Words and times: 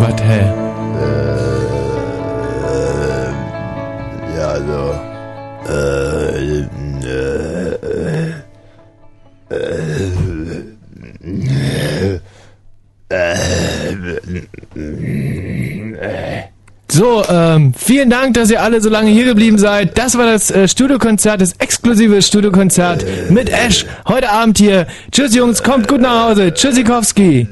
Was, 0.00 0.20
hä? 0.20 0.38
Ja, 4.38 4.52
so. 4.66 4.94
Äh, 5.68 6.08
So, 16.90 17.22
ähm, 17.58 17.74
vielen 17.74 18.10
Dank, 18.10 18.34
dass 18.34 18.50
ihr 18.50 18.62
alle 18.62 18.80
so 18.80 18.88
lange 18.88 19.10
hier 19.10 19.24
geblieben 19.24 19.58
seid. 19.58 19.98
Das 19.98 20.16
war 20.16 20.26
das 20.26 20.50
äh, 20.50 20.68
Studiokonzert, 20.68 21.40
das 21.40 21.52
exklusive 21.58 22.22
Studiokonzert 22.22 23.04
mit 23.30 23.50
Ash. 23.50 23.84
Heute 24.06 24.30
Abend 24.30 24.58
hier. 24.58 24.86
Tschüss 25.10 25.34
Jungs, 25.34 25.62
kommt 25.62 25.88
gut 25.88 26.00
nach 26.00 26.28
Hause. 26.28 26.54
Tschüssikowski. 26.54 27.48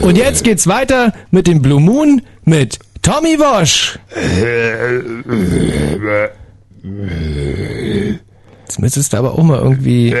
Und 0.00 0.18
jetzt 0.18 0.44
geht's 0.44 0.66
weiter 0.66 1.12
mit 1.30 1.46
dem 1.46 1.62
Blue 1.62 1.80
Moon 1.80 2.22
mit 2.44 2.78
Tommy 3.02 3.38
Wosch. 3.38 3.98
Jetzt 8.66 8.80
müsstest 8.80 9.12
du 9.12 9.16
aber 9.16 9.32
auch 9.32 9.42
mal 9.42 9.60
irgendwie... 9.60 10.14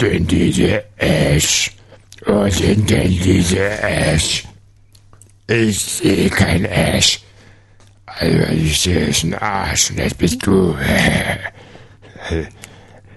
denn 0.00 0.26
diese 0.26 0.82
Ash? 0.98 1.70
Wo 2.26 2.48
sind 2.48 2.88
denn 2.90 3.10
diese 3.10 3.58
Ash? 3.82 4.44
Ich 5.46 5.78
sehe 5.78 6.30
kein 6.30 6.64
Ash. 6.64 7.20
Also 8.06 8.38
ich 8.52 8.80
sehe 8.80 9.08
es 9.08 9.22
ein 9.24 9.34
Arsch 9.34 9.90
und 9.90 9.98
das 9.98 10.14
bist 10.14 10.46
du. 10.46 10.76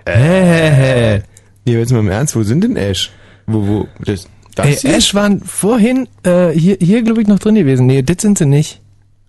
Äh, 0.05 1.21
Nee, 1.67 1.73
jetzt 1.77 1.91
mal 1.91 1.99
im 1.99 2.07
Ernst, 2.07 2.33
wo 2.33 2.43
sind 2.43 2.63
denn 2.63 2.77
Ash? 2.77 3.11
Wo, 3.45 3.67
wo, 3.67 3.87
das, 4.05 4.29
das 4.55 4.85
Ey? 4.85 4.95
Ash 4.95 5.13
waren 5.13 5.41
vorhin 5.41 6.07
äh, 6.23 6.51
hier, 6.51 6.77
hier 6.79 7.01
glaube 7.01 7.21
ich, 7.21 7.27
noch 7.27 7.39
drin 7.39 7.55
gewesen. 7.55 7.87
Nee, 7.87 8.03
das 8.03 8.21
sind 8.21 8.37
sie 8.37 8.45
nicht. 8.45 8.79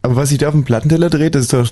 Aber 0.03 0.15
was 0.15 0.29
sich 0.29 0.39
da 0.39 0.47
auf 0.47 0.55
dem 0.55 0.62
Plattenteller 0.62 1.11
dreht, 1.11 1.34
das 1.34 1.43
ist 1.43 1.53
doch, 1.53 1.69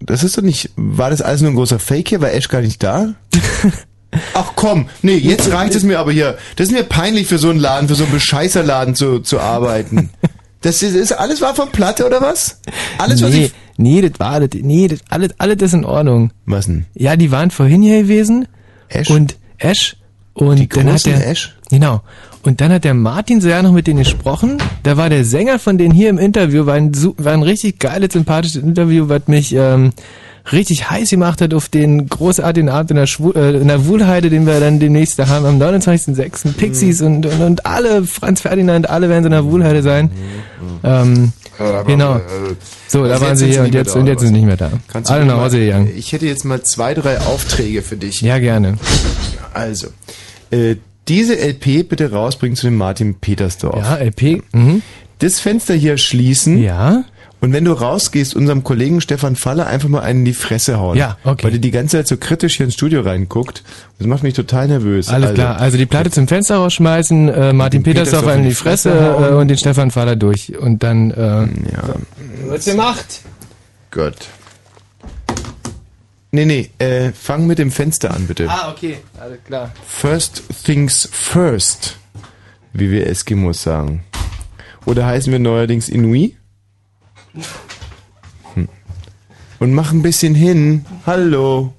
das 0.00 0.24
ist 0.24 0.38
doch 0.38 0.42
nicht, 0.42 0.70
war 0.76 1.10
das 1.10 1.20
alles 1.20 1.42
nur 1.42 1.50
ein 1.50 1.54
großer 1.54 1.78
Fake 1.78 2.08
hier? 2.08 2.22
War 2.22 2.32
Ash 2.32 2.48
gar 2.48 2.62
nicht 2.62 2.82
da? 2.82 3.12
Ach 4.34 4.52
komm, 4.56 4.88
nee, 5.02 5.16
jetzt 5.16 5.52
reicht 5.52 5.74
es 5.74 5.82
mir 5.82 5.98
aber 5.98 6.12
hier. 6.12 6.36
Das 6.56 6.68
ist 6.68 6.72
mir 6.72 6.82
peinlich 6.82 7.28
für 7.28 7.38
so 7.38 7.50
einen 7.50 7.60
Laden, 7.60 7.88
für 7.88 7.94
so 7.94 8.04
einen 8.04 8.12
Bescheißerladen 8.12 8.94
zu, 8.94 9.20
zu 9.20 9.40
arbeiten. 9.40 10.10
Das 10.62 10.82
ist, 10.82 10.94
ist 10.94 11.12
alles 11.12 11.40
war 11.40 11.54
von 11.54 11.70
Platte 11.70 12.04
oder 12.04 12.20
was? 12.20 12.60
Alles 12.98 13.22
was 13.22 13.30
nee, 13.30 13.46
ich, 13.46 13.52
nee, 13.78 14.02
das 14.02 14.20
war 14.20 14.40
das, 14.40 14.50
nee, 14.60 14.88
das, 14.88 15.00
alles, 15.08 15.30
alles 15.38 15.56
ist 15.62 15.74
in 15.74 15.84
Ordnung. 15.84 16.32
was 16.44 16.66
denn? 16.66 16.84
Ja, 16.94 17.16
die 17.16 17.30
waren 17.30 17.50
vorhin 17.50 17.82
hier 17.82 18.02
gewesen. 18.02 18.46
Ash? 18.88 19.08
Und 19.08 19.36
Ash. 19.58 19.96
Und 20.34 20.58
Die 20.58 20.68
dann 20.68 20.92
hat 20.92 21.06
der, 21.06 21.26
Ash? 21.26 21.56
Genau. 21.70 22.02
Und 22.42 22.60
dann 22.60 22.72
hat 22.72 22.84
der 22.84 22.94
Martin 22.94 23.40
so 23.40 23.48
ja 23.48 23.62
noch 23.62 23.72
mit 23.72 23.86
denen 23.86 23.98
gesprochen. 24.00 24.58
Da 24.82 24.96
war 24.96 25.08
der 25.10 25.24
Sänger 25.24 25.58
von 25.58 25.78
denen 25.78 25.92
hier 25.92 26.08
im 26.08 26.18
Interview, 26.18 26.66
war 26.66 26.74
ein, 26.74 26.92
war 27.18 27.32
ein 27.32 27.42
richtig 27.42 27.78
geiles, 27.78 28.12
sympathisches 28.12 28.62
Interview, 28.62 29.08
was 29.08 29.28
mich 29.28 29.54
ähm, 29.54 29.92
richtig 30.52 30.90
heiß 30.90 31.10
gemacht 31.10 31.40
hat 31.40 31.54
auf 31.54 31.68
den 31.68 32.08
großartigen 32.08 32.68
Abend 32.68 32.90
in 32.90 32.96
der, 32.96 33.06
Schwu 33.06 33.32
äh, 33.32 33.56
in 33.56 33.68
der 33.68 33.86
Wuhlheide, 33.86 34.30
den 34.30 34.46
wir 34.46 34.60
dann 34.60 34.80
demnächst 34.80 35.18
da 35.18 35.28
haben, 35.28 35.44
am 35.46 35.60
29.06. 35.60 36.52
Pixies 36.54 37.02
und, 37.02 37.26
und, 37.26 37.40
und 37.40 37.66
alle, 37.66 38.04
Franz 38.04 38.40
Ferdinand, 38.40 38.88
alle 38.88 39.08
werden 39.08 39.22
so 39.22 39.26
in 39.28 39.32
der 39.32 39.44
Wuhlheide 39.44 39.82
sein. 39.82 40.10
Ähm, 40.82 41.32
genau. 41.86 42.20
So, 42.88 43.04
da 43.04 43.12
Also 43.14 43.26
waren 43.26 43.36
sie 43.36 43.46
hier 43.46 43.62
und 43.62 43.74
jetzt, 43.74 43.94
da, 43.94 44.00
und 44.00 44.06
jetzt 44.06 44.20
sind 44.20 44.28
sie 44.28 44.34
nicht 44.34 44.46
mehr 44.46 44.56
da. 44.56 44.70
Kannst 44.88 45.10
du 45.10 45.14
Alle 45.14 45.26
nach 45.26 45.38
Hause 45.38 45.58
gegangen. 45.60 45.90
Ich 45.96 46.12
hätte 46.12 46.26
jetzt 46.26 46.44
mal 46.44 46.62
zwei, 46.62 46.94
drei 46.94 47.20
Aufträge 47.20 47.82
für 47.82 47.96
dich. 47.96 48.20
Ja, 48.22 48.38
gerne. 48.38 48.78
Also, 49.52 49.88
äh, 50.50 50.76
diese 51.08 51.34
LP 51.38 51.88
bitte 51.88 52.12
rausbringen 52.12 52.56
zu 52.56 52.66
dem 52.66 52.76
Martin 52.76 53.16
Petersdorf. 53.16 53.76
Ja, 53.76 53.96
LP. 53.96 54.42
Mhm. 54.52 54.82
Das 55.18 55.38
Fenster 55.40 55.74
hier 55.74 55.98
schließen. 55.98 56.62
Ja. 56.62 57.04
Und 57.40 57.54
wenn 57.54 57.64
du 57.64 57.72
rausgehst, 57.72 58.36
unserem 58.36 58.64
Kollegen 58.64 59.00
Stefan 59.00 59.34
Faller 59.34 59.66
einfach 59.66 59.88
mal 59.88 60.00
einen 60.00 60.20
in 60.20 60.24
die 60.26 60.34
Fresse 60.34 60.78
hauen. 60.78 60.96
Ja, 60.96 61.16
okay. 61.24 61.44
Weil 61.44 61.50
der 61.52 61.60
die 61.60 61.70
ganze 61.70 61.96
Zeit 61.96 62.06
so 62.06 62.16
kritisch 62.18 62.58
hier 62.58 62.64
ins 62.66 62.74
Studio 62.74 63.00
reinguckt. 63.00 63.62
Das 63.98 64.06
macht 64.06 64.22
mich 64.22 64.34
total 64.34 64.68
nervös. 64.68 65.08
Alles 65.08 65.30
also, 65.30 65.42
klar, 65.42 65.58
also 65.58 65.78
die 65.78 65.86
Platte 65.86 66.10
zum 66.10 66.28
Fenster 66.28 66.56
rausschmeißen, 66.56 67.28
äh, 67.28 67.52
Martin 67.54 67.82
Petersdorf 67.82 68.24
Petersdorf 68.24 68.44
in 68.44 68.48
die 68.48 68.54
Fresse 68.54 69.14
hauen. 69.14 69.24
äh, 69.24 69.36
und 69.36 69.48
den 69.48 69.56
Stefan 69.56 69.90
Fahler 69.90 70.16
durch. 70.16 70.58
Und 70.58 70.82
dann, 70.82 71.10
äh, 71.12 71.16
Ja, 71.72 71.94
was 72.46 72.64
gemacht? 72.66 73.22
Gott. 73.90 74.16
Nee, 76.32 76.44
nee, 76.44 76.70
äh, 76.78 77.10
fang 77.12 77.46
mit 77.46 77.58
dem 77.58 77.72
Fenster 77.72 78.14
an, 78.14 78.26
bitte. 78.26 78.48
Ah, 78.48 78.70
okay, 78.70 78.98
alles 79.20 79.38
klar. 79.44 79.72
First 79.86 80.42
things 80.64 81.08
first, 81.10 81.96
wie 82.72 82.90
wir 82.90 83.08
Eskimos 83.08 83.62
sagen. 83.62 84.04
Oder 84.84 85.06
heißen 85.06 85.32
wir 85.32 85.40
neuerdings 85.40 85.88
Inui? 85.88 86.36
Hm. 88.54 88.68
Und 89.58 89.74
mach 89.74 89.92
ein 89.92 90.02
bisschen 90.02 90.34
hin. 90.34 90.84
Hallo. 91.06 91.74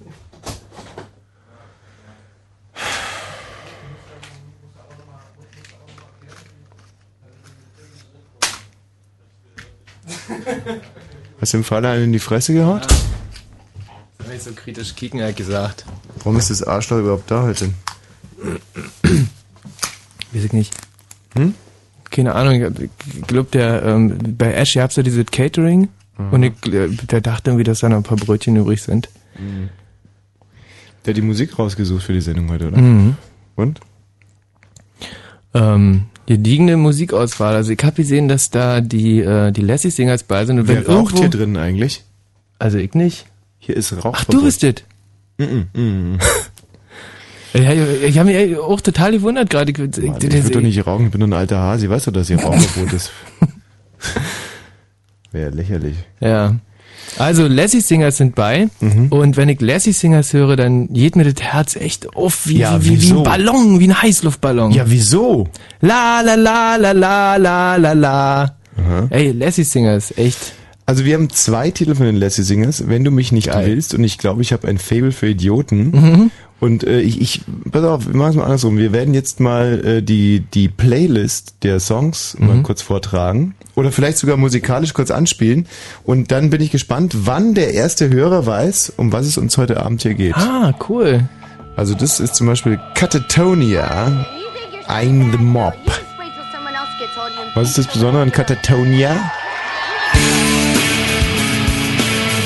Hast 11.42 11.54
du 11.54 11.58
dem 11.58 11.64
Faller 11.64 11.90
einen 11.90 12.06
in 12.06 12.14
die 12.14 12.20
Fresse 12.20 12.54
gehaut? 12.54 12.88
Das 14.20 14.28
hab 14.28 14.34
ich 14.34 14.44
so 14.44 14.52
kritisch 14.54 14.96
kicken, 14.96 15.20
er 15.20 15.30
hat 15.30 15.38
gesagt. 15.38 15.86
Warum 16.18 16.38
ist 16.38 16.52
das 16.52 16.62
Arschloch 16.62 17.00
überhaupt 17.00 17.30
da 17.32 17.42
heute? 17.42 17.74
Weiß 20.32 20.44
ich 20.44 20.54
nicht. 20.54 20.74
Hm? 21.36 21.56
Keine 22.12 22.36
Ahnung, 22.36 22.76
ich 22.78 23.28
glaube, 23.28 23.50
der, 23.52 23.84
ähm, 23.84 24.36
bei 24.38 24.54
Ash 24.54 24.74
gab's 24.76 24.98
ja 24.98 25.04
dieses 25.04 25.26
Catering 25.26 25.88
und 26.30 26.44
ich, 26.44 26.54
äh, 26.74 26.90
der 26.90 27.22
dachte 27.22 27.50
irgendwie, 27.50 27.64
dass 27.64 27.80
da 27.80 27.90
noch 27.90 27.98
ein 27.98 28.04
paar 28.04 28.18
Brötchen 28.18 28.56
übrig 28.56 28.84
sind. 28.84 29.10
Der 31.06 31.12
hat 31.14 31.18
die 31.18 31.22
Musik 31.22 31.58
rausgesucht 31.58 32.04
für 32.04 32.14
die 32.14 32.22
Sendung 32.22 32.50
heute, 32.50 32.68
oder? 32.68 32.78
Mhm. 32.78 33.16
Und? 33.56 33.80
Ähm, 35.54 36.04
gediegene 36.28 36.78
Musikauswahl. 36.78 37.56
Also 37.56 37.72
ich 37.72 37.84
habe 37.84 37.96
gesehen, 37.96 38.28
dass 38.28 38.50
da 38.52 38.82
die, 38.82 39.20
äh, 39.20 39.52
die 39.52 39.62
Lassie 39.62 39.90
Singers 39.90 40.24
bei 40.24 40.46
sind. 40.46 40.60
Und 40.60 40.68
Wer 40.68 40.88
raucht 40.88 41.18
hier 41.18 41.30
drin 41.30 41.58
eigentlich? 41.58 42.04
Also 42.60 42.78
ich 42.78 42.94
nicht. 42.94 43.26
Hier 43.58 43.76
ist 43.76 43.94
Rauch. 43.94 44.14
Ach, 44.16 44.26
du 44.26 44.44
bist 44.44 44.64
das. 44.64 44.76
Mm 45.38 45.66
-mm. 45.74 46.20
Ja, 47.54 47.72
ich, 47.74 48.04
ich 48.04 48.18
habe 48.18 48.32
mich 48.32 48.58
auch 48.58 48.80
total 48.82 49.12
gewundert 49.12 49.50
gerade. 49.50 49.72
Ich, 49.72 49.78
ich, 49.80 49.98
Ich 49.98 50.34
würde 50.44 50.50
doch 50.52 50.62
nicht 50.62 50.86
rauchen, 50.88 51.06
ich 51.08 51.12
bin 51.12 51.22
doch 51.22 51.28
ein 51.28 51.34
alter 51.34 51.60
Hase. 51.60 51.90
Weißt 51.90 52.08
du, 52.08 52.12
dass 52.12 52.28
hier 52.28 52.40
Rauchverbot 52.40 52.94
ist? 52.94 53.12
Wäre 55.32 55.52
lächerlich. 55.52 55.96
Ja. 56.20 56.56
Also 57.18 57.48
Lassie 57.48 57.82
Singers 57.82 58.18
sind 58.18 58.36
bei 58.36 58.70
Mhm. 58.80 59.08
und 59.10 59.36
wenn 59.36 59.50
ich 59.50 59.60
Lassie 59.60 59.92
Singers 59.92 60.32
höre, 60.34 60.56
dann 60.56 60.88
geht 60.94 61.16
mir 61.16 61.24
das 61.30 61.42
Herz 61.44 61.76
echt 61.76 62.16
auf 62.16 62.48
wie, 62.48 62.60
Ja, 62.60 62.84
wie, 62.84 63.02
wie, 63.02 63.12
ein 63.12 63.24
Ballon, 63.24 63.80
wie 63.80 63.88
ein 63.90 64.02
Heißluftballon. 64.02 64.72
Ja, 64.72 64.84
wieso? 64.90 65.48
La 65.82 66.22
la 66.22 66.36
la 66.36 66.76
la 66.78 66.92
la 66.94 67.36
la 67.36 67.76
la 67.76 67.94
la. 67.94 68.56
Ey, 69.10 69.32
Lassie 69.32 69.64
Singers, 69.66 70.14
echt. 70.18 70.54
Also 70.86 71.06
wir 71.06 71.14
haben 71.16 71.30
zwei 71.30 71.70
Titel 71.72 71.96
von 71.96 72.06
den 72.06 72.16
Lassie 72.16 72.44
Singers. 72.44 72.88
Wenn 72.88 73.04
du 73.04 73.12
mich 73.12 73.32
nicht 73.32 73.54
willst 73.54 73.94
und 73.94 74.04
ich 74.04 74.18
glaube, 74.18 74.42
ich 74.42 74.52
habe 74.54 74.68
ein 74.68 74.78
Fable 74.78 75.12
für 75.12 75.28
Idioten. 75.28 75.92
Mhm. 75.92 76.32
Und 76.62 76.84
äh, 76.86 77.02
ich, 77.02 77.20
ich, 77.20 77.42
pass 77.72 77.84
auf, 77.84 78.08
wir 78.08 78.16
machen 78.16 78.30
es 78.30 78.36
mal 78.38 78.44
andersrum. 78.44 78.78
Wir 78.78 78.94
werden 78.94 79.14
jetzt 79.14 79.40
mal 79.42 79.84
äh, 79.84 80.02
die 80.04 80.42
die 80.54 80.70
Playlist 80.70 81.56
der 81.64 81.80
Songs 81.82 82.38
mal 82.40 82.56
Mhm. 82.58 82.64
kurz 82.64 82.82
vortragen 82.84 83.56
oder 83.76 83.92
vielleicht 83.92 84.20
sogar 84.20 84.38
musikalisch 84.38 84.94
kurz 84.94 85.10
anspielen. 85.12 85.66
Und 86.04 86.32
dann 86.32 86.50
bin 86.52 86.62
ich 86.62 86.70
gespannt, 86.72 87.14
wann 87.26 87.56
der 87.56 87.74
erste 87.74 88.10
Hörer 88.10 88.46
weiß, 88.46 88.94
um 88.98 89.12
was 89.12 89.26
es 89.26 89.38
uns 89.40 89.58
heute 89.58 89.82
Abend 89.84 90.04
hier 90.04 90.14
geht. 90.14 90.36
Ah, 90.38 90.74
cool. 90.88 91.28
Also 91.76 91.96
das 91.96 92.20
ist 92.20 92.36
zum 92.36 92.46
Beispiel 92.48 92.80
Catatonia, 92.94 94.26
I'm 94.88 95.32
the 95.32 95.38
Mob. 95.44 95.74
Was 97.56 97.70
ist 97.70 97.78
das 97.80 97.88
Besondere 97.88 98.22
an 98.22 98.32
Catatonia? 98.32 99.32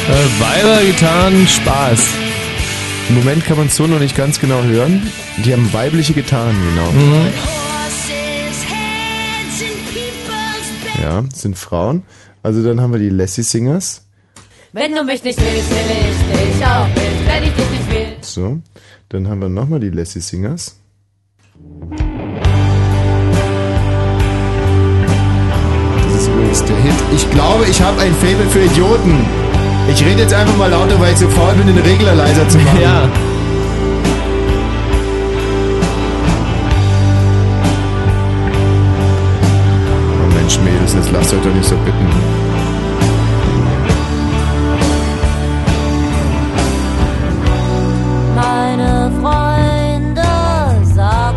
Äh, 0.08 0.40
Weiber, 0.40 0.84
Gitarren, 0.86 1.48
Spaß. 1.48 2.00
Im 3.08 3.16
Moment 3.16 3.46
kann 3.46 3.58
man 3.58 3.68
es 3.68 3.76
so 3.76 3.86
noch 3.86 4.00
nicht 4.00 4.16
ganz 4.16 4.40
genau 4.40 4.64
hören. 4.64 5.12
Die 5.44 5.54
haben 5.54 5.72
weibliche 5.72 6.14
Gitarren, 6.14 6.56
genau. 6.70 6.92
Mhm. 6.92 7.28
Ja, 11.02 11.22
das 11.22 11.42
sind 11.42 11.58
Frauen. 11.58 12.04
Also 12.42 12.64
dann 12.64 12.82
haben 12.82 12.94
wir 12.94 13.00
die 13.00 13.10
Lassie 13.10 13.44
Singers. 13.44 14.08
Wenn 14.74 14.94
du 14.94 15.04
mich 15.04 15.24
nicht 15.24 15.40
willst, 15.40 15.70
will 15.70 15.78
ich 15.92 16.54
dich 16.54 16.66
auch 16.66 16.88
nicht. 16.88 17.28
Wenn 17.28 17.44
ich 17.44 17.54
dich 17.54 17.70
nicht 17.70 17.92
will. 17.92 18.08
So. 18.22 18.60
Dann 19.10 19.28
haben 19.28 19.40
wir 19.40 19.50
nochmal 19.50 19.80
die 19.80 19.92
Lassie 19.92 20.20
Singers. 20.20 20.76
Das 26.04 26.22
ist 26.22 26.28
übrigens 26.28 26.64
der 26.66 26.78
Hit. 26.78 26.96
Ich 27.16 27.30
glaube, 27.30 27.66
ich 27.70 27.82
habe 27.82 28.02
ein 28.02 28.14
Faible 28.16 28.50
für 28.50 28.64
Idioten. 28.64 29.45
Ich 29.88 30.04
rede 30.04 30.24
jetzt 30.24 30.34
einfach 30.34 30.58
mal 30.58 30.70
lauter, 30.70 31.00
weil 31.00 31.14
ich 31.14 31.20
so 31.20 31.30
faul 31.30 31.54
bin, 31.54 31.68
den 31.68 31.78
Regler 31.78 32.16
leiser 32.16 32.48
zu 32.50 32.58
machen. 32.58 32.80
Ja. 32.82 33.10
Oh 40.24 40.34
Mensch, 40.36 40.60
Mädels, 40.60 40.94
jetzt 40.94 41.12
lasst 41.12 41.34
euch 41.34 41.42
doch 41.42 41.54
nicht 41.54 41.66
so 41.68 41.76
bitten. 41.78 42.10
Meine 48.36 49.12
Freunde 49.22 50.96
sagt. 50.96 51.36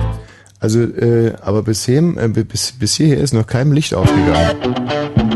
Also, 0.60 0.80
äh, 0.80 1.34
aber 1.42 1.62
bis, 1.62 1.84
hier, 1.84 1.98
äh, 1.98 2.28
bis, 2.28 2.72
bis 2.72 2.94
hierher 2.96 3.18
ist 3.18 3.34
noch 3.34 3.46
kein 3.46 3.72
Licht 3.72 3.94
aufgegangen. 3.94 5.27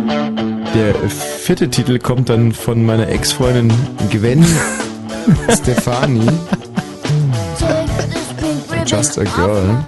Der 0.74 0.94
vierte 1.04 1.68
Titel 1.68 1.98
kommt 1.98 2.30
dann 2.30 2.52
von 2.52 2.84
meiner 2.84 3.08
Ex-Freundin 3.08 3.70
Gwen 4.10 4.44
Stefani. 5.50 6.26
Just 8.86 9.18
a 9.18 9.24
Girl. 9.24 9.84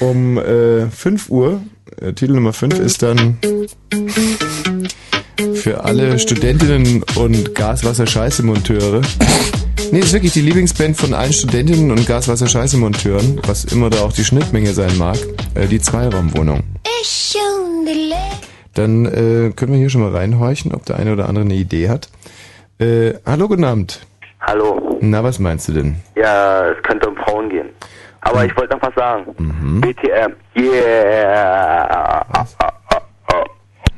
Um 0.00 0.36
äh, 0.38 0.90
5 0.90 1.30
Uhr, 1.30 1.62
äh, 2.00 2.12
Titel 2.12 2.34
Nummer 2.34 2.52
5 2.52 2.78
ist 2.78 3.02
dann 3.02 3.38
für 5.54 5.84
alle 5.84 6.18
Studentinnen 6.18 7.02
und 7.16 7.54
Gaswasser-Scheiße-Monteure. 7.54 9.00
Nee, 9.90 10.00
ist 10.00 10.12
wirklich 10.12 10.32
die 10.32 10.42
Lieblingsband 10.42 10.96
von 10.96 11.14
allen 11.14 11.32
Studentinnen 11.32 11.90
und 11.90 12.06
Gaswasser-Scheiße-Monteuren, 12.06 13.40
was 13.46 13.64
immer 13.64 13.90
da 13.90 14.02
auch 14.02 14.12
die 14.12 14.24
Schnittmenge 14.24 14.72
sein 14.74 14.96
mag, 14.98 15.18
äh, 15.54 15.66
die 15.66 15.80
Zweiraumwohnung. 15.80 16.62
Ich 17.02 17.36
Dann 18.74 19.06
äh, 19.06 19.52
können 19.54 19.72
wir 19.72 19.78
hier 19.78 19.90
schon 19.90 20.02
mal 20.02 20.14
reinhorchen, 20.14 20.72
ob 20.72 20.84
der 20.86 20.96
eine 20.96 21.12
oder 21.12 21.28
andere 21.28 21.44
eine 21.44 21.54
Idee 21.54 21.88
hat. 21.88 22.08
Äh, 22.78 23.14
hallo, 23.26 23.48
guten 23.48 23.64
Abend. 23.64 24.00
Hallo. 24.40 24.98
Na, 25.00 25.22
was 25.22 25.38
meinst 25.38 25.68
du 25.68 25.72
denn? 25.72 25.96
Ja, 26.16 26.68
es 26.68 26.82
könnte 26.82 27.08
um 27.08 27.16
Frauen 27.16 27.48
gehen. 27.48 27.68
Aber 28.22 28.44
ich 28.44 28.56
wollte 28.56 28.76
noch 28.76 28.82
was 28.82 28.94
sagen. 28.94 29.34
Mhm. 29.38 29.80
BTM. 29.80 30.32
Yeah. 30.56 32.46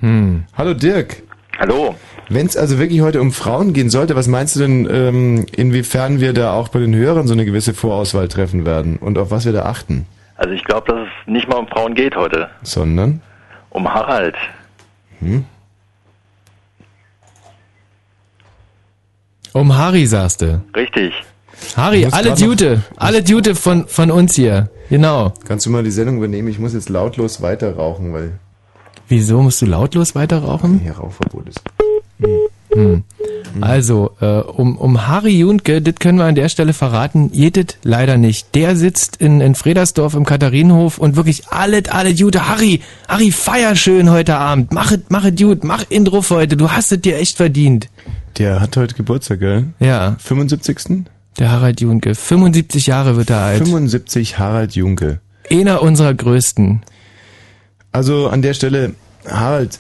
Hm. 0.00 0.44
Hallo 0.56 0.74
Dirk. 0.74 1.22
Hallo. 1.58 1.94
Wenn 2.28 2.46
es 2.46 2.56
also 2.56 2.78
wirklich 2.78 3.02
heute 3.02 3.20
um 3.20 3.30
Frauen 3.30 3.72
gehen 3.72 3.90
sollte, 3.90 4.16
was 4.16 4.26
meinst 4.26 4.56
du 4.56 4.60
denn, 4.60 4.88
ähm, 4.90 5.46
inwiefern 5.54 6.20
wir 6.20 6.32
da 6.32 6.52
auch 6.54 6.68
bei 6.68 6.80
den 6.80 6.94
Hörern 6.94 7.26
so 7.26 7.34
eine 7.34 7.44
gewisse 7.44 7.74
Vorauswahl 7.74 8.28
treffen 8.28 8.64
werden 8.64 8.96
und 8.96 9.18
auf 9.18 9.30
was 9.30 9.44
wir 9.44 9.52
da 9.52 9.64
achten? 9.64 10.06
Also 10.36 10.54
ich 10.54 10.64
glaube, 10.64 10.92
dass 10.92 11.02
es 11.06 11.32
nicht 11.32 11.48
mal 11.48 11.56
um 11.56 11.68
Frauen 11.68 11.94
geht 11.94 12.16
heute. 12.16 12.48
Sondern? 12.62 13.20
Um 13.70 13.92
Harald. 13.92 14.34
Hm? 15.22 15.44
Um 19.52 19.76
Harry 19.76 20.06
sagst 20.06 20.40
du. 20.42 20.62
Richtig. 20.74 21.12
Harry, 21.76 22.06
alle 22.10 22.34
Dute, 22.34 22.82
alle 22.96 23.22
Dute 23.22 23.54
von, 23.54 23.86
von 23.86 24.10
uns 24.10 24.34
hier. 24.34 24.70
Genau. 24.88 25.32
Kannst 25.46 25.66
du 25.66 25.70
mal 25.70 25.82
die 25.84 25.90
Sendung 25.90 26.16
übernehmen? 26.16 26.48
Ich 26.48 26.58
muss 26.58 26.74
jetzt 26.74 26.88
lautlos 26.88 27.40
weiter 27.40 27.76
rauchen, 27.76 28.12
weil 28.12 28.38
Wieso 29.08 29.42
musst 29.42 29.60
du 29.62 29.66
lautlos 29.66 30.14
weiter 30.14 30.42
rauchen? 30.42 30.80
hier 30.80 30.92
Rauchverbot 30.92 31.48
ist. 31.48 31.60
Hm. 32.20 32.28
Also, 33.60 34.12
äh, 34.20 34.26
um, 34.26 34.76
um 34.78 35.06
Harry 35.06 35.38
Junke, 35.38 35.82
das 35.82 35.96
können 35.96 36.18
wir 36.18 36.24
an 36.24 36.34
der 36.34 36.48
Stelle 36.48 36.72
verraten, 36.72 37.30
jedet 37.32 37.76
leider 37.82 38.16
nicht. 38.16 38.54
Der 38.54 38.76
sitzt 38.76 39.16
in, 39.16 39.40
in 39.40 39.54
Fredersdorf 39.54 40.14
im 40.14 40.24
Katharinenhof 40.24 40.98
und 40.98 41.16
wirklich 41.16 41.48
alle, 41.48 41.82
alle 41.90 42.08
Jute. 42.10 42.48
Harry, 42.48 42.80
Harry, 43.08 43.30
feier 43.30 43.76
schön 43.76 44.10
heute 44.10 44.36
Abend. 44.36 44.72
Mach 44.72 44.92
it, 44.92 45.10
mach 45.10 45.24
it 45.24 45.38
gut, 45.38 45.64
mach 45.64 45.84
ihn 45.90 46.04
drauf 46.04 46.30
heute. 46.30 46.56
Du 46.56 46.70
hast 46.70 46.92
es 46.92 47.00
dir 47.00 47.18
echt 47.18 47.36
verdient. 47.36 47.88
Der 48.38 48.60
hat 48.60 48.76
heute 48.76 48.94
Geburtstag, 48.94 49.40
gell? 49.40 49.66
Ja. 49.78 50.16
75. 50.18 51.04
Der 51.38 51.50
Harald 51.50 51.80
Junke. 51.80 52.14
75 52.14 52.86
Jahre 52.86 53.16
wird 53.16 53.30
er 53.30 53.40
alt. 53.40 53.58
75 53.58 54.38
Harald 54.38 54.74
Junke. 54.74 55.20
Einer 55.50 55.82
unserer 55.82 56.14
größten. 56.14 56.82
Also 57.90 58.28
an 58.28 58.40
der 58.40 58.54
Stelle, 58.54 58.94
Harald, 59.28 59.78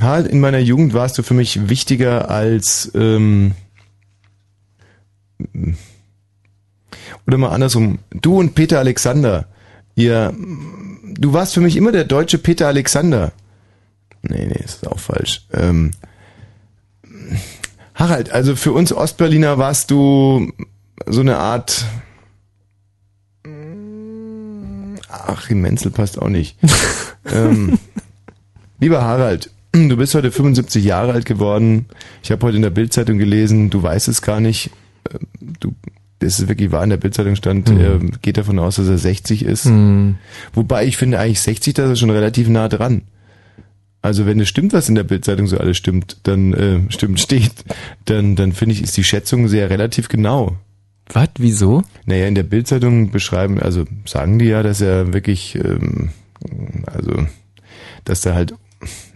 Harald, 0.00 0.28
in 0.28 0.40
meiner 0.40 0.58
Jugend 0.58 0.94
warst 0.94 1.18
du 1.18 1.22
für 1.22 1.34
mich 1.34 1.68
wichtiger 1.68 2.30
als 2.30 2.90
ähm, 2.94 3.52
oder 7.26 7.38
mal 7.38 7.50
andersrum. 7.50 7.98
Du 8.10 8.38
und 8.38 8.54
Peter 8.54 8.78
Alexander, 8.78 9.46
ihr, 9.94 10.34
du 11.14 11.32
warst 11.32 11.54
für 11.54 11.60
mich 11.60 11.76
immer 11.76 11.92
der 11.92 12.04
deutsche 12.04 12.38
Peter 12.38 12.68
Alexander. 12.68 13.32
Nee, 14.22 14.46
nee, 14.46 14.62
ist 14.62 14.86
auch 14.86 14.98
falsch. 14.98 15.46
Ähm, 15.52 15.92
Harald, 17.94 18.30
also 18.30 18.56
für 18.56 18.72
uns 18.72 18.92
Ostberliner 18.92 19.58
warst 19.58 19.90
du 19.90 20.52
so 21.06 21.20
eine 21.20 21.38
Art 21.38 21.86
Achim 25.08 25.60
Menzel 25.60 25.90
passt 25.90 26.20
auch 26.20 26.28
nicht. 26.28 26.56
ähm, 27.32 27.78
lieber 28.80 29.02
Harald, 29.02 29.50
du 29.88 29.96
bist 29.96 30.14
heute 30.14 30.30
75 30.30 30.84
Jahre 30.84 31.12
alt 31.12 31.26
geworden. 31.26 31.86
Ich 32.22 32.30
habe 32.30 32.44
heute 32.46 32.56
in 32.56 32.62
der 32.62 32.70
Bildzeitung 32.70 33.18
gelesen, 33.18 33.70
du 33.70 33.82
weißt 33.82 34.08
es 34.08 34.22
gar 34.22 34.40
nicht. 34.40 34.70
Ähm, 35.12 35.26
Du, 35.60 35.74
das 36.18 36.38
ist 36.40 36.48
wirklich 36.48 36.72
wahr, 36.72 36.82
in 36.82 36.90
der 36.90 36.96
Bildzeitung 36.96 37.36
stand, 37.36 37.68
Mhm. 37.70 37.78
er 37.80 37.98
geht 38.22 38.36
davon 38.38 38.58
aus, 38.58 38.76
dass 38.76 38.88
er 38.88 38.98
60 38.98 39.44
ist. 39.44 39.66
Mhm. 39.66 40.16
Wobei 40.54 40.86
ich 40.86 40.96
finde 40.96 41.18
eigentlich 41.18 41.40
60, 41.40 41.74
da 41.74 41.84
ist 41.84 41.90
er 41.90 41.96
schon 41.96 42.10
relativ 42.10 42.48
nah 42.48 42.68
dran. 42.68 43.02
Also 44.02 44.24
wenn 44.26 44.40
es 44.40 44.48
stimmt, 44.48 44.72
was 44.72 44.88
in 44.88 44.94
der 44.94 45.04
Bildzeitung 45.04 45.46
so 45.46 45.58
alles 45.58 45.76
stimmt, 45.76 46.18
dann 46.24 46.52
äh, 46.54 46.80
stimmt 46.90 47.20
steht, 47.26 47.52
dann 48.06 48.34
dann 48.36 48.52
finde 48.52 48.74
ich 48.74 48.82
ist 48.82 48.96
die 48.96 49.04
Schätzung 49.04 49.48
sehr 49.48 49.68
relativ 49.70 50.08
genau. 50.08 50.56
Was? 51.12 51.28
Wieso? 51.38 51.82
Naja, 52.06 52.26
in 52.26 52.34
der 52.34 52.42
Bildzeitung 52.42 53.10
beschreiben, 53.10 53.60
also 53.60 53.84
sagen 54.06 54.38
die 54.40 54.46
ja, 54.46 54.62
dass 54.64 54.80
er 54.80 55.12
wirklich, 55.12 55.54
ähm, 55.56 56.08
also, 56.86 57.26
dass 58.04 58.24
er 58.26 58.34
halt, 58.34 58.54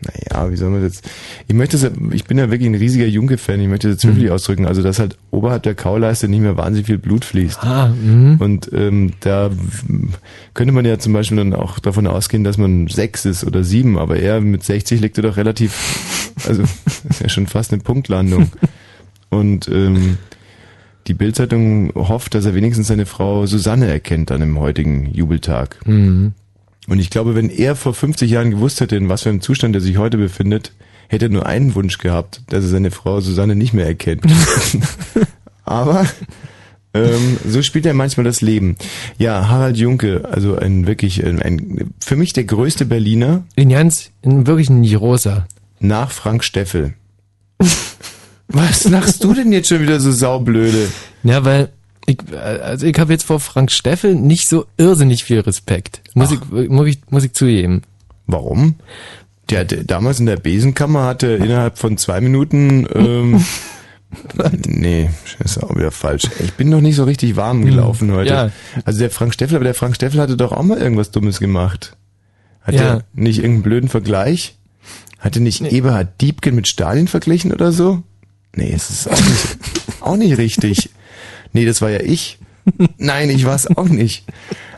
naja, 0.03 0.51
wie 0.51 0.57
soll 0.57 0.71
man 0.71 0.83
das 0.83 0.95
jetzt, 0.95 1.11
ich 1.47 1.55
möchte 1.55 1.77
es, 1.77 1.91
ich 2.13 2.25
bin 2.25 2.39
ja 2.39 2.51
wirklich 2.51 2.69
ein 2.69 2.75
riesiger 2.75 3.07
Junke-Fan, 3.07 3.61
ich 3.61 3.69
möchte 3.69 3.89
das 3.89 4.03
jetzt 4.03 4.11
höflich 4.11 4.31
ausdrücken, 4.31 4.67
also 4.67 4.83
dass 4.83 4.99
halt 4.99 5.19
oberhalb 5.31 5.63
der 5.63 5.75
Kauleiste 5.75 6.29
nicht 6.29 6.41
mehr 6.41 6.57
wahnsinnig 6.57 6.87
viel 6.87 6.99
Blut 6.99 7.25
fließt. 7.25 7.63
Ah, 7.63 7.89
mhm. 7.89 8.37
Und 8.39 8.71
ähm, 8.73 9.13
da 9.21 9.51
könnte 10.55 10.73
man 10.73 10.87
ja 10.87 10.99
zum 10.99 11.13
Beispiel 11.13 11.37
dann 11.37 11.55
auch 11.55 11.79
davon 11.79 12.07
ausgehen, 12.07 12.45
dass 12.45 12.57
man 12.57 12.89
sechs 12.89 13.25
ist 13.27 13.45
oder 13.45 13.63
sieben, 13.63 13.99
aber 13.99 14.19
er 14.19 14.41
mit 14.41 14.65
60 14.65 15.01
liegt 15.01 15.19
er 15.19 15.23
doch 15.23 15.37
relativ, 15.37 16.33
also 16.47 16.63
ist 17.09 17.21
ja 17.21 17.29
schon 17.29 17.47
fast 17.47 17.73
eine 17.73 17.83
Punktlandung. 17.83 18.51
Und 19.31 19.69
ähm, 19.69 20.19
die 21.07 21.15
Bildzeitung 21.15 21.93
hofft, 21.95 22.35
dass 22.35 22.47
er 22.47 22.55
wenigstens 22.55 22.89
seine 22.89 23.07
Frau 23.07 23.47
Susanne 23.47 23.87
erkennt 23.87 24.33
an 24.33 24.41
dem 24.41 24.59
heutigen 24.59 25.07
Jubeltag. 25.13 25.79
Mhm. 25.87 26.33
Und 26.89 26.99
ich 26.99 27.11
glaube, 27.11 27.35
wenn 27.35 27.51
er 27.51 27.77
vor 27.77 27.95
50 27.95 28.31
Jahren 28.31 28.51
gewusst 28.51 28.81
hätte, 28.81 28.97
in 28.97 29.09
was 29.09 29.23
für 29.23 29.29
einem 29.29 29.41
Zustand 29.41 29.75
er 29.75 29.81
sich 29.81 29.99
heute 29.99 30.17
befindet, 30.17 30.73
hätte 31.09 31.27
er 31.27 31.31
nur 31.31 31.47
einen 31.47 31.75
Wunsch 31.75 31.99
gehabt, 31.99 32.43
dass 32.49 32.65
er 32.65 32.71
seine 32.71 32.91
Frau 32.91 33.21
Susanne 33.21 33.57
nicht 33.57 33.73
mehr 33.73 33.87
erkennt. 33.87 34.25
Aber 35.65 36.07
ähm, 36.95 37.39
so 37.47 37.63
spielt 37.63 37.87
er 37.87 37.95
manchmal 37.95 38.25
das 38.25 38.41
Leben. 38.41 38.77
Ja, 39.19 39.49
Harald 39.49 39.77
Junke, 39.77 40.29
also 40.31 40.57
ein 40.57 40.87
wirklich 40.87 41.25
ein, 41.25 41.41
ein 41.41 41.93
für 42.01 42.17
mich 42.17 42.33
der 42.33 42.45
größte 42.45 42.85
Berliner. 42.85 43.45
In 43.55 43.69
ganz, 43.69 44.11
in 44.23 44.47
wirklich 44.47 44.71
ein 44.71 44.85
Rosa. 44.95 45.47
Nach 45.79 46.11
Frank 46.11 46.43
Steffel. 46.45 46.95
Was 48.49 48.89
lachst 48.89 49.23
du 49.23 49.33
denn 49.33 49.53
jetzt 49.53 49.69
schon 49.69 49.81
wieder 49.81 50.01
so 50.01 50.11
saublöde? 50.11 50.89
Ja, 51.23 51.45
weil 51.45 51.71
ich, 52.11 52.19
also 52.37 52.87
ich 52.87 52.99
habe 52.99 53.13
jetzt 53.13 53.25
vor 53.25 53.41
Frank 53.41 53.71
Steffel 53.73 54.15
nicht 54.15 54.49
so 54.49 54.67
irrsinnig 54.77 55.25
viel 55.25 55.41
Respekt. 55.41 56.03
Muss 56.15 56.31
ich, 56.33 56.41
muss 56.69 56.87
ich, 56.89 56.99
muss 57.11 57.25
ich 57.25 57.33
zugeben. 57.33 57.83
Warum? 58.27 58.77
Der, 59.49 59.65
der 59.65 59.85
damals 59.85 60.21
in 60.21 60.27
der 60.27 60.37
Besenkammer 60.37 61.05
hatte 61.07 61.27
innerhalb 61.29 61.79
von 61.79 61.97
zwei 61.99 62.21
Minuten 62.21 62.87
ähm, 62.95 63.45
Nee, 64.67 65.11
ist 65.45 65.63
auch 65.63 65.75
wieder 65.77 65.91
falsch. 65.93 66.25
Ich 66.41 66.55
bin 66.55 66.69
noch 66.69 66.81
nicht 66.81 66.97
so 66.97 67.05
richtig 67.05 67.37
warm 67.37 67.65
gelaufen 67.65 68.09
Hm, 68.09 68.17
heute. 68.17 68.31
ja. 68.31 68.51
Also 68.85 68.99
der 69.01 69.11
Frank 69.11 69.35
Steffel, 69.35 69.57
aber 69.57 69.65
der 69.65 69.75
Frank 69.75 69.95
Steffel 69.95 70.21
hatte 70.21 70.37
doch 70.37 70.53
auch 70.53 70.63
mal 70.63 70.79
irgendwas 70.79 71.11
Dummes 71.13 71.39
gemacht. 71.39 71.97
Hat 72.63 72.75
Ja. 72.75 72.81
er 72.83 73.05
nicht 73.15 73.39
irgendeinen 73.39 73.63
blöden 73.63 73.89
Vergleich? 73.89 74.57
Hatte 75.19 75.41
nicht 75.41 75.61
Eberhard 75.63 76.21
Diebken 76.21 76.55
mit 76.55 76.67
Stalin 76.67 77.07
verglichen 77.07 77.53
oder 77.53 77.73
so? 77.73 78.03
Nee, 78.57 78.73
es 78.75 78.91
ist 78.91 79.09
auch 79.09 79.17
nicht, 79.17 79.59
auch 80.01 80.17
nicht 80.17 80.39
richtig. 80.39 80.91
Nee, 81.53 81.65
das 81.65 81.83
war 81.83 81.91
ja 81.91 82.01
ich. 82.01 82.39
Nein, 82.99 83.31
ich 83.31 83.45
war 83.45 83.55
es 83.55 83.67
auch 83.77 83.89
nicht. 83.89 84.25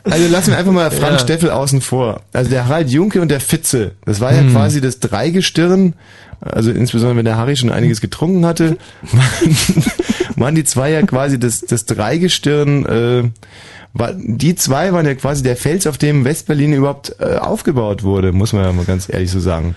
Also 0.03 0.27
lassen 0.27 0.51
wir 0.51 0.57
einfach 0.57 0.71
mal 0.71 0.89
Frank 0.91 1.13
Ja. 1.13 1.19
Steffel 1.19 1.49
außen 1.51 1.81
vor. 1.81 2.21
Also 2.33 2.49
der 2.49 2.67
Harald 2.67 2.89
Junke 2.89 3.21
und 3.21 3.29
der 3.29 3.39
Fitze, 3.39 3.91
das 4.05 4.19
war 4.19 4.33
ja 4.33 4.41
Hm. 4.41 4.51
quasi 4.51 4.81
das 4.81 4.99
Dreigestirn, 4.99 5.93
also 6.41 6.71
insbesondere 6.71 7.17
wenn 7.17 7.25
der 7.25 7.37
Harry 7.37 7.55
schon 7.55 7.71
einiges 7.71 8.01
getrunken 8.01 8.45
hatte, 8.45 8.77
waren, 9.01 9.57
waren 10.35 10.55
die 10.55 10.63
zwei 10.65 10.91
ja 10.91 11.01
quasi 11.03 11.39
das, 11.39 11.61
das 11.61 11.85
Dreigestirn, 11.85 12.85
äh, 12.85 13.23
war, 13.93 14.13
die 14.13 14.55
zwei 14.55 14.91
waren 14.91 15.05
ja 15.05 15.13
quasi 15.15 15.43
der 15.43 15.55
Fels, 15.55 15.85
auf 15.87 15.97
dem 15.99 16.25
Westberlin 16.25 16.73
überhaupt 16.73 17.15
äh, 17.19 17.35
aufgebaut 17.37 18.01
wurde, 18.03 18.31
muss 18.31 18.51
man 18.53 18.63
ja 18.63 18.71
mal 18.73 18.85
ganz 18.85 19.07
ehrlich 19.07 19.29
so 19.31 19.39
sagen. 19.39 19.75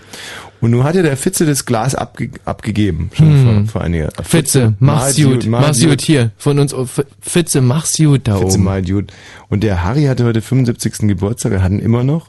Und 0.63 0.71
nun 0.71 0.85
hat 0.85 0.95
ja 0.95 1.03
der 1.03 1.19
Fitze 1.19 1.45
das 1.45 1.67
Glas 1.67 1.95
abge 1.95 2.31
abgegeben, 2.47 3.11
schon 3.13 3.27
Hm. 3.27 3.45
vor, 3.67 3.73
vor 3.73 3.81
einiger 3.83 4.09
Fitze, 4.23 4.75
mach's 4.79 5.17
gut, 5.17 5.47
mach's 5.47 5.83
gut 5.85 6.01
hier. 6.01 6.31
Von 6.39 6.59
uns, 6.59 6.73
oh, 6.73 6.87
Fitze, 7.21 7.61
mach's 7.61 7.97
gut 7.99 8.23
da 8.27 8.39
Fitze 8.39 8.55
oben. 8.55 8.65
mal 8.65 8.83
gut. 8.83 9.13
Und 9.51 9.63
der 9.63 9.85
Harry 9.85 10.05
hatte 10.05 10.25
heute 10.25 10.41
75. 10.41 11.07
Geburtstag, 11.09 11.53
er 11.53 11.63
hat 11.63 11.73
ihn 11.73 11.79
immer 11.81 12.03
noch. 12.03 12.29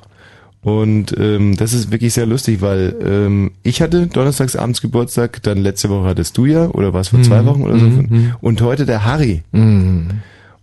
Und 0.61 1.15
ähm, 1.17 1.55
das 1.55 1.71
ist 1.71 1.91
wirklich 1.91 2.13
sehr 2.13 2.25
lustig, 2.25 2.59
weil 2.59 2.93
ähm, 3.05 3.51
ich 3.63 3.81
hatte 3.81 4.07
donnerstags 4.07 4.57
abends 4.57 4.81
Geburtstag, 4.81 5.41
dann 5.43 5.59
letzte 5.59 5.89
Woche 5.89 6.07
hattest 6.09 6.37
du 6.37 6.45
ja, 6.45 6.67
oder 6.67 6.93
war 6.93 6.99
es 7.01 7.07
vor 7.09 7.21
zwei 7.21 7.45
Wochen 7.45 7.61
oder 7.61 7.79
so. 7.79 7.85
Und 8.41 8.61
heute 8.61 8.85
der 8.85 9.05
Harry. 9.05 9.43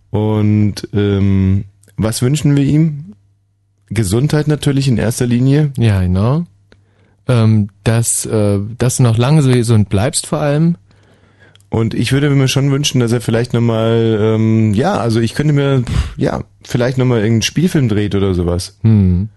Und 0.09 0.87
ähm, 0.93 1.65
was 1.97 2.21
wünschen 2.21 2.55
wir 2.55 2.63
ihm? 2.63 3.13
Gesundheit 3.89 4.47
natürlich 4.47 4.87
in 4.87 4.97
erster 4.97 5.27
Linie. 5.27 5.71
Ja, 5.77 6.01
genau. 6.01 6.45
Ähm, 7.27 7.69
dass, 7.83 8.25
äh, 8.25 8.59
dass 8.77 8.97
du 8.97 9.03
noch 9.03 9.17
lange 9.17 9.41
so 9.41 9.51
gesund 9.51 9.89
bleibst 9.89 10.27
vor 10.27 10.39
allem. 10.39 10.77
Und 11.69 11.93
ich 11.93 12.11
würde 12.11 12.29
mir 12.29 12.47
schon 12.47 12.71
wünschen, 12.71 12.99
dass 12.99 13.11
er 13.11 13.21
vielleicht 13.21 13.53
nochmal, 13.53 14.17
ähm, 14.21 14.73
ja, 14.73 14.97
also 14.97 15.19
ich 15.19 15.33
könnte 15.33 15.53
mir, 15.53 15.83
ja, 16.15 16.43
vielleicht 16.63 16.97
nochmal 16.97 17.17
irgendeinen 17.17 17.41
Spielfilm 17.41 17.89
dreht 17.89 18.15
oder 18.15 18.33
sowas. 18.33 18.77
Hm. 18.81 19.29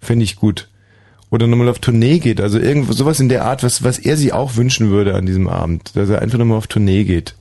Fände 0.00 0.24
ich 0.24 0.36
gut. 0.36 0.68
Oder 1.30 1.46
nochmal 1.46 1.68
auf 1.68 1.78
Tournee 1.78 2.18
geht. 2.18 2.40
Also 2.40 2.58
irgendwo 2.58 2.92
sowas 2.92 3.20
in 3.20 3.28
der 3.28 3.44
Art, 3.44 3.62
was, 3.62 3.84
was 3.84 3.98
er 3.98 4.16
sich 4.16 4.32
auch 4.32 4.56
wünschen 4.56 4.90
würde 4.90 5.14
an 5.14 5.26
diesem 5.26 5.46
Abend. 5.46 5.94
Dass 5.94 6.08
er 6.08 6.22
einfach 6.22 6.38
nochmal 6.38 6.58
auf 6.58 6.66
Tournee 6.66 7.04
geht. 7.04 7.34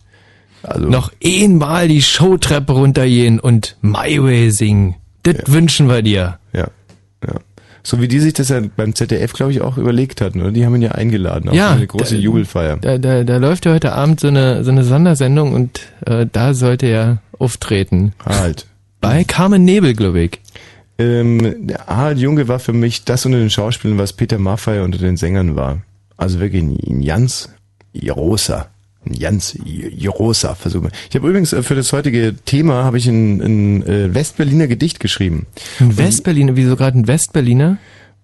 Also, 0.68 0.88
Noch 0.90 1.12
einmal 1.24 1.88
die 1.88 2.02
Showtreppe 2.02 2.74
runtergehen 2.74 3.40
und 3.40 3.78
My 3.82 4.22
Way 4.22 4.52
singen. 4.52 4.96
Das 5.24 5.36
wünschen 5.48 5.88
wir 5.90 6.02
dir. 6.02 6.40
ja, 6.54 6.68
ja. 7.26 7.34
So 7.84 8.02
wie 8.02 8.10
die 8.10 8.20
sich 8.20 8.34
das 8.34 8.50
ja 8.50 8.60
beim 8.76 8.94
ZDF, 8.96 9.32
glaube 9.32 9.54
ich, 9.54 9.62
auch 9.62 9.78
überlegt 9.78 10.20
hatten, 10.20 10.42
oder? 10.42 10.52
Die 10.52 10.66
haben 10.66 10.76
ihn 10.76 10.82
ja 10.82 10.92
eingeladen 10.92 11.48
auf 11.50 11.56
Ja, 11.56 11.72
eine 11.72 11.88
große 11.88 12.16
da- 12.16 12.20
Jubelfeier. 12.22 12.76
Da, 12.78 12.98
da, 12.98 13.24
da 13.24 13.38
läuft 13.38 13.66
ja 13.66 13.72
heute 13.74 13.94
Abend 13.94 14.20
so 14.20 14.28
eine, 14.28 14.66
so 14.66 14.72
eine 14.72 14.84
Sondersendung 14.84 15.54
und 15.54 15.80
äh, 16.06 16.26
da 16.30 16.54
sollte 16.54 16.86
er 16.88 17.22
auftreten. 17.40 18.12
Halt. 18.26 18.66
Bei 19.00 19.24
Carmen 19.24 19.64
Nebel, 19.64 19.94
glaube 19.94 20.20
ich. 20.20 20.42
Ähm, 21.00 21.68
der 21.68 21.86
Harald 21.88 22.18
Junge 22.20 22.50
war 22.50 22.60
für 22.60 22.74
mich 22.74 23.06
das 23.06 23.26
unter 23.26 23.38
den 23.40 23.50
Schauspielern, 23.50 23.98
was 23.98 24.12
Peter 24.12 24.38
Maffay 24.38 24.82
unter 24.82 24.98
den 24.98 25.16
Sängern 25.16 25.56
war. 25.56 25.78
Also 26.18 26.42
wirklich 26.42 26.64
ein, 26.64 26.78
ein 26.90 27.06
ganz 27.06 27.48
großer, 27.98 28.68
ein 29.12 29.20
ganz 29.20 29.58
großer 30.02 30.56
Versuch. 30.56 30.84
Ich 31.10 31.16
habe 31.16 31.28
übrigens 31.28 31.54
äh, 31.54 31.64
für 31.64 31.76
das 31.76 31.92
heutige 31.94 32.36
Thema 32.46 32.84
habe 32.84 32.98
ich 32.98 33.08
ein, 33.08 33.42
ein 33.42 33.86
äh, 33.86 34.14
Westberliner 34.14 34.68
Gedicht 34.68 35.00
geschrieben. 35.00 35.48
Ein 35.80 35.98
Westberliner, 35.98 36.56
wieso 36.56 36.76
gerade 36.76 36.98
ein 36.98 37.08
Westberliner? 37.08 37.78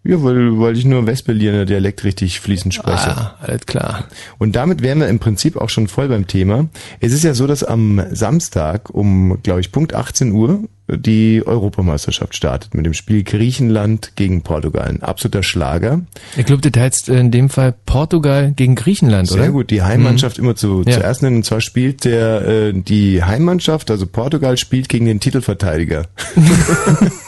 Ja, 0.06 0.22
weil, 0.22 0.60
weil 0.60 0.78
ich 0.78 0.84
nur 0.84 1.08
Westberliner 1.08 1.64
Dialekt 1.64 2.04
richtig 2.04 2.42
fließend 2.42 2.74
spreche. 2.74 3.16
Ah, 3.16 3.36
alles 3.40 3.66
klar. 3.66 4.10
Und 4.38 4.56
damit 4.58 4.82
wären 4.82 5.00
wir 5.00 5.08
im 5.08 5.20
Prinzip 5.20 5.56
auch 5.56 5.70
schon 5.70 5.88
voll 5.88 6.10
beim 6.10 6.28
Thema. 6.28 6.68
Es 7.00 7.14
ist 7.14 7.24
ja 7.24 7.34
so, 7.34 7.48
dass 7.48 7.64
am 7.64 8.04
Samstag 8.12 8.90
um, 8.90 9.42
glaube 9.44 9.62
ich, 9.62 9.72
Punkt 9.72 9.94
18 9.94 10.34
Uhr 10.34 10.64
die 10.88 11.42
Europameisterschaft 11.46 12.36
startet 12.36 12.74
mit 12.74 12.86
dem 12.86 12.94
Spiel 12.94 13.24
Griechenland 13.24 14.14
gegen 14.16 14.42
Portugal. 14.42 14.88
Ein 14.88 15.02
absoluter 15.02 15.42
Schlager. 15.42 16.02
Ich 16.36 16.46
glaube, 16.46 16.70
das 16.70 16.82
heißt 16.82 17.10
in 17.10 17.32
dem 17.32 17.50
Fall 17.50 17.74
Portugal 17.86 18.52
gegen 18.56 18.76
Griechenland, 18.76 19.30
Sehr 19.30 19.44
oder? 19.44 19.52
gut, 19.52 19.70
die 19.72 19.82
Heimmannschaft 19.82 20.38
immer 20.38 20.56
zu, 20.56 20.84
Ja. 20.86 20.94
zuerst 21.00 21.24
nennen. 21.24 21.38
Und 21.38 21.46
zwar 21.46 21.62
spielt 21.62 22.04
der 22.06 22.46
äh, 22.48 22.74
die 22.74 23.24
Heimmannschaft, 23.24 23.92
also 23.92 24.06
Portugal, 24.06 24.58
spielt 24.58 24.90
gegen 24.90 25.06
den 25.06 25.20
Titelverteidiger. 25.20 26.06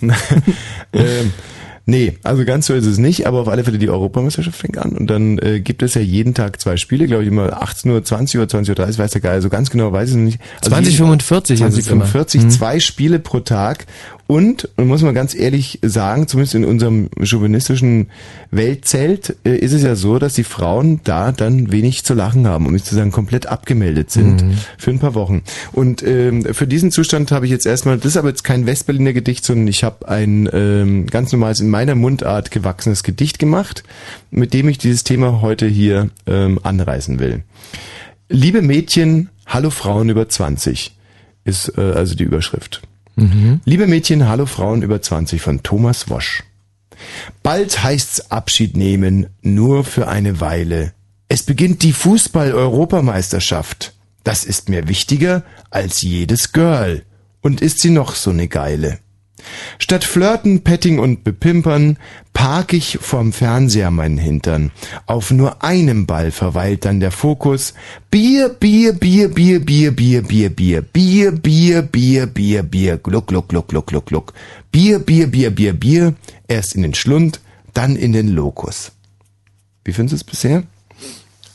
ähm, 0.92 1.32
nee, 1.86 2.18
also 2.22 2.44
ganz 2.44 2.66
so 2.66 2.74
ist 2.74 2.84
es 2.86 2.98
nicht, 2.98 3.26
aber 3.26 3.40
auf 3.40 3.48
alle 3.48 3.64
Fälle 3.64 3.78
die 3.78 3.88
Europameisterschaft 3.88 4.58
fängt 4.58 4.76
an 4.78 4.90
und 4.92 5.06
dann 5.08 5.38
äh, 5.38 5.60
gibt 5.60 5.82
es 5.82 5.94
ja 5.94 6.00
jeden 6.02 6.34
Tag 6.34 6.60
zwei 6.60 6.76
Spiele, 6.76 7.06
glaube 7.06 7.22
ich 7.22 7.28
immer 7.28 7.62
18 7.62 7.90
Uhr, 7.90 8.04
20 8.04 8.38
Uhr, 8.40 8.48
20 8.48 8.70
Uhr 8.70 8.74
30, 8.76 8.98
weiß 8.98 9.10
der 9.12 9.20
Geil, 9.20 9.40
so 9.40 9.48
ganz 9.48 9.70
genau 9.70 9.92
weiß 9.92 10.10
ich 10.10 10.16
es 10.16 10.20
nicht. 10.20 10.40
Also 10.60 10.70
2045 10.70 11.60
ist 11.60 11.78
es 11.78 11.86
immer. 11.88 12.04
2045, 12.04 12.42
Mhm. 12.42 12.50
zwei 12.50 12.80
Spiele 12.80 13.18
pro 13.18 13.40
Tag 13.40 13.86
und, 14.26 14.68
und 14.76 14.88
muss 14.88 15.02
man 15.02 15.14
ganz 15.14 15.34
ehrlich 15.34 15.78
sagen, 15.82 16.26
zumindest 16.26 16.54
in 16.56 16.64
unserem 16.64 17.08
chauvinistischen 17.22 18.08
Weltzelt 18.50 19.36
äh, 19.44 19.56
ist 19.56 19.72
es 19.72 19.82
ja 19.82 19.94
so, 19.94 20.18
dass 20.18 20.34
die 20.34 20.42
Frauen 20.44 21.00
da 21.04 21.30
dann 21.30 21.70
wenig 21.70 22.04
zu 22.04 22.14
lachen 22.14 22.46
haben, 22.46 22.66
um 22.66 22.72
nicht 22.72 22.86
zu 22.86 22.94
sagen 22.94 23.12
komplett 23.12 23.46
abgemeldet 23.46 24.10
sind 24.10 24.42
Mhm. 24.42 24.58
für 24.78 24.90
ein 24.90 24.98
paar 24.98 25.14
Wochen. 25.14 25.42
Und 25.72 26.02
ähm, 26.02 26.44
für 26.52 26.66
diesen 26.66 26.90
Zustand 26.90 27.30
habe 27.30 27.44
ich 27.46 27.52
jetzt 27.52 27.66
erstmal, 27.66 27.96
das 27.98 28.06
ist 28.06 28.16
aber 28.16 28.28
jetzt 28.28 28.42
kein 28.42 28.66
Westberliner 28.66 29.12
Gedicht, 29.12 29.44
sondern 29.44 29.68
ich 29.68 29.84
habe 29.84 30.08
ein 30.08 30.48
ähm, 30.52 31.06
ganz 31.06 31.30
normales 31.32 31.60
in 31.60 31.70
meiner 31.70 31.94
Mundart 31.94 32.50
gewachsenes 32.50 33.04
Gedicht 33.04 33.38
gemacht, 33.38 33.84
mit 34.30 34.52
dem 34.54 34.68
ich 34.68 34.78
dieses 34.78 35.04
Thema 35.04 35.40
heute 35.40 35.66
hier 35.66 36.10
ähm, 36.26 36.58
anreißen 36.62 37.18
will. 37.20 37.44
Liebe 38.28 38.60
Mädchen, 38.60 39.28
hallo 39.46 39.70
Frauen 39.70 40.08
über 40.08 40.28
20 40.28 40.96
ist 41.44 41.78
äh, 41.78 41.80
also 41.80 42.16
die 42.16 42.24
Überschrift. 42.24 42.82
Liebe 43.64 43.86
Mädchen, 43.86 44.28
hallo 44.28 44.44
Frauen 44.44 44.82
über 44.82 45.00
20 45.00 45.40
von 45.40 45.62
Thomas 45.62 46.10
Wosch. 46.10 46.42
Bald 47.42 47.82
heißt's 47.82 48.30
Abschied 48.30 48.76
nehmen, 48.76 49.28
nur 49.40 49.84
für 49.84 50.08
eine 50.08 50.40
Weile. 50.40 50.92
Es 51.28 51.42
beginnt 51.42 51.82
die 51.82 51.92
Fußball-Europameisterschaft. 51.92 53.94
Das 54.22 54.44
ist 54.44 54.68
mir 54.68 54.86
wichtiger 54.88 55.44
als 55.70 56.02
jedes 56.02 56.52
Girl. 56.52 57.04
Und 57.40 57.62
ist 57.62 57.80
sie 57.80 57.90
noch 57.90 58.14
so 58.14 58.32
ne 58.32 58.48
Geile. 58.48 58.98
Statt 59.78 60.04
Flirten, 60.04 60.62
Petting 60.62 60.98
und 60.98 61.24
Bepimpern 61.24 61.98
park 62.32 62.72
ich 62.72 62.98
vorm 63.00 63.32
Fernseher 63.32 63.90
meinen 63.90 64.18
Hintern. 64.18 64.70
Auf 65.06 65.30
nur 65.30 65.62
einem 65.64 66.06
Ball 66.06 66.30
verweilt 66.30 66.84
dann 66.84 67.00
der 67.00 67.10
Fokus. 67.10 67.74
Bier, 68.10 68.50
Bier, 68.50 68.92
Bier, 68.92 69.28
Bier, 69.28 69.60
Bier, 69.60 69.90
Bier, 69.92 70.22
Bier, 70.22 70.50
Bier, 70.50 70.82
Bier, 70.82 71.32
Bier, 71.32 71.82
Bier, 71.82 72.26
Bier, 72.26 72.62
Bier, 72.62 72.96
gluck, 72.98 73.26
gluck, 73.26 73.48
gluck, 73.48 73.68
gluck, 73.68 73.86
gluck, 73.86 74.06
gluck. 74.06 74.32
Bier, 74.70 74.98
Bier, 74.98 75.26
Bier, 75.26 75.50
Bier, 75.50 75.72
Bier. 75.72 76.14
Erst 76.48 76.74
in 76.74 76.82
den 76.82 76.94
Schlund, 76.94 77.40
dann 77.72 77.96
in 77.96 78.12
den 78.12 78.28
Lokus. 78.28 78.92
Wie 79.84 79.92
findest 79.92 80.12
du 80.12 80.16
es 80.16 80.24
bisher? 80.24 80.64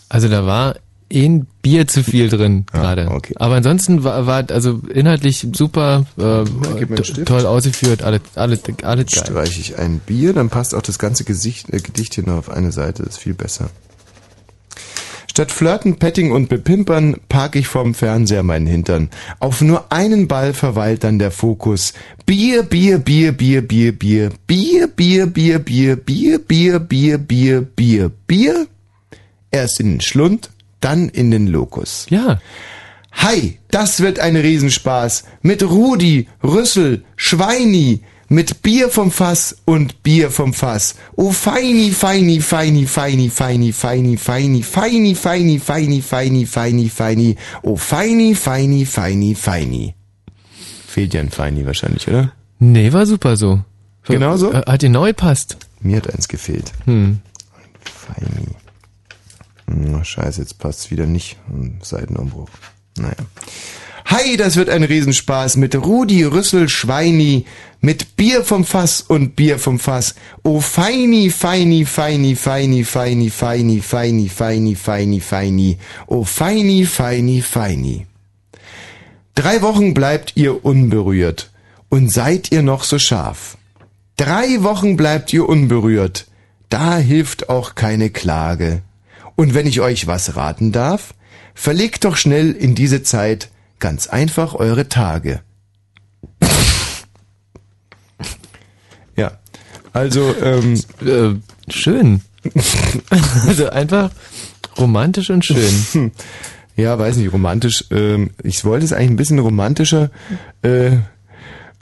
Also 0.10 0.28
da 0.28 0.46
war 0.46 0.76
ein 1.14 1.48
Bier 1.62 1.88
zu 1.88 2.04
viel 2.04 2.30
drin 2.30 2.66
gerade. 2.72 3.08
Ah, 3.10 3.16
okay. 3.16 3.34
Aber 3.38 3.56
ansonsten 3.56 4.04
war, 4.04 4.26
war 4.26 4.50
also 4.50 4.82
inhaltlich 4.94 5.48
super, 5.54 6.06
äh, 6.18 7.24
toll 7.26 7.46
ausgeführt, 7.46 8.04
alles, 8.04 8.22
alles, 8.36 8.62
alles 8.84 9.12
geil. 9.12 9.26
Streiche 9.26 9.60
ich 9.60 9.78
ein 9.78 10.00
Bier, 10.00 10.34
dann 10.34 10.50
passt 10.50 10.74
auch 10.74 10.82
das 10.82 11.00
ganze 11.00 11.24
Gesicht, 11.24 11.70
äh, 11.70 11.80
Gedicht 11.80 12.16
hier 12.16 12.26
noch 12.26 12.38
auf 12.38 12.50
eine 12.50 12.72
Seite, 12.72 13.04
das 13.04 13.16
ist 13.16 13.22
viel 13.22 13.34
besser. 13.34 13.70
Statt 15.32 15.54
Flirten, 15.54 15.96
Petting 15.96 16.34
und 16.34 16.50
Bepimpern 16.50 17.16
park 17.30 17.56
ich 17.56 17.66
vorm 17.68 17.94
Fernseher 17.94 18.44
meinen 18.44 18.68
Hintern. 18.68 19.10
Auf 19.40 19.62
nur 19.62 19.90
einen 19.90 20.28
Ball 20.28 20.54
verweilt 20.54 21.06
dann 21.06 21.20
der 21.20 21.32
Fokus. 21.32 21.94
Bier, 22.26 22.64
Bier, 22.64 22.98
Bier, 23.00 23.32
Bier, 23.32 23.62
Bier, 23.62 23.94
Bier, 23.94 24.30
Bier, 24.46 24.88
Bier, 24.88 25.28
Bier, 25.28 25.60
Bier, 25.60 25.96
Bier, 25.96 26.38
Bier, 26.38 26.80
Bier, 26.80 27.18
Bier, 27.18 27.62
Bier, 27.62 28.12
Bier. 28.28 28.68
Erst 29.52 29.80
in 29.80 29.92
den 29.92 30.02
Schlund, 30.02 30.50
dann 30.82 31.10
in 31.10 31.32
den 31.32 31.48
Lokus. 31.48 32.06
Ja, 32.10 32.40
Hi, 33.14 33.60
das 33.70 34.00
wird 34.00 34.20
ein 34.20 34.36
Riesenspaß. 34.36 35.26
Mit 35.42 35.64
Rudi, 35.64 36.28
Rüssel, 36.44 37.04
Schweini, 37.18 38.02
mit 38.30 38.62
Bier 38.62 38.90
vom 38.90 39.12
Fass 39.12 39.58
und 39.66 40.02
Bier 40.04 40.32
vom 40.32 40.54
Fass. 40.54 40.96
Oh 41.18 41.32
feini, 41.32 41.92
feini, 41.92 42.40
feini, 42.40 42.88
feini, 42.88 43.30
feini, 43.30 43.74
feini, 43.74 44.18
feini, 44.18 44.64
feini, 44.64 45.14
feini, 45.14 45.60
feini, 45.60 46.00
feini, 46.02 46.46
feini, 46.46 46.90
feini. 46.90 47.36
Oh 47.64 47.76
feini, 47.76 48.34
feini, 48.34 48.86
feini, 48.86 49.36
feini. 49.36 49.94
Fehlt 50.88 51.14
ja 51.14 51.20
ein 51.22 51.30
Feini 51.30 51.66
wahrscheinlich, 51.66 52.08
oder? 52.08 52.32
nee, 52.60 52.94
war 52.94 53.06
super 53.06 53.36
so. 53.36 53.60
Genau 54.08 54.38
so? 54.38 54.52
Äh, 54.52 54.64
Hat 54.66 54.82
dir 54.82 54.90
neu 54.90 55.14
passt. 55.14 55.58
Mir 55.82 55.98
hat 55.98 56.14
eins 56.14 56.28
gefehlt. 56.28 56.72
Hm. 56.86 57.20
Feini. 57.84 58.56
Scheiße, 60.04 60.42
jetzt 60.42 60.60
passt's 60.60 60.92
wieder 60.92 61.06
nicht. 61.06 61.38
Seitenumbruch. 61.82 62.50
Naja. 62.98 63.14
Hi, 64.06 64.36
das 64.36 64.58
wird 64.58 64.70
ein 64.70 64.84
Riesenspaß 64.84 65.56
mit 65.56 65.76
Rudi, 65.76 66.24
Rüssel, 66.24 66.68
Schweini, 66.68 67.46
mit 67.80 68.18
Bier 68.18 68.44
vom 68.44 68.66
Fass 68.66 69.02
und 69.02 69.36
Bier 69.36 69.58
vom 69.58 69.80
Fass. 69.80 70.16
Oh, 70.44 70.60
feini, 70.60 71.30
feini, 71.30 71.86
feini, 71.86 72.36
feini, 72.36 72.84
feini, 72.84 73.30
feini, 73.30 73.80
feini, 73.80 74.30
feini, 74.30 74.76
feini, 74.76 75.20
feini. 75.22 75.78
Oh, 76.08 76.26
feini, 76.26 76.86
feini, 76.86 77.42
feini. 77.42 78.06
Drei 79.34 79.62
Wochen 79.62 79.94
bleibt 79.94 80.34
ihr 80.36 80.66
unberührt 80.66 81.52
und 81.88 82.12
seid 82.12 82.52
ihr 82.52 82.64
noch 82.64 82.84
so 82.84 83.00
scharf. 83.00 83.58
Drei 84.18 84.62
Wochen 84.62 84.98
bleibt 84.98 85.32
ihr 85.32 85.48
unberührt, 85.48 86.28
da 86.70 86.98
hilft 86.98 87.50
auch 87.50 87.76
keine 87.76 88.10
Klage. 88.10 88.82
Und 89.42 89.56
wenn 89.56 89.66
ich 89.66 89.82
euch 89.82 90.06
was 90.06 90.36
raten 90.36 90.72
darf, 90.72 91.16
verlegt 91.56 92.06
doch 92.06 92.16
schnell 92.16 92.52
in 92.52 92.76
diese 92.76 93.02
Zeit 93.02 93.50
ganz 93.80 94.06
einfach 94.06 94.54
eure 94.54 94.88
Tage. 94.88 95.42
Ja, 99.16 99.40
also 99.94 100.36
ähm, 100.44 100.80
Äh, 101.04 101.40
schön. 101.72 102.22
also 103.48 103.68
einfach 103.72 104.12
romantisch 104.78 105.32
und 105.32 105.44
schön. 105.44 106.12
ja, 106.76 107.00
weiß 107.00 107.16
nicht, 107.16 107.34
romantisch. 107.34 107.86
Ähm, 107.90 108.36
ich 108.44 108.64
wollte 108.64 108.86
es 108.86 108.94
eigentlich 108.94 109.10
ein 109.10 109.16
bisschen 109.16 109.40
romantischer. 109.40 110.12
Äh, 110.62 110.98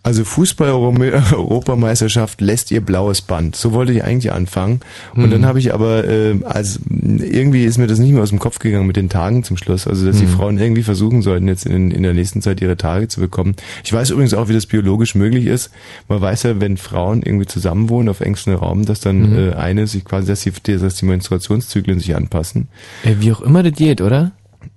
Also 0.09 0.23
Fußball-Europameisterschaft 0.23 2.41
lässt 2.41 2.71
ihr 2.71 2.81
blaues 2.81 3.21
Band. 3.21 3.55
So 3.55 3.73
wollte 3.73 3.91
ich 3.93 4.03
eigentlich 4.03 4.31
anfangen. 4.31 4.79
Und 5.13 5.27
Mhm. 5.27 5.29
dann 5.29 5.45
habe 5.45 5.59
ich 5.59 5.71
aber, 5.71 6.03
äh, 6.03 6.39
als 6.45 6.79
irgendwie 6.89 7.63
ist 7.63 7.77
mir 7.77 7.85
das 7.85 7.99
nicht 7.99 8.13
mehr 8.13 8.23
aus 8.23 8.29
dem 8.29 8.39
Kopf 8.39 8.57
gegangen 8.57 8.87
mit 8.87 8.95
den 8.95 9.09
Tagen 9.09 9.43
zum 9.43 9.55
Schluss. 9.55 9.85
Also 9.85 10.07
dass 10.07 10.17
die 10.17 10.25
Mhm. 10.25 10.29
Frauen 10.29 10.57
irgendwie 10.57 10.81
versuchen 10.81 11.21
sollten, 11.21 11.47
jetzt 11.47 11.67
in, 11.67 11.91
in 11.91 12.01
der 12.01 12.15
nächsten 12.15 12.41
Zeit 12.41 12.59
ihre 12.59 12.75
Tage 12.75 13.07
zu 13.07 13.19
bekommen. 13.19 13.53
Ich 13.83 13.93
weiß 13.93 14.09
übrigens 14.09 14.33
auch, 14.33 14.49
wie 14.49 14.53
das 14.53 14.65
biologisch 14.65 15.13
möglich 15.13 15.45
ist. 15.45 15.69
Man 16.07 16.21
weiß 16.21 16.41
ja, 16.41 16.59
wenn 16.59 16.77
Frauen 16.77 17.21
irgendwie 17.21 17.45
zusammenwohnen 17.45 18.09
auf 18.09 18.21
engstem 18.21 18.55
Raum, 18.55 18.85
dass 18.85 19.01
dann 19.01 19.33
Mhm. 19.33 19.37
äh, 19.51 19.53
eine 19.53 19.85
sich 19.85 20.05
quasi, 20.05 20.25
dass 20.25 20.41
die, 20.41 20.51
dass 20.79 20.95
die 20.95 21.05
Menstruationszyklen 21.05 21.99
sich 21.99 22.15
anpassen. 22.15 22.67
Ey, 23.03 23.17
wie 23.19 23.31
auch 23.31 23.41
immer 23.41 23.61
das 23.61 23.73
geht, 23.73 24.01
oder? 24.01 24.31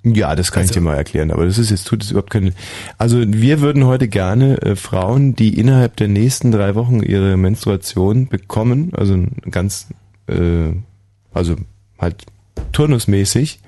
Ja, 0.05 0.35
das 0.35 0.51
kann 0.51 0.65
ich 0.65 0.71
Also- 0.71 0.81
dir 0.81 0.85
mal 0.85 0.97
erklären, 0.97 1.31
aber 1.31 1.47
das 1.47 1.59
ist 1.59 1.71
jetzt 1.71 1.87
tut 1.87 2.03
es 2.03 2.11
überhaupt 2.11 2.31
keine. 2.31 2.53
Also 2.99 3.23
wir 3.25 3.61
würden 3.61 3.85
heute 3.87 4.09
gerne 4.09 4.61
äh, 4.63 4.77
Frauen, 4.77 5.37
die 5.37 5.59
innerhalb 5.59 5.97
der 5.97 6.09
nächsten 6.09 6.51
drei 6.51 6.75
Wochen 6.75 7.03
ihre 7.03 7.37
Menstruation 7.37 8.27
bekommen, 8.29 8.91
also 8.97 9.17
ganz, 9.51 9.89
äh, 10.27 10.73
also 11.33 11.55
halt 11.99 12.17
turnusmäßig, 12.73 13.61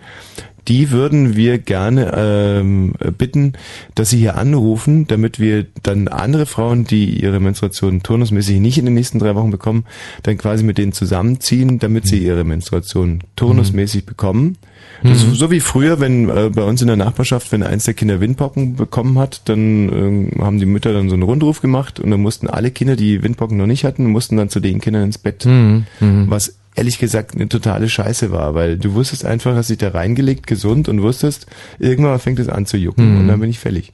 die 0.67 0.91
würden 0.91 1.37
wir 1.37 1.59
gerne 1.59 2.13
ähm, 2.17 2.95
bitten, 3.19 3.53
dass 3.95 4.11
sie 4.11 4.19
hier 4.19 4.37
anrufen, 4.37 5.07
damit 5.07 5.39
wir 5.39 5.67
dann 5.83 6.09
andere 6.09 6.47
Frauen, 6.47 6.85
die 6.85 7.23
ihre 7.23 7.39
Menstruation 7.39 8.03
turnusmäßig 8.03 8.61
nicht 8.61 8.79
in 8.79 8.87
den 8.87 8.95
nächsten 8.95 9.19
drei 9.19 9.35
Wochen 9.35 9.51
bekommen, 9.51 9.85
dann 10.23 10.39
quasi 10.39 10.65
mit 10.65 10.79
denen 10.79 10.93
zusammenziehen, 10.93 11.79
damit 11.79 12.07
sie 12.07 12.19
ihre 12.19 12.45
Menstruation 12.45 13.23
turnusmäßig 13.37 14.07
bekommen. 14.07 14.57
Das 15.07 15.23
ist 15.23 15.35
so 15.37 15.51
wie 15.51 15.61
früher, 15.61 16.01
wenn 16.01 16.31
äh, 16.31 16.51
bei 16.55 16.63
uns 16.63 16.81
in 16.81 16.87
der 16.87 16.97
Nachbarschaft, 16.97 17.53
wenn 17.53 17.63
eins 17.63 17.85
der 17.85 17.93
Kinder 17.93 18.21
Windpocken 18.21 18.75
bekommen 18.77 19.19
hat, 19.19 19.43
dann 19.45 20.33
äh, 20.35 20.41
haben 20.41 20.59
die 20.59 20.65
Mütter 20.67 20.95
dann 20.95 21.09
so 21.11 21.15
einen 21.15 21.23
Rundruf 21.25 21.61
gemacht 21.61 22.01
und 22.01 22.11
dann 22.11 22.23
mussten 22.23 22.49
alle 22.49 22.71
Kinder, 22.71 22.97
die 22.97 23.23
Windpocken 23.23 23.59
noch 23.59 23.67
nicht 23.67 23.85
hatten, 23.85 24.07
mussten 24.07 24.39
dann 24.39 24.49
zu 24.49 24.61
den 24.61 24.81
Kindern 24.81 25.05
ins 25.05 25.19
Bett. 25.19 25.45
Mhm. 25.45 25.85
Mhm. 26.01 26.31
Was 26.31 26.55
ehrlich 26.75 26.99
gesagt 26.99 27.35
eine 27.35 27.49
totale 27.51 27.89
Scheiße 27.89 28.33
war, 28.33 28.55
weil 28.55 28.79
du 28.79 28.95
wusstest 28.95 29.25
einfach, 29.27 29.55
hast 29.55 29.69
dich 29.71 29.79
da 29.79 29.91
reingelegt, 29.91 30.47
gesund 30.47 30.89
und 30.89 31.03
wusstest, 31.03 31.47
irgendwann 31.79 32.19
fängt 32.19 32.39
es 32.39 32.49
an 32.49 32.65
zu 32.65 32.77
jucken 32.79 33.13
Mhm. 33.15 33.21
und 33.21 33.29
dann 33.29 33.41
bin 33.41 33.51
ich 33.51 33.59
fällig. 33.59 33.93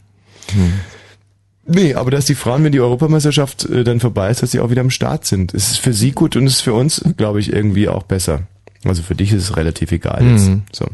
Nee, 1.66 1.94
aber 1.94 2.10
dass 2.10 2.24
die 2.24 2.34
Frauen, 2.34 2.64
wenn 2.64 2.72
die 2.72 2.80
Europameisterschaft 2.80 3.68
äh, 3.68 3.84
dann 3.84 4.00
vorbei 4.00 4.30
ist, 4.30 4.42
dass 4.42 4.50
sie 4.50 4.60
auch 4.60 4.70
wieder 4.70 4.80
am 4.80 4.90
Start 4.90 5.24
sind. 5.26 5.54
Es 5.54 5.70
ist 5.70 5.78
für 5.78 5.92
sie 5.92 6.12
gut 6.12 6.34
und 6.36 6.46
es 6.46 6.54
ist 6.54 6.60
für 6.62 6.72
uns, 6.74 7.02
glaube 7.16 7.38
ich, 7.40 7.52
irgendwie 7.52 7.88
auch 7.88 8.02
besser. 8.02 8.42
Also 8.84 9.02
für 9.02 9.14
dich 9.14 9.32
ist 9.32 9.42
es 9.42 9.56
relativ 9.56 9.92
egal 9.92 10.24
jetzt. 10.24 10.48
Mhm. 10.48 10.62
So. 10.72 10.86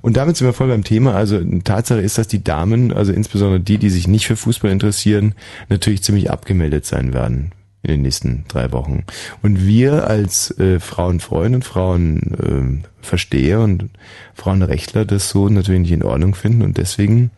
Und 0.00 0.16
damit 0.16 0.36
sind 0.36 0.46
wir 0.46 0.52
voll 0.52 0.68
beim 0.68 0.84
Thema. 0.84 1.14
Also 1.14 1.40
Tatsache 1.64 2.00
ist, 2.00 2.16
dass 2.18 2.28
die 2.28 2.44
Damen, 2.44 2.92
also 2.92 3.12
insbesondere 3.12 3.58
die, 3.58 3.78
die 3.78 3.90
sich 3.90 4.06
nicht 4.06 4.26
für 4.26 4.36
Fußball 4.36 4.70
interessieren, 4.70 5.34
natürlich 5.68 6.02
ziemlich 6.04 6.30
abgemeldet 6.30 6.86
sein 6.86 7.12
werden 7.12 7.52
in 7.82 7.90
den 7.90 8.02
nächsten 8.02 8.44
drei 8.46 8.70
Wochen. 8.70 9.04
Und 9.42 9.66
wir 9.66 10.06
als 10.06 10.56
äh, 10.58 10.78
Frauenfreunde 10.78 11.56
und 11.56 11.64
Frauenversteher 11.64 13.58
äh, 13.58 13.62
und 13.62 13.90
Frauenrechtler 14.34 15.04
das 15.04 15.28
so 15.28 15.48
natürlich 15.48 15.80
nicht 15.80 15.92
in 15.92 16.04
Ordnung 16.04 16.36
finden 16.36 16.62
und 16.62 16.78
deswegen 16.78 17.32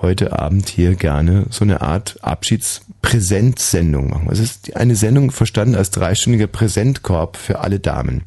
heute 0.00 0.38
Abend 0.38 0.68
hier 0.68 0.94
gerne 0.94 1.46
so 1.50 1.64
eine 1.64 1.80
Art 1.80 2.18
Abschiedspräsentsendung 2.22 4.10
machen. 4.10 4.28
Es 4.30 4.38
ist 4.38 4.76
eine 4.76 4.96
Sendung 4.96 5.30
verstanden 5.30 5.74
als 5.74 5.90
dreistündiger 5.90 6.46
Präsentkorb 6.46 7.36
für 7.36 7.60
alle 7.60 7.80
Damen. 7.80 8.22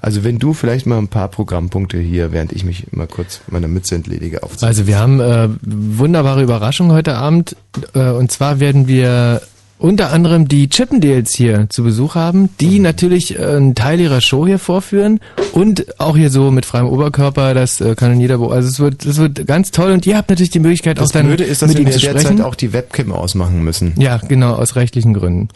Also 0.00 0.24
wenn 0.24 0.38
du 0.38 0.54
vielleicht 0.54 0.86
mal 0.86 0.98
ein 0.98 1.08
paar 1.08 1.28
Programmpunkte 1.28 1.98
hier, 1.98 2.32
während 2.32 2.52
ich 2.52 2.64
mich 2.64 2.92
mal 2.92 3.06
kurz 3.06 3.40
meiner 3.48 3.68
Mütze 3.68 3.94
entledige, 3.94 4.42
aufziehst. 4.42 4.64
Also 4.64 4.86
wir 4.86 4.98
haben 4.98 5.20
äh, 5.20 5.48
wunderbare 5.62 6.42
Überraschung 6.42 6.92
heute 6.92 7.16
Abend. 7.16 7.56
Äh, 7.94 8.10
und 8.10 8.32
zwar 8.32 8.60
werden 8.60 8.88
wir 8.88 9.42
unter 9.78 10.12
anderem 10.12 10.48
die 10.48 10.68
Chippendales 10.68 11.34
hier 11.34 11.66
zu 11.68 11.84
Besuch 11.84 12.14
haben, 12.14 12.50
die 12.60 12.78
natürlich 12.78 13.38
äh, 13.38 13.44
einen 13.44 13.74
Teil 13.74 14.00
ihrer 14.00 14.20
Show 14.20 14.46
hier 14.46 14.58
vorführen 14.58 15.20
und 15.52 16.00
auch 16.00 16.16
hier 16.16 16.30
so 16.30 16.50
mit 16.50 16.66
freiem 16.66 16.86
Oberkörper, 16.86 17.54
das 17.54 17.80
äh, 17.80 17.94
kann 17.94 18.18
jeder, 18.20 18.40
also 18.40 18.68
es 18.68 18.80
wird, 18.80 19.06
es 19.06 19.18
wird 19.18 19.46
ganz 19.46 19.70
toll 19.70 19.92
und 19.92 20.06
ihr 20.06 20.16
habt 20.16 20.30
natürlich 20.30 20.50
die 20.50 20.58
Möglichkeit 20.58 20.98
das 20.98 21.10
auch 21.10 21.12
dann 21.12 21.26
Blöde 21.26 21.44
ist, 21.44 21.62
dass 21.62 21.68
mit 21.68 21.78
wir 21.78 21.82
ihnen 21.84 21.92
zu 21.92 22.00
sprechen. 22.00 22.38
Zeit 22.38 22.40
auch 22.40 22.54
die 22.54 22.72
Webcam 22.72 23.12
ausmachen 23.12 23.62
müssen. 23.62 23.94
Ja, 23.98 24.18
genau, 24.18 24.54
aus 24.54 24.76
rechtlichen 24.76 25.14
Gründen. 25.14 25.48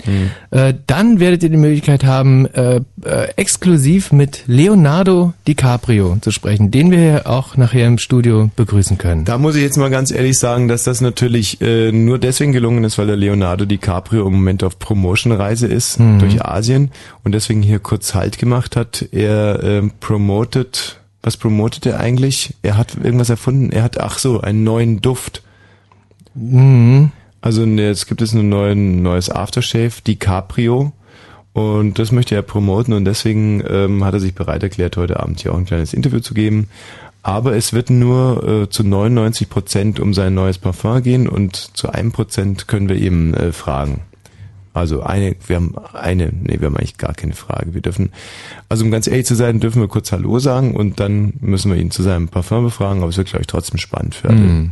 Äh, 0.50 0.74
dann 0.86 1.20
werdet 1.20 1.42
ihr 1.42 1.50
die 1.50 1.56
Möglichkeit 1.56 2.04
haben, 2.04 2.46
äh, 2.46 2.80
äh, 3.04 3.28
exklusiv 3.36 4.12
mit 4.12 4.44
Leonardo 4.46 5.34
DiCaprio 5.48 6.18
zu 6.20 6.30
sprechen, 6.30 6.70
den 6.70 6.90
wir 6.90 6.98
hier 6.98 7.26
auch 7.26 7.56
nachher 7.56 7.86
im 7.86 7.98
Studio 7.98 8.50
begrüßen 8.56 8.98
können. 8.98 9.24
Da 9.24 9.38
muss 9.38 9.56
ich 9.56 9.62
jetzt 9.62 9.76
mal 9.76 9.90
ganz 9.90 10.10
ehrlich 10.10 10.38
sagen, 10.38 10.68
dass 10.68 10.84
das 10.84 11.00
natürlich 11.00 11.60
äh, 11.60 11.90
nur 11.92 12.18
deswegen 12.18 12.52
gelungen 12.52 12.84
ist, 12.84 12.98
weil 12.98 13.06
der 13.06 13.16
Leonardo 13.16 13.64
DiCaprio 13.64 14.11
im 14.18 14.32
Moment 14.34 14.62
auf 14.64 14.78
Promotion-Reise 14.78 15.66
ist 15.66 15.98
Mhm. 16.00 16.18
durch 16.18 16.44
Asien 16.44 16.90
und 17.24 17.32
deswegen 17.32 17.62
hier 17.62 17.78
kurz 17.78 18.14
Halt 18.14 18.38
gemacht 18.38 18.76
hat. 18.76 19.06
Er 19.12 19.62
ähm, 19.62 19.92
promotet, 20.00 21.00
was 21.22 21.36
promotet 21.36 21.86
er 21.86 22.00
eigentlich? 22.00 22.54
Er 22.62 22.76
hat 22.76 22.96
irgendwas 23.02 23.30
erfunden. 23.30 23.70
Er 23.70 23.82
hat, 23.82 23.98
ach 24.00 24.18
so, 24.18 24.40
einen 24.40 24.64
neuen 24.64 25.00
Duft. 25.00 25.42
Mhm. 26.34 27.10
Also 27.40 27.66
ne, 27.66 27.88
jetzt 27.88 28.06
gibt 28.06 28.22
es 28.22 28.32
ein 28.34 28.48
neuen, 28.48 29.02
neues 29.02 29.30
Aftershave, 29.30 29.92
DiCaprio. 30.06 30.92
Und 31.52 31.98
das 31.98 32.12
möchte 32.12 32.34
er 32.34 32.40
promoten 32.42 32.94
und 32.94 33.04
deswegen 33.04 33.62
ähm, 33.68 34.04
hat 34.04 34.14
er 34.14 34.20
sich 34.20 34.34
bereit 34.34 34.62
erklärt, 34.62 34.96
heute 34.96 35.20
Abend 35.20 35.40
hier 35.40 35.52
auch 35.52 35.58
ein 35.58 35.66
kleines 35.66 35.92
Interview 35.92 36.20
zu 36.20 36.32
geben. 36.32 36.68
Aber 37.22 37.54
es 37.54 37.72
wird 37.72 37.90
nur 37.90 38.62
äh, 38.64 38.68
zu 38.68 38.82
99 38.84 39.48
Prozent 39.48 40.00
um 40.00 40.12
sein 40.12 40.34
neues 40.34 40.58
Parfum 40.58 41.02
gehen 41.02 41.28
und 41.28 41.54
zu 41.56 41.88
einem 41.88 42.12
Prozent 42.12 42.66
können 42.66 42.88
wir 42.88 42.96
eben 42.96 43.34
äh, 43.34 43.52
fragen. 43.52 44.02
Also 44.74 45.02
eine, 45.02 45.36
wir 45.46 45.56
haben 45.56 45.74
eine, 45.92 46.32
nee, 46.32 46.56
wir 46.58 46.66
haben 46.66 46.76
eigentlich 46.76 46.96
gar 46.96 47.12
keine 47.12 47.34
Frage. 47.34 47.74
Wir 47.74 47.82
dürfen, 47.82 48.10
also 48.70 48.84
um 48.84 48.90
ganz 48.90 49.06
ehrlich 49.06 49.26
zu 49.26 49.34
sein, 49.34 49.60
dürfen 49.60 49.82
wir 49.82 49.88
kurz 49.88 50.12
Hallo 50.12 50.38
sagen 50.38 50.74
und 50.74 50.98
dann 50.98 51.34
müssen 51.40 51.70
wir 51.70 51.78
ihn 51.78 51.90
zu 51.90 52.02
seinem 52.02 52.28
Parfum 52.28 52.64
befragen, 52.64 53.02
aber 53.02 53.10
es 53.10 53.18
wird, 53.18 53.28
glaube 53.28 53.42
ich, 53.42 53.48
trotzdem 53.48 53.78
spannend 53.78 54.14
für 54.14 54.30
alle. 54.30 54.38
Mhm. 54.38 54.70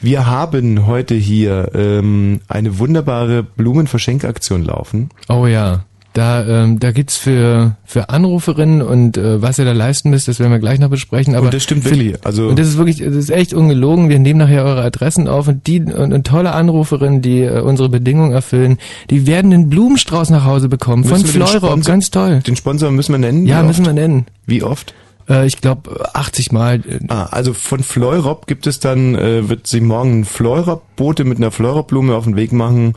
Wir 0.00 0.26
haben 0.26 0.86
heute 0.86 1.14
hier 1.14 1.70
ähm, 1.74 2.40
eine 2.48 2.78
wunderbare 2.78 3.42
Blumenverschenkaktion 3.42 4.64
laufen. 4.64 5.10
Oh 5.28 5.46
ja. 5.46 5.84
Da, 6.16 6.46
ähm, 6.46 6.80
da 6.80 6.92
gibt's 6.92 7.18
für, 7.18 7.76
für 7.84 8.08
Anruferinnen 8.08 8.80
und 8.80 9.18
äh, 9.18 9.42
was 9.42 9.58
ihr 9.58 9.66
da 9.66 9.72
leisten 9.72 10.08
müsst, 10.08 10.28
das 10.28 10.40
werden 10.40 10.50
wir 10.50 10.60
gleich 10.60 10.78
noch 10.78 10.88
besprechen. 10.88 11.34
Aber 11.34 11.44
und 11.46 11.52
das 11.54 11.62
stimmt 11.62 11.84
wirklich. 11.84 12.14
Also 12.24 12.48
Und 12.48 12.58
das 12.58 12.68
ist 12.68 12.78
wirklich, 12.78 13.00
das 13.00 13.14
ist 13.14 13.28
echt 13.28 13.52
ungelogen. 13.52 14.08
Wir 14.08 14.18
nehmen 14.18 14.38
nachher 14.38 14.64
eure 14.64 14.82
Adressen 14.82 15.28
auf 15.28 15.46
und 15.46 15.66
die 15.66 15.82
und, 15.82 16.14
und 16.14 16.26
tolle 16.26 16.52
Anruferinnen, 16.52 17.20
die 17.20 17.42
äh, 17.42 17.60
unsere 17.60 17.90
Bedingungen 17.90 18.32
erfüllen, 18.32 18.78
die 19.10 19.26
werden 19.26 19.52
einen 19.52 19.68
Blumenstrauß 19.68 20.30
nach 20.30 20.46
Hause 20.46 20.70
bekommen 20.70 21.04
von 21.04 21.20
Müssen 21.20 21.38
den 21.38 21.46
Fleurop. 21.46 21.84
Ganz 21.84 22.10
toll. 22.10 22.40
den 22.46 22.56
Sponsor 22.56 22.90
müssen 22.92 23.12
wir 23.12 23.18
nennen. 23.18 23.44
Ja, 23.46 23.62
müssen 23.62 23.84
wir 23.84 23.92
nennen. 23.92 24.24
Wie 24.46 24.62
oft? 24.62 24.94
Äh, 25.28 25.46
ich 25.46 25.60
glaube 25.60 26.14
80 26.14 26.50
Mal. 26.50 26.76
äh, 26.76 26.98
Ah, 27.08 27.24
also 27.24 27.52
von 27.52 27.80
Fleurop 27.80 28.46
gibt 28.46 28.66
es 28.66 28.80
dann, 28.80 29.16
äh, 29.16 29.50
wird 29.50 29.66
sie 29.66 29.82
morgen 29.82 30.20
ein 30.20 30.24
Fleurop-Bote 30.24 31.24
mit 31.24 31.36
einer 31.36 31.50
Fleurop-Blume 31.50 32.14
auf 32.14 32.24
den 32.24 32.36
Weg 32.36 32.52
machen, 32.52 32.94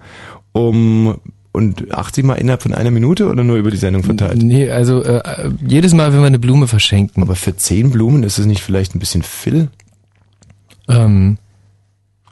um 0.53 1.15
und 1.51 1.91
80 1.93 2.23
Mal 2.25 2.35
innerhalb 2.35 2.61
von 2.61 2.73
einer 2.73 2.91
Minute 2.91 3.27
oder 3.27 3.43
nur 3.43 3.57
über 3.57 3.71
die 3.71 3.77
Sendung 3.77 4.03
verteilt? 4.03 4.41
Nee, 4.41 4.69
also 4.69 5.03
äh, 5.03 5.17
äh, 5.17 5.49
jedes 5.65 5.93
Mal, 5.93 6.13
wenn 6.13 6.19
wir 6.19 6.27
eine 6.27 6.39
Blume 6.39 6.67
verschenken. 6.67 7.23
Aber 7.23 7.35
für 7.35 7.55
10 7.55 7.89
Blumen 7.91 8.23
ist 8.23 8.37
es 8.37 8.45
nicht 8.45 8.61
vielleicht 8.61 8.95
ein 8.95 8.99
bisschen 8.99 9.23
viel? 9.23 9.69
Ähm, 10.87 11.37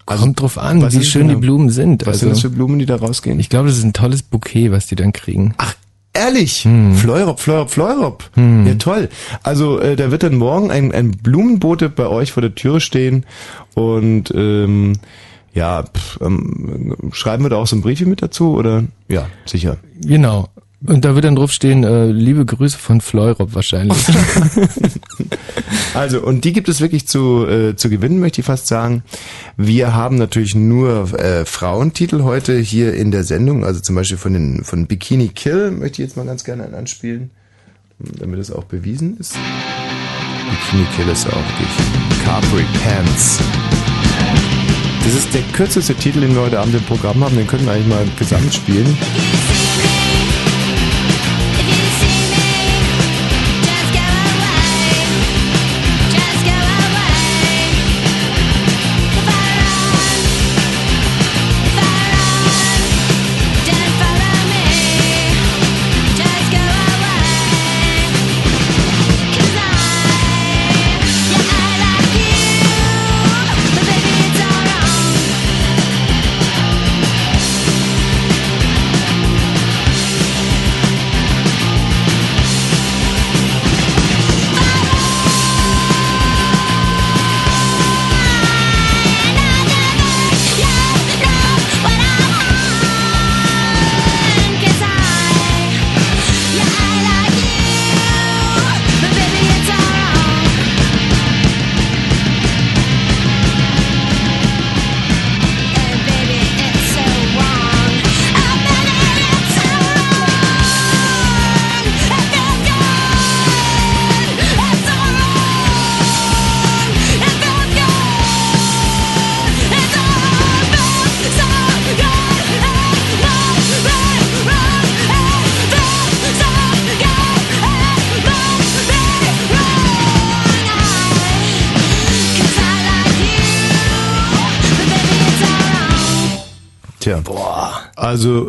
Also, 0.06 0.24
kommt 0.24 0.40
drauf 0.42 0.58
an, 0.58 0.82
wie 0.92 1.04
schön 1.04 1.24
die 1.24 1.28
genau- 1.30 1.40
Blumen 1.42 1.70
sind. 1.70 2.04
Was 2.04 2.08
also, 2.16 2.20
sind 2.22 2.30
das 2.32 2.42
für 2.42 2.50
Blumen, 2.50 2.80
die 2.80 2.86
da 2.86 2.96
rausgehen? 2.96 3.40
ich 3.40 3.50
glaube, 3.50 3.68
das 3.70 3.78
ist 3.78 3.84
ein 3.84 3.94
tolles 3.94 4.24
Bouquet, 4.24 4.72
was 4.72 4.88
die 4.88 4.96
dann 4.96 5.14
kriegen. 5.14 5.54
Ach, 5.58 5.76
ehrlich? 6.14 6.64
Hm. 6.64 6.96
Fleurop, 6.96 7.40
Fleurop, 7.40 7.70
Fleurop. 7.70 8.30
Ja, 8.36 8.76
toll. 8.76 9.10
Also 9.44 9.80
äh, 9.80 9.96
da 9.96 10.12
wird 10.12 10.24
dann 10.24 10.36
morgen 10.36 10.72
ein, 10.72 10.92
ein 10.92 11.12
Blumenbote 11.12 11.90
bei 11.90 12.08
euch 12.08 12.32
vor 12.32 12.42
der 12.42 12.56
Türe 12.56 12.80
stehen 12.82 13.26
und 13.76 14.32
ähm, 14.36 14.94
ja, 15.58 15.84
pff, 15.84 16.20
ähm, 16.22 16.96
schreiben 17.12 17.44
wir 17.44 17.50
da 17.50 17.56
auch 17.56 17.68
so 17.68 17.76
ein 17.76 17.82
Briefchen 17.82 18.10
mit 18.10 18.22
dazu 18.22 18.56
oder? 18.56 18.84
Ja, 19.10 19.28
sicher. 19.46 19.78
Genau. 20.02 20.50
Und 20.86 21.04
da 21.04 21.16
wird 21.16 21.26
dann 21.26 21.36
drauf 21.36 21.52
stehen, 21.52 21.84
äh, 21.84 22.06
liebe 22.06 22.46
Grüße 22.46 22.78
von 22.78 23.02
Fleurop 23.02 23.56
wahrscheinlich. 23.56 23.98
Also, 25.94 26.22
und 26.22 26.46
die 26.46 26.54
gibt 26.54 26.70
es 26.70 26.80
wirklich 26.80 27.08
zu, 27.08 27.48
äh, 27.48 27.76
zu 27.76 27.90
gewinnen, 27.90 28.20
möchte 28.20 28.42
ich 28.42 28.46
fast 28.46 28.68
sagen. 28.68 29.04
Wir 29.56 29.96
haben 29.96 30.16
natürlich 30.16 30.54
nur 30.54 31.12
äh, 31.20 31.44
Frauentitel 31.44 32.22
heute 32.22 32.60
hier 32.60 32.94
in 32.94 33.10
der 33.10 33.24
Sendung, 33.24 33.66
also 33.66 33.80
zum 33.80 33.96
Beispiel 33.96 34.18
von 34.18 34.34
den 34.34 34.64
von 34.64 34.86
Bikini 34.86 35.30
Kill 35.30 35.72
möchte 35.72 36.04
ich 36.04 36.10
jetzt 36.10 36.16
mal 36.16 36.28
ganz 36.28 36.44
gerne 36.44 36.66
einen 36.66 36.76
anspielen, 36.76 37.32
damit 37.98 38.40
es 38.40 38.52
auch 38.52 38.66
bewiesen 38.66 39.18
ist. 39.18 39.34
Bikini 40.52 40.86
Kill 40.96 41.08
ist 41.10 41.26
auch 41.26 41.34
wirklich 41.34 42.24
Capri 42.24 42.66
Pants. 42.84 43.40
Das 45.08 45.16
ist 45.16 45.34
der 45.34 45.42
kürzeste 45.54 45.96
Titel, 45.96 46.20
den 46.20 46.36
wir 46.36 46.42
heute 46.42 46.60
Abend 46.60 46.76
im 46.76 46.84
Programm 46.84 47.24
haben, 47.24 47.38
den 47.38 47.48
können 47.48 47.66
wir 47.66 47.72
eigentlich 47.72 47.88
mal 47.88 48.06
gesamt 48.18 48.54
spielen. 48.54 48.98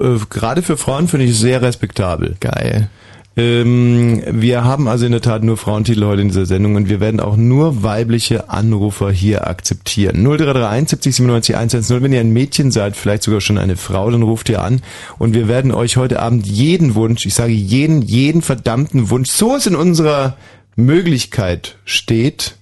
Äh, 0.00 0.18
gerade 0.30 0.62
für 0.62 0.76
Frauen 0.76 1.08
finde 1.08 1.26
ich 1.26 1.32
es 1.32 1.40
sehr 1.40 1.62
respektabel. 1.62 2.36
Geil. 2.40 2.88
Ähm, 3.38 4.20
wir 4.28 4.64
haben 4.64 4.88
also 4.88 5.06
in 5.06 5.12
der 5.12 5.20
Tat 5.20 5.44
nur 5.44 5.56
Frauentitel 5.56 6.04
heute 6.04 6.22
in 6.22 6.28
dieser 6.28 6.44
Sendung 6.44 6.74
und 6.74 6.88
wir 6.88 6.98
werden 6.98 7.20
auch 7.20 7.36
nur 7.36 7.84
weibliche 7.84 8.50
Anrufer 8.50 9.12
hier 9.12 9.46
akzeptieren. 9.46 10.24
0331 10.24 10.88
70 10.88 11.14
97 11.14 11.56
110. 11.56 12.02
Wenn 12.02 12.12
ihr 12.12 12.20
ein 12.20 12.32
Mädchen 12.32 12.72
seid, 12.72 12.96
vielleicht 12.96 13.22
sogar 13.22 13.40
schon 13.40 13.56
eine 13.56 13.76
Frau, 13.76 14.10
dann 14.10 14.22
ruft 14.22 14.48
ihr 14.48 14.60
an 14.60 14.82
und 15.18 15.34
wir 15.34 15.46
werden 15.46 15.70
euch 15.70 15.96
heute 15.96 16.20
Abend 16.20 16.48
jeden 16.48 16.96
Wunsch, 16.96 17.26
ich 17.26 17.34
sage 17.34 17.52
jeden, 17.52 18.02
jeden 18.02 18.42
verdammten 18.42 19.08
Wunsch, 19.08 19.30
so 19.30 19.54
es 19.54 19.68
in 19.68 19.76
unserer 19.76 20.36
Möglichkeit 20.74 21.76
steht, 21.84 22.56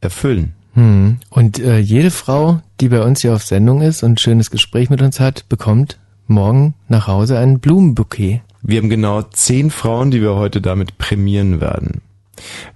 erfüllen. 0.00 0.54
Hm. 0.72 1.18
Und 1.28 1.58
äh, 1.58 1.78
jede 1.78 2.10
Frau, 2.10 2.62
die 2.80 2.88
bei 2.88 3.02
uns 3.02 3.20
hier 3.20 3.34
auf 3.34 3.44
Sendung 3.44 3.82
ist 3.82 4.02
und 4.02 4.12
ein 4.12 4.18
schönes 4.18 4.50
Gespräch 4.50 4.88
mit 4.88 5.02
uns 5.02 5.20
hat, 5.20 5.46
bekommt 5.50 5.98
morgen 6.32 6.74
nach 6.88 7.06
Hause 7.06 7.38
ein 7.38 7.60
Blumenbouquet. 7.60 8.40
Wir 8.62 8.78
haben 8.78 8.90
genau 8.90 9.22
zehn 9.22 9.70
Frauen, 9.70 10.10
die 10.10 10.22
wir 10.22 10.34
heute 10.34 10.60
damit 10.60 10.98
prämieren 10.98 11.60
werden. 11.60 12.00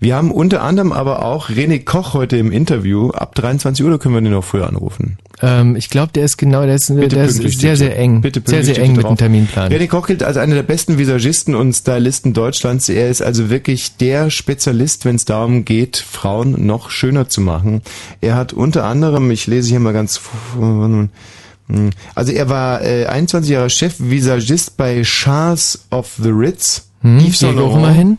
Wir 0.01 0.17
haben 0.17 0.31
unter 0.31 0.63
anderem 0.63 0.93
aber 0.93 1.25
auch 1.25 1.49
René 1.49 1.83
Koch 1.83 2.15
heute 2.15 2.37
im 2.37 2.53
Interview. 2.53 3.11
Ab 3.11 3.35
23 3.35 3.85
Uhr 3.85 3.99
können 3.99 4.15
wir 4.15 4.21
den 4.21 4.33
noch 4.33 4.45
früher 4.45 4.69
anrufen. 4.69 5.19
Ähm, 5.43 5.77
ich 5.77 5.91
glaube, 5.91 6.13
der 6.13 6.25
ist 6.25 6.37
genau, 6.37 6.65
der 6.65 6.77
ist, 6.77 6.95
Bitte 6.95 7.17
der 7.17 7.25
ist 7.27 7.59
sehr, 7.59 7.77
sehr 7.77 7.99
eng. 7.99 8.21
Bitte 8.21 8.43
sehr, 8.45 8.65
sehr 8.65 8.79
eng 8.79 8.97
mit 8.97 9.07
dem. 9.07 9.17
Terminplan. 9.17 9.73
René 9.73 9.87
Koch 9.87 10.07
gilt 10.07 10.23
als 10.23 10.37
einer 10.37 10.55
der 10.55 10.63
besten 10.63 10.99
Visagisten 10.99 11.55
und 11.55 11.75
Stylisten 11.75 12.33
Deutschlands. 12.33 12.89
Er 12.89 13.11
ist 13.11 13.23
also 13.23 13.51
wirklich 13.51 13.97
der 13.97 14.31
Spezialist, 14.31 15.05
wenn 15.05 15.17
es 15.17 15.25
darum 15.25 15.65
geht, 15.65 15.97
Frauen 15.97 16.67
noch 16.67 16.91
schöner 16.91 17.29
zu 17.29 17.41
machen. 17.41 17.83
Er 18.21 18.35
hat 18.37 18.53
unter 18.53 18.85
anderem, 18.85 19.31
ich 19.31 19.47
lese 19.47 19.71
hier 19.71 19.81
mal 19.81 19.93
ganz, 19.93 20.21
also 22.15 22.33
er 22.33 22.49
war 22.49 22.83
äh, 22.83 23.07
21 23.07 23.51
Jahre 23.51 23.71
Chef-Visagist 23.71 24.77
bei 24.77 25.03
Chars 25.05 25.87
of 25.91 26.13
the 26.23 26.31
Ritz. 26.31 26.89
Hm, 27.03 27.19
Yves 27.19 27.41
Saint 27.41 27.57
geh 27.57 27.63
auch 27.63 27.69
Laurent. 27.69 27.83
mal 27.83 27.93
hin. 27.95 28.19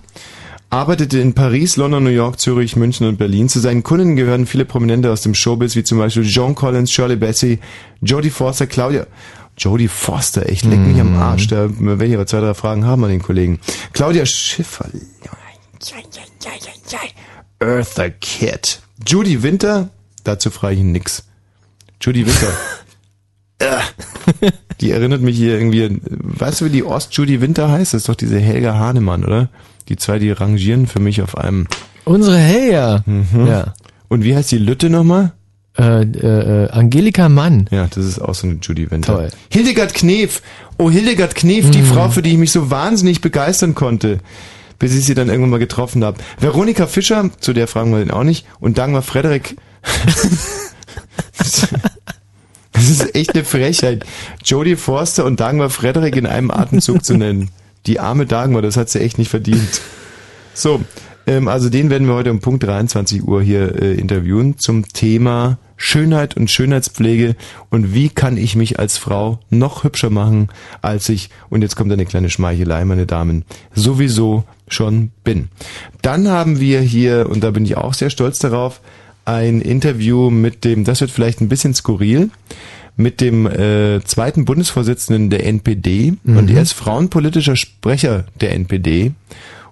Arbeitete 0.69 1.19
in 1.19 1.33
Paris, 1.33 1.77
London, 1.77 2.03
New 2.03 2.09
York, 2.09 2.41
Zürich, 2.41 2.75
München 2.75 3.07
und 3.07 3.17
Berlin. 3.17 3.47
Zu 3.47 3.59
seinen 3.59 3.83
Kunden 3.83 4.17
gehören 4.17 4.45
viele 4.45 4.65
Prominente 4.65 5.09
aus 5.11 5.21
dem 5.21 5.33
Showbiz, 5.33 5.77
wie 5.77 5.83
zum 5.83 5.97
Beispiel 5.97 6.23
John 6.23 6.55
Collins, 6.55 6.91
Shirley 6.91 7.15
Bassey, 7.15 7.59
Jodie 8.01 8.29
Foster, 8.29 8.67
Claudia. 8.67 9.07
Jodie 9.57 9.87
Foster, 9.87 10.47
echt, 10.47 10.65
leck 10.65 10.79
mich 10.79 10.99
am 10.99 11.15
Arsch. 11.17 11.47
Da 11.47 11.67
werde 11.79 12.05
ich 12.05 12.13
aber 12.13 12.27
zwei, 12.27 12.41
drei 12.41 12.53
Fragen 12.53 12.85
haben 12.85 13.03
an 13.05 13.09
den 13.09 13.21
Kollegen. 13.23 13.59
Claudia 13.93 14.25
Schiffer. 14.25 14.89
Eartha 17.59 18.09
Kitt. 18.09 18.81
Judy 19.07 19.41
Winter, 19.41 19.89
dazu 20.23 20.51
frage 20.51 20.75
ich 20.75 20.81
ihn 20.81 20.91
nix. 20.91 21.23
Judy 22.01 22.25
Winter. 22.25 22.53
Die 24.81 24.91
erinnert 24.91 25.21
mich 25.21 25.37
hier 25.37 25.57
irgendwie, 25.57 25.99
weißt 26.03 26.61
du, 26.61 26.65
wie 26.65 26.69
die 26.69 26.83
Ost-Judy 26.83 27.41
Winter 27.41 27.71
heißt? 27.71 27.93
Das 27.93 28.01
ist 28.01 28.09
doch 28.09 28.15
diese 28.15 28.39
Helga 28.39 28.75
Hahnemann, 28.75 29.25
oder? 29.25 29.49
Die 29.89 29.95
zwei, 29.95 30.19
die 30.19 30.31
rangieren 30.31 30.87
für 30.87 30.99
mich 30.99 31.21
auf 31.21 31.37
einem. 31.37 31.67
Unsere 32.05 32.37
Helga. 32.37 33.03
Mhm. 33.05 33.47
Ja. 33.47 33.73
Und 34.07 34.23
wie 34.23 34.35
heißt 34.35 34.51
die 34.51 34.57
Lütte 34.57 34.89
nochmal? 34.89 35.33
Äh, 35.77 36.01
äh, 36.03 36.65
äh, 36.65 36.69
Angelika 36.69 37.29
Mann. 37.29 37.67
Ja, 37.71 37.87
das 37.87 38.05
ist 38.05 38.19
auch 38.19 38.33
so 38.33 38.47
eine 38.47 38.57
Judy 38.61 38.89
Winter. 38.89 39.13
Toll. 39.13 39.29
Hildegard 39.49 39.93
Knef. 39.93 40.41
Oh, 40.77 40.89
Hildegard 40.89 41.35
Knef, 41.35 41.69
die 41.69 41.83
Frau, 41.83 42.09
für 42.09 42.21
die 42.21 42.31
ich 42.31 42.37
mich 42.37 42.51
so 42.51 42.71
wahnsinnig 42.71 43.21
begeistern 43.21 43.75
konnte. 43.75 44.19
Bis 44.79 44.95
ich 44.95 45.05
sie 45.05 45.15
dann 45.15 45.29
irgendwann 45.29 45.51
mal 45.51 45.59
getroffen 45.59 46.03
habe. 46.03 46.17
Veronika 46.39 46.87
Fischer, 46.87 47.29
zu 47.39 47.53
der 47.53 47.67
fragen 47.67 47.91
wir 47.91 47.99
den 47.99 48.11
auch 48.11 48.23
nicht. 48.23 48.45
Und 48.59 48.77
Dagmar 48.77 49.01
Frederik. 49.01 49.55
Das 52.77 52.91
ist 52.91 53.15
echt 53.15 53.33
eine 53.33 53.43
Frechheit. 53.43 54.05
Jodie 54.45 54.75
Forster 54.75 55.25
und 55.25 55.39
Dagmar 55.39 55.71
Frederik 55.71 56.15
in 56.15 56.27
einem 56.27 56.51
Atemzug 56.51 57.03
zu 57.03 57.17
nennen. 57.17 57.49
Die 57.87 57.99
arme 57.99 58.27
Dagmar, 58.27 58.61
das 58.61 58.77
hat 58.77 58.87
sie 58.89 58.99
echt 58.99 59.17
nicht 59.17 59.31
verdient. 59.31 59.81
So, 60.53 60.81
ähm, 61.25 61.47
also 61.47 61.69
den 61.69 61.89
werden 61.89 62.07
wir 62.07 62.13
heute 62.13 62.29
um 62.29 62.39
Punkt 62.39 62.63
23 62.63 63.23
Uhr 63.23 63.41
hier 63.41 63.81
äh, 63.81 63.95
interviewen 63.95 64.59
zum 64.59 64.87
Thema 64.89 65.57
Schönheit 65.75 66.37
und 66.37 66.51
Schönheitspflege 66.51 67.35
und 67.71 67.95
wie 67.95 68.09
kann 68.09 68.37
ich 68.37 68.55
mich 68.55 68.77
als 68.77 68.97
Frau 68.97 69.39
noch 69.49 69.83
hübscher 69.83 70.11
machen, 70.11 70.49
als 70.83 71.09
ich, 71.09 71.31
und 71.49 71.63
jetzt 71.63 71.75
kommt 71.75 71.91
eine 71.91 72.05
kleine 72.05 72.29
Schmeichelei, 72.29 72.85
meine 72.85 73.07
Damen, 73.07 73.43
sowieso 73.73 74.43
schon 74.67 75.11
bin. 75.23 75.49
Dann 76.03 76.27
haben 76.27 76.59
wir 76.59 76.81
hier, 76.81 77.27
und 77.27 77.43
da 77.43 77.49
bin 77.49 77.65
ich 77.65 77.75
auch 77.75 77.95
sehr 77.95 78.11
stolz 78.11 78.37
darauf, 78.37 78.81
ein 79.27 79.61
Interview 79.61 80.29
mit 80.29 80.63
dem, 80.63 80.85
das 80.85 81.01
wird 81.01 81.11
vielleicht 81.11 81.41
ein 81.41 81.49
bisschen 81.49 81.73
skurril, 81.73 82.29
mit 82.95 83.21
dem 83.21 83.45
äh, 83.45 84.01
zweiten 84.03 84.45
Bundesvorsitzenden 84.45 85.29
der 85.29 85.45
NPD 85.45 86.13
und 86.23 86.49
er 86.49 86.61
ist 86.63 86.73
frauenpolitischer 86.73 87.55
Sprecher 87.55 88.25
der 88.41 88.53
NPD 88.53 89.11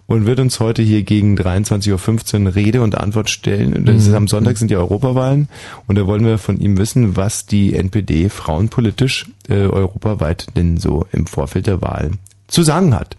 und 0.06 0.28
wird 0.28 0.40
uns 0.40 0.60
heute 0.60 0.84
hier 0.84 1.02
gegen 1.02 1.36
23.15 1.36 2.46
Uhr 2.46 2.56
Rede 2.56 2.82
und 2.84 2.96
Antwort 2.96 3.32
stellen. 3.32 3.74
Und 3.74 3.88
das 3.88 4.06
ist 4.06 4.14
am 4.14 4.28
Sonntag 4.28 4.58
sind 4.58 4.70
die 4.70 4.76
Europawahlen 4.76 5.48
und 5.88 5.98
da 5.98 6.06
wollen 6.06 6.26
wir 6.26 6.38
von 6.38 6.60
ihm 6.60 6.78
wissen, 6.78 7.16
was 7.16 7.48
die 7.48 7.74
NPD 7.74 8.30
frauenpolitisch 8.30 9.26
äh, 9.50 9.54
europaweit 9.54 10.48
denn 10.56 10.78
so 10.78 11.08
im 11.12 11.26
Vorfeld 11.26 11.66
der 11.66 11.82
Wahlen 11.82 12.20
zu 12.48 12.62
sagen 12.62 12.94
hat. 12.94 13.16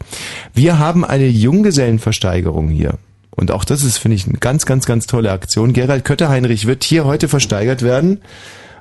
Wir 0.54 0.78
haben 0.78 1.04
eine 1.04 1.26
Junggesellenversteigerung 1.26 2.68
hier. 2.68 2.98
Und 3.36 3.50
auch 3.50 3.64
das 3.64 3.84
ist, 3.84 3.98
finde 3.98 4.16
ich, 4.16 4.26
eine 4.26 4.38
ganz, 4.38 4.66
ganz, 4.66 4.86
ganz 4.86 5.06
tolle 5.06 5.30
Aktion. 5.30 5.72
Gerald 5.72 6.04
Kötter-Heinrich 6.04 6.66
wird 6.66 6.84
hier 6.84 7.04
heute 7.04 7.28
versteigert 7.28 7.82
werden. 7.82 8.20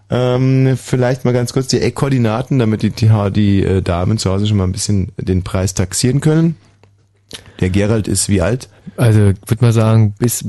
Ähm, 0.09 0.77
vielleicht 0.81 1.25
mal 1.25 1.33
ganz 1.33 1.51
kurz 1.51 1.67
die 1.67 1.81
Eckkoordinaten, 1.81 2.59
damit 2.59 2.81
die, 2.81 2.91
die, 2.91 3.11
die 3.31 3.63
äh, 3.63 3.81
Damen 3.81 4.17
zu 4.17 4.31
Hause 4.31 4.47
schon 4.47 4.57
mal 4.57 4.63
ein 4.63 4.71
bisschen 4.71 5.11
den 5.17 5.43
Preis 5.43 5.73
taxieren 5.73 6.21
können. 6.21 6.55
Der 7.59 7.69
Gerald 7.69 8.07
ist 8.07 8.29
wie 8.29 8.41
alt? 8.41 8.69
Also, 8.97 9.19
würde 9.19 9.57
mal 9.59 9.73
sagen, 9.73 10.13
bis, 10.17 10.45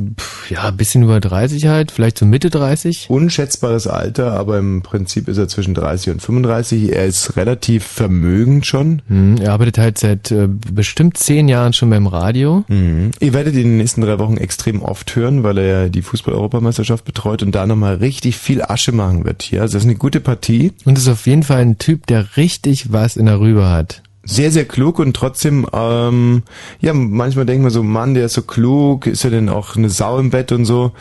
ja, 0.51 0.71
bisschen 0.71 1.03
über 1.03 1.21
30 1.21 1.67
halt, 1.67 1.91
vielleicht 1.91 2.19
so 2.19 2.27
Mitte 2.27 2.51
30. 2.51 3.07
Unschätzbares 3.09 3.87
Alter, 3.87 4.33
aber 4.33 4.59
im 4.59 4.83
Prinzip 4.83 5.29
ist 5.29 5.39
er 5.39 5.49
zwischen 5.49 5.75
30 5.75 6.13
und 6.13 6.23
35. 6.23 6.93
Er 6.93 7.07
ist 7.07 7.37
relativ 7.37 7.85
vermögend 7.85 8.67
schon. 8.67 9.03
Hm, 9.09 9.37
er 9.39 9.53
arbeitet 9.53 9.79
halt 9.79 9.99
seit 9.99 10.31
äh, 10.31 10.49
bestimmt 10.49 11.17
zehn 11.17 11.49
Jahren 11.49 11.73
schon 11.73 11.91
beim 11.91 12.07
Radio. 12.07 12.65
Mhm. 12.69 13.11
Ihr 13.19 13.33
werdet 13.33 13.55
ihn 13.55 13.63
in 13.63 13.69
den 13.69 13.77
nächsten 13.79 14.03
drei 14.03 14.19
Wochen 14.19 14.37
extrem 14.37 14.83
oft 14.83 15.17
hören, 15.17 15.43
weil 15.43 15.59
er 15.59 15.65
ja 15.65 15.89
die 15.89 16.03
Fußball-Europameisterschaft 16.03 17.05
betreut 17.05 17.43
und 17.43 17.55
da 17.55 17.67
nochmal 17.67 17.97
richtig 17.97 18.37
viel 18.37 18.63
Asche 18.63 18.93
machen 18.93 19.25
wird 19.25 19.43
hier. 19.43 19.63
Also 19.63 19.75
das 19.75 19.83
ist 19.83 19.89
eine 19.89 19.99
gute 19.99 20.21
Partie. 20.21 20.73
Und 20.85 20.99
ist 20.99 21.09
auf 21.09 21.27
jeden 21.27 21.43
Fall 21.43 21.63
ein 21.63 21.79
Typ, 21.79 22.07
der 22.07 22.37
richtig 22.37 22.93
was 22.93 23.17
in 23.17 23.27
der 23.27 23.41
Rübe 23.41 23.69
hat. 23.69 24.03
Sehr, 24.27 24.51
sehr 24.51 24.65
klug 24.65 24.99
und 24.99 25.15
trotzdem, 25.15 25.67
ähm, 25.73 26.43
ja, 26.81 26.93
manchmal 26.93 27.47
denkt 27.47 27.63
man 27.63 27.71
so, 27.71 27.83
Mann, 27.83 28.15
der 28.15 28.27
ist 28.27 28.35
so 28.35 28.43
klug, 28.43 29.07
ist 29.07 29.25
er 29.25 29.31
denn 29.31 29.49
auch 29.49 29.77
eine 29.77 29.89
Sau 29.89 30.19
im 30.19 30.31
Bett 30.31 30.53
und 30.53 30.65
so. 30.65 30.93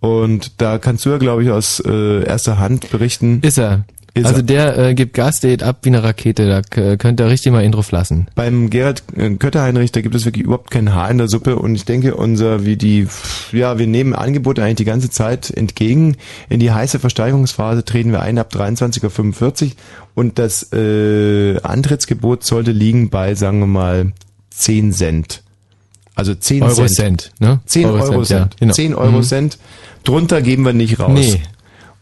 Und 0.00 0.60
da 0.60 0.78
kannst 0.78 1.04
du 1.04 1.10
ja, 1.10 1.18
glaube 1.18 1.42
ich, 1.42 1.50
aus 1.50 1.80
äh, 1.80 2.24
erster 2.24 2.58
Hand 2.58 2.90
berichten. 2.90 3.40
Ist 3.42 3.58
er. 3.58 3.84
Also 4.14 4.36
er. 4.38 4.42
der 4.42 4.78
äh, 4.78 4.94
gibt 4.94 5.14
Gas, 5.14 5.40
der 5.40 5.50
geht 5.50 5.62
ab 5.62 5.78
wie 5.82 5.90
eine 5.90 6.02
Rakete, 6.02 6.48
da 6.48 6.62
k- 6.62 6.96
könnt 6.96 7.20
ihr 7.20 7.28
richtig 7.28 7.52
mal 7.52 7.62
Intro 7.62 7.84
lassen. 7.90 8.26
Beim 8.34 8.68
Gerhard 8.70 9.02
äh, 9.16 9.30
Kötter-Heinrich, 9.30 9.92
da 9.92 10.00
gibt 10.00 10.14
es 10.14 10.24
wirklich 10.24 10.44
überhaupt 10.44 10.70
kein 10.70 10.92
Haar 10.94 11.10
in 11.10 11.18
der 11.18 11.28
Suppe 11.28 11.56
und 11.56 11.74
ich 11.76 11.84
denke, 11.84 12.14
unser, 12.16 12.64
wie 12.64 12.76
die, 12.76 13.06
ja, 13.52 13.78
wir 13.78 13.86
nehmen 13.86 14.14
Angebote 14.14 14.62
eigentlich 14.62 14.76
die 14.76 14.84
ganze 14.84 15.10
Zeit 15.10 15.50
entgegen. 15.50 16.16
In 16.48 16.58
die 16.58 16.72
heiße 16.72 16.98
Versteigerungsphase 16.98 17.84
treten 17.84 18.10
wir 18.10 18.20
ein 18.22 18.38
ab 18.38 18.50
23.45 18.52 19.64
Uhr 19.66 19.70
und 20.14 20.38
das 20.38 20.72
äh, 20.72 21.60
Antrittsgebot 21.62 22.44
sollte 22.44 22.72
liegen 22.72 23.10
bei, 23.10 23.34
sagen 23.34 23.60
wir 23.60 23.66
mal, 23.68 24.12
10 24.50 24.92
Cent. 24.92 25.42
Also 26.16 26.34
10 26.34 26.64
Euro 26.64 26.74
Cent. 26.74 26.90
Cent, 26.90 27.30
ne? 27.38 27.60
10 27.66 27.84
Euro, 27.86 27.98
Euro 28.02 28.22
Cent. 28.22 28.26
Cent, 28.26 28.52
ja, 28.54 28.56
genau. 28.58 28.72
10 28.74 28.94
Euro 28.96 29.18
Mhm. 29.18 29.22
Cent. 29.22 29.58
Drunter 30.02 30.42
geben 30.42 30.64
wir 30.64 30.72
nicht 30.72 30.98
raus. 30.98 31.12
Nee. 31.14 31.40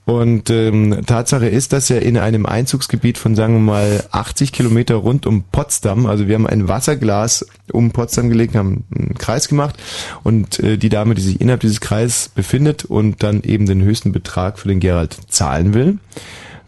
Und 0.06 0.50
ähm, 0.50 1.02
Tatsache 1.04 1.48
ist, 1.48 1.72
dass 1.72 1.90
er 1.90 2.00
in 2.00 2.16
einem 2.16 2.46
Einzugsgebiet 2.46 3.18
von, 3.18 3.34
sagen 3.34 3.54
wir 3.54 3.60
mal, 3.60 4.04
80 4.12 4.52
Kilometer 4.52 4.94
rund 4.94 5.26
um 5.26 5.42
Potsdam, 5.42 6.06
also 6.06 6.28
wir 6.28 6.36
haben 6.36 6.46
ein 6.46 6.68
Wasserglas 6.68 7.44
um 7.72 7.90
Potsdam 7.90 8.28
gelegt, 8.28 8.54
haben 8.54 8.84
einen 8.96 9.18
Kreis 9.18 9.48
gemacht 9.48 9.74
und 10.22 10.60
äh, 10.60 10.78
die 10.78 10.90
Dame, 10.90 11.16
die 11.16 11.22
sich 11.22 11.40
innerhalb 11.40 11.62
dieses 11.62 11.80
Kreises 11.80 12.28
befindet 12.28 12.84
und 12.84 13.24
dann 13.24 13.42
eben 13.42 13.66
den 13.66 13.82
höchsten 13.82 14.12
Betrag 14.12 14.60
für 14.60 14.68
den 14.68 14.78
Gerald 14.78 15.18
zahlen 15.28 15.74
will, 15.74 15.98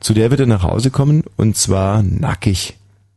zu 0.00 0.14
der 0.14 0.30
wird 0.32 0.40
er 0.40 0.46
nach 0.46 0.64
Hause 0.64 0.90
kommen 0.90 1.22
und 1.36 1.56
zwar 1.56 2.02
nackig. 2.02 2.74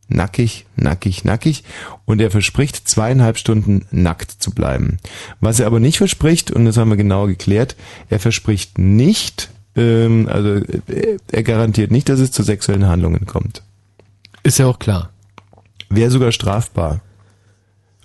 Nackig, 0.08 0.66
nackig, 0.76 1.24
nackig. 1.24 1.64
Und 2.04 2.20
er 2.20 2.30
verspricht, 2.30 2.88
zweieinhalb 2.88 3.38
Stunden 3.38 3.86
nackt 3.92 4.30
zu 4.30 4.52
bleiben. 4.52 4.98
Was 5.40 5.62
er 5.62 5.68
aber 5.68 5.80
nicht 5.80 6.00
verspricht, 6.00 6.52
und 6.52 6.66
das 6.66 6.76
haben 6.76 6.90
wir 6.90 6.98
genau 6.98 7.28
geklärt, 7.28 7.78
er 8.10 8.20
verspricht 8.20 8.78
nicht, 8.78 9.51
ähm, 9.76 10.28
also 10.30 10.56
äh, 10.56 11.18
er 11.32 11.44
garantiert 11.44 11.92
nicht, 11.92 12.10
dass 12.10 12.20
es 12.20 12.32
zu 12.32 12.44
sexuellen 12.44 12.88
Handlungen 12.88 13.26
kommt. 13.26 13.64
Ist 14.44 14.60
ja 14.60 14.68
auch 14.68 14.80
klar. 14.80 15.12
Wäre 15.90 16.12
sogar 16.12 16.32
strafbar. 16.32 17.02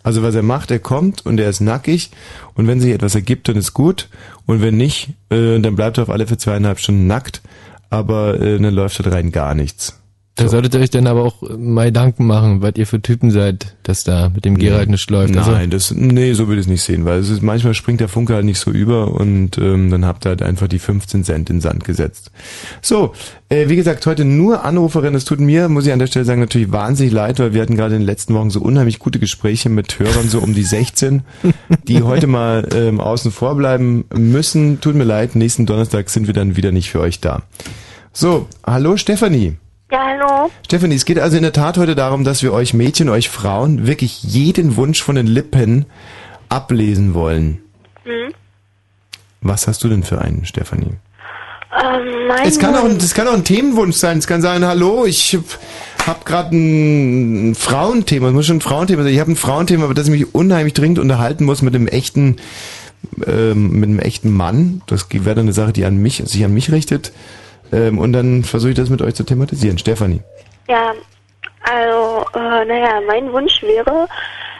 Also 0.02 0.22
was 0.22 0.36
er 0.36 0.42
macht, 0.42 0.70
er 0.70 0.78
kommt 0.78 1.26
und 1.26 1.40
er 1.40 1.50
ist 1.50 1.60
nackig 1.60 2.10
und 2.54 2.68
wenn 2.68 2.80
sich 2.80 2.92
etwas 2.92 3.16
ergibt, 3.16 3.48
dann 3.48 3.56
ist 3.56 3.74
gut 3.74 4.08
und 4.46 4.62
wenn 4.62 4.76
nicht, 4.76 5.08
äh, 5.30 5.58
dann 5.58 5.74
bleibt 5.74 5.98
er 5.98 6.04
auf 6.04 6.10
alle 6.10 6.28
für 6.28 6.38
zweieinhalb 6.38 6.78
Stunden 6.78 7.08
nackt, 7.08 7.42
aber 7.90 8.40
äh, 8.40 8.58
dann 8.60 8.72
läuft 8.72 8.98
halt 9.00 9.12
rein 9.12 9.32
gar 9.32 9.54
nichts. 9.54 10.00
Da 10.36 10.48
solltet 10.48 10.74
ihr 10.74 10.80
euch 10.80 10.90
dann 10.90 11.06
aber 11.06 11.22
auch 11.22 11.40
mal 11.56 11.86
Gedanken 11.86 12.26
machen, 12.26 12.60
was 12.60 12.74
ihr 12.76 12.86
für 12.86 13.00
Typen 13.00 13.30
seid, 13.30 13.74
dass 13.84 14.04
da 14.04 14.28
mit 14.28 14.44
dem 14.44 14.58
Gerald 14.58 14.90
nicht 14.90 15.10
läuft. 15.10 15.34
Also, 15.34 15.50
Nein, 15.50 15.70
das, 15.70 15.92
nee, 15.92 16.34
so 16.34 16.46
würde 16.46 16.60
ich 16.60 16.66
es 16.66 16.70
nicht 16.70 16.82
sehen, 16.82 17.06
weil 17.06 17.20
es 17.20 17.30
ist, 17.30 17.42
manchmal 17.42 17.72
springt 17.72 18.00
der 18.00 18.08
Funke 18.08 18.34
halt 18.34 18.44
nicht 18.44 18.60
so 18.60 18.70
über 18.70 19.12
und 19.12 19.56
ähm, 19.56 19.90
dann 19.90 20.04
habt 20.04 20.26
ihr 20.26 20.28
halt 20.28 20.42
einfach 20.42 20.68
die 20.68 20.78
15 20.78 21.24
Cent 21.24 21.48
in 21.48 21.56
den 21.56 21.60
Sand 21.62 21.84
gesetzt. 21.84 22.30
So, 22.82 23.14
äh, 23.48 23.70
wie 23.70 23.76
gesagt, 23.76 24.04
heute 24.04 24.26
nur 24.26 24.62
Anruferin. 24.62 25.14
Es 25.14 25.24
tut 25.24 25.40
mir, 25.40 25.70
muss 25.70 25.86
ich 25.86 25.92
an 25.94 26.00
der 26.00 26.06
Stelle 26.06 26.26
sagen, 26.26 26.40
natürlich 26.40 26.70
wahnsinnig 26.70 27.14
leid, 27.14 27.38
weil 27.38 27.54
wir 27.54 27.62
hatten 27.62 27.76
gerade 27.76 27.94
in 27.94 28.02
den 28.02 28.06
letzten 28.06 28.34
Wochen 28.34 28.50
so 28.50 28.60
unheimlich 28.60 28.98
gute 28.98 29.18
Gespräche 29.18 29.70
mit 29.70 29.98
Hörern, 29.98 30.28
so 30.28 30.40
um 30.40 30.52
die 30.52 30.64
16, 30.64 31.22
die 31.88 32.02
heute 32.02 32.26
mal 32.26 32.68
ähm, 32.74 33.00
außen 33.00 33.32
vor 33.32 33.54
bleiben 33.56 34.04
müssen. 34.14 34.82
Tut 34.82 34.96
mir 34.96 35.04
leid, 35.04 35.34
nächsten 35.34 35.64
Donnerstag 35.64 36.10
sind 36.10 36.26
wir 36.26 36.34
dann 36.34 36.56
wieder 36.56 36.72
nicht 36.72 36.90
für 36.90 37.00
euch 37.00 37.20
da. 37.20 37.40
So, 38.12 38.48
hallo 38.66 38.98
Stefanie. 38.98 39.56
Ja, 39.90 40.04
hallo. 40.04 40.50
Stefanie, 40.64 40.96
es 40.96 41.04
geht 41.04 41.18
also 41.18 41.36
in 41.36 41.42
der 41.44 41.52
Tat 41.52 41.78
heute 41.78 41.94
darum, 41.94 42.24
dass 42.24 42.42
wir 42.42 42.52
euch 42.52 42.74
Mädchen, 42.74 43.08
euch 43.08 43.28
Frauen 43.28 43.86
wirklich 43.86 44.22
jeden 44.24 44.76
Wunsch 44.76 45.00
von 45.02 45.14
den 45.14 45.28
Lippen 45.28 45.86
ablesen 46.48 47.14
wollen. 47.14 47.60
Hm? 48.04 48.32
Was 49.42 49.68
hast 49.68 49.84
du 49.84 49.88
denn 49.88 50.02
für 50.02 50.20
einen, 50.20 50.44
Stefanie? 50.44 50.90
Ähm, 51.72 52.26
mein 52.28 52.46
Es 52.48 52.58
kann 52.58 52.74
auch, 52.74 52.84
ein- 52.84 52.98
das 52.98 53.14
kann 53.14 53.28
auch 53.28 53.34
ein 53.34 53.44
Themenwunsch 53.44 53.96
sein. 53.96 54.18
Es 54.18 54.26
kann 54.26 54.42
sein, 54.42 54.64
hallo, 54.64 55.04
ich 55.06 55.38
habe 56.04 56.24
gerade 56.24 56.56
ein 56.56 57.54
Frauenthema, 57.54 58.28
es 58.28 58.34
muss 58.34 58.46
schon 58.46 58.56
ein 58.56 58.60
Frauenthema 58.62 59.04
sein. 59.04 59.12
Ich 59.12 59.20
habe 59.20 59.30
ein 59.32 59.36
Frauenthema, 59.36 59.84
über 59.84 59.94
das 59.94 60.06
ich 60.06 60.12
mich 60.12 60.34
unheimlich 60.34 60.74
dringend 60.74 60.98
unterhalten 60.98 61.44
muss 61.44 61.62
mit 61.62 61.74
einem 61.76 61.86
echten, 61.86 62.36
ähm, 63.24 63.70
mit 63.78 63.88
einem 63.88 63.98
echten 64.00 64.32
Mann. 64.32 64.82
Das 64.88 65.06
wäre 65.12 65.36
dann 65.36 65.44
eine 65.46 65.52
Sache, 65.52 65.72
die 65.72 65.84
an 65.84 65.96
mich, 65.98 66.22
sich 66.26 66.44
an 66.44 66.54
mich 66.54 66.72
richtet. 66.72 67.12
Ähm, 67.72 67.98
und 67.98 68.12
dann 68.12 68.44
versuche 68.44 68.70
ich 68.70 68.76
das 68.76 68.90
mit 68.90 69.02
euch 69.02 69.14
zu 69.14 69.24
thematisieren. 69.24 69.78
Stefanie. 69.78 70.22
Ja, 70.68 70.92
also, 71.62 72.24
äh, 72.34 72.64
naja, 72.64 73.00
mein 73.06 73.32
Wunsch 73.32 73.62
wäre, 73.62 74.08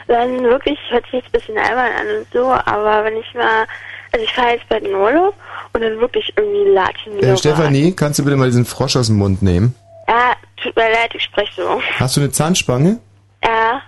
dann 0.07 0.43
wirklich, 0.43 0.77
hört 0.89 1.03
sich 1.05 1.13
jetzt 1.15 1.25
ein 1.27 1.31
bisschen 1.31 1.57
albern 1.57 1.91
an 1.99 2.17
und 2.19 2.27
so, 2.33 2.45
aber 2.49 3.03
wenn 3.03 3.17
ich 3.17 3.33
mal, 3.33 3.65
also 4.11 4.23
ich 4.25 4.33
fahre 4.33 4.51
jetzt 4.55 4.67
bei 4.69 4.79
den 4.79 4.93
Urlaub 4.93 5.33
und 5.73 5.81
dann 5.81 5.99
wirklich 5.99 6.31
irgendwie 6.35 6.69
Latschen 6.71 7.19
Äh, 7.19 7.37
Stefanie, 7.37 7.93
kannst 7.93 8.19
du 8.19 8.23
bitte 8.23 8.35
mal 8.37 8.45
diesen 8.47 8.65
Frosch 8.65 8.95
aus 8.95 9.07
dem 9.07 9.17
Mund 9.17 9.41
nehmen? 9.41 9.75
Ja, 10.07 10.33
tut 10.61 10.75
mir 10.75 10.89
leid, 10.91 11.11
ich 11.13 11.23
spreche 11.23 11.61
so. 11.61 11.81
Hast 11.99 12.15
du 12.17 12.21
eine 12.21 12.31
Zahnspange? 12.31 12.99
Ja, 13.43 13.81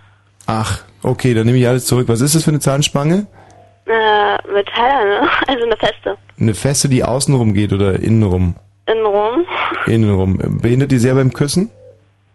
Ach, 0.52 0.80
okay, 1.04 1.34
dann 1.36 1.46
nehme 1.46 1.60
ich 1.60 1.68
alles 1.68 1.86
zurück. 1.86 2.08
Was 2.08 2.22
ist 2.22 2.34
das 2.36 2.44
für 2.44 2.50
eine 2.50 2.60
Zahnspange? 2.60 3.28
äh, 3.86 4.52
Metaller, 4.52 5.06
ne? 5.06 5.30
Also 5.48 5.64
eine 5.66 5.78
feste. 5.78 6.18
Eine 6.40 6.54
feste, 6.54 6.90
die 6.90 7.04
außenrum 7.04 7.54
geht 7.54 7.72
oder 7.74 8.00
innenrum? 8.00 8.56
Innenrum. 8.92 9.46
Innenrum. 9.86 10.60
Behindert 10.62 10.92
die 10.92 10.98
sehr 10.98 11.16
beim 11.16 11.32
Küssen? 11.34 11.70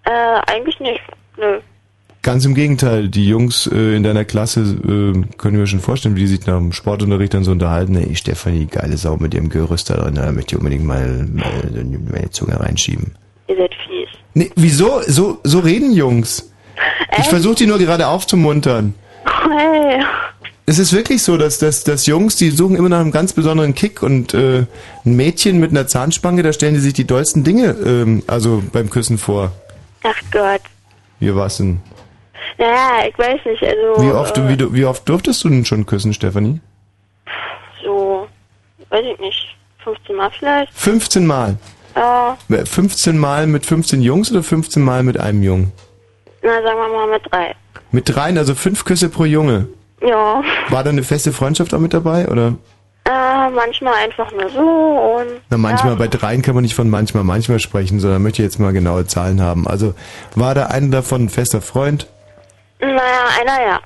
Äh, 0.05 0.11
eigentlich 0.47 0.79
nicht. 0.81 1.01
Nö. 1.37 1.61
Ganz 2.23 2.47
im 2.47 2.55
Gegenteil, 2.55 3.09
die 3.09 3.29
Jungs 3.29 3.67
äh, 3.67 3.97
in 3.97 4.03
deiner 4.03 4.25
Klasse 4.25 4.61
äh, 4.61 5.37
können 5.37 5.59
mir 5.59 5.67
schon 5.67 5.81
vorstellen, 5.81 6.17
wie 6.17 6.21
die 6.21 6.27
sich 6.27 6.47
nach 6.47 6.57
dem 6.57 6.73
Sportunterricht 6.73 7.35
dann 7.35 7.45
so 7.45 7.53
unterhalten. 7.53 7.97
Ey, 7.97 8.17
Stefanie, 8.17 8.67
geile 8.67 8.97
Sau 8.97 9.17
mit 9.19 9.35
ihrem 9.35 9.51
Gerüst 9.51 9.91
da 9.91 9.97
drin, 9.97 10.15
da 10.15 10.33
möchte 10.33 10.55
ich 10.55 10.59
unbedingt 10.59 10.85
mal, 10.85 11.27
mal 11.31 11.85
meine 12.11 12.31
Zunge 12.31 12.59
reinschieben. 12.59 13.15
Ihr 13.49 13.57
seid 13.57 13.75
fies. 13.75 14.09
Nee, 14.33 14.51
wieso? 14.57 15.03
So, 15.07 15.39
so 15.45 15.59
reden 15.59 15.93
Jungs. 15.93 16.51
Ich 17.19 17.27
versuche 17.27 17.57
die 17.57 17.67
nur 17.67 17.79
gerade 17.79 18.07
aufzumuntern. 18.07 18.95
Hey. 19.47 20.03
Es 20.67 20.79
ist 20.79 20.93
wirklich 20.95 21.23
so, 21.23 21.37
dass, 21.37 21.59
dass, 21.59 21.85
dass 21.85 22.07
Jungs, 22.07 22.37
die 22.37 22.51
suchen 22.51 22.77
immer 22.77 22.89
nach 22.89 23.01
einem 23.01 23.11
ganz 23.13 23.35
besonderen 23.35 23.75
Kick 23.75 24.03
und 24.03 24.33
äh, 24.33 24.65
ein 25.05 25.15
Mädchen 25.17 25.61
mit 25.61 25.71
einer 25.71 25.87
Zahnspange, 25.87 26.43
da 26.43 26.53
stellen 26.55 26.73
die 26.75 26.81
sich 26.81 26.95
die 26.95 27.07
dollsten 27.07 27.45
Dinge 27.45 27.77
ähm, 27.85 28.23
also 28.27 28.63
beim 28.73 28.89
Küssen 28.89 29.19
vor. 29.19 29.53
Ach 30.03 30.17
Gott. 30.33 30.63
Wie 31.21 31.35
war's 31.35 31.59
denn? 31.59 31.81
Naja, 32.59 33.07
ich 33.09 33.19
weiß 33.19 33.41
nicht, 33.45 33.63
also. 33.63 34.03
Wie 34.03 34.11
oft, 34.13 34.39
äh, 34.39 34.49
wie, 34.49 34.57
du- 34.57 34.73
wie 34.73 34.85
oft 34.87 35.07
durftest 35.09 35.45
du 35.45 35.51
denn 35.51 35.65
schon 35.67 35.85
küssen, 35.85 36.15
Stefanie? 36.15 36.61
So, 37.83 38.27
weiß 38.89 39.05
ich 39.13 39.21
nicht. 39.21 39.57
15 39.83 40.17
Mal 40.17 40.31
vielleicht? 40.39 40.73
15 40.73 41.27
Mal. 41.27 41.57
Ja, 41.95 42.39
Äh, 42.51 42.65
15 42.65 43.19
Mal 43.19 43.47
mit 43.47 43.67
15 43.67 44.01
Jungs 44.01 44.31
oder 44.31 44.43
15 44.43 44.83
Mal 44.83 45.03
mit 45.03 45.21
einem 45.21 45.43
Jungen? 45.43 45.73
na 46.43 46.63
sagen 46.63 46.79
wir 46.79 46.89
mal 46.89 47.09
mit 47.11 47.23
drei. 47.31 47.55
Mit 47.91 48.09
dreien, 48.15 48.37
also 48.39 48.55
fünf 48.55 48.85
Küsse 48.85 49.09
pro 49.11 49.25
Junge. 49.25 49.69
Ja, 50.07 50.43
War 50.69 50.85
da 50.85 50.91
eine 50.91 51.03
feste 51.03 51.33
Freundschaft 51.33 51.73
auch 51.75 51.79
mit 51.79 51.95
dabei, 51.95 52.29
oder? 52.29 52.55
äh, 53.07 53.51
manchmal 53.51 53.95
einfach 54.03 54.31
nur 54.33 54.49
so 54.49 54.61
und. 54.61 55.27
Na, 55.51 55.59
manchmal, 55.59 55.93
ja, 55.93 55.99
bei 55.99 56.09
dreien 56.09 56.41
kann 56.43 56.55
man 56.55 56.63
nicht 56.63 56.75
von 56.75 56.89
manchmal, 56.89 57.23
manchmal 57.25 57.59
sprechen, 57.61 58.01
sondern 58.01 58.23
möchte 58.23 58.41
ich 58.43 58.47
jetzt 58.47 58.59
mal 58.59 58.73
genaue 58.73 59.07
Zahlen 59.07 59.41
haben. 59.43 59.67
Also, 59.67 59.95
war 60.35 60.55
da 60.55 60.67
einer 60.67 60.89
davon 60.89 61.25
ein 61.25 61.29
fester 61.29 61.61
Freund? 61.61 62.07
Naja, 62.81 62.99
einer 63.41 63.67
ja. 63.67 63.81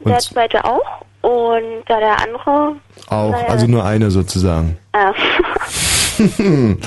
Der 0.00 0.12
Und- 0.14 0.22
zweite 0.22 0.64
auch 0.64 1.02
und 1.22 1.82
da 1.86 1.98
der 1.98 2.20
andere. 2.22 2.76
Auch, 3.08 3.30
Naja. 3.32 3.46
also 3.48 3.66
nur 3.66 3.84
einer 3.84 4.10
sozusagen. 4.10 4.78
Hihi, 4.94 5.12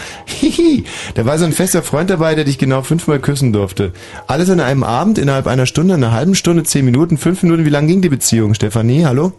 da 1.15 1.25
war 1.25 1.37
so 1.37 1.45
ein 1.45 1.53
fester 1.53 1.83
Freund 1.83 2.09
dabei, 2.09 2.35
der 2.35 2.43
dich 2.43 2.57
genau 2.57 2.81
fünfmal 2.81 3.19
küssen 3.19 3.53
durfte. 3.53 3.93
Alles 4.27 4.49
an 4.49 4.59
einem 4.59 4.83
Abend, 4.83 5.17
innerhalb 5.17 5.47
einer 5.47 5.65
Stunde, 5.65 5.93
einer 5.93 6.11
halben 6.11 6.35
Stunde, 6.35 6.63
zehn 6.63 6.85
Minuten, 6.85 7.17
fünf 7.17 7.43
Minuten. 7.43 7.65
Wie 7.65 7.69
lang 7.69 7.87
ging 7.87 8.01
die 8.01 8.09
Beziehung, 8.09 8.53
Stefanie? 8.53 9.05
Hallo? 9.05 9.33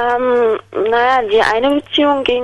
ähm, 0.00 0.58
naja, 0.90 1.22
die 1.30 1.40
eine 1.40 1.80
Beziehung 1.80 2.24
ging 2.24 2.42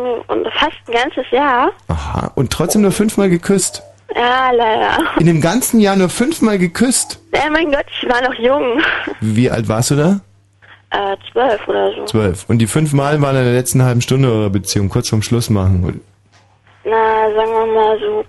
fast 0.59 0.77
ein 0.87 0.92
ganzes 0.92 1.31
Jahr. 1.31 1.70
Aha, 1.88 2.33
und 2.35 2.53
trotzdem 2.53 2.83
nur 2.83 2.92
fünfmal 2.92 3.31
geküsst. 3.31 3.83
Ja, 4.14 4.51
leider. 4.53 4.98
In 5.18 5.27
dem 5.27 5.40
ganzen 5.40 5.81
Jahr 5.81 5.96
nur 5.96 6.09
fünfmal 6.09 6.59
geküsst. 6.59 7.20
Ja, 7.35 7.51
mein 7.51 7.70
Gott, 7.70 7.85
ich 7.90 8.09
war 8.09 8.22
noch 8.22 8.35
jung. 8.35 8.81
Wie 9.20 9.51
alt 9.51 9.68
warst 9.68 9.90
du 9.90 9.96
da? 9.96 10.20
Äh, 10.90 11.16
zwölf 11.31 11.68
oder 11.68 11.92
so. 11.94 12.05
Zwölf. 12.07 12.44
Und 12.48 12.59
die 12.59 12.66
fünfmal 12.66 13.20
waren 13.20 13.37
in 13.37 13.44
der 13.44 13.53
letzten 13.53 13.83
halben 13.83 14.01
Stunde 14.01 14.31
eurer 14.31 14.51
Beziehung, 14.51 14.88
kurz 14.88 15.11
vorm 15.11 15.22
Schluss 15.22 15.51
machen. 15.51 16.01
Na, 16.88 17.35
sagen 17.35 17.51
wir 17.53 17.66
mal 17.74 17.98
so. 18.01 18.24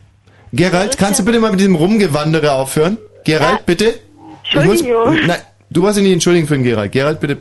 Gerald, 0.51 0.97
kannst 0.97 1.19
du 1.19 1.25
bitte 1.25 1.39
mal 1.39 1.51
mit 1.51 1.59
diesem 1.59 1.75
Rumgewandere 1.75 2.51
aufhören? 2.53 2.97
Gerald, 3.23 3.65
bitte? 3.65 3.99
Ich 4.43 4.55
muss- 4.55 4.63
Entschuldigung. 4.81 5.25
Nein, 5.27 5.41
du 5.69 5.83
warst 5.83 5.97
ja 5.97 6.03
nicht 6.03 6.13
entschuldigen 6.13 6.47
für 6.47 6.55
den 6.55 6.63
Gerald. 6.63 6.91
Gerald, 6.91 7.19
bitte. 7.19 7.37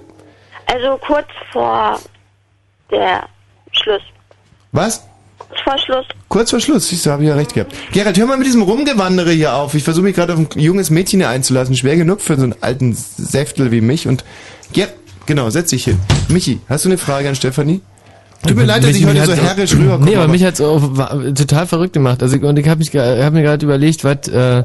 Also 0.67 0.99
kurz 0.99 1.27
vor 1.53 1.99
der 2.91 3.25
Schluss. 3.73 4.03
Was? 4.73 5.05
Kurz 5.39 5.61
vor 5.63 5.79
Schluss. 5.79 6.07
Kurz 6.29 6.51
vor 6.51 6.61
Schluss, 6.61 6.89
siehst 6.89 7.07
du, 7.07 7.11
habe 7.11 7.23
ich 7.23 7.29
ja 7.31 7.35
recht 7.35 7.55
gehabt. 7.55 7.73
Gerald, 7.93 8.19
hör 8.19 8.27
mal 8.27 8.37
mit 8.37 8.47
diesem 8.47 8.61
Rumgewandere 8.61 9.31
hier 9.33 9.55
auf. 9.55 9.73
Ich 9.75 9.83
versuche 9.85 10.05
mich 10.05 10.15
gerade 10.15 10.35
auf 10.35 10.39
ein 10.39 10.49
junges 10.57 10.91
Mädchen 10.91 11.21
hier 11.21 11.31
einzulassen. 11.31 11.75
Schwer 11.75 11.97
genug 11.97 12.21
für 12.21 12.37
so 12.37 12.43
einen 12.43 12.55
alten 12.61 12.93
Säftel 12.95 13.71
wie 13.73 13.81
mich. 13.81 14.07
Und 14.07 14.25
Ger 14.75 14.89
genau, 15.25 15.49
setz 15.49 15.71
dich 15.71 15.85
hin. 15.85 15.99
Michi, 16.29 16.61
hast 16.69 16.85
du 16.85 16.91
eine 16.91 16.99
Frage 16.99 17.29
an 17.31 17.35
Stefanie? 17.35 17.81
Tut 18.47 18.57
mir 18.57 18.65
leid, 18.65 18.85
dass 18.85 18.95
ich 18.95 19.05
heute 19.07 19.25
so 19.27 19.33
herrisch 19.33 19.75
rüberkomme. 19.75 20.05
Nee, 20.05 20.15
aber, 20.15 20.25
aber- 20.25 20.33
mich 20.33 20.45
hat's 20.45 20.61
auch 20.61 20.81
total 21.35 21.67
verrückt 21.67 21.93
gemacht. 21.93 22.23
Also 22.23 22.37
ich- 22.37 22.43
und 22.43 22.59
ich 22.59 22.69
habe 22.69 22.79
mich 22.79 22.91
hab 22.95 23.33
mir 23.33 23.43
gerade 23.43 23.65
überlegt, 23.65 24.05
was 24.05 24.29
äh, 24.29 24.63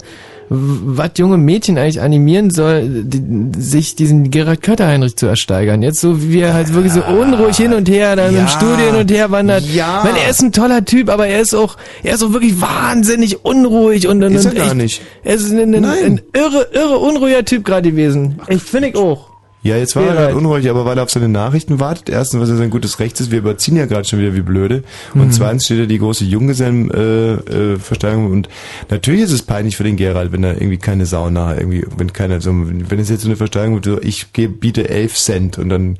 was 0.49 1.12
junge 1.17 1.38
Mädchen 1.38 1.77
eigentlich 1.77 2.01
animieren 2.01 2.51
soll, 2.51 2.88
die, 3.05 3.59
sich 3.59 3.95
diesen 3.95 4.29
Gerhard 4.29 4.62
Kötter 4.62 4.86
Heinrich 4.88 5.15
zu 5.15 5.25
ersteigern. 5.25 5.81
Jetzt 5.81 6.01
so 6.01 6.21
wie 6.21 6.41
er 6.41 6.53
halt 6.53 6.73
wirklich 6.73 6.93
so 6.93 7.01
unruhig 7.03 7.55
hin 7.57 7.73
und 7.73 7.89
her 7.89 8.15
dann 8.15 8.36
Ja. 8.36 8.41
im 8.41 8.47
Studio 8.49 8.77
hin 8.91 8.95
und 8.95 9.09
her 9.09 9.31
wandert. 9.31 9.63
Ja. 9.73 10.01
Weil 10.03 10.15
er 10.21 10.29
ist 10.29 10.41
ein 10.41 10.51
toller 10.51 10.83
Typ, 10.86 11.09
aber 11.09 11.27
er 11.27 11.39
ist 11.41 11.55
auch 11.55 11.77
er 12.03 12.13
ist 12.15 12.23
auch 12.23 12.33
wirklich 12.33 12.59
wahnsinnig 12.62 13.43
unruhig 13.45 14.07
und, 14.07 14.21
und 14.23 14.36
Ist 14.36 14.45
er 14.45 14.51
und 14.51 14.57
gar 14.57 14.67
echt- 14.67 14.75
nicht. 14.75 15.01
Er 15.23 15.36
ist 15.36 15.49
ein, 15.49 15.73
ein, 15.73 15.86
ein 15.86 16.21
irre 16.33 16.67
irre 16.73 16.97
unruhiger 16.99 17.45
Typ 17.45 17.63
gerade 17.65 17.89
gewesen. 17.89 18.39
Ich 18.49 18.62
finde 18.62 18.89
ich 18.89 18.95
auch. 18.95 19.29
Ja, 19.63 19.78
jetzt 19.78 19.95
war 19.95 20.04
er 20.04 20.13
gerade 20.13 20.36
unruhig, 20.36 20.69
aber 20.69 20.84
weil 20.86 20.97
er 20.97 21.04
auf 21.04 21.10
seine 21.10 21.30
Nachrichten 21.30 21.80
wartet. 21.80 22.10
Erstens, 22.10 22.41
was 22.41 22.49
ja 22.49 22.56
sein 22.58 22.69
gutes 22.69 22.99
Recht 22.99 23.17
ist, 23.21 23.32
wir 23.32 23.39
überziehen 23.39 23.78
ja 23.78 23.86
gerade 23.86 24.04
schon 24.06 24.19
wieder 24.19 24.36
wie 24.36 24.41
blöde. 24.41 24.84
Und 25.13 25.28
Mhm. 25.28 25.32
zweitens 25.32 25.65
steht 25.65 25.80
ja 25.80 25.86
die 25.86 25.99
große 25.99 26.26
Junggesellenversteigerung. 26.26 27.76
Äh, 27.76 27.80
Versteigerung. 27.80 28.32
und 28.32 28.49
natürlich 28.89 29.21
ist 29.21 29.32
es 29.32 29.41
peinlich 29.41 29.78
für 29.78 29.84
den 29.86 29.95
Gerald, 29.95 30.32
wenn 30.34 30.41
da 30.41 30.52
irgendwie 30.52 30.78
keine 30.78 31.06
Sau 31.06 31.30
nahe, 31.30 31.56
irgendwie, 31.58 31.86
wenn 31.97 32.12
keiner 32.12 32.41
so, 32.41 32.52
wenn 32.54 32.99
es 32.99 33.10
jetzt 33.10 33.21
so 33.21 33.28
eine 33.30 33.38
Versteigerung 33.38 33.76
wird, 33.76 33.86
so, 33.86 34.02
ich 34.02 34.34
gebe, 34.34 34.54
biete 34.54 34.89
11 34.89 35.15
Cent 35.15 35.58
und 35.58 35.69
dann 35.69 35.97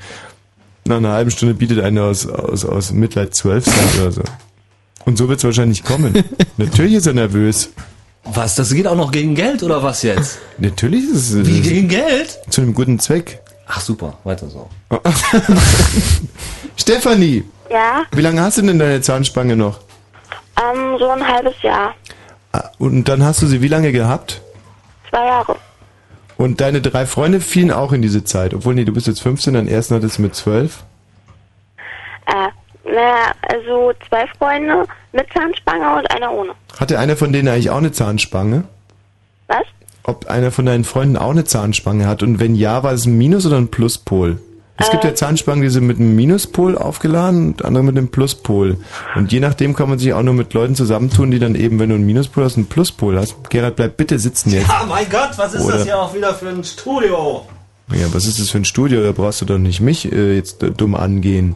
nach 0.86 0.98
einer 0.98 1.14
halben 1.14 1.32
Stunde 1.32 1.54
bietet 1.56 1.80
einer 1.80 2.04
aus, 2.04 2.28
aus, 2.28 2.66
aus 2.66 2.92
Mitleid 2.92 3.34
12 3.34 3.64
Cent 3.64 4.02
oder 4.02 4.12
so. 4.12 4.22
Und 5.06 5.18
so 5.18 5.30
wird 5.30 5.38
es 5.38 5.44
wahrscheinlich 5.46 5.84
kommen. 5.86 6.14
natürlich 6.58 6.96
ist 6.96 7.08
er 7.08 7.14
nervös. 7.14 7.70
Was, 8.26 8.56
das 8.56 8.74
geht 8.74 8.88
auch 8.88 8.96
noch 8.96 9.12
gegen 9.12 9.36
Geld 9.36 9.64
oder 9.64 9.84
was 9.84 10.02
jetzt? 10.04 10.40
Natürlich 10.58 11.04
ist 11.14 11.32
es 11.34 11.46
Wie 11.48 11.58
äh, 11.60 11.62
gegen 11.62 11.88
Geld? 11.90 12.40
zu 12.50 12.62
einem 12.62 12.74
guten 12.74 13.00
Zweck. 13.00 13.42
Ach 13.68 13.80
super, 13.80 14.18
weiter 14.24 14.48
so. 14.50 14.70
Stefanie, 16.78 17.44
Ja, 17.70 18.04
wie 18.12 18.22
lange 18.22 18.42
hast 18.42 18.58
du 18.58 18.62
denn 18.64 18.80
deine 18.80 19.02
Zahnspange 19.02 19.56
noch? 19.56 19.80
ähm, 20.62 20.96
so 21.00 21.10
ein 21.10 21.26
halbes 21.28 21.60
Jahr. 21.62 21.94
Ah, 22.52 22.70
Und 22.78 23.06
dann 23.06 23.24
hast 23.24 23.42
du 23.42 23.48
sie 23.48 23.62
wie 23.62 23.68
lange 23.68 23.92
gehabt? 23.92 24.42
Zwei 25.10 25.26
Jahre. 25.26 25.56
Und 26.38 26.62
deine 26.62 26.82
drei 26.82 27.06
Freunde 27.06 27.40
fielen 27.40 27.72
auch 27.72 27.92
in 27.94 28.02
diese 28.02 28.24
Zeit. 28.24 28.54
Obwohl, 28.54 28.76
nee, 28.76 28.86
du 28.86 28.92
bist 28.94 29.08
jetzt 29.08 29.22
15, 29.22 29.54
deinen 29.54 29.68
ersten 29.68 29.96
hattest 29.96 30.18
du 30.18 30.24
mit 30.24 30.36
12. 30.36 30.84
Äh, 32.26 32.32
naja, 32.92 33.32
also 33.42 33.94
zwei 34.08 34.26
Freunde 34.38 34.86
mit 35.14 35.26
Zahnspange 35.34 35.96
und 35.98 36.12
einer 36.12 36.32
ohne. 36.32 36.52
Hatte 36.80 37.00
einer 37.00 37.16
von 37.16 37.32
denen 37.34 37.48
eigentlich 37.48 37.70
auch 37.70 37.78
eine 37.78 37.92
Zahnspange? 37.92 38.64
Was? 39.48 39.64
Ob 40.04 40.26
einer 40.28 40.52
von 40.52 40.66
deinen 40.66 40.84
Freunden 40.84 41.16
auch 41.18 41.32
eine 41.32 41.46
Zahnspange 41.46 42.08
hat 42.08 42.24
und 42.24 42.40
wenn 42.40 42.56
ja, 42.56 42.84
war 42.84 42.92
es 42.92 43.06
ein 43.06 43.18
Minus- 43.18 43.46
oder 43.46 43.58
ein 43.58 43.70
Pluspol? 43.70 44.38
Es 44.76 44.90
gibt 44.90 45.04
Äh. 45.06 45.10
ja 45.10 45.16
Zahnspangen, 45.16 45.62
die 45.62 45.70
sind 45.70 45.86
mit 45.86 46.00
einem 46.00 46.16
Minuspol 46.16 46.78
aufgeladen 46.78 47.50
und 47.50 47.64
andere 47.64 47.84
mit 47.84 47.96
einem 47.96 48.08
Pluspol. 48.10 48.78
Und 49.16 49.32
je 49.32 49.40
nachdem 49.40 49.76
kann 49.76 49.88
man 49.88 50.00
sich 50.00 50.14
auch 50.14 50.24
nur 50.24 50.34
mit 50.34 50.54
Leuten 50.54 50.76
zusammentun, 50.76 51.30
die 51.32 51.38
dann 51.40 51.54
eben, 51.56 51.78
wenn 51.80 51.90
du 51.90 51.96
einen 51.96 52.06
Minuspol 52.08 52.44
hast, 52.44 52.58
einen 52.58 52.66
Pluspol 52.66 53.18
hast. 53.18 53.36
Gerhard, 53.52 53.76
bleib 53.76 53.98
bitte 53.98 54.18
sitzen 54.18 54.50
jetzt. 54.52 54.70
Ah, 54.70 54.86
mein 54.90 55.06
Gott, 55.12 55.30
was 55.38 55.54
ist 55.54 55.62
Oder- 55.62 55.76
das 55.78 55.84
hier 55.86 55.98
auch 56.00 56.14
wieder 56.16 56.34
für 56.34 56.50
ein 56.50 56.64
Studio? 56.64 57.46
Ja, 57.94 58.08
was 58.14 58.26
ist 58.26 58.40
das 58.40 58.50
für 58.50 58.58
ein 58.58 58.66
Studio? 58.66 59.04
Da 59.04 59.12
brauchst 59.12 59.42
du 59.42 59.46
doch 59.46 59.60
nicht 59.60 59.80
mich 59.80 60.12
äh, 60.12 60.36
jetzt 60.36 60.64
äh, 60.64 60.72
dumm 60.72 60.96
angehen. 60.96 61.56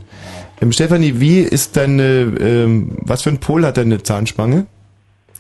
Ähm, 0.62 0.72
Stefanie, 0.72 1.20
wie 1.20 1.40
ist 1.40 1.76
deine, 1.76 2.04
ähm, 2.40 2.98
was 3.02 3.24
für 3.24 3.30
ein 3.32 3.40
Pol 3.40 3.66
hat 3.66 3.78
deine 3.78 4.04
Zahnspange? 4.04 4.68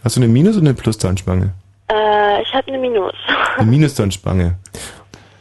Hast 0.03 0.15
du 0.15 0.21
eine 0.21 0.29
Minus- 0.31 0.55
oder 0.57 0.65
eine 0.65 0.73
Plus-Zahnspange? 0.73 1.51
Äh, 1.91 2.41
ich 2.41 2.53
hatte 2.53 2.67
eine 2.69 2.79
Minus. 2.79 3.13
Eine 3.57 3.69
Minus-Zahnspange. 3.69 4.57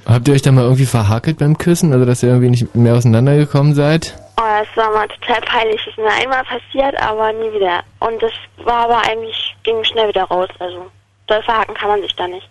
Habt 0.06 0.28
ihr 0.28 0.34
euch 0.34 0.42
da 0.42 0.52
mal 0.52 0.62
irgendwie 0.62 0.86
verhakelt 0.86 1.38
beim 1.38 1.58
Küssen? 1.58 1.92
Also, 1.92 2.04
dass 2.04 2.22
ihr 2.22 2.28
irgendwie 2.28 2.50
nicht 2.50 2.74
mehr 2.76 2.94
auseinandergekommen 2.94 3.74
seid? 3.74 4.16
Oh, 4.38 4.42
das 4.42 4.68
war 4.76 4.92
mal 4.92 5.08
total 5.08 5.40
peinlich. 5.40 5.80
Das 5.84 5.88
ist 5.88 5.98
mir 5.98 6.12
einmal 6.12 6.44
passiert, 6.44 7.00
aber 7.02 7.32
nie 7.32 7.52
wieder. 7.52 7.82
Und 7.98 8.22
das 8.22 8.32
war 8.64 8.84
aber 8.84 9.02
eigentlich, 9.04 9.56
ging 9.64 9.82
schnell 9.82 10.08
wieder 10.08 10.24
raus. 10.24 10.48
Also, 10.60 10.86
doll 11.26 11.42
verhaken 11.42 11.74
kann 11.74 11.88
man 11.88 12.02
sich 12.02 12.14
da 12.14 12.28
nicht. 12.28 12.48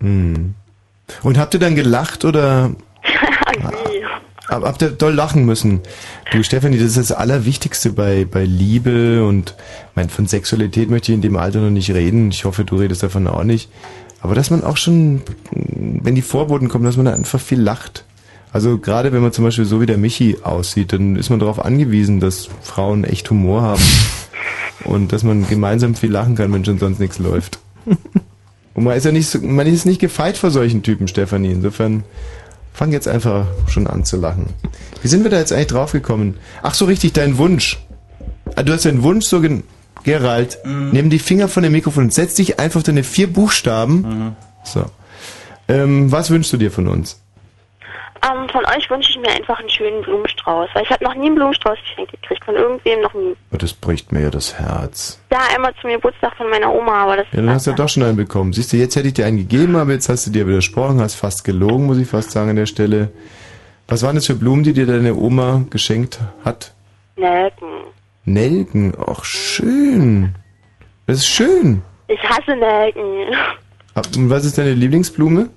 Hm. 0.00 0.54
Und 1.22 1.38
habt 1.38 1.54
ihr 1.54 1.60
dann 1.60 1.74
gelacht 1.74 2.24
oder 2.24 2.72
habt 4.62 4.82
ihr 4.82 4.90
doll 4.90 5.14
lachen 5.14 5.44
müssen? 5.44 5.80
Du, 6.32 6.42
Stefanie, 6.42 6.78
das 6.78 6.96
ist 6.96 7.10
das 7.10 7.12
Allerwichtigste 7.12 7.92
bei, 7.92 8.24
bei 8.24 8.44
Liebe 8.44 9.24
und 9.24 9.54
mein, 9.94 10.08
von 10.08 10.26
Sexualität 10.26 10.90
möchte 10.90 11.12
ich 11.12 11.16
in 11.16 11.22
dem 11.22 11.36
Alter 11.36 11.60
noch 11.60 11.70
nicht 11.70 11.90
reden. 11.90 12.30
Ich 12.30 12.44
hoffe, 12.44 12.64
du 12.64 12.76
redest 12.76 13.02
davon 13.02 13.26
auch 13.26 13.44
nicht. 13.44 13.70
Aber 14.20 14.34
dass 14.34 14.50
man 14.50 14.64
auch 14.64 14.76
schon, 14.76 15.22
wenn 15.50 16.14
die 16.14 16.22
Vorboten 16.22 16.68
kommen, 16.68 16.84
dass 16.84 16.96
man 16.96 17.06
da 17.06 17.12
einfach 17.12 17.40
viel 17.40 17.60
lacht. 17.60 18.04
Also 18.52 18.78
gerade 18.78 19.12
wenn 19.12 19.20
man 19.20 19.32
zum 19.32 19.44
Beispiel 19.44 19.64
so 19.64 19.80
wie 19.80 19.86
der 19.86 19.98
Michi 19.98 20.38
aussieht, 20.42 20.92
dann 20.92 21.16
ist 21.16 21.28
man 21.28 21.40
darauf 21.40 21.62
angewiesen, 21.62 22.20
dass 22.20 22.48
Frauen 22.62 23.04
echt 23.04 23.28
Humor 23.30 23.62
haben. 23.62 23.82
Und 24.84 25.12
dass 25.12 25.22
man 25.24 25.46
gemeinsam 25.48 25.94
viel 25.94 26.10
lachen 26.10 26.36
kann, 26.36 26.52
wenn 26.52 26.64
schon 26.64 26.78
sonst 26.78 27.00
nichts 27.00 27.18
läuft. 27.18 27.58
Und 28.74 28.84
man 28.84 28.96
ist 28.96 29.04
ja 29.04 29.12
nicht 29.12 29.42
man 29.42 29.66
ist 29.66 29.86
nicht 29.86 30.00
gefeit 30.00 30.36
vor 30.36 30.50
solchen 30.50 30.82
Typen, 30.82 31.08
Stefanie. 31.08 31.52
Insofern 31.52 32.04
fang 32.74 32.92
jetzt 32.92 33.08
einfach 33.08 33.46
schon 33.68 33.86
an 33.86 34.04
zu 34.04 34.18
lachen. 34.18 34.46
Wie 35.00 35.08
sind 35.08 35.22
wir 35.24 35.30
da 35.30 35.38
jetzt 35.38 35.52
eigentlich 35.52 35.68
draufgekommen? 35.68 36.36
Ach 36.62 36.74
so, 36.74 36.84
richtig, 36.84 37.14
dein 37.14 37.38
Wunsch. 37.38 37.78
Ah, 38.56 38.62
Du 38.62 38.72
hast 38.74 38.84
deinen 38.84 39.02
Wunsch 39.02 39.24
so 39.26 39.40
gen 39.40 39.62
Gerald, 40.02 40.58
nimm 40.66 41.08
die 41.08 41.18
Finger 41.18 41.48
von 41.48 41.62
dem 41.62 41.72
Mikrofon 41.72 42.04
und 42.04 42.12
setz 42.12 42.34
dich 42.34 42.58
einfach 42.60 42.80
auf 42.80 42.84
deine 42.84 43.04
vier 43.04 43.32
Buchstaben. 43.32 44.34
So. 44.64 44.84
Ähm, 45.66 46.12
was 46.12 46.28
wünschst 46.28 46.52
du 46.52 46.58
dir 46.58 46.70
von 46.70 46.88
uns? 46.88 47.20
Ähm, 48.26 48.48
von 48.48 48.64
euch 48.66 48.88
wünsche 48.90 49.10
ich 49.10 49.18
mir 49.18 49.28
einfach 49.30 49.58
einen 49.60 49.68
schönen 49.68 50.00
Blumenstrauß. 50.02 50.70
Weil 50.72 50.82
ich 50.84 50.90
habe 50.90 51.04
noch 51.04 51.14
nie 51.14 51.26
einen 51.26 51.34
Blumenstrauß 51.34 51.78
geschenkt 51.78 52.12
gekriegt. 52.12 52.44
Von 52.44 52.54
irgendwem 52.54 53.00
noch 53.02 53.12
nie. 53.14 53.34
Oh, 53.52 53.56
das 53.56 53.72
bricht 53.74 54.12
mir 54.12 54.22
ja 54.22 54.30
das 54.30 54.58
Herz. 54.58 55.20
Ja, 55.30 55.40
einmal 55.54 55.74
zum 55.80 55.90
Geburtstag 55.90 56.34
von 56.36 56.48
meiner 56.48 56.72
Oma, 56.74 57.02
aber 57.04 57.16
das 57.18 57.26
Ja, 57.32 57.38
dann 57.42 57.50
hast 57.50 57.66
du 57.66 57.70
ja 57.72 57.76
doch 57.76 57.88
schon 57.88 58.02
einen 58.02 58.16
bekommen. 58.16 58.52
Siehst 58.52 58.72
du, 58.72 58.76
jetzt 58.78 58.96
hätte 58.96 59.08
ich 59.08 59.14
dir 59.14 59.26
einen 59.26 59.36
gegeben, 59.38 59.76
aber 59.76 59.92
jetzt 59.92 60.08
hast 60.08 60.26
du 60.26 60.30
dir 60.30 60.46
widersprochen, 60.46 61.00
hast 61.00 61.16
fast 61.16 61.44
gelogen, 61.44 61.86
muss 61.86 61.98
ich 61.98 62.08
fast 62.08 62.30
sagen 62.30 62.50
an 62.50 62.56
der 62.56 62.66
Stelle. 62.66 63.10
Was 63.88 64.02
waren 64.02 64.14
das 64.14 64.26
für 64.26 64.34
Blumen, 64.34 64.62
die 64.64 64.72
dir 64.72 64.86
deine 64.86 65.14
Oma 65.14 65.64
geschenkt 65.68 66.18
hat? 66.44 66.72
Nelken. 67.16 67.68
Nelken, 68.24 68.94
ach 69.06 69.24
schön. 69.24 70.34
Das 71.06 71.18
ist 71.18 71.26
schön. 71.26 71.82
Ich 72.08 72.22
hasse 72.22 72.56
Nelken. 72.56 73.34
Ab- 73.94 74.06
Und 74.16 74.30
was 74.30 74.44
ist 74.46 74.56
deine 74.56 74.72
Lieblingsblume? 74.72 75.50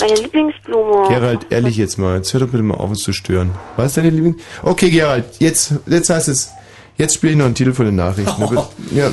Meine 0.00 0.14
Lieblingsblume. 0.20 1.08
Gerald, 1.08 1.46
ehrlich 1.50 1.76
jetzt 1.76 1.98
mal, 1.98 2.16
jetzt 2.16 2.32
hör 2.32 2.40
doch 2.40 2.48
bitte 2.48 2.62
mal 2.62 2.74
auf, 2.74 2.90
uns 2.90 3.00
zu 3.02 3.12
stören. 3.12 3.52
Was 3.76 3.88
ist 3.88 3.96
deine 3.96 4.10
Lieblings... 4.10 4.36
Okay, 4.62 4.90
Gerald, 4.90 5.24
jetzt, 5.38 5.74
jetzt 5.86 6.10
heißt 6.10 6.28
es, 6.28 6.50
jetzt 6.98 7.14
spiele 7.14 7.32
ich 7.32 7.38
noch 7.38 7.46
einen 7.46 7.54
Titel 7.54 7.72
von 7.72 7.86
den 7.86 7.96
Nachrichten. 7.96 8.42
Aber- 8.42 8.68
Ja. 8.94 9.10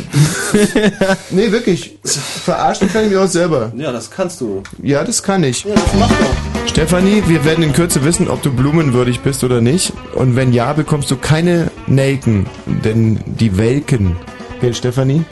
nee, 1.29 1.51
wirklich. 1.51 1.97
Verarschen 2.03 2.91
kann 2.91 3.03
ich 3.05 3.09
mich 3.11 3.17
auch 3.19 3.27
selber. 3.27 3.71
Ja, 3.75 3.91
das 3.91 4.09
kannst 4.11 4.41
du. 4.41 4.63
Ja, 4.81 5.03
das 5.03 5.21
kann 5.23 5.43
ich. 5.43 5.63
Ja, 5.63 5.75
das 5.75 5.83
mach 5.97 6.09
doch. 6.09 6.67
Stefanie, 6.67 7.23
wir 7.27 7.43
werden 7.45 7.63
in 7.63 7.73
Kürze 7.73 8.03
wissen, 8.03 8.27
ob 8.29 8.41
du 8.41 8.51
blumenwürdig 8.51 9.21
bist 9.21 9.43
oder 9.43 9.61
nicht. 9.61 9.93
Und 10.15 10.35
wenn 10.35 10.53
ja, 10.53 10.73
bekommst 10.73 11.09
du 11.11 11.15
keine 11.17 11.69
Nelken, 11.87 12.45
denn 12.65 13.19
die 13.25 13.57
welken. 13.57 14.15
Gell, 14.61 14.73
Stefanie? 14.73 15.23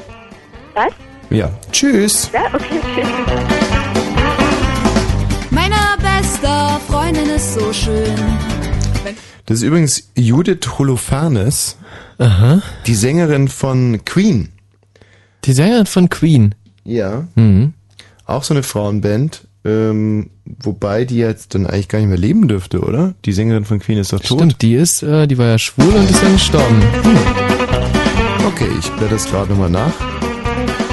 Was? 0.74 0.92
Ja. 1.30 1.50
Tschüss. 1.72 2.30
Ja, 2.34 2.42
okay, 2.54 2.80
tschüss. 2.96 3.59
Meine 6.42 6.80
beste 6.80 6.92
Freundin 6.92 7.30
ist 7.30 7.54
so 7.56 7.74
schön. 7.74 8.16
Das 9.46 9.58
ist 9.58 9.64
übrigens 9.64 10.10
Judith 10.16 10.78
Holofernes, 10.78 11.78
Aha. 12.18 12.62
die 12.86 12.96
Sängerin 12.96 13.48
von 13.48 14.04
Queen. 14.06 14.50
Die 15.46 15.54
Sängerin 15.54 15.86
von 15.86 16.10
Queen. 16.10 16.56
Ja. 16.84 17.28
Mhm. 17.36 17.74
Auch 18.26 18.44
so 18.44 18.54
eine 18.54 18.64
Frauenband, 18.64 19.48
ähm, 19.66 20.30
wobei 20.46 21.06
die 21.06 21.18
jetzt 21.18 21.56
dann 21.56 21.66
eigentlich 21.66 21.88
gar 21.88 22.00
nicht 22.00 22.10
mehr 22.10 22.18
leben 22.18 22.48
dürfte, 22.48 22.82
oder? 22.82 23.16
Die 23.26 23.34
Sängerin 23.34 23.66
von 23.66 23.80
Queen 23.80 23.98
ist 23.98 24.14
doch 24.14 24.20
tot. 24.20 24.38
Stimmt, 24.40 24.62
die 24.62 24.76
ist, 24.76 25.02
äh, 25.02 25.28
die 25.28 25.38
war 25.38 25.48
ja 25.48 25.58
schwul 25.58 25.94
und 25.94 26.10
ist 26.10 26.22
dann 26.22 26.34
gestorben. 26.34 26.84
Okay, 28.48 28.70
ich 28.80 28.90
blätter 28.92 29.16
das 29.16 29.26
gerade 29.26 29.50
nochmal 29.50 29.70
nach. 29.72 29.94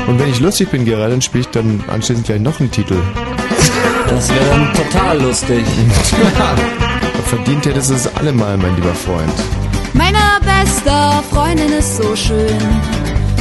Und 0.07 0.19
wenn 0.19 0.31
ich 0.31 0.41
lustig 0.41 0.71
bin, 0.71 0.85
Gerald, 0.85 1.13
dann 1.13 1.23
spiele 1.23 1.43
ich 1.43 1.49
dann 1.49 1.85
anschließend 1.89 2.27
gleich 2.27 2.41
noch 2.41 2.59
einen 2.61 2.71
Titel. 2.71 2.97
Das 4.09 4.29
wäre 4.29 4.45
dann 4.47 4.73
total 4.75 5.21
lustig. 5.21 5.65
Verdient 7.27 7.67
hättest 7.67 7.91
du 7.91 7.95
es 7.95 8.17
allemal, 8.17 8.57
mein 8.57 8.75
lieber 8.77 8.95
Freund. 8.95 9.33
Meine 9.93 10.19
beste 10.41 10.93
Freundin 11.31 11.73
ist 11.73 11.97
so 11.97 12.15
schön. 12.15 12.59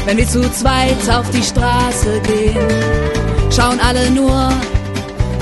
Wenn 0.06 0.18
wir 0.18 0.28
zu 0.28 0.42
zweit 0.52 1.10
auf 1.10 1.30
die 1.32 1.44
Straße 1.44 2.22
gehen, 2.22 2.68
schauen 3.56 3.80
alle 3.80 4.10
nur 4.12 4.52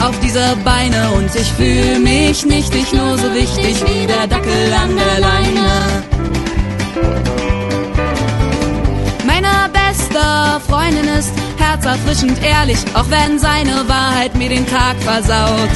auf 0.01 0.19
diese 0.21 0.55
Beine 0.65 1.11
und 1.17 1.33
ich 1.35 1.51
fühle 1.53 1.99
mich 1.99 2.45
nicht, 2.45 2.73
nicht 2.73 2.93
nur 2.93 3.17
so 3.17 3.33
wichtig 3.33 3.83
wie 3.87 4.05
der 4.05 4.27
Dackel 4.27 4.73
an 4.73 4.95
der 4.95 5.19
Leine. 5.19 6.42
Beste 10.13 10.59
Freundin 10.69 11.07
ist 11.07 11.33
herzerfrischend 11.57 12.41
ehrlich, 12.43 12.77
auch 12.93 13.09
wenn 13.09 13.39
seine 13.39 13.87
Wahrheit 13.87 14.35
mir 14.35 14.49
den 14.49 14.65
Tag 14.67 14.95
versaut. 15.01 15.69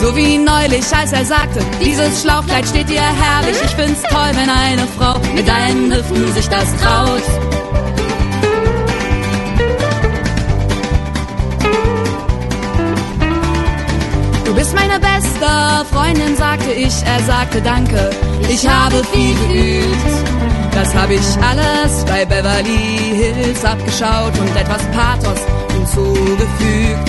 So 0.00 0.14
wie 0.14 0.38
neulich, 0.38 0.84
als 0.94 1.12
er 1.12 1.24
sagte, 1.24 1.60
dieses 1.82 2.22
Schlauchkleid 2.22 2.66
steht 2.66 2.88
dir 2.88 3.02
herrlich. 3.02 3.56
Ich 3.64 3.70
find's 3.70 4.02
toll, 4.02 4.30
wenn 4.32 4.50
eine 4.50 4.86
Frau 4.98 5.18
mit 5.34 5.48
deinen 5.48 5.92
Hüften 5.92 6.32
sich 6.34 6.48
das 6.48 6.76
traut. 6.76 7.22
Du 14.44 14.54
bist 14.54 14.74
meine 14.74 15.00
beste 15.00 15.15
Freundin, 15.92 16.36
sagte 16.36 16.72
ich. 16.72 16.94
Er 17.04 17.20
sagte 17.24 17.60
Danke, 17.60 18.10
ich 18.48 18.68
habe 18.68 19.02
viel 19.12 19.34
geübt. 19.34 20.06
Das 20.72 20.94
habe 20.94 21.14
ich 21.14 21.26
alles 21.42 22.04
bei 22.04 22.24
Beverly 22.24 22.98
Hills 23.14 23.64
abgeschaut 23.64 24.38
und 24.38 24.56
etwas 24.56 24.82
Pathos 24.92 25.40
hinzugefügt. 25.72 27.08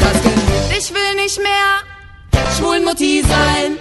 Das 0.00 0.78
ich 0.78 0.94
will 0.94 1.22
nicht 1.22 1.38
mehr 1.38 2.42
Schwulmutti 2.56 3.22
sein. 3.22 3.76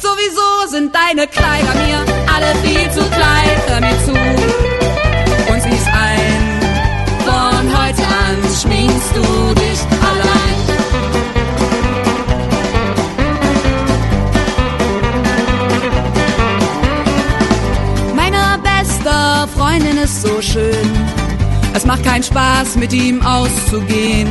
Sowieso 0.00 0.70
sind 0.70 0.94
deine 0.94 1.26
Kleider 1.26 1.74
mir 1.74 2.04
alle 2.34 2.54
viel 2.62 2.90
zu 2.90 3.08
klein. 3.10 3.62
Hör 3.66 3.80
mir 3.80 4.04
zu 4.04 4.21
ist 20.12 20.22
so 20.22 20.42
schön. 20.42 20.90
Es 21.74 21.86
macht 21.86 22.04
keinen 22.04 22.22
Spaß, 22.22 22.76
mit 22.76 22.92
ihm 22.92 23.22
auszugehen. 23.22 24.28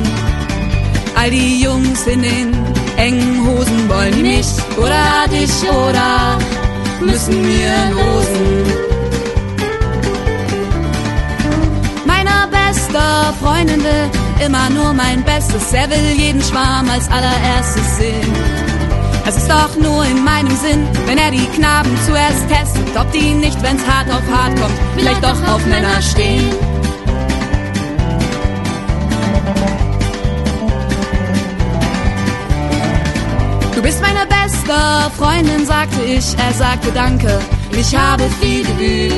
All 1.15 1.31
die 1.31 1.61
Jungs 1.63 2.05
in 2.05 2.21
den 2.21 2.53
engen 2.97 3.45
Hosen 3.45 3.89
wollen 3.89 4.21
mich 4.21 4.49
oder 4.77 5.27
dich 5.35 5.55
oder 5.69 6.37
müssen 6.99 7.41
mir 7.41 7.73
losen. 7.97 8.51
Meine 12.05 12.35
beste 12.59 13.01
Freundin 13.41 13.83
will 13.83 14.45
immer 14.45 14.69
nur 14.69 14.93
mein 14.93 15.23
Bestes. 15.23 15.73
Er 15.73 15.89
will 15.89 16.11
jeden 16.15 16.41
Schwarm 16.41 16.89
als 16.89 17.09
allererstes 17.09 17.97
sehen. 17.97 18.70
Es 19.25 19.37
ist 19.37 19.49
doch 19.49 19.75
nur 19.75 20.03
in 20.05 20.23
meinem 20.23 20.55
Sinn, 20.57 20.87
wenn 21.05 21.17
er 21.17 21.31
die 21.31 21.45
Knaben 21.55 21.91
zuerst 22.05 22.47
testet, 22.49 22.97
ob 22.97 23.11
die 23.11 23.33
nicht, 23.33 23.61
wenn's 23.61 23.85
hart 23.85 24.09
auf 24.09 24.23
hart 24.31 24.59
kommt, 24.59 24.73
vielleicht 24.97 25.23
doch 25.23 25.53
auf 25.53 25.65
Männer 25.67 26.01
stehen. 26.01 26.49
Du 33.75 33.81
bist 33.81 34.01
meine 34.01 34.27
beste 34.27 35.11
Freundin, 35.17 35.65
sagte 35.65 36.03
ich. 36.03 36.37
Er 36.37 36.53
sagte 36.53 36.91
Danke, 36.91 37.39
ich 37.71 37.95
habe 37.95 38.23
viel 38.39 38.63
geübt. 38.63 39.15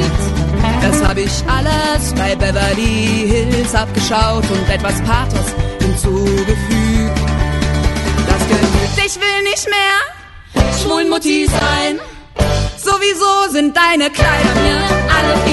Das 0.82 1.04
habe 1.04 1.22
ich 1.22 1.44
alles 1.48 2.14
bei 2.14 2.36
Beverly 2.36 3.28
Hills 3.28 3.74
abgeschaut 3.74 4.46
und 4.50 4.70
etwas 4.70 5.02
Pathos 5.02 5.54
hinzugefügt. 5.82 7.33
Ich 9.16 9.20
will 9.20 9.44
nicht 9.44 9.70
mehr 9.70 10.74
Schwulmutti 10.82 11.46
sein. 11.46 12.00
Sowieso 12.76 13.52
sind 13.52 13.78
deine 13.78 14.10
Kleider 14.10 14.56
mir 14.56 14.80
alle 15.16 15.38
viel 15.46 15.53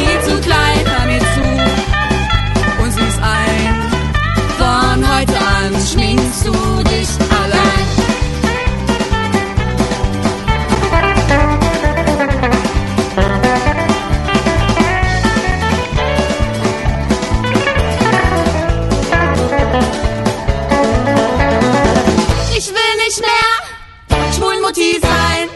Schwulmutti 24.71 25.01
sein. 25.01 25.49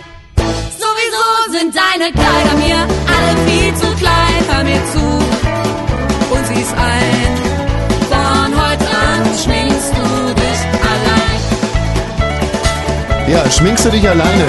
Sowieso 0.79 1.27
sind 1.57 1.75
deine 1.75 2.11
Kleider 2.13 2.55
mir 2.57 2.77
alle 3.07 3.37
viel 3.47 3.75
zu 3.75 3.87
klein. 3.97 4.45
Hör 4.49 4.65
mir 4.65 4.83
zu 4.93 5.07
und 6.35 6.47
sieh's 6.47 6.73
ein. 6.73 7.37
Von 8.09 8.55
heute 8.61 8.89
an 8.89 9.25
schminkst 9.43 9.93
du 9.93 10.35
dich 10.35 10.61
allein. 10.83 11.41
Ja, 13.29 13.51
schminkst 13.51 13.85
du 13.85 13.91
dich 13.91 14.09
alleine. 14.09 14.47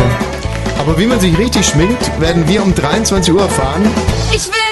Aber 0.79 0.97
wie 0.99 1.05
man 1.05 1.19
sich 1.19 1.37
richtig 1.37 1.67
schminkt, 1.67 2.19
werden 2.19 2.47
wir 2.47 2.63
um 2.63 2.73
23 2.73 3.33
Uhr 3.33 3.41
erfahren. 3.41 3.87
Ich 4.33 4.47
will 4.47 4.64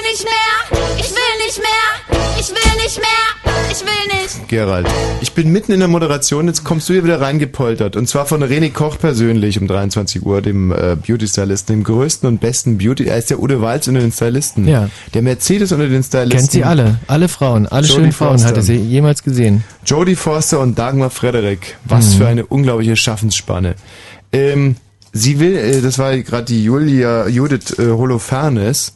Gerald, 4.54 4.88
ich 5.22 5.32
bin 5.34 5.52
mitten 5.52 5.72
in 5.72 5.80
der 5.80 5.88
Moderation, 5.88 6.46
jetzt 6.46 6.64
kommst 6.64 6.88
du 6.88 6.94
hier 6.94 7.04
wieder 7.04 7.20
reingepoltert. 7.20 7.96
Und 7.96 8.08
zwar 8.08 8.28
von 8.28 8.44
René 8.44 8.72
Koch 8.72 9.00
persönlich 9.00 9.60
um 9.60 9.68
23 9.68 10.24
Uhr, 10.24 10.44
dem 10.44 10.72
äh, 10.72 10.96
Beauty-Stylisten, 10.96 11.78
dem 11.78 11.84
größten 11.84 12.30
und 12.30 12.40
besten 12.40 12.78
Beauty... 12.78 13.06
Er 13.06 13.18
ist 13.18 13.32
der 13.32 13.40
Ude 13.40 13.62
Walz 13.64 13.88
unter 13.88 14.02
den 14.02 14.12
Stylisten. 14.12 14.68
Ja. 14.68 14.90
Der 15.16 15.24
Mercedes 15.24 15.72
unter 15.72 15.88
den 15.88 16.04
Stylisten. 16.04 16.38
Kennt 16.38 16.52
sie 16.52 16.64
alle. 16.64 17.00
Alle 17.08 17.30
Frauen. 17.30 17.66
Alle 17.66 17.88
Jodie 17.88 17.96
schönen 18.00 18.12
Frauen 18.12 18.34
Foster. 18.34 18.50
hat 18.50 18.58
er 18.58 18.62
sie 18.62 18.76
jemals 18.76 19.24
gesehen. 19.24 19.64
Jodie 19.88 20.16
Forster 20.16 20.60
und 20.60 20.78
Dagmar 20.78 21.10
Frederik. 21.10 21.78
Was 21.86 22.14
Mhm. 22.14 22.18
für 22.20 22.28
eine 22.28 22.46
unglaubliche 22.46 22.96
Schaffensspanne. 22.96 23.74
Ähm, 24.32 24.76
sie 25.14 25.40
will, 25.40 25.56
äh, 25.56 25.82
das 25.82 25.98
war 25.98 26.16
gerade 26.16 26.46
die 26.46 26.64
Julia 26.64 27.28
Judith 27.28 27.80
äh, 27.80 27.88
Holofernes 27.90 28.94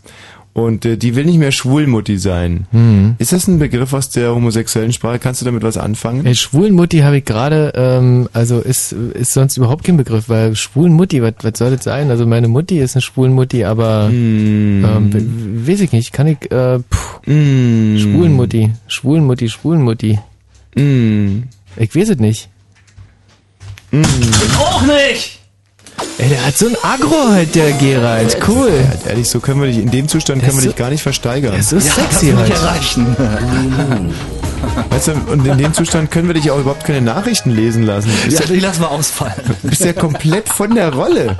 und 0.57 0.85
äh, 0.85 0.97
die 0.97 1.15
will 1.15 1.25
nicht 1.25 1.37
mehr 1.37 1.51
Schwulmutti 1.51 2.17
sein. 2.17 2.65
Mhm. 2.71 3.13
Ist 3.19 3.31
das 3.31 3.47
ein 3.47 3.59
Begriff 3.59 3.93
aus 3.93 4.09
der 4.09 4.33
homosexuellen 4.33 4.91
Sprache? 4.91 5.19
Kannst 5.19 5.39
du 5.39 5.45
damit 5.45 5.61
was 5.61 5.77
anfangen? 5.77 6.25
Ey, 6.25 6.33
Schwulenmutti 6.33 6.99
habe 6.99 7.19
ich 7.19 7.25
gerade, 7.25 7.73
ähm, 7.75 8.27
also 8.33 8.59
ist, 8.59 8.91
ist 8.91 9.33
sonst 9.33 9.57
überhaupt 9.57 9.83
kein 9.83 9.97
Begriff, 9.97 10.29
weil 10.29 10.55
Schwulenmutti, 10.55 11.21
was, 11.21 11.33
was 11.43 11.59
soll 11.59 11.69
das 11.75 11.83
sein? 11.83 12.09
Also 12.09 12.25
meine 12.25 12.47
Mutti 12.47 12.79
ist 12.79 12.95
eine 12.95 13.03
Schwulenmutti, 13.03 13.65
aber 13.65 14.07
Hm. 14.07 14.83
ähm, 14.83 15.13
we- 15.13 15.71
weiß 15.71 15.81
ich 15.81 15.91
nicht, 15.91 16.11
kann 16.11 16.25
ich, 16.25 16.51
äh, 16.51 16.79
puh, 16.79 17.31
Mm. 17.31 17.97
Schwulenmutti, 17.99 18.71
Schwulenmutti, 18.87 19.49
Schwulenmutti. 19.49 20.17
Mm. 20.75 21.43
Ich 21.75 21.93
weiß 21.95 22.09
es 22.09 22.17
nicht. 22.17 22.49
Auch 24.59 24.81
nicht! 24.83 25.36
Ey, 26.19 26.29
der 26.29 26.45
hat 26.45 26.57
so 26.57 26.67
ein 26.67 26.75
Agro 26.83 27.29
halt, 27.29 27.53
der 27.55 27.71
Gerald. 27.73 28.37
Cool. 28.47 28.71
Ja, 29.05 29.09
ehrlich, 29.09 29.29
so 29.29 29.39
können 29.39 29.61
wir 29.61 29.67
dich, 29.67 29.77
in 29.77 29.91
dem 29.91 30.07
Zustand 30.07 30.41
können 30.43 30.55
wir 30.57 30.61
so- 30.61 30.67
dich 30.69 30.75
gar 30.75 30.89
nicht 30.89 31.03
versteigern. 31.03 31.51
Der 31.51 31.59
ist 31.59 31.69
so 31.69 31.79
sexy 31.79 31.97
das 32.01 32.23
will 32.23 32.35
halt. 32.37 32.49
ich 32.49 32.55
erreichen. 32.55 34.13
Weißt 34.89 35.09
du, 35.09 35.11
und 35.31 35.45
in 35.45 35.57
dem 35.57 35.73
Zustand 35.73 36.11
können 36.11 36.27
wir 36.27 36.33
dich 36.33 36.51
auch 36.51 36.59
überhaupt 36.59 36.85
keine 36.85 37.01
Nachrichten 37.01 37.51
lesen 37.51 37.83
lassen. 37.83 38.09
Ja, 38.29 38.39
ja, 38.39 38.45
die 38.45 38.59
lassen 38.59 38.81
wir 38.81 38.91
ausfallen. 38.91 39.33
du 39.61 39.69
bist 39.69 39.83
ja 39.83 39.93
komplett 39.93 40.49
von 40.49 40.73
der 40.75 40.93
Rolle. 40.93 41.35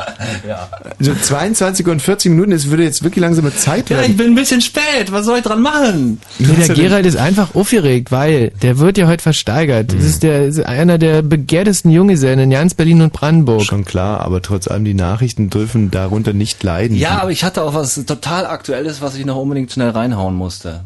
Ja. 0.48 0.70
Also 1.00 1.14
22 1.14 1.88
und 1.88 2.02
40 2.02 2.32
Minuten, 2.32 2.52
es 2.52 2.70
würde 2.70 2.84
jetzt 2.84 3.04
wirklich 3.04 3.22
langsame 3.22 3.56
Zeit 3.56 3.90
ja, 3.90 3.98
werden. 3.98 4.12
ich 4.12 4.18
bin 4.18 4.28
ein 4.28 4.36
bisschen 4.36 4.62
spät. 4.62 5.12
Was 5.12 5.26
soll 5.26 5.38
ich 5.38 5.44
dran 5.44 5.62
machen? 5.62 6.20
Nee, 6.40 6.48
der 6.54 6.68
ja 6.68 6.74
Gerald 6.74 7.06
ist 7.06 7.18
einfach 7.18 7.56
aufgeregt, 7.56 8.12
weil 8.12 8.52
der 8.62 8.80
wird 8.80 8.98
ja 8.98 9.08
heute 9.08 9.24
versteigert. 9.24 9.94
Mhm. 9.94 9.98
Das 9.98 10.06
ist 10.06 10.24
der 10.24 10.46
ist 10.46 10.60
einer 10.66 10.98
der 10.98 11.22
begehrtesten 11.22 11.92
Junggesellen 11.92 12.40
in 12.40 12.50
ganz 12.50 12.74
Berlin 12.74 13.02
und 13.02 13.14
Brandenburg. 13.14 13.64
Schon 13.64 13.86
klar, 13.86 14.22
aber 14.22 14.42
trotz 14.42 14.68
allem, 14.68 14.86
die 14.86 14.94
Nachrichten 14.94 15.50
dürfen 15.50 15.92
darunter 15.92 16.34
nicht 16.34 16.62
leiden. 16.64 16.98
Ja, 16.98 17.22
aber 17.22 17.32
ich 17.32 17.44
hatte 17.44 17.64
auch 17.64 17.74
was 17.74 17.96
total 18.06 18.46
Aktuelles, 18.46 19.02
was 19.02 19.16
ich 19.16 19.26
noch 19.26 19.38
unbedingt 19.38 19.72
schnell 19.72 19.90
reinhauen 19.90 20.36
musste. 20.36 20.82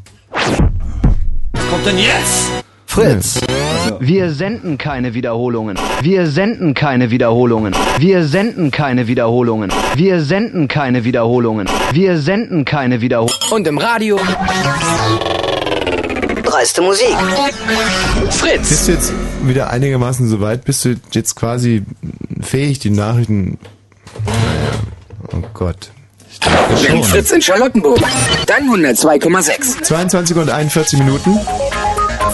Kommt 1.72 1.86
denn 1.86 1.98
jetzt? 2.00 2.52
Fritz. 2.86 3.40
Wir 4.02 4.32
senden 4.32 4.78
keine 4.78 5.14
Wiederholungen. 5.14 5.80
Wir 6.02 6.28
senden 6.28 6.74
keine 6.74 7.12
Wiederholungen. 7.12 7.74
Wir 7.98 8.26
senden 8.26 8.72
keine 8.72 9.08
Wiederholungen. 9.08 9.72
Wir 9.96 10.20
senden 10.20 10.68
keine 10.68 11.06
Wiederholungen. 11.06 11.70
Wir 11.94 12.18
senden 12.18 12.66
keine 12.66 13.00
Wiederholungen. 13.00 13.40
Und 13.52 13.68
im 13.68 13.78
Radio. 13.78 14.20
Dreiste 16.44 16.82
Musik. 16.82 17.16
Fritz. 18.32 18.68
Bist 18.68 18.88
du 18.90 18.92
jetzt 18.92 19.14
wieder 19.44 19.70
einigermaßen 19.70 20.28
so 20.28 20.42
weit? 20.42 20.66
Bist 20.66 20.84
du 20.84 20.96
jetzt 21.14 21.36
quasi 21.36 21.84
fähig, 22.42 22.80
die 22.80 22.90
Nachrichten... 22.90 23.60
Naja, 24.26 25.42
oh 25.42 25.48
Gott. 25.54 25.92
Wenn 26.88 27.04
Fritz 27.04 27.32
in 27.32 27.42
Charlottenburg. 27.42 28.00
Dann 28.48 28.70
102,6. 28.70 29.84
22 29.84 30.38
und 30.38 30.50
41 30.50 31.00
Minuten. 31.00 31.40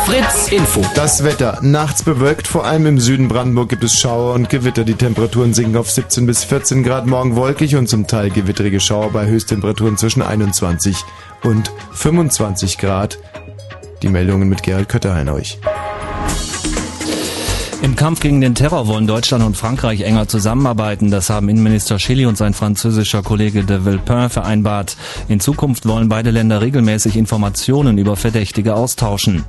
Fritz 0.05 0.47
Info. 0.51 0.81
Das 0.95 1.23
Wetter. 1.23 1.59
Nachts 1.61 2.03
bewölkt, 2.03 2.47
vor 2.47 2.65
allem 2.65 2.85
im 2.85 2.99
Süden 2.99 3.27
Brandenburg 3.27 3.69
gibt 3.69 3.83
es 3.83 3.99
Schauer 3.99 4.33
und 4.35 4.49
Gewitter. 4.49 4.83
Die 4.85 4.93
Temperaturen 4.93 5.53
sinken 5.53 5.75
auf 5.75 5.91
17 5.91 6.25
bis 6.25 6.43
14 6.45 6.83
Grad. 6.83 7.07
Morgen 7.07 7.35
wolkig 7.35 7.75
und 7.75 7.87
zum 7.87 8.07
Teil 8.07 8.29
gewitterige 8.29 8.79
Schauer 8.79 9.11
bei 9.11 9.25
Höchsttemperaturen 9.25 9.97
zwischen 9.97 10.21
21 10.21 10.95
und 11.43 11.71
25 11.91 12.77
Grad. 12.77 13.19
Die 14.01 14.09
Meldungen 14.09 14.47
mit 14.47 14.63
Gerald 14.63 14.87
Kötterhein 14.87 15.27
euch. 15.27 15.59
Im 17.87 17.95
Kampf 17.95 18.19
gegen 18.19 18.41
den 18.41 18.53
Terror 18.53 18.87
wollen 18.87 19.07
Deutschland 19.07 19.45
und 19.45 19.55
Frankreich 19.55 20.01
enger 20.01 20.27
zusammenarbeiten. 20.27 21.09
Das 21.09 21.29
haben 21.29 21.47
Innenminister 21.47 21.95
Chili 21.95 22.25
und 22.25 22.37
sein 22.37 22.53
französischer 22.53 23.23
Kollege 23.23 23.63
de 23.63 23.85
Villepin 23.85 24.29
vereinbart. 24.29 24.97
In 25.29 25.39
Zukunft 25.39 25.87
wollen 25.87 26.09
beide 26.09 26.31
Länder 26.31 26.59
regelmäßig 26.59 27.15
Informationen 27.15 27.97
über 27.97 28.17
Verdächtige 28.17 28.75
austauschen. 28.75 29.45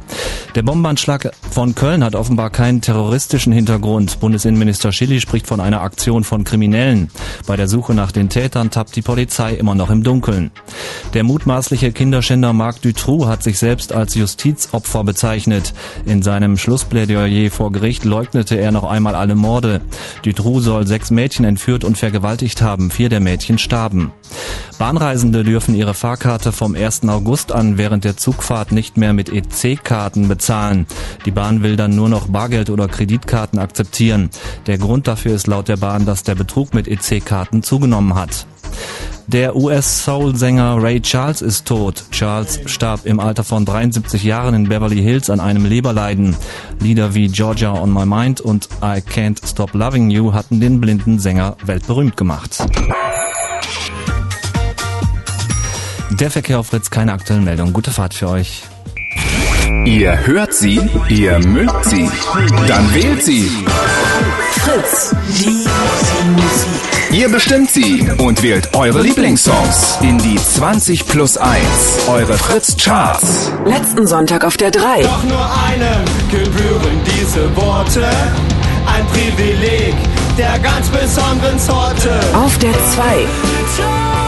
Der 0.55 0.63
Bombenanschlag 0.63 1.33
von 1.51 1.75
Köln 1.75 2.05
hat 2.05 2.15
offenbar 2.15 2.51
keinen 2.51 2.81
terroristischen 2.81 3.53
Hintergrund. 3.53 4.21
Bundesinnenminister 4.21 4.91
Chili 4.91 5.21
spricht 5.21 5.49
von 5.49 5.59
einer 5.59 5.81
Aktion 5.81 6.23
von 6.23 6.45
Kriminellen. 6.45 7.11
Bei 7.49 7.57
der 7.57 7.67
Suche 7.67 7.93
nach 7.93 8.13
den 8.13 8.29
Tätern 8.29 8.71
tappt 8.71 8.95
die 8.95 9.03
Polizei 9.03 9.55
immer 9.55 9.75
noch 9.75 9.91
im 9.91 10.05
Dunkeln. 10.05 10.53
Der 11.13 11.25
mutmaßliche 11.25 11.91
Kinderschänder 11.91 12.53
Marc 12.53 12.83
Dutroux 12.83 13.27
hat 13.27 13.43
sich 13.43 13.59
selbst 13.59 13.93
als 13.93 14.15
Justizopfer 14.15 15.03
bezeichnet. 15.03 15.75
In 16.07 16.23
seinem 16.23 16.57
Schlussplädoyer 16.57 17.51
vor 17.51 17.73
Gericht 17.73 18.05
leugnete 18.29 18.57
er 18.57 18.73
noch 18.73 18.85
einmal 18.85 19.15
alle 19.15 19.35
Morde. 19.35 19.81
Dutroux 20.23 20.61
soll 20.61 20.87
sechs 20.87 21.11
Mädchen 21.11 21.45
entführt 21.45 21.85
und 21.85 21.97
vergewaltigt 21.97 22.61
haben. 22.61 22.91
Vier 22.91 23.09
der 23.09 23.21
Mädchen 23.21 23.59
starben. 23.59 24.13
Bahnreisende 24.79 25.45
dürfen 25.45 25.75
ihre 25.75 25.95
Fahrkarte 25.95 26.53
vom 26.53 26.75
1. 26.75 27.09
August 27.09 27.53
an 27.53 27.79
während 27.79 28.05
der 28.05 28.17
Zugfahrt 28.17 28.71
nicht 28.71 28.97
mehr 28.97 29.13
mit 29.13 29.31
EC-Karten 29.31 30.29
bezahlen. 30.29 30.87
Die 31.25 31.31
Bahn 31.31 31.63
will 31.63 31.77
dann 31.77 31.97
nur 31.97 32.09
noch 32.09 32.29
Bargeld 32.29 32.71
oder 32.71 32.87
Kreditkarten 32.87 33.59
akzeptieren. 33.59 34.31
Der 34.67 34.79
Grund 34.79 35.09
dafür 35.09 35.35
ist 35.35 35.47
laut 35.47 35.69
der 35.69 35.79
Bahn, 35.79 36.05
dass 36.05 36.23
der 36.23 36.35
Betrug 36.35 36.75
mit 36.75 36.87
EC-Karten 36.87 37.63
zugenommen 37.63 38.15
hat. 38.15 38.47
Der 39.29 39.55
US-Soul-Sänger 39.55 40.83
Ray 40.83 41.03
Charles 41.03 41.43
ist 41.43 41.67
tot. 41.67 42.05
Charles 42.11 42.61
starb 42.65 43.05
im 43.05 43.21
Alter 43.21 43.45
von 43.45 43.67
73 43.67 44.25
Jahren 44.25 44.55
in 44.55 44.69
Beverly 44.71 45.03
Hills 45.03 45.29
an 45.29 45.39
einem 45.39 45.67
Leberleiden. 45.67 46.35
Lieder 46.81 47.15
wie 47.15 47.29
Georgia 47.29 47.75
on 47.75 47.93
My 47.93 48.07
Mind 48.07 48.41
und 48.41 48.71
I 48.81 49.03
Can't 49.03 49.47
Stop 49.47 49.75
Loving 49.75 50.09
You 50.09 50.33
hatten 50.33 50.61
den 50.61 50.81
blinden 50.81 51.19
Sänger 51.19 51.59
weltberühmt 51.63 52.17
gemacht. 52.17 52.65
Der 56.09 56.31
Verkehr 56.31 56.59
auf 56.59 56.69
Fritz, 56.69 56.89
keine 56.89 57.13
aktuellen 57.13 57.45
Meldungen. 57.45 57.75
Gute 57.75 57.91
Fahrt 57.91 58.15
für 58.15 58.31
euch. 58.31 58.63
Ihr 59.85 60.27
hört 60.27 60.55
sie, 60.55 60.81
ihr 61.11 61.39
mögt 61.47 61.85
sie. 61.85 62.09
Dann 62.67 62.95
wählt 62.95 63.23
sie. 63.23 63.47
Fritz. 64.63 65.15
Die 65.39 65.67
Musik. 66.33 66.98
Ihr 67.11 67.31
bestimmt 67.31 67.71
sie 67.71 68.07
und 68.19 68.43
wählt 68.43 68.75
eure 68.75 69.01
Lieblingssongs 69.01 69.99
in 70.03 70.19
die 70.19 70.37
20 70.37 71.07
plus 71.07 71.39
1. 71.39 71.65
Eure 72.07 72.35
Fritz 72.35 72.77
Charts. 72.77 73.51
Letzten 73.65 74.07
Sonntag 74.07 74.45
auf 74.45 74.59
der 74.59 74.71
3. 74.71 75.03
Doch 75.03 75.25
nur 75.25 75.51
einem 75.67 76.05
gebühren 76.31 77.01
diese 77.07 77.57
Worte. 77.57 78.05
Ein 78.87 79.07
Privileg 79.07 79.95
der 80.37 80.59
ganz 80.59 80.89
besonderen 80.89 81.59
Sorte. 81.59 82.21
Auf 82.35 82.59
der 82.59 82.73
2. 82.73 84.28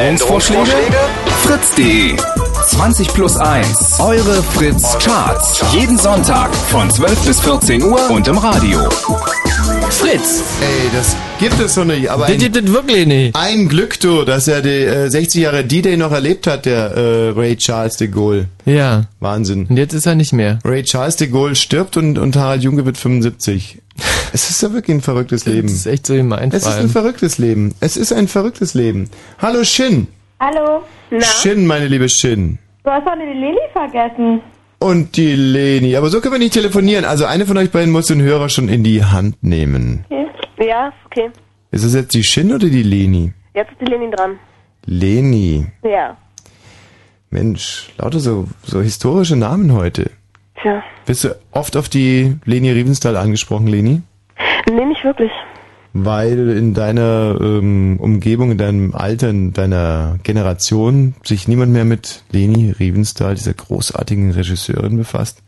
Änderungsvorschläge? 0.00 0.72
Fritz.de 1.44 2.16
20 2.66 3.08
plus 3.14 3.36
1. 3.36 4.00
Eure 4.00 4.42
Fritz 4.42 4.96
Charts. 4.98 5.62
Jeden 5.72 5.96
Sonntag 5.98 6.52
von 6.54 6.90
12 6.90 7.26
bis 7.26 7.40
14 7.40 7.82
Uhr 7.82 8.10
und 8.10 8.26
im 8.26 8.38
Radio. 8.38 8.80
Fritz! 9.90 10.42
Ey, 10.60 10.90
das 10.92 11.16
gibt 11.38 11.60
es 11.60 11.74
so 11.74 11.84
nicht. 11.84 12.10
Aber 12.10 12.26
Das 12.26 12.38
gibt 12.38 12.56
es 12.56 12.72
wirklich 12.72 13.06
nicht. 13.06 13.36
Ein 13.36 13.68
Glück, 13.68 14.00
du, 14.00 14.24
dass 14.24 14.48
er 14.48 14.62
die 14.62 14.68
äh, 14.70 15.08
60 15.08 15.42
Jahre 15.42 15.64
D-Day 15.64 15.96
noch 15.96 16.10
erlebt 16.12 16.46
hat, 16.46 16.66
der 16.66 16.96
äh, 16.96 17.28
Ray 17.30 17.56
Charles 17.56 17.96
de 17.96 18.08
Gaulle. 18.08 18.48
Ja. 18.64 19.04
Wahnsinn. 19.20 19.66
Und 19.68 19.76
jetzt 19.76 19.92
ist 19.92 20.06
er 20.06 20.14
nicht 20.16 20.32
mehr. 20.32 20.58
Ray 20.64 20.82
Charles 20.82 21.16
de 21.16 21.28
Gaulle 21.28 21.54
stirbt 21.54 21.96
und, 21.96 22.18
und 22.18 22.34
Harald 22.36 22.62
Junge 22.62 22.84
wird 22.84 22.98
75. 22.98 23.78
Es 24.32 24.50
ist 24.50 24.62
ja 24.62 24.72
wirklich 24.72 24.96
ein 24.96 25.00
verrücktes 25.00 25.46
Leben. 25.46 25.68
Das 25.68 25.76
ist 25.76 25.86
echt 25.86 26.06
so 26.06 26.14
gemein. 26.14 26.50
Es 26.52 26.66
ist 26.66 26.78
ein 26.78 26.88
verrücktes 26.88 27.38
Leben. 27.38 27.74
Es 27.80 27.96
ist 27.96 28.12
ein 28.12 28.26
verrücktes 28.26 28.74
Leben. 28.74 29.08
Hallo 29.38 29.62
Shin. 29.62 30.08
Hallo. 30.40 30.82
Na? 31.10 31.20
Shin, 31.20 31.66
meine 31.66 31.86
liebe 31.86 32.08
Shin. 32.08 32.58
Du 32.82 32.90
hast 32.90 33.06
doch 33.06 33.14
die 33.14 33.38
Lilly 33.38 33.60
vergessen. 33.72 34.40
Und 34.80 35.16
die 35.16 35.34
Leni. 35.34 35.96
Aber 35.96 36.10
so 36.10 36.20
können 36.20 36.34
wir 36.34 36.38
nicht 36.38 36.54
telefonieren. 36.54 37.04
Also 37.04 37.24
eine 37.24 37.46
von 37.46 37.56
euch 37.56 37.70
beiden 37.70 37.90
muss 37.92 38.06
den 38.06 38.20
Hörer 38.20 38.48
schon 38.48 38.68
in 38.68 38.82
die 38.82 39.04
Hand 39.04 39.42
nehmen. 39.42 40.04
Okay. 40.10 40.26
Ja, 40.68 40.92
okay. 41.06 41.30
Ist 41.70 41.84
es 41.84 41.94
jetzt 41.94 42.14
die 42.14 42.24
Shin 42.24 42.52
oder 42.52 42.68
die 42.68 42.82
Leni? 42.82 43.32
Jetzt 43.54 43.70
ist 43.72 43.80
die 43.80 43.86
Lenin 43.86 44.10
dran. 44.10 44.38
Leni. 44.84 45.66
Ja. 45.82 46.16
Mensch, 47.30 47.90
lauter 47.98 48.20
so, 48.20 48.46
so 48.62 48.80
historische 48.80 49.36
Namen 49.36 49.72
heute. 49.72 50.10
Tja. 50.64 50.82
Bist 51.04 51.24
du 51.24 51.36
oft 51.50 51.76
auf 51.76 51.90
die 51.90 52.38
Leni 52.46 52.70
Riefenstahl 52.70 53.18
angesprochen, 53.18 53.66
Leni? 53.66 54.00
Nee, 54.70 54.84
nicht 54.86 55.04
wirklich. 55.04 55.30
Weil 55.92 56.48
in 56.56 56.72
deiner 56.72 57.36
ähm, 57.38 57.98
Umgebung, 58.00 58.50
in 58.50 58.56
deinem 58.56 58.94
Alter, 58.94 59.28
in 59.28 59.52
deiner 59.52 60.16
Generation 60.22 61.14
sich 61.22 61.48
niemand 61.48 61.72
mehr 61.72 61.84
mit 61.84 62.24
Leni 62.32 62.70
Riefenstahl, 62.70 63.34
dieser 63.34 63.52
großartigen 63.52 64.30
Regisseurin, 64.30 64.96
befasst? 64.96 65.42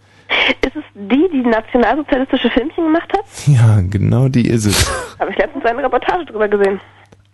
Ist 0.60 0.76
es 0.76 0.84
die, 0.94 1.26
die 1.32 1.48
nationalsozialistische 1.48 2.50
Filmchen 2.50 2.84
gemacht 2.84 3.10
hat? 3.14 3.24
Ja, 3.46 3.80
genau 3.88 4.28
die 4.28 4.46
ist 4.46 4.66
es. 4.66 4.86
Habe 5.18 5.30
ich 5.30 5.38
letztens 5.38 5.64
eine 5.64 5.82
Reportage 5.82 6.26
drüber 6.26 6.46
gesehen. 6.46 6.78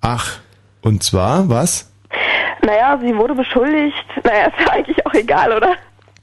Ach, 0.01 0.39
und 0.83 1.03
zwar 1.03 1.49
was? 1.49 1.93
Naja, 2.65 2.97
sie 3.03 3.17
wurde 3.17 3.35
beschuldigt. 3.35 4.07
Naja, 4.23 4.47
ist 4.47 4.61
ja 4.61 4.73
eigentlich 4.73 5.05
auch 5.05 5.15
egal, 5.15 5.57
oder? 5.57 5.75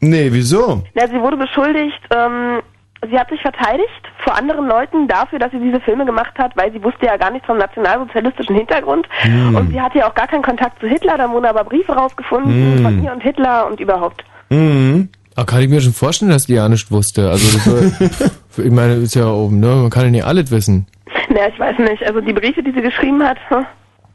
Nee, 0.02 0.30
wieso? 0.32 0.84
Ja, 0.96 1.08
sie 1.08 1.20
wurde 1.20 1.38
beschuldigt, 1.38 2.00
ähm, 2.16 2.62
sie 3.10 3.18
hat 3.20 3.30
sich 3.30 3.42
verteidigt 3.42 3.90
vor 4.24 4.38
anderen 4.38 4.68
Leuten 4.68 5.08
dafür, 5.08 5.40
dass 5.40 5.52
sie 5.52 5.60
diese 5.60 5.80
Filme 5.82 6.06
gemacht 6.06 6.34
hat, 6.38 6.56
weil 6.56 6.72
sie 6.72 6.82
wusste 6.84 7.06
ja 7.06 7.18
gar 7.18 7.32
nichts 7.32 7.46
vom 7.48 7.58
nationalsozialistischen 7.58 8.56
Hintergrund. 8.56 9.08
Hm. 9.22 9.56
Und 9.56 9.72
sie 9.72 9.80
hatte 9.82 10.00
ja 10.00 10.10
auch 10.10 10.16
gar 10.16 10.28
keinen 10.28 10.44
Kontakt 10.44 10.80
zu 10.80 10.88
Hitler, 10.88 11.18
da 11.18 11.30
wurden 11.30 11.46
aber 11.46 11.64
Briefe 11.64 11.94
rausgefunden 11.94 12.78
Hm. 12.78 12.84
von 12.84 13.04
ihr 13.04 13.12
und 13.12 13.22
Hitler 13.24 13.68
und 13.68 13.80
überhaupt. 13.80 14.24
Mhm. 14.50 15.10
Aber 15.36 15.46
kann 15.46 15.62
ich 15.62 15.70
mir 15.70 15.80
schon 15.80 15.94
vorstellen, 15.94 16.32
dass 16.32 16.48
die 16.48 16.56
ja 16.56 16.68
nicht 16.68 16.92
wusste. 16.92 17.30
Also 17.30 17.58
das 17.58 17.68
war, 18.12 18.32
ich 18.66 18.72
meine, 18.72 18.96
ist 18.96 19.16
ja 19.16 19.28
oben, 19.32 19.60
ne? 19.60 19.68
Man 19.68 19.90
kann 19.90 20.04
ja 20.06 20.10
nicht 20.12 20.26
alles 20.26 20.52
wissen. 20.52 20.86
Naja, 21.30 21.48
ich 21.54 21.60
weiß 21.60 21.78
nicht. 21.80 22.04
Also 22.06 22.20
die 22.20 22.34
Briefe, 22.34 22.62
die 22.64 22.72
sie 22.72 22.82
geschrieben 22.82 23.24
hat, 23.24 23.38
hm, 23.50 23.66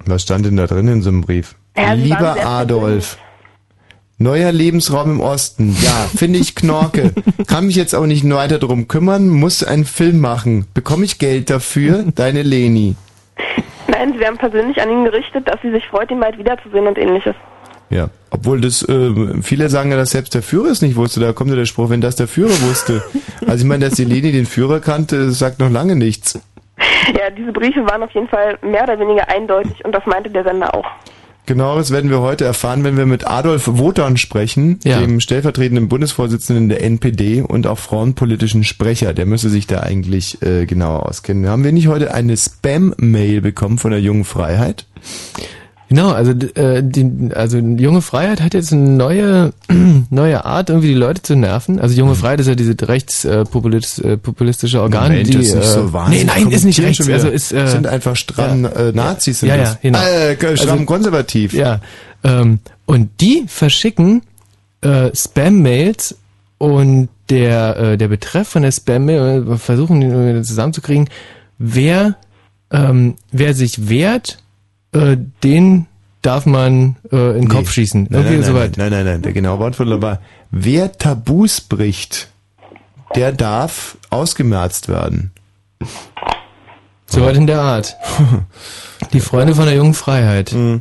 Was 0.07 0.23
stand 0.23 0.45
denn 0.45 0.57
da 0.57 0.67
drin 0.67 0.89
in 0.89 1.01
so 1.03 1.09
einem 1.11 1.23
Brief? 1.23 1.55
Ja, 1.77 1.93
Lieber 1.95 2.37
Adolf, 2.45 3.17
neuer 4.25 4.51
Lebensraum 4.51 5.13
im 5.13 5.21
Osten. 5.21 5.77
Ja, 5.83 6.09
finde 6.17 6.41
ich 6.41 6.57
Knorke. 6.57 7.13
Kann 7.47 7.67
mich 7.67 7.77
jetzt 7.77 7.95
auch 7.95 8.07
nicht 8.07 8.29
weiter 8.29 8.59
drum 8.59 8.89
kümmern, 8.89 9.29
muss 9.29 9.63
einen 9.63 9.85
Film 9.85 10.19
machen. 10.19 10.67
Bekomme 10.75 11.05
ich 11.05 11.19
Geld 11.19 11.51
dafür? 11.51 12.05
Deine 12.15 12.43
Leni. 12.43 12.97
nein, 13.87 14.15
sie 14.19 14.27
haben 14.27 14.39
persönlich 14.39 14.81
an 14.81 14.91
ihn 14.91 15.05
gerichtet, 15.05 15.47
dass 15.47 15.61
sie 15.63 15.71
sich 15.71 15.87
freut, 15.87 16.11
ihn 16.11 16.21
bald 16.21 16.39
wiederzusehen 16.39 16.87
und 16.87 16.99
ähnliches. 16.99 17.35
Ja, 17.91 18.09
obwohl 18.31 18.63
das, 18.63 18.83
äh, 18.89 19.43
viele 19.43 19.69
sagen 19.69 19.91
ja, 19.91 19.97
dass 19.99 20.11
selbst 20.11 20.35
der 20.35 20.43
Führer 20.43 20.71
es 20.71 20.81
nicht 20.81 20.97
wusste. 20.97 21.21
Da 21.21 21.33
kommt 21.33 21.51
ja 21.51 21.57
der 21.57 21.67
Spruch, 21.67 21.91
wenn 21.91 22.01
das 22.01 22.17
der 22.17 22.27
Führer 22.27 22.61
wusste. 22.63 23.05
Also 23.47 23.63
ich 23.63 23.69
meine, 23.69 23.85
dass 23.85 23.95
die 23.95 24.05
Leni 24.05 24.33
den 24.33 24.47
Führer 24.47 24.81
kannte, 24.81 25.31
sagt 25.33 25.61
noch 25.61 25.71
lange 25.71 25.97
nichts. 25.97 26.41
Ja, 27.15 27.29
diese 27.29 27.53
Briefe 27.53 27.85
waren 27.87 28.03
auf 28.03 28.11
jeden 28.13 28.29
Fall 28.29 28.59
mehr 28.63 28.85
oder 28.85 28.99
weniger 28.99 29.29
eindeutig 29.29 29.85
und 29.85 29.93
das 29.93 30.07
meinte 30.07 30.31
der 30.31 30.45
Sender 30.45 30.75
auch. 30.75 30.87
Genau, 31.47 31.77
das 31.77 31.91
werden 31.91 32.09
wir 32.11 32.21
heute 32.21 32.45
erfahren, 32.47 32.85
wenn 32.85 32.97
wir 32.97 33.05
mit 33.05 33.27
Adolf 33.27 33.65
Wotan 33.67 34.17
sprechen, 34.17 34.79
Ja. 34.85 35.01
dem 35.01 35.21
stellvertretenden 35.21 35.89
Bundesvorsitzenden 35.89 36.71
der 36.71 36.83
NPD 36.83 37.43
und 37.43 37.67
auch 37.67 37.79
frauenpolitischen 37.79 38.65
Sprecher. 38.65 39.13
Der 39.13 39.27
müsste 39.27 39.51
sich 39.51 39.67
da 39.67 39.81
eigentlich 39.81 40.41
äh, 40.43 40.65
genauer 40.65 41.07
auskennen. 41.07 41.47
Haben 41.49 41.65
wir 41.65 41.73
nicht 41.73 41.89
heute 41.89 42.15
eine 42.15 42.35
Spam-Mail 42.37 43.43
bekommen 43.43 43.77
von 43.79 43.91
der 43.91 44.01
Jungen 44.01 44.25
Freiheit? 44.25 44.87
Genau, 45.95 46.11
also 46.11 46.33
äh, 46.33 46.83
die, 46.83 47.31
also 47.35 47.59
junge 47.59 48.03
Freiheit 48.03 48.41
hat 48.41 48.53
jetzt 48.53 48.73
eine 48.73 48.83
neue 48.83 49.53
neue 50.11 50.45
Art, 50.45 50.69
irgendwie 50.69 50.89
die 50.89 50.95
Leute 50.95 51.23
zu 51.23 51.37
nerven. 51.37 51.79
Also 51.79 51.97
junge 51.97 52.17
Freiheit 52.17 52.41
ist 52.41 52.49
ja 52.49 52.57
diese 52.57 52.75
rechtspopulistische 52.81 53.39
äh, 53.39 53.45
populist, 53.45 54.05
äh, 54.05 54.17
populistische 54.17 54.83
Organ, 54.83 55.13
Moment, 55.13 55.29
die 55.33 55.39
ist 55.39 55.55
nicht 55.55 55.65
äh, 55.65 55.69
so 55.69 55.93
wahnsinnig. 55.93 56.27
Nee, 56.27 56.43
nein, 56.43 56.51
ist 56.51 56.65
nicht 56.65 56.81
rechts, 56.81 57.09
also 57.09 57.29
ist 57.29 57.53
äh, 57.53 57.69
sind 57.69 57.87
einfach 57.87 58.17
stramm 58.17 58.65
äh, 58.65 58.91
Nazis 58.91 59.39
sind 59.39 59.51
ja, 59.51 59.57
ja, 59.57 59.79
genau. 59.81 60.01
Äh, 60.01 60.57
stramm 60.57 60.71
Also- 60.71 60.85
konservativ. 60.85 61.53
Ja, 61.53 61.81
ähm, 62.25 62.59
und 62.87 63.11
die 63.21 63.45
verschicken 63.47 64.23
äh, 64.81 65.15
Spam-Mails 65.15 66.17
und 66.59 67.09
der 67.31 67.77
äh, 67.77 67.97
der 67.97 68.09
Betreff 68.09 68.49
von 68.49 68.63
der 68.63 68.73
Spam-Mail, 68.73 69.47
wir 69.47 69.59
versuchen 69.59 70.01
den 70.01 70.11
irgendwie 70.11 70.43
zusammenzukriegen, 70.43 71.09
wer 71.59 72.17
ähm, 72.73 73.15
wer 73.31 73.55
sich 73.55 73.89
wehrt, 73.89 74.39
äh, 74.95 75.17
den 75.43 75.87
darf 76.23 76.47
man 76.47 76.97
äh, 77.13 77.33
in 77.37 77.43
den 77.43 77.49
Kopf 77.49 77.71
schießen. 77.71 78.05
Nein, 78.05 78.13
Irgendwie 78.13 78.31
nein, 78.31 78.41
nein, 78.41 78.51
soweit. 78.51 78.77
nein, 78.79 78.91
nein, 78.91 79.05
nein, 79.05 79.23
der 79.23 79.33
genaue 79.33 79.59
Wortwort 79.59 80.03
war, 80.03 80.21
wer 80.51 80.93
Tabus 80.93 81.61
bricht, 81.61 82.29
der 83.15 83.33
darf 83.33 83.99
ausgemerzt 84.11 84.89
werden. 84.89 85.33
Soweit 87.07 87.37
in 87.37 87.47
der 87.47 87.61
Art. 87.61 87.97
Die 89.13 89.21
Freunde 89.21 89.55
von 89.55 89.67
der 89.67 89.75
jungen 89.75 89.95
Freiheit. 89.95 90.53
Mhm. 90.53 90.81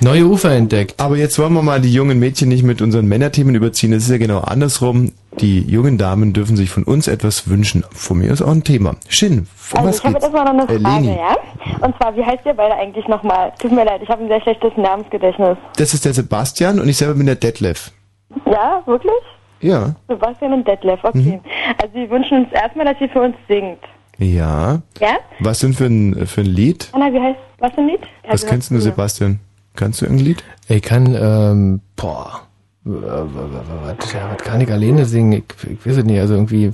Neue 0.00 0.26
Ufer 0.26 0.52
entdeckt. 0.52 1.00
Aber 1.00 1.16
jetzt 1.16 1.38
wollen 1.38 1.54
wir 1.54 1.62
mal 1.62 1.80
die 1.80 1.92
jungen 1.92 2.18
Mädchen 2.18 2.48
nicht 2.48 2.62
mit 2.62 2.82
unseren 2.82 3.06
Männerthemen 3.06 3.54
überziehen. 3.54 3.92
Das 3.92 4.02
ist 4.04 4.10
ja 4.10 4.18
genau 4.18 4.40
andersrum. 4.40 5.12
Die 5.40 5.60
jungen 5.60 5.96
Damen 5.98 6.32
dürfen 6.32 6.56
sich 6.56 6.70
von 6.70 6.82
uns 6.84 7.08
etwas 7.08 7.48
wünschen. 7.48 7.84
Von 7.92 8.18
mir 8.18 8.30
ist 8.30 8.42
auch 8.42 8.50
ein 8.52 8.62
Thema. 8.64 8.96
Shin, 9.08 9.46
um 9.72 9.78
Also 9.78 9.88
was 9.88 9.98
ich 9.98 10.04
habe 10.04 10.14
geht's? 10.14 10.24
jetzt 10.26 10.34
erstmal 10.34 10.54
noch 10.56 10.68
eine 10.68 10.78
Äh, 10.78 10.80
Frage, 10.80 11.06
ja? 11.08 11.36
Und 11.86 11.96
zwar, 11.96 12.16
wie 12.16 12.24
heißt 12.24 12.44
ihr 12.46 12.54
beide 12.54 12.74
eigentlich 12.74 13.06
nochmal? 13.08 13.52
Tut 13.58 13.72
mir 13.72 13.84
leid, 13.84 14.00
ich 14.02 14.08
habe 14.08 14.22
ein 14.22 14.28
sehr 14.28 14.40
schlechtes 14.42 14.72
Namensgedächtnis. 14.76 15.56
das 15.76 15.94
ist 15.94 16.04
der 16.04 16.14
Sebastian 16.14 16.78
und 16.80 16.88
ich 16.88 16.96
selber 16.96 17.14
bin 17.14 17.26
der 17.26 17.34
Detlef. 17.36 17.90
Ja, 18.46 18.82
wirklich? 18.86 19.12
Ja. 19.60 19.94
Sebastian 20.08 20.52
und 20.52 20.68
Detlef, 20.68 21.00
okay. 21.02 21.18
Mhm. 21.18 21.40
Also 21.82 21.94
wir 21.94 22.10
wünschen 22.10 22.44
uns 22.44 22.52
erstmal, 22.52 22.84
dass 22.86 23.00
ihr 23.00 23.08
für 23.08 23.20
uns 23.22 23.36
singt. 23.48 23.78
Ja. 24.18 24.80
Ja? 25.00 25.16
Was 25.40 25.58
denn 25.60 25.72
für 25.74 25.86
ein, 25.86 26.26
für 26.26 26.42
ein 26.42 26.46
Lied? 26.46 26.88
Anna, 26.92 27.12
wie 27.12 27.20
heißt, 27.20 27.38
was 27.58 27.72
für 27.72 27.80
ein 27.80 27.88
Lied? 27.88 28.00
Ja, 28.24 28.32
Was 28.32 28.46
kennst 28.46 28.70
du, 28.70 28.78
Sebastian? 28.80 29.40
Kannst 29.76 30.00
du 30.00 30.06
irgendein 30.06 30.26
Lied? 30.26 30.44
Ich 30.68 30.82
kann, 30.82 31.14
ähm, 31.18 31.80
boah, 31.96 32.40
w- 32.84 32.92
was, 33.02 34.12
ja, 34.12 34.30
was 34.34 34.42
kann 34.44 34.60
ich 34.60 34.70
alleine 34.72 35.04
singen? 35.04 35.32
Ich, 35.32 35.44
ich 35.70 35.86
weiß 35.86 35.98
es 35.98 36.04
nicht, 36.04 36.18
also 36.18 36.34
irgendwie, 36.34 36.72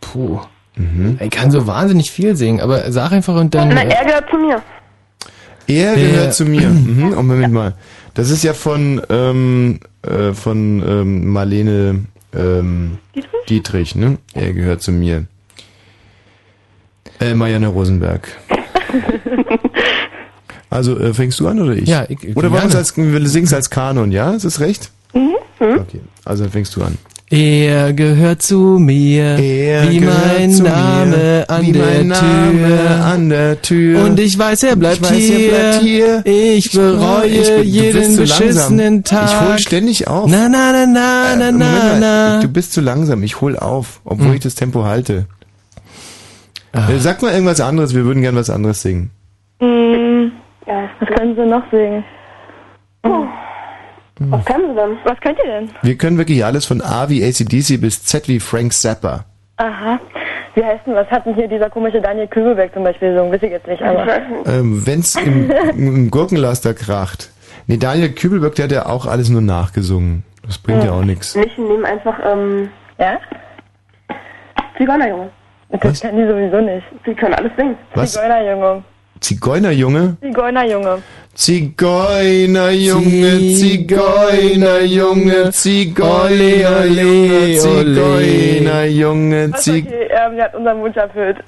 puh. 0.00 0.40
Mhm. 0.76 1.18
Ich 1.20 1.30
kann 1.30 1.50
so 1.52 1.66
wahnsinnig 1.68 2.10
viel 2.10 2.34
singen, 2.36 2.60
aber 2.60 2.90
sag 2.90 3.12
einfach 3.12 3.36
und 3.36 3.54
dann. 3.54 3.68
Na, 3.68 3.82
äh, 3.84 3.88
er 3.94 4.04
gehört 4.04 4.28
zu 4.30 4.36
mir. 4.36 4.62
Er 5.68 5.94
gehört 5.94 6.34
zu 6.34 6.44
mir. 6.44 6.68
Mhm. 6.68 7.12
Und 7.14 7.26
Moment 7.26 7.54
mal. 7.54 7.74
Das 8.14 8.30
ist 8.30 8.42
ja 8.44 8.52
von, 8.54 9.00
ähm, 9.08 9.80
äh, 10.02 10.32
von 10.32 10.82
ähm, 10.86 11.26
Marlene 11.28 12.04
ähm, 12.34 12.98
Dietrich? 13.14 13.30
Dietrich, 13.48 13.94
ne? 13.94 14.18
Er 14.34 14.52
gehört 14.52 14.82
zu 14.82 14.92
mir. 14.92 15.26
Äh, 17.20 17.34
Marianne 17.34 17.68
Rosenberg. 17.68 18.28
Also 20.74 20.98
äh, 20.98 21.14
fängst 21.14 21.38
du 21.40 21.46
an 21.48 21.60
oder 21.60 21.72
ich? 21.74 21.88
Ja, 21.88 22.04
ich- 22.08 22.22
ich 22.24 22.36
Oder 22.36 22.50
wollen 22.50 22.70
wir 22.70 22.78
als, 22.78 22.96
wir 22.96 23.28
singen 23.28 23.46
es 23.46 23.52
als 23.54 23.70
Kanon, 23.70 24.10
ja? 24.12 24.32
Ist 24.32 24.44
das 24.44 24.58
recht? 24.60 24.90
Mhm. 25.14 25.36
Okay, 25.60 26.00
also 26.24 26.42
dann 26.42 26.52
fängst 26.52 26.74
du 26.76 26.82
an. 26.82 26.98
Er 27.30 27.92
gehört 27.94 28.42
zu 28.42 28.78
mir, 28.78 29.38
Er 29.38 29.90
wie 29.90 29.98
gehört 29.98 30.38
mein 30.38 30.50
zu 30.52 30.62
Name 30.64 31.16
mir, 31.16 31.44
an 31.50 31.62
wie 31.66 31.72
der 31.72 31.86
mein 31.86 32.08
Name 32.08 32.66
Tür. 32.68 33.04
an 33.04 33.28
der 33.30 33.62
Tür. 33.62 34.04
Und 34.04 34.20
ich 34.20 34.38
weiß, 34.38 34.62
er 34.64 34.76
bleibt, 34.76 34.96
Ich 34.96 35.10
weiß, 35.10 35.16
hier. 35.16 35.52
er 35.52 35.70
bleibt 35.70 35.82
hier. 35.84 36.22
Ich 36.26 36.72
bereue 36.72 37.26
Ich 37.28 37.48
bin- 37.48 37.56
du 37.56 37.62
jeden 37.62 38.16
beschissenen 38.16 38.94
langsam. 38.96 39.04
Tag. 39.04 39.30
Ich 39.30 39.40
hol 39.48 39.58
ständig 39.58 40.08
auf. 40.08 40.28
Na, 40.30 40.48
na, 40.48 40.72
na, 40.72 40.86
na, 40.86 41.32
Äh, 41.32 41.36
na, 41.38 41.52
na, 41.52 41.98
na. 41.98 42.40
Du 42.40 42.48
bist 42.48 42.72
zu 42.72 42.80
langsam, 42.80 43.22
ich 43.22 43.40
hol 43.40 43.56
auf, 43.56 44.00
obwohl 44.04 44.28
Hm. 44.28 44.34
ich 44.34 44.40
das 44.40 44.54
Tempo 44.56 44.84
halte. 44.84 45.26
Ah. 46.72 46.90
Äh, 46.90 46.98
Sag 46.98 47.22
mal 47.22 47.32
irgendwas 47.32 47.60
anderes, 47.60 47.94
wir 47.94 48.04
würden 48.04 48.22
gern 48.22 48.36
was 48.36 48.50
anderes 48.50 48.82
singen. 48.82 49.10
Mm, 49.60 50.30
Ja, 50.66 50.88
was 51.00 51.08
können 51.10 51.36
Sie 51.36 51.46
noch 51.46 51.62
singen? 51.70 52.04
Was 54.18 54.44
können 54.44 54.68
Sie 54.70 54.74
denn? 54.74 54.96
Was 55.04 55.20
könnt 55.20 55.38
ihr 55.44 55.50
denn? 55.50 55.70
Wir 55.82 55.98
können 55.98 56.18
wirklich 56.18 56.44
alles 56.44 56.64
von 56.66 56.80
A 56.80 57.08
wie 57.08 57.24
ACDC 57.24 57.80
bis 57.80 58.04
Z 58.04 58.28
wie 58.28 58.40
Frank 58.40 58.72
Zappa. 58.72 59.24
Aha. 59.56 60.00
Wie 60.54 60.64
heißt 60.64 60.86
denn, 60.86 60.94
was 60.94 61.08
hat 61.08 61.26
denn 61.26 61.34
hier 61.34 61.48
dieser 61.48 61.68
komische 61.68 62.00
Daniel 62.00 62.28
Kübelberg 62.28 62.72
zum 62.72 62.84
Beispiel 62.84 63.12
gesungen? 63.12 63.32
Weiß 63.32 63.42
ich 63.42 63.50
jetzt 63.50 63.66
nicht, 63.66 63.82
aber. 63.82 64.06
Ähm, 64.46 64.86
wenn's 64.86 65.16
im, 65.16 65.50
im 65.76 66.10
Gurkenlaster 66.10 66.74
kracht. 66.74 67.30
Nee, 67.66 67.76
Daniel 67.76 68.10
Kübelberg, 68.10 68.54
der 68.54 68.64
hat 68.66 68.72
ja 68.72 68.86
auch 68.86 69.06
alles 69.06 69.30
nur 69.30 69.40
nachgesungen. 69.40 70.22
Das 70.44 70.58
bringt 70.58 70.84
ja, 70.84 70.92
auch 70.92 71.02
nichts. 71.02 71.34
Nicht, 71.34 71.58
nehmen 71.58 71.84
einfach, 71.84 72.18
ähm. 72.24 72.68
Ja? 72.98 73.18
Zigeunerjunge. 74.78 75.30
Das 75.70 76.00
können 76.00 76.18
die 76.18 76.26
sowieso 76.26 76.60
nicht. 76.60 76.86
Sie 77.04 77.14
können 77.14 77.34
alles 77.34 77.52
singen. 77.56 77.76
Was? 77.94 78.12
Zigeunerjunge. 78.12 78.84
Zigeunerjunge? 79.24 80.16
Zigeunerjunge. 80.20 81.02
Zigeunerjunge, 81.34 83.56
Zigeunerjunge, 83.56 85.50
Zigeunerjunge, 85.50 87.58
Zigeunerjunge, 87.58 89.52
Was, 89.52 89.62
Zig... 89.62 89.86
okay, 89.86 90.08
ähm, 90.10 90.36
ihr 90.36 90.44
habt 90.44 90.54
unseren 90.54 90.80
Wunsch 90.80 90.96
erfüllt. 90.96 91.38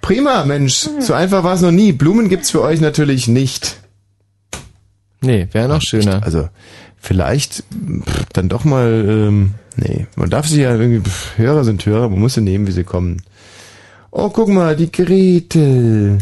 Prima, 0.00 0.44
Mensch. 0.44 0.88
So 1.00 1.14
einfach 1.14 1.42
war 1.42 1.54
es 1.54 1.62
noch 1.62 1.72
nie. 1.72 1.90
Blumen 1.92 2.28
gibt's 2.28 2.52
für 2.52 2.62
euch 2.62 2.80
natürlich 2.80 3.26
nicht. 3.26 3.78
Nee, 5.20 5.48
wäre 5.50 5.68
noch 5.68 5.82
schöner. 5.82 6.22
Also, 6.24 6.48
vielleicht 6.96 7.54
pff, 7.54 7.64
dann 8.32 8.48
doch 8.48 8.64
mal, 8.64 9.04
ähm, 9.06 9.54
nee, 9.76 10.06
man 10.14 10.30
darf 10.30 10.46
sie 10.46 10.62
ja 10.62 10.76
irgendwie, 10.76 11.00
pff, 11.00 11.36
Hörer 11.36 11.64
sind 11.64 11.84
Hörer, 11.84 12.08
man 12.08 12.20
muss 12.20 12.34
sie 12.34 12.40
nehmen, 12.40 12.68
wie 12.68 12.72
sie 12.72 12.84
kommen. 12.84 13.20
Oh, 14.12 14.28
guck 14.30 14.48
mal, 14.48 14.76
die 14.76 14.90
Gretel. 14.90 16.18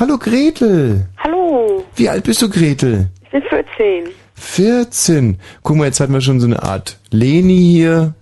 Hallo 0.00 0.16
Gretel. 0.16 1.06
Hallo, 1.18 1.84
Wie 1.94 2.08
alt 2.08 2.24
bist 2.24 2.40
du, 2.40 2.48
Gretel? 2.48 3.10
ich 3.24 3.30
bin 3.32 3.42
14. 3.42 4.08
14. 4.34 5.38
Guck 5.62 5.76
mal, 5.76 5.84
jetzt 5.84 6.00
hatten 6.00 6.14
wir 6.14 6.22
schon 6.22 6.40
so 6.40 6.46
eine 6.46 6.62
Art 6.62 6.98
Leni 7.10 7.58
hier. 7.58 8.14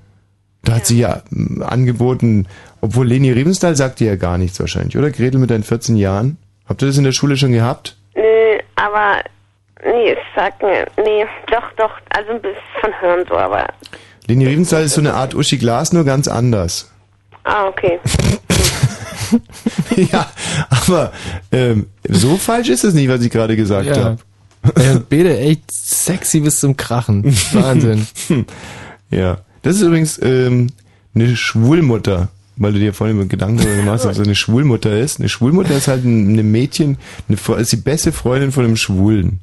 Da 0.65 0.75
hat 0.75 0.87
sie 0.87 0.99
ja 0.99 1.23
mm, 1.31 1.63
angeboten, 1.63 2.49
obwohl 2.81 3.07
Leni 3.07 3.31
Riebenstahl 3.31 3.77
sagt 3.77 4.01
dir 4.01 4.09
ja 4.09 4.17
gar 4.17 4.39
nichts 4.39 4.59
wahrscheinlich, 4.59 4.99
oder? 4.99 5.13
Gretel 5.13 5.39
mit 5.39 5.51
deinen 5.51 5.63
14 5.63 5.95
Jahren? 5.95 6.37
Habt 6.69 6.83
ihr 6.83 6.89
das 6.89 6.99
in 6.99 7.05
der 7.05 7.13
Schule 7.13 7.37
schon 7.37 7.53
gehabt? 7.53 7.97
Nee, 8.17 8.59
aber, 8.75 9.23
nee, 9.85 10.11
es 10.11 10.19
sagt 10.35 10.61
mir, 10.61 10.85
nee, 10.97 11.25
doch, 11.49 11.71
doch, 11.77 11.93
also 12.11 12.33
ein 12.33 12.43
bisschen 12.43 12.61
von 12.81 13.01
Hören 13.01 13.25
so, 13.29 13.37
aber, 13.37 13.69
Leni 14.27 14.47
Riebenstahl 14.49 14.83
ist 14.83 14.95
so 14.95 15.01
eine 15.01 15.15
Art 15.15 15.33
Uschi 15.37 15.59
Glas, 15.59 15.93
nur 15.93 16.05
ganz 16.05 16.27
anders. 16.27 16.93
ah, 17.45 17.69
okay. 17.69 18.01
ja, 20.13 20.31
aber 20.71 21.13
ähm, 21.53 21.87
so 22.09 22.37
falsch 22.37 22.69
ist 22.69 22.85
es 22.85 22.95
nicht, 22.95 23.09
was 23.09 23.23
ich 23.23 23.31
gerade 23.31 23.57
gesagt 23.57 23.87
Ja. 23.87 24.05
habe. 24.05 24.19
Ja, 24.83 24.99
Bede, 24.99 25.39
echt 25.39 25.71
sexy 25.71 26.41
bis 26.41 26.59
zum 26.61 26.77
Krachen. 26.77 27.25
Wahnsinn. 27.53 28.07
ja, 29.11 29.39
das 29.63 29.77
ist 29.77 29.83
übrigens 29.83 30.19
ähm, 30.23 30.69
eine 31.15 31.37
Schwulmutter, 31.37 32.29
weil 32.57 32.73
du 32.73 32.79
dir 32.81 32.93
vorhin 32.93 33.29
Gedanken 33.29 33.59
darüber 33.59 33.77
gemacht 33.77 34.01
hast, 34.01 34.07
was 34.07 34.19
eine 34.21 34.35
Schwulmutter 34.35 34.99
ist. 34.99 35.21
Eine 35.21 35.29
Schwulmutter 35.29 35.77
ist 35.77 35.89
halt 35.89 36.05
ein 36.05 36.39
ein 36.39 36.51
Mädchen, 36.51 36.99
eine, 37.29 37.61
ist 37.61 37.73
die 37.73 37.77
beste 37.77 38.13
Freundin 38.13 38.51
von 38.53 38.65
einem 38.65 38.77
Schwulen. 38.77 39.41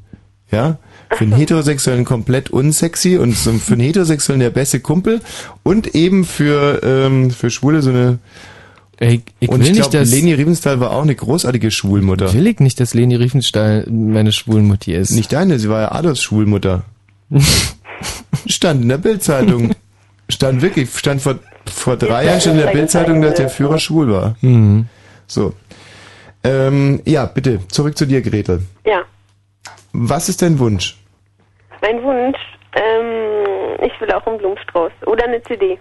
Ja? 0.51 0.77
Für 1.11 1.23
einen 1.23 1.33
Heterosexuellen 1.33 2.03
komplett 2.03 2.49
unsexy 2.49 3.17
und 3.17 3.33
für 3.35 3.51
einen 3.73 3.81
Heterosexuellen 3.81 4.39
der 4.41 4.49
beste 4.49 4.79
Kumpel 4.79 5.21
und 5.63 5.95
eben 5.95 6.25
für, 6.25 6.81
ähm, 6.83 7.31
für 7.31 7.49
Schwule 7.49 7.81
so 7.81 7.91
eine 7.91 8.19
Ey, 8.99 9.21
ich 9.39 9.49
und 9.49 9.59
will 9.59 9.65
ich 9.67 9.71
nicht, 9.73 9.81
glaube, 9.91 9.97
dass- 10.05 10.11
Leni 10.11 10.33
Riefenstahl 10.33 10.79
war 10.79 10.91
auch 10.91 11.01
eine 11.03 11.15
großartige 11.15 11.69
Schwulmutter. 11.71 12.33
Will 12.33 12.47
ich 12.47 12.59
nicht, 12.59 12.79
dass 12.79 12.93
Leni 12.93 13.15
Riefenstahl 13.15 13.85
meine 13.89 14.31
Schwulmutti 14.31 14.93
ist. 14.93 15.11
Nicht 15.11 15.33
deine, 15.33 15.59
sie 15.59 15.69
war 15.69 15.81
ja 15.81 15.91
Adolfs 15.91 16.21
Schwulmutter. 16.23 16.83
stand 18.47 18.83
in 18.83 18.89
der 18.89 18.97
Bildzeitung. 18.97 19.71
Stand 20.29 20.61
wirklich, 20.61 20.89
stand 20.97 21.21
vor, 21.21 21.35
vor 21.65 21.97
drei 21.97 22.25
Jahren 22.25 22.41
stand 22.41 22.59
in 22.59 22.65
der 22.65 22.71
Bildzeitung, 22.71 23.21
dass 23.21 23.35
der 23.35 23.49
Führer 23.49 23.77
schwul 23.79 24.11
war. 24.11 24.35
Mhm. 24.41 24.87
So. 25.27 25.53
Ähm, 26.43 27.01
ja, 27.05 27.25
bitte, 27.25 27.59
zurück 27.69 27.97
zu 27.97 28.05
dir, 28.05 28.21
Gretel. 28.21 28.61
Ja, 28.85 29.01
Was 29.93 30.29
ist 30.29 30.41
dein 30.41 30.57
Wunsch? 30.59 30.97
mein 31.81 32.01
Wunsch, 32.01 32.37
ähm, 32.75 33.85
ich 33.85 34.01
will 34.01 34.11
auch 34.11 34.25
einen 34.25 34.39
Blumenstrauß 34.39 34.91
oder 35.05 35.25
eine 35.25 35.41
CD. 35.43 35.77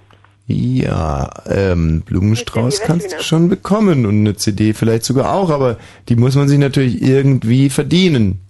Ja, 0.46 1.30
ähm, 1.48 2.02
Blumenstrauß 2.02 2.80
kannst 2.82 3.12
du 3.12 3.22
schon 3.22 3.48
bekommen 3.48 4.04
und 4.04 4.18
eine 4.20 4.36
CD 4.36 4.74
vielleicht 4.74 5.04
sogar 5.04 5.32
auch, 5.32 5.48
aber 5.48 5.78
die 6.10 6.16
muss 6.16 6.34
man 6.34 6.48
sich 6.48 6.58
natürlich 6.58 7.00
irgendwie 7.00 7.70
verdienen. 7.70 8.40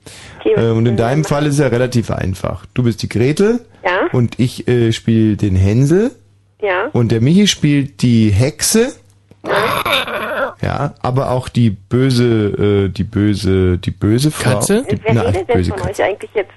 Äh, 0.45 0.71
und 0.71 0.87
in 0.87 0.97
deinem? 0.97 1.25
Fall 1.25 1.47
ist 1.47 1.55
es 1.55 1.61
ja 1.61 1.69
relativ 1.69 2.11
einfach. 2.11 2.67
Du 2.75 2.83
bist 2.83 3.01
die 3.03 3.09
Gretel 3.09 3.61
Ja. 3.85 4.09
und 4.13 4.41
ich 4.41 4.67
äh, 4.67 4.93
spiele 4.93 5.37
den 5.37 5.55
Hänsel 5.55 6.11
Ja. 6.61 6.89
und 6.93 7.13
der 7.13 7.21
Michi 7.21 7.47
spielt 7.47 8.03
die 8.03 8.31
Hexe. 8.31 8.93
Ja, 10.63 10.95
aber 11.01 11.31
auch 11.31 11.49
die 11.49 11.71
böse, 11.71 12.87
äh, 12.87 12.89
die 12.89 13.05
böse, 13.05 13.79
die 13.79 13.91
böse 13.91 14.31
Frau. 14.31 14.51
Katze? 14.55 14.85
Die, 14.91 14.99
Wer 15.05 15.15
na, 15.15 15.23
redet 15.23 15.49
denn 15.49 15.57
böse 15.59 15.71
von 15.71 15.81
Katze. 15.81 16.03
euch 16.03 16.09
eigentlich 16.09 16.31
jetzt? 16.35 16.53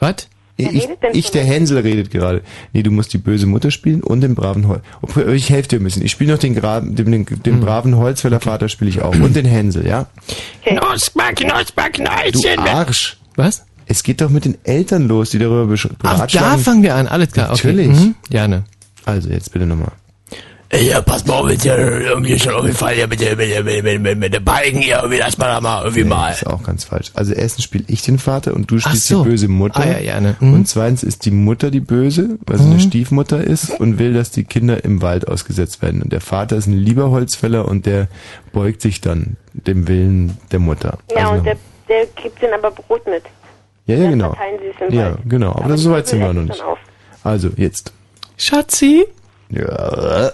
Was? 0.00 0.28
Wer 0.62 0.72
Ich, 0.74 0.82
redet 0.84 1.02
denn 1.02 1.10
ich 1.14 1.30
der? 1.30 1.44
Hänsel 1.44 1.78
redet 1.78 2.10
gerade. 2.10 2.42
Nee, 2.72 2.82
du 2.82 2.90
musst 2.90 3.12
die 3.12 3.18
böse 3.18 3.46
Mutter 3.46 3.70
spielen 3.70 4.02
und 4.02 4.20
den 4.20 4.34
braven 4.34 4.68
Holz. 4.68 4.82
Obwohl, 5.02 5.32
ich 5.32 5.50
helfe 5.50 5.68
dir 5.68 5.76
ein 5.80 5.84
bisschen. 5.84 6.04
Ich 6.04 6.10
spiele 6.12 6.32
noch 6.32 6.38
den, 6.38 6.54
Gra 6.54 6.80
den, 6.80 6.94
den, 7.10 7.24
den 7.26 7.54
Hm. 7.54 7.60
braven 7.60 7.96
Holzfäller 7.96 8.40
Vater 8.40 8.68
spiele 8.68 8.90
ich 8.90 9.02
auch. 9.02 9.14
Und 9.14 9.36
den 9.36 9.46
Hänsel, 9.46 9.86
ja? 9.86 10.06
Knusper, 10.64 11.32
knusper, 11.34 11.84
Du 11.92 12.02
Knäuschen. 12.02 12.58
Arsch. 12.58 13.16
Was? 13.36 13.64
Es 13.86 14.02
geht 14.02 14.20
doch 14.20 14.30
mit 14.30 14.44
den 14.44 14.56
Eltern 14.64 15.08
los, 15.08 15.30
die 15.30 15.38
darüber 15.38 15.72
besch- 15.72 15.90
Ach, 16.04 16.26
da 16.26 16.56
fangen 16.58 16.82
wir 16.82 16.94
an. 16.94 17.08
Alles 17.08 17.32
klar. 17.32 17.50
Okay. 17.52 17.68
Natürlich. 17.72 17.88
Mhm. 17.98 18.14
Gerne. 18.30 18.64
Also, 19.04 19.30
jetzt 19.30 19.52
bitte 19.52 19.66
nochmal. 19.66 19.92
Ja, 20.72 21.02
pass 21.02 21.26
mal 21.26 21.34
auf, 21.34 21.46
mit 21.46 21.64
der, 21.64 21.78
irgendwie 22.00 22.38
schon 22.38 22.54
auf 22.54 22.64
jeden 22.64 22.76
Fall 22.76 22.94
hier 22.94 23.08
mit 23.08 23.20
der, 23.20 23.34
mit 23.34 23.50
der, 23.50 23.64
mit 23.64 23.74
der, 23.74 23.82
mit 23.98 24.06
der, 24.06 24.16
mit 24.16 24.34
der 24.34 24.38
Balken 24.40 24.78
hier, 24.78 24.98
irgendwie, 24.98 25.18
lass 25.18 25.36
mal 25.36 25.48
da 25.48 25.60
mal 25.60 25.82
irgendwie 25.82 26.04
Nee, 26.04 26.08
mal. 26.10 26.30
ist 26.30 26.46
auch 26.46 26.62
ganz 26.62 26.84
falsch. 26.84 27.10
Also 27.14 27.32
erstens 27.32 27.64
spiele 27.64 27.82
ich 27.88 28.02
den 28.02 28.20
Vater 28.20 28.54
und 28.54 28.70
du 28.70 28.78
spielst 28.78 29.08
so. 29.08 29.24
die 29.24 29.30
böse 29.30 29.48
Mutter. 29.48 29.80
Ah, 29.80 29.86
ja, 29.86 29.98
ja, 29.98 30.20
ne. 30.20 30.36
Mhm. 30.38 30.54
Und 30.54 30.68
zweitens 30.68 31.02
ist 31.02 31.24
die 31.24 31.32
Mutter 31.32 31.72
die 31.72 31.80
böse, 31.80 32.38
weil 32.46 32.58
sie 32.58 32.64
Mhm. 32.66 32.70
eine 32.70 32.80
Stiefmutter 32.80 33.42
ist 33.42 33.80
und 33.80 33.98
will, 33.98 34.12
dass 34.14 34.30
die 34.30 34.44
Kinder 34.44 34.84
im 34.84 35.02
Wald 35.02 35.26
ausgesetzt 35.26 35.82
werden. 35.82 36.02
Und 36.02 36.12
der 36.12 36.20
Vater 36.20 36.54
ist 36.56 36.68
ein 36.68 36.78
lieber 36.78 37.10
Holzfäller 37.10 37.66
und 37.66 37.84
der 37.84 38.06
beugt 38.52 38.80
sich 38.80 39.00
dann 39.00 39.36
dem 39.54 39.88
Willen 39.88 40.38
der 40.52 40.60
Mutter. 40.60 40.98
Ja, 41.10 41.30
Also 41.30 41.32
und 41.40 41.46
der, 41.46 41.56
der 41.88 42.06
gibt 42.22 42.40
ihnen 42.44 42.52
aber 42.54 42.70
Brot 42.70 43.04
mit. 43.08 43.24
ja, 43.86 43.96
ja, 43.96 44.02
dann 44.02 44.10
genau. 44.12 44.36
sie 44.60 44.66
es 44.66 44.88
im 44.88 44.94
Ja, 44.96 45.04
Wald. 45.06 45.18
genau. 45.26 45.50
Aber, 45.50 45.64
Aber 45.64 45.76
so 45.78 45.90
weit 45.90 46.06
sind 46.06 46.20
wir 46.20 46.32
noch 46.32 46.42
nicht. 46.44 46.62
Also, 47.24 47.50
jetzt. 47.56 47.92
Schatzi, 48.36 49.04
Ja. 49.48 50.30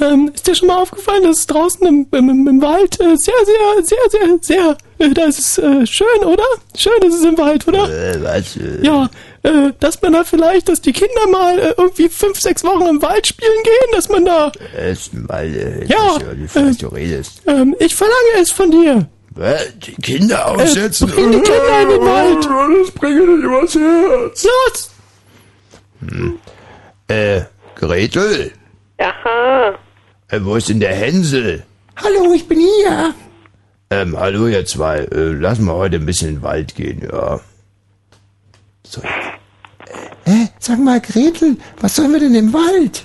Ähm, 0.00 0.30
ist 0.34 0.46
dir 0.46 0.54
schon 0.54 0.68
mal 0.68 0.78
aufgefallen, 0.78 1.22
dass 1.24 1.40
es 1.40 1.46
draußen 1.46 1.86
im, 1.86 2.06
im, 2.12 2.46
im, 2.48 2.62
Wald 2.62 2.98
äh, 3.00 3.16
sehr, 3.16 3.34
sehr, 3.44 3.84
sehr, 3.84 3.98
sehr, 4.10 4.38
sehr, 4.40 4.76
äh, 4.98 5.10
da 5.12 5.24
ist 5.24 5.38
es 5.38 5.58
äh, 5.58 5.86
schön, 5.86 6.24
oder? 6.24 6.44
Schön 6.76 7.00
ist 7.02 7.14
es 7.16 7.24
im 7.24 7.36
Wald, 7.38 7.66
oder? 7.68 7.88
Äh, 7.88 8.22
was, 8.22 8.56
äh, 8.56 8.84
Ja, 8.84 9.10
äh, 9.42 9.72
dass 9.80 10.00
man 10.00 10.14
da 10.14 10.24
vielleicht, 10.24 10.68
dass 10.68 10.80
die 10.80 10.92
Kinder 10.92 11.26
mal 11.30 11.58
äh, 11.58 11.74
irgendwie 11.76 12.08
fünf, 12.08 12.40
sechs 12.40 12.64
Wochen 12.64 12.86
im 12.88 13.02
Wald 13.02 13.26
spielen 13.26 13.62
gehen, 13.64 13.92
dass 13.92 14.08
man 14.08 14.24
da, 14.24 14.50
Essen, 14.76 15.24
weil, 15.28 15.54
äh, 15.54 15.84
Ja, 15.86 16.18
nicht, 16.34 16.54
was 16.56 16.76
du 16.78 16.86
redest. 16.88 17.42
ähm, 17.46 17.76
ich 17.78 17.94
verlange 17.94 18.40
es 18.40 18.50
von 18.50 18.70
dir. 18.70 19.06
Die 19.86 19.94
Kinder 20.02 20.46
aussetzen? 20.46 21.08
Äh, 21.08 21.12
bring 21.12 21.30
die 21.32 21.40
Kinder 21.40 21.82
in 21.82 21.88
den 21.88 22.00
Wald. 22.02 22.44
Das 22.84 22.90
bringe 22.90 23.22
ich 23.22 23.44
übers 23.44 23.74
Herz. 23.74 24.44
Los! 24.44 24.90
Äh, 27.08 27.42
Gretel? 27.76 28.52
Aha. 29.02 29.74
Äh, 30.28 30.40
wo 30.42 30.56
ist 30.56 30.68
denn 30.68 30.80
der 30.80 30.94
Hänsel? 30.94 31.64
Hallo, 31.96 32.32
ich 32.34 32.46
bin 32.48 32.60
hier. 32.60 33.14
Ähm, 33.90 34.16
hallo 34.18 34.46
ihr 34.46 34.64
zwei, 34.64 34.98
äh, 35.00 35.32
lass 35.32 35.58
mal 35.58 35.74
heute 35.74 35.96
ein 35.96 36.06
bisschen 36.06 36.28
in 36.28 36.34
den 36.36 36.42
Wald 36.42 36.74
gehen, 36.74 37.02
ja. 37.12 37.40
So, 38.86 39.02
Äh, 40.24 40.46
sag 40.58 40.78
mal, 40.78 41.00
Gretel, 41.00 41.56
was 41.80 41.96
sollen 41.96 42.12
wir 42.12 42.20
denn 42.20 42.34
im 42.34 42.52
Wald? 42.52 43.04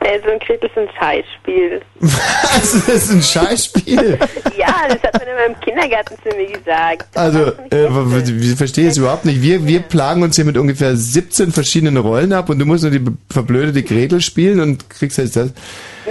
Also 0.00 0.28
ein 0.28 0.38
Gretel 0.38 0.68
ist 0.68 0.78
ein 0.78 0.88
Scheißspiel. 0.96 1.82
Was? 2.00 2.86
Das 2.86 2.88
ist 2.88 3.10
ein 3.10 3.22
Scheißspiel. 3.22 4.18
ja, 4.56 4.74
das 4.88 5.02
hat 5.02 5.14
man 5.14 5.28
immer 5.28 5.46
im 5.46 5.60
Kindergarten 5.60 6.14
zu 6.22 6.36
mir 6.36 6.52
gesagt. 6.52 7.08
Also, 7.16 7.52
äh, 7.70 7.88
ich 8.30 8.54
verstehe 8.54 8.88
es 8.88 8.96
überhaupt 8.96 9.24
nicht. 9.24 9.42
Wir, 9.42 9.66
wir 9.66 9.80
plagen 9.80 10.22
uns 10.22 10.36
hier 10.36 10.44
mit 10.44 10.56
ungefähr 10.56 10.94
17 10.94 11.50
verschiedenen 11.50 11.96
Rollen 11.96 12.32
ab 12.32 12.48
und 12.48 12.60
du 12.60 12.64
musst 12.64 12.84
nur 12.84 12.92
die 12.92 13.04
verblödete 13.28 13.82
Gretel 13.82 14.20
spielen 14.20 14.60
und 14.60 14.88
kriegst 14.88 15.18
jetzt 15.18 15.34
das. 15.34 15.52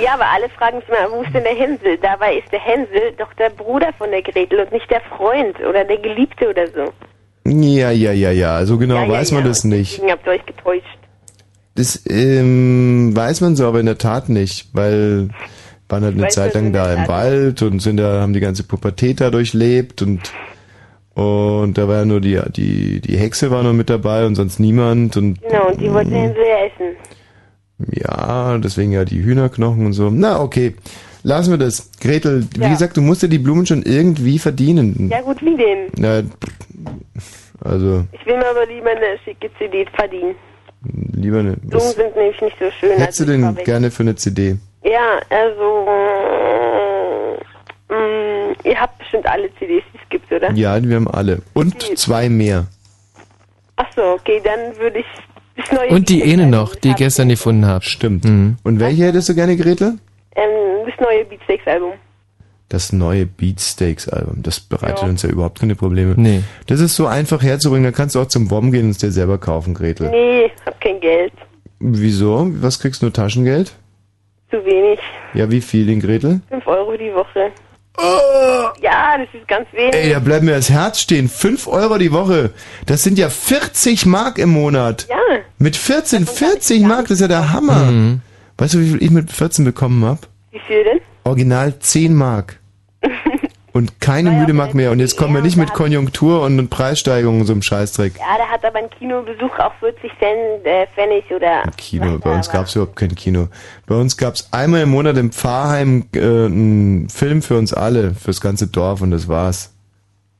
Ja, 0.02 0.16
aber 0.16 0.26
alle 0.28 0.50
fragen 0.50 0.82
sich 0.82 0.90
mal, 0.90 1.08
wo 1.10 1.24
ist 1.24 1.34
denn 1.34 1.44
der 1.44 1.56
Hänsel? 1.56 1.98
Dabei 2.02 2.38
ist 2.38 2.52
der 2.52 2.60
Hänsel 2.60 3.14
doch 3.18 3.34
der 3.36 3.50
Bruder 3.52 3.94
von 3.98 4.12
der 4.12 4.22
Gretel 4.22 4.60
und 4.60 4.72
nicht 4.74 4.90
der 4.92 5.02
Freund 5.02 5.58
oder 5.62 5.86
der 5.86 5.98
Geliebte 5.98 6.50
oder 6.50 6.68
so. 6.68 6.92
Ja, 7.50 7.92
ja, 7.92 8.12
ja, 8.12 8.32
ja. 8.32 8.66
So 8.66 8.78
genau 8.78 8.96
ja, 8.96 9.04
ja, 9.04 9.10
weiß 9.10 9.32
man 9.32 9.44
ja. 9.44 9.48
das 9.48 9.64
nicht. 9.64 10.02
Habt 10.04 10.26
ihr 10.28 10.34
euch 10.34 10.46
getäuscht. 10.46 10.97
Das 11.78 12.02
ähm, 12.10 13.16
weiß 13.16 13.42
man 13.42 13.56
so, 13.56 13.66
aber 13.68 13.80
in 13.80 13.86
der 13.86 13.98
Tat 13.98 14.28
nicht, 14.30 14.70
weil 14.74 15.30
waren 15.90 16.04
halt 16.04 16.16
eine 16.16 16.24
Weißt 16.24 16.36
du, 16.36 16.42
Zeit 16.42 16.54
lang 16.56 16.66
so 16.68 16.72
da 16.74 16.94
im 16.94 17.08
Wald 17.08 17.62
und 17.62 17.80
sind 17.82 17.96
da, 17.98 18.20
haben 18.22 18.34
die 18.34 18.42
ganze 18.42 18.64
Pubertät 18.64 19.22
da 19.22 19.30
durchlebt 19.30 20.02
und 20.02 20.20
und 21.14 21.78
da 21.80 21.88
war 21.88 21.96
ja 22.00 22.06
nur 22.06 22.20
die, 22.22 22.40
die, 22.56 23.00
die 23.02 23.18
Hexe 23.18 23.50
war 23.50 23.64
noch 23.64 23.74
mit 23.74 23.90
dabei 23.90 24.26
und 24.28 24.36
sonst 24.36 24.60
niemand 24.60 25.18
und 25.18 25.42
Genau, 25.42 25.70
und 25.70 25.80
die 25.82 25.92
wollte 25.92 26.12
Hänsel 26.12 26.44
ja 26.44 26.66
essen. 26.66 26.96
ja, 27.94 28.58
deswegen 28.60 28.92
ja 28.92 29.06
die 29.06 29.24
Hühnerknochen 29.24 29.86
und 29.86 29.94
so. 29.94 30.10
Na, 30.12 30.42
okay. 30.42 30.76
Lassen 31.24 31.52
wir 31.52 31.58
das. 31.58 31.90
Gretel, 32.00 32.48
wie 32.56 32.62
Ja. 32.62 32.70
gesagt, 32.70 32.98
du 32.98 33.02
musst 33.02 33.24
dir 33.24 33.30
die 33.30 33.40
Blumen 33.40 33.66
schon 33.66 33.82
irgendwie 33.84 34.38
verdienen. 34.40 35.10
Ja 35.12 35.22
gut, 35.22 35.42
wie 35.42 35.56
denn? 35.58 35.88
Na, 35.98 36.22
also, 37.62 38.06
Ich 38.12 38.26
will 38.26 38.38
mir 38.38 38.48
aber 38.50 38.66
lieber 38.68 38.92
eine 38.92 39.18
schicke 39.26 39.50
CD 39.58 39.86
verdienen. 39.96 40.36
Lieber 40.84 41.40
eine. 41.40 41.58
Blumen 41.58 41.74
Was 41.74 41.94
sind 41.96 42.16
nämlich 42.16 42.40
nicht 42.42 42.58
so 42.60 42.72
schön. 42.80 42.98
hättest 42.98 43.20
du 43.20 43.24
also 43.24 43.36
ich 43.36 43.56
denn 43.56 43.66
gerne 43.66 43.92
für 43.92 44.04
eine 44.04 44.16
CD? 44.16 44.58
Ja, 44.84 45.20
also 45.30 45.86
mm, 47.90 48.56
ihr 48.68 48.80
habt 48.80 48.98
bestimmt 49.00 49.28
alle 49.28 49.50
CDs, 49.56 49.84
die 49.94 49.98
es 50.02 50.10
gibt, 50.10 50.32
oder? 50.32 50.52
Ja, 50.54 50.82
wir 50.82 50.96
haben 50.96 51.08
alle. 51.08 51.42
Und 51.54 51.82
zwei 51.98 52.30
mehr. 52.30 52.68
Ach 53.76 53.88
so, 53.96 54.02
okay, 54.04 54.42
dann 54.44 54.78
würde 54.78 55.00
ich 55.00 55.06
das 55.56 55.72
neue 55.72 55.90
Und 55.90 56.10
die 56.10 56.24
eine 56.24 56.48
noch, 56.48 56.76
die 56.76 56.90
ich 56.90 56.96
gestern 56.96 57.30
gefunden 57.30 57.66
habe. 57.66 57.84
Stimmt. 57.84 58.26
Und 58.26 58.80
welche 58.80 59.06
hättest 59.06 59.30
du 59.30 59.36
gerne, 59.36 59.56
Gretel? 59.58 59.98
ähm, 60.38 60.86
das 60.86 61.00
neue 61.00 61.26
Beatsteaks 61.26 61.68
Album. 61.68 61.94
Das 62.70 62.92
neue 62.92 63.26
Beatsteaks 63.26 64.10
Album. 64.10 64.44
Das 64.44 64.60
bereitet 64.60 65.00
Ja. 65.04 65.08
uns 65.08 65.22
ja 65.22 65.30
überhaupt 65.30 65.60
keine 65.60 65.76
Probleme. 65.76 66.16
Nee. 66.18 66.44
Das 66.68 66.82
ist 66.82 66.96
so 66.98 67.08
einfach 67.08 67.42
herzubringen, 67.42 67.86
da 67.86 67.96
kannst 67.96 68.16
du 68.16 68.20
auch 68.22 68.28
zum 68.28 68.52
WOM 68.52 68.72
gehen 68.74 68.86
und 68.86 68.92
es 68.92 68.98
dir 68.98 69.12
selber 69.12 69.38
kaufen, 69.38 69.74
Gretel. 69.74 70.10
Nee, 70.10 70.52
hab 70.66 70.80
kein 70.82 71.00
Geld. 71.00 71.32
Wieso? 71.80 72.50
Was 72.62 72.80
kriegst 72.80 73.02
du 73.02 73.06
nur 73.06 73.14
Taschengeld? 73.14 73.72
Zu 74.52 74.58
wenig. 74.66 75.00
Ja, 75.34 75.50
wie 75.50 75.62
viel 75.62 75.90
in 75.90 76.00
Gretel? 76.02 76.42
5 76.50 76.68
Euro 76.68 76.98
die 76.98 77.14
Woche. 77.14 77.52
Ja, 78.82 79.18
das 79.18 79.28
ist 79.34 79.48
ganz 79.48 79.68
wenig. 79.74 79.96
Ey, 79.96 80.12
da 80.12 80.20
bleibt 80.20 80.44
mir 80.44 80.52
das 80.52 80.70
Herz 80.70 81.00
stehen. 81.00 81.28
5 81.28 81.68
Euro 81.68 81.98
die 81.98 82.12
Woche. 82.12 82.52
Das 82.86 83.02
sind 83.04 83.18
ja 83.18 83.30
40 83.30 84.06
Mark 84.06 84.38
im 84.38 84.50
Monat. 84.50 85.08
Ja. 85.10 85.16
Mit 85.58 85.76
14, 85.76 86.26
40 86.28 86.82
Mark, 86.84 87.04
das 87.04 87.12
ist 87.12 87.22
ja 87.22 87.28
der 87.28 87.52
Hammer. 87.54 88.20
Weißt 88.58 88.76
du, 88.76 88.80
wie 88.80 88.90
viel 88.92 89.04
ich 89.04 89.10
mit 89.10 89.32
14 89.32 89.66
bekommen 89.66 90.06
hab? 90.06 90.28
Wie 90.52 90.60
viel 90.60 90.84
denn? 90.84 91.00
Original 91.28 91.78
10 91.78 92.16
Mark. 92.16 92.60
Und 93.74 94.00
keine 94.00 94.32
müde 94.40 94.54
Mark 94.54 94.74
mehr. 94.74 94.92
Und 94.92 95.00
jetzt 95.00 95.18
kommen 95.18 95.36
wir 95.36 95.42
nicht 95.42 95.58
mit 95.58 95.74
Konjunktur 95.74 96.42
und 96.42 96.70
Preissteigerungen 96.70 97.42
und 97.42 97.48
so 97.48 97.54
einem 97.54 97.62
Scheißdreck. 97.62 98.18
Ja, 98.18 98.38
da 98.38 98.48
hat 98.48 98.64
aber 98.64 98.80
ein 98.80 98.90
Kinobesuch 98.90 99.60
auch 99.60 99.74
40 99.80 100.12
Cent, 100.20 100.66
äh, 100.66 100.88
Pfennig 100.96 101.26
oder... 101.30 101.64
Kino, 101.76 102.18
bei 102.18 102.34
uns 102.34 102.50
gab's 102.50 102.76
überhaupt 102.76 102.96
kein 102.96 103.14
Kino. 103.14 103.50
Bei 103.86 103.96
uns 103.96 104.16
gab's 104.18 104.48
einmal 104.52 104.82
im 104.82 104.90
Monat 104.90 105.18
im 105.18 105.32
Pfarrheim 105.32 106.06
äh, 106.16 106.20
einen 106.20 107.10
Film 107.10 107.42
für 107.42 107.58
uns 107.58 107.74
alle, 107.74 108.16
fürs 108.16 108.40
ganze 108.42 108.68
Dorf 108.68 109.02
und 109.02 109.12
das 109.12 109.28
war's. 109.28 109.76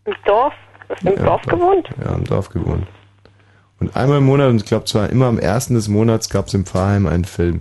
Im 0.06 0.16
Dorf? 0.26 0.54
Hast 0.90 1.04
du 1.04 1.10
im 1.10 1.18
Ja, 1.18 1.24
Dorf 1.24 1.42
gewohnt? 1.44 1.90
Ja, 2.04 2.16
im 2.16 2.24
Dorf 2.24 2.50
gewohnt. 2.50 2.88
Und 3.80 3.96
einmal 3.96 4.20
im 4.20 4.26
Monat, 4.26 4.50
und 4.50 4.58
ich 4.62 4.66
glaube 4.66 4.86
zwar 4.86 5.10
immer 5.10 5.26
am 5.28 5.38
ersten 5.38 5.76
des 5.76 5.90
Monats, 5.90 6.30
gab's 6.30 6.54
im 6.54 6.66
Pfarrheim 6.66 7.06
einen 7.06 7.26
Film. 7.26 7.60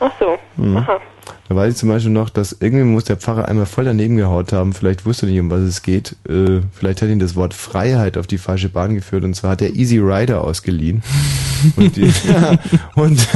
Ach 0.00 0.10
so. 0.18 0.38
Mhm. 0.56 0.76
Aha. 0.76 1.00
Da 1.48 1.54
weiß 1.54 1.74
ich 1.74 1.78
zum 1.78 1.88
Beispiel 1.88 2.12
noch, 2.12 2.28
dass 2.28 2.56
irgendwie 2.58 2.84
muss 2.84 3.04
der 3.04 3.16
Pfarrer 3.16 3.46
einmal 3.46 3.66
voll 3.66 3.84
daneben 3.84 4.16
gehaut 4.16 4.52
haben. 4.52 4.72
Vielleicht 4.72 5.06
wusste 5.06 5.26
er 5.26 5.30
nicht, 5.30 5.40
um 5.40 5.50
was 5.50 5.60
es 5.60 5.82
geht. 5.82 6.16
Äh, 6.28 6.60
vielleicht 6.72 7.02
hat 7.02 7.08
ihn 7.08 7.18
das 7.18 7.36
Wort 7.36 7.54
Freiheit 7.54 8.18
auf 8.18 8.26
die 8.26 8.38
falsche 8.38 8.68
Bahn 8.68 8.94
geführt. 8.94 9.22
Und 9.24 9.34
zwar 9.34 9.52
hat 9.52 9.62
er 9.62 9.74
Easy 9.74 9.98
Rider 9.98 10.42
ausgeliehen. 10.42 11.02
und, 11.76 11.96
die, 11.96 12.12
und, 12.96 13.28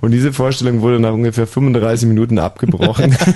und 0.00 0.10
diese 0.10 0.32
Vorstellung 0.32 0.80
wurde 0.80 0.98
nach 0.98 1.12
ungefähr 1.12 1.46
35 1.46 2.08
Minuten 2.08 2.38
abgebrochen. 2.38 3.16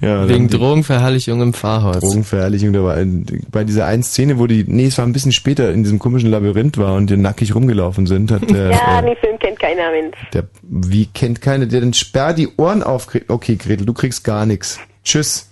ja, 0.00 0.28
Wegen 0.28 0.48
dann- 0.48 0.58
Drogenverherrlichung 0.60 1.42
im 1.42 1.52
Pfarrhaus. 1.52 2.00
Drogenverherrlichung, 2.00 2.72
da 2.72 2.82
war 2.82 2.94
ein, 2.94 3.26
bei 3.50 3.64
dieser 3.64 3.86
einen 3.86 4.02
Szene, 4.02 4.38
wo 4.38 4.46
die, 4.46 4.64
nee, 4.66 4.86
es 4.86 4.96
war 4.98 5.04
ein 5.06 5.12
bisschen 5.12 5.32
später 5.32 5.72
in 5.72 5.82
diesem 5.82 5.98
komischen 5.98 6.30
Labyrinth 6.30 6.78
war 6.78 6.94
und 6.94 7.10
die 7.10 7.16
nackig 7.16 7.54
rumgelaufen 7.54 8.06
sind, 8.06 8.30
hat 8.30 8.48
der, 8.50 8.70
Ja, 8.70 8.98
äh, 9.00 9.02
den 9.04 9.16
Film 9.16 9.38
kennt 9.38 9.58
keiner 9.60 9.90
Mensch. 9.90 10.16
der, 10.32 10.44
wie 10.62 11.06
kennt 11.06 11.40
keiner, 11.40 11.66
der 11.66 11.80
den 11.80 11.92
sperr 11.92 12.32
die 12.34 12.48
Ohren 12.56 12.82
auf. 12.82 13.08
Okay, 13.28 13.56
Gretel, 13.56 13.84
du 13.86 13.92
kriegst 13.92 14.24
gar 14.24 14.46
nichts. 14.46 14.78
Tschüss. 15.04 15.46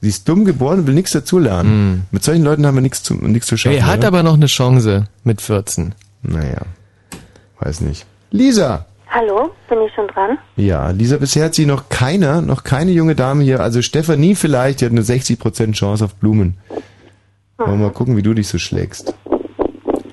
Sie 0.00 0.08
ist 0.08 0.28
dumm 0.28 0.44
geboren 0.44 0.80
und 0.80 0.86
will 0.88 0.94
nichts 0.94 1.12
dazulernen. 1.12 2.06
Mit 2.10 2.24
solchen 2.24 2.42
Leuten 2.42 2.66
haben 2.66 2.74
wir 2.74 2.80
nichts 2.80 3.04
zu, 3.04 3.14
nichts 3.14 3.46
zu 3.46 3.56
schaffen. 3.56 3.76
Er 3.76 3.86
hat 3.86 3.98
oder? 3.98 4.08
aber 4.08 4.22
noch 4.24 4.34
eine 4.34 4.46
Chance 4.46 5.06
mit 5.22 5.40
14. 5.40 5.94
Naja, 6.22 6.62
weiß 7.60 7.82
nicht. 7.82 8.04
Lisa! 8.32 8.86
Hallo, 9.14 9.50
bin 9.68 9.78
ich 9.82 9.92
schon 9.94 10.08
dran? 10.08 10.38
Ja, 10.56 10.88
Lisa, 10.88 11.18
bisher 11.18 11.44
hat 11.44 11.54
sie 11.54 11.66
noch 11.66 11.90
keiner, 11.90 12.40
noch 12.40 12.64
keine 12.64 12.92
junge 12.92 13.14
Dame 13.14 13.44
hier, 13.44 13.60
also 13.60 13.82
Stefanie 13.82 14.34
vielleicht, 14.34 14.80
die 14.80 14.86
hat 14.86 14.92
eine 14.92 15.02
60% 15.02 15.72
Chance 15.72 16.06
auf 16.06 16.14
Blumen. 16.14 16.56
Wollen 17.58 17.78
wir 17.78 17.88
mal 17.88 17.92
gucken, 17.92 18.16
wie 18.16 18.22
du 18.22 18.32
dich 18.32 18.48
so 18.48 18.56
schlägst. 18.56 19.14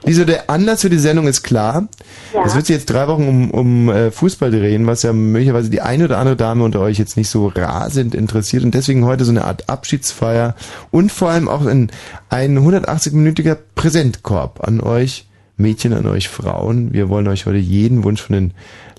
Lisa, 0.04 0.26
der 0.26 0.50
Anlass 0.50 0.82
für 0.82 0.90
die 0.90 0.98
Sendung 0.98 1.28
ist 1.28 1.44
klar. 1.44 1.88
Ja. 2.34 2.44
Es 2.44 2.56
wird 2.56 2.66
sich 2.66 2.76
jetzt 2.76 2.90
drei 2.90 3.08
Wochen 3.08 3.28
um, 3.28 3.52
um 3.52 3.90
äh, 3.90 4.12
Fußball 4.12 4.52
drehen, 4.52 4.86
was 4.86 5.04
ja 5.04 5.14
möglicherweise 5.14 5.70
die 5.70 5.82
eine 5.82 6.06
oder 6.06 6.18
andere 6.18 6.36
Dame 6.36 6.66
unter 6.66 6.82
euch 6.82 6.98
jetzt 6.98 7.16
nicht 7.16 7.30
so 7.30 7.48
rasend 7.48 8.16
interessiert 8.16 8.66
und 8.66 8.74
deswegen 8.74 9.06
heute 9.06 9.24
so 9.24 9.32
eine 9.32 9.46
Art 9.46 9.70
Abschiedsfeier 9.70 10.56
und 10.92 11.10
vor 11.10 11.30
allem 11.30 11.48
auch 11.48 11.66
ein, 11.66 11.90
ein 12.30 12.60
180-minütiger 12.60 13.56
Präsentkorb 13.76 14.68
an 14.68 14.82
euch 14.82 15.29
Mädchen, 15.60 15.94
an 15.94 16.08
euch 16.08 16.30
Frauen. 16.30 16.94
Wir 16.94 17.10
wollen 17.10 17.28
euch 17.28 17.46
heute 17.46 17.58
jeden 17.58 18.04
Wunsch 18.04 18.22
von 18.22 18.36
den 18.36 18.54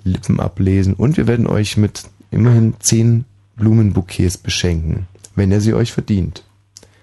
Lippen 0.05 0.41
ablesen 0.41 0.95
und 0.95 1.17
wir 1.17 1.27
werden 1.27 1.47
euch 1.47 1.77
mit 1.77 2.05
immerhin 2.31 2.75
zehn 2.81 3.25
Blumenbouquets 3.57 4.39
beschenken, 4.39 5.07
wenn 5.35 5.53
er 5.53 5.61
sie 5.61 5.75
euch 5.75 5.93
verdient. 5.93 6.45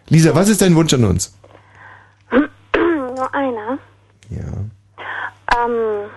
Lisa, 0.09 0.33
was 0.35 0.49
ist 0.49 0.61
dein 0.61 0.75
Wunsch 0.75 0.93
an 0.93 1.03
uns? 1.03 1.37
Nur 2.31 3.33
einer. 3.33 3.77
Ja. 4.29 4.53
Ähm, 5.57 6.09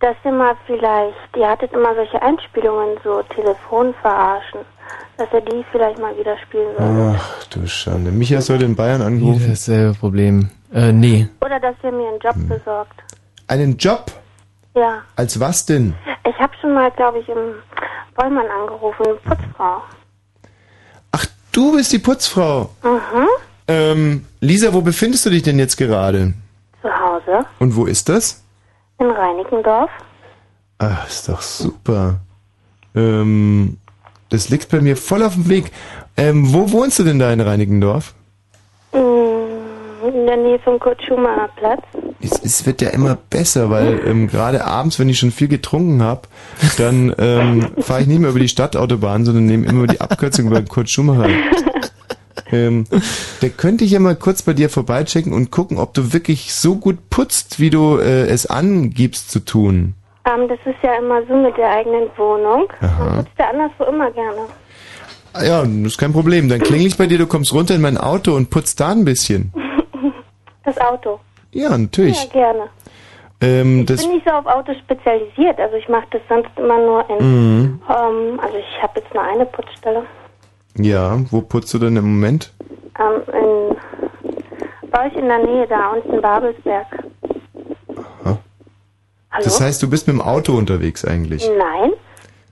dass 0.00 0.16
ihr 0.24 0.32
mal 0.32 0.56
vielleicht, 0.66 1.36
ihr 1.36 1.48
hattet 1.48 1.72
immer 1.72 1.94
solche 1.94 2.20
Einspielungen, 2.20 2.98
so 3.02 3.22
Telefon 3.34 3.94
verarschen, 4.02 4.60
dass 5.16 5.28
ihr 5.32 5.40
die 5.40 5.64
vielleicht 5.72 5.98
mal 5.98 6.16
wieder 6.18 6.36
spielen 6.38 6.68
würdet. 6.76 7.20
Ach 7.20 7.44
du 7.44 7.66
Schande. 7.66 8.10
Micha 8.10 8.38
heute 8.38 8.64
in 8.64 8.76
Bayern 8.76 9.02
angerufen. 9.02 9.48
dasselbe 9.48 9.94
Problem. 9.98 10.50
Äh, 10.74 10.92
nee. 10.92 11.28
Oder 11.40 11.58
dass 11.60 11.76
ihr 11.82 11.92
mir 11.92 12.08
einen 12.08 12.18
Job 12.20 12.34
Hm. 12.34 12.48
besorgt. 12.48 13.00
Einen 13.46 13.76
Job? 13.78 14.10
Ja. 14.74 15.02
Als 15.16 15.38
was 15.40 15.64
denn? 15.64 15.94
Ich 16.28 16.38
habe 16.38 16.52
schon 16.60 16.74
mal, 16.74 16.90
glaube 16.90 17.20
ich, 17.20 17.28
im 17.28 17.54
Bollmann 18.16 18.46
angerufen, 18.60 19.04
Putzfrau. 19.24 19.82
Du 21.52 21.76
bist 21.76 21.92
die 21.92 22.00
Putzfrau. 22.00 22.68
Mhm. 22.82 23.28
Ähm, 23.68 24.26
Lisa, 24.40 24.72
wo 24.74 24.80
befindest 24.80 25.24
du 25.24 25.30
dich 25.30 25.44
denn 25.44 25.56
jetzt 25.60 25.76
gerade? 25.76 26.34
Zu 26.82 26.88
Hause 26.92 27.46
Und 27.60 27.76
wo 27.76 27.84
ist 27.86 28.08
das? 28.08 28.42
in 28.98 29.08
Reinickendorf. 29.08 29.88
Ach, 30.78 31.06
ist 31.06 31.28
doch 31.28 31.40
super. 31.40 32.16
Ähm, 32.96 33.78
das 34.30 34.48
liegt 34.48 34.68
bei 34.70 34.80
mir 34.80 34.96
voll 34.96 35.22
auf 35.22 35.34
dem 35.34 35.48
Weg. 35.48 35.70
Ähm, 36.16 36.52
wo 36.52 36.72
wohnst 36.72 36.98
du 36.98 37.04
denn 37.04 37.20
da 37.20 37.32
in 37.32 37.40
Reinickendorf? 37.40 38.14
Mm, 38.92 39.33
In 40.14 40.26
der 40.26 40.36
Nähe 40.36 40.60
vom 40.60 40.78
Kurt-Schumacher 40.78 41.48
Platz. 41.56 41.82
Es, 42.22 42.40
es 42.40 42.66
wird 42.66 42.80
ja 42.80 42.90
immer 42.90 43.18
besser, 43.30 43.68
weil 43.68 44.00
ähm, 44.06 44.28
gerade 44.28 44.64
abends, 44.64 45.00
wenn 45.00 45.08
ich 45.08 45.18
schon 45.18 45.32
viel 45.32 45.48
getrunken 45.48 46.02
habe, 46.04 46.28
dann 46.78 47.12
ähm, 47.18 47.72
fahre 47.80 48.02
ich 48.02 48.06
nicht 48.06 48.20
mehr 48.20 48.30
über 48.30 48.38
die 48.38 48.48
Stadtautobahn, 48.48 49.24
sondern 49.24 49.46
nehme 49.46 49.66
immer 49.66 49.88
die 49.88 50.00
Abkürzung 50.00 50.46
über 50.46 50.60
den 50.60 50.68
Kurt 50.68 50.88
Schumacher. 50.88 51.28
Ähm, 52.52 52.84
da 53.40 53.48
könnte 53.48 53.84
ich 53.84 53.90
ja 53.90 53.98
mal 53.98 54.14
kurz 54.14 54.42
bei 54.42 54.52
dir 54.52 54.70
vorbeichecken 54.70 55.32
und 55.32 55.50
gucken, 55.50 55.78
ob 55.78 55.94
du 55.94 56.12
wirklich 56.12 56.54
so 56.54 56.76
gut 56.76 57.10
putzt, 57.10 57.58
wie 57.58 57.70
du 57.70 57.98
äh, 57.98 58.26
es 58.28 58.46
angibst 58.46 59.32
zu 59.32 59.40
tun. 59.40 59.94
Ähm, 60.24 60.48
das 60.48 60.58
ist 60.64 60.80
ja 60.82 60.94
immer 60.98 61.22
so 61.26 61.34
mit 61.34 61.56
der 61.56 61.70
eigenen 61.70 62.08
Wohnung. 62.16 62.68
Aha. 62.80 63.04
Man 63.04 63.16
putzt 63.24 63.38
ja 63.38 63.50
anderswo 63.50 63.84
immer 63.84 64.10
gerne. 64.12 64.42
Ah 65.32 65.44
Ja, 65.44 65.62
das 65.62 65.92
ist 65.92 65.98
kein 65.98 66.12
Problem. 66.12 66.48
Dann 66.48 66.60
klingel 66.60 66.86
ich 66.86 66.96
bei 66.96 67.08
dir, 67.08 67.18
du 67.18 67.26
kommst 67.26 67.52
runter 67.52 67.74
in 67.74 67.80
mein 67.80 67.98
Auto 67.98 68.34
und 68.34 68.50
putzt 68.50 68.78
da 68.78 68.92
ein 68.92 69.04
bisschen. 69.04 69.52
Das 70.64 70.78
Auto. 70.80 71.20
Ja, 71.52 71.76
natürlich. 71.76 72.24
Ja, 72.24 72.30
gerne. 72.30 72.68
Ähm, 73.40 73.80
Ich 73.88 73.96
bin 74.00 74.10
nicht 74.12 74.26
so 74.26 74.32
auf 74.32 74.46
Autos 74.46 74.76
spezialisiert. 74.78 75.58
Also 75.60 75.76
ich 75.76 75.88
mache 75.88 76.06
das 76.10 76.22
sonst 76.28 76.50
immer 76.56 76.78
nur 76.78 77.08
in... 77.10 77.16
Mhm. 77.60 77.82
Ähm, 77.88 78.40
also 78.40 78.56
ich 78.56 78.82
habe 78.82 79.00
jetzt 79.00 79.12
nur 79.14 79.22
eine 79.22 79.44
Putzstelle. 79.46 80.02
ja, 80.78 81.18
wo 81.30 81.40
putzt 81.42 81.72
du 81.74 81.78
denn 81.78 81.96
im 81.96 82.04
Moment? 82.04 82.52
Ähm, 82.98 83.22
in, 83.34 84.90
bei 84.90 85.06
euch 85.06 85.14
in 85.16 85.26
der 85.28 85.38
Nähe 85.44 85.66
da, 85.66 85.90
unten 85.92 86.20
Babelsberg. 86.20 86.86
Aha. 88.24 88.38
Hallo? 89.30 89.44
Das 89.44 89.60
heißt, 89.60 89.82
du 89.82 89.90
bist 89.90 90.06
mit 90.06 90.16
dem 90.16 90.22
Auto 90.22 90.52
unterwegs 90.56 91.04
eigentlich. 91.04 91.48
Nein, 91.58 91.90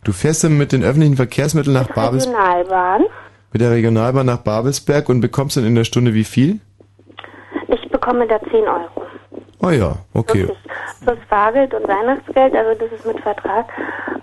Du 0.05 0.11
fährst 0.13 0.43
dann 0.43 0.59
mit 0.59 0.73
den 0.73 0.83
öffentlichen 0.83 1.15
Verkehrsmitteln 1.15 1.75
nach 1.75 1.87
Babels 1.95 2.27
Regionalbahn. 2.27 3.05
mit 3.53 3.63
der 3.63 3.71
Regionalbahn 3.71 4.27
nach 4.27 4.39
Babelsberg 4.39 5.09
und 5.09 5.21
bekommst 5.21 5.57
dann 5.57 5.65
in 5.65 5.77
der 5.77 5.85
Stunde 5.85 6.13
wie 6.13 6.25
viel? 6.25 6.59
Bekomme 8.13 8.27
da 8.29 8.39
10 8.51 8.69
Euro. 8.69 9.07
Oh 9.61 9.71
ja, 9.71 9.97
okay. 10.13 10.47
Plus 11.05 11.19
Fahrgeld 11.31 11.73
und 11.73 11.89
Weihnachtsgeld, 11.89 12.55
also 12.55 12.79
das 12.79 12.93
ist 12.93 13.07
mit 13.07 13.19
Vertrag. 13.21 13.67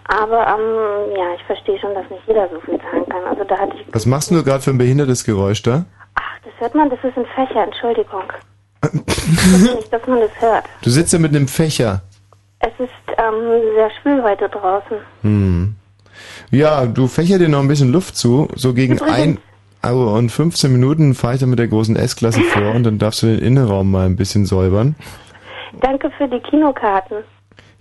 Aber 0.08 0.46
ähm, 0.46 1.16
ja, 1.18 1.34
ich 1.36 1.44
verstehe 1.46 1.80
schon, 1.80 1.94
dass 1.96 2.08
nicht 2.10 2.22
jeder 2.28 2.48
so 2.50 2.60
viel 2.62 2.80
zahlen 2.80 3.08
kann. 3.10 3.24
Also 3.28 3.44
da 3.46 3.58
hatte 3.58 3.74
ich, 3.76 3.94
Was 3.94 4.06
machst 4.06 4.30
du 4.32 4.44
gerade 4.44 4.62
für 4.62 4.70
ein 4.72 4.78
behindertes 4.78 5.24
Geräusch 5.24 5.64
da? 5.64 5.86
das 6.44 6.54
hört 6.60 6.76
man, 6.76 6.90
das 6.90 7.00
ist 7.04 7.18
ein 7.18 7.26
Fächer, 7.34 7.64
Entschuldigung. 7.64 8.24
ich 8.94 9.74
nicht, 9.76 9.92
dass 9.94 10.06
man 10.08 10.20
das 10.20 10.32
hört. 10.40 10.66
Du 10.84 10.90
sitzt 10.92 11.14
ja 11.14 11.20
mit 11.20 11.36
einem 11.36 11.48
Fächer. 11.48 12.02
Es 12.60 12.74
ist 12.78 13.18
ähm, 13.18 13.74
sehr 13.76 13.90
schwül 14.02 14.22
heute 14.24 14.50
draußen. 14.50 14.98
Hm. 15.24 15.76
Ja, 16.52 16.86
du 16.86 17.08
fächer 17.08 17.40
dir 17.40 17.50
noch 17.50 17.60
ein 17.62 17.68
bisschen 17.68 17.92
Luft 17.92 18.18
zu. 18.18 18.50
So 18.56 18.74
gegen 18.74 18.98
Übrigens- 18.98 19.16
ein 19.18 19.38
Uhr 19.84 20.14
und 20.14 20.30
15 20.30 20.72
Minuten 20.72 21.14
fahre 21.14 21.36
ich 21.36 21.40
dann 21.40 21.50
mit 21.50 21.60
der 21.60 21.68
großen 21.68 21.96
S-Klasse 21.96 22.42
vor 22.42 22.76
und 22.76 22.84
dann 22.84 22.98
darfst 22.98 23.24
du 23.24 23.28
den 23.28 23.40
Innenraum 23.40 23.92
mal 23.92 24.06
ein 24.06 24.16
bisschen 24.16 24.46
säubern. 24.46 24.96
Danke 25.82 26.12
für 26.18 26.28
die 26.28 26.40
Kinokarten. 26.40 27.18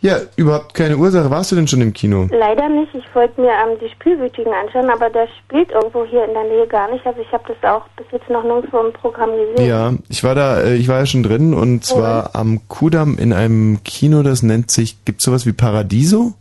Ja, 0.01 0.18
überhaupt 0.36 0.74
keine 0.74 0.96
Ursache. 0.96 1.28
Warst 1.28 1.51
du 1.51 1.57
denn 1.57 1.66
schon 1.66 1.80
im 1.80 1.92
Kino? 1.92 2.28
Leider 2.30 2.68
nicht. 2.68 2.94
Ich 2.94 3.14
wollte 3.16 3.40
mir 3.40 3.51
ähm, 3.51 3.78
die 3.80 3.88
Spielwütigen 3.88 4.53
anschauen, 4.53 4.90
aber 4.90 5.11
der 5.11 5.26
spielt 5.26 5.72
irgendwo 5.72 6.05
hier 6.05 6.24
in 6.24 6.34
der 6.34 6.44
Nähe 6.44 6.68
gar 6.68 6.88
nicht. 6.92 7.05
Also 7.05 7.20
ich 7.20 7.32
habe 7.32 7.42
das 7.49 7.70
auch 7.70 7.84
bis 7.96 8.07
jetzt 8.12 8.30
noch 8.30 8.44
nirgendwo 8.44 8.78
im 8.78 8.92
Programm 8.92 9.30
gesehen. 9.30 9.68
Ja, 9.68 9.92
ich 10.09 10.22
war 10.22 10.36
da, 10.36 10.61
äh, 10.61 10.76
ich 10.76 10.86
war 10.86 11.01
ja 11.01 11.07
schon 11.07 11.24
drin 11.24 11.53
und 11.53 11.84
zwar 11.84 12.36
am 12.36 12.61
Kudamm 12.68 13.18
in 13.18 13.32
einem 13.32 13.82
Kino, 13.82 14.22
das 14.22 14.44
nennt 14.44 14.70
sich, 14.70 15.05
gibt's 15.05 15.24
sowas 15.24 15.46
wie 15.46 15.53
Paradiso? 15.53 16.34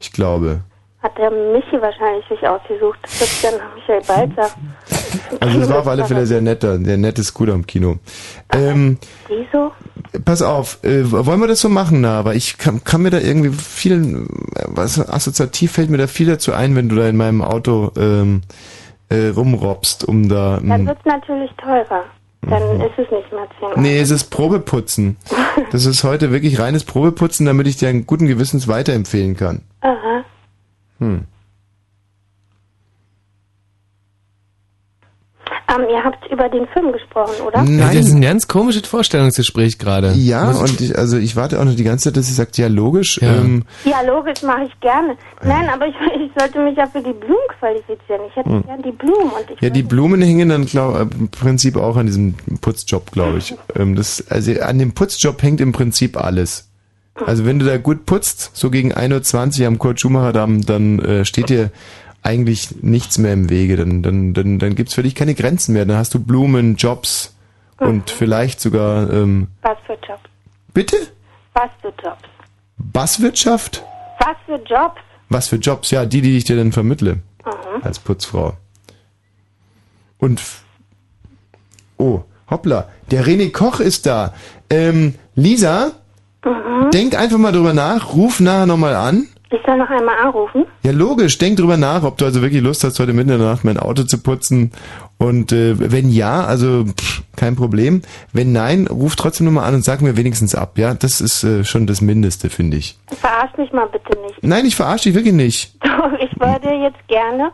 Ich 0.00 0.10
glaube. 0.10 0.60
Hat 1.00 1.16
der 1.16 1.30
Michi 1.30 1.80
wahrscheinlich 1.80 2.26
sich 2.28 2.48
ausgesucht. 2.48 2.98
Das 3.02 3.22
ist 3.22 3.44
dann 3.44 3.54
Michael 3.76 4.02
Balzer. 4.08 4.50
Also 5.40 5.60
das 5.60 5.68
war 5.68 5.80
auf 5.80 5.88
alle 5.88 6.04
Fälle 6.04 6.26
sehr 6.26 6.40
netter, 6.40 6.78
sehr 6.78 6.96
nettes 6.96 7.34
Kudamm-Kino. 7.34 7.98
Ähm, 8.52 8.98
Wieso? 9.28 9.72
pass 10.24 10.42
auf, 10.42 10.82
äh, 10.84 11.10
wollen 11.10 11.40
wir 11.40 11.48
das 11.48 11.60
so 11.60 11.68
machen, 11.68 12.00
na? 12.00 12.18
Aber 12.18 12.34
ich 12.34 12.58
kann, 12.58 12.84
kann 12.84 13.02
mir 13.02 13.10
da 13.10 13.18
irgendwie 13.18 13.50
viel, 13.50 14.26
was 14.66 14.98
assoziativ 15.08 15.72
fällt 15.72 15.90
mir 15.90 15.98
da 15.98 16.06
viel 16.06 16.26
dazu 16.26 16.52
ein, 16.52 16.76
wenn 16.76 16.88
du 16.88 16.96
da 16.96 17.08
in 17.08 17.16
meinem 17.16 17.42
Auto 17.42 17.92
ähm, 17.96 18.42
äh, 19.08 19.28
rumrobst, 19.28 20.04
um 20.06 20.28
da. 20.28 20.60
Dann 20.62 20.86
wird 20.86 20.98
es 20.98 21.04
natürlich 21.04 21.50
teurer. 21.56 22.04
Dann 22.42 22.80
ist 22.80 22.92
es 22.98 23.10
nicht 23.10 23.32
mehr 23.32 23.46
10 23.58 23.68
Euro. 23.68 23.80
Nee, 23.80 23.98
es 23.98 24.10
ist 24.10 24.24
Probeputzen. 24.24 25.16
Das 25.70 25.86
ist 25.86 26.04
heute 26.04 26.30
wirklich 26.30 26.58
reines 26.58 26.84
Probeputzen, 26.84 27.46
damit 27.46 27.66
ich 27.66 27.76
dir 27.76 27.88
einen 27.88 28.06
guten 28.06 28.26
Gewissens 28.26 28.68
weiterempfehlen 28.68 29.36
kann. 29.36 29.62
Aha. 29.80 30.24
Hm. 30.98 31.24
Ähm, 35.66 35.86
ihr 35.90 36.04
habt 36.04 36.30
über 36.30 36.48
den 36.50 36.66
Film 36.68 36.92
gesprochen, 36.92 37.40
oder? 37.46 37.62
Ja, 37.64 37.86
das 37.86 38.06
ist 38.06 38.12
ein 38.14 38.20
ganz 38.20 38.46
komisches 38.48 38.86
Vorstellungsgespräch 38.86 39.78
gerade. 39.78 40.12
Ja, 40.12 40.50
ich- 40.52 40.58
und 40.60 40.80
ich, 40.80 40.98
also 40.98 41.16
ich 41.16 41.36
warte 41.36 41.58
auch 41.58 41.64
noch 41.64 41.74
die 41.74 41.84
ganze 41.84 42.04
Zeit, 42.04 42.16
dass 42.18 42.26
sie 42.26 42.34
sagt, 42.34 42.58
ja 42.58 42.68
logisch. 42.68 43.18
Ähm, 43.22 43.64
Ja, 43.84 44.02
logisch, 44.02 44.42
mache 44.42 44.64
ich 44.64 44.80
gerne. 44.80 45.16
Nein, 45.42 45.68
aber 45.72 45.86
ich, 45.86 45.94
ich 46.22 46.30
sollte 46.38 46.58
mich 46.60 46.76
ja 46.76 46.86
für 46.86 47.00
die 47.00 47.14
Blumen 47.14 47.48
qualifizieren. 47.58 48.20
Ich 48.28 48.36
hätte 48.36 48.50
Hm. 48.50 48.62
gern 48.66 48.82
die 48.82 48.92
Blumen 48.92 49.30
und 49.30 49.50
ich 49.54 49.60
ja, 49.62 49.70
die 49.70 49.82
Blumen 49.82 50.20
hängen 50.20 50.50
dann 50.50 50.66
glaub, 50.66 51.00
im 51.00 51.28
Prinzip 51.28 51.76
auch 51.78 51.96
an 51.96 52.06
diesem 52.06 52.34
Putzjob, 52.60 53.10
glaube 53.12 53.38
ich. 53.38 53.54
Ähm, 53.74 53.94
das, 53.96 54.22
also 54.28 54.52
an 54.60 54.78
dem 54.78 54.92
Putzjob 54.92 55.42
hängt 55.42 55.60
im 55.62 55.72
Prinzip 55.72 56.22
alles. 56.22 56.68
Also 57.26 57.46
wenn 57.46 57.60
du 57.60 57.64
da 57.64 57.76
gut 57.78 58.06
putzt, 58.06 58.50
so 58.54 58.70
gegen 58.70 58.92
1.20 58.92 59.60
Uhr 59.62 59.66
am 59.68 59.78
Kurt 59.78 60.00
Schumacher 60.00 60.32
Damm, 60.32 60.66
dann 60.66 60.98
äh, 60.98 61.24
steht 61.24 61.48
dir 61.48 61.70
eigentlich 62.24 62.82
nichts 62.82 63.18
mehr 63.18 63.32
im 63.32 63.48
Wege. 63.50 63.76
Dann, 63.76 64.02
dann, 64.02 64.34
dann, 64.34 64.58
dann 64.58 64.74
gibt's 64.74 64.94
für 64.94 65.02
dich 65.04 65.14
keine 65.14 65.34
Grenzen 65.34 65.72
mehr. 65.74 65.84
Dann 65.86 65.96
hast 65.96 66.14
du 66.14 66.18
Blumen, 66.18 66.74
Jobs 66.76 67.36
und 67.78 68.10
vielleicht 68.10 68.60
sogar 68.60 69.10
ähm, 69.12 69.48
Was 69.62 69.78
für 69.86 69.92
Jobs? 70.06 70.22
bitte? 70.72 70.96
Was 71.52 71.70
für 71.80 71.92
Jobs? 72.02 72.22
Basswirtschaft? 72.78 73.84
Was 74.20 74.36
für 74.46 74.56
Jobs? 74.64 75.00
Was 75.28 75.48
für 75.48 75.56
Jobs? 75.56 75.90
Ja, 75.90 76.04
die, 76.06 76.20
die 76.22 76.36
ich 76.36 76.44
dir 76.44 76.56
dann 76.56 76.72
vermittle. 76.72 77.14
Mhm. 77.44 77.82
Als 77.82 77.98
Putzfrau. 78.00 78.56
Und. 80.18 80.40
Oh, 81.98 82.22
hoppla. 82.50 82.88
Der 83.10 83.24
René 83.26 83.52
Koch 83.52 83.80
ist 83.80 84.06
da. 84.06 84.34
Ähm, 84.70 85.14
Lisa, 85.34 85.92
Mhm. 86.44 86.90
denk 86.90 87.14
einfach 87.16 87.38
mal 87.38 87.52
drüber 87.52 87.72
nach. 87.72 88.12
Ruf 88.14 88.40
nachher 88.40 88.66
nochmal 88.66 88.94
an. 88.94 89.28
Ich 89.54 89.60
soll 89.64 89.76
noch 89.76 89.88
einmal 89.88 90.18
anrufen. 90.18 90.66
Ja, 90.82 90.90
logisch. 90.90 91.38
Denk 91.38 91.58
drüber 91.58 91.76
nach, 91.76 92.02
ob 92.02 92.18
du 92.18 92.24
also 92.24 92.42
wirklich 92.42 92.60
Lust 92.60 92.82
hast, 92.82 92.98
heute 92.98 93.12
mitten 93.12 93.30
in 93.30 93.38
der 93.38 93.46
Nacht 93.46 93.64
mein 93.64 93.78
Auto 93.78 94.02
zu 94.02 94.20
putzen. 94.20 94.72
Und 95.16 95.52
äh, 95.52 95.74
wenn 95.78 96.10
ja, 96.10 96.44
also 96.44 96.84
pff, 96.86 97.22
kein 97.36 97.54
Problem. 97.54 98.02
Wenn 98.32 98.50
nein, 98.50 98.88
ruf 98.88 99.14
trotzdem 99.14 99.46
nochmal 99.46 99.66
an 99.66 99.76
und 99.76 99.84
sag 99.84 100.02
mir 100.02 100.16
wenigstens 100.16 100.56
ab. 100.56 100.76
Ja, 100.76 100.94
das 100.94 101.20
ist 101.20 101.44
äh, 101.44 101.62
schon 101.62 101.86
das 101.86 102.00
Mindeste, 102.00 102.50
finde 102.50 102.78
ich. 102.78 102.98
Verarsch 103.20 103.56
mich 103.56 103.72
mal 103.72 103.86
bitte 103.86 104.18
nicht. 104.22 104.42
Nein, 104.42 104.66
ich 104.66 104.74
verarsche 104.74 105.04
dich 105.04 105.14
wirklich 105.14 105.34
nicht. 105.34 105.76
Doch, 105.84 106.12
ich 106.18 106.32
würde 106.40 106.74
jetzt 106.74 107.06
gerne 107.06 107.52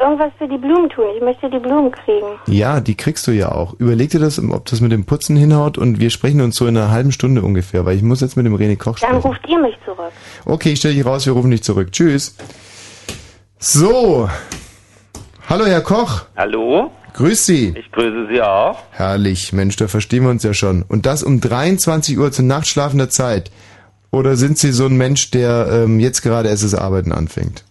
irgendwas 0.00 0.30
für 0.38 0.48
die 0.48 0.58
Blumen 0.58 0.88
tun. 0.90 1.04
Ich 1.16 1.22
möchte 1.22 1.50
die 1.50 1.58
Blumen 1.58 1.90
kriegen. 1.92 2.26
Ja, 2.46 2.80
die 2.80 2.94
kriegst 2.96 3.26
du 3.26 3.32
ja 3.32 3.50
auch. 3.52 3.74
Überleg 3.78 4.10
dir 4.10 4.20
das, 4.20 4.38
ob 4.38 4.66
das 4.66 4.80
mit 4.80 4.92
dem 4.92 5.04
Putzen 5.04 5.36
hinhaut 5.36 5.78
und 5.78 6.00
wir 6.00 6.10
sprechen 6.10 6.40
uns 6.40 6.56
so 6.56 6.66
in 6.66 6.76
einer 6.76 6.90
halben 6.90 7.12
Stunde 7.12 7.42
ungefähr, 7.42 7.84
weil 7.84 7.96
ich 7.96 8.02
muss 8.02 8.20
jetzt 8.20 8.36
mit 8.36 8.46
dem 8.46 8.54
René 8.54 8.76
Koch 8.76 8.98
Dann 8.98 9.10
sprechen. 9.10 9.26
ruft 9.26 9.48
ihr 9.48 9.58
mich 9.60 9.74
zurück. 9.84 10.12
Okay, 10.44 10.72
ich 10.72 10.78
stelle 10.78 10.94
dich 10.94 11.04
raus, 11.04 11.26
wir 11.26 11.32
rufen 11.32 11.50
dich 11.50 11.62
zurück. 11.62 11.92
Tschüss. 11.92 12.36
So. 13.58 14.28
Hallo, 15.48 15.64
Herr 15.66 15.80
Koch. 15.80 16.22
Hallo, 16.36 16.90
Grüß 17.14 17.46
Sie. 17.46 17.74
ich 17.76 17.90
grüße 17.90 18.28
Sie 18.30 18.40
auch. 18.42 18.78
Herrlich, 18.92 19.52
Mensch, 19.52 19.76
da 19.76 19.88
verstehen 19.88 20.22
wir 20.24 20.30
uns 20.30 20.42
ja 20.44 20.54
schon. 20.54 20.82
Und 20.86 21.06
das 21.06 21.22
um 21.22 21.40
23 21.40 22.18
Uhr 22.18 22.30
zur 22.30 22.44
nachtschlafender 22.44 23.08
Zeit. 23.08 23.50
Oder 24.10 24.36
sind 24.36 24.58
Sie 24.58 24.72
so 24.72 24.86
ein 24.86 24.96
Mensch, 24.96 25.30
der 25.32 25.68
ähm, 25.70 25.98
jetzt 26.00 26.22
gerade 26.22 26.48
erst 26.48 26.64
das 26.64 26.74
Arbeiten 26.74 27.12
anfängt? 27.12 27.64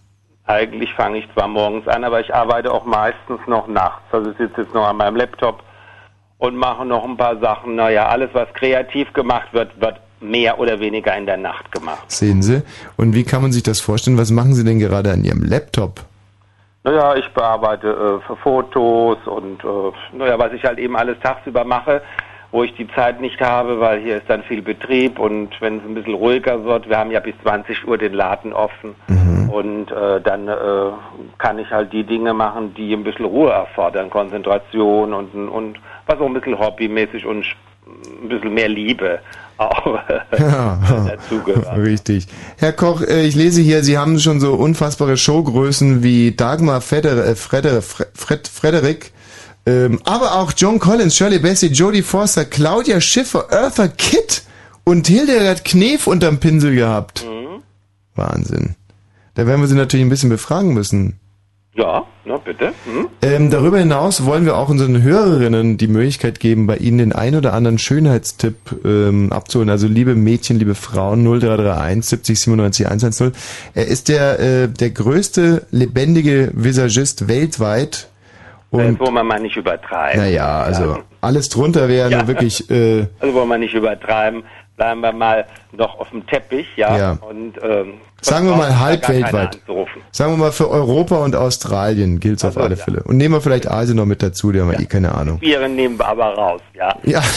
Eigentlich 0.48 0.94
fange 0.94 1.18
ich 1.18 1.28
zwar 1.34 1.46
morgens 1.46 1.86
an, 1.88 2.04
aber 2.04 2.20
ich 2.20 2.34
arbeite 2.34 2.72
auch 2.72 2.86
meistens 2.86 3.38
noch 3.46 3.68
nachts. 3.68 4.02
Also 4.12 4.30
ich 4.30 4.38
sitze 4.38 4.62
jetzt 4.62 4.72
noch 4.72 4.88
an 4.88 4.96
meinem 4.96 5.16
Laptop 5.16 5.62
und 6.38 6.56
mache 6.56 6.86
noch 6.86 7.04
ein 7.04 7.18
paar 7.18 7.38
Sachen. 7.38 7.76
Naja, 7.76 8.08
alles, 8.08 8.30
was 8.32 8.48
kreativ 8.54 9.12
gemacht 9.12 9.48
wird, 9.52 9.78
wird 9.78 10.00
mehr 10.20 10.58
oder 10.58 10.80
weniger 10.80 11.14
in 11.18 11.26
der 11.26 11.36
Nacht 11.36 11.70
gemacht. 11.70 12.10
Sehen 12.10 12.42
Sie? 12.42 12.62
Und 12.96 13.14
wie 13.14 13.24
kann 13.24 13.42
man 13.42 13.52
sich 13.52 13.62
das 13.62 13.80
vorstellen? 13.80 14.16
Was 14.16 14.30
machen 14.30 14.54
Sie 14.54 14.64
denn 14.64 14.78
gerade 14.78 15.12
an 15.12 15.22
Ihrem 15.22 15.44
Laptop? 15.44 16.00
Naja, 16.82 17.14
ich 17.16 17.28
bearbeite 17.34 18.20
äh, 18.26 18.36
Fotos 18.42 19.18
und 19.26 19.62
äh, 19.62 20.16
naja, 20.16 20.38
was 20.38 20.54
ich 20.54 20.64
halt 20.64 20.78
eben 20.78 20.96
alles 20.96 21.18
tagsüber 21.22 21.64
mache, 21.64 22.00
wo 22.50 22.62
ich 22.62 22.74
die 22.74 22.88
Zeit 22.88 23.20
nicht 23.20 23.40
habe, 23.40 23.78
weil 23.80 24.00
hier 24.00 24.16
ist 24.16 24.28
dann 24.28 24.42
viel 24.42 24.62
Betrieb 24.62 25.18
und 25.18 25.50
wenn 25.60 25.78
es 25.78 25.84
ein 25.84 25.94
bisschen 25.94 26.14
ruhiger 26.14 26.64
wird, 26.64 26.88
wir 26.88 26.98
haben 26.98 27.10
ja 27.10 27.20
bis 27.20 27.34
20 27.42 27.86
Uhr 27.86 27.98
den 27.98 28.14
Laden 28.14 28.52
offen 28.52 28.94
und 29.50 29.90
äh, 29.90 30.20
dann 30.20 30.48
äh, 30.48 30.54
kann 31.38 31.58
ich 31.58 31.70
halt 31.70 31.92
die 31.92 32.04
Dinge 32.04 32.32
machen, 32.34 32.74
die 32.74 32.92
ein 32.92 33.04
bisschen 33.04 33.24
Ruhe 33.24 33.50
erfordern, 33.50 34.10
Konzentration 34.10 35.12
und, 35.12 35.34
und 35.34 35.78
was 36.06 36.18
auch 36.20 36.26
ein 36.26 36.34
bisschen 36.34 36.58
hobbymäßig 36.58 37.26
und 37.26 37.44
ein 38.22 38.28
bisschen 38.28 38.54
mehr 38.54 38.68
Liebe 38.68 39.18
auch 39.58 39.98
Ja, 40.38 40.78
dazugehört. 41.06 41.76
richtig. 41.78 42.28
Herr 42.58 42.72
Koch, 42.72 43.02
äh, 43.02 43.26
ich 43.26 43.34
lese 43.34 43.60
hier, 43.60 43.82
Sie 43.82 43.98
haben 43.98 44.20
schon 44.20 44.38
so 44.38 44.54
unfassbare 44.54 45.16
Showgrößen 45.16 46.02
wie 46.02 46.36
Dagmar 46.36 46.80
äh, 46.92 47.34
Ähm, 49.68 50.00
aber 50.04 50.36
auch 50.36 50.52
John 50.56 50.78
Collins, 50.78 51.14
Shirley 51.14 51.38
Bassey, 51.38 51.68
Jodie 51.68 52.00
Foster, 52.00 52.46
Claudia 52.46 53.02
Schiffer, 53.02 53.48
Eartha 53.50 53.88
Kitt 53.88 54.42
und 54.84 55.06
Hildegard 55.06 55.62
Knef 55.62 56.06
unterm 56.06 56.38
Pinsel 56.40 56.74
gehabt. 56.74 57.26
Wahnsinn. 58.14 58.76
Da 59.34 59.46
werden 59.46 59.60
wir 59.60 59.68
Sie 59.68 59.74
natürlich 59.74 60.06
ein 60.06 60.08
bisschen 60.08 60.30
befragen 60.30 60.72
müssen. 60.72 61.20
Ja, 61.74 62.06
na 62.24 62.38
bitte. 62.38 62.72
Hm? 62.86 63.08
Ähm, 63.20 63.50
darüber 63.50 63.78
hinaus 63.78 64.24
wollen 64.24 64.46
wir 64.46 64.56
auch 64.56 64.70
unseren 64.70 65.02
Hörerinnen 65.02 65.76
die 65.76 65.86
Möglichkeit 65.86 66.40
geben, 66.40 66.66
bei 66.66 66.78
ihnen 66.78 66.98
den 66.98 67.12
ein 67.12 67.34
oder 67.34 67.52
anderen 67.52 67.78
Schönheitstipp 67.78 68.56
ähm, 68.86 69.30
abzuholen. 69.30 69.68
Also 69.68 69.86
liebe 69.86 70.14
Mädchen, 70.14 70.58
liebe 70.58 70.74
Frauen, 70.74 71.22
0331 71.24 72.06
70 72.06 72.40
97 72.40 72.86
110. 72.86 73.32
Er 73.74 73.86
ist 73.86 74.08
der, 74.08 74.40
äh, 74.40 74.68
der 74.68 74.90
größte 74.90 75.66
lebendige 75.70 76.50
Visagist 76.54 77.28
weltweit. 77.28 78.08
Und 78.70 79.00
wollen 79.00 79.14
wir 79.14 79.22
mal 79.24 79.40
nicht 79.40 79.56
übertreiben. 79.56 80.20
naja, 80.20 80.60
also 80.62 80.98
alles 81.22 81.48
drunter 81.48 81.88
wäre 81.88 82.10
Ja. 82.10 82.18
nur 82.18 82.28
wirklich... 82.28 82.68
Äh, 82.70 83.06
Also 83.20 83.34
wollen 83.34 83.48
wir 83.48 83.58
nicht 83.58 83.74
übertreiben. 83.74 84.42
Bleiben 84.78 85.00
wir 85.00 85.12
mal 85.12 85.44
noch 85.72 85.98
auf 85.98 86.10
dem 86.10 86.24
Teppich, 86.26 86.68
ja. 86.76 86.96
Ja. 86.96 87.18
Und 87.20 87.54
ähm, 87.62 87.94
Sagen 88.20 88.48
wir 88.48 88.56
mal 88.56 88.78
halb 88.78 89.08
weltweit. 89.08 89.60
Sagen 90.12 90.32
wir 90.32 90.36
mal 90.38 90.52
für 90.52 90.70
Europa 90.70 91.16
und 91.16 91.36
Australien 91.36 92.20
gilt's 92.20 92.44
auf 92.44 92.56
alle 92.56 92.76
Fälle. 92.76 93.02
Und 93.02 93.16
nehmen 93.16 93.34
wir 93.34 93.40
vielleicht 93.40 93.68
Asien 93.68 93.96
noch 93.96 94.06
mit 94.06 94.22
dazu, 94.22 94.52
die 94.52 94.60
haben 94.60 94.70
wir 94.70 94.78
eh 94.78 94.86
keine 94.86 95.14
Ahnung. 95.14 95.40
Viren 95.40 95.74
nehmen 95.74 95.98
wir 95.98 96.06
aber 96.06 96.32
raus, 96.34 96.60
ja. 96.74 96.96
Ja. 97.04 97.22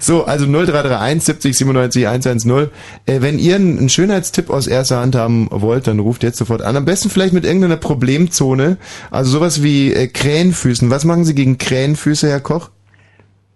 So, 0.00 0.24
also 0.24 0.46
0331 0.46 1.24
70 1.24 1.58
97 1.58 2.06
110. 2.06 2.70
Äh, 3.06 3.20
wenn 3.20 3.38
ihr 3.38 3.56
einen 3.56 3.78
einen 3.78 3.88
Schönheitstipp 3.88 4.48
aus 4.48 4.66
erster 4.68 5.00
Hand 5.00 5.16
haben 5.16 5.48
wollt, 5.50 5.88
dann 5.88 5.98
ruft 5.98 6.22
jetzt 6.22 6.38
sofort 6.38 6.62
an. 6.62 6.76
Am 6.76 6.84
besten 6.84 7.10
vielleicht 7.10 7.32
mit 7.32 7.44
irgendeiner 7.44 7.76
Problemzone. 7.76 8.76
Also 9.10 9.30
sowas 9.32 9.62
wie 9.62 9.92
äh, 9.92 10.06
Krähenfüßen. 10.06 10.88
Was 10.90 11.04
machen 11.04 11.24
Sie 11.24 11.34
gegen 11.34 11.58
Krähenfüße, 11.58 12.28
Herr 12.28 12.40
Koch? 12.40 12.70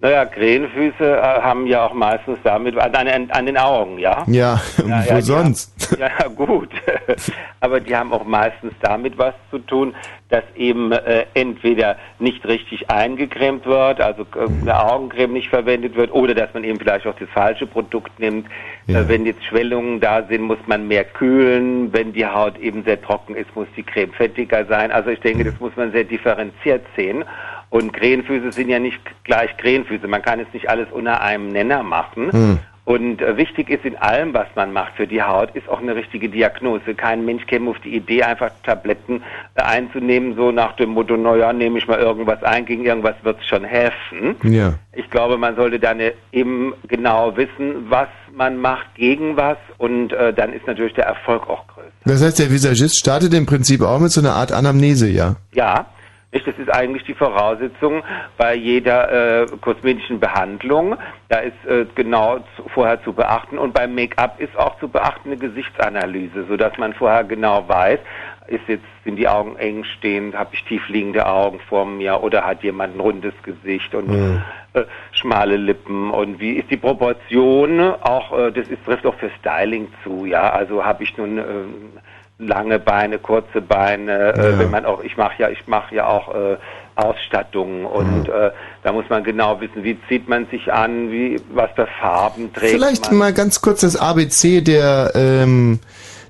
Naja, 0.02 0.24
Krähenfüße 0.26 1.16
äh, 1.16 1.22
haben 1.22 1.64
ja 1.68 1.86
auch 1.86 1.94
meistens 1.94 2.36
damit, 2.42 2.76
an, 2.76 2.92
an, 2.92 3.30
an 3.30 3.46
den 3.46 3.56
Augen, 3.56 3.98
ja? 3.98 4.24
Ja, 4.26 4.60
Ja, 4.76 4.84
wo 4.84 4.88
ja, 4.88 5.22
sonst? 5.22 5.96
Ja, 5.96 6.26
gut. 6.26 6.70
Aber 7.60 7.78
die 7.78 7.94
haben 7.94 8.12
auch 8.12 8.24
meistens 8.24 8.72
damit 8.80 9.16
was 9.16 9.34
zu 9.52 9.60
tun, 9.60 9.94
dass 10.32 10.44
eben 10.56 10.92
äh, 10.92 11.26
entweder 11.34 11.96
nicht 12.18 12.46
richtig 12.46 12.90
eingecremt 12.90 13.66
wird, 13.66 14.00
also 14.00 14.22
äh, 14.34 14.46
eine 14.62 14.82
Augencreme 14.82 15.34
nicht 15.34 15.50
verwendet 15.50 15.94
wird, 15.94 16.10
oder 16.10 16.34
dass 16.34 16.54
man 16.54 16.64
eben 16.64 16.78
vielleicht 16.78 17.06
auch 17.06 17.14
das 17.18 17.28
falsche 17.28 17.66
Produkt 17.66 18.18
nimmt. 18.18 18.46
Äh, 18.86 19.04
wenn 19.08 19.26
jetzt 19.26 19.44
Schwellungen 19.44 20.00
da 20.00 20.22
sind, 20.26 20.42
muss 20.42 20.58
man 20.66 20.88
mehr 20.88 21.04
kühlen. 21.04 21.92
Wenn 21.92 22.14
die 22.14 22.24
Haut 22.24 22.58
eben 22.58 22.82
sehr 22.82 23.00
trocken 23.00 23.34
ist, 23.34 23.54
muss 23.54 23.68
die 23.76 23.82
Creme 23.82 24.12
fettiger 24.12 24.64
sein. 24.64 24.90
Also 24.90 25.10
ich 25.10 25.20
denke, 25.20 25.44
das 25.44 25.60
muss 25.60 25.76
man 25.76 25.92
sehr 25.92 26.04
differenziert 26.04 26.86
sehen. 26.96 27.24
Und 27.68 27.92
Krähenfüße 27.92 28.52
sind 28.52 28.70
ja 28.70 28.78
nicht 28.78 29.00
gleich 29.24 29.54
Krähenfüße. 29.58 30.08
Man 30.08 30.22
kann 30.22 30.40
es 30.40 30.46
nicht 30.54 30.68
alles 30.70 30.88
unter 30.92 31.20
einem 31.20 31.48
Nenner 31.48 31.82
machen. 31.82 32.32
Hm. 32.32 32.58
Und 32.84 33.22
äh, 33.22 33.36
wichtig 33.36 33.70
ist 33.70 33.84
in 33.84 33.96
allem, 33.96 34.34
was 34.34 34.48
man 34.56 34.72
macht 34.72 34.94
für 34.96 35.06
die 35.06 35.22
Haut, 35.22 35.54
ist 35.54 35.68
auch 35.68 35.80
eine 35.80 35.94
richtige 35.94 36.28
Diagnose. 36.28 36.94
Kein 36.96 37.24
Mensch 37.24 37.46
käme 37.46 37.70
auf 37.70 37.78
die 37.78 37.94
Idee, 37.94 38.24
einfach 38.24 38.50
Tabletten 38.64 39.22
äh, 39.54 39.62
einzunehmen, 39.62 40.34
so 40.34 40.50
nach 40.50 40.74
dem 40.74 40.90
Motto, 40.90 41.16
naja, 41.16 41.52
nehme 41.52 41.78
ich 41.78 41.86
mal 41.86 42.00
irgendwas 42.00 42.42
ein, 42.42 42.66
gegen 42.66 42.84
irgendwas 42.84 43.14
wird 43.22 43.38
es 43.40 43.46
schon 43.46 43.62
helfen. 43.62 44.34
Ja. 44.42 44.74
Ich 44.94 45.08
glaube, 45.10 45.38
man 45.38 45.54
sollte 45.54 45.78
dann 45.78 46.00
eben 46.32 46.74
genau 46.88 47.36
wissen, 47.36 47.88
was 47.88 48.08
man 48.34 48.56
macht, 48.56 48.94
gegen 48.96 49.36
was 49.36 49.58
und 49.78 50.12
äh, 50.12 50.32
dann 50.32 50.52
ist 50.52 50.66
natürlich 50.66 50.94
der 50.94 51.06
Erfolg 51.06 51.48
auch 51.48 51.64
größer. 51.68 51.88
Das 52.04 52.22
heißt, 52.22 52.40
der 52.40 52.50
Visagist 52.50 52.98
startet 52.98 53.32
im 53.32 53.46
Prinzip 53.46 53.82
auch 53.82 54.00
mit 54.00 54.10
so 54.10 54.20
einer 54.20 54.32
Art 54.32 54.50
Anamnese, 54.50 55.08
ja? 55.08 55.36
Ja, 55.54 55.86
nicht? 56.32 56.46
das 56.46 56.58
ist 56.58 56.70
eigentlich 56.74 57.04
die 57.04 57.14
Voraussetzung 57.14 58.02
bei 58.36 58.54
jeder 58.54 59.42
äh, 59.42 59.46
kosmetischen 59.60 60.18
Behandlung. 60.18 60.96
Da 61.28 61.38
ist 61.38 61.64
äh, 61.66 61.86
genau 61.94 62.38
zu, 62.56 62.68
vorher 62.68 63.02
zu 63.02 63.12
beachten 63.12 63.58
und 63.58 63.74
beim 63.74 63.94
Make-up 63.94 64.40
ist 64.40 64.56
auch 64.56 64.78
zu 64.78 64.88
beachten 64.88 65.30
eine 65.30 65.36
Gesichtsanalyse, 65.36 66.44
sodass 66.48 66.76
man 66.78 66.92
vorher 66.94 67.24
genau 67.24 67.68
weiß, 67.68 68.00
ist 68.48 68.68
jetzt 68.68 68.84
sind 69.04 69.16
die 69.16 69.28
Augen 69.28 69.56
eng 69.56 69.84
stehend, 69.84 70.36
habe 70.36 70.50
ich 70.52 70.64
tiefliegende 70.64 71.26
Augen 71.26 71.60
vor 71.68 71.86
mir 71.86 72.22
oder 72.22 72.44
hat 72.44 72.62
jemand 72.62 72.96
ein 72.96 73.00
rundes 73.00 73.34
Gesicht 73.42 73.94
und 73.94 74.08
Mhm. 74.08 74.42
äh, 74.74 74.82
schmale 75.12 75.56
Lippen 75.56 76.10
und 76.10 76.40
wie 76.40 76.52
ist 76.54 76.70
die 76.70 76.76
Proportion 76.76 77.80
auch 77.80 78.36
äh, 78.36 78.50
das 78.50 78.68
ist 78.68 78.84
trifft 78.84 79.06
auch 79.06 79.14
für 79.14 79.30
Styling 79.40 79.88
zu, 80.02 80.26
ja, 80.26 80.50
also 80.50 80.84
habe 80.84 81.02
ich 81.04 81.16
nun 81.16 81.38
ähm, 81.38 81.92
lange 82.38 82.78
Beine, 82.78 83.18
kurze 83.18 83.60
Beine, 83.60 84.34
äh, 84.36 84.50
Ja. 84.52 84.58
wenn 84.58 84.70
man 84.70 84.84
auch 84.84 85.02
ich 85.04 85.16
mache 85.16 85.34
ja 85.38 85.48
ich 85.50 85.66
mache 85.66 85.94
ja 85.94 86.06
auch 86.06 86.34
äh, 86.34 86.56
Ausstattung 86.96 87.84
und 87.86 88.24
Mhm. 88.28 88.32
äh, 88.34 88.50
da 88.82 88.92
muss 88.92 89.04
man 89.08 89.24
genau 89.24 89.60
wissen, 89.60 89.82
wie 89.84 89.96
zieht 90.08 90.28
man 90.28 90.46
sich 90.48 90.72
an, 90.72 91.10
wie 91.10 91.40
was 91.54 91.70
für 91.74 91.86
Farben 92.00 92.52
trägt 92.52 92.72
Vielleicht 92.72 93.08
man. 93.10 93.18
mal 93.18 93.32
ganz 93.32 93.60
kurz 93.62 93.80
das 93.80 93.96
ABC 93.96 94.60
der, 94.60 95.12
ähm, 95.14 95.78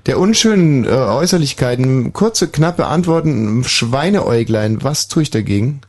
der 0.05 0.19
unschönen 0.19 0.85
äh, 0.85 0.89
Äußerlichkeiten. 0.89 2.13
Kurze, 2.13 2.49
knappe 2.49 2.85
Antworten. 2.85 3.63
Schweineäuglein, 3.65 4.83
was 4.83 5.07
tue 5.07 5.23
ich 5.23 5.31
dagegen? 5.31 5.81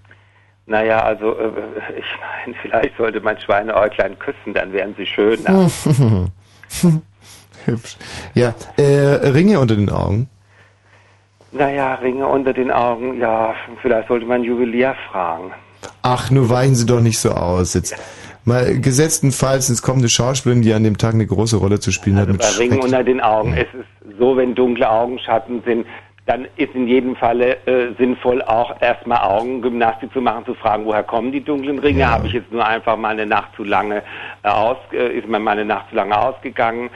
Naja, 0.67 1.03
also 1.05 1.39
äh, 1.39 1.51
ich 1.99 2.05
meine, 2.47 2.57
vielleicht 2.63 2.97
sollte 2.97 3.21
man 3.21 3.39
Schweineäuglein 3.39 4.19
küssen, 4.19 4.55
dann 4.55 4.73
wären 4.73 4.95
sie 4.97 5.07
schöner. 5.07 5.71
Hübsch. 7.67 7.97
Ja, 8.35 8.55
äh, 8.77 8.83
Ringe 9.29 9.61
unter 9.61 9.77
den 9.77 9.91
Augen. 9.91 10.29
Naja, 11.53 11.95
Ringe 11.95 12.27
unter 12.27 12.53
den 12.53 12.71
Augen, 12.71 13.21
ja, 13.21 13.55
vielleicht 13.81 14.09
sollte 14.09 14.27
man 14.27 14.43
Juwelier 14.43 14.97
fragen. 15.11 15.53
Ach, 16.03 16.31
nur 16.31 16.51
weichen 16.51 16.75
Sie 16.75 16.87
doch 16.87 17.01
nicht 17.01 17.19
so 17.19 17.31
aus. 17.31 17.75
Jetzt 17.75 17.97
mal 18.45 18.81
gesetztenfalls, 18.81 19.69
es 19.69 19.83
kommt 19.83 19.99
eine 19.99 20.09
Schauspielerin, 20.09 20.63
die 20.63 20.73
an 20.73 20.83
dem 20.83 20.99
Tag 20.99 21.15
eine 21.15 21.27
große 21.27 21.57
Rolle 21.57 21.79
zu 21.79 21.93
spielen 21.93 22.19
hat. 22.19 22.29
Mit 22.29 22.41
Bei 22.41 22.49
Ringen 22.59 22.81
unter 22.81 23.05
den 23.05 23.21
Augen. 23.21 23.55
Es 23.55 23.69
ist 23.73 24.19
so, 24.19 24.37
wenn 24.37 24.55
dunkle 24.55 24.89
Augenschatten 24.89 25.63
sind, 25.65 25.87
dann 26.27 26.47
ist 26.57 26.75
in 26.75 26.89
jedem 26.89 27.17
Falle 27.17 27.59
äh, 27.67 27.95
sinnvoll, 27.99 28.41
auch 28.43 28.81
erstmal 28.81 29.19
Augengymnastik 29.19 30.13
zu 30.13 30.23
machen, 30.23 30.47
zu 30.47 30.55
fragen, 30.55 30.87
woher 30.87 31.03
kommen 31.03 31.33
die 31.33 31.45
dunklen 31.45 31.79
Ringe? 31.79 32.09
Habe 32.09 32.27
ich 32.27 32.33
jetzt 32.33 32.51
nur 32.51 32.67
einfach 32.67 32.97
mal 32.97 33.11
eine 33.11 33.27
Nacht 33.27 33.51
zu 33.57 33.63
lange 33.63 34.03
äh, 34.43 34.49
aus, 34.49 34.79
äh, 34.93 35.19
ist 35.19 35.29
mir 35.29 35.39
mal 35.39 35.53
eine 35.53 35.67
Nacht 35.67 35.91
zu 35.91 35.97
lange 35.97 36.19
ausgegangen? 36.19 36.89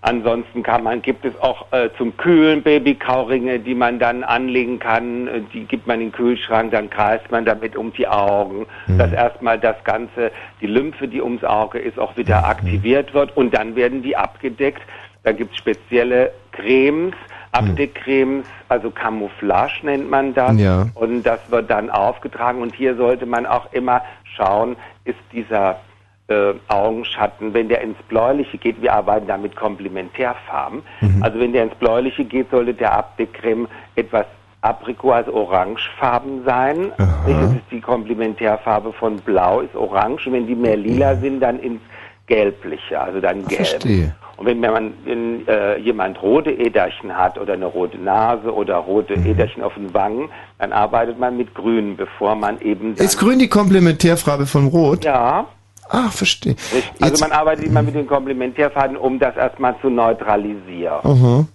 Ansonsten 0.00 0.62
kann 0.62 0.84
man, 0.84 1.02
gibt 1.02 1.24
es 1.24 1.36
auch 1.40 1.72
äh, 1.72 1.88
zum 1.98 2.16
Kühlen 2.16 2.62
Babykauringe, 2.62 3.58
die 3.58 3.74
man 3.74 3.98
dann 3.98 4.22
anlegen 4.22 4.78
kann. 4.78 5.26
Äh, 5.26 5.40
Die 5.52 5.64
gibt 5.64 5.88
man 5.88 6.00
in 6.00 6.06
den 6.08 6.12
Kühlschrank, 6.12 6.70
dann 6.70 6.88
kreist 6.88 7.28
man 7.32 7.44
damit 7.44 7.74
um 7.76 7.92
die 7.92 8.06
Augen, 8.06 8.66
dass 8.96 9.12
erstmal 9.12 9.58
das 9.58 9.76
Ganze, 9.82 10.30
die 10.60 10.68
Lymphe, 10.68 11.08
die 11.08 11.20
ums 11.20 11.42
Auge 11.42 11.78
ist, 11.78 11.98
auch 11.98 12.16
wieder 12.16 12.46
aktiviert 12.46 13.12
wird 13.12 13.36
und 13.36 13.54
dann 13.54 13.74
werden 13.74 14.02
die 14.02 14.16
abgedeckt. 14.16 14.82
Da 15.24 15.32
gibt 15.32 15.52
es 15.52 15.58
spezielle 15.58 16.30
Cremes, 16.52 17.14
Abdeckcremes, 17.52 18.46
also 18.68 18.90
Camouflage 18.90 19.80
nennt 19.82 20.08
man 20.08 20.32
das. 20.34 20.58
Ja. 20.60 20.86
Und 20.94 21.24
das 21.24 21.40
wird 21.50 21.70
dann 21.70 21.90
aufgetragen. 21.90 22.62
Und 22.62 22.74
hier 22.74 22.94
sollte 22.96 23.26
man 23.26 23.46
auch 23.46 23.72
immer 23.72 24.02
schauen, 24.36 24.76
ist 25.04 25.18
dieser 25.32 25.80
äh, 26.28 26.52
Augenschatten, 26.68 27.54
wenn 27.54 27.68
der 27.68 27.80
ins 27.80 27.96
Bläuliche 28.08 28.58
geht, 28.58 28.80
wir 28.82 28.92
arbeiten 28.92 29.26
da 29.26 29.36
mit 29.36 29.56
Komplementärfarben. 29.56 30.82
Mhm. 31.00 31.22
Also 31.22 31.38
wenn 31.40 31.52
der 31.52 31.64
ins 31.64 31.74
Bläuliche 31.76 32.24
geht, 32.24 32.50
sollte 32.50 32.74
der 32.74 32.92
Abdeckcreme 32.96 33.66
etwas 33.96 34.26
Aprikot, 34.60 35.12
also 35.12 35.32
orangefarben 35.34 36.44
sein. 36.44 36.92
Das 36.98 37.52
ist 37.52 37.62
die 37.70 37.80
Komplementärfarbe 37.80 38.92
von 38.92 39.16
Blau, 39.18 39.60
ist 39.60 39.74
orange. 39.74 40.26
Und 40.26 40.32
wenn 40.34 40.46
die 40.46 40.54
mehr 40.54 40.76
lila 40.76 41.14
sind, 41.16 41.40
dann 41.40 41.60
ins 41.60 41.80
Gelbliche, 42.26 43.00
also 43.00 43.20
dann 43.20 43.46
gelb. 43.46 43.66
Verstehe. 43.66 44.14
Und 44.36 44.46
wenn 44.46 44.60
man 44.60 44.92
wenn, 45.04 45.46
äh, 45.48 45.78
jemand 45.78 46.20
rote 46.22 46.50
Äderchen 46.50 47.16
hat 47.16 47.38
oder 47.38 47.54
eine 47.54 47.66
rote 47.66 47.96
Nase 47.98 48.52
oder 48.54 48.76
rote 48.76 49.16
Mhm. 49.18 49.26
Äderchen 49.26 49.62
auf 49.62 49.74
den 49.74 49.94
Wangen, 49.94 50.28
dann 50.58 50.72
arbeitet 50.72 51.18
man 51.18 51.36
mit 51.36 51.54
Grün, 51.54 51.96
bevor 51.96 52.34
man 52.34 52.60
eben 52.60 52.94
Ist 52.94 53.18
grün 53.18 53.38
die 53.38 53.48
Komplementärfarbe 53.48 54.44
von 54.46 54.66
Rot? 54.66 55.04
ja. 55.04 55.46
Ah, 55.88 56.10
verstehe. 56.10 56.56
Also 57.00 57.24
man 57.24 57.32
arbeitet 57.32 57.64
immer 57.66 57.82
mit 57.82 57.94
den 57.94 58.06
Komplementärfarben, 58.06 58.96
um 58.96 59.18
das 59.18 59.36
erstmal 59.36 59.74
zu 59.80 59.88
neutralisieren. 59.88 61.00
Aha. 61.02 61.46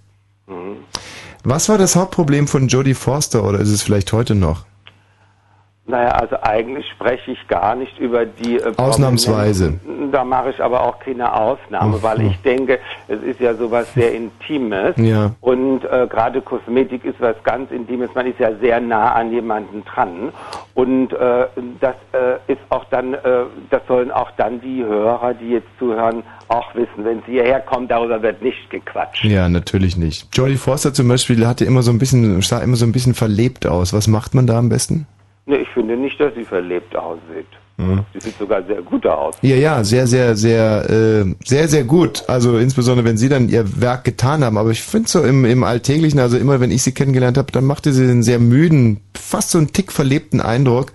Mhm. 0.47 0.77
Was 1.43 1.69
war 1.69 1.77
das 1.77 1.95
Hauptproblem 1.95 2.47
von 2.47 2.67
Jodie 2.67 2.93
Forster 2.93 3.43
oder 3.43 3.59
ist 3.59 3.69
es 3.69 3.81
vielleicht 3.83 4.13
heute 4.13 4.33
noch? 4.33 4.65
Naja, 5.85 6.11
also 6.11 6.37
eigentlich 6.41 6.85
spreche 6.91 7.31
ich 7.31 7.47
gar 7.49 7.75
nicht 7.75 7.99
über 7.99 8.25
die 8.25 8.55
äh, 8.55 8.71
Ausnahmsweise. 8.77 9.79
Da 10.13 10.23
mache 10.23 10.51
ich 10.51 10.63
aber 10.63 10.81
auch 10.81 10.97
keine 10.99 11.33
Ausnahme, 11.33 11.97
Ach 11.97 12.03
weil 12.03 12.21
ich 12.21 12.41
denke, 12.41 12.79
es 13.09 13.21
ist 13.21 13.41
ja 13.41 13.53
sowas 13.53 13.93
sehr 13.93 14.13
Intimes. 14.13 14.95
Ja. 14.95 15.31
Und 15.41 15.83
äh, 15.83 16.07
gerade 16.09 16.41
Kosmetik 16.41 17.03
ist 17.03 17.19
was 17.19 17.35
ganz 17.43 17.69
Intimes. 17.69 18.11
Man 18.15 18.27
ist 18.27 18.39
ja 18.39 18.55
sehr 18.61 18.79
nah 18.79 19.11
an 19.11 19.33
jemanden 19.33 19.83
dran. 19.83 20.31
Und 20.73 21.11
äh, 21.11 21.47
das 21.81 21.95
äh, 22.13 22.51
ist 22.51 22.61
auch 22.69 22.85
dann, 22.85 23.13
äh, 23.15 23.19
das 23.69 23.81
sollen 23.85 24.09
auch 24.09 24.31
dann 24.37 24.61
die 24.61 24.85
Hörer, 24.85 25.33
die 25.33 25.49
jetzt 25.49 25.67
zuhören, 25.79 26.23
auch 26.47 26.73
wissen. 26.75 27.03
Wenn 27.03 27.21
sie 27.25 27.33
hierher 27.33 27.59
kommen, 27.59 27.89
darüber 27.89 28.21
wird 28.21 28.41
nicht 28.41 28.69
gequatscht. 28.69 29.25
Ja, 29.25 29.49
natürlich 29.49 29.97
nicht. 29.97 30.29
Jodie 30.33 30.55
Forster 30.55 30.93
zum 30.93 31.09
Beispiel 31.09 31.45
hatte 31.45 31.65
immer 31.65 31.83
so 31.83 31.91
ein 31.91 31.99
bisschen, 31.99 32.41
sah 32.41 32.59
immer 32.59 32.77
so 32.77 32.85
ein 32.85 32.93
bisschen 32.93 33.15
verlebt 33.15 33.67
aus. 33.67 33.91
Was 33.91 34.07
macht 34.07 34.33
man 34.33 34.47
da 34.47 34.57
am 34.57 34.69
besten? 34.69 35.07
Ne, 35.45 35.57
ich 35.57 35.69
finde 35.69 35.97
nicht, 35.97 36.19
dass 36.19 36.33
sie 36.35 36.45
verlebt 36.45 36.95
aussieht. 36.95 37.47
Mhm. 37.77 38.05
Sie 38.13 38.19
sieht 38.19 38.37
sogar 38.37 38.63
sehr 38.63 38.81
gut 38.81 39.05
aus. 39.07 39.35
Ja, 39.41 39.55
ja, 39.55 39.83
sehr, 39.83 40.05
sehr, 40.05 40.35
sehr, 40.35 40.89
äh, 40.89 41.35
sehr, 41.43 41.67
sehr 41.67 41.83
gut. 41.83 42.23
Also 42.27 42.57
insbesondere, 42.57 43.05
wenn 43.05 43.17
Sie 43.17 43.29
dann 43.29 43.49
Ihr 43.49 43.81
Werk 43.81 44.03
getan 44.03 44.43
haben. 44.43 44.57
Aber 44.57 44.69
ich 44.69 44.83
finde 44.83 45.09
so 45.09 45.23
im, 45.23 45.43
im 45.43 45.63
Alltäglichen, 45.63 46.19
also 46.19 46.37
immer, 46.37 46.59
wenn 46.59 46.71
ich 46.71 46.83
Sie 46.83 46.93
kennengelernt 46.93 47.37
habe, 47.37 47.51
dann 47.51 47.65
machte 47.65 47.91
sie 47.91 48.03
einen 48.03 48.23
sehr 48.23 48.39
müden, 48.39 49.01
fast 49.15 49.51
so 49.51 49.57
einen 49.57 49.73
Tick 49.73 49.91
verlebten 49.91 50.39
Eindruck. 50.39 50.91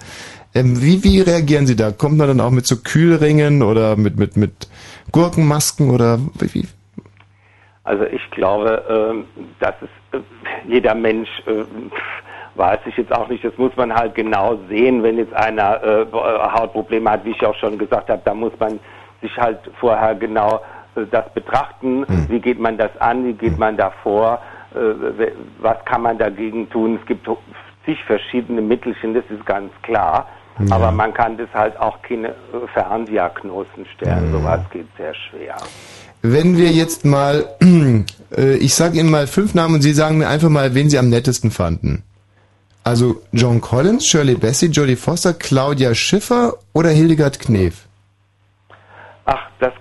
Ähm, 0.54 0.80
wie, 0.80 1.02
wie 1.04 1.20
reagieren 1.20 1.66
Sie 1.66 1.76
da? 1.76 1.90
Kommt 1.90 2.16
man 2.16 2.28
dann 2.28 2.40
auch 2.40 2.52
mit 2.52 2.66
so 2.66 2.76
Kühlringen 2.76 3.62
oder 3.62 3.96
mit, 3.96 4.16
mit, 4.16 4.36
mit 4.36 4.68
Gurkenmasken 5.12 5.90
oder 5.90 6.18
wie? 6.38 6.54
wie? 6.54 6.68
Also 7.82 8.04
ich 8.04 8.30
glaube, 8.30 8.84
ähm, 8.88 9.24
dass 9.60 9.74
es 9.80 10.18
äh, 10.18 10.22
jeder 10.68 10.94
Mensch 10.94 11.28
äh, 11.46 11.64
weiß 12.58 12.80
ich 12.86 12.96
jetzt 12.96 13.12
auch 13.12 13.28
nicht. 13.28 13.44
Das 13.44 13.56
muss 13.56 13.74
man 13.76 13.94
halt 13.94 14.14
genau 14.14 14.58
sehen, 14.68 15.02
wenn 15.02 15.16
jetzt 15.16 15.32
einer 15.32 15.82
äh, 15.82 16.06
Hautprobleme 16.12 17.10
hat, 17.10 17.24
wie 17.24 17.30
ich 17.30 17.46
auch 17.46 17.54
schon 17.54 17.78
gesagt 17.78 18.10
habe, 18.10 18.20
da 18.24 18.34
muss 18.34 18.52
man 18.58 18.80
sich 19.22 19.36
halt 19.36 19.58
vorher 19.80 20.14
genau 20.14 20.60
äh, 20.96 21.02
das 21.10 21.32
betrachten. 21.32 22.04
Wie 22.28 22.40
geht 22.40 22.58
man 22.58 22.76
das 22.76 22.90
an? 23.00 23.24
Wie 23.24 23.32
geht 23.32 23.58
man 23.58 23.76
da 23.76 23.92
vor? 24.02 24.40
Äh, 24.74 25.32
was 25.60 25.76
kann 25.84 26.02
man 26.02 26.18
dagegen 26.18 26.68
tun? 26.68 26.98
Es 27.00 27.06
gibt 27.06 27.28
zig 27.84 28.02
verschiedene 28.04 28.60
Mittelchen, 28.60 29.14
das 29.14 29.24
ist 29.30 29.44
ganz 29.46 29.72
klar. 29.82 30.26
Ja. 30.58 30.74
Aber 30.74 30.90
man 30.90 31.14
kann 31.14 31.36
das 31.36 31.48
halt 31.54 31.78
auch 31.78 32.02
keine 32.02 32.28
äh, 32.28 32.32
Ferndiagnosen 32.74 33.86
stellen. 33.94 34.32
Sowas 34.32 34.60
geht 34.72 34.88
sehr 34.96 35.14
schwer. 35.14 35.56
Wenn 36.22 36.56
wir 36.56 36.70
jetzt 36.70 37.04
mal, 37.04 37.46
äh, 38.36 38.56
ich 38.56 38.74
sage 38.74 38.98
Ihnen 38.98 39.10
mal 39.10 39.28
fünf 39.28 39.54
Namen 39.54 39.76
und 39.76 39.82
Sie 39.82 39.92
sagen 39.92 40.18
mir 40.18 40.28
einfach 40.28 40.48
mal, 40.48 40.74
wen 40.74 40.90
Sie 40.90 40.98
am 40.98 41.08
nettesten 41.08 41.52
fanden. 41.52 42.02
Also 42.88 43.16
John 43.32 43.60
Collins, 43.60 44.06
Shirley 44.06 44.34
Bassey, 44.34 44.68
Jodie 44.70 44.96
Foster, 44.96 45.34
Claudia 45.34 45.94
Schiffer 45.94 46.54
oder 46.72 46.88
Hildegard 46.88 47.38
Knef? 47.38 47.84
Ach, 49.26 49.42
das, 49.60 49.74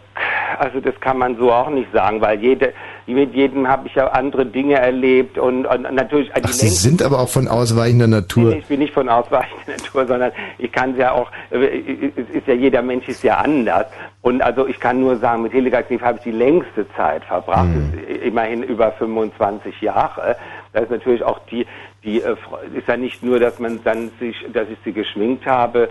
also 0.59 0.81
das 0.81 0.93
kann 0.99 1.17
man 1.17 1.37
so 1.37 1.49
auch 1.53 1.69
nicht 1.69 1.89
sagen, 1.93 2.19
weil 2.19 2.37
jede, 2.41 2.73
mit 3.05 3.33
jedem 3.33 3.65
habe 3.65 3.87
ich 3.87 3.95
ja 3.95 4.07
andere 4.07 4.45
Dinge 4.45 4.75
erlebt 4.75 5.37
und, 5.37 5.65
und 5.65 5.83
natürlich 5.93 6.29
Ach, 6.33 6.49
Sie 6.49 6.67
sind 6.67 7.01
aber 7.01 7.19
auch 7.19 7.29
von 7.29 7.47
ausweichender 7.47 8.07
Natur. 8.07 8.49
Nee, 8.49 8.57
ich 8.57 8.65
bin 8.65 8.79
nicht 8.79 8.93
von 8.93 9.07
ausweichender 9.07 9.77
Natur, 9.77 10.05
sondern 10.05 10.33
ich 10.57 10.73
kann 10.73 10.91
es 10.91 10.97
ja 10.97 11.13
auch, 11.13 11.31
äh, 11.51 12.11
es 12.13 12.29
ist 12.35 12.45
ja 12.45 12.55
jeder 12.55 12.81
Mensch 12.81 13.07
ist 13.07 13.23
ja 13.23 13.37
anders. 13.37 13.85
Und 14.21 14.41
also 14.41 14.67
ich 14.67 14.81
kann 14.81 14.99
nur 14.99 15.15
sagen, 15.15 15.43
mit 15.43 15.53
Hildegard 15.53 15.87
Knef 15.87 16.01
habe 16.01 16.17
ich 16.17 16.25
die 16.25 16.31
längste 16.31 16.85
Zeit 16.97 17.23
verbracht, 17.23 17.67
Mhm. 17.67 17.93
Das 17.93 18.17
immerhin 18.27 18.63
über 18.63 18.91
25 18.91 19.81
Jahre. 19.81 20.35
Da 20.73 20.81
ist 20.81 20.91
natürlich 20.91 21.23
auch 21.23 21.39
die, 21.49 21.65
die 22.03 22.21
äh, 22.21 22.35
ist 22.73 22.87
ja 22.87 22.97
nicht 22.97 23.23
nur, 23.23 23.39
dass 23.39 23.59
man 23.59 23.79
dann 23.83 24.11
sich, 24.19 24.35
dass 24.53 24.67
ich 24.69 24.77
sie 24.83 24.93
geschminkt 24.93 25.45
habe 25.45 25.89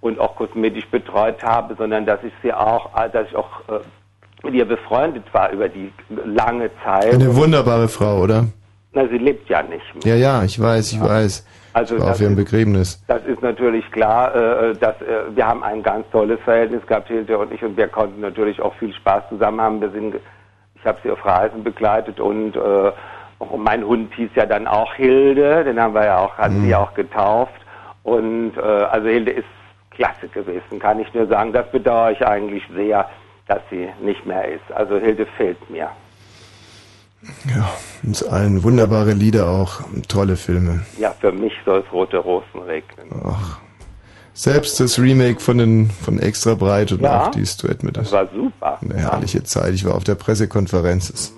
und 0.00 0.18
auch 0.20 0.36
kosmetisch 0.36 0.86
betreut 0.86 1.42
habe, 1.42 1.74
sondern 1.76 2.06
dass 2.06 2.22
ich 2.22 2.32
sie 2.42 2.52
auch, 2.52 2.90
äh, 2.96 3.10
dass 3.10 3.26
ich 3.28 3.36
auch 3.36 3.60
äh, 3.68 3.80
mit 4.44 4.54
ihr 4.54 4.64
befreundet 4.64 5.24
war 5.32 5.50
über 5.50 5.68
die 5.68 5.92
lange 6.24 6.70
Zeit. 6.84 7.12
Eine 7.14 7.34
wunderbare 7.34 7.88
Frau, 7.88 8.20
oder? 8.22 8.44
Na, 8.92 9.06
sie 9.08 9.18
lebt 9.18 9.48
ja 9.48 9.62
nicht 9.62 10.04
mehr. 10.04 10.16
Ja, 10.16 10.38
ja, 10.38 10.44
ich 10.44 10.60
weiß, 10.60 10.92
ich 10.92 11.00
weiß. 11.00 11.46
Also 11.74 11.96
ich 11.96 12.02
war 12.02 12.12
auf 12.12 12.20
ihrem 12.20 12.32
ist- 12.38 12.44
Begräbnis. 12.44 13.04
Das 13.08 13.24
ist 13.26 13.42
natürlich 13.42 13.90
klar, 13.90 14.34
äh, 14.34 14.72
dass 14.74 14.94
äh, 15.02 15.34
wir 15.34 15.46
haben 15.46 15.62
ein 15.62 15.82
ganz 15.82 16.06
tolles 16.10 16.40
Verhältnis 16.44 16.86
gehabt, 16.86 17.08
Hilde 17.08 17.36
und 17.36 17.52
ich, 17.52 17.62
und 17.62 17.76
wir 17.76 17.88
konnten 17.88 18.20
natürlich 18.20 18.60
auch 18.62 18.74
viel 18.76 18.94
Spaß 18.94 19.24
zusammen 19.28 19.60
haben. 19.60 19.80
Wir 19.80 19.90
sind, 19.90 20.14
ich 20.76 20.86
habe 20.86 20.98
sie 21.02 21.10
auf 21.10 21.24
Reisen 21.24 21.62
begleitet 21.64 22.18
und 22.20 22.56
äh, 22.56 22.92
auch 23.38 23.56
mein 23.56 23.84
Hund 23.84 24.12
hieß 24.14 24.30
ja 24.34 24.46
dann 24.46 24.66
auch 24.66 24.94
Hilde, 24.94 25.64
den 25.64 25.80
haben 25.80 25.94
wir 25.94 26.04
ja 26.04 26.18
auch, 26.18 26.36
hatten 26.38 26.64
sie 26.64 26.74
auch 26.74 26.92
getauft. 26.94 27.52
Und 28.02 28.56
äh, 28.56 28.60
also 28.60 29.08
Hilde 29.08 29.32
ist 29.32 29.46
klasse 29.90 30.28
gewesen, 30.28 30.78
kann 30.78 30.98
ich 31.00 31.12
nur 31.14 31.26
sagen. 31.26 31.52
Das 31.52 31.70
bedauere 31.70 32.12
ich 32.12 32.26
eigentlich 32.26 32.62
sehr, 32.74 33.08
dass 33.46 33.60
sie 33.70 33.88
nicht 34.00 34.24
mehr 34.26 34.46
ist. 34.48 34.70
Also 34.74 34.98
Hilde 34.98 35.26
fehlt 35.36 35.68
mir. 35.70 35.88
Ja, 37.54 37.68
uns 38.04 38.22
allen 38.22 38.62
wunderbare 38.62 39.12
Lieder 39.12 39.48
auch, 39.48 39.80
tolle 40.06 40.36
Filme. 40.36 40.84
Ja, 40.98 41.12
für 41.20 41.32
mich 41.32 41.52
soll 41.64 41.82
es 41.84 41.92
rote 41.92 42.18
Rosen 42.18 42.62
regnen. 42.62 43.08
Ach, 43.24 43.58
selbst 44.34 44.78
das 44.78 45.00
Remake 45.00 45.40
von 45.40 45.58
den 45.58 45.90
von 45.90 46.20
Extra 46.20 46.54
Breit 46.54 46.92
und 46.92 47.00
Ja, 47.02 47.22
auch 47.24 47.30
dieses 47.32 47.56
Duett 47.56 47.82
mit 47.82 47.96
Das 47.96 48.12
war 48.12 48.28
super. 48.32 48.78
Eine 48.80 48.94
herrliche 48.94 49.42
Zeit. 49.42 49.74
Ich 49.74 49.84
war 49.84 49.96
auf 49.96 50.04
der 50.04 50.14
Pressekonferenz. 50.14 51.10
Es- 51.10 51.34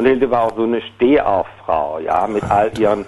Und 0.00 0.06
Hilde 0.06 0.30
war 0.30 0.44
auch 0.44 0.56
so 0.56 0.62
eine 0.62 0.80
Stehauffrau, 0.80 1.98
ja, 1.98 2.26
mit 2.26 2.42
all 2.44 2.72
ihren, 2.78 3.04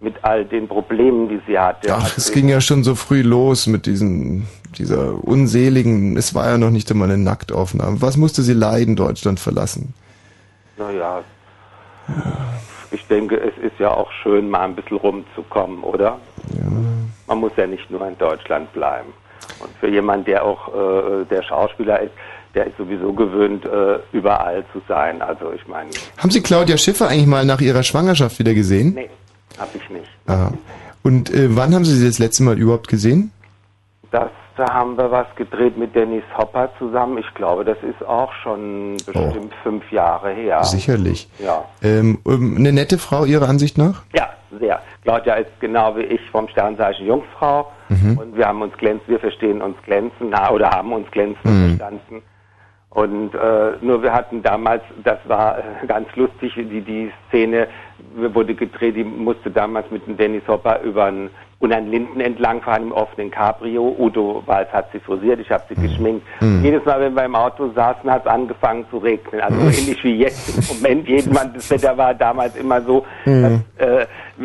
mit 0.00 0.14
all 0.24 0.46
den 0.46 0.68
Problemen, 0.68 1.28
die 1.28 1.38
sie 1.46 1.58
hatte. 1.58 1.94
Ach, 1.94 2.16
es 2.16 2.32
ging 2.32 2.48
ja 2.48 2.62
schon 2.62 2.82
so 2.82 2.94
früh 2.94 3.20
los 3.20 3.66
mit 3.66 3.84
diesen, 3.84 4.48
dieser 4.78 5.22
unseligen, 5.22 6.16
es 6.16 6.34
war 6.34 6.48
ja 6.48 6.56
noch 6.56 6.70
nicht 6.70 6.90
einmal 6.90 7.10
eine 7.10 7.22
Nacktaufnahme. 7.22 8.00
Was 8.00 8.16
musste 8.16 8.40
sie 8.40 8.54
leiden, 8.54 8.96
Deutschland 8.96 9.38
verlassen? 9.38 9.92
Naja, 10.78 11.20
ich 12.90 13.06
denke, 13.08 13.36
es 13.36 13.62
ist 13.62 13.78
ja 13.78 13.90
auch 13.90 14.10
schön, 14.22 14.48
mal 14.48 14.60
ein 14.60 14.74
bisschen 14.74 14.96
rumzukommen, 14.96 15.82
oder? 15.82 16.16
Man 17.26 17.38
muss 17.38 17.52
ja 17.58 17.66
nicht 17.66 17.90
nur 17.90 18.08
in 18.08 18.16
Deutschland 18.16 18.72
bleiben. 18.72 19.12
Und 19.58 19.70
für 19.78 19.90
jemanden, 19.90 20.24
der 20.24 20.42
auch 20.42 20.68
äh, 20.68 21.24
der 21.26 21.42
Schauspieler 21.42 22.00
ist, 22.00 22.12
der 22.54 22.66
ist 22.66 22.76
sowieso 22.78 23.12
gewöhnt, 23.12 23.64
äh, 23.64 23.98
überall 24.12 24.64
zu 24.72 24.80
sein. 24.88 25.22
Also 25.22 25.52
ich 25.52 25.66
meine, 25.68 25.90
Haben 26.18 26.30
Sie 26.30 26.40
Claudia 26.42 26.76
Schiffer 26.76 27.08
eigentlich 27.08 27.26
mal 27.26 27.44
nach 27.44 27.60
ihrer 27.60 27.82
Schwangerschaft 27.82 28.38
wieder 28.38 28.54
gesehen? 28.54 28.94
nee, 28.94 29.10
habe 29.58 29.70
ich 29.74 29.88
nicht. 29.90 30.08
Aha. 30.26 30.52
Und 31.02 31.32
äh, 31.32 31.54
wann 31.56 31.74
haben 31.74 31.84
Sie 31.84 31.94
sie 31.96 32.06
das 32.06 32.18
letzte 32.18 32.42
Mal 32.42 32.58
überhaupt 32.58 32.88
gesehen? 32.88 33.32
Das, 34.10 34.30
da 34.56 34.72
haben 34.72 34.96
wir 34.98 35.10
was 35.10 35.26
gedreht 35.36 35.78
mit 35.78 35.94
Dennis 35.94 36.24
Hopper 36.36 36.68
zusammen. 36.78 37.18
Ich 37.18 37.34
glaube, 37.34 37.64
das 37.64 37.78
ist 37.82 38.04
auch 38.06 38.32
schon 38.42 38.96
bestimmt 39.06 39.52
fünf 39.62 39.90
Jahre 39.92 40.30
her. 40.32 40.62
Sicherlich. 40.64 41.28
Ja. 41.38 41.64
Ähm, 41.82 42.18
ähm, 42.26 42.56
eine 42.58 42.72
nette 42.72 42.98
Frau 42.98 43.24
Ihrer 43.24 43.48
Ansicht 43.48 43.78
nach? 43.78 44.02
Ja, 44.14 44.28
sehr. 44.58 44.82
Claudia 45.04 45.34
ist 45.34 45.50
genau 45.60 45.96
wie 45.96 46.02
ich 46.02 46.20
vom 46.30 46.48
Sternzeichen 46.48 47.06
Jungfrau 47.06 47.70
Mhm. 47.88 48.18
und 48.18 48.36
wir 48.36 48.46
haben 48.46 48.62
uns 48.62 48.76
glänzend, 48.76 49.08
wir 49.08 49.18
verstehen 49.18 49.60
uns 49.62 49.76
glänzend, 49.84 50.30
na, 50.30 50.50
oder 50.52 50.70
haben 50.70 50.92
uns 50.92 51.10
glänzend 51.10 51.44
Mhm. 51.44 51.68
verstanden. 51.78 52.22
Und 52.90 53.34
äh, 53.34 53.72
nur 53.80 54.02
wir 54.02 54.12
hatten 54.12 54.42
damals, 54.42 54.82
das 55.04 55.18
war 55.26 55.58
äh, 55.58 55.86
ganz 55.86 56.08
lustig, 56.16 56.52
die, 56.56 56.80
die 56.80 57.12
Szene 57.28 57.68
wurde 58.16 58.54
gedreht, 58.54 58.96
die 58.96 59.04
musste 59.04 59.48
damals 59.50 59.88
mit 59.92 60.04
dem 60.08 60.16
Dennis 60.16 60.42
Hopper 60.48 60.80
über 60.82 61.04
einen, 61.04 61.30
und 61.60 61.72
an 61.72 61.88
Linden 61.90 62.20
entlang 62.20 62.62
fahren 62.62 62.84
im 62.84 62.92
offenen 62.92 63.30
Cabrio. 63.30 63.94
Udo 63.98 64.42
Walz 64.46 64.70
hat 64.72 64.90
sie 64.92 64.98
frisiert, 64.98 65.38
ich 65.38 65.50
habe 65.50 65.62
sie 65.68 65.74
geschminkt. 65.76 66.26
Mhm. 66.40 66.64
Jedes 66.64 66.84
Mal, 66.86 67.00
wenn 67.00 67.14
wir 67.14 67.24
im 67.26 67.34
Auto 67.36 67.70
saßen, 67.74 68.10
hat 68.10 68.22
es 68.24 68.30
angefangen 68.32 68.84
zu 68.90 68.96
regnen. 68.98 69.40
Also 69.40 69.60
so 69.60 69.66
ähnlich 69.66 70.02
wie 70.02 70.16
jetzt 70.16 70.70
im 70.70 70.76
Moment. 70.76 71.06
Jedermann, 71.06 71.52
das 71.54 71.70
Wetter 71.70 71.96
war 71.96 72.14
damals 72.14 72.56
immer 72.56 72.80
so, 72.80 73.04
Mhm. 73.26 73.62
äh, 73.78 74.02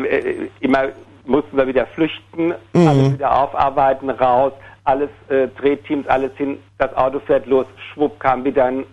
äh, 0.08 0.48
immer 0.60 0.84
mussten 1.24 1.56
wir 1.56 1.66
wieder 1.66 1.86
flüchten, 1.86 2.54
Mhm. 2.74 2.86
alles 2.88 3.12
wieder 3.14 3.42
aufarbeiten, 3.42 4.10
raus, 4.10 4.52
alles 4.86 5.10
äh, 5.28 5.48
Drehteams, 5.60 6.06
alles 6.06 6.32
hin, 6.36 6.58
das 6.78 6.94
Auto 6.96 7.20
fährt 7.20 7.46
los, 7.46 7.66
schwupp 7.92 8.18
kam 8.20 8.44
wieder 8.44 8.66
ein, 8.66 8.84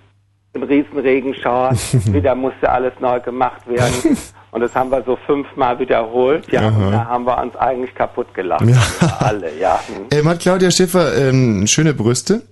ein 0.56 0.64
riesen 0.64 1.00
Regenschauer, 1.00 1.72
wieder 2.12 2.36
musste 2.36 2.70
alles 2.70 2.94
neu 3.00 3.20
gemacht 3.20 3.68
werden. 3.68 4.18
Und 4.52 4.62
das 4.62 4.76
haben 4.76 4.92
wir 4.92 5.02
so 5.04 5.18
fünfmal 5.26 5.80
wiederholt, 5.80 6.46
ja, 6.52 6.68
und 6.68 6.92
da 6.92 7.06
haben 7.06 7.26
wir 7.26 7.42
uns 7.42 7.56
eigentlich 7.56 7.96
kaputt 7.96 8.32
gelacht. 8.36 8.64
Ja. 8.64 9.18
Alle, 9.20 9.52
ja. 9.58 9.80
Hm. 9.88 10.06
Ähm, 10.12 10.30
hat 10.30 10.42
Claudia 10.42 10.70
Schiffer 10.70 11.18
ähm, 11.18 11.66
schöne 11.66 11.96
Brüste? 11.96 12.44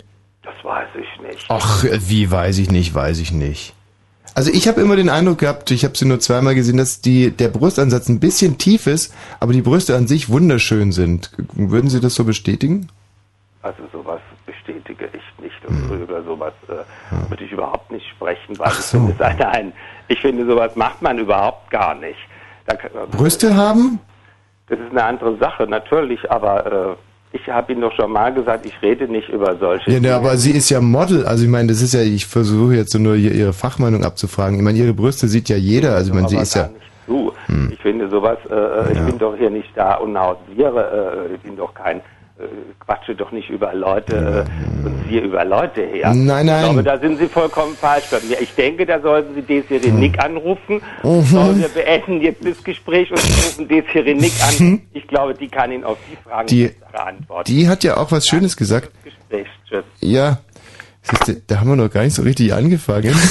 Das 0.42 0.56
weiß 0.64 0.88
ich 1.00 1.22
nicht. 1.22 1.46
Ach, 1.48 1.84
äh, 1.84 2.00
wie 2.10 2.32
weiß 2.32 2.58
ich 2.58 2.72
nicht, 2.72 2.96
weiß 2.96 3.20
ich 3.20 3.32
nicht. 3.32 3.76
Also 4.34 4.50
ich 4.52 4.68
habe 4.68 4.82
immer 4.82 4.96
den 4.96 5.10
Eindruck 5.10 5.40
gehabt, 5.40 5.70
ich 5.72 5.84
habe 5.84 5.98
sie 5.98 6.06
nur 6.06 6.20
zweimal 6.20 6.56
gesehen, 6.56 6.78
dass 6.78 7.02
die 7.02 7.32
der 7.32 7.50
Brustansatz 7.50 8.08
ein 8.10 8.20
bisschen 8.20 8.58
tief 8.58 8.88
ist, 8.88 9.14
aber 9.40 9.54
die 9.54 9.62
Brüste 9.62 9.96
an 9.96 10.08
sich 10.08 10.30
wunderschön 10.30 10.92
sind. 10.92 11.32
Würden 11.54 11.90
Sie 11.90 12.00
das 12.00 12.16
so 12.16 12.24
bestätigen? 12.24 12.88
Also 13.64 13.84
sowas 13.94 14.22
bestätige 14.46 15.06
ich 15.14 15.44
nicht 15.44 15.66
und 15.68 16.02
über 16.02 16.24
sowas 16.24 16.54
äh, 16.68 17.30
würde 17.30 17.44
ich 17.44 17.52
überhaupt 17.52 17.92
nicht 17.92 18.08
sprechen, 18.10 18.58
weil 18.58 18.70
ich 18.72 18.78
so. 18.78 18.98
finde 18.98 19.14
es 19.14 19.22
eine, 19.22 19.48
ein, 19.50 19.74
ich 20.08 20.20
finde 20.20 20.46
sowas 20.46 20.76
macht 20.76 21.02
man 21.02 21.20
überhaupt 21.20 21.70
gar 21.70 21.94
nicht. 21.96 22.18
Da, 22.66 22.76
Brüste 23.12 23.56
haben? 23.56 24.00
Das 24.68 24.80
ist 24.80 24.92
eine 24.92 25.04
andere 25.04 25.38
Sache, 25.38 25.68
natürlich, 25.68 26.32
aber 26.32 26.96
äh, 27.34 27.38
ich 27.38 27.48
habe 27.50 27.72
Ihnen 27.72 27.82
doch 27.82 27.94
schon 27.94 28.12
mal 28.12 28.34
gesagt, 28.34 28.66
ich 28.66 28.82
rede 28.82 29.08
nicht 29.08 29.30
über 29.30 29.56
solche 29.58 29.90
Ja, 29.90 29.98
ne, 29.98 30.02
Dinge. 30.02 30.16
aber 30.16 30.38
sie 30.38 30.52
ist 30.52 30.70
ja 30.70 30.82
Model. 30.82 31.26
Also 31.26 31.44
ich 31.44 31.50
meine, 31.50 31.70
das 31.70 31.82
ist 31.82 31.94
ja, 31.94 32.02
ich 32.02 32.26
versuche 32.26 32.76
jetzt 32.76 32.92
so 32.92 33.00
nur 33.00 33.16
hier 33.16 33.32
ihre 33.32 33.54
Fachmeinung 33.54 34.04
abzufragen. 34.04 34.58
Ich 34.58 34.64
meine, 34.64 34.78
ihre 34.78 34.94
Brüste 34.94 35.28
sieht 35.28 35.50
ja 35.50 35.56
jeder. 35.56 35.96
Also 35.96 36.10
ich 36.10 36.16
meine, 36.16 36.28
sie 36.28 36.38
ist 36.38 36.56
ja. 36.56 36.70
Hm. 37.48 37.72
Ich 37.74 37.80
finde 37.80 38.10
sowas, 38.10 38.38
äh, 38.50 38.94
ich 38.94 39.00
bin 39.06 39.18
doch 39.18 39.36
hier 39.36 39.50
nicht 39.50 39.70
da 39.76 39.96
und 39.96 40.18
hausiere, 40.18 41.28
äh, 41.30 41.36
ich 41.36 41.42
bin 41.42 41.58
doch 41.58 41.74
kein, 41.74 41.98
äh, 41.98 42.02
quatsche 42.80 43.16
doch 43.16 43.32
nicht 43.32 43.50
über 43.50 43.74
Leute 43.74 44.46
äh, 44.48 44.86
und 44.86 44.94
ziehe 45.08 45.22
über 45.22 45.44
Leute 45.46 45.82
her. 45.82 46.14
Nein, 46.14 46.46
nein. 46.46 46.58
Ich 46.66 46.72
glaube, 46.72 46.84
da 46.84 47.00
sind 47.00 47.18
Sie 47.20 47.28
vollkommen 47.28 47.76
falsch 47.76 48.06
bei 48.12 48.20
mir. 48.28 48.40
Ich 48.42 48.54
denke, 48.56 48.86
da 48.86 49.00
sollten 49.02 49.34
Sie 49.36 49.42
Desiree 49.42 49.92
Nick 49.92 50.20
anrufen. 50.24 50.82
Mhm. 51.04 51.22
So, 51.24 51.58
wir 51.58 51.70
beenden 51.70 52.22
jetzt 52.22 52.46
das 52.46 52.64
Gespräch 52.64 53.12
und 53.12 53.20
rufen 53.20 53.68
Desiree 53.68 54.14
Nick 54.14 54.34
an. 54.48 54.82
Ich 54.94 55.08
glaube, 55.08 55.34
die 55.34 55.48
kann 55.48 55.72
Ihnen 55.72 55.84
auf 55.84 55.98
die 56.12 56.18
Fragen 56.28 56.48
Die- 56.48 56.68
bessere 56.68 57.04
antworten. 57.06 57.52
Die 57.52 57.68
hat 57.68 57.84
ja 57.84 57.98
auch 57.98 58.12
was 58.12 58.26
Schönes 58.28 58.56
gesagt. 58.58 58.92
Gespräch. 59.04 59.48
Tschüss. 59.68 59.84
Ja, 60.02 60.40
siehst 61.04 61.28
du, 61.28 61.42
da 61.48 61.60
haben 61.60 61.70
wir 61.70 61.76
noch 61.76 61.90
gar 61.92 62.04
nicht 62.04 62.16
so 62.16 62.22
richtig 62.24 62.54
angefangen. 62.54 63.16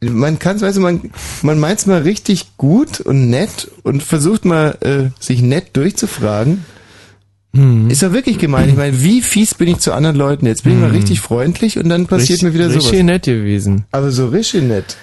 Man 0.00 0.38
kann 0.38 0.60
weißt 0.60 0.76
du, 0.76 0.80
man, 0.80 1.10
man 1.42 1.58
meint's 1.58 1.86
mal 1.86 2.02
richtig 2.02 2.56
gut 2.56 3.00
und 3.00 3.30
nett 3.30 3.68
und 3.82 4.00
versucht 4.00 4.44
mal, 4.44 4.78
äh, 4.80 5.10
sich 5.20 5.42
nett 5.42 5.76
durchzufragen. 5.76 6.64
Ist 7.52 8.02
ja 8.02 8.12
wirklich 8.12 8.38
gemein. 8.38 8.68
Ich 8.68 8.76
meine, 8.76 9.02
wie 9.02 9.20
fies 9.22 9.54
bin 9.54 9.68
ich 9.68 9.78
zu 9.78 9.92
anderen 9.92 10.16
Leuten? 10.16 10.46
Jetzt 10.46 10.64
bin 10.64 10.74
ich 10.74 10.78
mal 10.80 10.90
richtig 10.90 11.20
freundlich 11.20 11.78
und 11.78 11.88
dann 11.88 12.06
passiert 12.06 12.42
Richtig- 12.42 12.42
mir 12.44 12.54
wieder 12.54 12.70
sowas. 12.70 12.84
richtig 12.84 13.02
nett 13.04 13.22
gewesen. 13.24 13.84
Aber 13.90 14.10
so 14.10 14.28
richtig 14.28 14.62
nett. 14.64 14.96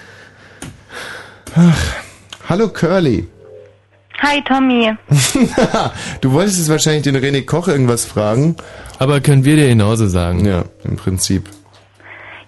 Ach, 1.56 1.82
hallo 2.48 2.68
Curly. 2.68 3.26
Hi 4.22 4.42
Tommy. 4.44 4.92
du 6.22 6.32
wolltest 6.32 6.58
jetzt 6.58 6.70
wahrscheinlich 6.70 7.02
den 7.02 7.16
René 7.16 7.44
Koch 7.44 7.68
irgendwas 7.68 8.04
fragen. 8.06 8.56
Aber 8.98 9.20
können 9.20 9.44
wir 9.44 9.56
dir 9.56 9.68
genauso 9.68 10.06
sagen. 10.06 10.46
Ja, 10.46 10.64
im 10.84 10.96
Prinzip. 10.96 11.50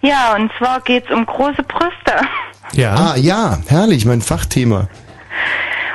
Ja, 0.00 0.34
und 0.36 0.50
zwar 0.58 0.80
geht's 0.80 1.10
um 1.10 1.26
große 1.26 1.62
Brüste. 1.64 2.26
Ja. 2.72 2.94
Ah, 2.94 3.16
ja, 3.16 3.58
herrlich, 3.66 4.06
mein 4.06 4.22
Fachthema. 4.22 4.88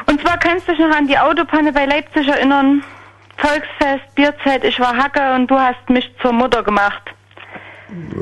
Und 0.08 0.22
zwar 0.22 0.38
kannst 0.38 0.68
du 0.68 0.74
dich 0.74 0.82
noch 0.82 0.96
an 0.96 1.08
die 1.08 1.18
Autopanne 1.18 1.72
bei 1.74 1.86
Leipzig 1.86 2.28
erinnern. 2.28 2.84
Volksfest, 3.38 4.16
Bierzelt, 4.16 4.64
ich 4.64 4.80
war 4.80 4.96
Hacke 4.96 5.34
und 5.36 5.48
du 5.48 5.58
hast 5.60 5.90
mich 5.90 6.10
zur 6.22 6.32
Mutter 6.34 6.64
gemacht. 6.64 7.02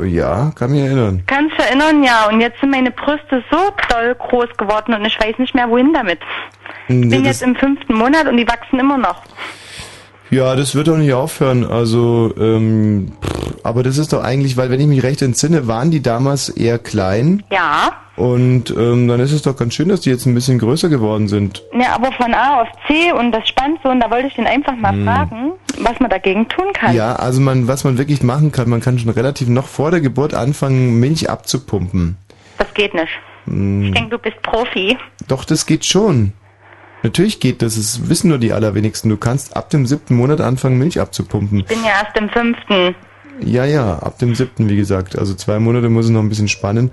Ja, 0.03 0.51
kann 0.57 0.71
mich 0.71 0.81
erinnern. 0.81 1.23
Kannst 1.27 1.57
du 1.57 1.63
erinnern, 1.63 2.03
ja. 2.03 2.27
Und 2.27 2.41
jetzt 2.41 2.59
sind 2.59 2.71
meine 2.71 2.91
Brüste 2.91 3.43
so 3.49 3.57
doll 3.89 4.15
groß 4.15 4.49
geworden 4.57 4.93
und 4.93 5.05
ich 5.05 5.17
weiß 5.19 5.37
nicht 5.37 5.55
mehr, 5.55 5.69
wohin 5.69 5.93
damit. 5.93 6.19
Ich 6.87 6.99
bin 6.99 7.09
Das- 7.11 7.21
jetzt 7.23 7.43
im 7.43 7.55
fünften 7.55 7.93
Monat 7.93 8.27
und 8.27 8.35
die 8.37 8.47
wachsen 8.47 8.79
immer 8.79 8.97
noch. 8.97 9.21
Ja, 10.31 10.55
das 10.55 10.75
wird 10.75 10.87
doch 10.87 10.97
nicht 10.97 11.13
aufhören. 11.13 11.65
Also, 11.65 12.33
ähm, 12.39 13.11
pff, 13.21 13.53
aber 13.63 13.83
das 13.83 13.97
ist 13.97 14.13
doch 14.13 14.23
eigentlich, 14.23 14.57
weil 14.57 14.69
wenn 14.69 14.79
ich 14.79 14.87
mich 14.87 15.03
recht 15.03 15.21
entsinne, 15.21 15.67
waren 15.67 15.91
die 15.91 16.01
damals 16.01 16.49
eher 16.49 16.79
klein. 16.79 17.43
Ja. 17.51 17.91
Und 18.15 18.69
ähm, 18.71 19.07
dann 19.07 19.19
ist 19.19 19.31
es 19.31 19.41
doch 19.41 19.55
ganz 19.57 19.73
schön, 19.73 19.89
dass 19.89 20.01
die 20.01 20.09
jetzt 20.09 20.25
ein 20.25 20.33
bisschen 20.35 20.59
größer 20.59 20.89
geworden 20.89 21.27
sind. 21.27 21.63
Ja, 21.73 21.95
aber 21.95 22.11
von 22.13 22.33
A 22.33 22.61
auf 22.61 22.67
C 22.87 23.11
und 23.11 23.31
das 23.31 23.47
spannt 23.47 23.79
so 23.83 23.89
und 23.89 23.99
da 23.99 24.09
wollte 24.11 24.27
ich 24.27 24.35
den 24.35 24.47
einfach 24.47 24.75
mal 24.75 24.93
fragen, 25.03 25.53
was 25.79 25.99
man 25.99 26.09
dagegen 26.09 26.47
tun 26.47 26.71
kann. 26.73 26.89
Hm. 26.91 26.97
Ja, 26.97 27.15
also 27.15 27.41
man, 27.41 27.67
was 27.67 27.83
man 27.83 27.97
wirklich 27.97 28.21
machen 28.23 28.51
kann, 28.51 28.69
man 28.69 28.79
kann 28.81 28.99
schon 28.99 29.09
relativ 29.11 29.47
noch 29.47 29.65
vor 29.67 29.91
der 29.91 30.01
Geburt 30.01 30.33
anfangen, 30.33 30.99
Milch 30.99 31.29
abzupumpen. 31.29 32.17
Das 32.57 32.71
geht 32.73 32.93
nicht. 32.93 33.09
Hm, 33.45 33.83
Ich 33.83 33.91
denke, 33.93 34.11
du 34.11 34.17
bist 34.19 34.41
Profi. 34.43 34.97
Doch, 35.27 35.43
das 35.45 35.65
geht 35.65 35.85
schon. 35.85 36.33
Natürlich 37.03 37.39
geht 37.39 37.61
das, 37.61 37.75
das 37.75 38.09
wissen 38.09 38.29
nur 38.29 38.37
die 38.37 38.53
allerwenigsten. 38.53 39.09
Du 39.09 39.17
kannst 39.17 39.55
ab 39.57 39.69
dem 39.71 39.85
siebten 39.87 40.15
Monat 40.15 40.39
anfangen, 40.41 40.77
Milch 40.77 40.99
abzupumpen. 40.99 41.59
Ich 41.59 41.65
bin 41.65 41.83
ja 41.83 42.01
erst 42.03 42.15
im 42.17 42.29
fünften. 42.29 42.95
Ja, 43.43 43.65
ja, 43.65 43.97
ab 43.97 44.19
dem 44.19 44.35
siebten, 44.35 44.69
wie 44.69 44.75
gesagt. 44.75 45.17
Also 45.17 45.33
zwei 45.33 45.57
Monate 45.59 45.89
muss 45.89 46.05
es 46.05 46.11
noch 46.11 46.21
ein 46.21 46.29
bisschen 46.29 46.47
spannen. 46.47 46.91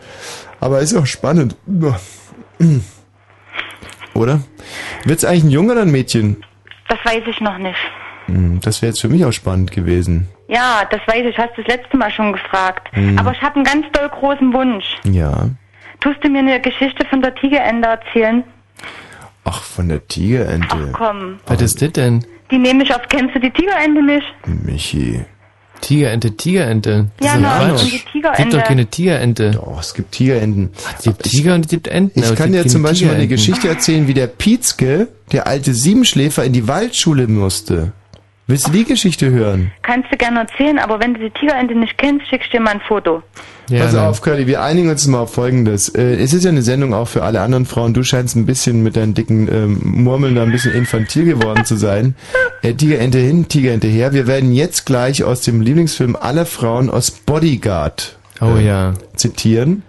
Aber 0.61 0.81
ist 0.81 0.95
auch 0.97 1.05
spannend. 1.07 1.57
Oder? 4.15 4.41
Wird's 5.05 5.25
eigentlich 5.25 5.45
ein 5.45 5.51
Junge 5.51 5.73
oder 5.73 5.83
ein 5.83 5.91
Mädchen? 5.93 6.43
Das 6.89 6.99
weiß 7.05 7.23
ich 7.27 7.41
noch 7.41 7.59
nicht. 7.59 7.79
Hm, 8.27 8.61
Das 8.63 8.83
wäre 8.83 8.91
jetzt 8.91 9.01
für 9.01 9.09
mich 9.09 9.25
auch 9.25 9.33
spannend 9.33 9.71
gewesen. 9.71 10.29
Ja, 10.49 10.83
das 10.91 11.01
weiß 11.07 11.25
ich. 11.29 11.39
Hast 11.39 11.57
du 11.57 11.63
das 11.63 11.77
letzte 11.77 11.97
Mal 11.97 12.11
schon 12.11 12.33
gefragt. 12.33 12.89
Hm. 12.93 13.19
Aber 13.19 13.33
ich 13.33 13.41
habe 13.43 13.57
einen 13.57 13.65
ganz 13.65 13.87
doll 13.93 14.09
großen 14.09 14.53
Wunsch. 14.53 14.85
Ja. 15.05 15.51
Tust 16.01 16.23
du 16.23 16.29
mir 16.29 16.39
eine 16.41 16.61
Geschichte 16.61 17.07
von 17.07 17.21
der 17.23 17.35
Tigerente 17.35 17.89
erzählen? 17.89 18.43
Ach, 19.45 19.63
von 19.63 19.89
der 19.89 20.07
Tigerente. 20.07 20.91
Ach 20.93 20.99
komm. 20.99 21.39
Was 21.47 21.61
ist 21.63 21.81
das 21.83 21.93
denn? 21.93 22.25
Die 22.51 22.59
nehme 22.59 22.83
ich 22.83 22.95
auf. 22.95 23.03
Kennst 23.09 23.35
du 23.35 23.41
die 23.41 23.51
Tigerente 23.51 24.03
nicht? 24.03 24.25
Michi. 24.65 25.21
Tigerente, 25.81 26.37
Tigerente. 26.37 27.07
Das 27.19 27.27
Ja, 27.29 27.35
ist 27.35 27.41
na, 27.41 27.69
Quatsch. 27.69 27.85
die 27.85 27.99
Tigerente. 28.13 28.43
Gibt 28.43 28.55
doch 28.55 28.65
keine 28.65 28.87
Tigerente. 28.87 29.51
Doch, 29.53 29.81
es 29.81 29.95
gibt 29.95 30.13
Tigerenten. 30.13 30.71
Es 30.99 31.05
gibt 31.05 31.23
Tiger 31.23 31.55
und 31.55 31.67
es 31.67 31.71
gibt 31.71 31.87
Enten. 31.89 32.19
Ich 32.19 32.25
es 32.27 32.35
kann 32.35 32.51
dir 32.53 32.67
zum 32.67 32.83
Beispiel 32.83 33.09
mal 33.09 33.15
eine. 33.15 33.29
Geschichte 33.29 33.69
erzählen, 33.69 34.09
wie 34.09 34.15
der 34.15 34.27
Pietzke, 34.27 35.09
der 35.31 35.47
alte 35.47 35.75
Siebenschläfer, 35.75 36.45
in 36.45 36.53
die 36.53 36.67
Waldschule 36.67 37.29
musste. 37.29 37.93
Willst 38.51 38.67
du 38.67 38.73
die 38.73 38.85
Geschichte 38.85 39.31
hören? 39.31 39.73
Kannst 39.83 40.11
du 40.11 40.17
gerne 40.17 40.41
erzählen, 40.41 40.79
aber 40.79 40.99
wenn 41.01 41.13
du 41.13 41.21
die 41.21 41.31
Tigerente 41.31 41.75
nicht 41.75 41.99
kennst, 41.99 42.27
schick 42.29 42.41
ich 42.43 42.51
dir 42.51 42.61
mal 42.61 42.71
ein 42.71 42.81
Foto. 42.81 43.23
Pass 43.71 43.95
auf, 43.95 44.23
Curly, 44.23 44.47
wir 44.47 44.63
einigen 44.63 44.89
uns 44.89 45.07
mal 45.07 45.21
auf 45.21 45.35
Folgendes. 45.35 45.91
Äh, 45.91 46.15
es 46.15 46.33
ist 46.33 46.45
ja 46.45 46.51
eine 46.51 46.63
Sendung 46.63 46.95
auch 46.95 47.09
für 47.09 47.23
alle 47.25 47.43
anderen 47.43 47.67
Frauen. 47.67 47.93
Du 47.93 48.03
scheinst 48.03 48.37
ein 48.37 48.47
bisschen 48.47 48.83
mit 48.83 48.97
deinen 48.97 49.13
dicken 49.13 49.49
ähm, 49.53 49.81
Murmeln 49.85 50.35
da 50.35 50.45
ein 50.45 50.51
bisschen 50.51 50.73
infantil 50.73 51.27
geworden 51.27 51.65
zu 51.65 51.77
sein. 51.77 52.15
Äh, 52.61 52.75
Tigerente 52.75 53.19
hin, 53.19 53.47
Tigerente 53.47 53.87
her. 53.87 54.13
Wir 54.13 54.27
werden 54.27 54.51
jetzt 54.51 54.85
gleich 54.85 55.23
aus 55.23 55.43
dem 55.43 55.61
Lieblingsfilm 55.61 56.17
aller 56.17 56.45
Frauen 56.45 56.91
aus 56.91 57.13
Bodyguard 57.13 58.19
Oh 58.41 58.57
äh, 58.57 58.67
ja. 58.67 58.95
zitieren. 59.15 59.85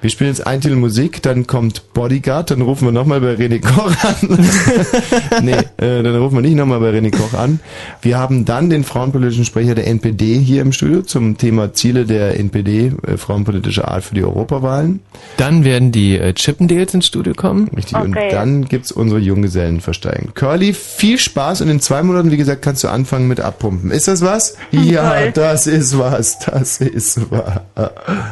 Wir 0.00 0.08
spielen 0.08 0.30
jetzt 0.30 0.46
ein 0.46 0.62
Titel 0.62 0.76
Musik, 0.76 1.20
dann 1.22 1.46
kommt 1.46 1.92
Bodyguard, 1.92 2.50
dann 2.50 2.62
rufen 2.62 2.86
wir 2.86 2.92
nochmal 2.92 3.20
bei 3.20 3.34
René 3.34 3.60
Koch 3.60 3.94
an. 4.02 5.42
nee, 5.44 5.52
äh, 5.52 6.02
dann 6.02 6.16
rufen 6.16 6.36
wir 6.36 6.42
nicht 6.42 6.54
nochmal 6.54 6.80
bei 6.80 6.90
René 6.90 7.10
Koch 7.10 7.38
an. 7.38 7.60
Wir 8.00 8.18
haben 8.18 8.46
dann 8.46 8.70
den 8.70 8.82
frauenpolitischen 8.82 9.44
Sprecher 9.44 9.74
der 9.74 9.86
NPD 9.86 10.38
hier 10.38 10.62
im 10.62 10.72
Studio 10.72 11.02
zum 11.02 11.36
Thema 11.36 11.74
Ziele 11.74 12.06
der 12.06 12.40
NPD, 12.40 12.92
äh, 13.06 13.18
frauenpolitische 13.18 13.86
Art 13.88 14.02
für 14.02 14.14
die 14.14 14.24
Europawahlen. 14.24 15.00
Dann 15.36 15.64
werden 15.64 15.92
die 15.92 16.16
äh, 16.16 16.32
Chippendales 16.32 16.94
ins 16.94 17.06
Studio 17.06 17.34
kommen. 17.34 17.68
Richtig, 17.76 17.98
und 17.98 18.14
dann 18.14 18.64
gibt's 18.64 18.92
unsere 18.92 19.20
Junggesellenversteigerung. 19.20 20.32
Curly, 20.34 20.72
viel 20.72 21.18
Spaß 21.18 21.60
und 21.60 21.68
in 21.68 21.80
zwei 21.80 22.02
Monaten, 22.02 22.30
wie 22.30 22.38
gesagt, 22.38 22.62
kannst 22.62 22.82
du 22.84 22.88
anfangen 22.88 23.28
mit 23.28 23.40
Abpumpen. 23.40 23.90
Ist 23.90 24.08
das 24.08 24.22
was? 24.22 24.56
Ja, 24.70 25.10
Toll. 25.10 25.32
das 25.34 25.66
ist 25.66 25.98
was, 25.98 26.38
das 26.38 26.80
ist 26.80 27.30
was. 27.30 27.60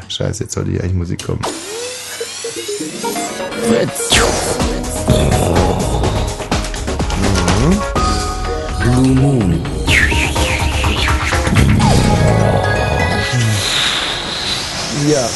Scheiße, 0.08 0.44
jetzt 0.44 0.54
sollte 0.54 0.70
hier 0.70 0.80
eigentlich 0.80 0.94
Musik 0.94 1.24
kommen. 1.26 1.40
Blue 8.80 9.14
Moon. 9.14 9.60
Ja. 15.10 15.28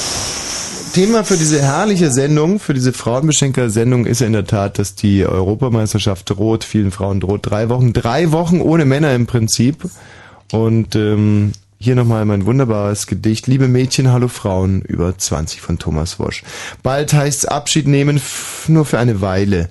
Thema 0.93 1.25
für 1.25 1.39
diese 1.39 1.63
herrliche 1.63 2.11
Sendung, 2.11 2.59
für 2.59 2.75
diese 2.75 2.93
Frauenbeschenker-Sendung 2.93 4.05
ist 4.05 4.21
ja 4.21 4.27
in 4.27 4.35
der 4.35 4.45
Tat, 4.45 4.79
dass 4.79 4.95
die 4.95 5.25
Europameisterschaft 5.25 6.29
droht, 6.29 6.65
vielen 6.65 6.91
Frauen 6.91 7.21
droht. 7.21 7.41
Drei 7.45 7.71
Wochen, 7.71 7.95
drei 7.95 8.31
Wochen 8.31 8.61
ohne 8.61 8.85
Männer 8.85 9.15
im 9.15 9.27
Prinzip. 9.27 9.89
Und 10.53 10.95
ähm, 10.95 11.53
hier 11.83 11.97
nochmal 11.97 12.25
mein 12.25 12.47
wunderbares 12.47 13.09
Gedicht. 13.09 13.49
Liebe 13.49 13.67
Mädchen, 13.67 14.13
hallo 14.13 14.29
Frauen, 14.29 14.83
über 14.83 15.19
20 15.19 15.61
von 15.61 15.81
Thomas 15.81 16.21
Wosch. 16.21 16.45
Bald 16.85 17.13
heißt's 17.13 17.45
Abschied 17.45 17.89
nehmen, 17.89 18.23
nur 18.69 18.85
für 18.85 19.01
eine 19.01 19.21
Weile. 19.21 19.69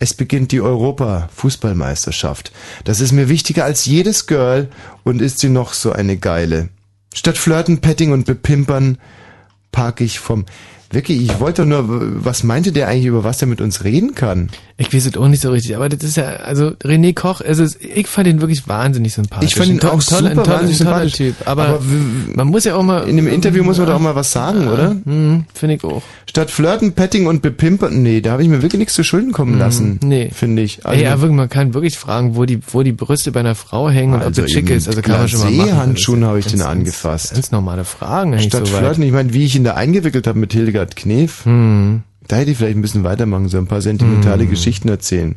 Es 0.00 0.14
beginnt 0.14 0.50
die 0.50 0.60
Europa-Fußballmeisterschaft. 0.60 2.50
Das 2.82 3.00
ist 3.00 3.12
mir 3.12 3.28
wichtiger 3.28 3.64
als 3.64 3.86
jedes 3.86 4.26
Girl 4.26 4.68
und 5.04 5.22
ist 5.22 5.38
sie 5.38 5.48
noch 5.48 5.74
so 5.74 5.92
eine 5.92 6.16
geile. 6.16 6.70
Statt 7.14 7.38
Flirten, 7.38 7.80
Petting 7.80 8.10
und 8.10 8.26
Bepimpern 8.26 8.98
park 9.70 10.00
ich 10.00 10.18
vom... 10.18 10.46
Wirklich, 10.94 11.22
ich 11.22 11.40
wollte 11.40 11.62
doch 11.62 11.68
nur, 11.68 11.84
was 12.24 12.42
meinte 12.44 12.72
der 12.72 12.88
eigentlich, 12.88 13.06
über 13.06 13.24
was 13.24 13.40
er 13.42 13.48
mit 13.48 13.60
uns 13.60 13.84
reden 13.84 14.14
kann? 14.14 14.48
Ich 14.76 14.92
weiß 14.92 15.06
es 15.06 15.16
auch 15.16 15.28
nicht 15.28 15.42
so 15.42 15.50
richtig, 15.50 15.76
aber 15.76 15.88
das 15.88 16.02
ist 16.02 16.16
ja, 16.16 16.24
also 16.24 16.68
René 16.82 17.14
Koch, 17.14 17.40
also 17.40 17.64
ich 17.80 18.06
fand 18.06 18.26
ihn 18.26 18.40
wirklich 18.40 18.66
wahnsinnig 18.66 19.12
sympathisch. 19.14 19.50
Ich 19.50 19.54
fand 19.56 19.70
ihn 19.70 19.80
Ein 19.80 19.88
auch 19.88 19.94
ein 19.94 20.00
super 20.00 20.20
toller- 20.34 20.36
wahnsinnig 20.46 20.70
ein 20.72 20.74
sympathisch. 20.76 21.12
Typ. 21.12 21.34
Aber, 21.44 21.64
Aber 21.66 21.80
man 22.34 22.46
muss 22.48 22.64
ja 22.64 22.74
auch 22.74 22.82
mal... 22.82 23.08
In 23.08 23.16
dem 23.16 23.28
Interview 23.28 23.62
muss 23.62 23.78
man 23.78 23.86
doch 23.86 23.94
auch 23.94 24.00
mal 24.00 24.14
was 24.16 24.32
sagen, 24.32 24.66
oder? 24.68 24.96
Mhm, 25.04 25.44
Finde 25.54 25.74
ich 25.76 25.84
auch. 25.84 26.02
Statt 26.28 26.50
Flirten, 26.50 26.92
Petting 26.92 27.26
und 27.26 27.42
Bepimpern, 27.42 28.02
nee, 28.02 28.20
da 28.20 28.32
habe 28.32 28.42
ich 28.42 28.48
mir 28.48 28.62
wirklich 28.62 28.78
nichts 28.80 28.94
zu 28.94 29.04
Schulden 29.04 29.30
kommen 29.32 29.58
lassen. 29.58 30.00
Nee. 30.02 30.30
Finde 30.34 30.62
ich. 30.62 30.84
Ey, 30.84 31.02
ja, 31.04 31.20
wirklich, 31.20 31.36
man 31.36 31.48
kann 31.48 31.74
wirklich 31.74 31.96
fragen, 31.96 32.34
wo 32.34 32.44
die, 32.44 32.58
wo 32.72 32.82
die 32.82 32.92
Brüste 32.92 33.30
bei 33.30 33.40
einer 33.40 33.54
Frau 33.54 33.88
hängen 33.90 34.14
und 34.14 34.22
Also 34.22 34.42
ob 34.42 34.46
das 34.46 34.52
schick 34.52 34.70
ist. 34.70 34.88
Also 34.88 35.02
kann 35.02 35.18
man 35.18 35.28
schon 35.28 35.40
mal 35.40 35.50
machen. 35.52 35.68
Glacé-Handschuhen 35.70 36.24
habe 36.24 36.38
ich 36.40 36.46
Ganz- 36.46 36.52
den 36.54 36.60
ganz- 36.60 36.70
angefasst. 36.70 37.34
Ganz 37.34 37.50
normale 37.52 37.84
Fragen 37.84 38.36
Statt. 38.40 38.66
Flirten, 38.68 39.02
ich 39.04 39.12
meine, 39.12 39.32
wie 39.32 39.44
ich 39.44 39.54
ihn 39.54 39.62
da 39.64 39.74
eingewickelt 39.74 40.26
habe 40.26 40.38
mit 40.38 40.52
Hildegard 40.52 40.83
Knef, 40.86 41.44
Hm. 41.44 42.02
da 42.28 42.36
hätte 42.36 42.50
ich 42.50 42.58
vielleicht 42.58 42.76
ein 42.76 42.82
bisschen 42.82 43.04
weitermachen 43.04 43.48
sollen, 43.48 43.64
ein 43.64 43.68
paar 43.68 43.82
sentimentale 43.82 44.46
Geschichten 44.46 44.88
erzählen. 44.88 45.34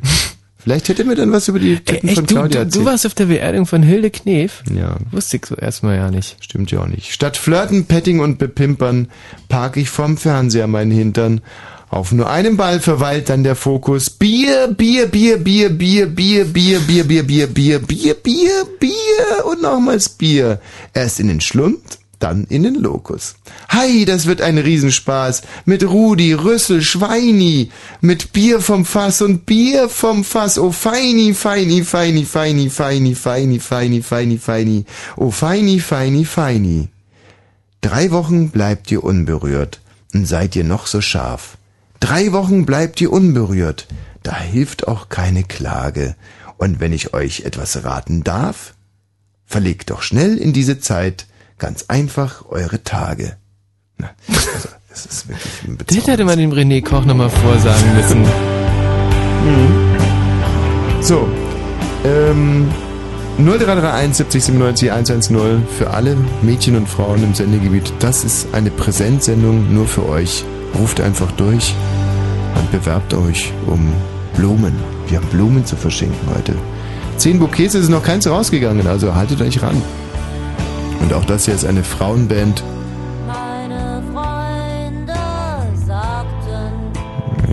Vielleicht 0.60 0.88
hätte 0.88 1.04
mir 1.04 1.14
dann 1.14 1.32
was 1.32 1.48
über 1.48 1.58
die 1.60 1.76
Titten 1.78 2.08
Ey, 2.08 2.14
von 2.16 2.24
echt, 2.24 2.30
du, 2.30 2.34
Claudia 2.34 2.60
du, 2.60 2.66
erzählt. 2.66 2.84
du 2.84 2.90
warst 2.90 3.06
auf 3.06 3.14
der 3.14 3.26
Beerdigung 3.26 3.64
von 3.66 3.82
Hilde 3.82 4.10
Knef? 4.10 4.62
Ja. 4.74 4.96
Wusste 5.12 5.36
ich 5.38 5.46
so 5.46 5.54
erstmal 5.54 5.96
ja 5.96 6.10
nicht. 6.10 6.36
Stimmt 6.40 6.70
ja 6.72 6.80
auch 6.80 6.86
nicht. 6.88 7.12
Statt 7.12 7.36
Flirten, 7.36 7.84
Petting 7.86 8.20
und 8.20 8.38
Bepimpern 8.38 9.08
park 9.48 9.76
ich 9.76 9.88
vorm 9.88 10.16
Fernseher 10.18 10.66
meinen 10.66 10.90
Hintern. 10.90 11.40
Auf 11.90 12.12
nur 12.12 12.28
einem 12.28 12.58
Ball 12.58 12.80
verweilt 12.80 13.30
dann 13.30 13.44
der 13.44 13.54
Fokus. 13.54 14.10
Bier, 14.10 14.68
Bier, 14.76 15.06
Bier, 15.06 15.38
Bier, 15.38 15.70
Bier, 15.70 16.06
Bier, 16.06 16.44
Bier, 16.44 16.80
Bier, 16.80 17.04
Bier, 17.04 17.22
Bier, 17.24 17.46
Bier, 17.46 17.78
Bier, 17.78 18.14
Bier, 18.14 18.64
Bier 18.78 19.46
und 19.46 19.62
nochmals 19.62 20.10
Bier. 20.10 20.60
Erst 20.92 21.18
in 21.20 21.28
den 21.28 21.40
Schlund, 21.40 21.78
dann 22.18 22.44
in 22.44 22.62
den 22.62 22.74
Lokus. 22.74 23.36
Hi, 23.68 24.04
das 24.04 24.26
wird 24.26 24.40
ein 24.40 24.58
Riesenspaß. 24.58 25.42
Mit 25.64 25.84
Rudi, 25.84 26.32
Rüssel, 26.32 26.82
Schweini. 26.82 27.70
Mit 28.00 28.32
Bier 28.32 28.60
vom 28.60 28.84
Fass 28.84 29.22
und 29.22 29.46
Bier 29.46 29.88
vom 29.88 30.24
Fass. 30.24 30.58
Oh, 30.58 30.72
feini, 30.72 31.34
feini, 31.34 31.84
feini, 31.84 32.24
feini, 32.24 32.70
feini, 32.70 33.14
feini, 33.14 33.60
feini, 33.60 34.02
feini, 34.02 34.38
feini. 34.38 34.84
Oh, 35.16 35.30
feini, 35.30 35.80
feini, 35.80 36.24
feini. 36.24 36.88
Drei 37.80 38.10
Wochen 38.10 38.50
bleibt 38.50 38.90
ihr 38.90 39.04
unberührt 39.04 39.80
und 40.12 40.26
seid 40.26 40.56
ihr 40.56 40.64
noch 40.64 40.86
so 40.86 41.00
scharf. 41.00 41.58
Drei 42.00 42.32
Wochen 42.32 42.66
bleibt 42.66 43.00
ihr 43.00 43.12
unberührt, 43.12 43.86
da 44.22 44.36
hilft 44.36 44.88
auch 44.88 45.08
keine 45.08 45.44
Klage. 45.44 46.16
Und 46.56 46.80
wenn 46.80 46.92
ich 46.92 47.14
euch 47.14 47.40
etwas 47.40 47.84
raten 47.84 48.24
darf, 48.24 48.74
verlegt 49.46 49.90
doch 49.90 50.02
schnell 50.02 50.36
in 50.36 50.52
diese 50.52 50.80
Zeit 50.80 51.27
ganz 51.58 51.84
einfach 51.88 52.44
eure 52.48 52.82
Tage. 52.82 53.36
Na, 53.98 54.10
also, 54.28 54.68
es 54.92 55.06
ist 55.06 55.28
wirklich 55.28 55.64
ein 55.64 55.78
Das 55.86 56.06
hätte 56.06 56.24
man 56.24 56.38
dem 56.38 56.52
René 56.52 56.82
Koch 56.82 57.04
nochmal 57.04 57.30
vorsagen 57.30 57.96
müssen. 57.96 58.24
So, 61.00 61.28
ähm, 62.04 62.68
0331 63.38 64.16
70 64.16 64.44
97 64.44 64.92
110 64.92 65.66
für 65.78 65.90
alle 65.90 66.16
Mädchen 66.42 66.76
und 66.76 66.88
Frauen 66.88 67.22
im 67.22 67.34
Sendegebiet. 67.34 67.92
Das 68.00 68.24
ist 68.24 68.48
eine 68.52 68.70
Präsentsendung 68.70 69.72
nur 69.72 69.86
für 69.86 70.08
euch. 70.08 70.44
Ruft 70.78 71.00
einfach 71.00 71.30
durch 71.32 71.74
und 72.56 72.70
bewerbt 72.72 73.14
euch 73.14 73.52
um 73.66 73.92
Blumen. 74.36 74.74
Wir 75.08 75.18
haben 75.18 75.28
Blumen 75.28 75.64
zu 75.64 75.76
verschenken 75.76 76.28
heute. 76.34 76.54
Zehn 77.16 77.38
Bouquets 77.38 77.74
es 77.74 77.84
ist 77.84 77.88
noch 77.88 78.02
keins 78.02 78.28
rausgegangen, 78.28 78.86
also 78.86 79.14
haltet 79.14 79.40
euch 79.40 79.62
ran. 79.62 79.80
Und 81.00 81.12
auch 81.12 81.24
das 81.24 81.44
hier 81.44 81.54
ist 81.54 81.64
eine 81.64 81.84
Frauenband. 81.84 82.62
Meine 83.26 84.02
Freunde 84.12 85.14
sagten, 85.86 86.72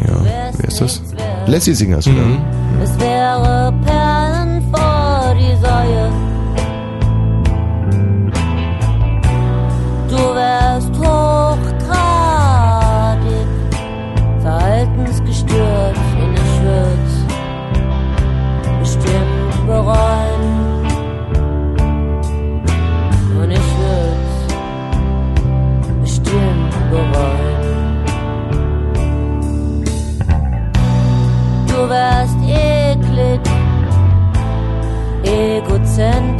ja, 0.07 0.51
wer 0.57 0.67
ist 0.67 0.81
das? 0.81 1.01
Lassie 1.47 1.73
Singers, 1.73 2.05
mhm. 2.05 2.15
oder? 2.15 2.83
Es 2.83 2.99
wäre 2.99 3.73
perfekt. 3.85 4.14
Wärst 31.95 32.37
eklig, 32.49 33.39
egozentrisch, 35.23 36.34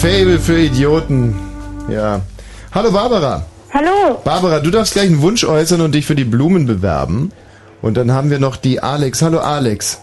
Fable 0.00 0.38
für 0.38 0.58
Idioten. 0.58 1.34
Ja. 1.90 2.22
Hallo 2.72 2.90
Barbara. 2.90 3.44
Hallo. 3.70 4.18
Barbara, 4.24 4.60
du 4.60 4.70
darfst 4.70 4.94
gleich 4.94 5.08
einen 5.08 5.20
Wunsch 5.20 5.44
äußern 5.44 5.82
und 5.82 5.94
dich 5.94 6.06
für 6.06 6.14
die 6.14 6.24
Blumen 6.24 6.64
bewerben. 6.64 7.32
Und 7.82 7.98
dann 7.98 8.10
haben 8.10 8.30
wir 8.30 8.38
noch 8.38 8.56
die 8.56 8.82
Alex. 8.82 9.20
Hallo 9.20 9.40
Alex. 9.40 10.00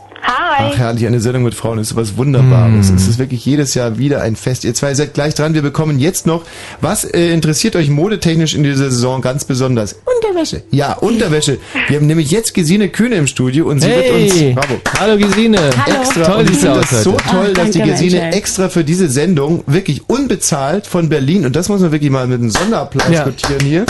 Hi. 0.58 0.72
Ach 0.74 0.78
herrlich, 0.78 1.06
eine 1.06 1.20
Sendung 1.20 1.44
mit 1.44 1.54
Frauen 1.54 1.78
ist 1.78 1.96
was 1.96 2.18
Wunderbares. 2.18 2.90
Es 2.90 3.08
ist 3.08 3.20
wirklich 3.20 3.46
jedes 3.46 3.76
Jahr 3.76 4.00
wieder 4.00 4.22
ein 4.22 4.36
Fest. 4.36 4.64
Ihr 4.64 4.74
zwei 4.74 4.96
seid 4.96 5.14
gleich 5.14 5.36
dran. 5.36 5.54
Wir 5.54 5.62
bekommen 5.62 6.00
jetzt 6.00 6.26
noch, 6.26 6.44
was 6.82 7.04
äh, 7.06 7.32
interessiert 7.32 7.76
euch 7.76 7.90
modetechnisch 7.90 8.56
in 8.56 8.64
dieser 8.64 8.90
Saison 8.90 9.22
ganz 9.22 9.46
besonders? 9.46 9.96
Unterwäsche. 10.06 10.64
Ja, 10.72 10.94
Unterwäsche. 10.94 11.60
Wir 11.90 11.98
haben 11.98 12.08
nämlich 12.08 12.32
jetzt 12.32 12.56
Gesine 12.56 12.90
Kühne 12.90 13.16
im 13.16 13.28
Studio 13.28 13.68
und 13.70 13.82
sie 13.82 13.88
Hey. 13.88 14.32
wird 14.32 14.56
uns, 14.56 14.68
bravo, 14.68 14.82
Hallo 15.00 15.18
Gesine. 15.18 15.60
Hallo. 15.86 16.02
Extra. 16.02 16.24
Toll, 16.24 16.40
und 16.40 16.50
ich 16.50 16.58
finde 16.58 16.80
das 16.90 17.04
so 17.04 17.18
toll, 17.30 17.54
dass 17.54 17.70
die 17.72 17.82
Gesine 17.82 18.18
Mensch, 18.22 18.36
extra 18.36 18.70
für 18.70 18.84
diese 18.84 19.10
Sendung 19.10 19.64
wirklich 19.68 20.10
unbezahlt 20.10 20.88
von 20.88 21.08
Berlin, 21.10 21.46
und 21.46 21.56
das 21.56 21.70
muss 21.70 21.82
man 21.82 21.92
wirklich 21.92 22.10
mal 22.10 22.26
mit 22.26 22.40
einem 22.40 22.50
Sonderapplaus 22.50 23.10
Ja. 23.12 23.26
notieren 23.26 23.62
hier, 23.64 23.86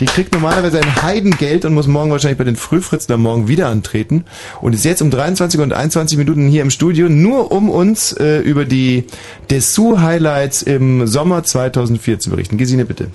die 0.00 0.06
kriegt 0.06 0.32
normalerweise 0.32 0.80
ein 0.80 1.02
Heidengeld 1.02 1.64
und 1.64 1.74
muss 1.74 1.86
morgen 1.86 2.10
wahrscheinlich 2.10 2.38
bei 2.38 2.44
den 2.44 2.56
Frühfritzen 2.56 3.12
am 3.12 3.22
Morgen 3.22 3.48
wieder 3.48 3.68
antreten 3.68 4.24
und 4.60 4.74
ist 4.74 4.84
jetzt 4.84 5.02
um 5.02 5.10
23 5.10 5.60
und 5.60 5.72
21 5.72 6.18
Minuten 6.18 6.48
hier 6.48 6.62
im 6.62 6.70
Studio, 6.70 7.08
nur 7.08 7.50
um 7.52 7.70
uns 7.70 8.12
äh, 8.12 8.38
über 8.38 8.64
die 8.64 9.06
Dessous-Highlights 9.50 10.62
im 10.62 11.06
Sommer 11.06 11.42
2004 11.42 12.18
zu 12.20 12.30
berichten. 12.30 12.58
Gesine, 12.58 12.84
bitte. 12.84 13.08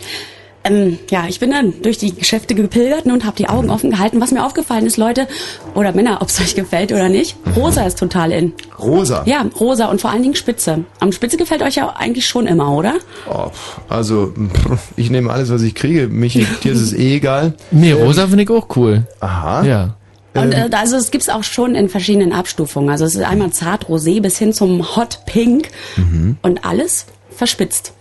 Ähm, 0.66 0.98
ja, 1.10 1.26
ich 1.28 1.40
bin 1.40 1.52
dann 1.52 1.74
durch 1.82 1.98
die 1.98 2.14
Geschäfte 2.16 2.56
gepilgert 2.56 3.06
und 3.06 3.26
habe 3.26 3.36
die 3.36 3.50
Augen 3.50 3.70
offen 3.70 3.92
gehalten. 3.92 4.22
Was 4.22 4.32
mir 4.32 4.46
aufgefallen 4.46 4.86
ist, 4.86 4.98
Leute 4.98 5.28
oder 5.76 5.92
Männer, 5.92 6.22
ob 6.22 6.30
es 6.30 6.40
euch 6.40 6.56
gefällt 6.56 6.92
oder 6.92 7.10
nicht, 7.10 7.36
rosa 7.56 7.84
ist 7.86 8.00
total 8.00 8.32
in. 8.32 8.54
Rosa. 8.80 9.24
Ja, 9.26 9.46
rosa 9.60 9.88
und 9.88 10.00
vor 10.00 10.12
allen 10.12 10.24
Dingen 10.24 10.36
Spitze. 10.36 10.86
Am 11.00 11.12
Spitze 11.12 11.36
gefällt 11.38 11.62
euch 11.62 11.76
ja 11.76 11.90
eigentlich 11.98 12.26
schon 12.28 12.48
immer, 12.48 12.72
oder? 12.72 12.96
Oh, 13.30 13.52
also, 13.90 14.34
ich 14.96 15.10
nehme 15.10 15.32
alles, 15.32 15.50
was 15.52 15.62
ich 15.64 15.76
kriege. 15.76 16.08
Michi, 16.08 16.48
dir 16.64 16.72
ist 16.72 16.82
es 16.82 16.94
eh 16.94 17.16
egal. 17.18 17.56
Nee, 17.72 17.92
rosa 17.92 18.28
finde 18.28 18.44
ich 18.44 18.50
auch 18.50 18.68
cool. 18.78 19.04
Aha. 19.20 19.64
Ja. 19.66 19.96
Und 20.36 20.52
äh, 20.54 20.70
also 20.72 20.96
es 20.96 21.12
gibt's 21.12 21.30
auch 21.30 21.44
schon 21.44 21.76
in 21.76 21.90
verschiedenen 21.90 22.34
Abstufungen. 22.34 22.90
Also 22.90 23.06
es 23.06 23.16
ist 23.16 23.22
einmal 23.24 23.52
zart 23.52 23.86
rosé 23.88 24.20
bis 24.22 24.38
hin 24.38 24.52
zum 24.54 24.96
Hot 24.96 25.20
Pink 25.26 25.68
Mhm. 25.98 26.38
und 26.42 26.66
alles 26.66 27.06
verspitzt. 27.36 27.94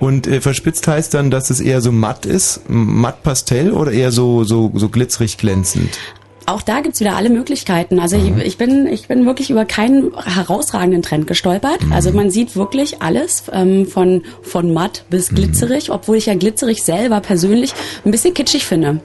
Und 0.00 0.26
äh, 0.26 0.40
verspitzt 0.40 0.88
heißt 0.88 1.14
dann, 1.14 1.30
dass 1.30 1.50
es 1.50 1.60
eher 1.60 1.80
so 1.80 1.92
matt 1.92 2.26
ist, 2.26 2.62
matt 2.68 3.22
Pastell 3.22 3.70
oder 3.72 3.92
eher 3.92 4.10
so 4.10 4.42
so 4.44 4.72
so 4.74 4.88
glitzerig 4.88 5.36
glänzend. 5.38 5.98
Auch 6.46 6.62
da 6.62 6.80
gibt's 6.80 6.98
wieder 6.98 7.14
alle 7.16 7.30
Möglichkeiten. 7.30 8.00
Also 8.00 8.16
Mhm. 8.16 8.38
ich, 8.40 8.46
ich 8.46 8.58
bin 8.58 8.86
ich 8.86 9.06
bin 9.08 9.24
wirklich 9.26 9.50
über 9.50 9.64
keinen 9.66 10.10
herausragenden 10.16 11.02
Trend 11.02 11.26
gestolpert. 11.28 11.84
Mhm. 11.84 11.92
Also 11.92 12.10
man 12.12 12.30
sieht 12.30 12.56
wirklich 12.56 13.02
alles 13.02 13.44
ähm, 13.52 13.86
von 13.86 14.22
von 14.42 14.72
matt 14.72 15.04
Mhm. 15.06 15.10
bis 15.10 15.28
glitzerig, 15.28 15.90
obwohl 15.92 16.16
ich 16.16 16.26
ja 16.26 16.34
glitzerig 16.34 16.82
selber 16.82 17.20
persönlich 17.20 17.72
ein 18.04 18.10
bisschen 18.10 18.32
kitschig 18.34 18.64
finde. 18.66 19.00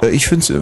Äh, 0.00 0.10
ich 0.10 0.26
find's 0.28 0.48
äh, 0.48 0.58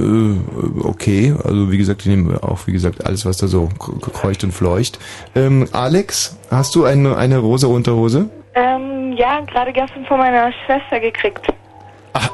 okay. 0.82 1.34
Also 1.44 1.70
wie 1.70 1.78
gesagt, 1.78 2.00
ich 2.00 2.06
nehme 2.08 2.42
auch 2.42 2.66
wie 2.66 2.72
gesagt 2.72 3.04
alles, 3.06 3.24
was 3.26 3.36
da 3.36 3.46
so 3.46 3.68
kreucht 3.78 4.42
und 4.44 4.52
fleucht. 4.52 4.98
Ähm, 5.36 5.68
Alex, 5.72 6.36
hast 6.50 6.74
du 6.74 6.84
eine 6.84 7.16
eine 7.16 7.38
rosa 7.38 7.66
Unterhose? 7.68 8.30
Ähm, 8.58 9.12
ja, 9.16 9.40
gerade 9.40 9.72
gestern 9.72 10.04
von 10.06 10.18
meiner 10.18 10.50
Schwester 10.66 10.98
gekriegt. 11.00 11.46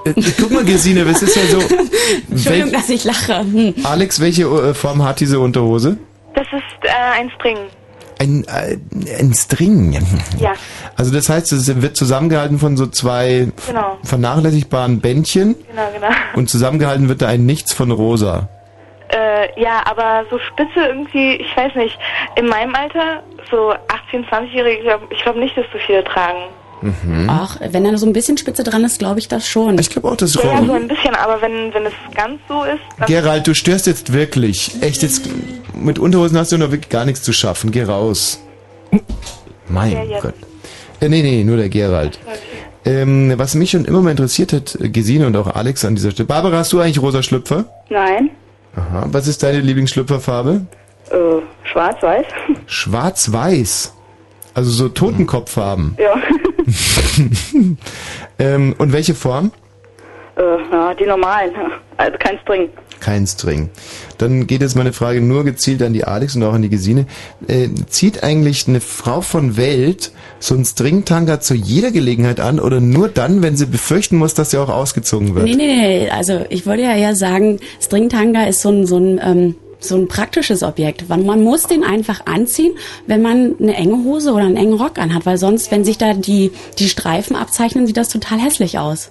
Äh, 0.05 0.15
guck 0.41 0.51
mal, 0.51 0.65
Gesine, 0.65 1.05
was 1.07 1.21
ist 1.23 1.37
ja 1.37 1.43
so. 1.47 1.61
Entschuldigung, 2.31 2.73
dass 2.73 2.89
ich 2.89 3.05
lache. 3.05 3.41
Hm. 3.41 3.75
Alex, 3.83 4.21
welche 4.21 4.45
äh, 4.45 4.73
Form 4.75 5.03
hat 5.05 5.21
diese 5.21 5.39
Unterhose? 5.41 5.99
Das 6.35 6.47
ist 6.47 6.85
äh, 6.85 7.21
ein 7.21 7.31
String. 7.39 7.59
Ein, 8.19 8.45
äh, 8.45 8.79
ein 9.21 9.35
String. 9.35 9.99
Ja. 10.39 10.55
Also 10.97 11.13
das 11.13 11.29
heißt, 11.29 11.53
es 11.53 11.83
wird 11.83 11.97
zusammengehalten 11.97 12.59
von 12.59 12.77
so 12.77 12.87
zwei 12.87 13.49
Genau. 13.67 13.99
vernachlässigbaren 14.05 15.01
Bändchen 15.01 15.57
Genau, 15.69 15.89
genau. 15.93 16.07
und 16.37 16.49
zusammengehalten 16.49 17.09
wird 17.09 17.21
da 17.23 17.27
ein 17.29 17.45
Nichts 17.45 17.75
von 17.75 17.91
rosa. 17.91 18.49
Äh, 19.09 19.61
ja, 19.61 19.83
aber 19.85 20.25
so 20.31 20.39
spitze 20.39 20.81
irgendwie, 20.81 21.37
ich 21.37 21.57
weiß 21.57 21.75
nicht, 21.75 21.99
in 22.37 22.47
meinem 22.47 22.75
Alter, 22.75 23.23
so 23.51 23.73
18-, 24.13 24.27
20-Jährige, 24.29 24.79
ich 24.79 24.83
glaube 24.85 25.05
ich 25.11 25.23
glaub 25.23 25.37
nicht, 25.37 25.57
dass 25.57 25.67
so 25.73 25.79
viele 25.79 26.03
tragen. 26.05 26.45
Mhm. 26.81 27.27
Ach, 27.29 27.59
wenn 27.71 27.85
da 27.85 27.97
so 27.97 28.07
ein 28.07 28.13
bisschen 28.13 28.37
Spitze 28.37 28.63
dran 28.63 28.85
ist, 28.85 28.99
glaube 28.99 29.19
ich 29.19 29.29
das 29.29 29.49
schon. 29.49 29.79
Ich 29.79 29.89
glaube 29.89 30.09
auch, 30.09 30.17
das 30.17 30.35
Ja, 30.35 30.43
ja, 30.43 30.65
so 30.65 30.73
ein 30.73 30.87
bisschen, 30.87 31.15
aber 31.15 31.41
wenn, 31.41 31.73
wenn 31.73 31.87
es 31.87 31.93
ganz 32.15 32.41
so 32.47 32.63
ist, 32.65 32.81
dann 32.99 33.07
Gerald, 33.07 33.47
du 33.47 33.55
störst 33.55 33.87
jetzt 33.87 34.13
wirklich. 34.13 34.71
Echt 34.83 35.03
jetzt, 35.03 35.29
mit 35.75 35.99
Unterhosen 35.99 36.37
hast 36.37 36.53
du 36.53 36.59
noch 36.59 36.71
wirklich 36.71 36.91
gar 36.91 37.07
nichts 37.07 37.23
zu 37.23 37.33
schaffen. 37.33 37.71
Geh 37.71 37.85
raus. 37.85 38.41
Mein? 39.69 39.97
Gott. 40.21 40.35
Äh, 41.01 41.09
nee, 41.09 41.23
nee, 41.23 41.43
nur 41.43 41.57
der 41.57 41.71
Gerald. 41.71 42.19
Ähm, 42.85 43.33
was 43.37 43.55
mich 43.55 43.71
schon 43.71 43.87
immer 43.87 44.03
mal 44.03 44.11
interessiert 44.11 44.53
hat, 44.53 44.77
Gesine 44.79 45.27
und 45.27 45.37
auch 45.37 45.55
Alex 45.55 45.87
an 45.87 45.95
dieser 45.95 46.11
Stelle. 46.11 46.27
Barbara, 46.27 46.59
hast 46.59 46.73
du 46.75 46.81
eigentlich 46.81 47.01
rosa 47.01 47.23
Schlüpfer? 47.23 47.65
Nein, 47.89 48.31
Aha. 48.77 49.07
Was 49.11 49.27
ist 49.29 49.43
deine 49.43 49.61
Lieblingsschlüpferfarbe? 49.61 50.67
äh, 51.11 51.17
schwarz-weiß. 51.65 52.27
Schwarz-Weiß. 52.67 53.95
Also 54.55 54.71
so 54.71 54.89
Totenkopffarben. 54.89 55.97
Ja, 55.99 56.15
ähm, 58.39 58.75
und 58.79 58.93
welche 58.93 59.15
Form? 59.15 59.53
äh, 60.37 60.43
ja, 60.73 60.95
die 60.95 61.07
normalen. 61.07 61.53
Also 61.97 62.17
kein 62.19 62.39
String. 62.41 62.71
Kein 63.05 63.27
String. 63.27 63.69
Dann 64.17 64.47
geht 64.47 64.63
jetzt 64.63 64.77
meine 64.77 64.95
Frage 64.95 65.21
nur 65.21 65.45
gezielt 65.45 65.83
an 65.83 65.93
die 65.93 66.05
Alex 66.05 66.37
und 66.37 66.43
auch 66.43 66.55
an 66.55 66.63
die 66.63 66.71
Gesine. 66.71 67.05
Äh, 67.49 67.69
zieht 67.87 68.25
eigentlich 68.25 68.67
eine 68.67 68.81
Frau 68.81 69.21
von 69.21 69.59
Welt 69.59 70.11
so 70.41 70.55
einen 70.55 70.65
Stringtanga 70.65 71.39
zu 71.39 71.53
jeder 71.53 71.91
Gelegenheit 71.91 72.41
an 72.41 72.59
oder 72.59 72.81
nur 72.81 73.09
dann, 73.09 73.43
wenn 73.43 73.59
sie 73.59 73.67
befürchten 73.67 74.17
muss, 74.17 74.33
dass 74.33 74.53
sie 74.53 74.57
auch 74.57 74.71
ausgezogen 74.71 75.35
wird? 75.35 75.45
Nee, 75.45 75.55
nee, 75.55 75.67
nee. 75.67 76.09
Also 76.09 76.47
ich 76.49 76.65
würde 76.65 76.85
ja 76.85 76.97
eher 76.97 77.15
sagen, 77.15 77.61
Stringtanga 77.79 78.45
ist 78.45 78.63
so 78.63 78.71
ein, 78.71 78.87
so 78.87 78.97
ein, 78.97 79.21
ähm, 79.23 79.55
so 79.81 79.97
ein 79.97 80.09
praktisches 80.09 80.63
Objekt. 80.63 81.07
Man 81.11 81.45
muss 81.45 81.65
den 81.65 81.85
einfach 81.85 82.25
anziehen, 82.25 82.73
wenn 83.07 83.21
man 83.21 83.57
eine 83.61 83.75
enge 83.75 84.03
Hose 84.05 84.33
oder 84.33 84.45
einen 84.45 84.57
engen 84.57 84.81
Rock 84.81 84.99
anhat, 84.99 85.27
weil 85.27 85.37
sonst, 85.37 85.71
wenn 85.71 85.85
sich 85.85 85.99
da 85.99 86.15
die, 86.15 86.53
die 86.79 86.89
Streifen 86.89 87.37
abzeichnen, 87.37 87.87
sieht 87.87 87.99
das 87.99 88.09
total 88.09 88.39
hässlich 88.39 88.79
aus. 88.79 89.11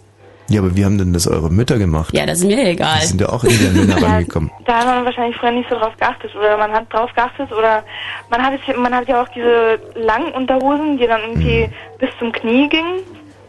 Ja, 0.49 0.61
aber 0.61 0.76
wie 0.76 0.84
haben 0.84 0.98
denn 0.98 1.14
das 1.14 1.28
eure 1.28 1.49
Mütter 1.49 1.78
gemacht? 1.78 2.14
Ja, 2.14 2.26
das 2.26 2.40
ist 2.40 2.45
mir 2.45 2.68
egal. 2.68 2.99
Die 3.02 3.07
sind 3.07 3.22
ja 3.22 3.30
auch 3.30 3.44
in 3.44 3.52
die 3.52 3.80
Männer 3.80 4.02
rangekommen. 4.02 4.52
da 4.65 4.80
hat 4.80 4.86
man 4.86 5.06
wahrscheinlich 5.06 5.38
früher 5.38 5.52
nicht 5.52 5.70
so 5.70 5.76
drauf 5.76 5.95
geachtet 5.98 6.36
oder 6.36 6.57
man 6.57 6.72
hat 6.72 6.91
drauf 6.91 7.14
geachtet 7.14 7.52
oder 7.52 7.84
man 8.30 8.44
hat 8.44 8.53
es, 8.53 8.76
man 8.76 8.94
hat 8.94 9.07
ja 9.07 9.22
auch 9.22 9.30
diese 9.30 9.80
langen 9.95 10.32
Unterhosen, 10.34 10.98
die 10.98 11.07
dann 11.07 11.22
irgendwie 11.22 11.70
bis 11.99 12.10
zum 12.20 12.32
Knie 12.32 12.68
gingen 12.68 12.99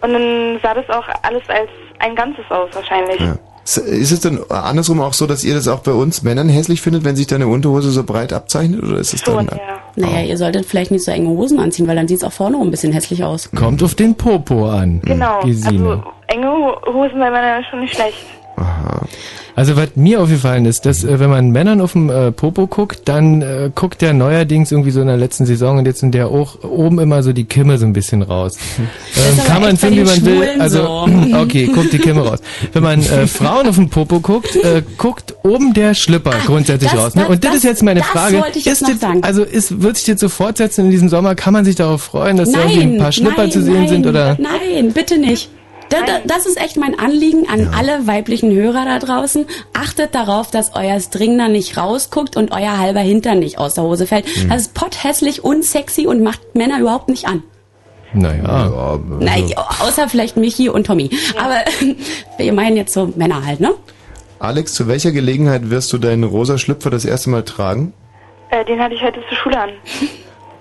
und 0.03 0.12
dann 0.12 0.59
sah 0.62 0.75
das 0.75 0.89
auch 0.91 1.07
alles 1.23 1.43
als 1.49 1.69
ein 1.99 2.15
Ganzes 2.15 2.45
aus 2.51 2.71
wahrscheinlich. 2.73 3.21
Ja. 3.21 3.37
Ist 3.65 4.12
es 4.12 4.20
dann 4.20 4.41
andersrum 4.51 5.01
auch 5.01 5.15
so, 5.15 5.27
dass 5.27 5.43
ihr 5.43 5.55
das 5.55 5.69
auch 5.69 5.81
bei 5.81 5.93
uns 5.93 6.23
Männern 6.23 6.49
hässlich 6.51 6.81
findet, 6.82 7.05
wenn 7.05 7.16
sich 7.16 7.27
deine 7.27 7.47
Unterhose 7.49 7.91
so 7.91 8.05
breit 8.05 8.32
abzeichnet? 8.32 8.82
Oder 8.82 8.99
ist 8.99 9.15
es 9.15 9.23
dann... 9.23 9.49
Naja, 9.97 10.23
ihr 10.23 10.36
solltet 10.36 10.66
vielleicht 10.66 10.91
nicht 10.91 11.05
so 11.05 11.12
enge 11.12 11.28
Hosen 11.28 11.59
anziehen, 11.61 11.86
weil 11.86 11.95
dann 11.97 12.09
sieht 12.09 12.19
es 12.19 12.24
auch 12.24 12.32
vorne 12.32 12.59
ein 12.59 12.70
bisschen 12.70 12.93
hässlich 12.93 13.23
aus. 13.24 13.49
Kommt 13.55 13.82
auf 13.82 13.95
den 13.95 14.15
Popo 14.16 14.69
an. 14.69 15.01
Genau, 15.05 15.41
Gesine. 15.43 15.69
also 15.89 16.03
enge 16.27 16.47
Ho- 16.49 16.93
Hosen 16.93 17.19
bei 17.20 17.31
Männern 17.31 17.62
ist 17.62 17.69
schon 17.70 17.81
nicht 17.81 17.95
schlecht. 17.95 18.16
Also 19.57 19.77
was 19.77 19.91
mir 19.95 20.21
aufgefallen 20.21 20.65
ist, 20.67 20.85
dass 20.85 21.05
äh, 21.05 21.21
wenn 21.21 21.31
man 21.31 21.51
Männern 21.51 21.81
auf 21.81 21.93
dem 21.93 22.11
äh, 22.11 22.33
Popo 22.33 22.67
guckt, 22.67 23.03
dann 23.05 23.41
äh, 23.41 23.71
guckt 23.73 24.03
der 24.03 24.13
neuerdings 24.13 24.73
irgendwie 24.73 24.91
so 24.91 25.01
in 25.01 25.07
der 25.07 25.17
letzten 25.17 25.47
Saison 25.47 25.79
und 25.79 25.87
jetzt 25.87 26.03
in 26.03 26.11
der 26.11 26.27
auch 26.29 26.65
oben 26.65 26.99
immer 26.99 27.23
so 27.23 27.33
die 27.33 27.45
Kimme 27.45 27.79
so 27.79 27.87
ein 27.87 27.93
bisschen 27.93 28.23
raus. 28.23 28.57
Ähm, 29.17 29.45
kann 29.47 29.63
man 29.63 29.77
finden, 29.77 30.01
wie 30.01 30.05
man 30.05 30.25
will. 30.27 30.35
Schwulen 30.35 30.61
Also 30.61 30.79
so. 30.83 31.37
okay, 31.41 31.67
guckt 31.67 31.93
die 31.93 31.99
Kimme 31.99 32.23
raus. 32.27 32.41
Wenn 32.73 32.83
man 32.83 33.01
äh, 33.01 33.27
Frauen 33.29 33.69
auf 33.69 33.77
dem 33.77 33.89
Popo 33.89 34.19
guckt, 34.19 34.57
äh, 34.57 34.83
guckt 34.99 35.35
oben 35.45 35.73
der 35.73 35.95
Schlipper 35.95 36.33
grundsätzlich 36.45 36.91
das- 36.91 37.01
raus. 37.01 37.15
Ne? 37.15 37.29
Und 37.29 37.45
das, 37.45 37.51
das- 37.53 37.59
ist 37.59 37.65
jetzt 37.65 37.83
meine 37.85 38.01
das 38.01 38.09
Frage. 38.09 38.39
wollte 38.41 38.59
ich 38.59 38.65
jetzt 38.65 38.83
ist 38.83 38.89
noch 38.89 38.99
sagen. 38.99 39.23
Also 39.23 39.45
ist, 39.45 39.83
wird 39.83 39.97
sich 39.97 40.07
das 40.07 40.21
so 40.21 40.29
fortsetzen 40.29 40.87
in 40.87 40.91
diesem 40.91 41.09
Sommer? 41.09 41.37
Kann 41.37 41.53
man 41.53 41.65
sich 41.65 41.77
darauf 41.77 42.03
freuen, 42.03 42.37
dass 42.37 42.51
da 42.51 42.59
irgendwie 42.61 42.83
ein 42.83 42.99
paar 42.99 43.13
Schlipper 43.13 43.43
nein, 43.43 43.53
zu 43.53 43.63
sehen 43.63 43.75
nein, 43.75 43.89
sind? 43.89 44.07
Oder? 44.07 44.37
Nein, 44.41 44.93
bitte 44.93 45.17
nicht. 45.17 45.49
Da, 45.89 46.01
da, 46.06 46.20
das 46.24 46.47
ist 46.47 46.61
echt 46.61 46.77
mein 46.77 46.98
Anliegen 46.98 47.48
an 47.48 47.69
alle 47.74 48.06
weiblichen 48.06 48.52
Hörer 48.52 48.85
da 48.85 48.98
draußen. 48.98 49.47
Achtet 49.73 50.15
darauf, 50.15 50.51
dass 50.51 50.74
euer 50.74 50.98
String 51.01 51.39
da 51.39 51.48
nicht 51.48 51.77
rausguckt 51.77 52.36
und 52.36 52.52
euer 52.52 52.78
halber 52.78 53.01
Hintern 53.01 53.39
nicht 53.39 53.59
aus 53.59 53.74
der 53.74 53.85
Hose 53.85 54.06
fällt. 54.06 54.27
Mhm. 54.27 54.48
Das 54.48 54.62
ist 54.62 54.74
potthässlich, 54.74 55.44
unsexy 55.44 56.06
und 56.06 56.23
macht 56.23 56.55
Männer 56.55 56.81
überhaupt 56.81 57.09
nicht 57.09 57.27
an. 57.27 57.43
Naja. 58.12 59.01
Nein, 59.19 59.52
außer 59.56 60.09
vielleicht 60.09 60.36
Michi 60.36 60.69
und 60.69 60.86
Tommy. 60.86 61.11
Aber 61.36 61.56
wir 62.39 62.52
meinen 62.52 62.77
jetzt 62.77 62.93
so 62.93 63.12
Männer 63.16 63.44
halt, 63.44 63.61
ne? 63.61 63.74
Alex, 64.39 64.74
zu 64.74 64.86
welcher 64.89 65.11
Gelegenheit 65.11 65.70
wirst 65.70 65.93
du 65.93 65.98
deinen 65.98 66.24
rosa 66.24 66.59
Schlüpfer 66.59 66.90
das 66.90 67.05
erste 67.05 67.31
Mal 67.31 67.44
tragen? 67.44 67.93
Äh, 68.51 68.65
den 68.65 68.78
hatte 68.81 68.94
ich 68.94 69.02
heute 69.02 69.20
zur 69.28 69.36
Schule 69.36 69.61
an. 69.61 69.70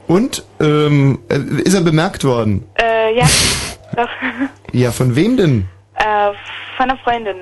Und 0.07 0.43
ähm, 0.59 1.19
äh, 1.29 1.37
ist 1.63 1.73
er 1.73 1.81
bemerkt 1.81 2.23
worden? 2.23 2.65
Äh, 2.75 3.15
ja, 3.17 3.25
doch. 3.95 4.09
Ja, 4.71 4.91
von 4.91 5.15
wem 5.15 5.37
denn? 5.37 5.67
äh, 5.95 6.31
von 6.77 6.89
einer 6.89 6.97
Freundin. 6.97 7.35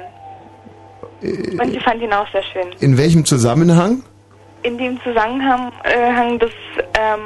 Und 1.21 1.71
sie 1.71 1.79
fand 1.79 2.01
ihn 2.01 2.11
auch 2.13 2.27
sehr 2.31 2.43
schön. 2.43 2.67
In 2.79 2.97
welchem 2.97 3.23
Zusammenhang? 3.25 4.03
In 4.63 4.77
dem 4.77 4.99
Zusammenhang, 5.01 5.71
äh, 5.83 6.37
des, 6.37 6.51
ähm, 6.99 7.19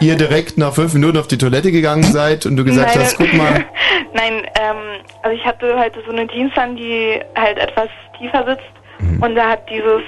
Ihr 0.00 0.16
direkt 0.16 0.56
nach 0.58 0.72
fünf 0.74 0.94
Minuten 0.94 1.18
auf 1.18 1.28
die 1.28 1.36
Toilette 1.38 1.70
gegangen 1.70 2.02
seid 2.02 2.46
und 2.46 2.56
du 2.56 2.64
gesagt 2.64 2.94
Nein, 2.96 3.04
hast, 3.04 3.16
guck 3.18 3.32
mal, 3.34 3.64
Nein, 4.14 4.46
ähm, 4.58 4.76
also 5.22 5.36
ich 5.36 5.44
hatte 5.44 5.78
heute 5.78 6.02
so 6.04 6.10
eine 6.12 6.26
Jeans 6.26 6.56
an, 6.56 6.74
die 6.76 7.20
halt 7.36 7.58
etwas 7.58 7.88
tiefer 8.18 8.44
sitzt 8.46 8.64
Mhm. 8.98 9.22
und 9.22 9.34
da 9.34 9.48
hat 9.50 9.68
dieses, 9.68 10.02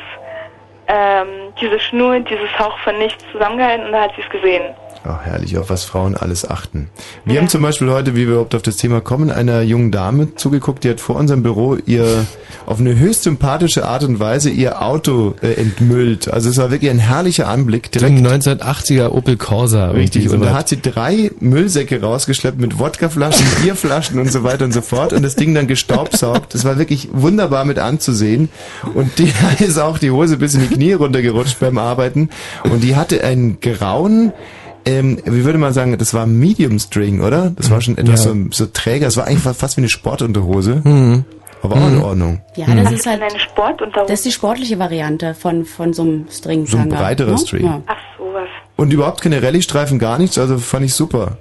ähm, 0.88 1.26
diese 1.60 1.80
Schnur, 1.80 2.20
dieses 2.20 2.58
Hauch 2.58 2.78
von 2.78 2.96
nichts 2.98 3.24
zusammengehalten 3.32 3.86
und 3.86 3.92
da 3.92 4.02
hat 4.02 4.12
sie 4.14 4.22
es 4.22 4.30
gesehen. 4.30 4.62
Ach, 5.06 5.20
herrlich, 5.22 5.58
auf 5.58 5.68
was 5.68 5.84
Frauen 5.84 6.16
alles 6.16 6.48
achten. 6.48 6.88
Wir 7.26 7.38
haben 7.38 7.48
zum 7.48 7.60
Beispiel 7.60 7.90
heute, 7.90 8.14
wie 8.14 8.20
wir 8.20 8.32
überhaupt 8.32 8.54
auf 8.54 8.62
das 8.62 8.78
Thema 8.78 9.02
kommen, 9.02 9.30
einer 9.30 9.60
jungen 9.60 9.90
Dame 9.90 10.34
zugeguckt, 10.34 10.82
die 10.82 10.88
hat 10.88 10.98
vor 10.98 11.16
unserem 11.16 11.42
Büro 11.42 11.76
ihr 11.84 12.24
auf 12.64 12.80
eine 12.80 12.98
höchst 12.98 13.24
sympathische 13.24 13.86
Art 13.86 14.02
und 14.04 14.18
Weise 14.18 14.48
ihr 14.48 14.80
Auto 14.80 15.34
äh, 15.42 15.60
entmüllt. 15.60 16.32
Also 16.32 16.48
es 16.48 16.56
war 16.56 16.70
wirklich 16.70 16.90
ein 16.90 16.98
herrlicher 16.98 17.48
Anblick. 17.48 17.90
So 17.94 18.06
ein 18.06 18.26
1980er 18.26 19.10
Opel 19.10 19.36
Corsa. 19.36 19.90
Richtig, 19.90 20.24
irgendwie 20.24 20.46
und 20.46 20.50
da 20.50 20.56
hat 20.56 20.70
sie 20.70 20.80
drei 20.80 21.30
Müllsäcke 21.38 22.00
rausgeschleppt 22.00 22.58
mit 22.58 22.78
Wodkaflaschen, 22.78 23.44
Bierflaschen 23.62 24.18
und 24.18 24.32
so 24.32 24.42
weiter 24.42 24.64
und 24.64 24.72
so 24.72 24.80
fort 24.80 25.12
und 25.12 25.22
das 25.22 25.36
Ding 25.36 25.54
dann 25.54 25.66
gestaubsaugt. 25.66 26.54
Das 26.54 26.64
war 26.64 26.78
wirklich 26.78 27.10
wunderbar 27.12 27.66
mit 27.66 27.78
anzusehen. 27.78 28.48
Und 28.94 29.18
die 29.18 29.30
ist 29.62 29.78
auch 29.78 29.98
die 29.98 30.10
Hose 30.10 30.38
bis 30.38 30.54
in 30.54 30.62
die 30.62 30.74
Knie 30.74 30.94
runtergerutscht 30.94 31.60
beim 31.60 31.76
Arbeiten. 31.76 32.30
Und 32.64 32.82
die 32.82 32.96
hatte 32.96 33.22
einen 33.22 33.60
grauen, 33.60 34.32
ähm, 34.84 35.18
wie 35.24 35.44
würde 35.44 35.58
man 35.58 35.72
sagen, 35.72 35.96
das 35.98 36.12
war 36.14 36.26
Medium 36.26 36.78
String, 36.78 37.20
oder? 37.22 37.50
Das 37.56 37.70
war 37.70 37.80
schon 37.80 37.96
etwas 37.98 38.24
Ja. 38.24 38.32
so, 38.32 38.36
so 38.50 38.66
träger. 38.66 39.06
Es 39.06 39.16
war 39.16 39.26
eigentlich 39.26 39.40
fa- 39.42 39.54
fast 39.54 39.76
wie 39.76 39.80
eine 39.82 39.88
Sportunterhose. 39.88 40.80
Mhm. 40.84 41.24
Aber 41.62 41.76
auch 41.76 41.86
in 41.88 41.94
Mhm. 41.96 42.02
Ordnung. 42.02 42.40
Ja, 42.56 42.66
das 42.66 42.90
Mhm. 42.90 42.96
ist 42.96 43.06
halt 43.06 43.22
eine 43.22 43.40
Sportunterhose. 43.40 44.06
Das 44.10 44.18
ist 44.20 44.24
die 44.26 44.32
sportliche 44.32 44.78
Variante 44.78 45.34
von 45.34 45.64
von 45.64 45.94
so 45.94 46.02
einem 46.02 46.26
String. 46.30 46.66
So 46.66 46.76
ein 46.76 46.90
breiterer 46.90 47.38
String. 47.38 47.64
Ja. 47.64 47.82
Ach, 47.86 47.96
sowas. 48.18 48.48
Und 48.76 48.92
überhaupt 48.92 49.22
keine 49.22 49.42
Rallye-Streifen, 49.42 49.98
gar 49.98 50.18
nichts. 50.18 50.36
Also 50.36 50.58
fand 50.58 50.84
ich 50.84 50.92
super. 50.94 51.38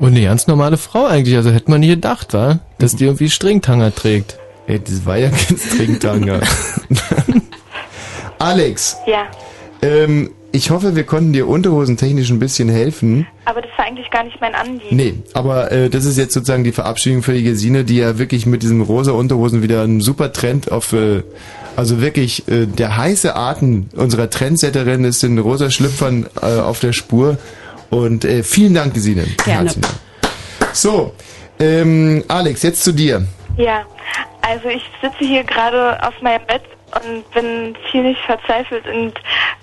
Und 0.00 0.08
eine 0.08 0.22
ganz 0.24 0.48
normale 0.48 0.76
Frau 0.76 1.06
eigentlich, 1.06 1.36
also 1.36 1.50
hätte 1.52 1.70
man 1.70 1.78
nie 1.80 1.88
gedacht, 1.88 2.32
wa? 2.34 2.58
Dass 2.78 2.96
die 2.96 3.04
irgendwie 3.04 3.30
Stringtanger 3.30 3.94
trägt. 3.94 4.36
Ey, 4.66 4.80
das 4.80 5.06
war 5.06 5.16
ja 5.18 5.28
kein 5.30 5.56
Stringtanger. 5.56 6.40
Alex, 8.38 8.96
Ja, 9.06 9.26
ähm, 9.82 10.30
ich 10.54 10.70
hoffe, 10.70 10.94
wir 10.94 11.02
konnten 11.02 11.32
dir 11.32 11.48
unterhosentechnisch 11.48 12.30
ein 12.30 12.38
bisschen 12.38 12.68
helfen. 12.68 13.26
aber 13.44 13.60
das 13.60 13.70
war 13.76 13.86
eigentlich 13.86 14.08
gar 14.10 14.22
nicht 14.22 14.40
mein 14.40 14.54
Anliegen. 14.54 14.94
Nee, 14.94 15.14
aber 15.32 15.72
äh, 15.72 15.90
das 15.90 16.04
ist 16.04 16.16
jetzt 16.16 16.32
sozusagen 16.32 16.62
die 16.62 16.70
Verabschiedung 16.70 17.24
für 17.24 17.32
die 17.32 17.42
Gesine, 17.42 17.82
die 17.82 17.96
ja 17.96 18.18
wirklich 18.18 18.46
mit 18.46 18.62
diesem 18.62 18.80
rosa 18.80 19.10
Unterhosen 19.10 19.62
wieder 19.62 19.82
einen 19.82 20.00
super 20.00 20.32
Trend 20.32 20.70
auf, 20.70 20.92
äh, 20.92 21.24
also 21.74 22.00
wirklich 22.00 22.46
äh, 22.46 22.66
der 22.66 22.96
heiße 22.96 23.34
Atem 23.34 23.88
unserer 23.96 24.30
Trendsetterin 24.30 25.02
ist 25.02 25.24
in 25.24 25.38
rosa 25.38 25.70
Schlüpfern 25.70 26.26
äh, 26.40 26.60
auf 26.60 26.78
der 26.78 26.92
Spur. 26.92 27.36
Und 27.90 28.24
äh, 28.24 28.44
vielen 28.44 28.74
Dank, 28.74 28.94
Gesine. 28.94 29.24
Gerne. 29.44 29.62
Herzlichen 29.62 29.80
Dank. 29.82 29.94
So, 30.72 31.14
ähm, 31.58 32.22
Alex, 32.28 32.62
jetzt 32.62 32.84
zu 32.84 32.92
dir. 32.92 33.26
Ja, 33.56 33.84
also 34.40 34.68
ich 34.68 34.82
sitze 35.02 35.18
hier 35.18 35.42
gerade 35.42 36.00
auf 36.06 36.14
meinem 36.22 36.46
Bett 36.46 36.62
und 37.02 37.30
bin 37.32 37.76
ziemlich 37.90 38.18
verzweifelt 38.22 38.86
und 38.86 39.14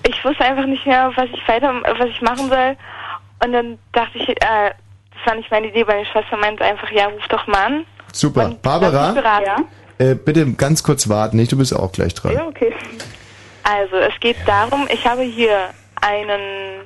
ich 0.07 0.23
wusste 0.25 0.43
einfach 0.43 0.65
nicht 0.65 0.85
mehr, 0.85 1.11
was 1.15 1.29
ich 1.33 1.47
weiter, 1.47 1.73
was 1.97 2.09
ich 2.09 2.21
machen 2.21 2.49
soll. 2.49 2.75
Und 3.43 3.53
dann 3.53 3.77
dachte 3.93 4.17
ich, 4.17 4.29
äh, 4.29 4.35
das 5.13 5.25
war 5.25 5.35
nicht 5.35 5.51
meine 5.51 5.67
Idee, 5.67 5.83
meine 5.85 6.05
Schwester 6.05 6.37
meinte 6.37 6.63
einfach, 6.63 6.91
ja, 6.91 7.05
ruf 7.05 7.27
doch 7.29 7.45
mal 7.47 7.65
an. 7.65 7.85
Super. 8.11 8.49
Mich 8.49 8.57
Barbara, 8.57 9.11
beraten. 9.11 9.65
äh, 9.97 10.15
bitte 10.15 10.51
ganz 10.53 10.83
kurz 10.83 11.07
warten, 11.09 11.37
nicht? 11.37 11.51
Du 11.51 11.57
bist 11.57 11.75
auch 11.75 11.91
gleich 11.91 12.13
dran. 12.13 12.33
Ja, 12.33 12.45
okay. 12.45 12.73
Also, 13.63 13.95
es 13.97 14.19
geht 14.19 14.37
darum, 14.45 14.87
ich 14.91 15.05
habe 15.07 15.21
hier 15.21 15.69
einen, 16.01 16.81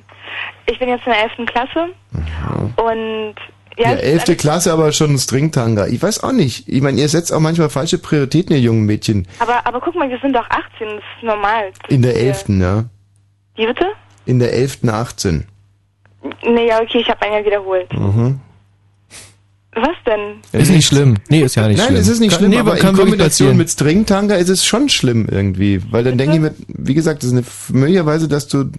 ich 0.66 0.78
bin 0.78 0.88
jetzt 0.88 1.06
in 1.06 1.12
der 1.12 1.22
11. 1.22 1.46
Klasse 1.46 1.88
und 2.76 3.34
ja, 3.78 3.92
elfte 3.92 4.32
alles- 4.32 4.40
Klasse, 4.40 4.72
aber 4.72 4.92
schon 4.92 5.10
ein 5.12 5.18
Stringtanga. 5.18 5.86
Ich 5.86 6.02
weiß 6.02 6.22
auch 6.22 6.32
nicht. 6.32 6.68
Ich 6.68 6.80
meine, 6.80 7.00
ihr 7.00 7.08
setzt 7.08 7.32
auch 7.32 7.40
manchmal 7.40 7.70
falsche 7.70 7.98
Prioritäten, 7.98 8.54
ihr 8.54 8.60
jungen 8.60 8.84
Mädchen. 8.86 9.26
aber, 9.38 9.66
aber 9.66 9.80
guck 9.80 9.94
mal, 9.94 10.08
wir 10.08 10.18
sind 10.20 10.34
doch 10.34 10.48
18, 10.50 10.86
das 10.88 10.96
ist 10.96 11.22
normal. 11.22 11.72
In 11.88 12.02
der 12.02 12.16
elften, 12.16 12.60
ja. 12.60 12.84
Wie 13.56 13.66
bitte? 13.66 13.86
In 14.24 14.38
der 14.38 14.52
elften 14.52 14.88
18. 14.88 15.44
Nee, 16.44 16.68
ja, 16.68 16.80
okay, 16.82 16.98
ich 17.00 17.08
habe 17.08 17.22
einen 17.22 17.34
ja 17.34 17.44
wiederholt. 17.44 17.92
Mhm. 17.92 18.40
Was 19.78 19.90
denn? 20.06 20.40
Ist 20.58 20.70
nicht 20.70 20.86
schlimm. 20.86 21.18
Nee, 21.28 21.42
ist 21.42 21.54
ja 21.54 21.68
nicht 21.68 21.76
Nein, 21.76 21.88
schlimm. 21.88 22.00
es 22.00 22.08
ist 22.08 22.20
nicht 22.20 22.34
schlimm, 22.34 22.50
nee, 22.50 22.58
aber 22.58 22.78
in 22.80 22.94
Kombination 22.96 23.58
mit 23.58 23.68
Stringtanga 23.70 24.36
ist 24.36 24.48
es 24.48 24.64
schon 24.64 24.88
schlimm 24.88 25.26
irgendwie. 25.30 25.82
Weil 25.92 26.02
dann 26.02 26.16
denke 26.16 26.34
ich 26.36 26.40
mir, 26.40 26.54
wie 26.68 26.94
gesagt, 26.94 27.22
das 27.22 27.30
ist 27.30 27.36
eine, 27.36 27.78
möglicherweise, 27.78 28.26
dass 28.26 28.48
du 28.48 28.70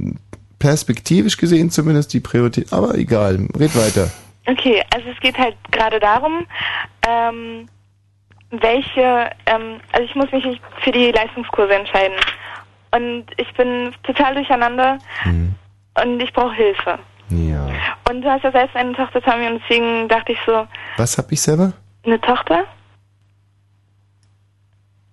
perspektivisch 0.57 1.37
gesehen 1.37 1.69
zumindest 1.69 2.13
die 2.13 2.19
Priorität, 2.19 2.73
aber 2.73 2.95
egal, 2.95 3.47
red 3.59 3.75
weiter. 3.75 4.09
Okay, 4.47 4.83
also 4.93 5.09
es 5.09 5.19
geht 5.19 5.37
halt 5.37 5.55
gerade 5.71 5.99
darum, 5.99 6.45
ähm, 7.05 7.67
welche, 8.51 9.29
ähm, 9.45 9.81
also 9.91 10.05
ich 10.05 10.15
muss 10.15 10.31
mich 10.31 10.61
für 10.83 10.91
die 10.91 11.11
Leistungskurse 11.11 11.73
entscheiden. 11.75 12.15
Und 12.91 13.25
ich 13.35 13.53
bin 13.55 13.93
total 14.03 14.33
durcheinander 14.35 14.97
und 16.01 16.19
ich 16.21 16.31
brauche 16.31 16.53
Hilfe. 16.55 16.97
Ja. 17.29 17.67
Und 18.09 18.21
du 18.21 18.29
hast 18.31 18.43
ja 18.43 18.51
selbst 18.51 18.75
eine 18.77 18.93
Tochter, 18.93 19.21
Tommy, 19.21 19.47
und 19.47 19.61
deswegen 19.61 20.07
dachte 20.07 20.31
ich 20.31 20.39
so, 20.45 20.65
Was 20.95 21.17
hab 21.17 21.29
ich 21.31 21.41
selber? 21.41 21.73
eine 22.05 22.21
Tochter? 22.21 22.63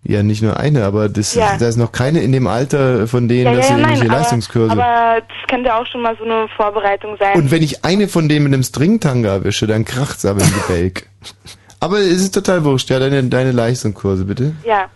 Ja, 0.06 0.22
nicht 0.22 0.42
nur 0.42 0.58
eine, 0.58 0.84
aber 0.84 1.08
das, 1.08 1.34
Ja. 1.34 1.56
da 1.58 1.66
ist 1.66 1.76
noch 1.76 1.90
keine 1.90 2.20
in 2.20 2.30
dem 2.30 2.46
Alter 2.46 3.08
von 3.08 3.26
denen, 3.26 3.46
ja, 3.46 3.54
dass 3.54 3.70
ja, 3.70 3.74
sie 3.74 3.80
irgendwelche 3.80 4.06
nein, 4.06 4.18
Leistungskurse. 4.18 4.72
aber, 4.72 4.84
aber 4.84 5.20
das 5.22 5.48
könnte 5.48 5.74
auch 5.74 5.86
schon 5.86 6.02
mal 6.02 6.14
so 6.18 6.24
eine 6.24 6.46
Vorbereitung 6.56 7.16
sein. 7.18 7.34
Und 7.36 7.50
wenn 7.50 7.62
ich 7.62 7.84
eine 7.86 8.06
von 8.06 8.28
denen 8.28 8.44
mit 8.44 8.52
einem 8.52 8.62
Stringtanga 8.62 9.30
erwische, 9.30 9.66
dann 9.66 9.84
kracht's 9.86 10.26
aber 10.26 10.42
im 10.42 10.52
Gebälk. 10.52 11.08
aber 11.80 11.98
es 11.98 12.20
ist 12.20 12.34
total 12.34 12.64
wurscht, 12.64 12.90
ja, 12.90 12.98
deine, 12.98 13.22
deine 13.24 13.52
Leistungskurse, 13.52 14.26
bitte. 14.26 14.54
Ja, 14.64 14.90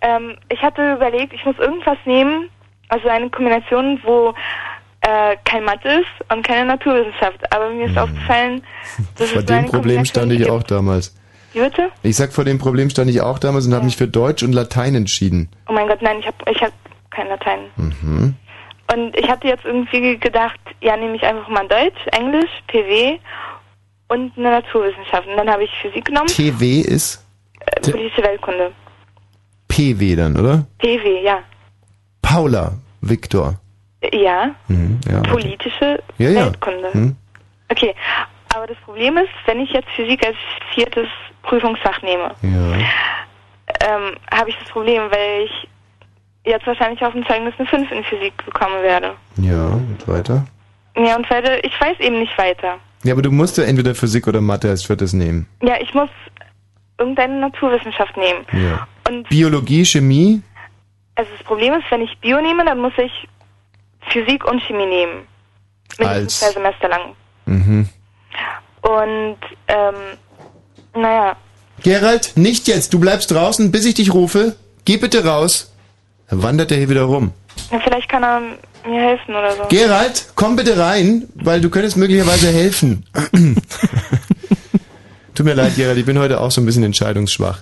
ähm, 0.00 0.36
ich 0.48 0.60
hatte 0.60 0.94
überlegt, 0.94 1.32
ich 1.32 1.44
muss 1.44 1.56
irgendwas 1.58 1.98
nehmen, 2.04 2.48
also 2.88 3.08
eine 3.08 3.30
Kombination, 3.30 4.00
wo 4.02 4.34
äh, 5.02 5.36
kein 5.44 5.64
Mathe 5.64 5.88
ist 5.88 6.32
und 6.32 6.46
keine 6.46 6.66
Naturwissenschaft. 6.66 7.40
Aber 7.54 7.70
mir 7.70 7.86
ist 7.86 7.98
aufgefallen, 7.98 8.62
dass. 9.16 9.30
Vor 9.30 9.40
es 9.40 9.46
dem 9.46 9.66
Problem 9.66 10.04
stand 10.04 10.32
ich 10.32 10.38
gibt. 10.38 10.50
auch 10.50 10.62
damals. 10.62 11.14
Wie 11.58 11.64
bitte? 11.64 11.90
Ich 12.02 12.16
sag, 12.16 12.32
vor 12.32 12.44
dem 12.44 12.58
Problem 12.58 12.88
stand 12.90 13.10
ich 13.10 13.20
auch 13.20 13.38
damals 13.38 13.66
und 13.66 13.74
habe 13.74 13.84
mich 13.84 13.96
für 13.96 14.06
Deutsch 14.08 14.42
und 14.42 14.52
Latein 14.52 14.94
entschieden. 14.94 15.48
Oh 15.68 15.72
mein 15.72 15.88
Gott, 15.88 16.02
nein, 16.02 16.18
ich 16.20 16.26
habe 16.26 16.36
ich 16.50 16.62
hab 16.62 16.72
kein 17.10 17.26
Latein. 17.28 17.60
Mhm. 17.76 18.34
Und 18.94 19.16
ich 19.18 19.28
hatte 19.28 19.48
jetzt 19.48 19.64
irgendwie 19.64 20.16
gedacht, 20.18 20.58
ja, 20.80 20.96
nehme 20.96 21.16
ich 21.16 21.22
einfach 21.24 21.48
mal 21.48 21.66
Deutsch, 21.68 21.98
Englisch, 22.12 22.50
PW 22.68 23.18
und 24.08 24.32
eine 24.38 24.50
Naturwissenschaft. 24.50 25.26
Und 25.28 25.36
dann 25.36 25.50
habe 25.50 25.64
ich 25.64 25.70
Physik 25.82 26.04
genommen, 26.06 26.28
TW 26.28 26.80
ist 26.80 27.24
äh, 27.66 27.80
politische 27.90 28.22
Weltkunde. 28.22 28.72
PW 29.68 30.16
dann, 30.16 30.36
oder? 30.38 30.66
PW, 30.78 31.22
ja. 31.22 31.40
Paula 32.22 32.72
Viktor. 33.00 33.54
Ja, 34.12 34.50
Mhm, 34.68 35.00
ja. 35.10 35.20
politische 35.22 36.02
Ja, 36.18 36.30
ja. 36.30 36.44
Weltkunde. 36.46 36.92
Hm. 36.92 37.16
Okay, 37.70 37.94
aber 38.54 38.66
das 38.66 38.76
Problem 38.78 39.16
ist, 39.18 39.28
wenn 39.46 39.60
ich 39.60 39.70
jetzt 39.72 39.88
Physik 39.96 40.24
als 40.24 40.36
viertes 40.74 41.06
Prüfungsfach 41.48 42.02
nehme, 42.02 42.34
Ja. 42.42 42.78
ähm, 43.80 44.16
habe 44.32 44.50
ich 44.50 44.56
das 44.58 44.68
Problem, 44.68 45.02
weil 45.10 45.44
ich 45.44 45.68
jetzt 46.44 46.66
wahrscheinlich 46.66 47.02
auf 47.02 47.12
dem 47.12 47.26
Zeugnis 47.26 47.54
eine 47.58 47.68
5 47.68 47.90
in 47.90 48.04
Physik 48.04 48.44
bekommen 48.44 48.82
werde. 48.82 49.14
Ja, 49.36 49.66
und 49.66 49.98
weiter? 50.06 50.46
Ja, 50.96 51.16
und 51.16 51.28
weiter, 51.30 51.62
ich 51.64 51.78
weiß 51.80 51.98
eben 52.00 52.18
nicht 52.20 52.36
weiter. 52.38 52.76
Ja, 53.04 53.12
aber 53.12 53.22
du 53.22 53.30
musst 53.30 53.56
ja 53.58 53.64
entweder 53.64 53.94
Physik 53.94 54.26
oder 54.26 54.40
Mathe 54.40 54.68
als 54.68 54.84
viertes 54.84 55.12
nehmen. 55.12 55.46
Ja, 55.62 55.76
ich 55.80 55.94
muss 55.94 56.10
irgendeine 56.98 57.38
Naturwissenschaft 57.40 58.16
nehmen. 58.16 58.44
Ja. 58.52 58.86
Und 59.08 59.28
Biologie, 59.28 59.84
Chemie? 59.84 60.42
also 61.14 61.30
das 61.36 61.44
Problem 61.44 61.74
ist, 61.74 61.84
wenn 61.90 62.02
ich 62.02 62.18
Bio 62.20 62.40
nehme, 62.40 62.64
dann 62.64 62.78
muss 62.80 62.92
ich 62.98 63.28
Physik 64.10 64.44
und 64.44 64.60
Chemie 64.62 64.86
nehmen. 64.86 65.26
Mindestens 65.98 66.06
Als- 66.06 66.40
zwei 66.40 66.50
Semester 66.52 66.88
lang. 66.88 67.00
Mhm. 67.46 67.88
Und, 68.82 69.36
ähm, 69.68 69.94
naja, 70.94 71.36
Gerald, 71.82 72.32
nicht 72.34 72.66
jetzt. 72.68 72.92
Du 72.92 72.98
bleibst 72.98 73.30
draußen, 73.30 73.70
bis 73.70 73.84
ich 73.84 73.94
dich 73.94 74.12
rufe. 74.12 74.56
Geh 74.84 74.96
bitte 74.96 75.24
raus. 75.24 75.72
Dann 76.28 76.42
wandert 76.42 76.72
er 76.72 76.78
hier 76.78 76.90
wieder 76.90 77.02
rum. 77.02 77.32
ja, 77.70 77.78
vielleicht 77.80 78.08
kann 78.08 78.24
er 78.24 78.40
mir 78.86 79.00
helfen 79.00 79.34
oder 79.34 79.54
so. 79.56 79.62
Gerald, 79.68 80.26
komm 80.34 80.56
bitte 80.56 80.78
rein, 80.78 81.28
weil 81.34 81.60
du 81.60 81.70
könntest 81.70 81.96
möglicherweise 81.96 82.48
helfen. 82.50 83.04
Tut 85.34 85.46
mir 85.46 85.54
leid, 85.54 85.76
Gerald, 85.76 85.98
ich 85.98 86.04
bin 86.04 86.18
heute 86.18 86.40
auch 86.40 86.50
so 86.50 86.60
ein 86.60 86.66
bisschen 86.66 86.82
entscheidungsschwach. 86.82 87.60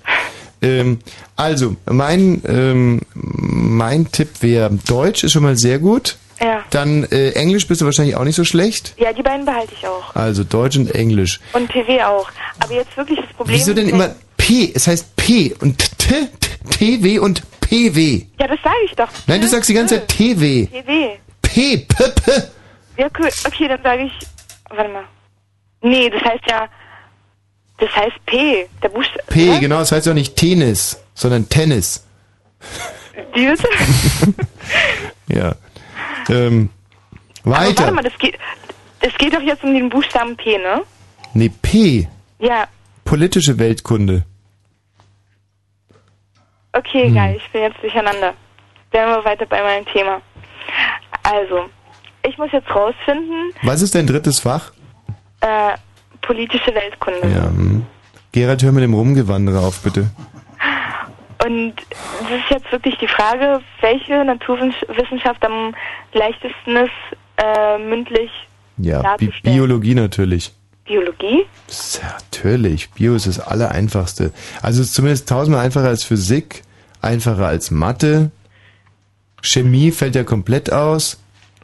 Ähm, 0.62 0.98
also, 1.36 1.76
mein, 1.84 2.42
ähm, 2.48 3.02
mein 3.12 4.10
Tipp 4.10 4.30
wäre, 4.40 4.70
Deutsch 4.88 5.24
ist 5.24 5.32
schon 5.32 5.42
mal 5.42 5.56
sehr 5.56 5.78
gut. 5.78 6.16
Ja. 6.40 6.62
Dann 6.70 7.04
äh, 7.04 7.30
Englisch 7.30 7.66
bist 7.66 7.80
du 7.80 7.86
wahrscheinlich 7.86 8.16
auch 8.16 8.24
nicht 8.24 8.36
so 8.36 8.44
schlecht. 8.44 8.94
Ja, 8.98 9.12
die 9.12 9.22
beiden 9.22 9.46
behalte 9.46 9.72
ich 9.78 9.86
auch. 9.86 10.14
Also 10.14 10.44
Deutsch 10.44 10.76
und 10.76 10.94
Englisch. 10.94 11.40
Und 11.52 11.68
PW 11.68 12.02
auch. 12.02 12.28
Aber 12.60 12.74
jetzt 12.74 12.96
wirklich 12.96 13.18
das 13.20 13.32
Problem. 13.34 13.56
Wieso 13.56 13.72
denn 13.72 13.88
immer 13.88 14.14
P? 14.36 14.70
Es 14.74 14.86
heißt 14.86 15.16
P 15.16 15.54
und 15.60 15.78
T, 15.98 16.28
T, 16.70 16.98
TW 16.98 17.18
und 17.20 17.42
PW. 17.60 18.22
Ja, 18.38 18.46
das 18.48 18.58
sage 18.62 18.76
ich 18.84 18.94
doch. 18.94 19.08
Nein, 19.26 19.40
du 19.40 19.48
sagst 19.48 19.68
die 19.70 19.74
ganze 19.74 19.96
Zeit 19.96 20.08
TW. 20.08 20.66
PW. 20.66 21.16
P, 21.42 21.76
P, 21.78 21.86
P. 21.86 22.32
Ja, 22.98 23.08
cool. 23.18 23.28
Okay, 23.46 23.68
dann 23.68 23.82
sage 23.82 24.04
ich. 24.04 24.12
Warte 24.70 24.90
mal. 24.90 25.04
Nee, 25.82 26.10
das 26.10 26.22
heißt 26.22 26.42
ja. 26.48 26.68
Das 27.78 27.94
heißt 27.94 28.16
P. 28.26 28.66
Der 28.82 28.88
Buchstabe. 28.88 29.22
P, 29.28 29.58
genau, 29.58 29.78
das 29.78 29.92
heißt 29.92 30.06
ja 30.06 30.14
nicht 30.14 30.36
Tennis, 30.36 30.98
sondern 31.14 31.48
Tennis. 31.48 32.04
Die? 33.34 33.54
Ja. 35.28 35.54
Ähm, 36.28 36.70
Aber 37.44 37.52
warte 37.56 37.68
weiter. 37.82 37.92
mal, 37.92 38.02
das 38.02 38.16
geht. 38.18 38.38
Es 39.00 39.14
geht 39.18 39.34
doch 39.34 39.40
jetzt 39.42 39.62
um 39.62 39.72
den 39.74 39.88
Buchstaben 39.88 40.36
P, 40.36 40.58
ne? 40.58 40.82
Nee, 41.34 41.50
P. 41.62 42.08
Ja. 42.38 42.66
Politische 43.04 43.58
Weltkunde. 43.58 44.24
Okay, 46.72 47.04
Hm. 47.04 47.12
egal, 47.12 47.36
ich 47.36 47.50
bin 47.52 47.62
jetzt 47.62 47.80
durcheinander. 47.82 48.34
Dann 48.90 49.08
wir 49.10 49.24
weiter 49.24 49.46
bei 49.46 49.62
meinem 49.62 49.84
Thema. 49.86 50.20
Also, 51.22 51.68
ich 52.26 52.36
muss 52.38 52.50
jetzt 52.52 52.68
rausfinden, 52.74 53.52
Was 53.62 53.82
ist 53.82 53.94
dein 53.94 54.06
drittes 54.06 54.40
Fach? 54.40 54.72
äh, 55.40 55.76
politische 56.22 56.74
Weltkunde. 56.74 57.28
Ja. 57.28 57.44
Hm. 57.46 57.86
Gerald, 58.32 58.62
hör 58.62 58.72
mit 58.72 58.82
dem 58.82 58.94
Rumgewandere 58.94 59.60
auf, 59.60 59.80
bitte. 59.82 60.10
Und 61.44 61.74
das 61.76 62.30
ist 62.30 62.50
jetzt 62.50 62.72
wirklich 62.72 62.96
die 62.98 63.08
Frage, 63.08 63.60
welche 63.80 64.24
Naturwissenschaft 64.24 65.44
am 65.44 65.74
leichtesten 66.12 66.76
ist, 66.76 66.90
äh, 67.36 67.78
mündlich 67.78 68.30
Ja, 68.78 68.98
Bi 68.98 69.26
darzustellen. 69.26 69.56
Biologie 69.56 69.94
natürlich. 69.94 70.52
Biologie? 70.84 71.44
Ja, 72.00 72.16
natürlich. 72.32 72.90
Bio 72.90 73.14
ist 73.14 73.26
das 73.26 73.40
Allereinfachste. 73.40 74.32
Also 74.62 74.80
es 74.80 74.88
ist 74.88 74.94
zumindest 74.94 75.28
tausendmal 75.28 75.64
einfacher 75.64 75.88
als 75.88 76.04
Physik, 76.04 76.62
einfacher 77.02 77.46
als 77.46 77.70
Mathe. 77.70 78.30
Chemie 79.42 79.90
fällt 79.90 80.14
ja 80.14 80.24
komplett 80.24 80.72
aus. 80.72 81.18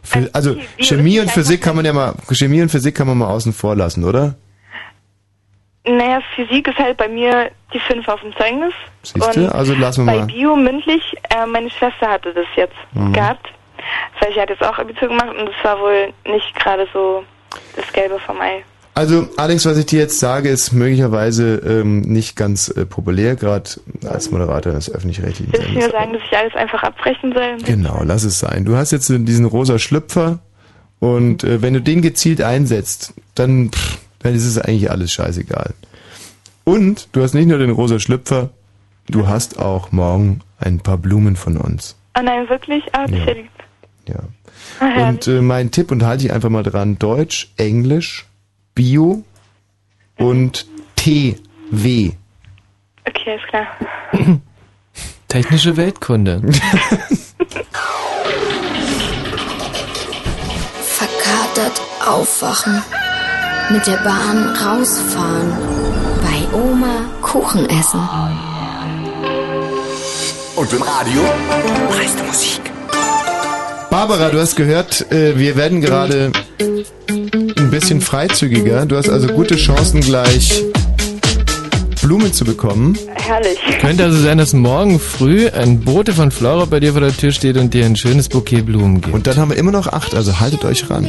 Phy- 0.04 0.28
Also 0.32 0.54
Bio 0.54 0.62
ist 0.76 0.88
Chemie 0.88 1.02
nicht 1.10 1.20
und 1.20 1.30
Physik 1.30 1.62
kann 1.62 1.76
man 1.76 1.84
ja 1.84 1.92
mal 1.92 2.14
Chemie 2.32 2.62
und 2.62 2.68
Physik 2.68 2.94
kann 2.96 3.06
man 3.06 3.18
mal 3.18 3.28
außen 3.28 3.52
vor 3.52 3.76
lassen, 3.76 4.04
oder? 4.04 4.34
Naja, 5.84 6.20
Physik 6.36 6.68
ist 6.68 6.78
halt 6.78 6.96
bei 6.96 7.08
mir 7.08 7.50
die 7.74 7.80
5 7.80 8.06
auf 8.06 8.20
dem 8.20 8.32
Zeugnis. 8.36 8.72
Siehst 9.02 9.36
du? 9.36 9.52
Also 9.52 9.74
lassen 9.74 10.04
wir 10.06 10.12
bei 10.12 10.18
mal. 10.20 10.26
Bio 10.26 10.54
mündlich, 10.54 11.02
äh, 11.30 11.44
meine 11.46 11.70
Schwester 11.70 12.08
hatte 12.08 12.32
das 12.32 12.46
jetzt 12.56 12.76
Mhm. 12.94 13.12
gehabt. 13.12 13.48
Das 14.14 14.28
heißt, 14.28 14.34
sie 14.36 14.40
hat 14.40 14.50
jetzt 14.50 14.62
auch 14.62 14.78
Abitur 14.78 15.08
gemacht 15.08 15.30
und 15.30 15.46
das 15.46 15.54
war 15.64 15.80
wohl 15.80 16.12
nicht 16.24 16.54
gerade 16.54 16.86
so 16.92 17.24
das 17.74 17.92
Gelbe 17.92 18.18
vom 18.20 18.40
Ei. 18.40 18.62
Also 18.94 19.26
Alex, 19.38 19.64
was 19.66 19.78
ich 19.78 19.86
dir 19.86 20.00
jetzt 20.00 20.20
sage, 20.20 20.50
ist 20.50 20.72
möglicherweise 20.72 21.54
ähm, 21.66 22.02
nicht 22.02 22.36
ganz 22.36 22.68
äh, 22.68 22.84
populär, 22.84 23.34
gerade 23.36 23.68
als 24.08 24.30
Moderator 24.30 24.74
des 24.74 24.94
öffentlich-rechtlichen 24.94 25.52
Willst 25.52 25.66
du 25.68 25.72
mir 25.72 25.90
sagen, 25.90 26.12
dass 26.12 26.22
ich 26.30 26.36
alles 26.36 26.54
einfach 26.54 26.82
abbrechen 26.82 27.32
soll? 27.32 27.56
Genau, 27.64 28.02
lass 28.04 28.22
es 28.22 28.38
sein. 28.38 28.64
Du 28.66 28.76
hast 28.76 28.92
jetzt 28.92 29.08
diesen 29.08 29.46
rosa 29.46 29.78
Schlüpfer 29.78 30.40
und 31.00 31.42
äh, 31.42 31.62
wenn 31.62 31.72
du 31.74 31.80
den 31.80 32.02
gezielt 32.02 32.42
einsetzt, 32.42 33.14
dann, 33.34 33.70
pff, 33.72 33.98
dann 34.22 34.34
ist 34.34 34.44
es 34.44 34.58
eigentlich 34.58 34.90
alles 34.90 35.12
scheißegal. 35.12 35.74
Und 36.64 37.08
du 37.12 37.22
hast 37.22 37.34
nicht 37.34 37.46
nur 37.48 37.58
den 37.58 37.70
rosa 37.70 37.98
Schlüpfer, 37.98 38.50
du 39.08 39.26
hast 39.26 39.58
auch 39.58 39.90
morgen 39.92 40.40
ein 40.58 40.78
paar 40.80 40.96
Blumen 40.98 41.36
von 41.36 41.56
uns. 41.56 41.96
Oh 42.18 42.22
nein, 42.22 42.48
wirklich? 42.48 42.84
Ah, 42.92 43.06
das 43.06 43.18
Ja. 43.18 43.26
ja 43.26 43.32
lieb. 43.32 43.50
Ja. 44.08 44.20
Ah. 44.80 45.08
Und 45.08 45.26
äh, 45.26 45.40
mein 45.40 45.70
Tipp, 45.70 45.90
und 45.90 46.04
halte 46.04 46.24
ich 46.26 46.32
einfach 46.32 46.50
mal 46.50 46.62
dran, 46.62 46.98
Deutsch, 46.98 47.50
Englisch, 47.56 48.26
Bio 48.74 49.24
und 50.18 50.66
TW. 50.96 52.12
Okay, 53.04 53.36
ist 53.36 53.46
klar. 53.48 53.66
Technische 55.28 55.76
Weltkunde. 55.76 56.42
Verkatert 60.82 61.80
aufwachen. 62.06 62.82
Mit 63.72 63.86
der 63.86 63.96
Bahn 64.04 64.54
rausfahren. 64.54 65.50
Bei 66.20 66.56
Oma 66.56 67.06
Kuchen 67.22 67.64
essen. 67.70 68.00
Und 70.56 70.72
im 70.72 70.82
Radio? 70.82 71.22
Preiste 71.88 72.22
Musik. 72.24 72.60
Barbara, 73.90 74.28
du 74.28 74.38
hast 74.38 74.56
gehört, 74.56 75.10
äh, 75.10 75.38
wir 75.38 75.56
werden 75.56 75.80
gerade 75.80 76.32
ein 76.58 77.70
bisschen 77.70 78.02
freizügiger. 78.02 78.84
Du 78.84 78.96
hast 78.96 79.08
also 79.08 79.28
gute 79.28 79.56
Chancen 79.56 80.02
gleich 80.02 80.62
Blumen 82.02 82.32
zu 82.34 82.44
bekommen. 82.44 82.98
Herrlich. 83.14 83.58
Könnte 83.80 84.04
also 84.04 84.18
sein, 84.18 84.36
dass 84.36 84.52
morgen 84.52 85.00
früh 85.00 85.48
ein 85.48 85.80
Bote 85.80 86.12
von 86.12 86.30
Flora 86.30 86.66
bei 86.66 86.78
dir 86.78 86.92
vor 86.92 87.00
der 87.00 87.16
Tür 87.16 87.32
steht 87.32 87.56
und 87.56 87.72
dir 87.72 87.86
ein 87.86 87.96
schönes 87.96 88.28
Bouquet 88.28 88.62
Blumen 88.62 89.00
gibt. 89.00 89.14
Und 89.14 89.26
dann 89.26 89.36
haben 89.36 89.50
wir 89.50 89.56
immer 89.56 89.72
noch 89.72 89.86
acht, 89.86 90.14
also 90.14 90.40
haltet 90.40 90.64
euch 90.64 90.90
ran. 90.90 91.06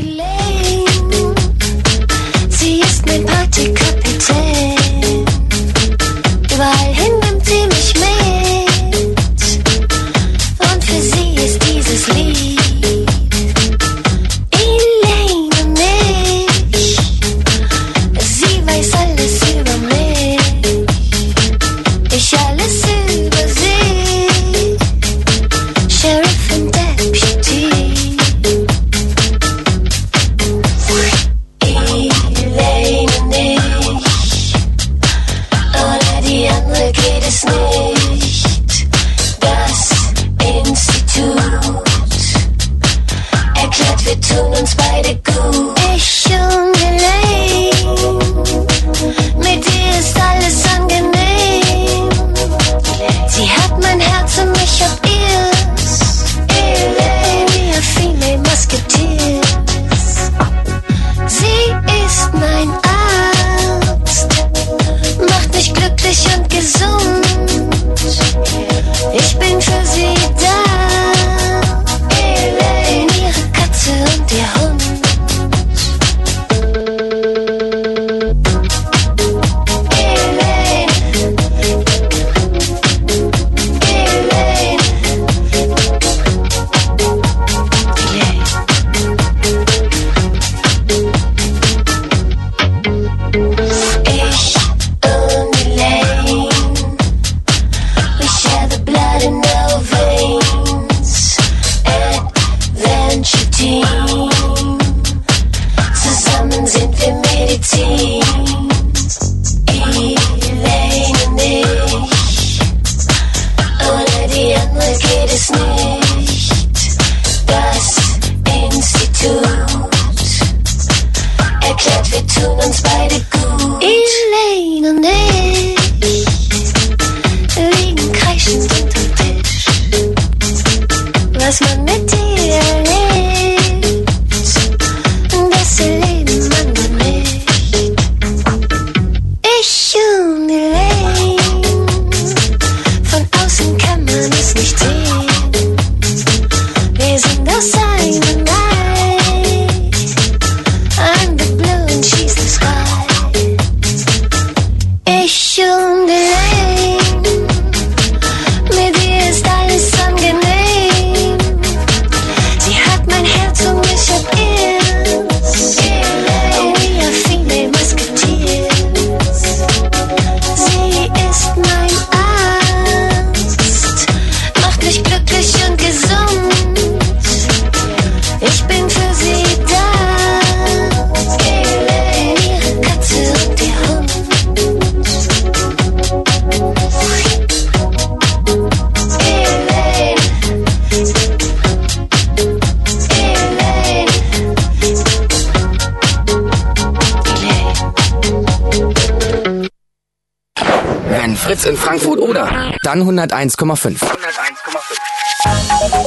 101,5. 203.31 203.97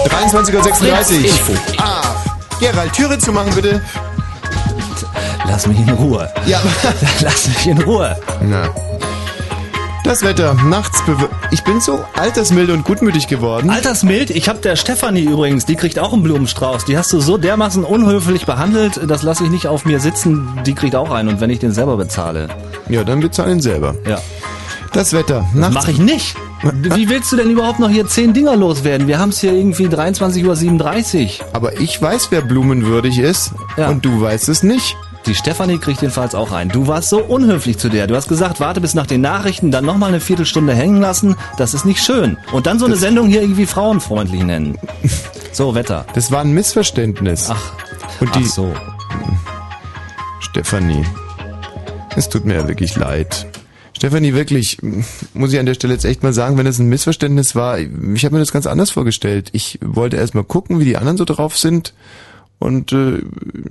23.36 0.09 1.25
Info. 1.25 1.53
Ah, 1.79 2.03
Gerald, 2.61 2.93
Türe 2.93 3.19
zu 3.19 3.33
machen, 3.33 3.55
bitte. 3.55 3.81
Lass 5.47 5.67
mich 5.67 5.79
in 5.79 5.89
Ruhe. 5.91 6.29
Ja. 6.47 6.61
Lass 7.21 7.49
mich 7.49 7.67
in 7.69 7.81
Ruhe. 7.83 8.17
Na. 8.43 8.69
Das 10.05 10.23
Wetter, 10.23 10.55
nachts 10.55 11.03
bew 11.05 11.17
Ich 11.51 11.65
bin 11.65 11.81
so 11.81 12.05
altersmild 12.17 12.71
und 12.71 12.85
gutmütig 12.85 13.27
geworden. 13.27 13.71
Altersmild, 13.71 14.31
ich 14.31 14.49
hab 14.49 14.63
der 14.63 14.77
Stefanie 14.77 15.23
übrigens, 15.23 15.65
die 15.67 15.75
kriegt 15.75 15.99
auch 15.99 16.13
einen 16.13 16.23
Blumenstrauß. 16.23 16.85
Die 16.85 16.97
hast 16.97 17.13
du 17.13 17.21
so 17.21 17.39
dermaßen 17.39 17.83
unhöflich 17.83 18.47
behandelt, 18.47 19.01
das 19.09 19.23
lasse 19.23 19.45
ich 19.45 19.51
nicht 19.51 19.67
auf 19.67 19.85
mir 19.85 19.99
sitzen. 19.99 20.61
Die 20.65 20.75
kriegt 20.75 20.95
auch 20.95 21.11
einen 21.11 21.29
und 21.31 21.41
wenn 21.41 21.51
ich 21.51 21.59
den 21.59 21.73
selber 21.73 21.97
bezahle. 21.97 22.49
Ja, 22.89 23.03
dann 23.05 23.21
bezahl 23.21 23.51
ihn 23.51 23.61
selber. 23.61 23.95
Ja. 24.07 24.19
Das 24.93 25.13
Wetter, 25.13 25.45
Das 25.53 25.55
nachts... 25.61 25.75
mache 25.75 25.91
ich 25.91 25.99
nicht. 25.99 26.37
Wie 26.75 27.09
willst 27.09 27.33
du 27.33 27.37
denn 27.37 27.51
überhaupt 27.51 27.79
noch 27.79 27.91
hier 27.91 28.07
zehn 28.07 28.33
Dinger 28.33 28.57
loswerden? 28.57 29.07
Wir 29.07 29.19
haben 29.19 29.29
es 29.31 29.41
hier 29.41 29.53
irgendwie 29.53 29.87
23.37 29.87 31.41
Uhr. 31.41 31.47
Aber 31.53 31.81
ich 31.81 32.01
weiß, 32.01 32.29
wer 32.31 32.41
blumenwürdig 32.43 33.19
ist 33.19 33.53
Ja. 33.77 33.89
und 33.89 34.05
du 34.05 34.21
weißt 34.21 34.49
es 34.49 34.63
nicht. 34.63 34.97
Die 35.27 35.35
Stefanie 35.35 35.79
kriegt 35.79 36.03
jedenfalls 36.03 36.35
auch 36.37 36.53
ein. 36.53 36.69
Du 36.69 36.87
warst 36.87 37.09
so 37.11 37.19
unhöflich 37.19 37.79
zu 37.79 37.89
der. 37.89 38.07
Du 38.07 38.15
hast 38.15 38.29
gesagt, 38.29 38.61
warte 38.61 38.81
bis 38.81 38.95
nach 38.95 39.07
den 39.09 39.21
Nachrichten, 39.23 39.73
dann 39.73 39.85
nochmal 39.85 40.11
eine 40.11 40.21
Viertelstunde 40.21 40.73
hängen 40.73 41.01
lassen. 41.01 41.35
Das 41.59 41.75
ist 41.75 41.85
nicht 41.85 42.01
schön. 42.05 42.37
Und 42.53 42.67
dann 42.67 42.79
so 42.79 42.87
eine 42.87 42.95
Sendung 42.97 43.27
hier 43.27 43.43
irgendwie 43.43 43.67
frauenfreundlich 43.67 44.45
nennen. 44.45 44.79
So, 45.53 45.75
Wetter. 45.75 46.05
Das 46.15 46.31
war 46.31 46.43
ein 46.43 46.53
Missverständnis. 46.53 47.49
Ach, 47.51 47.73
und 48.21 48.33
die 48.37 48.45
ach 48.45 48.51
so. 48.53 48.73
Stefanie, 50.41 51.05
es 52.15 52.29
tut 52.29 52.45
mir 52.45 52.55
ja 52.55 52.69
wirklich 52.69 52.95
leid. 52.97 53.46
Stefanie, 53.97 54.35
wirklich, 54.35 54.79
muss 55.33 55.53
ich 55.53 55.59
an 55.59 55.65
der 55.67 55.73
Stelle 55.75 55.95
jetzt 55.95 56.05
echt 56.05 56.23
mal 56.23 56.35
sagen, 56.35 56.59
wenn 56.59 56.67
das 56.67 56.79
ein 56.79 56.89
Missverständnis 56.89 57.55
war, 57.55 57.79
ich 57.79 58.25
habe 58.25 58.35
mir 58.35 58.41
das 58.41 58.53
ganz 58.53 58.67
anders 58.67 58.91
vorgestellt. 58.91 59.49
Ich 59.53 59.79
wollte 59.83 60.17
erst 60.17 60.35
mal 60.35 60.45
gucken, 60.45 60.79
wie 60.81 60.85
die 60.85 60.99
anderen 60.99 61.17
so 61.17 61.25
drauf 61.25 61.57
sind 61.57 61.95
und 62.59 62.93
äh, 62.93 63.23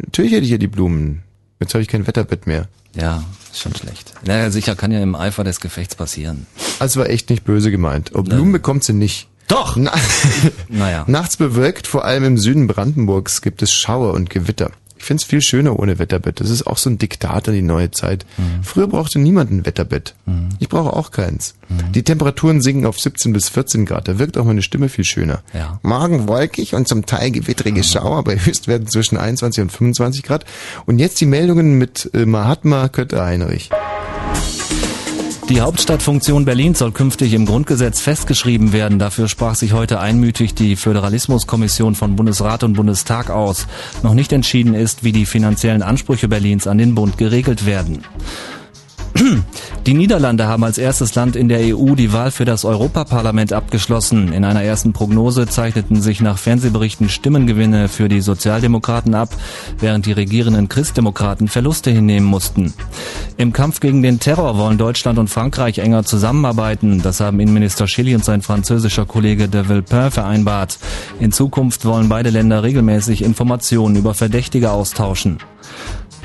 natürlich 0.04 0.32
hätte 0.32 0.46
ich 0.46 0.50
ja 0.50 0.58
die 0.58 0.68
Blumen. 0.68 1.22
Jetzt 1.60 1.74
habe 1.76 1.84
ich 1.84 1.88
kein 1.88 2.08
Wetterbett 2.08 2.48
mehr. 2.48 2.68
Ja, 2.96 3.24
ist 3.52 3.62
schon 3.62 3.76
schlecht. 3.76 4.14
Naja, 4.26 4.50
sicher 4.50 4.76
kann 4.76 4.92
ja 4.92 5.00
im 5.02 5.16
Eifer 5.16 5.44
des 5.44 5.60
Gefechts 5.60 5.96
passieren. 5.96 6.48
Also 6.80 7.00
war 7.00 7.10
echt 7.10 7.30
nicht 7.30 7.44
böse 7.44 7.70
gemeint. 7.70 8.12
Oh, 8.16 8.24
Blumen 8.24 8.52
bekommt 8.52 8.84
sie 8.84 8.94
nicht. 8.94 9.28
Doch! 9.48 9.76
Na, 9.76 9.92
Naja. 10.70 11.04
Nachts 11.08 11.38
bewölkt, 11.38 11.86
vor 11.86 12.04
allem 12.04 12.24
im 12.24 12.38
Süden 12.40 12.66
Brandenburgs 12.66 13.42
gibt 13.44 13.62
es 13.62 13.72
Schauer 13.72 14.14
und 14.14 14.32
Gewitter. 14.32 14.72
Ich 15.06 15.08
find's 15.08 15.24
viel 15.24 15.42
schöner 15.42 15.78
ohne 15.78 16.00
Wetterbett. 16.00 16.40
Das 16.40 16.50
ist 16.50 16.66
auch 16.66 16.78
so 16.78 16.90
ein 16.90 16.98
Diktat 16.98 17.48
an 17.48 17.54
die 17.54 17.62
neue 17.62 17.92
Zeit. 17.92 18.26
Früher 18.64 18.88
brauchte 18.88 19.20
niemand 19.20 19.52
ein 19.52 19.64
Wetterbett. 19.64 20.16
Ich 20.58 20.68
brauche 20.68 20.94
auch 20.94 21.12
keins. 21.12 21.54
Die 21.94 22.02
Temperaturen 22.02 22.60
sinken 22.60 22.88
auf 22.88 23.00
17 23.00 23.32
bis 23.32 23.50
14 23.50 23.86
Grad. 23.86 24.08
Da 24.08 24.18
wirkt 24.18 24.36
auch 24.36 24.46
meine 24.46 24.64
Stimme 24.64 24.90
viel 24.90 25.06
schöner. 25.06 25.44
Ja. 25.54 25.80
Morgen 25.84 26.28
wolkig 26.28 26.74
und 26.74 26.88
zum 26.88 27.06
Teil 27.06 27.30
gewittrige 27.30 27.84
Schauer 27.84 28.24
bei 28.24 28.36
Höchstwerten 28.44 28.88
zwischen 28.88 29.20
21 29.20 29.62
und 29.62 29.72
25 29.72 30.24
Grad. 30.24 30.44
Und 30.88 30.98
jetzt 30.98 31.22
die 31.22 31.28
Meldungen 31.28 31.78
mit 31.78 32.10
äh, 32.16 32.26
Mahatma 32.26 32.90
Kötter-Heinrich. 32.90 33.70
Die 35.50 35.62
Hauptstadtfunktion 35.62 36.44
Berlins 36.44 36.80
soll 36.80 36.92
künftig 36.92 37.32
im 37.34 37.46
Grundgesetz 37.46 38.02
festgeschrieben 38.02 38.74
werden. 38.74 38.98
Dafür 38.98 39.28
sprach 39.28 39.54
sich 39.54 39.74
heute 39.74 40.00
einmütig 40.00 40.56
die 40.56 40.76
Föderalismuskommission 40.76 41.94
von 41.94 42.16
Bundesrat 42.16 42.64
und 42.64 42.74
Bundestag 42.74 43.30
aus. 43.30 43.68
Noch 44.02 44.16
nicht 44.16 44.34
entschieden 44.34 44.74
ist, 44.74 45.04
wie 45.04 45.12
die 45.12 45.28
finanziellen 45.28 45.84
Ansprüche 45.84 46.28
Berlins 46.28 46.66
an 46.66 46.80
den 46.80 46.96
Bund 46.96 47.20
geregelt 47.20 47.68
werden. 47.68 48.04
Die 49.86 49.94
Niederlande 49.94 50.48
haben 50.48 50.64
als 50.64 50.78
erstes 50.78 51.16
Land 51.16 51.36
in 51.36 51.48
der 51.48 51.76
EU 51.76 51.96
die 51.96 52.12
Wahl 52.12 52.32
für 52.32 52.44
das 52.44 52.66
Europaparlament 52.66 53.54
abgeschlossen. 53.54 54.34
In 54.34 54.44
einer 54.44 54.64
ersten 54.64 54.94
Prognose 54.94 55.48
zeichneten 55.48 56.02
sich 56.02 56.22
nach 56.22 56.38
Fernsehberichten 56.38 57.08
Stimmengewinne 57.08 57.88
für 57.88 58.10
die 58.10 58.20
Sozialdemokraten 58.20 59.16
ab, 59.16 59.30
während 59.80 60.06
die 60.06 60.12
regierenden 60.12 60.70
Christdemokraten 60.70 61.48
Verluste 61.48 61.92
hinnehmen 61.92 62.28
mussten. 62.28 62.74
Im 63.38 63.54
Kampf 63.54 63.80
gegen 63.80 64.02
den 64.02 64.20
Terror 64.20 64.58
wollen 64.58 64.78
Deutschland 64.78 65.18
und 65.18 65.30
Frankreich 65.30 65.78
enger 65.78 66.04
zusammenarbeiten. 66.04 67.02
Das 67.02 67.20
haben 67.20 67.40
Innenminister 67.40 67.88
Schilly 67.88 68.16
und 68.16 68.26
sein 68.26 68.42
französischer 68.42 69.06
Kollege 69.06 69.48
de 69.48 69.70
Villepin 69.70 70.12
vereinbart. 70.12 70.78
In 71.20 71.32
Zukunft 71.32 71.86
wollen 71.86 72.10
beide 72.10 72.32
Länder 72.32 72.64
regelmäßig 72.64 73.24
Informationen 73.24 73.96
über 73.96 74.14
Verdächtige 74.14 74.72
austauschen. 74.72 75.38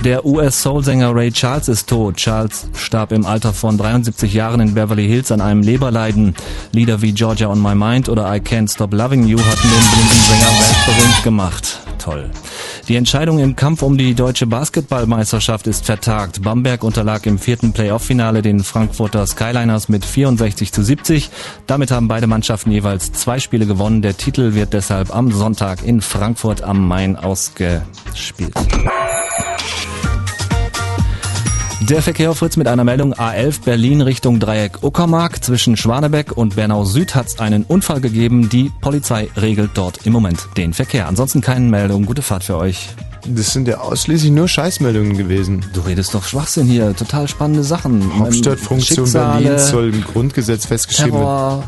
Der 0.04 0.24
US-Soul-Sänger 0.24 1.14
Ray 1.14 1.30
Charles 1.30 1.68
ist 1.68 1.86
tot. 1.86 2.16
Charles 2.16 2.68
starb 2.74 3.12
im 3.12 3.26
Alter 3.26 3.52
von 3.52 3.76
73 3.76 4.32
Jahren 4.32 4.60
in 4.60 4.72
Beverly 4.72 5.06
Hills 5.06 5.30
an 5.30 5.42
einem 5.42 5.60
Leberleiden. 5.60 6.34
Lieder 6.72 7.02
wie 7.02 7.12
Georgia 7.12 7.48
on 7.48 7.60
My 7.60 7.74
Mind 7.74 8.08
oder 8.08 8.34
I 8.34 8.38
Can't 8.38 8.72
Stop 8.72 8.94
Loving 8.94 9.26
You 9.26 9.38
hatten 9.38 9.68
den 9.68 9.90
blinden 9.92 10.20
Sänger 10.26 10.46
weltberühmt 10.58 11.22
gemacht. 11.22 11.80
Toll. 11.98 12.30
Die 12.88 12.96
Entscheidung 12.96 13.40
im 13.40 13.56
Kampf 13.56 13.82
um 13.82 13.98
die 13.98 14.14
deutsche 14.14 14.46
Basketballmeisterschaft 14.46 15.66
ist 15.66 15.84
vertagt. 15.84 16.40
Bamberg 16.40 16.82
unterlag 16.82 17.26
im 17.26 17.38
vierten 17.38 17.74
Playoff-Finale 17.74 18.40
den 18.40 18.64
Frankfurter 18.64 19.26
Skyliners 19.26 19.90
mit 19.90 20.06
64 20.06 20.72
zu 20.72 20.82
70. 20.82 21.28
Damit 21.66 21.90
haben 21.90 22.08
beide 22.08 22.26
Mannschaften 22.26 22.70
jeweils 22.70 23.12
zwei 23.12 23.38
Spiele 23.38 23.66
gewonnen. 23.66 24.00
Der 24.00 24.16
Titel 24.16 24.54
wird 24.54 24.72
deshalb 24.72 25.14
am 25.14 25.30
Sonntag 25.30 25.84
in 25.84 26.00
Frankfurt 26.00 26.62
am 26.62 26.88
Main 26.88 27.16
ausgespielt. 27.16 28.54
Der 31.88 32.02
Verkehr 32.02 32.34
Fritz 32.34 32.58
mit 32.58 32.68
einer 32.68 32.84
Meldung 32.84 33.14
A11 33.14 33.64
Berlin 33.64 34.02
Richtung 34.02 34.38
Dreieck 34.38 34.82
Uckermark. 34.82 35.42
Zwischen 35.42 35.78
Schwanebeck 35.78 36.36
und 36.36 36.56
Bernau 36.56 36.84
Süd 36.84 37.14
hat 37.14 37.28
es 37.28 37.40
einen 37.40 37.64
Unfall 37.64 38.02
gegeben. 38.02 38.50
Die 38.50 38.70
Polizei 38.82 39.28
regelt 39.36 39.70
dort 39.74 40.06
im 40.06 40.12
Moment 40.12 40.46
den 40.58 40.74
Verkehr. 40.74 41.08
Ansonsten 41.08 41.40
keine 41.40 41.64
Meldung. 41.64 42.04
Gute 42.04 42.22
Fahrt 42.22 42.44
für 42.44 42.58
euch. 42.58 42.90
Das 43.26 43.52
sind 43.52 43.68
ja 43.68 43.78
ausschließlich 43.80 44.30
nur 44.30 44.48
Scheißmeldungen 44.48 45.16
gewesen. 45.16 45.64
Du 45.74 45.80
redest 45.82 46.14
doch 46.14 46.24
Schwachsinn 46.24 46.66
hier. 46.66 46.96
Total 46.96 47.28
spannende 47.28 47.62
Sachen. 47.62 48.18
Hauptstadtfunktion 48.18 49.06
Schicksale, 49.06 49.42
Berlins 49.42 49.68
soll 49.68 49.92
im 49.94 50.02
Grundgesetz 50.02 50.66
festgeschrieben 50.66 51.12
werden. 51.20 51.62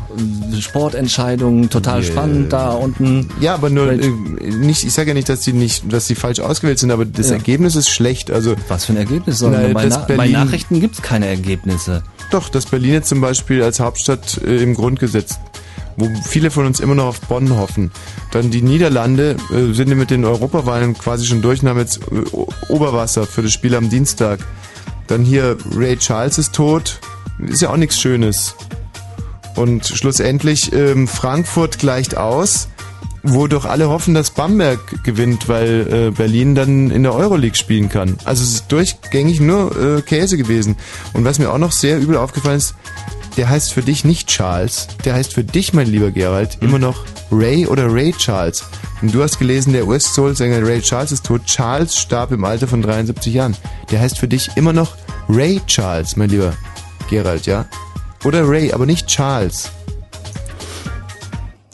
Terror, 0.53 0.61
Sportentscheidungen, 0.61 1.69
total 1.69 2.01
Yeah. 2.01 2.11
spannend 2.11 2.53
da 2.53 2.71
unten. 2.71 3.29
Ja, 3.39 3.53
aber 3.53 3.69
nur 3.69 3.91
äh, 3.91 3.97
nicht. 4.41 4.83
Ich 4.83 4.93
sage 4.93 5.09
ja 5.09 5.13
nicht, 5.13 5.29
dass 5.29 5.41
die 5.41 5.53
nicht, 5.53 5.91
dass 5.93 6.07
die 6.07 6.15
falsch 6.15 6.39
ausgewählt 6.39 6.79
sind, 6.79 6.91
aber 6.91 7.05
das 7.05 7.27
Ja. 7.29 7.33
Ergebnis 7.35 7.75
ist 7.75 7.89
schlecht. 7.89 8.31
Also 8.31 8.55
was 8.67 8.85
für 8.85 8.93
ein 8.93 8.97
Ergebnis? 8.97 9.37
Soll 9.39 9.51
Na, 9.51 9.67
bei, 9.73 9.85
Na 9.85 9.97
bei 9.99 10.15
Berlin- 10.17 10.31
Nachrichten 10.33 10.79
gibt's 10.81 11.01
keine 11.01 11.27
Ergebnisse. 11.27 12.03
Doch, 12.31 12.49
dass 12.49 12.65
Berlin 12.65 12.93
jetzt 12.93 13.09
zum 13.09 13.21
Beispiel 13.21 13.61
als 13.61 13.79
Hauptstadt 13.79 14.41
äh, 14.43 14.57
im 14.63 14.73
Grundgesetz, 14.73 15.37
wo 15.97 16.09
viele 16.25 16.51
von 16.51 16.65
uns 16.65 16.79
immer 16.79 16.95
noch 16.95 17.05
auf 17.05 17.21
Bonn 17.21 17.55
hoffen. 17.55 17.91
Dann 18.31 18.51
die 18.51 18.61
Niederlande 18.61 19.37
äh, 19.51 19.73
sind 19.73 19.89
mit 19.95 20.09
den 20.11 20.25
Europawahlen 20.25 20.97
quasi 20.97 21.25
schon 21.25 21.41
durch 21.41 21.61
und 21.61 21.69
haben 21.69 21.79
jetzt 21.79 21.99
äh, 22.11 22.71
Oberwasser 22.71 23.25
für 23.25 23.41
das 23.41 23.53
Spiel 23.53 23.75
am 23.75 23.89
Dienstag. 23.89 24.39
Dann 25.07 25.23
hier 25.23 25.57
Ray 25.75 25.97
Charles 25.97 26.37
ist 26.37 26.53
tot. 26.53 26.99
Ist 27.39 27.61
ja 27.61 27.69
auch 27.69 27.77
nichts 27.77 27.99
Schönes. 27.99 28.55
Und 29.55 29.85
schlussendlich 29.85 30.73
ähm, 30.73 31.07
Frankfurt 31.07 31.77
gleicht 31.77 32.17
aus, 32.17 32.69
wo 33.21 33.47
doch 33.47 33.65
alle 33.65 33.89
hoffen, 33.89 34.13
dass 34.13 34.31
Bamberg 34.31 35.03
gewinnt, 35.03 35.47
weil 35.47 35.87
äh, 35.91 36.11
Berlin 36.11 36.55
dann 36.55 36.91
in 36.91 37.03
der 37.03 37.13
Euroleague 37.13 37.57
spielen 37.57 37.89
kann. 37.89 38.17
Also 38.25 38.43
es 38.43 38.53
ist 38.55 38.71
durchgängig 38.71 39.39
nur 39.39 39.97
äh, 39.97 40.01
Käse 40.01 40.37
gewesen. 40.37 40.75
Und 41.13 41.23
was 41.23 41.39
mir 41.39 41.51
auch 41.51 41.57
noch 41.57 41.71
sehr 41.71 41.99
übel 41.99 42.17
aufgefallen 42.17 42.57
ist, 42.57 42.75
der 43.37 43.49
heißt 43.49 43.73
für 43.73 43.81
dich 43.81 44.05
nicht 44.05 44.27
Charles, 44.27 44.87
der 45.05 45.15
heißt 45.15 45.33
für 45.33 45.43
dich, 45.43 45.73
mein 45.73 45.87
lieber 45.87 46.11
Gerald, 46.11 46.57
immer 46.61 46.79
noch 46.79 47.05
Ray 47.31 47.65
oder 47.65 47.91
Ray 47.91 48.13
Charles. 48.13 48.63
Und 49.01 49.13
du 49.13 49.21
hast 49.21 49.39
gelesen, 49.39 49.73
der 49.73 49.87
US-Soul-Sänger 49.87 50.65
Ray 50.65 50.81
Charles 50.81 51.11
ist 51.11 51.25
tot. 51.25 51.45
Charles 51.45 51.97
starb 51.97 52.31
im 52.31 52.45
Alter 52.45 52.67
von 52.67 52.81
73 52.81 53.33
Jahren. 53.33 53.57
Der 53.91 53.99
heißt 53.99 54.17
für 54.17 54.27
dich 54.27 54.55
immer 54.55 54.71
noch 54.71 54.95
Ray 55.27 55.61
Charles, 55.67 56.15
mein 56.15 56.29
lieber 56.29 56.53
Gerald, 57.09 57.45
ja? 57.45 57.65
Oder 58.23 58.47
Ray, 58.47 58.71
aber 58.71 58.85
nicht 58.85 59.07
Charles. 59.07 59.71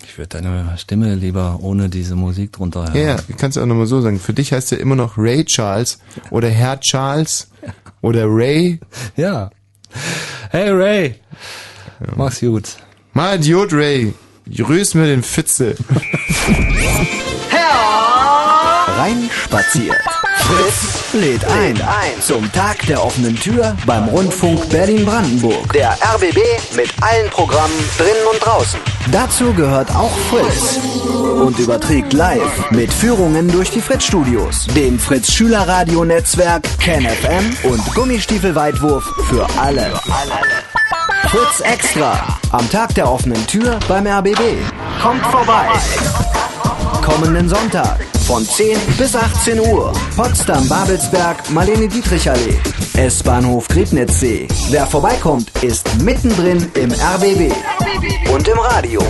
Ich 0.04 0.18
würde 0.18 0.42
deine 0.42 0.78
Stimme 0.78 1.16
lieber 1.16 1.60
ohne 1.62 1.88
diese 1.90 2.16
Musik 2.16 2.54
drunter 2.54 2.86
hören. 2.86 2.96
Ja, 2.96 3.02
ja, 3.02 3.18
kannst 3.38 3.58
du 3.58 3.62
auch 3.62 3.66
nochmal 3.66 3.86
so 3.86 4.02
sagen. 4.02 4.20
Für 4.20 4.34
dich 4.34 4.52
heißt 4.52 4.72
er 4.72 4.80
immer 4.80 4.96
noch 4.96 5.18
Ray 5.18 5.46
Charles 5.46 6.00
oder 6.32 6.50
Herr 6.50 6.80
Charles 6.80 7.50
oder 8.02 8.26
Ray. 8.28 8.80
Ja. 9.16 9.50
Hey 10.52 10.70
Ray, 10.70 11.16
mach's 12.16 12.40
gut. 12.40 12.78
Mal 13.14 13.36
Idiot 13.36 13.74
Ray, 13.74 14.14
grüß 14.48 14.96
mir 14.96 15.06
den 15.06 15.24
Fitze. 15.24 15.76
Rein 18.98 19.30
spaziert. 19.32 20.02
Fritz 20.40 20.99
lädt 21.14 21.44
ein 21.46 21.76
zum 22.22 22.52
Tag 22.52 22.86
der 22.88 23.04
offenen 23.04 23.36
Tür 23.36 23.76
beim 23.86 24.08
Rundfunk 24.10 24.70
Berlin-Brandenburg. 24.70 25.74
Der 25.74 25.92
RBB 25.92 26.38
mit 26.76 26.90
allen 27.02 27.30
Programmen 27.30 27.74
drinnen 27.98 28.28
und 28.32 28.40
draußen. 28.40 28.80
Dazu 29.12 29.54
gehört 29.54 29.90
auch 29.96 30.16
Fritz 30.30 30.80
und 31.06 31.58
überträgt 31.58 32.14
live 32.14 32.70
mit 32.72 32.94
Führungen 32.94 33.48
durch 33.48 33.72
die 33.72 33.82
Fritz-Studios, 33.82 34.68
dem 34.76 35.00
Fritz-Schülerradio-Netzwerk, 35.00 36.64
KenFM 36.80 37.56
und 37.64 37.84
Gummistiefelweitwurf 37.96 39.04
für 39.30 39.48
alle. 39.60 39.92
Fritz 41.28 41.62
Extra 41.62 42.40
am 42.52 42.70
Tag 42.70 42.94
der 42.96 43.12
offenen 43.12 43.46
Tür 43.48 43.80
beim 43.88 44.06
RBB. 44.06 44.40
Kommt 45.02 45.26
vorbei. 45.26 45.68
Kommenden 47.02 47.50
Sonntag 47.50 48.00
von 48.26 48.44
10 48.44 48.78
bis 48.98 49.16
18 49.16 49.60
Uhr. 49.60 49.94
Potsdam-Babelsberg, 50.16 51.50
Marlene-Dietrich-Allee. 51.50 52.58
S-Bahnhof 52.98 53.68
Griebnitzsee. 53.68 54.48
Wer 54.70 54.86
vorbeikommt, 54.86 55.50
ist 55.62 55.88
mittendrin 56.02 56.68
im 56.76 56.92
RBB. 56.92 57.52
Und 58.32 58.48
im 58.48 58.60
Radio. 58.60 59.02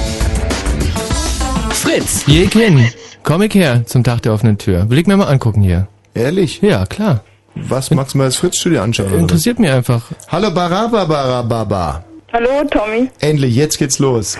Fritz! 1.71 2.23
Jekin, 2.27 2.87
komm 3.23 3.41
ich 3.41 3.53
her 3.53 3.85
zum 3.85 4.03
Tag 4.03 4.21
der 4.21 4.33
offenen 4.33 4.57
Tür. 4.57 4.89
Will 4.89 4.99
ich 4.99 5.07
mir 5.07 5.17
mal 5.17 5.27
angucken 5.27 5.61
hier. 5.61 5.87
Ehrlich? 6.13 6.61
Ja, 6.61 6.85
klar. 6.85 7.23
Was 7.55 7.91
magst 7.91 8.13
du 8.13 8.19
mal 8.19 8.25
das 8.25 8.37
Fritz-Studio 8.37 8.81
anschauen? 8.81 9.13
Interessiert 9.13 9.59
mich 9.59 9.71
einfach. 9.71 10.03
Hallo 10.29 10.51
Barabarababa. 10.51 12.03
Hallo, 12.31 12.63
Tommy. 12.69 13.09
Endlich, 13.19 13.55
jetzt 13.55 13.77
geht's 13.79 13.99
los. 13.99 14.37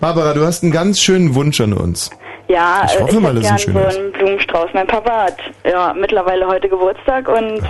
Barbara, 0.00 0.34
du 0.34 0.44
hast 0.46 0.62
einen 0.62 0.72
ganz 0.72 1.00
schönen 1.00 1.34
Wunsch 1.34 1.60
an 1.60 1.72
uns. 1.72 2.10
Ja, 2.48 2.82
Ich 2.86 2.94
äh, 2.96 3.00
hoffe 3.00 3.14
ich 3.14 3.20
mal, 3.20 3.34
dass 3.34 3.44
es 3.44 3.50
ein 3.50 3.58
so 3.58 3.64
schöner 3.64 3.88
einen 3.88 4.12
Blumenstrauß. 4.12 4.70
Mein 4.74 4.86
Papa 4.86 5.24
hat 5.24 5.36
ja 5.64 5.94
mittlerweile 5.94 6.46
heute 6.46 6.68
Geburtstag 6.68 7.28
und 7.28 7.60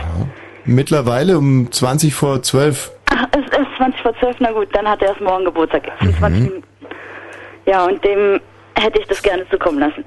Mittlerweile 0.67 1.37
um 1.39 1.71
20 1.71 2.15
vor 2.15 2.43
12. 2.43 2.91
ach, 3.11 3.27
es 3.33 3.45
ist 3.45 3.69
20 3.77 4.01
vor 4.01 4.15
12, 4.19 4.37
na 4.41 4.51
gut, 4.53 4.69
dann 4.73 4.89
hat 4.89 5.03
er 5.03 5.09
erst 5.09 5.21
morgen 5.21 5.45
Geburtstag. 5.45 5.85
Mhm. 6.01 6.15
25 6.15 6.41
Minuten. 6.43 6.63
Ja, 7.67 7.85
und 7.85 8.03
dem 8.05 8.41
hätte 8.77 8.99
ich 8.99 9.07
das 9.07 9.23
gerne 9.23 9.49
zukommen 9.51 9.79
lassen. 9.79 10.05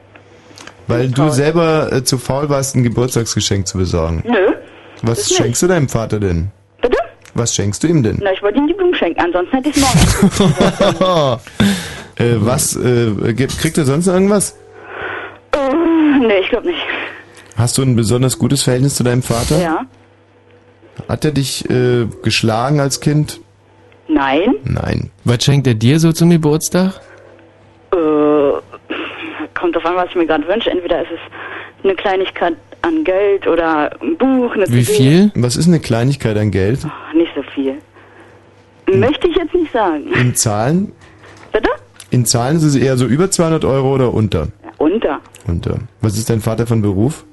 Weil 0.88 1.10
du 1.10 1.30
selber 1.30 1.92
äh, 1.92 2.04
zu 2.04 2.18
faul 2.18 2.50
warst, 2.50 2.76
ein 2.76 2.84
Geburtstagsgeschenk 2.84 3.68
zu 3.68 3.78
besorgen. 3.78 4.24
Nö. 4.26 4.54
Was 5.04 5.20
das 5.20 5.30
nicht. 5.30 5.38
schenkst 5.38 5.62
du 5.64 5.68
deinem 5.68 5.90
Vater 5.90 6.20
denn? 6.20 6.50
Bitte? 6.82 6.98
Was 7.34 7.54
schenkst 7.54 7.84
du 7.84 7.88
ihm 7.88 8.02
denn? 8.04 8.20
Na, 8.22 8.32
ich 8.32 8.42
wollte 8.42 8.58
ihm 8.58 8.68
die 8.68 8.74
Blumen 8.74 8.96
schenken, 8.96 9.20
ansonsten 9.20 9.56
hätte 9.58 9.70
ich 9.70 9.78
es 9.78 10.40
morgen. 10.40 11.40
äh, 12.18 12.36
was, 12.40 12.76
äh, 12.76 13.34
gibt- 13.34 13.58
kriegt 13.60 13.78
er 13.78 13.86
sonst 13.86 14.06
noch 14.08 14.14
irgendwas? 14.14 14.58
äh, 15.54 15.58
nee, 16.20 16.40
ich 16.42 16.50
glaube 16.50 16.68
nicht. 16.68 16.80
Hast 17.56 17.78
du 17.78 17.82
ein 17.82 17.96
besonders 17.96 18.38
gutes 18.38 18.62
Verhältnis 18.64 18.96
zu 18.96 19.04
deinem 19.04 19.24
Vater? 19.24 19.60
Ja? 19.62 19.86
Hat 21.10 21.26
er 21.26 21.32
dich 21.32 21.68
äh, 21.70 22.06
geschlagen 22.24 22.80
als 22.80 23.00
Kind? 23.02 23.40
Nein? 24.08 24.56
Nein. 24.64 25.12
Was 25.26 25.44
schenkt 25.44 25.68
er 25.68 25.74
dir 25.74 26.00
so 26.00 26.12
zum 26.12 26.30
Geburtstag? 26.30 27.02
Äh, 27.92 27.98
kommt 29.60 29.76
drauf 29.76 29.86
an, 29.86 29.96
was 29.96 30.10
ich 30.10 30.16
mir 30.16 30.26
gerade 30.28 30.48
wünsche. 30.48 30.70
Entweder 30.72 31.02
ist 31.02 31.10
es 31.12 31.84
eine 31.84 31.96
Kleinigkeit 31.96 32.56
an 32.84 33.04
Geld 33.04 33.48
oder 33.48 33.92
ein 34.02 34.18
Buch, 34.18 34.54
eine 34.54 34.66
CD. 34.66 35.32
Was 35.36 35.56
ist 35.56 35.68
eine 35.68 35.80
Kleinigkeit 35.80 36.38
an 36.38 36.52
Geld? 36.52 36.80
Ach, 36.88 37.14
Nicht 37.14 37.32
so 37.36 37.42
viel. 37.54 37.76
Möchte 38.90 39.28
ich 39.28 39.36
jetzt 39.36 39.54
nicht 39.54 39.72
sagen. 39.74 40.12
In 40.14 40.36
Zahlen? 40.36 40.92
Bitte? 41.52 41.70
In 42.10 42.26
Zahlen 42.26 42.58
ist 42.58 42.64
es 42.64 42.76
eher 42.76 42.98
so 42.98 43.06
über 43.06 43.30
200 43.30 43.66
Euro 43.66 43.94
oder 43.94 44.14
unter? 44.14 44.48
Unter. 44.78 45.20
Unter. 45.46 45.80
Was 46.02 46.18
ist 46.18 46.30
dein 46.30 46.40
Vater 46.40 46.66
von 46.68 46.82
Beruf? 46.82 47.26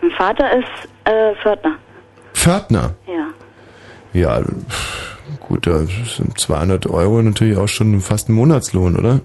Mein 0.00 0.10
Vater 0.12 0.58
ist 0.58 0.88
äh, 1.04 1.34
Pförtner. 1.42 1.76
Pförtner. 2.32 2.94
Ja. 3.06 3.28
Ja, 4.14 4.42
pff, 4.42 5.18
gut, 5.40 5.66
da 5.66 5.80
sind 5.80 6.38
200 6.38 6.86
Euro 6.86 7.22
natürlich 7.22 7.56
auch 7.56 7.68
schon 7.68 8.00
fast 8.00 8.28
ein 8.28 8.34
Monatslohn, 8.34 8.96
oder? 8.96 9.20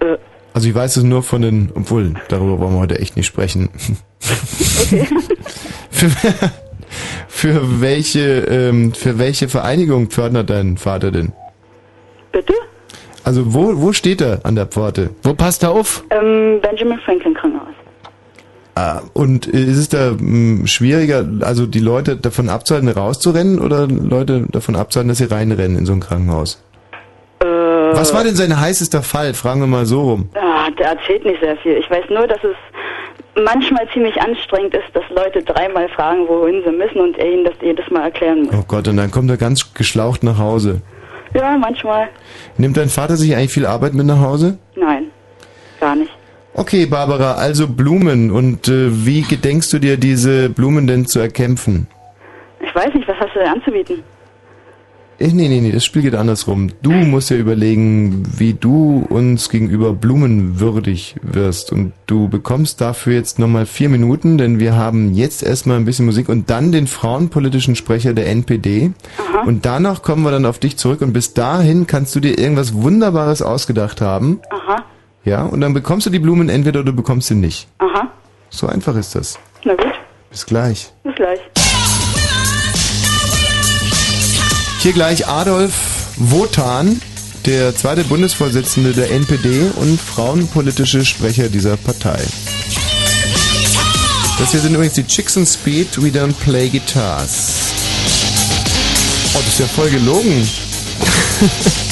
Äh. 0.00 0.16
Also 0.54 0.68
ich 0.68 0.74
weiß 0.74 0.96
es 0.96 1.04
nur 1.04 1.22
von 1.22 1.42
den, 1.42 1.70
obwohl, 1.74 2.14
darüber 2.28 2.58
wollen 2.58 2.74
wir 2.74 2.80
heute 2.80 2.98
echt 2.98 3.16
nicht 3.16 3.26
sprechen. 3.26 3.68
für, 5.90 6.10
für 7.28 7.80
welche, 7.80 8.40
ähm, 8.40 8.92
für 8.92 9.18
welche 9.18 9.48
Vereinigung 9.48 10.08
pförtnert 10.08 10.50
dein 10.50 10.76
Vater 10.76 11.10
denn? 11.10 11.32
Bitte? 12.32 12.54
Also 13.24 13.52
wo, 13.54 13.80
wo 13.80 13.92
steht 13.92 14.20
er 14.20 14.40
an 14.44 14.54
der 14.56 14.66
Pforte? 14.66 15.10
Wo 15.22 15.34
passt 15.34 15.62
er 15.62 15.70
auf? 15.72 16.04
Ähm, 16.10 16.60
Benjamin 16.62 16.98
Franklin 17.00 17.34
Krankenhaus. 17.34 17.68
Ah, 18.74 19.00
und 19.12 19.46
ist 19.48 19.76
es 19.76 19.88
da 19.88 20.12
mh, 20.18 20.66
schwieriger, 20.68 21.26
also 21.40 21.66
die 21.66 21.80
Leute 21.80 22.16
davon 22.16 22.48
abzuhalten, 22.48 22.88
rauszurennen 22.88 23.58
oder 23.58 23.88
Leute 23.88 24.46
davon 24.50 24.76
abzuhalten, 24.76 25.08
dass 25.08 25.18
sie 25.18 25.24
reinrennen 25.30 25.76
in 25.76 25.84
so 25.84 25.92
ein 25.92 26.00
Krankenhaus? 26.00 26.62
Äh, 27.40 27.44
Was 27.46 28.14
war 28.14 28.22
denn 28.22 28.36
sein 28.36 28.58
heißester 28.58 29.02
Fall? 29.02 29.34
Fragen 29.34 29.60
wir 29.60 29.66
mal 29.66 29.84
so 29.84 30.02
rum. 30.02 30.28
Ah, 30.34 30.70
der 30.78 30.90
erzählt 30.92 31.24
nicht 31.24 31.40
sehr 31.40 31.56
viel. 31.56 31.72
Ich 31.72 31.90
weiß 31.90 32.04
nur, 32.08 32.28
dass 32.28 32.38
es 32.44 32.54
manchmal 33.44 33.88
ziemlich 33.92 34.14
anstrengend 34.20 34.74
ist, 34.74 34.84
dass 34.94 35.04
Leute 35.10 35.42
dreimal 35.42 35.88
fragen, 35.88 36.28
wohin 36.28 36.62
sie 36.64 36.72
müssen 36.72 37.00
und 37.00 37.18
er 37.18 37.32
ihnen 37.32 37.44
das 37.44 37.54
jedes 37.60 37.88
Mal 37.90 38.04
erklären 38.04 38.44
muss. 38.44 38.54
Oh 38.54 38.64
Gott, 38.66 38.86
und 38.86 38.96
dann 38.96 39.10
kommt 39.10 39.28
er 39.30 39.36
ganz 39.36 39.74
geschlaucht 39.74 40.22
nach 40.22 40.38
Hause. 40.38 40.82
Ja, 41.34 41.56
manchmal. 41.56 42.08
Nimmt 42.56 42.76
dein 42.76 42.88
Vater 42.88 43.16
sich 43.16 43.34
eigentlich 43.34 43.52
viel 43.52 43.66
Arbeit 43.66 43.94
mit 43.94 44.06
nach 44.06 44.20
Hause? 44.20 44.58
Nein, 44.76 45.04
gar 45.80 45.94
nicht. 45.96 46.10
Okay, 46.54 46.86
Barbara, 46.86 47.34
also 47.34 47.68
Blumen. 47.68 48.30
Und 48.30 48.68
äh, 48.68 49.06
wie 49.06 49.22
gedenkst 49.22 49.72
du 49.72 49.78
dir 49.78 49.96
diese 49.96 50.48
Blumen 50.48 50.86
denn 50.86 51.06
zu 51.06 51.20
erkämpfen? 51.20 51.86
Ich 52.60 52.74
weiß 52.74 52.92
nicht, 52.94 53.06
was 53.06 53.16
hast 53.18 53.34
du 53.34 53.38
denn 53.38 53.48
anzubieten? 53.48 54.02
Eh, 55.20 55.32
nee, 55.32 55.48
nee, 55.48 55.60
nee, 55.60 55.72
das 55.72 55.84
Spiel 55.84 56.02
geht 56.02 56.14
andersrum. 56.14 56.70
Du 56.80 56.92
musst 56.92 57.30
ja 57.30 57.36
überlegen, 57.36 58.22
wie 58.36 58.54
du 58.54 59.04
uns 59.08 59.48
gegenüber 59.48 59.92
blumenwürdig 59.92 61.16
wirst. 61.22 61.72
Und 61.72 61.92
du 62.06 62.28
bekommst 62.28 62.80
dafür 62.80 63.14
jetzt 63.14 63.40
nochmal 63.40 63.66
vier 63.66 63.88
Minuten, 63.88 64.38
denn 64.38 64.60
wir 64.60 64.76
haben 64.76 65.14
jetzt 65.14 65.42
erstmal 65.42 65.76
ein 65.76 65.84
bisschen 65.84 66.06
Musik 66.06 66.28
und 66.28 66.50
dann 66.50 66.70
den 66.70 66.86
frauenpolitischen 66.86 67.74
Sprecher 67.74 68.14
der 68.14 68.28
NPD. 68.28 68.92
Und 69.44 69.66
danach 69.66 70.02
kommen 70.02 70.22
wir 70.22 70.30
dann 70.30 70.46
auf 70.46 70.60
dich 70.60 70.76
zurück 70.76 71.00
und 71.02 71.12
bis 71.12 71.34
dahin 71.34 71.88
kannst 71.88 72.14
du 72.14 72.20
dir 72.20 72.38
irgendwas 72.38 72.74
Wunderbares 72.74 73.42
ausgedacht 73.42 74.00
haben. 74.00 74.38
Aha, 74.50 74.84
Ja, 75.24 75.42
und 75.46 75.60
dann 75.60 75.74
bekommst 75.74 76.06
du 76.06 76.10
die 76.10 76.20
Blumen 76.20 76.48
entweder 76.48 76.78
oder 76.80 76.92
du 76.92 76.96
bekommst 76.96 77.26
sie 77.26 77.34
nicht. 77.34 77.66
aha. 77.78 78.08
So 78.50 78.68
einfach 78.68 78.94
ist 78.96 79.16
das. 79.16 79.36
Na 79.64 79.74
gut, 79.74 79.92
Bis 80.30 80.46
gleich. 80.46 80.92
bis 81.02 81.14
gleich. 81.16 81.40
Hier 84.88 84.94
gleich 84.94 85.28
Adolf 85.28 85.74
Wotan, 86.16 86.98
der 87.44 87.76
zweite 87.76 88.04
Bundesvorsitzende 88.04 88.94
der 88.94 89.10
NPD 89.10 89.68
und 89.76 90.00
frauenpolitische 90.00 91.04
Sprecher 91.04 91.50
dieser 91.50 91.76
Partei. 91.76 92.18
Das 94.38 94.50
hier 94.50 94.60
sind 94.60 94.72
übrigens 94.72 94.94
die 94.94 95.06
Chicks 95.06 95.36
and 95.36 95.46
Speed, 95.46 96.02
We 96.02 96.06
Don't 96.06 96.32
Play 96.42 96.70
Guitars. 96.70 97.50
Oh, 99.34 99.40
das 99.44 99.48
ist 99.48 99.58
ja 99.58 99.66
voll 99.66 99.90
gelogen. 99.90 100.48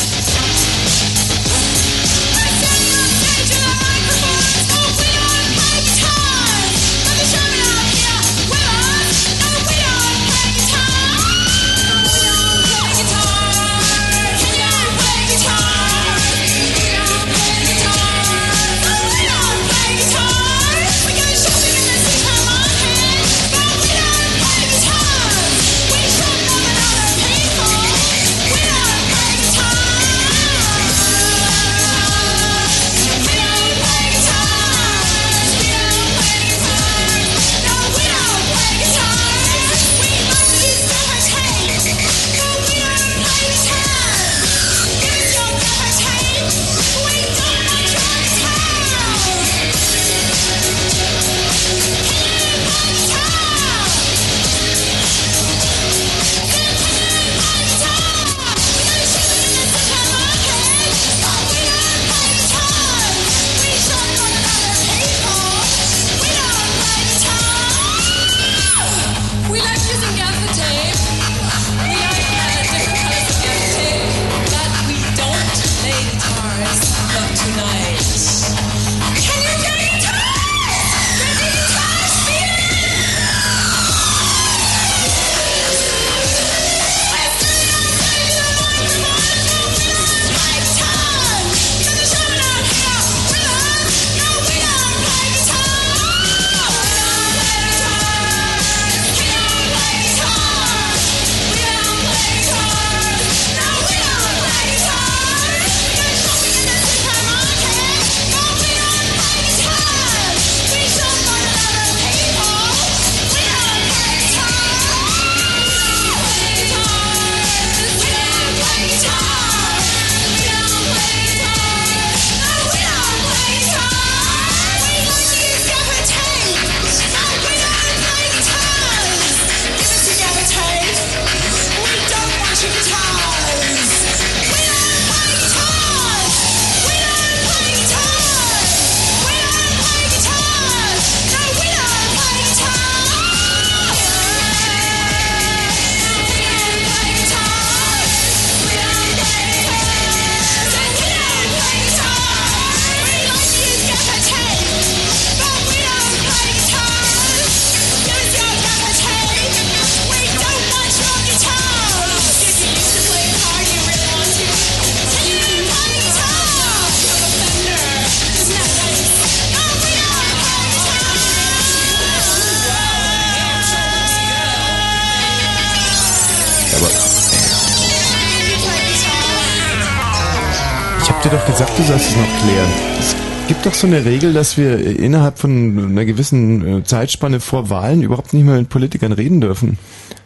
so 183.81 183.87
eine 183.87 184.05
Regel, 184.05 184.33
dass 184.33 184.57
wir 184.57 184.79
innerhalb 184.99 185.39
von 185.39 185.91
einer 185.91 186.05
gewissen 186.05 186.79
äh, 186.79 186.85
Zeitspanne 186.85 187.41
vor 187.41 187.71
Wahlen 187.71 188.03
überhaupt 188.03 188.33
nicht 188.33 188.45
mehr 188.45 188.57
mit 188.57 188.69
Politikern 188.69 189.13
reden 189.13 189.41
dürfen. 189.41 189.79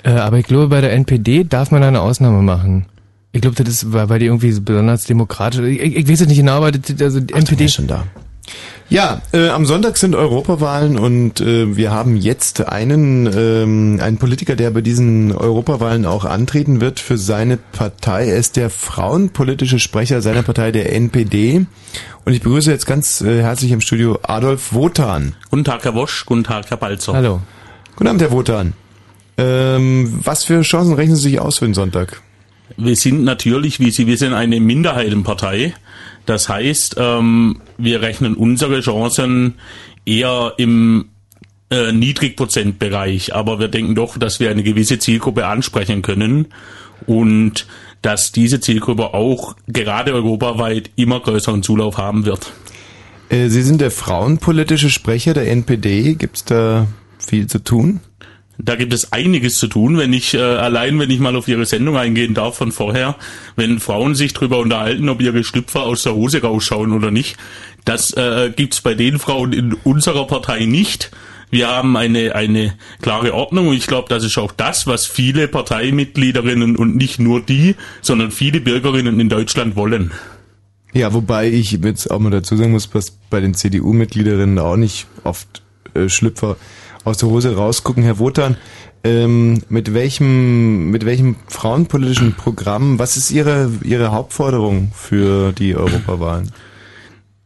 Äh, 0.02 0.10
aber 0.10 0.38
ich 0.38 0.46
glaube, 0.46 0.68
bei 0.68 0.80
der 0.80 0.92
NPD 0.92 1.44
darf 1.44 1.70
man 1.70 1.82
eine 1.82 2.00
Ausnahme 2.00 2.42
machen. 2.42 2.86
Ich 3.32 3.40
glaube, 3.40 3.56
das 3.56 3.68
ist, 3.68 3.92
weil 3.92 4.18
die 4.18 4.26
irgendwie 4.26 4.52
so 4.52 4.60
besonders 4.62 5.04
demokratisch. 5.04 5.60
Ich, 5.60 5.80
ich 5.80 6.08
weiß 6.08 6.22
es 6.22 6.28
nicht 6.28 6.38
genau, 6.38 6.58
aber 6.58 6.72
das, 6.72 7.00
also 7.00 7.20
die 7.20 7.34
NPD 7.34 7.68
schon 7.68 7.86
da. 7.86 8.04
Ja, 8.90 9.22
äh, 9.32 9.50
am 9.50 9.66
Sonntag 9.66 9.96
sind 9.98 10.16
Europawahlen 10.16 10.98
und 10.98 11.40
äh, 11.40 11.76
wir 11.76 11.92
haben 11.92 12.16
jetzt 12.16 12.66
einen, 12.68 13.30
ähm, 13.32 14.00
einen 14.02 14.18
Politiker, 14.18 14.56
der 14.56 14.72
bei 14.72 14.80
diesen 14.80 15.30
Europawahlen 15.30 16.04
auch 16.04 16.24
antreten 16.24 16.80
wird 16.80 16.98
für 16.98 17.16
seine 17.16 17.56
Partei. 17.56 18.26
Er 18.26 18.36
ist 18.36 18.56
der 18.56 18.68
frauenpolitische 18.68 19.78
Sprecher 19.78 20.22
seiner 20.22 20.42
Partei, 20.42 20.72
der 20.72 20.92
NPD. 20.92 21.66
Und 22.24 22.32
ich 22.32 22.42
begrüße 22.42 22.68
jetzt 22.72 22.86
ganz 22.86 23.20
äh, 23.20 23.42
herzlich 23.42 23.70
im 23.70 23.80
Studio 23.80 24.18
Adolf 24.22 24.72
Wotan. 24.72 25.36
Guten 25.50 25.62
Tag, 25.62 25.84
Herr 25.84 25.94
Wosch. 25.94 26.26
Guten 26.26 26.42
Tag, 26.42 26.68
Herr 26.68 26.76
Balzer. 26.76 27.12
Hallo. 27.12 27.40
Guten 27.94 28.08
Abend, 28.08 28.22
Herr 28.22 28.32
Wotan. 28.32 28.72
Ähm, 29.38 30.18
was 30.24 30.42
für 30.42 30.62
Chancen 30.62 30.94
rechnen 30.94 31.14
Sie 31.14 31.30
sich 31.30 31.40
aus 31.40 31.58
für 31.58 31.64
den 31.64 31.74
Sonntag? 31.74 32.22
Wir 32.76 32.96
sind 32.96 33.22
natürlich, 33.22 33.78
wie 33.78 33.92
Sie 33.92 34.08
wissen, 34.08 34.34
eine 34.34 34.58
Minderheitenpartei. 34.58 35.74
Das 36.26 36.48
heißt, 36.48 36.96
ähm, 36.98 37.60
wir 37.78 38.02
rechnen 38.02 38.34
unsere 38.34 38.80
Chancen 38.80 39.54
eher 40.04 40.54
im 40.58 41.10
äh, 41.70 41.92
Niedrigprozentbereich, 41.92 43.34
aber 43.34 43.58
wir 43.58 43.68
denken 43.68 43.94
doch, 43.94 44.18
dass 44.18 44.40
wir 44.40 44.50
eine 44.50 44.62
gewisse 44.62 44.98
Zielgruppe 44.98 45.46
ansprechen 45.46 46.02
können 46.02 46.46
und 47.06 47.66
dass 48.02 48.32
diese 48.32 48.60
Zielgruppe 48.60 49.14
auch 49.14 49.56
gerade 49.66 50.12
europaweit 50.12 50.90
immer 50.96 51.20
größeren 51.20 51.62
Zulauf 51.62 51.98
haben 51.98 52.24
wird. 52.24 52.52
Äh, 53.28 53.48
Sie 53.48 53.62
sind 53.62 53.80
der 53.80 53.90
frauenpolitische 53.90 54.90
Sprecher 54.90 55.34
der 55.34 55.50
NPD. 55.50 56.14
Gibt 56.14 56.36
es 56.36 56.44
da 56.44 56.86
viel 57.18 57.46
zu 57.46 57.62
tun? 57.62 58.00
Da 58.64 58.76
gibt 58.76 58.92
es 58.92 59.12
einiges 59.12 59.56
zu 59.56 59.68
tun, 59.68 59.96
wenn 59.96 60.12
ich 60.12 60.34
äh, 60.34 60.38
allein, 60.38 60.98
wenn 60.98 61.10
ich 61.10 61.18
mal 61.18 61.36
auf 61.36 61.48
Ihre 61.48 61.66
Sendung 61.66 61.96
eingehen 61.96 62.34
darf 62.34 62.56
von 62.56 62.72
vorher, 62.72 63.16
wenn 63.56 63.80
Frauen 63.80 64.14
sich 64.14 64.34
darüber 64.34 64.58
unterhalten, 64.58 65.08
ob 65.08 65.20
ihre 65.22 65.44
Schlüpfer 65.44 65.82
aus 65.82 66.02
der 66.02 66.14
Hose 66.14 66.42
rausschauen 66.42 66.92
oder 66.92 67.10
nicht. 67.10 67.36
Das 67.84 68.12
äh, 68.12 68.52
gibt's 68.54 68.80
bei 68.80 68.94
den 68.94 69.18
Frauen 69.18 69.52
in 69.52 69.72
unserer 69.72 70.26
Partei 70.26 70.66
nicht. 70.66 71.10
Wir 71.50 71.68
haben 71.68 71.96
eine 71.96 72.34
eine 72.36 72.74
klare 73.02 73.34
Ordnung 73.34 73.68
und 73.68 73.74
ich 73.74 73.86
glaube, 73.86 74.08
das 74.08 74.24
ist 74.24 74.38
auch 74.38 74.52
das, 74.52 74.86
was 74.86 75.06
viele 75.06 75.48
Parteimitgliederinnen 75.48 76.76
und 76.76 76.96
nicht 76.96 77.18
nur 77.18 77.40
die, 77.40 77.74
sondern 78.02 78.30
viele 78.30 78.60
Bürgerinnen 78.60 79.18
in 79.18 79.28
Deutschland 79.28 79.74
wollen. 79.74 80.12
Ja, 80.92 81.12
wobei 81.12 81.48
ich 81.48 81.72
jetzt 81.72 82.10
auch 82.10 82.18
mal 82.18 82.30
dazu 82.30 82.56
sagen 82.56 82.72
muss, 82.72 82.90
dass 82.90 83.10
bei 83.30 83.40
den 83.40 83.54
CDU-Mitgliederinnen 83.54 84.58
auch 84.58 84.76
nicht 84.76 85.06
oft 85.24 85.62
äh, 85.94 86.08
Schlüpfer 86.08 86.56
aus 87.04 87.18
der 87.18 87.28
Hose 87.28 87.56
rausgucken. 87.56 88.02
Herr 88.02 88.18
Wotan, 88.18 88.56
ähm, 89.04 89.62
mit 89.68 89.94
welchem 89.94 90.90
mit 90.90 91.06
welchem 91.06 91.36
frauenpolitischen 91.48 92.34
Programm, 92.34 92.98
was 92.98 93.16
ist 93.16 93.30
Ihre 93.30 93.70
Ihre 93.82 94.12
Hauptforderung 94.12 94.92
für 94.94 95.52
die 95.52 95.74
Europawahlen? 95.74 96.52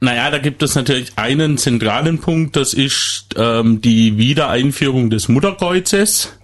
Naja, 0.00 0.30
da 0.30 0.38
gibt 0.38 0.62
es 0.62 0.74
natürlich 0.74 1.12
einen 1.16 1.56
zentralen 1.56 2.18
Punkt, 2.18 2.56
das 2.56 2.74
ist 2.74 3.28
ähm, 3.36 3.80
die 3.80 4.18
Wiedereinführung 4.18 5.08
des 5.08 5.28
Mutterkreuzes, 5.28 6.36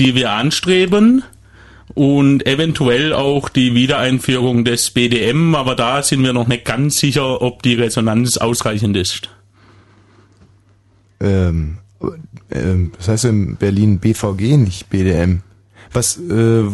die 0.00 0.14
wir 0.14 0.32
anstreben 0.32 1.22
und 1.94 2.46
eventuell 2.46 3.12
auch 3.12 3.48
die 3.48 3.74
Wiedereinführung 3.74 4.64
des 4.64 4.90
BDM, 4.90 5.54
aber 5.54 5.76
da 5.76 6.02
sind 6.02 6.22
wir 6.24 6.32
noch 6.32 6.48
nicht 6.48 6.64
ganz 6.64 6.98
sicher, 6.98 7.42
ob 7.42 7.62
die 7.62 7.74
Resonanz 7.74 8.38
ausreichend 8.38 8.96
ist. 8.96 9.28
Ähm, 11.20 11.78
das 12.48 13.08
heißt 13.08 13.24
in 13.26 13.56
Berlin 13.56 13.98
BVG, 13.98 14.56
nicht 14.56 14.90
BDM. 14.90 15.42
Was, 15.92 16.18
äh, 16.18 16.64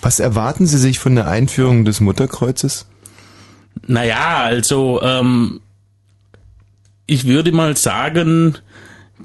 was 0.00 0.20
erwarten 0.20 0.66
Sie 0.66 0.78
sich 0.78 0.98
von 0.98 1.14
der 1.14 1.28
Einführung 1.28 1.84
des 1.84 2.00
Mutterkreuzes? 2.00 2.86
Naja, 3.86 4.38
also 4.38 5.00
ähm, 5.02 5.60
ich 7.06 7.26
würde 7.26 7.52
mal 7.52 7.76
sagen, 7.76 8.58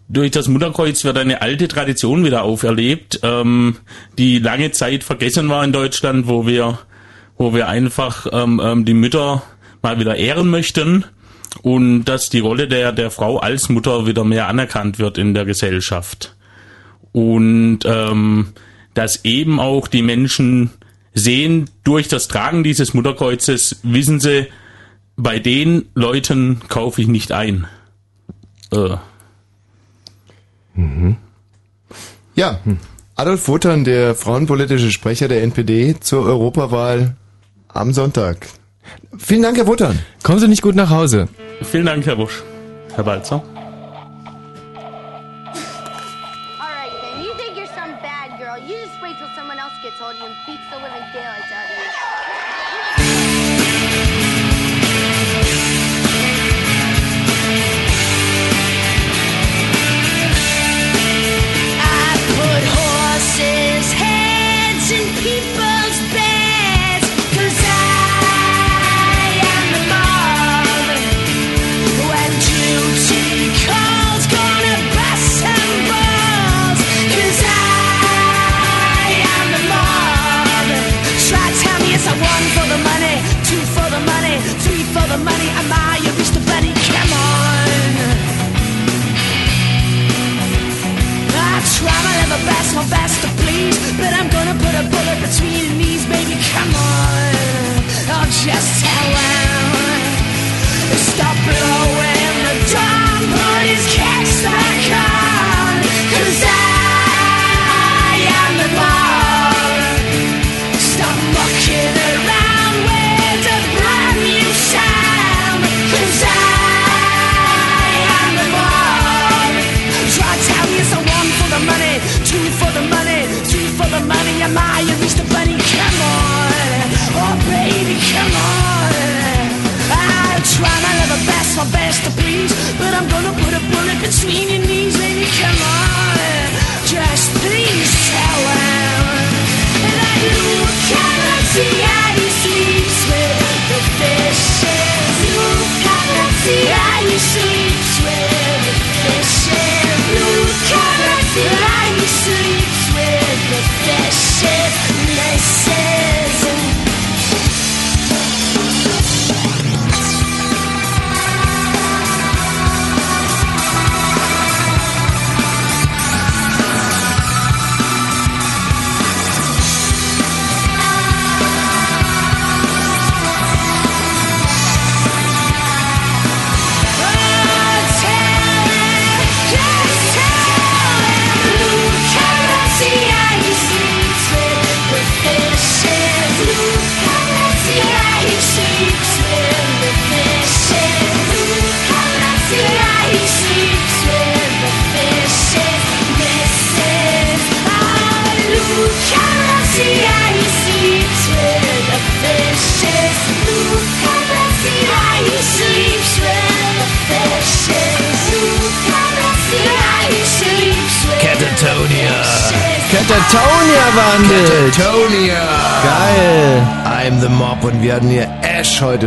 durch 0.07 0.31
das 0.31 0.47
Mutterkreuz 0.47 1.03
wird 1.03 1.17
eine 1.17 1.41
alte 1.41 1.67
Tradition 1.67 2.23
wieder 2.25 2.43
auferlebt, 2.43 3.19
ähm, 3.23 3.77
die 4.17 4.39
lange 4.39 4.71
Zeit 4.71 5.03
vergessen 5.03 5.49
war 5.49 5.63
in 5.63 5.71
Deutschland, 5.71 6.27
wo 6.27 6.45
wir, 6.45 6.79
wo 7.37 7.53
wir 7.53 7.67
einfach 7.67 8.27
ähm, 8.31 8.61
ähm, 8.63 8.85
die 8.85 8.93
Mütter 8.93 9.43
mal 9.81 9.99
wieder 9.99 10.15
ehren 10.15 10.49
möchten 10.49 11.05
und 11.61 12.05
dass 12.05 12.29
die 12.29 12.39
Rolle 12.39 12.67
der, 12.67 12.91
der 12.91 13.11
Frau 13.11 13.37
als 13.37 13.69
Mutter 13.69 14.05
wieder 14.05 14.23
mehr 14.23 14.47
anerkannt 14.47 14.99
wird 14.99 15.17
in 15.17 15.33
der 15.33 15.45
Gesellschaft. 15.45 16.35
Und 17.11 17.79
ähm, 17.85 18.53
dass 18.93 19.23
eben 19.25 19.59
auch 19.59 19.87
die 19.87 20.01
Menschen 20.01 20.71
sehen, 21.13 21.69
durch 21.83 22.07
das 22.07 22.27
Tragen 22.27 22.63
dieses 22.63 22.93
Mutterkreuzes 22.93 23.79
wissen 23.83 24.19
sie, 24.19 24.47
bei 25.17 25.39
den 25.39 25.85
Leuten 25.95 26.61
kaufe 26.67 27.01
ich 27.01 27.07
nicht 27.07 27.31
ein. 27.31 27.67
Äh. 28.71 28.97
Mhm. 30.73 31.17
Ja, 32.35 32.59
Adolf 33.15 33.47
Wotan, 33.47 33.85
der 33.85 34.13
frauenpolitische 34.13 34.91
Sprecher 34.91 35.29
der 35.29 35.41
NPD 35.43 35.95
zur 36.01 36.25
Europawahl 36.25 37.15
am 37.69 37.93
Sonntag. 37.93 38.47
Vielen 39.17 39.43
Dank, 39.43 39.57
Herr 39.57 39.67
Wotan. 39.67 39.99
Kommen 40.23 40.39
Sie 40.39 40.47
nicht 40.47 40.61
gut 40.61 40.75
nach 40.75 40.89
Hause. 40.89 41.27
Vielen 41.61 41.85
Dank, 41.85 42.05
Herr 42.05 42.15
Busch. 42.15 42.43
Herr 42.95 43.03
Balzer. 43.03 43.43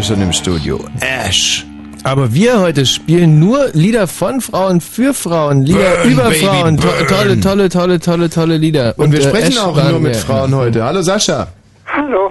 Schon 0.09 0.23
im 0.23 0.33
Studio. 0.33 0.81
Ash. 1.01 1.67
Aber 2.03 2.33
wir 2.33 2.61
heute 2.61 2.87
spielen 2.87 3.39
nur 3.39 3.69
Lieder 3.75 4.07
von 4.07 4.41
Frauen 4.41 4.81
für 4.81 5.13
Frauen, 5.13 5.65
Lieder 5.67 5.97
Burn, 6.03 6.11
über 6.13 6.23
Baby, 6.31 6.35
Frauen. 6.47 6.77
To 6.79 6.89
tolle, 7.09 7.41
tolle, 7.41 7.69
tolle, 7.69 8.01
tolle, 8.01 8.31
tolle 8.31 8.57
Lieder. 8.57 8.95
Und, 8.97 9.13
wir 9.13 9.19
äh, 9.19 9.23
sprechen 9.23 9.53
Ash 9.53 9.59
auch 9.59 9.91
nur 9.91 10.01
mit. 10.01 10.17
Frauen 10.17 10.55
heute. 10.55 10.83
Hallo 10.83 11.03
Sascha. 11.03 11.49
Hallo. 11.87 12.31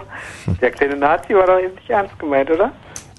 Der 0.59 0.71
kleine 0.71 0.97
Nazi 0.97 1.35
war 1.35 1.45
doch 1.45 1.59
eben 1.59 1.75
nicht 1.75 1.89
ernst 1.89 2.17
gemeint, 2.17 2.49
oder? 2.49 2.71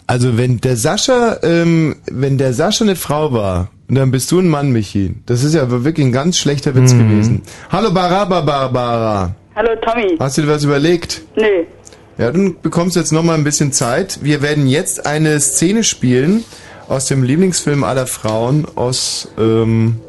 Also 0.09 0.37
wenn 0.37 0.61
der 0.61 0.77
Sascha, 0.77 1.37
ähm, 1.45 1.95
wenn 2.11 2.37
der 2.39 2.53
Sascha 2.53 2.85
eine 2.85 2.97
Frau 2.97 3.33
war, 3.33 3.69
dann 3.89 4.11
bist 4.11 4.33
du 4.33 4.41
ein 4.41 4.49
Mann, 4.49 4.71
Michi. 4.73 5.15
Das 5.27 5.45
ist 5.45 5.55
ja 5.55 5.71
wirklich 5.71 6.05
ein 6.05 6.13
ganz 6.13 6.37
schlechter 6.39 6.75
Witz 6.75 6.95
Mhm. 6.95 6.99
gewesen. 7.11 7.43
Hallo 7.71 7.93
Baraba 7.93 8.41
Barbara. 8.41 9.35
Hallo 9.55 9.71
Tommy. 9.83 10.17
Hast 10.19 10.39
du 10.39 10.43
dir 10.43 10.49
was 10.49 10.65
überlegt? 10.65 11.23
Nee. 11.37 11.67
Ja, 12.19 12.33
dann 12.33 12.57
bekommst 12.61 12.97
du 12.97 13.01
jetzt 13.01 13.13
noch 13.13 13.23
mal 13.23 13.35
ein 13.35 13.45
bisschen 13.45 13.73
Zeit. 13.73 14.19
Wir 14.23 14.43
werden 14.43 14.67
jetzt 14.67 15.07
eine 15.07 15.39
Szene 15.39 15.85
spielen 15.85 16.45
aus 16.89 17.07
dem 17.07 17.23
Lieblingsfilm 17.23 17.85
aller 17.85 18.09
Frauen 18.09 18.67
aus 18.75 19.29
ähm, 19.39 20.01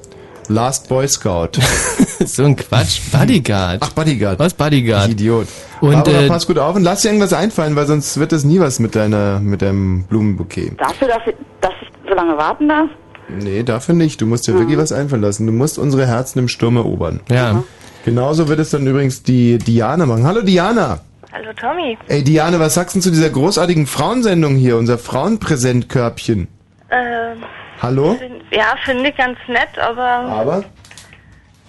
Last 0.47 0.89
Boy 0.89 1.07
Scout. 1.07 1.49
so 2.25 2.45
ein 2.45 2.55
Quatsch. 2.55 2.99
Bodyguard. 3.11 3.77
Ach, 3.81 3.91
Bodyguard. 3.91 4.39
Was 4.39 4.55
Bodyguard? 4.55 5.05
Ich 5.05 5.11
Idiot. 5.11 5.47
Und, 5.81 5.93
Aber 5.93 6.11
äh, 6.11 6.27
pass 6.27 6.47
gut 6.47 6.57
auf 6.57 6.75
und 6.75 6.81
lass 6.81 7.03
dir 7.03 7.09
irgendwas 7.09 7.31
einfallen, 7.31 7.75
weil 7.75 7.85
sonst 7.85 8.19
wird 8.19 8.31
das 8.31 8.43
nie 8.43 8.59
was 8.59 8.79
mit 8.79 8.95
deiner 8.95 9.39
mit 9.39 9.61
deinem 9.61 10.05
Blumenbouquet. 10.05 10.71
Dafür, 10.79 11.09
dass 11.09 11.21
ich, 11.27 11.35
dass 11.61 11.73
ich 11.79 11.89
so 12.09 12.15
lange 12.15 12.35
warten 12.37 12.67
darf? 12.69 12.89
Nee, 13.29 13.61
dafür 13.61 13.93
nicht. 13.93 14.19
Du 14.19 14.25
musst 14.25 14.47
dir 14.47 14.55
wirklich 14.55 14.79
was 14.79 14.91
einfallen 14.91 15.21
lassen. 15.21 15.45
Du 15.45 15.53
musst 15.53 15.77
unsere 15.77 16.07
Herzen 16.07 16.39
im 16.39 16.47
Sturm 16.47 16.77
erobern. 16.77 17.19
Ja. 17.29 17.63
Genauso 18.03 18.47
wird 18.47 18.59
es 18.59 18.71
dann 18.71 18.87
übrigens 18.87 19.21
die 19.21 19.59
Diana 19.59 20.07
machen. 20.07 20.25
Hallo 20.25 20.41
Diana. 20.41 21.01
Hallo 21.31 21.53
Tommy. 21.53 21.97
Ey 22.07 22.23
Diane, 22.23 22.59
was 22.59 22.73
sagst 22.73 22.95
du 22.95 22.99
zu 22.99 23.11
dieser 23.11 23.29
großartigen 23.29 23.85
Frauensendung 23.87 24.55
hier, 24.55 24.77
unser 24.77 24.97
Frauenpräsentkörbchen? 24.97 26.47
Ähm, 26.91 27.37
Hallo? 27.81 28.15
find- 28.15 28.41
ja, 28.51 28.75
finde 28.83 29.09
ich 29.09 29.15
ganz 29.17 29.37
nett, 29.47 29.77
aber 29.79 30.01
Aber? 30.03 30.63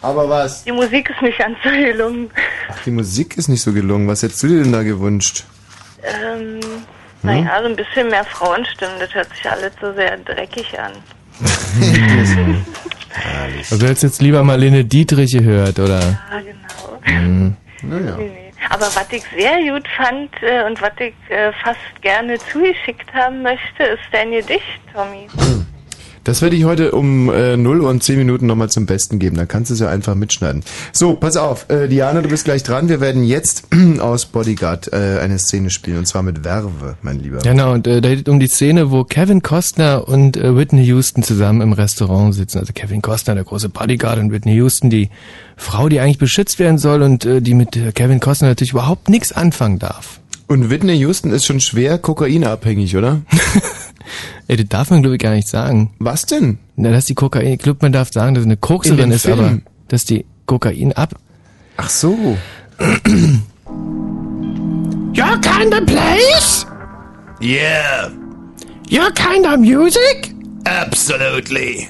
Aber 0.02 0.28
was? 0.30 0.64
die 0.64 0.72
Musik 0.72 1.10
ist 1.10 1.20
nicht 1.20 1.38
ganz 1.38 1.58
so 1.62 1.68
gelungen. 1.70 2.30
Ach, 2.70 2.82
die 2.86 2.90
Musik 2.90 3.36
ist 3.36 3.48
nicht 3.48 3.60
so 3.60 3.72
gelungen. 3.74 4.08
Was 4.08 4.22
hättest 4.22 4.42
du 4.42 4.46
dir 4.48 4.62
denn 4.62 4.72
da 4.72 4.82
gewünscht? 4.82 5.44
Ähm, 6.02 6.58
naja, 7.22 7.60
so 7.60 7.68
ein 7.68 7.76
bisschen 7.76 8.08
mehr 8.08 8.24
Frauenstimmen, 8.24 8.94
das 8.98 9.14
hört 9.14 9.28
sich 9.36 9.50
alles 9.50 9.72
so 9.80 9.92
sehr 9.94 10.16
dreckig 10.18 10.78
an. 10.78 10.92
Also 13.70 13.76
du 13.78 13.86
hättest 13.86 14.04
jetzt 14.04 14.22
lieber 14.22 14.42
Marlene 14.44 14.84
Dietrich 14.84 15.32
gehört, 15.32 15.78
oder? 15.80 16.00
Ja, 16.00 16.40
genau. 16.40 17.00
Mhm. 17.20 17.56
Naja. 17.82 18.16
Nee, 18.16 18.24
nee. 18.28 18.39
Aber 18.70 18.86
was 18.86 19.12
ich 19.12 19.24
sehr 19.36 19.60
gut 19.72 19.86
fand 19.96 20.30
äh, 20.42 20.64
und 20.64 20.80
was 20.80 20.92
ich 21.00 21.14
äh, 21.28 21.52
fast 21.52 22.02
gerne 22.02 22.38
zugeschickt 22.38 23.12
haben 23.12 23.42
möchte, 23.42 23.82
ist 23.82 24.02
dein 24.12 24.30
Gedicht, 24.30 24.80
Tommy. 24.94 25.28
Das 26.30 26.42
werde 26.42 26.54
ich 26.54 26.62
heute 26.62 26.92
um 26.92 27.28
äh, 27.28 27.56
0 27.56 27.80
und 27.80 28.04
10 28.04 28.16
Minuten 28.16 28.46
nochmal 28.46 28.70
zum 28.70 28.86
Besten 28.86 29.18
geben. 29.18 29.36
Dann 29.36 29.48
kannst 29.48 29.70
du 29.70 29.74
es 29.74 29.80
ja 29.80 29.88
einfach 29.88 30.14
mitschneiden. 30.14 30.62
So, 30.92 31.16
pass 31.16 31.36
auf. 31.36 31.68
Äh, 31.68 31.88
Diana, 31.88 32.22
du 32.22 32.28
bist 32.28 32.44
gleich 32.44 32.62
dran. 32.62 32.88
Wir 32.88 33.00
werden 33.00 33.24
jetzt 33.24 33.64
aus 33.98 34.26
Bodyguard 34.26 34.92
äh, 34.92 35.18
eine 35.20 35.40
Szene 35.40 35.70
spielen. 35.70 35.98
Und 35.98 36.06
zwar 36.06 36.22
mit 36.22 36.44
Werbe, 36.44 36.94
mein 37.02 37.18
Lieber. 37.18 37.38
Genau, 37.38 37.72
und 37.72 37.88
äh, 37.88 38.00
da 38.00 38.10
geht 38.10 38.28
es 38.28 38.32
um 38.32 38.38
die 38.38 38.46
Szene, 38.46 38.92
wo 38.92 39.02
Kevin 39.02 39.42
Costner 39.42 40.06
und 40.06 40.36
äh, 40.36 40.56
Whitney 40.56 40.84
Houston 40.84 41.24
zusammen 41.24 41.62
im 41.62 41.72
Restaurant 41.72 42.32
sitzen. 42.32 42.58
Also 42.60 42.72
Kevin 42.74 43.02
Costner, 43.02 43.34
der 43.34 43.42
große 43.42 43.68
Bodyguard, 43.68 44.20
und 44.20 44.30
Whitney 44.30 44.54
Houston, 44.54 44.88
die 44.88 45.10
Frau, 45.56 45.88
die 45.88 45.98
eigentlich 45.98 46.18
beschützt 46.18 46.60
werden 46.60 46.78
soll 46.78 47.02
und 47.02 47.24
äh, 47.24 47.42
die 47.42 47.54
mit 47.54 47.74
äh, 47.74 47.90
Kevin 47.90 48.20
Costner 48.20 48.46
natürlich 48.46 48.70
überhaupt 48.70 49.08
nichts 49.08 49.32
anfangen 49.32 49.80
darf. 49.80 50.20
Und 50.50 50.68
Whitney 50.68 50.94
Houston 50.98 51.30
ist 51.30 51.44
schon 51.46 51.60
schwer 51.60 51.96
kokainabhängig, 51.98 52.96
oder? 52.96 53.22
Ey, 54.48 54.56
das 54.56 54.66
darf 54.68 54.90
man 54.90 55.00
glaube 55.00 55.14
ich 55.14 55.22
gar 55.22 55.30
nicht 55.32 55.46
sagen. 55.46 55.92
Was 56.00 56.26
denn? 56.26 56.58
Na, 56.74 56.90
dass 56.90 57.04
die 57.04 57.14
Kokain, 57.14 57.46
ich 57.52 57.58
glaube, 57.60 57.78
man 57.82 57.92
darf 57.92 58.10
sagen, 58.12 58.34
dass 58.34 58.42
eine 58.42 58.54
In 58.54 58.60
Kokserin 58.60 59.12
ist, 59.12 59.22
Film. 59.26 59.38
aber 59.38 59.58
dass 59.86 60.04
die 60.04 60.24
Kokain 60.46 60.92
ab. 60.94 61.14
Ach 61.76 61.88
so. 61.88 62.36
Your 65.16 65.38
kind 65.40 65.72
of 65.72 65.86
place? 65.86 66.66
Yeah, 67.40 68.10
Your 68.90 69.12
kind 69.12 69.46
of 69.46 69.60
music? 69.60 70.34
absolutely. 70.64 71.86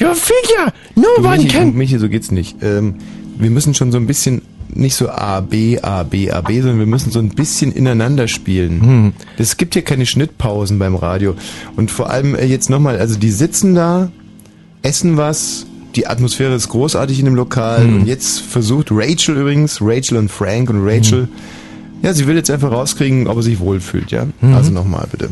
Your 0.00 0.14
figure? 0.14 0.72
No 0.94 1.08
Du, 1.16 1.24
one 1.24 1.38
Michi, 1.38 1.48
can. 1.48 1.74
Michi, 1.74 1.98
so 1.98 2.08
geht's 2.08 2.30
nicht. 2.30 2.62
Ähm, 2.62 2.94
wir 3.38 3.50
müssen 3.50 3.74
schon 3.74 3.90
so 3.90 3.98
ein 3.98 4.06
bisschen 4.06 4.42
nicht 4.74 4.94
so 4.94 5.08
A, 5.08 5.40
B, 5.40 5.78
A, 5.80 6.02
B, 6.02 6.30
A, 6.30 6.40
B, 6.40 6.60
sondern 6.60 6.78
wir 6.78 6.86
müssen 6.86 7.10
so 7.10 7.18
ein 7.18 7.28
bisschen 7.28 7.72
ineinander 7.72 8.28
spielen. 8.28 9.12
Es 9.38 9.56
gibt 9.56 9.74
hier 9.74 9.82
keine 9.82 10.06
Schnittpausen 10.06 10.78
beim 10.78 10.94
Radio. 10.94 11.34
Und 11.76 11.90
vor 11.90 12.10
allem 12.10 12.34
äh, 12.34 12.44
jetzt 12.44 12.70
nochmal, 12.70 12.98
also 12.98 13.18
die 13.18 13.30
sitzen 13.30 13.74
da, 13.74 14.10
essen 14.82 15.16
was, 15.16 15.66
die 15.94 16.06
Atmosphäre 16.06 16.54
ist 16.54 16.68
großartig 16.68 17.18
in 17.18 17.26
dem 17.26 17.34
Lokal 17.34 17.84
und 17.86 18.06
jetzt 18.06 18.40
versucht 18.40 18.88
Rachel 18.90 19.36
übrigens, 19.36 19.78
Rachel 19.82 20.16
und 20.16 20.30
Frank 20.30 20.70
und 20.70 20.86
Rachel, 20.86 21.28
ja, 22.02 22.14
sie 22.14 22.26
will 22.26 22.34
jetzt 22.34 22.50
einfach 22.50 22.72
rauskriegen, 22.72 23.26
ob 23.26 23.36
er 23.36 23.42
sich 23.42 23.60
wohlfühlt, 23.60 24.10
ja? 24.10 24.26
Mhm. 24.40 24.54
Also 24.54 24.72
nochmal 24.72 25.06
bitte. 25.10 25.28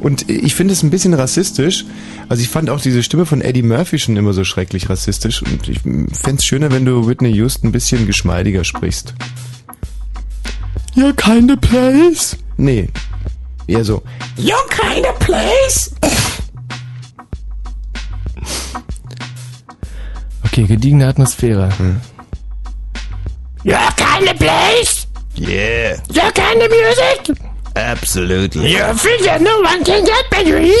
Und 0.00 0.28
ich 0.28 0.54
finde 0.54 0.72
es 0.72 0.82
ein 0.82 0.90
bisschen 0.90 1.14
rassistisch. 1.14 1.84
Also 2.28 2.42
ich 2.42 2.48
fand 2.48 2.70
auch 2.70 2.80
diese 2.80 3.02
Stimme 3.02 3.26
von 3.26 3.40
Eddie 3.40 3.62
Murphy 3.62 3.98
schon 3.98 4.16
immer 4.16 4.32
so 4.32 4.44
schrecklich 4.44 4.88
rassistisch. 4.88 5.42
Und 5.42 5.68
ich 5.68 5.80
fände 5.80 6.38
es 6.38 6.44
schöner, 6.44 6.70
wenn 6.70 6.84
du 6.84 7.06
Whitney 7.06 7.32
Houston 7.32 7.68
ein 7.68 7.72
bisschen 7.72 8.06
geschmeidiger 8.06 8.64
sprichst. 8.64 9.14
Your 10.96 11.14
kind 11.14 11.50
of 11.50 11.60
place? 11.60 12.36
Nee. 12.56 12.88
Eher 13.66 13.84
so. 13.84 14.02
Your 14.36 14.66
kind 14.68 15.06
of 15.06 15.18
place? 15.18 15.90
Okay, 20.44 20.64
gediegene 20.64 21.06
Atmosphäre. 21.06 21.68
Your 23.64 23.78
kind 23.96 24.28
of 24.28 24.38
place? 24.38 25.06
Yeah, 25.36 25.96
Your 26.12 26.32
kind 26.32 26.60
of 26.62 26.68
music? 26.68 27.38
Absolutely. 27.86 28.74
Your 28.74 28.94
figure? 28.94 29.38
No 29.40 29.60
one 29.62 29.82
can 29.84 30.04
get 30.04 30.46
you 30.46 30.56
here. 30.56 30.74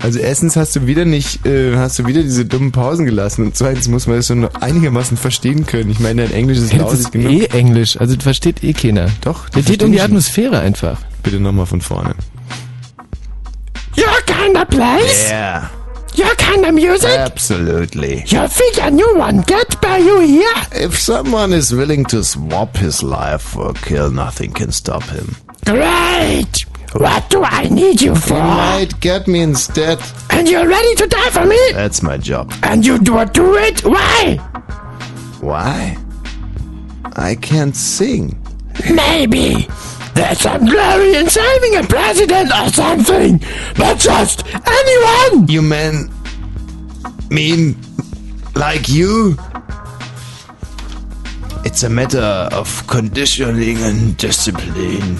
Also 0.00 0.20
erstens 0.20 0.54
hast 0.56 0.76
du 0.76 0.86
wieder 0.86 1.04
nicht, 1.04 1.44
äh, 1.44 1.76
hast 1.76 1.98
du 1.98 2.06
wieder 2.06 2.22
diese 2.22 2.44
dummen 2.44 2.70
Pausen 2.70 3.04
gelassen 3.04 3.44
und 3.44 3.56
zweitens 3.56 3.88
muss 3.88 4.06
man 4.06 4.16
das 4.16 4.28
so 4.28 4.34
noch 4.36 4.54
einigermaßen 4.54 5.16
verstehen 5.16 5.66
können. 5.66 5.90
Ich 5.90 5.98
meine, 5.98 6.22
dein 6.22 6.32
Englisch 6.32 6.58
ist 6.58 6.72
Das 6.72 6.78
lausig 6.78 7.00
ist 7.00 7.12
genug. 7.12 7.32
eh 7.32 7.44
Englisch, 7.46 8.00
also 8.00 8.14
das 8.14 8.22
versteht 8.22 8.62
eh 8.62 8.72
keiner. 8.72 9.08
Doch, 9.22 9.48
Das 9.48 9.64
geht 9.64 9.82
um 9.82 9.90
die 9.90 10.00
Atmosphäre 10.00 10.60
einfach. 10.60 10.98
Bitte 11.24 11.40
nochmal 11.40 11.66
von 11.66 11.80
vorne. 11.80 12.14
Your 13.96 14.06
kind 14.26 14.56
of 14.56 14.68
place? 14.68 15.28
Yeah, 15.30 15.68
Your 16.18 16.34
kind 16.34 16.64
of 16.66 16.74
music? 16.74 17.10
absolutely. 17.10 18.22
Figure? 18.26 18.90
No 18.90 19.06
one 19.14 19.42
get 19.42 19.80
by 19.80 19.98
you 19.98 20.18
here. 20.18 20.52
If 20.72 20.98
someone 20.98 21.52
is 21.52 21.72
willing 21.72 22.04
to 22.06 22.24
swap 22.24 22.76
his 22.76 23.04
life 23.04 23.42
for 23.42 23.70
a 23.70 23.74
kill, 23.74 24.10
nothing 24.10 24.52
can 24.52 24.72
stop 24.72 25.04
him. 25.04 25.36
Great. 25.64 26.64
What 26.94 27.30
do 27.30 27.44
I 27.44 27.68
need 27.68 28.02
you 28.02 28.16
for? 28.16 28.34
You 28.34 28.40
might 28.40 28.98
get 28.98 29.28
me 29.28 29.42
instead. 29.42 30.00
And 30.30 30.48
you're 30.48 30.66
ready 30.66 30.94
to 30.96 31.06
die 31.06 31.30
for 31.30 31.44
me? 31.44 31.58
That's 31.72 32.02
my 32.02 32.16
job. 32.16 32.52
And 32.64 32.84
you 32.84 32.98
do 32.98 33.24
do 33.26 33.54
it? 33.54 33.84
Why? 33.84 34.36
Why? 35.40 35.96
I 37.14 37.36
can't 37.36 37.76
sing. 37.76 38.42
Maybe. 38.92 39.68
There's 40.18 40.40
some 40.40 40.66
glory 40.66 41.14
in 41.14 41.30
saving 41.30 41.76
a 41.76 41.84
president 41.84 42.50
or 42.50 42.68
something. 42.70 43.38
But 43.76 44.00
just 44.00 44.42
anyone. 44.52 45.46
You 45.46 45.62
men 45.62 46.10
mean 47.30 47.76
like 48.56 48.88
you? 48.88 49.36
It's 51.64 51.84
a 51.84 51.88
matter 51.88 52.48
of 52.50 52.84
conditioning 52.88 53.76
and 53.78 54.16
discipline. 54.16 55.18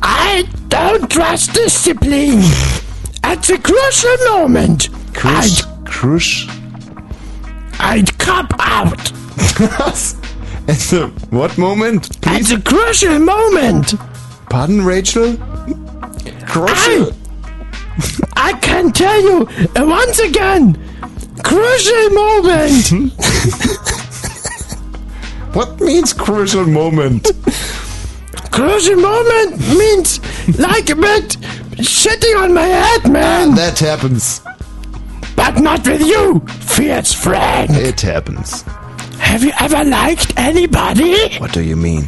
I 0.00 0.48
don't 0.68 1.10
trust 1.10 1.52
discipline. 1.52 2.40
At 3.22 3.42
the 3.42 3.58
crucial 3.58 4.16
moment, 4.32 4.88
Crush, 5.12 5.60
crush. 5.84 6.48
I'd, 7.78 8.08
I'd 8.08 8.18
cop 8.18 8.50
out. 8.60 9.12
At 10.68 10.78
the 10.90 11.12
what 11.30 11.56
moment? 11.58 12.16
At 12.26 12.42
the 12.42 12.60
crucial 12.64 13.18
moment, 13.18 13.94
Pardon, 14.50 14.84
Rachel? 14.84 15.36
Crucial. 16.46 17.12
I 18.36 18.52
can 18.62 18.92
tell 18.92 19.20
you 19.20 19.48
uh, 19.76 19.84
once 19.86 20.18
again, 20.18 20.76
crucial 21.42 22.10
moment. 22.10 23.12
What 25.56 25.80
means 25.80 26.12
crucial 26.12 26.66
moment? 26.66 27.30
crucial 28.50 28.96
moment 28.96 29.58
means 29.78 30.20
like 30.58 30.90
a 30.90 30.96
bit 30.96 31.38
shitting 31.80 32.36
on 32.42 32.52
my 32.52 32.66
head, 32.66 33.10
man. 33.10 33.54
That 33.54 33.78
happens. 33.78 34.42
But 35.34 35.60
not 35.60 35.88
with 35.88 36.02
you, 36.02 36.40
fierce 36.60 37.14
friend. 37.14 37.70
It 37.70 38.02
happens. 38.02 38.64
Have 39.26 39.42
you 39.44 39.52
ever 39.60 39.84
liked 39.84 40.32
anybody? 40.38 41.36
What 41.38 41.52
do 41.52 41.62
you 41.62 41.76
mean? 41.76 42.06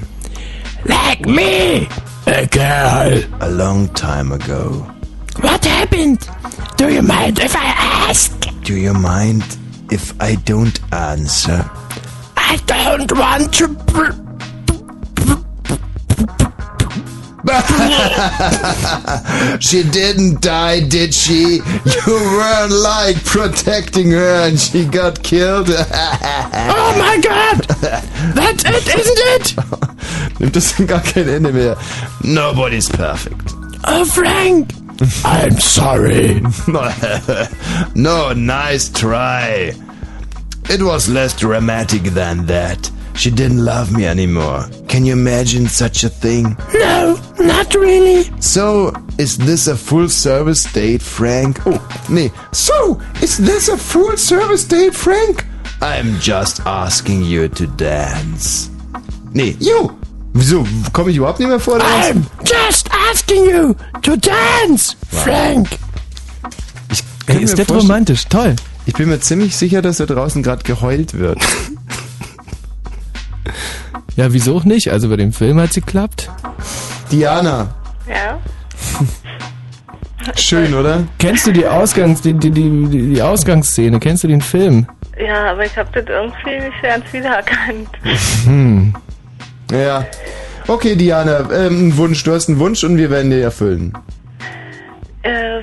Like 0.86 1.26
me, 1.26 1.88
a 2.26 2.46
girl. 2.46 3.22
A 3.40 3.50
long 3.50 3.88
time 3.88 4.32
ago. 4.32 4.86
What 5.40 5.64
happened? 5.64 6.26
Do 6.76 6.88
you 6.92 7.02
mind 7.02 7.38
if 7.40 7.54
I 7.54 7.66
ask? 8.08 8.32
Do 8.62 8.76
you 8.76 8.94
mind 8.94 9.42
if 9.90 10.18
I 10.20 10.36
don't 10.36 10.78
answer? 10.92 11.68
I 12.36 12.56
don't 12.66 13.12
want 13.12 13.52
to. 13.54 14.27
she 19.60 19.82
didn't 19.82 20.42
die, 20.42 20.80
did 20.80 21.14
she? 21.14 21.56
You 21.56 21.62
weren't 22.06 22.72
like 22.72 23.24
protecting 23.24 24.10
her 24.10 24.48
and 24.48 24.58
she 24.58 24.84
got 24.84 25.22
killed. 25.22 25.68
oh 25.70 26.94
my 26.98 27.18
god! 27.22 27.60
That's 28.34 28.64
it, 28.64 28.86
isn't 28.86 29.18
it? 29.34 29.56
Nimmt 30.38 30.54
das 30.54 30.72
gar 30.86 31.00
kein 31.00 31.28
Ende 31.28 31.52
mehr. 31.52 31.76
Nobody's 32.22 32.88
perfect. 32.88 33.54
Oh, 33.84 34.04
Frank! 34.04 34.72
I'm 35.24 35.58
sorry. 35.58 36.40
no, 37.94 38.32
nice 38.32 38.90
try. 38.90 39.72
It 40.68 40.82
was 40.82 41.08
less 41.08 41.34
dramatic 41.34 42.02
than 42.02 42.46
that. 42.46 42.90
She 43.18 43.32
didn't 43.32 43.64
love 43.64 43.90
me 43.90 44.06
anymore. 44.06 44.70
Can 44.86 45.04
you 45.04 45.12
imagine 45.12 45.66
such 45.66 46.04
a 46.04 46.08
thing? 46.08 46.56
No, 46.72 47.18
not 47.40 47.74
really. 47.74 48.30
So, 48.40 48.92
is 49.18 49.36
this 49.38 49.66
a 49.66 49.76
full 49.76 50.08
service 50.08 50.62
date, 50.72 51.02
Frank? 51.02 51.58
Oh, 51.66 51.82
nee. 52.08 52.30
So, 52.52 53.00
is 53.20 53.36
this 53.38 53.66
a 53.66 53.76
full 53.76 54.16
service 54.16 54.64
date, 54.64 54.94
Frank? 54.94 55.44
I'm 55.80 56.20
just 56.20 56.60
asking 56.64 57.24
you 57.24 57.48
to 57.48 57.66
dance. 57.66 58.70
Nee, 59.32 59.56
you! 59.58 59.98
Wieso? 60.32 60.64
Komme 60.92 61.10
ich 61.10 61.16
überhaupt 61.16 61.40
nicht 61.40 61.48
mehr 61.48 61.58
vor? 61.58 61.74
oder 61.74 61.84
was? 61.84 62.10
I'm 62.10 62.22
just 62.44 62.88
asking 63.10 63.46
you 63.46 63.74
to 64.02 64.16
dance, 64.16 64.94
Frank. 65.08 65.70
Kann 67.26 67.38
Ey, 67.38 67.42
ist 67.42 67.58
das 67.58 67.68
romantisch? 67.68 68.26
Toll. 68.28 68.54
Ich 68.86 68.94
bin 68.94 69.08
mir 69.08 69.18
ziemlich 69.18 69.56
sicher, 69.56 69.82
dass 69.82 69.96
da 69.96 70.06
draußen 70.06 70.44
gerade 70.44 70.62
geheult 70.62 71.14
wird. 71.14 71.38
Ja, 74.18 74.32
wieso 74.32 74.56
auch 74.56 74.64
nicht? 74.64 74.90
Also 74.90 75.08
bei 75.08 75.14
dem 75.14 75.32
Film 75.32 75.60
hat's 75.60 75.76
geklappt. 75.76 76.28
Diana, 77.12 77.72
Ja. 78.08 78.36
schön, 80.34 80.74
oder? 80.74 81.04
Kennst 81.20 81.46
du 81.46 81.52
die 81.52 81.64
Ausgangs 81.64 82.20
die, 82.20 82.32
die, 82.32 82.50
die, 82.50 82.68
die 82.88 83.14
die 83.14 83.22
Ausgangsszene? 83.22 84.00
Kennst 84.00 84.24
du 84.24 84.28
den 84.28 84.40
Film? 84.40 84.88
Ja, 85.24 85.52
aber 85.52 85.66
ich 85.66 85.78
habe 85.78 85.88
das 85.92 86.04
irgendwie 86.08 86.66
nicht 86.66 86.82
ganz 86.82 87.12
wiedererkannt. 87.12 87.88
Hm. 88.44 88.92
Ja. 89.70 90.04
Okay, 90.66 90.96
Diana, 90.96 91.48
ähm, 91.52 91.86
ein 91.90 91.96
Wunsch. 91.96 92.24
Du 92.24 92.32
hast 92.32 92.48
einen 92.48 92.58
Wunsch 92.58 92.82
und 92.82 92.96
wir 92.96 93.10
werden 93.10 93.30
dir 93.30 93.42
erfüllen. 93.42 93.92
Äh, 95.22 95.60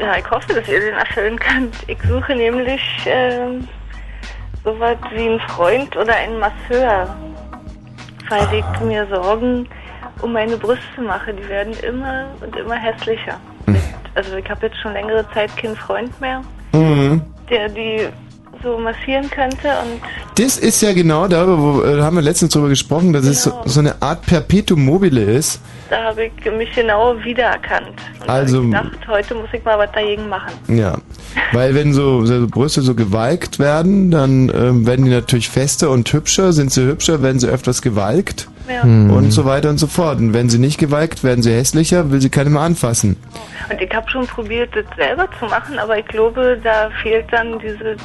ja, 0.00 0.16
ich 0.18 0.30
hoffe, 0.30 0.54
dass 0.54 0.66
ihr 0.66 0.80
den 0.80 0.94
erfüllen 0.94 1.38
könnt. 1.38 1.74
Ich 1.88 1.98
suche 2.08 2.34
nämlich 2.36 2.80
ähm, 3.04 3.68
sowas 4.64 4.96
wie 5.14 5.28
einen 5.28 5.40
Freund 5.40 5.94
oder 5.94 6.16
einen 6.16 6.38
Masseur, 6.38 7.14
weil 8.28 8.46
ich 8.54 8.80
mir 8.80 9.06
Sorgen 9.06 9.68
um 10.22 10.32
meine 10.32 10.56
Brüste 10.56 11.00
mache. 11.00 11.32
Die 11.34 11.48
werden 11.48 11.74
immer 11.82 12.26
und 12.40 12.56
immer 12.56 12.74
hässlicher. 12.76 13.38
Also 14.14 14.36
ich 14.36 14.48
habe 14.48 14.66
jetzt 14.66 14.78
schon 14.80 14.92
längere 14.94 15.28
Zeit 15.32 15.54
keinen 15.56 15.76
Freund 15.76 16.18
mehr, 16.20 16.42
Mhm. 16.72 17.22
der 17.50 17.68
die 17.68 18.08
so 18.62 18.78
massieren 18.78 19.28
könnte 19.30 19.68
und 19.82 20.00
Das 20.38 20.58
ist 20.58 20.82
ja 20.82 20.92
genau 20.92 21.26
darüber, 21.28 21.58
wo 21.58 21.82
äh, 21.82 22.02
haben 22.02 22.16
wir 22.16 22.22
letztens 22.22 22.52
drüber 22.52 22.68
gesprochen, 22.68 23.12
dass 23.14 23.24
es 23.24 23.42
so, 23.42 23.52
so 23.64 23.80
eine 23.80 24.02
Art 24.02 24.26
Perpetuum 24.26 24.84
mobile 24.84 25.22
ist. 25.22 25.60
da 25.88 26.04
habe 26.04 26.26
ich 26.26 26.52
mich 26.52 26.70
genau 26.74 27.14
wiedererkannt. 27.24 27.94
Und 28.20 28.28
Also- 28.28 28.62
ich 28.62 28.70
dachte, 28.70 28.90
heute 29.08 29.34
muss 29.34 29.48
ich 29.54 29.64
mal 29.64 29.78
was 29.78 29.90
dagegen 29.92 30.28
machen. 30.28 30.52
Ja, 30.68 30.98
weil 31.52 31.74
wenn 31.74 31.94
so, 31.94 32.26
so 32.26 32.46
Brüste 32.48 32.82
so 32.82 32.94
gewalkt 32.94 33.58
werden, 33.58 34.10
dann 34.10 34.50
ähm, 34.54 34.86
werden 34.86 35.06
die 35.06 35.10
natürlich 35.10 35.48
fester 35.48 35.88
und 35.88 36.12
hübscher. 36.12 36.52
Sind 36.52 36.70
sie 36.70 36.82
hübscher, 36.86 37.22
werden 37.22 37.38
sie 37.38 37.48
öfters 37.48 37.80
gewalkt 37.80 38.46
Ja. 38.68 38.82
Hm. 38.82 39.10
und 39.10 39.30
so 39.30 39.46
weiter 39.46 39.70
und 39.70 39.78
so 39.78 39.86
fort. 39.86 40.18
Und 40.18 40.34
wenn 40.34 40.50
sie 40.50 40.58
nicht 40.58 40.76
gewalkt, 40.78 41.24
werden 41.24 41.42
sie 41.42 41.52
hässlicher, 41.52 42.10
will 42.10 42.20
sie 42.20 42.28
keine 42.28 42.50
mehr 42.50 42.60
anfassen. 42.62 43.16
Und 43.70 43.80
ich 43.80 43.94
habe 43.94 44.10
schon 44.10 44.26
probiert, 44.26 44.68
das 44.76 44.84
selber 44.96 45.28
zu 45.38 45.46
machen, 45.46 45.78
aber 45.78 45.98
ich 45.98 46.06
glaube, 46.06 46.58
da 46.62 46.90
fehlt 47.02 47.24
dann 47.32 47.58
dieses 47.58 47.96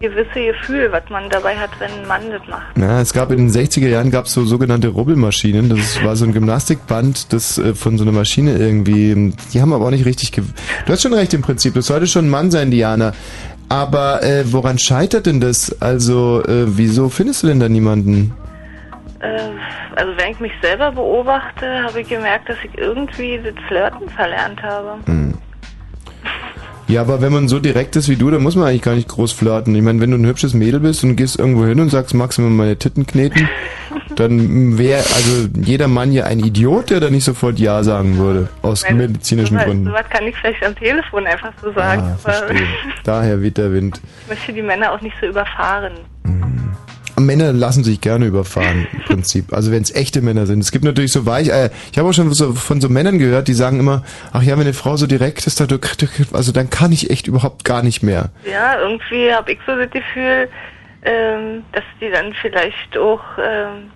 gewisse 0.00 0.52
Gefühl, 0.52 0.92
was 0.92 1.02
man 1.10 1.28
dabei 1.30 1.56
hat, 1.56 1.70
wenn 1.78 1.90
ein 1.90 2.06
Mann 2.06 2.22
das 2.30 2.46
macht. 2.48 2.76
Ja, 2.76 3.00
es 3.00 3.12
gab 3.12 3.30
in 3.30 3.38
den 3.38 3.50
60er 3.50 3.88
Jahren 3.88 4.10
gab 4.10 4.26
es 4.26 4.32
so 4.32 4.44
sogenannte 4.44 4.88
Rubbelmaschinen. 4.88 5.70
Das 5.70 6.02
war 6.04 6.16
so 6.16 6.24
ein 6.24 6.32
Gymnastikband, 6.32 7.32
das 7.32 7.58
äh, 7.58 7.74
von 7.74 7.96
so 7.96 8.04
einer 8.04 8.12
Maschine 8.12 8.56
irgendwie. 8.56 9.32
Die 9.52 9.60
haben 9.60 9.72
aber 9.72 9.86
auch 9.86 9.90
nicht 9.90 10.04
richtig. 10.04 10.32
Ge 10.32 10.44
du 10.84 10.92
hast 10.92 11.02
schon 11.02 11.14
recht 11.14 11.32
im 11.34 11.42
Prinzip. 11.42 11.74
Das 11.74 11.86
sollte 11.86 12.06
schon 12.06 12.26
ein 12.26 12.30
Mann 12.30 12.50
sein, 12.50 12.70
Diana. 12.70 13.12
Aber 13.68 14.22
äh, 14.22 14.44
woran 14.52 14.78
scheitert 14.78 15.26
denn 15.26 15.40
das? 15.40 15.80
Also 15.80 16.42
äh, 16.44 16.76
wieso 16.76 17.08
findest 17.08 17.42
du 17.42 17.48
denn 17.48 17.58
da 17.58 17.68
niemanden? 17.68 18.32
Äh, 19.20 19.38
also 19.96 20.12
wenn 20.16 20.30
ich 20.30 20.40
mich 20.40 20.52
selber 20.62 20.92
beobachte, 20.92 21.82
habe 21.82 22.02
ich 22.02 22.08
gemerkt, 22.08 22.48
dass 22.48 22.58
ich 22.62 22.78
irgendwie 22.78 23.40
das 23.42 23.54
Flirten 23.66 24.08
verlernt 24.10 24.62
habe. 24.62 24.98
Ja, 26.88 27.00
aber 27.00 27.20
wenn 27.20 27.32
man 27.32 27.48
so 27.48 27.58
direkt 27.58 27.96
ist 27.96 28.08
wie 28.08 28.14
du, 28.16 28.30
dann 28.30 28.42
muss 28.44 28.54
man 28.54 28.68
eigentlich 28.68 28.82
gar 28.82 28.94
nicht 28.94 29.08
groß 29.08 29.32
flirten. 29.32 29.74
Ich 29.74 29.82
meine, 29.82 30.00
wenn 30.00 30.12
du 30.12 30.16
ein 30.18 30.26
hübsches 30.26 30.54
Mädel 30.54 30.78
bist 30.80 31.02
und 31.02 31.16
gehst 31.16 31.36
irgendwo 31.38 31.64
hin 31.66 31.80
und 31.80 31.88
sagst, 31.88 32.14
magst 32.14 32.38
du 32.38 32.42
mir 32.42 32.50
meine 32.50 32.76
Titten 32.76 33.06
kneten, 33.06 33.48
dann 34.14 34.78
wäre 34.78 35.00
also 35.00 35.48
jeder 35.60 35.88
Mann 35.88 36.12
ja 36.12 36.24
ein 36.24 36.38
Idiot, 36.38 36.90
der 36.90 37.00
da 37.00 37.10
nicht 37.10 37.24
sofort 37.24 37.58
Ja 37.58 37.82
sagen 37.82 38.18
würde. 38.18 38.48
Aus 38.62 38.84
Wenn- 38.84 38.98
medizinischen 38.98 39.54
sowas, 39.54 39.64
Gründen. 39.66 39.84
sowas 39.86 40.04
kann 40.10 40.26
ich 40.28 40.36
vielleicht 40.36 40.64
am 40.64 40.76
Telefon 40.76 41.26
einfach 41.26 41.52
so 41.60 41.72
sagen. 41.72 42.02
Ah, 42.02 42.16
verstehe. 42.18 42.62
Daher 43.02 43.42
weht 43.42 43.58
der 43.58 43.72
Wind. 43.72 44.00
ich 44.22 44.28
möchte 44.28 44.52
die 44.52 44.62
Männer 44.62 44.92
auch 44.92 45.00
nicht 45.00 45.16
so 45.20 45.26
überfahren. 45.26 45.92
Männer 47.18 47.52
lassen 47.52 47.84
sich 47.84 48.00
gerne 48.00 48.26
überfahren, 48.26 48.86
im 48.92 49.00
Prinzip. 49.02 49.52
Also 49.52 49.72
wenn 49.72 49.82
es 49.82 49.94
echte 49.94 50.20
Männer 50.20 50.46
sind. 50.46 50.60
Es 50.60 50.72
gibt 50.72 50.84
natürlich 50.84 51.12
so 51.12 51.26
weich, 51.26 51.48
äh, 51.48 51.70
ich 51.90 51.98
habe 51.98 52.08
auch 52.08 52.12
schon 52.12 52.32
so 52.32 52.52
von 52.52 52.80
so 52.80 52.88
Männern 52.88 53.18
gehört, 53.18 53.48
die 53.48 53.54
sagen 53.54 53.80
immer, 53.80 54.02
ach 54.32 54.42
ja, 54.42 54.54
wenn 54.54 54.62
eine 54.62 54.74
Frau 54.74 54.96
so 54.96 55.06
direkt 55.06 55.46
ist, 55.46 55.60
dann, 55.60 55.68
also 56.32 56.52
dann 56.52 56.70
kann 56.70 56.92
ich 56.92 57.10
echt 57.10 57.26
überhaupt 57.26 57.64
gar 57.64 57.82
nicht 57.82 58.02
mehr. 58.02 58.30
Ja, 58.50 58.78
irgendwie 58.80 59.32
habe 59.32 59.52
ich 59.52 59.58
so 59.66 59.76
das 59.76 59.90
Gefühl, 59.90 60.48
ähm, 61.04 61.62
dass 61.72 61.84
die 62.00 62.10
dann 62.10 62.34
vielleicht 62.40 62.98
auch 62.98 63.22
ähm, 63.38 63.90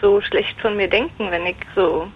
so 0.00 0.20
schlecht 0.20 0.60
von 0.60 0.76
mir 0.76 0.88
denken, 0.88 1.30
wenn 1.30 1.46
ich 1.46 1.56
so 1.74 2.06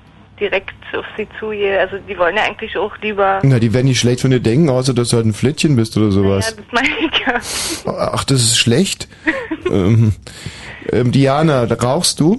direkt 0.40 0.74
auf 0.96 1.04
sie 1.16 1.26
zugehe. 1.38 1.78
Also 1.80 1.98
die 1.98 2.16
wollen 2.18 2.36
ja 2.36 2.42
eigentlich 2.44 2.76
auch 2.76 2.96
lieber. 2.98 3.40
Na, 3.42 3.58
die 3.58 3.72
werden 3.74 3.86
nicht 3.86 4.00
schlecht 4.00 4.20
von 4.22 4.30
dir 4.30 4.40
denken, 4.40 4.68
außer 4.70 4.94
dass 4.94 5.08
du 5.10 5.16
halt 5.16 5.26
ein 5.26 5.32
Flittchen 5.34 5.76
bist 5.76 5.96
oder 5.96 6.06
Ja, 6.06 6.12
sowas. 6.12 6.56
das 6.56 6.64
meine 6.72 6.88
ich 6.88 7.18
ja. 7.86 7.92
Ach, 8.12 8.24
das 8.24 8.40
ist 8.42 8.58
schlecht. 8.58 9.08
ähm, 9.70 10.12
ähm, 10.92 11.12
Diana, 11.12 11.64
rauchst 11.64 12.20
du? 12.20 12.38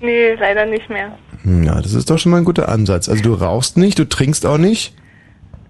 Nee, 0.00 0.34
leider 0.34 0.66
nicht 0.66 0.88
mehr. 0.90 1.16
Hm, 1.42 1.64
Ja, 1.64 1.80
das 1.80 1.94
ist 1.94 2.10
doch 2.10 2.18
schon 2.18 2.30
mal 2.32 2.38
ein 2.38 2.44
guter 2.44 2.68
Ansatz. 2.68 3.08
Also 3.08 3.22
du 3.22 3.34
rauchst 3.34 3.76
nicht, 3.76 3.98
du 3.98 4.08
trinkst 4.08 4.44
auch 4.46 4.58
nicht. 4.58 4.94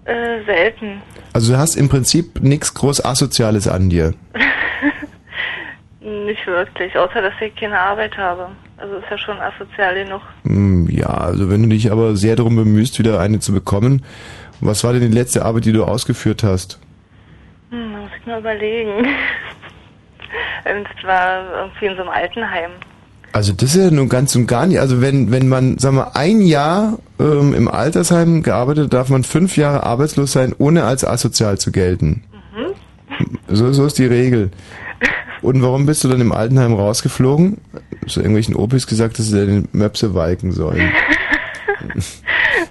Äh, 0.05 0.43
selten. 0.45 1.01
Also 1.33 1.53
du 1.53 1.59
hast 1.59 1.75
im 1.75 1.89
Prinzip 1.89 2.41
nichts 2.41 2.73
groß 2.73 3.05
Asoziales 3.05 3.67
an 3.67 3.89
dir. 3.89 4.13
Nicht 6.01 6.47
wirklich, 6.47 6.95
außer 6.97 7.21
dass 7.21 7.33
ich 7.41 7.55
keine 7.55 7.77
Arbeit 7.79 8.17
habe. 8.17 8.49
Also 8.79 8.95
ist 8.95 9.05
ja 9.11 9.17
schon 9.17 9.37
asozial 9.39 9.95
genug. 9.95 10.21
Hm, 10.43 10.87
Ja, 10.89 11.07
also 11.07 11.49
wenn 11.49 11.63
du 11.63 11.69
dich 11.69 11.91
aber 11.91 12.15
sehr 12.15 12.35
darum 12.35 12.55
bemühst, 12.55 12.97
wieder 12.99 13.19
eine 13.19 13.39
zu 13.39 13.51
bekommen, 13.53 14.03
was 14.61 14.83
war 14.83 14.93
denn 14.93 15.01
die 15.01 15.07
letzte 15.17 15.45
Arbeit, 15.45 15.65
die 15.65 15.71
du 15.73 15.83
ausgeführt 15.83 16.43
hast? 16.43 16.79
Hm, 17.71 17.93
da 17.93 17.99
muss 17.99 18.09
ich 18.19 18.25
mal 18.25 18.39
überlegen. 18.39 18.91
Und 20.65 20.87
es 20.97 21.03
war 21.05 21.43
irgendwie 21.55 21.85
in 21.87 21.95
so 21.95 22.01
einem 22.01 22.11
Altenheim. 22.11 22.71
Also 23.31 23.53
das 23.53 23.75
ist 23.75 23.83
ja 23.83 23.91
nun 23.91 24.09
ganz 24.09 24.35
und 24.35 24.47
gar 24.47 24.65
nicht. 24.65 24.79
Also 24.79 25.01
wenn 25.01 25.31
wenn 25.31 25.47
man, 25.47 25.77
sagen 25.77 25.97
wir, 25.97 26.15
ein 26.15 26.41
Jahr 26.41 26.97
ähm, 27.19 27.53
im 27.53 27.67
Altersheim 27.67 28.41
gearbeitet, 28.41 28.91
darf 28.91 29.09
man 29.09 29.23
fünf 29.23 29.55
Jahre 29.55 29.83
arbeitslos 29.83 30.31
sein, 30.31 30.53
ohne 30.57 30.83
als 30.85 31.05
asozial 31.05 31.57
zu 31.59 31.71
gelten. 31.71 32.23
So, 33.47 33.71
so 33.73 33.85
ist 33.85 33.97
die 33.97 34.05
Regel. 34.05 34.51
Und 35.41 35.61
warum 35.61 35.85
bist 35.85 36.03
du 36.03 36.07
dann 36.09 36.21
im 36.21 36.31
Altenheim 36.31 36.73
rausgeflogen? 36.73 37.57
Zu 38.07 38.19
irgendwelchen 38.19 38.55
Opis 38.55 38.87
gesagt, 38.87 39.19
dass 39.19 39.27
sie 39.27 39.45
deine 39.45 39.63
Möpse 39.71 40.13
walken 40.13 40.51
sollen. 40.51 40.91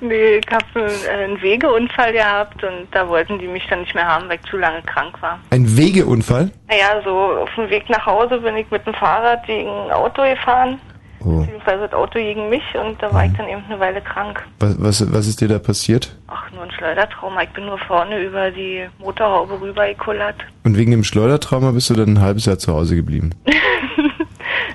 Nee, 0.01 0.37
ich 0.37 0.47
habe 0.53 0.65
einen, 0.75 1.21
einen 1.21 1.43
Wegeunfall 1.43 2.13
gehabt 2.13 2.63
und 2.63 2.87
da 2.93 3.09
wollten 3.09 3.39
die 3.39 3.49
mich 3.49 3.67
dann 3.69 3.81
nicht 3.81 3.95
mehr 3.95 4.07
haben, 4.07 4.29
weil 4.29 4.39
ich 4.43 4.51
zu 4.51 4.57
lange 4.57 4.83
krank 4.83 5.21
war. 5.21 5.41
Ein 5.51 5.77
Wegeunfall? 5.77 6.51
Naja, 6.69 7.01
so 7.03 7.11
auf 7.11 7.51
dem 7.57 7.69
Weg 7.71 7.89
nach 7.89 8.07
Hause 8.07 8.39
bin 8.39 8.57
ich 8.57 8.71
mit 8.71 8.87
dem 8.87 8.95
Fahrrad 8.95 9.45
gegen 9.47 9.69
ein 9.69 9.91
Auto 9.91 10.23
gefahren, 10.23 10.79
Oh. 11.25 11.41
beziehungsweise 11.41 11.83
das 11.83 11.93
Auto 11.93 12.19
gegen 12.19 12.49
mich 12.49 12.63
und 12.75 13.03
da 13.03 13.13
war 13.13 13.25
ich 13.25 13.33
dann 13.33 13.49
eben 13.49 13.63
eine 13.69 13.81
Weile 13.81 14.01
krank. 14.01 14.45
Was, 14.61 14.81
was, 14.81 15.13
was 15.13 15.27
ist 15.27 15.41
dir 15.41 15.49
da 15.49 15.59
passiert? 15.59 16.17
Ach, 16.29 16.51
nur 16.53 16.63
ein 16.63 16.71
Schleudertrauma. 16.71 17.43
Ich 17.43 17.51
bin 17.51 17.67
nur 17.67 17.79
vorne 17.79 18.23
über 18.23 18.51
die 18.51 18.87
Motorhaube 18.99 19.61
rübergekullert. 19.61 20.37
Und 20.65 20.77
wegen 20.77 20.93
dem 20.93 21.05
Schleudertrauma 21.05 21.73
bist 21.73 21.91
du 21.91 21.95
dann 21.95 22.15
ein 22.15 22.21
halbes 22.21 22.47
Jahr 22.47 22.59
zu 22.59 22.73
Hause 22.73 22.97
geblieben. 22.97 23.31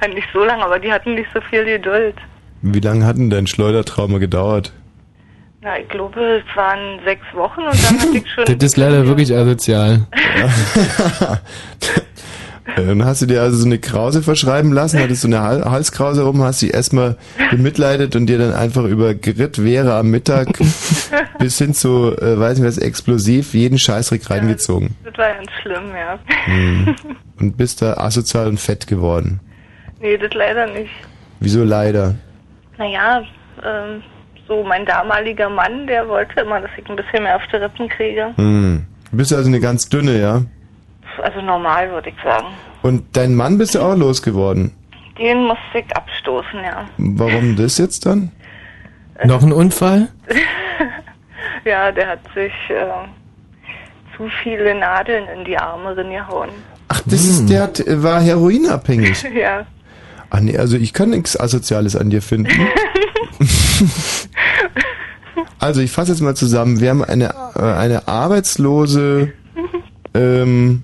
Ja, 0.02 0.10
nicht 0.10 0.28
so 0.34 0.44
lange, 0.44 0.66
aber 0.66 0.80
die 0.80 0.92
hatten 0.92 1.16
nicht 1.16 1.30
so 1.34 1.40
viel 1.50 1.64
Geduld. 1.64 2.16
Wie 2.62 2.82
lange 2.82 3.06
hat 3.06 3.18
denn 3.18 3.30
dein 3.30 3.48
Schleudertrauma 3.48 4.18
gedauert? 4.18 4.74
Na, 5.62 5.80
ich 5.80 5.88
glaube, 5.88 6.44
es 6.46 6.58
waren 6.58 7.00
sechs 7.06 7.26
Wochen 7.34 7.62
und 7.62 7.84
dann 7.90 8.00
hatte 8.02 8.18
ich 8.18 8.30
schon... 8.36 8.44
Das 8.46 8.56
ist 8.58 8.76
leider 8.76 9.08
wirklich 9.08 9.34
asozial. 9.34 10.06
Dann 12.76 13.04
hast 13.04 13.22
du 13.22 13.26
dir 13.26 13.42
also 13.42 13.58
so 13.58 13.66
eine 13.66 13.78
Krause 13.78 14.24
verschreiben 14.24 14.72
lassen, 14.72 15.00
hattest 15.00 15.24
du 15.24 15.28
eine 15.28 15.42
Hal 15.42 15.66
Halskrause 15.66 16.24
rum, 16.24 16.42
hast 16.42 16.60
sie 16.60 16.70
erstmal 16.70 17.18
bemitleidet 17.52 18.16
und 18.16 18.28
dir 18.28 18.38
dann 18.38 18.54
einfach 18.54 18.84
über 18.84 19.14
Grit 19.14 19.64
wäre 19.64 19.96
am 19.96 20.10
Mittag 20.10 20.48
bis 21.40 21.58
hin 21.58 21.74
zu, 21.74 22.16
äh, 22.18 22.40
weiß 22.40 22.60
nicht 22.60 22.68
was, 22.68 22.78
explosiv, 22.78 23.54
jeden 23.54 23.78
Scheißdreck 23.78 24.30
reingezogen. 24.30 24.96
Das 25.04 25.18
war 25.18 25.34
ganz 25.34 25.52
schlimm, 25.62 25.92
ja. 25.94 26.20
Hm. 26.46 26.96
Und 27.40 27.58
bist 27.58 27.82
da 27.82 27.96
asozial 27.96 28.48
und 28.48 28.60
fett 28.60 28.88
geworden. 28.88 29.40
Nee, 30.00 30.18
das 30.18 30.34
leider 30.34 30.68
nicht. 30.68 30.92
Wieso 31.40 31.64
leider? 31.64 32.16
Naja, 32.78 33.24
ähm, 33.66 34.02
so 34.48 34.64
mein 34.64 34.86
damaliger 34.86 35.50
Mann, 35.50 35.88
der 35.88 36.08
wollte 36.08 36.42
immer, 36.42 36.62
dass 36.62 36.70
ich 36.78 36.88
ein 36.88 36.96
bisschen 36.96 37.24
mehr 37.24 37.36
auf 37.36 37.42
die 37.52 37.58
Rippen 37.58 37.90
kriege. 37.90 38.34
Hm. 38.36 38.86
Du 39.12 39.18
bist 39.18 39.34
also 39.34 39.50
eine 39.50 39.60
ganz 39.60 39.90
dünne, 39.90 40.20
ja? 40.20 40.44
Also 41.22 41.42
normal, 41.42 41.92
würde 41.92 42.10
ich 42.10 42.16
sagen. 42.24 42.48
Und 42.82 43.16
dein 43.16 43.36
Mann 43.36 43.58
bist 43.58 43.76
du 43.76 43.80
auch 43.80 43.96
losgeworden. 43.96 44.74
Den 45.18 45.44
musste 45.44 45.80
ich 45.80 45.96
abstoßen, 45.96 46.60
ja. 46.64 46.86
Warum 46.98 47.56
das 47.56 47.78
jetzt 47.78 48.06
dann? 48.06 48.32
Noch 49.24 49.44
ein 49.44 49.54
Unfall? 49.54 50.10
ja, 51.66 51.92
der 51.92 52.08
hat 52.08 52.20
sich 52.34 52.52
äh, 52.70 54.18
zu 54.18 54.28
viele 54.42 54.76
Nadeln 54.76 55.28
in 55.38 55.46
die 55.46 55.58
Arme 55.58 55.96
reingehauen. 55.96 56.50
Ach, 56.88 57.02
das 57.06 57.24
ist, 57.26 57.50
der 57.50 57.64
hat, 57.64 57.80
äh, 57.80 58.02
war 58.02 58.22
heroinabhängig. 58.22 59.24
ja. 59.36 59.66
Ach 60.30 60.40
nee, 60.40 60.58
also 60.58 60.78
ich 60.78 60.94
kann 60.94 61.12
nichts 61.12 61.40
Asoziales 61.40 61.96
an 61.96 62.10
dir 62.10 62.22
finden. 62.22 62.50
also 65.60 65.82
ich 65.82 65.92
fasse 65.92 66.12
jetzt 66.12 66.22
mal 66.22 66.36
zusammen. 66.36 66.80
Wir 66.82 66.90
haben 66.90 67.04
eine, 67.04 67.34
äh, 67.56 67.62
eine 67.62 68.08
arbeitslose, 68.08 69.34
ähm, 70.16 70.84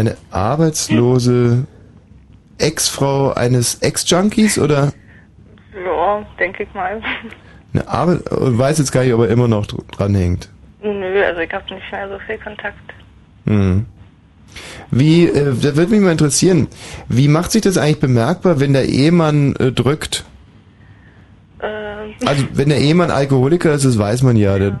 eine 0.00 0.16
arbeitslose 0.30 1.66
Ex-Frau 2.58 3.32
eines 3.32 3.76
Ex-Junkies 3.76 4.58
oder 4.58 4.92
Ja, 5.84 6.26
denke 6.38 6.64
ich 6.64 6.74
mal. 6.74 7.00
eine 7.72 7.88
Arbeit, 7.88 8.20
weiß 8.30 8.78
jetzt 8.78 8.92
gar 8.92 9.02
nicht, 9.04 9.14
ob 9.14 9.20
er 9.20 9.28
immer 9.28 9.48
noch 9.48 9.66
dr- 9.66 9.84
dranhängt. 9.92 10.48
Nö, 10.82 11.22
also 11.24 11.40
ich 11.40 11.52
habe 11.52 11.74
nicht 11.74 11.92
mehr 11.92 12.08
so 12.08 12.18
viel 12.26 12.38
Kontakt. 12.38 12.76
Hm. 13.46 13.86
Wie, 14.90 15.26
äh, 15.26 15.54
das 15.54 15.76
würde 15.76 15.92
mich 15.92 16.00
mal 16.00 16.10
interessieren, 16.12 16.66
wie 17.08 17.28
macht 17.28 17.52
sich 17.52 17.62
das 17.62 17.76
eigentlich 17.78 18.00
bemerkbar, 18.00 18.58
wenn 18.60 18.72
der 18.72 18.86
Ehemann 18.88 19.54
äh, 19.56 19.70
drückt? 19.72 20.24
Ähm, 21.62 22.14
Also 22.26 22.44
wenn 22.54 22.68
der 22.70 22.78
Ehemann 22.78 23.10
Alkoholiker 23.10 23.72
ist, 23.72 23.84
das 23.84 23.98
weiß 23.98 24.22
man 24.22 24.36
ja. 24.36 24.58
Der, 24.58 24.80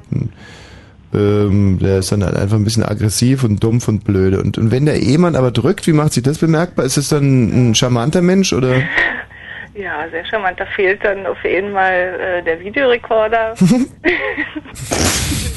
ähm, 1.12 1.78
der 1.80 1.98
ist 1.98 2.12
dann 2.12 2.24
halt 2.24 2.36
einfach 2.36 2.56
ein 2.56 2.64
bisschen 2.64 2.84
aggressiv 2.84 3.42
und 3.42 3.62
dumpf 3.62 3.88
und 3.88 4.04
blöde. 4.04 4.40
Und, 4.40 4.58
und 4.58 4.70
wenn 4.70 4.86
der 4.86 5.00
Ehemann 5.00 5.34
aber 5.34 5.50
drückt, 5.50 5.86
wie 5.86 5.92
macht 5.92 6.12
sich 6.12 6.22
das 6.22 6.38
bemerkbar? 6.38 6.84
Ist 6.84 6.96
es 6.96 7.08
dann 7.08 7.70
ein 7.70 7.74
charmanter 7.74 8.22
Mensch 8.22 8.52
oder? 8.52 8.74
ja, 9.74 10.08
sehr 10.10 10.24
charmant. 10.26 10.60
Da 10.60 10.66
fehlt 10.66 11.04
dann 11.04 11.26
auf 11.26 11.42
jeden 11.42 11.72
Fall 11.72 12.20
äh, 12.20 12.42
der 12.44 12.60
Videorekorder. 12.60 13.54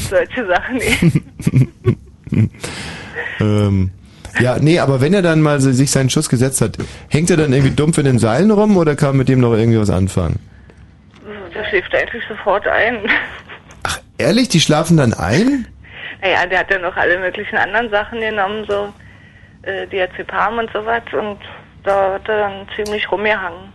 Solche 0.09 0.47
Sachen 0.47 0.81
eben. 0.81 1.23
ähm, 3.39 3.91
ja, 4.39 4.57
nee, 4.59 4.79
aber 4.79 5.01
wenn 5.01 5.13
er 5.13 5.21
dann 5.21 5.41
mal 5.41 5.61
sich 5.61 5.91
seinen 5.91 6.09
Schuss 6.09 6.29
gesetzt 6.29 6.61
hat, 6.61 6.77
hängt 7.09 7.29
er 7.29 7.37
dann 7.37 7.53
irgendwie 7.53 7.75
dumpf 7.75 7.99
in 7.99 8.05
den 8.05 8.17
Seilen 8.17 8.49
rum 8.49 8.77
oder 8.77 8.95
kann 8.95 9.09
man 9.09 9.17
mit 9.17 9.29
dem 9.29 9.39
noch 9.39 9.53
irgendwie 9.53 9.79
was 9.79 9.91
anfangen? 9.91 10.39
Der 11.53 11.63
schläft 11.65 11.93
eigentlich 11.93 12.23
sofort 12.27 12.67
ein. 12.67 12.97
Ehrlich, 14.23 14.47
die 14.47 14.61
schlafen 14.61 14.95
dann 14.97 15.13
ein? 15.13 15.67
Naja, 16.21 16.45
der 16.45 16.59
hat 16.59 16.71
ja 16.71 16.79
noch 16.79 16.95
alle 16.95 17.19
möglichen 17.19 17.57
anderen 17.57 17.89
Sachen 17.89 18.21
genommen, 18.21 18.65
so 18.67 18.93
äh, 19.63 19.85
Diazepam 19.87 20.59
und 20.59 20.71
sowas 20.71 21.03
und 21.11 21.39
da 21.83 22.13
hat 22.13 22.29
er 22.29 22.37
dann 22.37 22.67
ziemlich 22.75 23.11
rumgehangen. 23.11 23.73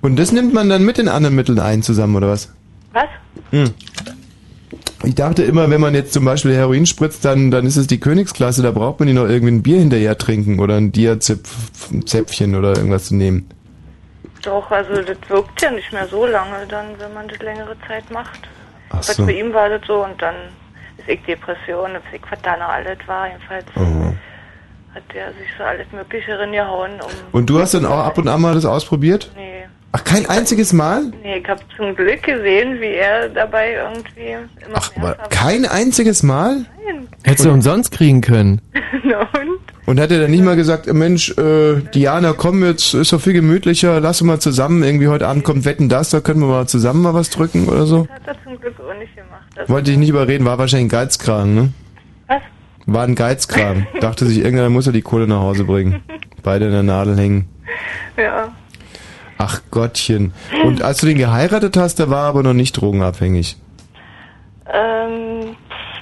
Und 0.00 0.18
das 0.18 0.30
nimmt 0.30 0.54
man 0.54 0.68
dann 0.68 0.84
mit 0.84 0.98
den 0.98 1.08
anderen 1.08 1.34
Mitteln 1.34 1.58
ein 1.58 1.82
zusammen, 1.82 2.14
oder 2.14 2.28
was? 2.28 2.54
Was? 2.92 3.08
Hm. 3.50 3.74
Ich 5.04 5.16
dachte 5.16 5.42
immer, 5.42 5.68
wenn 5.68 5.80
man 5.80 5.94
jetzt 5.94 6.12
zum 6.12 6.24
Beispiel 6.24 6.54
Heroin 6.54 6.86
spritzt, 6.86 7.24
dann, 7.24 7.50
dann 7.50 7.66
ist 7.66 7.76
es 7.76 7.88
die 7.88 7.98
Königsklasse, 7.98 8.62
da 8.62 8.70
braucht 8.70 9.00
man 9.00 9.08
nicht 9.08 9.16
noch 9.16 9.28
irgendwie 9.28 9.52
ein 9.52 9.62
Bier 9.64 9.78
hinterher 9.80 10.16
trinken 10.16 10.60
oder 10.60 10.76
ein 10.76 10.92
Diazäpfchen 10.92 12.54
oder 12.54 12.76
irgendwas 12.76 13.06
zu 13.06 13.16
nehmen. 13.16 13.48
Doch, 14.42 14.70
also 14.70 15.02
das 15.02 15.18
wirkt 15.28 15.60
ja 15.60 15.72
nicht 15.72 15.92
mehr 15.92 16.06
so 16.06 16.24
lange 16.24 16.66
dann, 16.68 16.86
wenn 16.98 17.12
man 17.14 17.26
das 17.26 17.38
längere 17.40 17.76
Zeit 17.88 18.08
macht. 18.12 18.48
Ach 18.92 18.98
Was 18.98 19.16
so. 19.16 19.26
bei 19.26 19.32
ihm 19.32 19.52
war 19.52 19.68
das 19.68 19.82
so 19.86 20.04
und 20.04 20.20
dann 20.20 20.34
ist 20.98 21.08
ich 21.08 21.22
Depression, 21.24 21.94
das 21.94 22.02
ich 22.12 22.20
was 22.30 22.40
da 22.42 22.56
noch 22.56 22.68
alles 22.68 22.98
war, 23.06 23.26
jedenfalls 23.28 23.64
Oh. 23.74 24.14
hat 24.94 25.02
der 25.14 25.28
sich 25.32 25.48
so 25.58 25.64
alles 25.64 25.86
Mögliche 25.92 26.38
reingehauen, 26.38 26.92
um... 27.00 27.10
Und 27.32 27.48
du 27.50 27.58
hast 27.60 27.74
dann 27.74 27.86
auch 27.86 28.04
ab 28.04 28.18
und 28.18 28.28
an 28.28 28.40
mal 28.40 28.54
das 28.54 28.64
ausprobiert? 28.64 29.30
Nee. 29.36 29.64
Ach, 29.94 30.04
kein 30.04 30.24
einziges 30.26 30.72
Mal? 30.72 31.12
Nee, 31.22 31.38
ich 31.38 31.48
habe 31.48 31.60
zum 31.76 31.94
Glück 31.94 32.22
gesehen, 32.22 32.80
wie 32.80 32.94
er 32.94 33.28
dabei 33.28 33.74
irgendwie 33.74 34.30
immer 34.64 34.74
Ach, 34.74 34.90
Aber 34.96 35.14
kein 35.28 35.66
einziges 35.66 36.22
Mal? 36.22 36.64
Hättest 37.24 37.44
du 37.44 37.50
umsonst 37.50 37.90
kriegen 37.92 38.20
können. 38.22 38.60
Na 39.04 39.20
und? 39.20 39.60
Und 39.84 39.98
hat 39.98 40.12
er 40.12 40.20
dann 40.20 40.30
nicht 40.30 40.44
mal 40.44 40.54
gesagt, 40.56 40.86
äh, 40.86 40.92
Mensch, 40.92 41.36
äh, 41.36 41.80
Diana, 41.94 42.34
komm 42.34 42.64
jetzt, 42.64 42.94
ist 42.94 43.12
doch 43.12 43.20
viel 43.20 43.32
gemütlicher, 43.32 44.00
lass 44.00 44.20
uns 44.20 44.28
mal 44.28 44.38
zusammen, 44.38 44.82
irgendwie 44.82 45.08
heute 45.08 45.26
Abend 45.26 45.44
kommt 45.44 45.64
Wetten 45.64 45.88
das, 45.88 46.10
da 46.10 46.20
können 46.20 46.40
wir 46.40 46.46
mal 46.46 46.68
zusammen 46.68 47.02
mal 47.02 47.14
was 47.14 47.30
drücken 47.30 47.68
oder 47.68 47.86
so? 47.86 48.06
Das 48.06 48.14
hat 48.14 48.36
er 48.36 48.44
zum 48.44 48.60
Glück 48.60 48.74
auch 48.78 48.98
nicht 48.98 49.14
gemacht. 49.16 49.42
Also, 49.56 49.72
Wollte 49.72 49.90
ich 49.90 49.98
nicht 49.98 50.10
überreden, 50.10 50.44
war 50.44 50.58
wahrscheinlich 50.58 50.86
ein 50.86 51.00
Geizkragen, 51.00 51.54
ne? 51.54 51.72
Was? 52.28 52.42
War 52.86 53.04
ein 53.04 53.14
Geizkragen. 53.14 53.86
Dachte 54.00 54.26
sich, 54.26 54.38
irgendeiner 54.38 54.70
muss 54.70 54.86
er 54.86 54.92
die 54.92 55.02
Kohle 55.02 55.26
nach 55.26 55.40
Hause 55.40 55.64
bringen. 55.64 56.02
Beide 56.42 56.66
in 56.66 56.72
der 56.72 56.82
Nadel 56.82 57.16
hängen. 57.16 57.48
Ja. 58.16 58.52
Ach 59.38 59.60
Gottchen. 59.70 60.32
Und 60.64 60.82
als 60.82 60.98
du 60.98 61.06
den 61.06 61.18
geheiratet 61.18 61.76
hast, 61.76 61.98
der 61.98 62.10
war 62.10 62.26
aber 62.26 62.42
noch 62.42 62.54
nicht 62.54 62.72
drogenabhängig. 62.72 63.56
Ähm, 64.72 65.56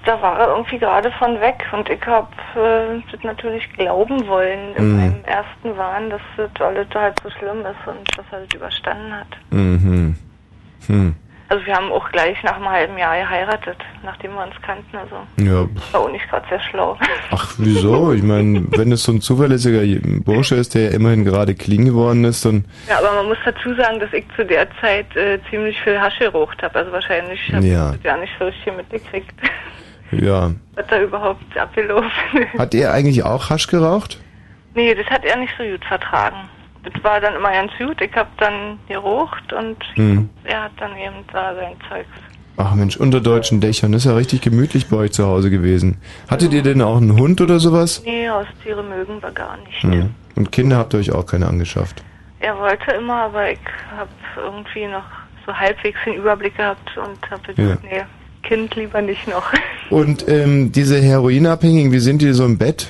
da 0.05 0.21
war 0.23 0.39
er 0.41 0.49
irgendwie 0.49 0.79
gerade 0.79 1.11
von 1.13 1.41
weg 1.41 1.65
und 1.73 1.89
ich 1.89 2.05
habe 2.07 2.29
äh, 2.57 3.01
das 3.13 3.23
natürlich 3.23 3.71
glauben 3.75 4.27
wollen 4.27 4.75
in 4.77 4.91
Mhm. 4.93 4.97
meinem 4.97 5.25
ersten 5.25 5.77
Wahn, 5.77 6.11
dass 6.11 6.21
das 6.37 6.51
alles 6.61 6.87
halb 6.95 7.15
so 7.23 7.31
schlimm 7.31 7.61
ist 7.61 7.87
und 7.87 8.09
dass 8.19 8.25
er 8.33 8.41
das 8.41 8.55
überstanden 8.55 9.13
hat. 9.15 9.27
Mhm. 9.51 10.17
Hm. 10.87 11.15
Also 11.49 11.67
wir 11.67 11.75
haben 11.75 11.91
auch 11.91 12.09
gleich 12.13 12.41
nach 12.45 12.55
einem 12.57 12.71
halben 12.71 12.97
Jahr 12.97 13.17
geheiratet, 13.19 13.77
nachdem 14.05 14.35
wir 14.35 14.45
uns 14.45 14.55
kannten. 14.63 14.97
Also 14.97 15.17
Ja. 15.37 15.67
war 15.93 16.01
auch 16.03 16.11
nicht 16.13 16.29
gerade 16.31 16.47
sehr 16.49 16.61
schlau. 16.61 16.97
Ach, 17.33 17.55
wieso? 17.59 18.13
Ich 18.13 18.23
meine, 18.23 18.65
wenn 18.79 18.93
es 18.93 19.03
so 19.03 19.11
ein 19.13 19.21
zuverlässiger 19.21 19.81
Bursche 20.23 20.55
ist, 20.55 20.77
der 20.77 20.83
ja 20.83 20.91
immerhin 20.93 21.25
gerade 21.25 21.57
clean 21.57 21.85
geworden 21.87 22.23
ist, 22.25 22.45
dann 22.45 22.65
Ja, 22.89 22.99
aber 23.01 23.13
man 23.17 23.27
muss 23.27 23.39
dazu 23.45 23.75
sagen, 23.75 23.99
dass 23.99 24.13
ich 24.13 24.25
zu 24.37 24.47
der 24.47 24.69
Zeit 24.81 25.15
äh, 25.17 25.41
ziemlich 25.51 25.81
viel 25.83 26.01
Hasche 26.01 26.31
geraucht 26.31 26.63
habe. 26.63 26.79
Also 26.79 26.93
wahrscheinlich 26.93 27.53
habe 27.53 27.67
Ja. 27.67 27.91
ich 27.91 27.97
das 27.97 28.05
ja 28.05 28.17
nicht 28.17 28.33
so 28.39 28.45
richtig 28.45 28.77
mitgekriegt, 28.77 29.35
ja. 30.13 30.51
was 30.75 30.87
da 30.89 31.01
überhaupt 31.03 31.57
abgelaufen 31.59 32.09
ist. 32.53 32.59
Hat 32.59 32.75
er 32.75 32.93
eigentlich 32.93 33.23
auch 33.25 33.51
Hasch 33.51 33.67
geraucht? 33.67 34.21
Nee, 34.75 34.95
das 34.95 35.07
hat 35.07 35.25
er 35.25 35.37
nicht 35.37 35.53
so 35.59 35.65
gut 35.65 35.85
vertragen. 35.85 36.37
Das 36.85 37.05
war 37.05 37.21
dann 37.21 37.35
immer 37.35 37.51
ganz 37.51 37.73
gut. 37.79 38.01
Ich 38.01 38.15
habe 38.15 38.29
dann 38.39 38.79
geraucht 38.89 39.53
und 39.53 39.77
Hm. 39.95 40.31
er 40.45 40.63
hat 40.65 40.73
dann 40.79 40.93
eben 40.97 41.17
da 41.33 41.55
sein 41.55 41.75
Zeugs. 41.89 42.09
Ach 42.57 42.75
Mensch, 42.75 42.97
unter 42.97 43.21
deutschen 43.21 43.61
Dächern, 43.61 43.93
ist 43.95 44.05
ja 44.05 44.15
richtig 44.15 44.43
gemütlich 44.43 44.89
bei 44.89 44.97
euch 44.97 45.13
zu 45.13 45.27
Hause 45.27 45.51
gewesen. 45.51 45.99
Hattet 46.31 46.53
ihr 46.53 46.63
denn 46.63 46.83
auch 46.83 46.97
einen 46.99 47.19
Hund 47.19 47.41
oder 47.41 47.59
sowas? 47.59 48.03
Nee, 48.05 48.29
Haustiere 48.29 48.83
mögen 48.83 49.21
wir 49.23 49.31
gar 49.31 49.57
nicht. 49.59 49.83
Hm. 49.83 50.15
Und 50.37 50.53
Kinder 50.53 50.77
habt 50.77 50.95
ihr 50.95 51.01
euch 51.01 51.13
auch 51.13 51.27
keine 51.27 51.47
angeschafft. 51.49 52.03
Er 52.41 52.57
wollte 52.59 52.93
immer, 52.93 53.25
aber 53.25 53.51
ich 53.53 53.59
habe 53.97 54.11
irgendwie 54.37 54.87
noch 54.87 55.05
so 55.47 55.55
halbwegs 55.55 55.99
den 56.05 56.15
Überblick 56.15 56.57
gehabt 56.57 56.97
und 56.97 57.31
habe 57.31 57.53
gesagt, 57.55 57.83
nee, 57.85 58.03
Kind 58.43 58.75
lieber 58.75 59.03
nicht 59.03 59.29
noch. 59.29 59.53
Und 59.91 60.29
ähm, 60.29 60.73
diese 60.73 61.01
Heroinabhängigen, 61.01 61.93
wie 61.93 61.99
sind 61.99 62.23
die 62.23 62.33
so 62.33 62.45
im 62.45 62.59
Bett? 62.59 62.89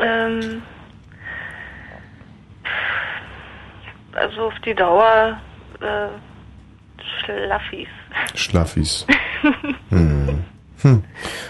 ähm, 0.00 0.62
also 4.12 4.42
auf 4.42 4.54
die 4.64 4.74
Dauer 4.74 5.38
äh, 5.80 6.08
Schlaffis. 7.24 7.88
Schlaffis. 8.34 9.06
Hm. 9.90 10.44
Hm. 10.82 11.04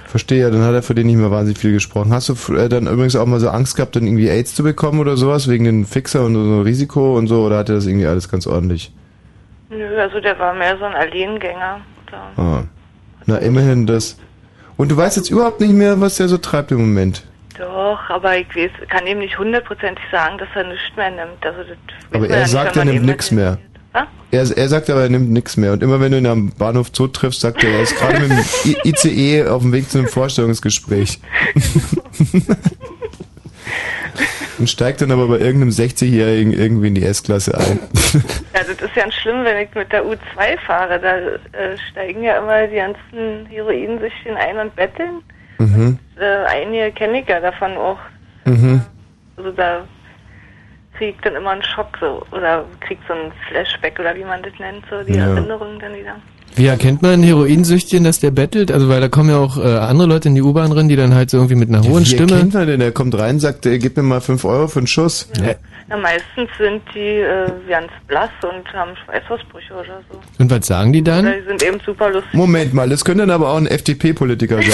Verstehe, 0.07 0.51
dann 0.51 0.63
hat 0.63 0.75
er 0.75 0.83
für 0.83 0.95
den 0.95 1.07
nicht 1.07 1.17
mehr 1.17 1.31
wahnsinnig 1.31 1.59
viel 1.59 1.73
gesprochen. 1.73 2.13
Hast 2.13 2.29
du 2.29 2.55
äh, 2.55 2.69
dann 2.69 2.87
übrigens 2.87 3.17
auch 3.17 3.27
mal 3.27 3.39
so 3.39 3.51
Angst 3.51 3.77
gehabt, 3.77 3.95
dann 3.97 4.05
irgendwie 4.05 4.29
AIDS 4.29 4.55
zu 4.55 4.63
bekommen 4.63 4.99
oder 4.99 5.17
sowas, 5.17 5.49
wegen 5.49 5.65
den 5.65 5.85
Fixer 5.85 6.25
und 6.25 6.35
so 6.35 6.63
Risiko 6.63 7.17
und 7.17 7.29
so, 7.29 7.45
oder 7.45 7.59
hat 7.59 7.69
er 7.69 7.77
das 7.77 7.87
irgendwie 7.87 8.07
alles 8.07 8.29
ganz 8.31 8.47
ordentlich? 8.47 8.93
Nö, 9.71 9.99
also 9.99 10.21
der 10.21 10.39
war 10.39 10.55
mehr 10.55 10.77
so 10.79 10.85
ein 10.85 10.95
Alleengänger. 10.95 11.81
Da. 12.11 12.43
Ah. 12.43 12.63
Na, 13.27 13.36
immerhin 13.39 13.86
das. 13.86 14.19
Und 14.77 14.90
du 14.90 14.97
weißt 14.97 15.16
jetzt 15.16 15.31
überhaupt 15.31 15.61
nicht 15.61 15.73
mehr, 15.73 16.01
was 16.01 16.16
der 16.16 16.28
so 16.28 16.39
treibt 16.39 16.73
im 16.73 16.78
Moment. 16.78 17.24
Doch, 17.59 18.01
aber 18.09 18.39
ich 18.39 18.49
weiß, 18.57 18.70
kann 18.89 19.07
ihm 19.07 19.19
nicht 19.19 19.39
hundertprozentig 19.39 20.05
sagen, 20.11 20.39
dass 20.39 20.49
er 20.55 20.65
nichts 20.65 20.97
mehr 20.97 21.11
nimmt. 21.11 21.44
Also 21.44 21.59
das 21.59 21.77
Aber 22.12 22.27
er 22.28 22.36
ja 22.36 22.43
nicht, 22.43 22.51
sagt, 22.51 22.77
wenn 22.77 22.89
er 22.89 22.94
nimmt 22.94 23.07
nichts 23.07 23.31
mehr. 23.31 23.59
Was? 23.93 24.07
Er, 24.31 24.57
er 24.57 24.69
sagt 24.69 24.89
aber, 24.89 25.03
er 25.03 25.11
nimmt 25.11 25.31
nichts 25.31 25.57
mehr. 25.57 25.73
Und 25.73 25.82
immer 25.82 26.01
wenn 26.01 26.12
du 26.12 26.19
ihn 26.19 26.27
am 26.27 26.51
Bahnhof 26.51 26.90
Zoo 26.93 27.09
triffst, 27.09 27.40
sagt 27.40 27.62
er, 27.62 27.70
er 27.70 27.82
ist 27.82 27.97
gerade 27.97 28.20
mit 28.20 28.31
dem 28.31 28.77
ICE 28.85 29.44
auf 29.49 29.62
dem 29.62 29.73
Weg 29.73 29.90
zu 29.90 29.99
einem 29.99 30.09
Vorstellungsgespräch. 30.09 31.20
Und 34.59 34.69
steigt 34.69 35.01
dann 35.01 35.11
aber 35.11 35.27
bei 35.29 35.39
irgendeinem 35.39 35.71
60-Jährigen 35.71 36.53
irgendwie 36.53 36.89
in 36.89 36.95
die 36.95 37.05
S-Klasse 37.05 37.57
ein. 37.57 37.79
Ja, 38.55 38.61
das 38.61 38.81
ist 38.81 38.95
ja 38.95 39.11
schlimm, 39.11 39.45
wenn 39.45 39.57
ich 39.67 39.75
mit 39.75 39.91
der 39.93 40.05
U2 40.05 40.59
fahre. 40.67 41.01
Da 41.01 41.17
äh, 41.59 41.77
steigen 41.91 42.23
ja 42.23 42.39
immer 42.39 42.67
die 42.67 42.77
ganzen 42.77 43.47
Heroinsüchtigen 43.49 44.37
ein 44.37 44.59
und 44.59 44.77
betteln. 44.77 45.23
Mhm. 45.59 45.99
Äh, 46.21 46.45
einige 46.47 46.93
kenne 46.93 47.21
ich 47.21 47.29
ja 47.29 47.41
davon 47.41 47.77
auch. 47.77 47.99
Mhm. 48.45 48.83
Also 49.37 49.51
da 49.53 49.85
krieg 50.99 51.15
ich 51.17 51.21
dann 51.23 51.37
immer 51.37 51.51
einen 51.51 51.63
Schock 51.63 51.97
so 52.01 52.23
oder 52.33 52.65
krieg 52.81 52.99
so 53.09 53.15
einen 53.15 53.33
Flashback 53.49 53.99
oder 53.99 54.15
wie 54.15 54.25
man 54.25 54.43
das 54.43 54.53
nennt, 54.59 54.85
so 54.91 55.03
die 55.03 55.15
Ja. 55.15 55.29
Erinnerungen 55.29 55.79
dann 55.79 55.95
wieder. 55.95 56.17
Wie 56.55 56.66
erkennt 56.66 57.03
man 57.03 57.12
einen 57.12 57.23
Heroinsüchtigen, 57.23 58.05
dass 58.05 58.20
der 58.20 58.31
bettelt? 58.31 58.70
Also 58.70 58.89
weil 58.89 59.01
da 59.01 59.09
kommen 59.09 59.31
ja 59.31 59.39
auch 59.39 59.57
äh, 59.57 59.62
andere 59.62 60.09
Leute 60.09 60.29
in 60.29 60.35
die 60.35 60.43
U-Bahn 60.43 60.70
rein, 60.73 60.89
die 60.89 60.97
dann 60.97 61.15
halt 61.15 61.31
so 61.31 61.39
irgendwie 61.39 61.55
mit 61.55 61.69
einer 61.69 61.83
hohen 61.83 62.05
Wie 62.05 62.09
Stimme. 62.09 62.33
erkennt 62.33 62.55
man 62.55 62.66
denn? 62.66 62.81
Er 62.81 62.93
kommt 62.93 63.19
rein, 63.19 63.41
sagt, 63.41 63.65
er 63.66 63.79
gib 63.79 63.97
mir 63.97 64.03
mal 64.03 64.20
5 64.20 64.45
Euro 64.45 64.69
für 64.69 64.81
einen 64.81 64.87
Schuss. 64.87 65.29
Ja. 65.41 65.55
Ja, 65.89 65.97
meistens 65.99 66.49
sind 66.59 66.83
die 66.95 67.20
äh, 67.20 67.51
ganz 67.69 67.91
blass 68.07 68.31
und 68.43 68.73
haben 68.73 68.93
Schweißausbrüche 69.05 69.74
oder 69.74 70.01
so. 70.11 70.19
Und 70.39 70.51
was 70.51 70.66
sagen 70.66 70.93
die 70.93 71.03
dann? 71.03 71.27
Oder 71.27 71.37
die 71.37 71.47
sind 71.49 71.62
eben 71.62 71.81
super 71.85 72.09
lustig. 72.11 72.33
Moment 72.33 72.73
mal, 72.73 72.89
das 72.89 73.05
könnte 73.05 73.23
dann 73.23 73.31
aber 73.31 73.51
auch 73.51 73.57
ein 73.57 73.66
FDP-Politiker 73.66 74.61
sein. 74.62 74.70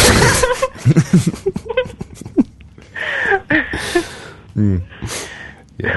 hm. 4.54 4.82
ja. 5.78 5.90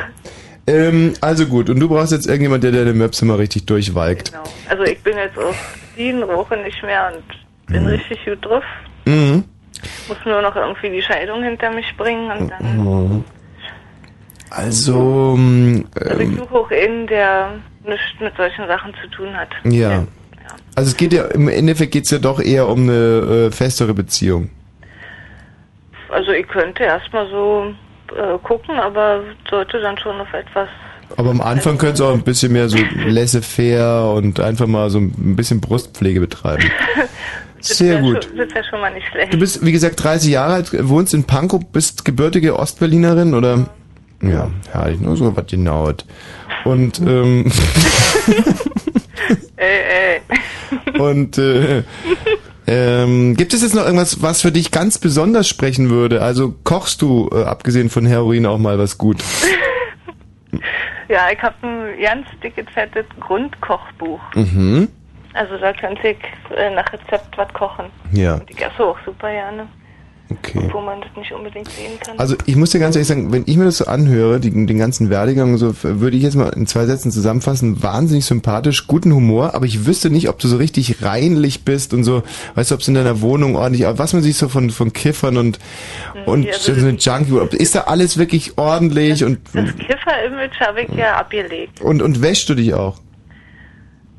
Ähm, 0.71 1.13
also 1.21 1.45
gut, 1.45 1.69
und 1.69 1.79
du 1.79 1.87
brauchst 1.89 2.11
jetzt 2.11 2.27
irgendjemand, 2.27 2.63
der 2.63 2.71
deine 2.71 2.93
Möpse 2.93 3.25
mal 3.25 3.37
richtig 3.37 3.65
durchwalkt. 3.65 4.31
Genau. 4.31 4.43
Also 4.69 4.83
ich 4.83 5.01
bin 5.01 5.17
jetzt 5.17 5.37
auf 5.37 5.55
Ziehen, 5.95 6.23
rauche 6.23 6.57
nicht 6.57 6.81
mehr 6.83 7.11
und 7.13 7.73
bin 7.73 7.85
richtig 7.87 8.23
gut 8.25 8.45
drauf. 8.45 8.63
Mhm. 9.05 9.43
Muss 10.07 10.17
nur 10.25 10.41
noch 10.41 10.55
irgendwie 10.55 10.89
die 10.89 11.01
Scheidung 11.01 11.43
hinter 11.43 11.71
mich 11.71 11.95
bringen 11.97 12.29
und 12.31 12.49
dann. 12.51 12.87
Oh. 12.87 13.23
Also, 14.49 15.35
ähm, 15.37 15.85
Also 15.95 16.19
ich 16.19 16.37
suche 16.37 16.53
auch 16.55 16.71
einen, 16.71 17.07
der 17.07 17.53
nichts 17.85 18.19
mit 18.19 18.35
solchen 18.35 18.67
Sachen 18.67 18.93
zu 19.01 19.09
tun 19.09 19.35
hat. 19.35 19.49
ja. 19.63 20.05
Also 20.75 20.91
es 20.91 20.97
geht 20.97 21.11
ja, 21.11 21.25
im 21.25 21.49
Endeffekt 21.49 21.91
geht 21.91 22.05
es 22.05 22.11
ja 22.11 22.17
doch 22.17 22.39
eher 22.39 22.67
um 22.69 22.83
eine 22.83 23.47
äh, 23.49 23.51
festere 23.51 23.93
Beziehung. 23.93 24.49
Also 26.09 26.31
ich 26.31 26.47
könnte 26.47 26.83
erstmal 26.83 27.29
so 27.29 27.73
äh, 28.17 28.37
gucken, 28.43 28.79
aber 28.79 29.21
sollte 29.49 29.79
dann 29.79 29.97
schon 29.97 30.19
auf 30.19 30.33
etwas. 30.33 30.69
Aber 31.17 31.29
am 31.29 31.41
Anfang 31.41 31.77
könnte 31.77 31.95
es 31.95 32.01
auch 32.01 32.13
ein 32.13 32.23
bisschen 32.23 32.53
mehr 32.53 32.69
so 32.69 32.77
laissez-faire 33.05 34.13
und 34.13 34.39
einfach 34.39 34.67
mal 34.67 34.89
so 34.89 34.99
ein 34.99 35.35
bisschen 35.35 35.59
Brustpflege 35.59 36.19
betreiben. 36.21 36.63
Sehr 37.59 37.95
wär 37.95 38.01
gut. 38.01 38.23
Schon, 38.23 38.37
das 38.37 38.55
wäre 38.55 38.63
schon 38.63 38.81
mal 38.81 38.93
nicht 38.93 39.07
schlecht. 39.11 39.33
Du 39.33 39.37
bist, 39.37 39.63
wie 39.63 39.71
gesagt, 39.71 40.03
30 40.03 40.31
Jahre 40.31 40.53
alt, 40.53 40.89
wohnst 40.89 41.13
in 41.13 41.25
Pankow, 41.25 41.63
bist 41.71 42.05
gebürtige 42.05 42.57
Ostberlinerin 42.57 43.33
oder? 43.33 43.67
Ja, 44.21 44.49
herrlich, 44.71 44.99
nur 44.99 45.15
so 45.17 45.35
was 45.35 45.45
genau. 45.47 45.91
Und, 46.63 46.99
ähm, 46.99 47.51
Ey, 49.57 50.21
ey. 50.95 50.99
und, 50.99 51.37
äh, 51.37 51.83
ähm, 52.71 53.35
gibt 53.35 53.53
es 53.53 53.61
jetzt 53.61 53.75
noch 53.75 53.83
irgendwas, 53.83 54.21
was 54.21 54.41
für 54.41 54.51
dich 54.51 54.71
ganz 54.71 54.97
besonders 54.97 55.47
sprechen 55.47 55.89
würde? 55.89 56.21
Also 56.21 56.55
kochst 56.63 57.01
du, 57.01 57.29
äh, 57.33 57.43
abgesehen 57.43 57.89
von 57.89 58.05
Heroin, 58.05 58.45
auch 58.45 58.57
mal 58.57 58.79
was 58.79 58.97
gut? 58.97 59.17
Ja, 61.07 61.29
ich 61.29 61.41
habe 61.41 61.55
ein 61.61 62.01
ganz 62.01 62.25
dickes, 62.41 62.65
fettes 62.73 63.05
Grundkochbuch. 63.19 64.21
Mhm. 64.33 64.87
Also 65.33 65.57
da 65.57 65.73
könnte 65.73 66.07
ich 66.07 66.17
äh, 66.55 66.73
nach 66.73 66.85
Rezept 66.93 67.37
was 67.37 67.51
kochen. 67.51 67.87
Ja. 68.13 68.35
Und 68.35 68.49
ich 68.49 68.65
esse 68.65 68.81
auch 68.81 68.97
super 69.05 69.29
gerne. 69.29 69.67
Okay. 70.31 70.69
Wo 70.71 70.81
man 70.81 71.01
das 71.01 71.09
nicht 71.17 71.31
unbedingt 71.31 71.67
sehen 71.69 71.91
kann. 72.05 72.17
Also 72.19 72.35
ich 72.45 72.55
muss 72.55 72.69
dir 72.71 72.79
ganz 72.79 72.95
ehrlich 72.95 73.07
sagen, 73.07 73.31
wenn 73.31 73.43
ich 73.45 73.57
mir 73.57 73.65
das 73.65 73.77
so 73.77 73.85
anhöre, 73.85 74.39
die, 74.39 74.49
den 74.51 74.77
ganzen 74.77 75.09
Werdegang, 75.09 75.57
so 75.57 75.73
würde 75.83 76.15
ich 76.15 76.23
jetzt 76.23 76.35
mal 76.35 76.49
in 76.49 76.67
zwei 76.67 76.85
Sätzen 76.85 77.11
zusammenfassen, 77.11 77.81
wahnsinnig 77.83 78.25
sympathisch, 78.25 78.87
guten 78.87 79.13
Humor, 79.13 79.53
aber 79.55 79.65
ich 79.65 79.85
wüsste 79.85 80.09
nicht, 80.09 80.29
ob 80.29 80.39
du 80.39 80.47
so 80.47 80.57
richtig 80.57 81.01
reinlich 81.03 81.65
bist 81.65 81.93
und 81.93 82.03
so, 82.03 82.23
weißt 82.55 82.71
du, 82.71 82.75
ob 82.75 82.81
es 82.81 82.87
in 82.87 82.93
deiner 82.93 83.21
Wohnung 83.21 83.55
ordentlich, 83.55 83.85
was 83.97 84.13
man 84.13 84.21
sich 84.21 84.37
so 84.37 84.47
von, 84.49 84.69
von 84.69 84.93
Kiffern 84.93 85.37
und, 85.37 85.59
und 86.25 86.47
also 86.47 86.73
so 86.73 86.79
eine 86.87 86.97
Junkie, 86.97 87.33
ob- 87.33 87.53
ist 87.53 87.75
da 87.75 87.81
alles 87.81 88.17
wirklich 88.17 88.57
ordentlich 88.57 89.23
und, 89.23 89.39
Das 89.53 89.75
Kiffer-Image 89.77 90.59
habe 90.59 90.81
ich 90.83 90.89
ja 90.95 91.15
abgelegt. 91.17 91.81
und, 91.81 92.01
und 92.01 92.21
wäschst 92.21 92.47
du 92.49 92.55
dich 92.55 92.73
auch? 92.73 92.97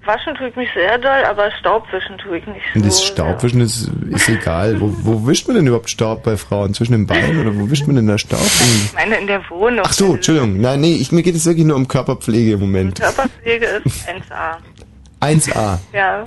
Waschen 0.05 0.35
tue 0.35 0.49
ich 0.49 0.57
mich 0.57 0.69
sehr 0.75 0.99
doll, 0.99 1.25
aber 1.29 1.51
Staubwischen 1.61 2.19
tue 2.19 2.39
ich 2.39 2.47
nicht 2.47 2.61
so. 2.73 2.81
Und 2.81 2.87
das 2.87 3.05
Staubwischen 3.05 3.61
ist, 3.61 3.89
ist 4.11 4.29
egal. 4.29 4.81
Wo, 4.81 4.93
wo 5.03 5.27
wischt 5.29 5.47
man 5.47 5.57
denn 5.57 5.67
überhaupt 5.67 5.91
Staub 5.91 6.25
bei 6.25 6.37
Frauen? 6.37 6.75
Zwischen 6.75 6.93
den 6.93 7.07
Beinen 7.07 7.41
oder 7.41 7.57
wo 7.57 7.71
wischt 7.71 7.87
man 7.87 7.95
denn 7.97 8.09
da 8.09 8.19
Staub? 8.19 8.41
Ich 8.41 8.93
meine 8.95 9.17
in 9.17 9.29
der 9.29 9.49
Wohnung. 9.49 9.85
Ach 9.85 9.93
so, 9.93 10.15
Entschuldigung. 10.15 10.61
Nein, 10.61 10.81
nee, 10.81 10.97
ich, 10.97 11.13
mir 11.13 11.23
geht 11.23 11.37
es 11.37 11.47
wirklich 11.47 11.65
nur 11.65 11.77
um 11.77 11.87
Körperpflege 11.87 12.53
im 12.53 12.61
Moment. 12.61 13.01
Körperpflege 13.01 13.67
ist 13.85 14.09
1A. 14.09 14.57
1a. 15.21 15.79
Ja. 15.93 16.27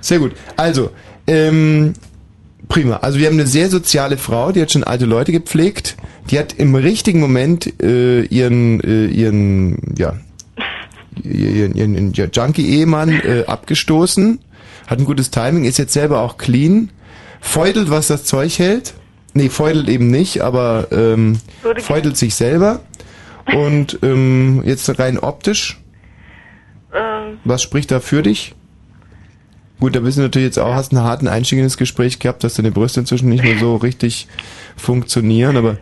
Sehr 0.00 0.20
gut. 0.20 0.32
Also, 0.56 0.90
ähm, 1.26 1.94
prima. 2.68 2.98
Also 2.98 3.18
wir 3.18 3.26
haben 3.26 3.34
eine 3.34 3.46
sehr 3.46 3.68
soziale 3.68 4.16
Frau, 4.16 4.52
die 4.52 4.62
hat 4.62 4.70
schon 4.70 4.84
alte 4.84 5.06
Leute 5.06 5.32
gepflegt. 5.32 5.96
Die 6.30 6.38
hat 6.38 6.52
im 6.54 6.74
richtigen 6.74 7.20
Moment 7.20 7.82
äh, 7.82 8.22
ihren, 8.22 8.80
äh, 8.80 9.06
ihren, 9.06 9.94
ja, 9.98 10.14
ihren, 11.22 11.74
ihren, 11.74 12.12
Junkie-Ehemann 12.12 13.10
äh, 13.10 13.44
abgestoßen. 13.46 14.40
Hat 14.86 14.98
ein 14.98 15.04
gutes 15.04 15.30
Timing, 15.30 15.64
ist 15.64 15.78
jetzt 15.78 15.92
selber 15.92 16.20
auch 16.20 16.36
clean. 16.36 16.90
Feudelt, 17.40 17.90
was 17.90 18.08
das 18.08 18.24
Zeug 18.24 18.58
hält. 18.58 18.94
Nee, 19.34 19.48
feudelt 19.48 19.88
eben 19.88 20.10
nicht, 20.10 20.42
aber 20.42 20.88
ähm, 20.92 21.38
feudelt 21.78 22.16
sich 22.16 22.34
selber. 22.34 22.80
Und 23.52 23.98
ähm, 24.02 24.62
jetzt 24.64 24.98
rein 24.98 25.18
optisch, 25.18 25.80
Ähm, 26.94 27.38
was 27.44 27.62
spricht 27.62 27.90
da 27.90 28.00
für 28.00 28.22
dich? 28.22 28.54
Gut, 29.80 29.96
da 29.96 30.04
wissen 30.04 30.18
wir 30.18 30.24
natürlich 30.24 30.46
jetzt 30.46 30.58
auch, 30.58 30.74
hast 30.74 30.92
einen 30.92 31.02
harten 31.02 31.26
Einstieg 31.26 31.58
in 31.58 31.64
das 31.64 31.76
Gespräch 31.76 32.20
gehabt, 32.20 32.44
dass 32.44 32.54
deine 32.54 32.70
Brüste 32.70 33.00
inzwischen 33.00 33.28
nicht 33.28 33.42
mehr 33.42 33.58
so 33.58 33.76
richtig 33.76 34.28
funktionieren, 34.76 35.56
aber 35.56 35.78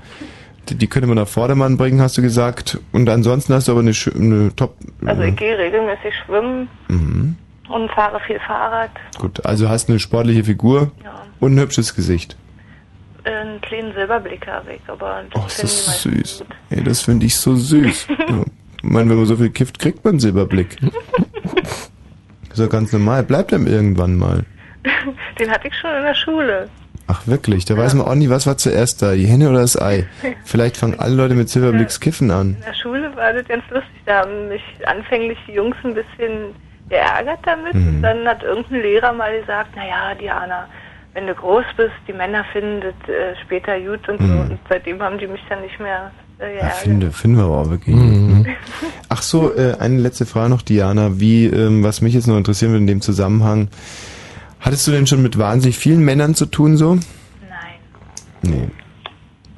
die, 0.70 0.86
könnte 0.86 1.08
man 1.08 1.18
auf 1.18 1.30
Vordermann 1.30 1.76
bringen, 1.76 2.00
hast 2.00 2.16
du 2.18 2.22
gesagt. 2.22 2.78
Und 2.92 3.08
ansonsten 3.08 3.54
hast 3.54 3.68
du 3.68 3.72
aber 3.72 3.80
eine, 3.80 3.92
eine 4.14 4.54
top... 4.54 4.76
also 5.04 5.22
ich 5.22 5.36
gehe 5.36 5.56
regelmäßig 5.58 6.14
schwimmen 6.24 6.68
mhm. 6.88 7.36
und 7.68 7.90
fahre 7.92 8.20
viel 8.20 8.38
Fahrrad. 8.40 8.90
Gut, 9.18 9.44
also 9.44 9.68
hast 9.68 9.88
eine 9.88 9.98
sportliche 9.98 10.44
Figur 10.44 10.92
und 11.40 11.54
ein 11.54 11.60
hübsches 11.60 11.94
Gesicht. 11.94 12.36
Einen 13.24 13.60
kleinen 13.60 13.92
Silberblick 13.94 14.46
habe 14.46 14.74
ich, 14.74 14.80
aber 14.88 15.22
das 15.32 15.42
Oh, 15.42 15.46
ist 15.46 15.54
finden 15.54 15.68
die 15.68 15.76
das 15.76 15.86
meisten 15.86 16.10
süß. 16.10 16.44
Ey, 16.70 16.84
das 16.84 17.02
finde 17.02 17.26
ich 17.26 17.36
so 17.36 17.54
süß. 17.54 18.06
ja. 18.28 18.44
Ich 18.82 18.90
meine, 18.90 19.10
wenn 19.10 19.16
man 19.16 19.26
so 19.26 19.36
viel 19.36 19.50
kifft, 19.50 19.78
kriegt 19.78 20.04
man 20.04 20.14
einen 20.14 20.20
Silberblick. 20.20 20.76
Das 20.80 22.52
ist 22.52 22.58
ja 22.58 22.66
ganz 22.66 22.92
normal. 22.92 23.22
Bleibt 23.22 23.54
einem 23.54 23.68
irgendwann 23.68 24.16
mal. 24.16 24.44
Den 25.38 25.50
hatte 25.50 25.68
ich 25.68 25.74
schon 25.76 25.94
in 25.94 26.02
der 26.02 26.14
Schule. 26.14 26.68
Ach 27.06 27.26
wirklich, 27.26 27.64
da 27.64 27.76
weiß 27.76 27.94
man 27.94 28.06
auch 28.06 28.14
nie, 28.14 28.30
was 28.30 28.46
war 28.46 28.56
zuerst 28.56 29.02
da, 29.02 29.12
die 29.12 29.26
Henne 29.26 29.50
oder 29.50 29.60
das 29.60 29.80
Ei. 29.80 30.06
Vielleicht 30.44 30.76
fangen 30.76 30.98
alle 30.98 31.14
Leute 31.14 31.34
mit 31.34 31.48
Silberblicks 31.48 32.00
Kiffen 32.00 32.30
an. 32.30 32.56
In 32.58 32.64
der 32.66 32.74
Schule 32.74 33.14
war 33.16 33.32
das 33.32 33.46
ganz 33.48 33.64
lustig. 33.70 33.90
Da 34.06 34.20
haben 34.20 34.48
mich 34.48 34.62
anfänglich 34.86 35.36
die 35.46 35.52
Jungs 35.52 35.76
ein 35.84 35.94
bisschen 35.94 36.54
geärgert 36.88 37.40
damit. 37.44 37.74
Mhm. 37.74 38.00
Dann 38.02 38.26
hat 38.26 38.42
irgendein 38.42 38.82
Lehrer 38.82 39.12
mal 39.12 39.38
gesagt, 39.40 39.74
naja, 39.76 40.14
Diana, 40.18 40.66
wenn 41.14 41.26
du 41.26 41.34
groß 41.34 41.64
bist, 41.76 41.92
die 42.08 42.12
Männer 42.12 42.44
finden 42.52 42.80
das 42.80 43.08
äh, 43.08 43.34
später 43.44 43.78
gut 43.80 44.08
und 44.08 44.18
so. 44.18 44.24
Mhm. 44.26 44.40
Und 44.40 44.58
seitdem 44.68 45.02
haben 45.02 45.18
die 45.18 45.26
mich 45.26 45.40
dann 45.50 45.60
nicht 45.60 45.78
mehr 45.80 46.10
äh, 46.38 46.44
Ja, 46.54 46.60
geärgert. 46.60 46.76
finde, 46.78 47.10
finden 47.10 47.36
wir 47.38 47.44
aber 47.44 47.58
auch 47.58 47.70
wirklich. 47.70 47.94
Mhm. 47.96 48.46
Ach 49.08 49.20
so, 49.22 49.54
äh, 49.54 49.74
eine 49.78 49.98
letzte 49.98 50.24
Frage 50.24 50.48
noch, 50.50 50.62
Diana. 50.62 51.20
Wie, 51.20 51.46
ähm, 51.46 51.82
was 51.84 52.00
mich 52.00 52.14
jetzt 52.14 52.26
noch 52.28 52.38
interessieren 52.38 52.70
würde 52.72 52.82
in 52.82 52.86
dem 52.86 53.00
Zusammenhang, 53.02 53.68
hattest 54.62 54.86
du 54.86 54.90
denn 54.92 55.06
schon 55.06 55.22
mit 55.22 55.36
wahnsinnig 55.38 55.76
vielen 55.78 56.04
Männern 56.04 56.34
zu 56.34 56.46
tun 56.46 56.76
so? 56.76 56.94
Nein. 56.94 57.02
Nee. 58.42 58.68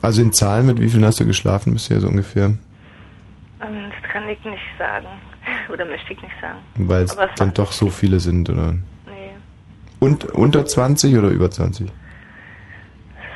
Also 0.02 0.20
in 0.20 0.32
Zahlen, 0.32 0.66
mit 0.66 0.80
wie 0.80 0.88
vielen 0.90 1.04
hast 1.04 1.20
du 1.20 1.26
geschlafen 1.26 1.72
bisher 1.72 2.00
so 2.00 2.08
ungefähr? 2.08 2.46
Ähm, 2.46 2.58
das 3.60 4.10
kann 4.12 4.28
ich 4.28 4.42
nicht 4.44 4.62
sagen. 4.78 5.06
Oder 5.72 5.84
möchte 5.86 6.12
ich 6.12 6.20
nicht 6.22 6.34
sagen. 6.40 6.58
Weil 6.76 7.04
es 7.04 7.12
Aber 7.16 7.28
es 7.30 7.34
dann 7.36 7.54
doch 7.54 7.72
so 7.72 7.88
viele 7.90 8.18
sind, 8.20 8.48
oder? 8.50 8.72
Nee. 8.72 8.80
Und 10.00 10.24
unter 10.26 10.64
20 10.66 11.16
oder 11.16 11.28
über 11.28 11.50
20? 11.50 11.90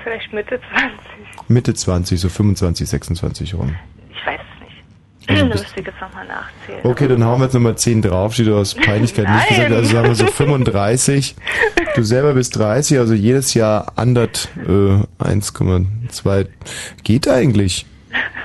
Vielleicht 0.05 0.33
Mitte 0.33 0.59
20. 0.71 1.49
Mitte 1.49 1.75
20, 1.75 2.21
so 2.21 2.29
25, 2.29 2.89
26 2.89 3.55
rum. 3.55 3.75
Ich 4.11 4.27
weiß 4.27 4.41
es 4.41 4.65
nicht. 4.65 4.77
Also 4.77 5.18
da 5.18 5.18
bis- 5.18 5.18
müsste 5.29 5.67
ich 5.81 5.87
jetzt 5.87 6.01
nochmal 6.01 6.27
nachzählen. 6.27 6.81
Okay, 6.83 7.09
dann 7.09 7.25
hauen 7.25 7.41
wir 7.41 7.45
jetzt 7.45 7.55
nochmal 7.55 7.77
10 7.77 8.03
drauf, 8.03 8.35
steht 8.35 8.49
aus 8.49 8.75
Peinlichkeit 8.75 9.29
nicht 9.29 9.49
gesagt, 9.49 9.73
also 9.73 9.93
sagen 9.93 10.09
wir 10.09 10.15
so 10.15 10.27
35. 10.27 11.35
Du 11.95 12.03
selber 12.03 12.35
bist 12.35 12.57
30, 12.57 12.99
also 12.99 13.15
jedes 13.15 13.55
Jahr 13.55 13.93
andert 13.97 14.49
äh, 14.67 15.03
1,2. 15.23 16.47
Geht 17.05 17.29
eigentlich, 17.29 17.87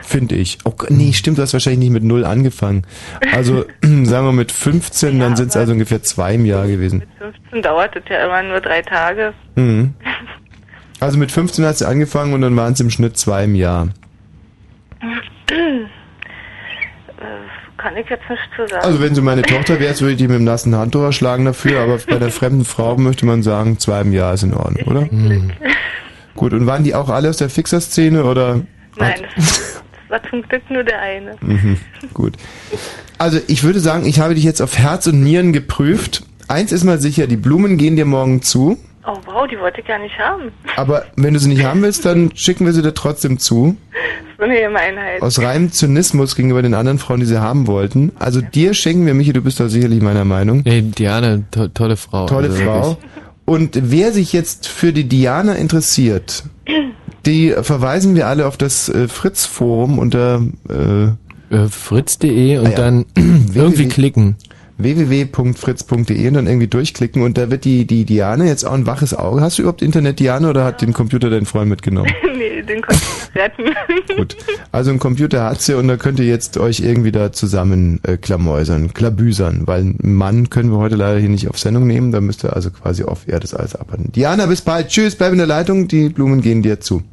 finde 0.01 0.35
ich. 0.35 0.57
Oh, 0.65 0.73
nee, 0.89 1.13
stimmt, 1.13 1.37
du 1.37 1.41
hast 1.41 1.53
wahrscheinlich 1.53 1.79
nicht 1.79 1.91
mit 1.91 2.03
0 2.03 2.25
angefangen. 2.25 2.85
Also 3.31 3.65
sagen 3.81 4.27
wir 4.27 4.33
mit 4.33 4.51
15, 4.51 5.19
dann 5.19 5.35
sind 5.35 5.49
es 5.49 5.57
also 5.57 5.73
ungefähr 5.73 6.03
zwei 6.03 6.35
im 6.35 6.45
Jahr 6.45 6.67
gewesen. 6.67 7.03
15 7.19 7.61
dauert 7.61 7.95
es 7.95 8.03
ja 8.09 8.25
immer 8.25 8.43
nur 8.43 8.59
drei 8.59 8.81
Tage. 8.81 9.33
Mhm. 9.55 9.93
Also 10.99 11.17
mit 11.17 11.31
15 11.31 11.65
hast 11.65 11.81
du 11.81 11.85
angefangen 11.85 12.33
und 12.33 12.41
dann 12.41 12.55
waren 12.55 12.73
es 12.73 12.79
im 12.79 12.89
Schnitt 12.89 13.17
zwei 13.17 13.45
im 13.45 13.55
Jahr. 13.55 13.89
kann 17.83 17.97
ich 17.97 18.09
jetzt 18.09 18.29
nicht 18.29 18.41
zu 18.55 18.65
sagen. 18.65 18.85
Also 18.85 19.01
wenn 19.01 19.13
du 19.13 19.21
meine 19.21 19.41
Tochter 19.41 19.79
wärst, 19.79 20.01
würde 20.01 20.13
ich 20.13 20.17
die 20.17 20.27
mit 20.29 20.37
dem 20.37 20.45
nassen 20.45 20.73
Handtuch 20.75 21.01
erschlagen 21.01 21.43
dafür, 21.43 21.81
aber 21.81 21.97
bei 22.07 22.17
der 22.17 22.31
fremden 22.31 22.63
Frau 22.63 22.95
möchte 22.97 23.25
man 23.25 23.43
sagen, 23.43 23.77
zwei 23.77 24.01
im 24.01 24.13
Jahr 24.13 24.33
ist 24.33 24.43
in 24.43 24.53
Ordnung, 24.53 24.87
oder? 24.87 25.01
Mhm. 25.11 25.51
Gut, 26.33 26.53
und 26.53 26.65
waren 26.65 26.83
die 26.83 26.95
auch 26.95 27.09
alle 27.09 27.29
aus 27.29 27.37
der 27.37 27.49
Fixer-Szene 27.49 28.23
oder? 28.23 28.61
Nein, 28.97 29.25
das, 29.35 29.45
das 29.45 29.83
war 30.07 30.23
zum 30.29 30.41
Glück 30.43 30.63
nur 30.69 30.83
der 30.83 30.99
eine. 31.01 31.35
Mhm, 31.41 31.77
gut. 32.13 32.35
Also 33.17 33.39
ich 33.47 33.63
würde 33.63 33.81
sagen, 33.81 34.05
ich 34.05 34.19
habe 34.19 34.33
dich 34.33 34.45
jetzt 34.45 34.61
auf 34.61 34.77
Herz 34.77 35.05
und 35.07 35.21
Nieren 35.21 35.51
geprüft. 35.51 36.23
Eins 36.47 36.71
ist 36.71 36.85
mal 36.85 36.99
sicher, 36.99 37.27
die 37.27 37.37
Blumen 37.37 37.77
gehen 37.77 37.97
dir 37.97 38.05
morgen 38.05 38.41
zu. 38.41 38.77
Oh 39.05 39.17
wow, 39.25 39.47
die 39.47 39.59
wollte 39.59 39.81
ich 39.81 39.87
gar 39.87 39.99
nicht 39.99 40.17
haben. 40.17 40.51
Aber 40.77 41.05
wenn 41.15 41.33
du 41.33 41.39
sie 41.39 41.49
nicht 41.49 41.63
haben 41.63 41.81
willst, 41.81 42.05
dann 42.05 42.31
schicken 42.35 42.65
wir 42.65 42.71
sie 42.71 42.81
dir 42.81 42.93
trotzdem 42.93 43.37
zu. 43.37 43.75
So 44.37 44.43
eine 44.43 44.61
Gemeinheit. 44.61 45.21
Aus 45.21 45.39
reinem 45.39 45.71
Zynismus 45.71 46.35
gegenüber 46.35 46.61
den 46.61 46.73
anderen 46.73 46.99
Frauen, 46.99 47.19
die 47.19 47.25
sie 47.25 47.41
haben 47.41 47.67
wollten. 47.67 48.13
Also 48.17 48.41
dir 48.41 48.73
schenken 48.73 49.05
wir, 49.05 49.13
Michi, 49.13 49.33
du 49.33 49.41
bist 49.41 49.59
da 49.59 49.67
sicherlich 49.67 50.01
meiner 50.01 50.25
Meinung. 50.25 50.61
Nee, 50.65 50.81
Diana, 50.81 51.39
to 51.51 51.67
tolle 51.67 51.97
Frau. 51.97 52.27
Tolle 52.27 52.49
also 52.49 52.63
Frau. 52.63 52.87
wirklich. 52.89 53.07
Und 53.45 53.91
wer 53.91 54.13
sich 54.13 54.31
jetzt 54.31 54.67
für 54.69 54.93
die 54.93 55.03
Diana 55.03 55.55
interessiert, 55.55 56.43
die 57.25 57.53
verweisen 57.61 58.15
wir 58.15 58.27
alle 58.27 58.47
auf 58.47 58.55
das 58.55 58.87
äh, 58.87 59.09
Fritz-Forum 59.09 59.99
unter 59.99 60.41
äh, 60.69 61.67
fritz.de 61.67 62.57
und 62.57 62.67
ah 62.67 62.69
ja. 62.69 62.75
dann 62.75 63.05
irgendwie 63.53 63.87
klicken. 63.87 64.37
www.fritz.de 64.83 66.27
und 66.27 66.33
dann 66.33 66.47
irgendwie 66.47 66.67
durchklicken 66.67 67.23
und 67.23 67.37
da 67.37 67.49
wird 67.49 67.65
die, 67.65 67.85
die 67.85 68.05
Diane 68.05 68.47
jetzt 68.47 68.65
auch 68.65 68.73
ein 68.73 68.85
waches 68.85 69.13
Auge. 69.13 69.41
Hast 69.41 69.57
du 69.57 69.63
überhaupt 69.63 69.81
Internet, 69.81 70.19
Diane, 70.19 70.49
oder 70.49 70.63
hat 70.65 70.81
den 70.81 70.93
Computer 70.93 71.29
dein 71.29 71.45
Freund 71.45 71.69
mitgenommen? 71.69 72.11
nee, 72.37 72.61
den 72.61 72.81
konnte 72.81 73.01
ich 73.01 73.09
nicht 73.09 73.35
retten. 73.35 73.63
Gut. 74.17 74.37
Also 74.71 74.91
ein 74.91 74.99
Computer 74.99 75.45
hat 75.45 75.61
sie 75.61 75.77
und 75.77 75.87
da 75.87 75.97
könnt 75.97 76.19
ihr 76.19 76.25
jetzt 76.25 76.57
euch 76.57 76.81
irgendwie 76.81 77.11
da 77.11 77.31
zusammen 77.31 77.99
äh, 78.03 78.17
klamäusern, 78.17 78.93
klabüsern, 78.93 79.63
weil 79.65 79.81
einen 79.81 80.15
Mann 80.15 80.49
können 80.49 80.71
wir 80.71 80.77
heute 80.77 80.95
leider 80.95 81.19
hier 81.19 81.29
nicht 81.29 81.47
auf 81.47 81.57
Sendung 81.57 81.87
nehmen, 81.87 82.11
da 82.11 82.21
müsst 82.21 82.43
ihr 82.43 82.53
also 82.53 82.71
quasi 82.71 83.03
auf 83.03 83.27
er 83.27 83.39
das 83.39 83.53
alles 83.53 83.75
abhalten. 83.75 84.11
Diana, 84.11 84.45
bis 84.45 84.61
bald. 84.61 84.89
Tschüss, 84.89 85.15
bleib 85.15 85.31
in 85.31 85.37
der 85.37 85.47
Leitung, 85.47 85.87
die 85.87 86.09
Blumen 86.09 86.41
gehen 86.41 86.61
dir 86.61 86.79
zu. 86.79 87.03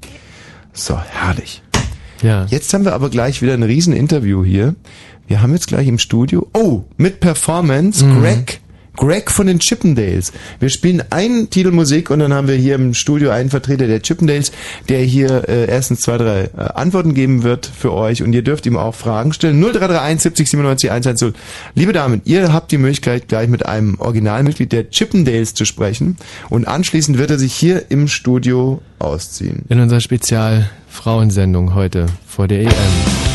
So, 0.72 0.98
herrlich. 0.98 1.62
Ja. 2.22 2.47
Jetzt 2.48 2.72
haben 2.74 2.84
wir 2.84 2.92
aber 2.92 3.10
gleich 3.10 3.42
wieder 3.42 3.55
ein 3.55 3.62
riesen 3.62 3.94
Interview 3.94 4.44
hier. 4.44 4.74
Wir 5.31 5.43
haben 5.43 5.52
jetzt 5.52 5.69
gleich 5.69 5.86
im 5.86 6.01
Studio, 6.01 6.48
oh, 6.55 6.82
mit 6.97 7.20
Performance, 7.20 8.05
Greg, 8.05 8.61
Greg 8.97 9.31
von 9.31 9.47
den 9.47 9.61
Chippendales. 9.61 10.32
Wir 10.59 10.70
spielen 10.70 11.05
einen 11.11 11.51
Titel 11.51 11.70
Musik 11.70 12.11
und 12.11 12.19
dann 12.19 12.35
haben 12.35 12.48
wir 12.48 12.57
hier 12.57 12.74
im 12.74 12.94
Studio 12.94 13.31
einen 13.31 13.48
Vertreter 13.48 13.86
der 13.86 14.02
Chippendales, 14.02 14.51
der 14.89 14.98
hier 15.02 15.48
äh, 15.48 15.66
erstens 15.66 16.01
zwei, 16.01 16.19
drei 16.19 16.40
äh, 16.47 16.73
Antworten 16.74 17.15
geben 17.15 17.44
wird 17.44 17.66
für 17.66 17.93
euch 17.93 18.24
und 18.24 18.32
ihr 18.32 18.43
dürft 18.43 18.66
ihm 18.66 18.77
auch 18.77 18.97
Fragen 18.97 19.32
stellen. 19.32 19.61
0331 19.61 20.20
70 20.20 20.51
97 20.51 20.90
110. 20.90 21.35
Liebe 21.77 21.93
Damen, 21.93 22.23
ihr 22.24 22.52
habt 22.52 22.73
die 22.73 22.78
Möglichkeit 22.78 23.28
gleich 23.28 23.48
mit 23.48 23.65
einem 23.66 24.01
Originalmitglied 24.01 24.73
der 24.73 24.90
Chippendales 24.90 25.55
zu 25.55 25.65
sprechen 25.65 26.16
und 26.48 26.66
anschließend 26.66 27.19
wird 27.19 27.31
er 27.31 27.39
sich 27.39 27.55
hier 27.55 27.85
im 27.89 28.09
Studio 28.09 28.82
ausziehen. 28.98 29.62
In 29.69 29.78
unserer 29.78 30.01
Spezial-Frauensendung 30.01 31.77
heute 31.77 32.07
vor 32.27 32.48
der 32.48 32.62
EM. 32.62 33.30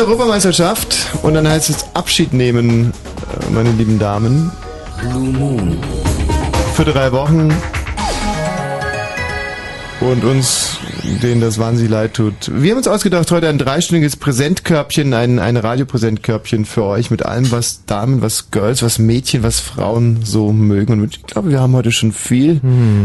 Ist 0.00 0.06
Europameisterschaft 0.06 0.96
und 1.22 1.34
dann 1.34 1.46
heißt 1.46 1.68
es 1.68 1.84
Abschied 1.94 2.32
nehmen, 2.32 2.92
äh, 2.92 3.50
meine 3.50 3.70
lieben 3.72 3.98
Damen. 3.98 4.50
Blue 5.00 5.28
Moon. 5.28 5.78
Für 6.74 6.84
drei 6.84 7.12
Wochen. 7.12 7.52
Und 10.00 10.24
uns, 10.24 10.59
denen 11.22 11.40
das 11.40 11.58
wahnsinnig 11.58 11.90
leid 11.90 12.14
tut. 12.14 12.50
Wir 12.52 12.70
haben 12.70 12.78
uns 12.78 12.88
ausgedacht, 12.88 13.30
heute 13.30 13.48
ein 13.48 13.58
dreistündiges 13.58 14.16
Präsentkörbchen, 14.16 15.12
ein, 15.14 15.38
ein 15.38 15.56
Radiopräsentkörbchen 15.56 16.64
für 16.64 16.84
euch 16.84 17.10
mit 17.10 17.24
allem, 17.24 17.50
was 17.50 17.84
Damen, 17.86 18.22
was 18.22 18.50
Girls, 18.50 18.82
was 18.82 18.98
Mädchen, 18.98 19.42
was 19.42 19.60
Frauen 19.60 20.20
so 20.24 20.52
mögen. 20.52 21.00
Und 21.00 21.16
ich 21.16 21.22
glaube, 21.24 21.50
wir 21.50 21.60
haben 21.60 21.74
heute 21.74 21.92
schon 21.92 22.12
viel, 22.12 22.60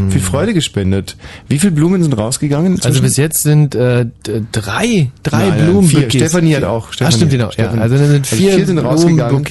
viel 0.09 0.22
Freude 0.22 0.53
gespendet. 0.53 1.17
Wie 1.48 1.59
viele 1.59 1.72
Blumen 1.74 2.03
sind 2.03 2.17
rausgegangen? 2.17 2.80
Also 2.83 3.01
bis 3.01 3.17
jetzt 3.17 3.43
sind 3.43 3.75
äh, 3.75 4.06
drei, 4.51 5.11
drei 5.24 5.49
Nein, 5.49 5.65
Blumen. 5.65 5.90
vier. 5.90 6.09
Stefanie 6.09 6.56
hat 6.56 6.64
auch. 6.64 6.90
ah, 6.99 7.11
stimmt 7.11 7.32
genau. 7.32 7.45
Ja, 7.48 7.51
Stefanie. 7.51 7.82
also 7.82 7.98
dann 7.98 8.09
sind 8.09 8.27
vier, 8.27 8.65
sind 8.65 8.80
rausgegangen. 8.80 9.45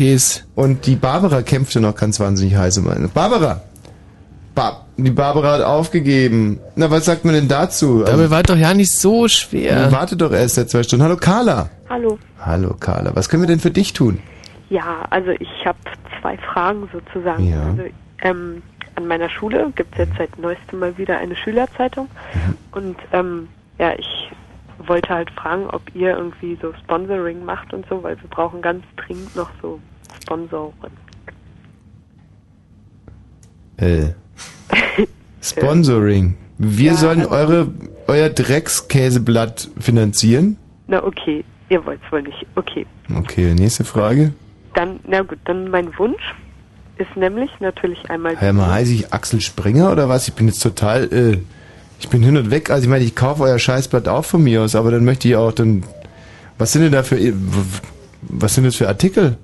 Und 0.54 0.86
die 0.86 0.96
Barbara 0.96 1.42
kämpfte 1.42 1.80
noch 1.80 1.94
ganz 1.96 2.20
wahnsinnig 2.20 2.56
heiß 2.56 2.78
um 2.78 2.88
eine. 2.88 3.08
Barbara! 3.08 3.62
Ba 4.54 4.83
die 4.96 5.10
Barbara 5.10 5.54
hat 5.54 5.62
aufgegeben. 5.62 6.60
Na, 6.76 6.90
was 6.90 7.04
sagt 7.04 7.24
man 7.24 7.34
denn 7.34 7.48
dazu? 7.48 8.04
Dabei 8.04 8.30
war 8.30 8.42
doch 8.42 8.56
ja 8.56 8.74
nicht 8.74 8.92
so 8.92 9.28
schwer. 9.28 9.90
Warte 9.90 10.16
doch 10.16 10.32
erst 10.32 10.54
seit 10.54 10.70
zwei 10.70 10.82
Stunden. 10.82 11.04
Hallo 11.04 11.16
Carla. 11.16 11.70
Hallo. 11.88 12.18
Hallo 12.40 12.74
Carla. 12.78 13.14
Was 13.14 13.28
können 13.28 13.42
wir 13.42 13.48
denn 13.48 13.60
für 13.60 13.70
dich 13.70 13.92
tun? 13.92 14.20
Ja, 14.70 15.04
also 15.10 15.30
ich 15.30 15.66
habe 15.66 15.78
zwei 16.20 16.36
Fragen 16.38 16.88
sozusagen. 16.92 17.48
Ja. 17.48 17.62
Also, 17.62 17.82
ähm, 18.22 18.62
an 18.96 19.06
meiner 19.08 19.28
Schule 19.28 19.72
gibt 19.74 19.92
es 19.94 20.06
jetzt 20.06 20.16
seit 20.16 20.38
neuestem 20.38 20.78
mal 20.78 20.96
wieder 20.96 21.18
eine 21.18 21.34
Schülerzeitung. 21.34 22.08
Mhm. 22.32 22.56
Und 22.72 22.96
ähm, 23.12 23.48
ja, 23.78 23.94
ich 23.98 24.30
wollte 24.86 25.08
halt 25.08 25.30
fragen, 25.32 25.66
ob 25.70 25.82
ihr 25.94 26.16
irgendwie 26.16 26.56
so 26.62 26.72
Sponsoring 26.84 27.44
macht 27.44 27.74
und 27.74 27.84
so, 27.88 28.02
weil 28.02 28.20
wir 28.20 28.30
brauchen 28.30 28.62
ganz 28.62 28.84
dringend 28.96 29.34
noch 29.34 29.50
so 29.60 29.80
Sponsoren. 30.22 30.92
Äh. 33.76 34.12
Sponsoring. 35.42 36.34
Wir 36.58 36.92
Ja, 36.92 36.96
sollen 36.96 37.20
also- 37.20 37.30
eure, 37.34 37.68
euer 38.06 38.28
Dreckskäseblatt 38.30 39.68
finanzieren? 39.78 40.56
Na 40.86 41.02
okay, 41.02 41.44
ihr 41.68 41.84
wollt 41.84 42.00
es 42.04 42.12
wohl 42.12 42.22
nicht. 42.22 42.46
Okay. 42.54 42.86
Okay, 43.16 43.54
nächste 43.54 43.84
Frage. 43.84 44.32
Dann, 44.74 45.00
na 45.06 45.22
gut, 45.22 45.38
dann 45.44 45.70
mein 45.70 45.96
Wunsch 45.98 46.34
ist 46.98 47.16
nämlich 47.16 47.50
natürlich 47.60 48.08
einmal 48.10 48.40
Hör 48.40 48.52
mal, 48.52 48.70
heiße 48.72 48.92
ich 48.92 49.12
Axel 49.12 49.40
Springer 49.40 49.90
oder 49.92 50.08
was? 50.08 50.28
Ich 50.28 50.34
bin 50.34 50.46
jetzt 50.46 50.62
total, 50.62 51.12
äh, 51.12 51.38
ich 51.98 52.08
bin 52.08 52.22
hin 52.22 52.36
und 52.36 52.50
weg. 52.50 52.70
Also 52.70 52.84
ich 52.84 52.88
meine, 52.90 53.04
ich 53.04 53.14
kaufe 53.14 53.42
euer 53.42 53.58
Scheißblatt 53.58 54.08
auch 54.08 54.24
von 54.24 54.42
mir 54.44 54.62
aus, 54.62 54.74
aber 54.76 54.90
dann 54.90 55.04
möchte 55.04 55.28
ich 55.28 55.36
auch 55.36 55.52
dann, 55.52 55.84
was 56.58 56.72
sind 56.72 56.82
denn 56.82 56.92
da 56.92 57.02
für, 57.02 57.18
was 58.22 58.54
sind 58.54 58.64
das 58.64 58.76
für 58.76 58.88
Artikel? 58.88 59.36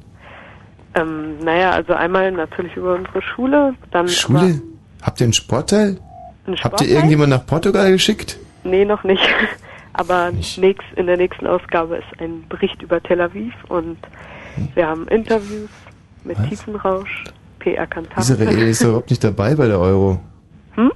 ähm, 0.94 1.38
naja, 1.44 1.70
also 1.70 1.92
einmal 1.92 2.32
natürlich 2.32 2.74
über 2.76 2.94
unsere 2.94 3.22
Schule, 3.22 3.74
dann 3.92 4.08
Schule? 4.08 4.60
Habt 5.02 5.20
ihr 5.20 5.24
einen 5.24 5.32
Sportteil? 5.32 5.98
Ein 6.46 6.56
Habt 6.56 6.80
ihr 6.80 6.88
irgendjemand 6.88 7.30
nach 7.30 7.46
Portugal 7.46 7.90
geschickt? 7.92 8.38
Nee, 8.64 8.84
noch 8.84 9.04
nicht. 9.04 9.22
Aber 9.92 10.30
nächst, 10.32 10.86
in 10.96 11.06
der 11.06 11.16
nächsten 11.16 11.46
Ausgabe 11.46 11.96
ist 11.96 12.20
ein 12.20 12.44
Bericht 12.48 12.80
über 12.82 13.02
Tel 13.02 13.20
Aviv 13.20 13.52
und 13.68 13.98
wir 14.74 14.86
haben 14.86 15.08
Interviews 15.08 15.68
mit 16.24 16.38
Was? 16.38 16.48
Tiefenrausch, 16.48 17.24
PR 17.58 17.86
Kantate. 17.86 18.20
Israel 18.20 18.58
ist 18.68 18.82
überhaupt 18.82 19.10
nicht 19.10 19.22
dabei 19.24 19.54
bei 19.54 19.66
der 19.66 19.78
Euro. 19.78 20.20
Hm? 20.74 20.92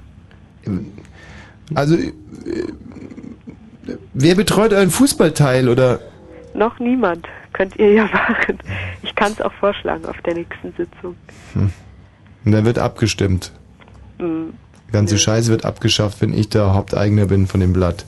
Also, 1.73 1.95
äh, 1.95 2.13
wer 4.13 4.35
betreut 4.35 4.73
euren 4.73 4.89
Fußballteil 4.89 5.67
oder? 5.69 5.99
Noch 6.53 6.79
niemand. 6.79 7.27
Könnt 7.53 7.77
ihr 7.77 7.93
ja 7.93 8.03
machen. 8.13 8.59
Ich 9.03 9.13
kann 9.15 9.31
es 9.33 9.41
auch 9.41 9.53
vorschlagen 9.53 10.05
auf 10.05 10.19
der 10.21 10.35
nächsten 10.35 10.73
Sitzung. 10.77 11.15
Hm. 11.53 11.71
Und 12.45 12.51
dann 12.51 12.65
wird 12.65 12.79
abgestimmt. 12.79 13.51
Die 14.19 14.91
ganze 14.91 15.17
Scheiße 15.17 15.51
wird 15.51 15.65
abgeschafft, 15.65 16.21
wenn 16.21 16.33
ich 16.33 16.49
der 16.49 16.73
Haupteigner 16.73 17.25
bin 17.25 17.47
von 17.47 17.59
dem 17.59 17.73
Blatt. 17.73 18.05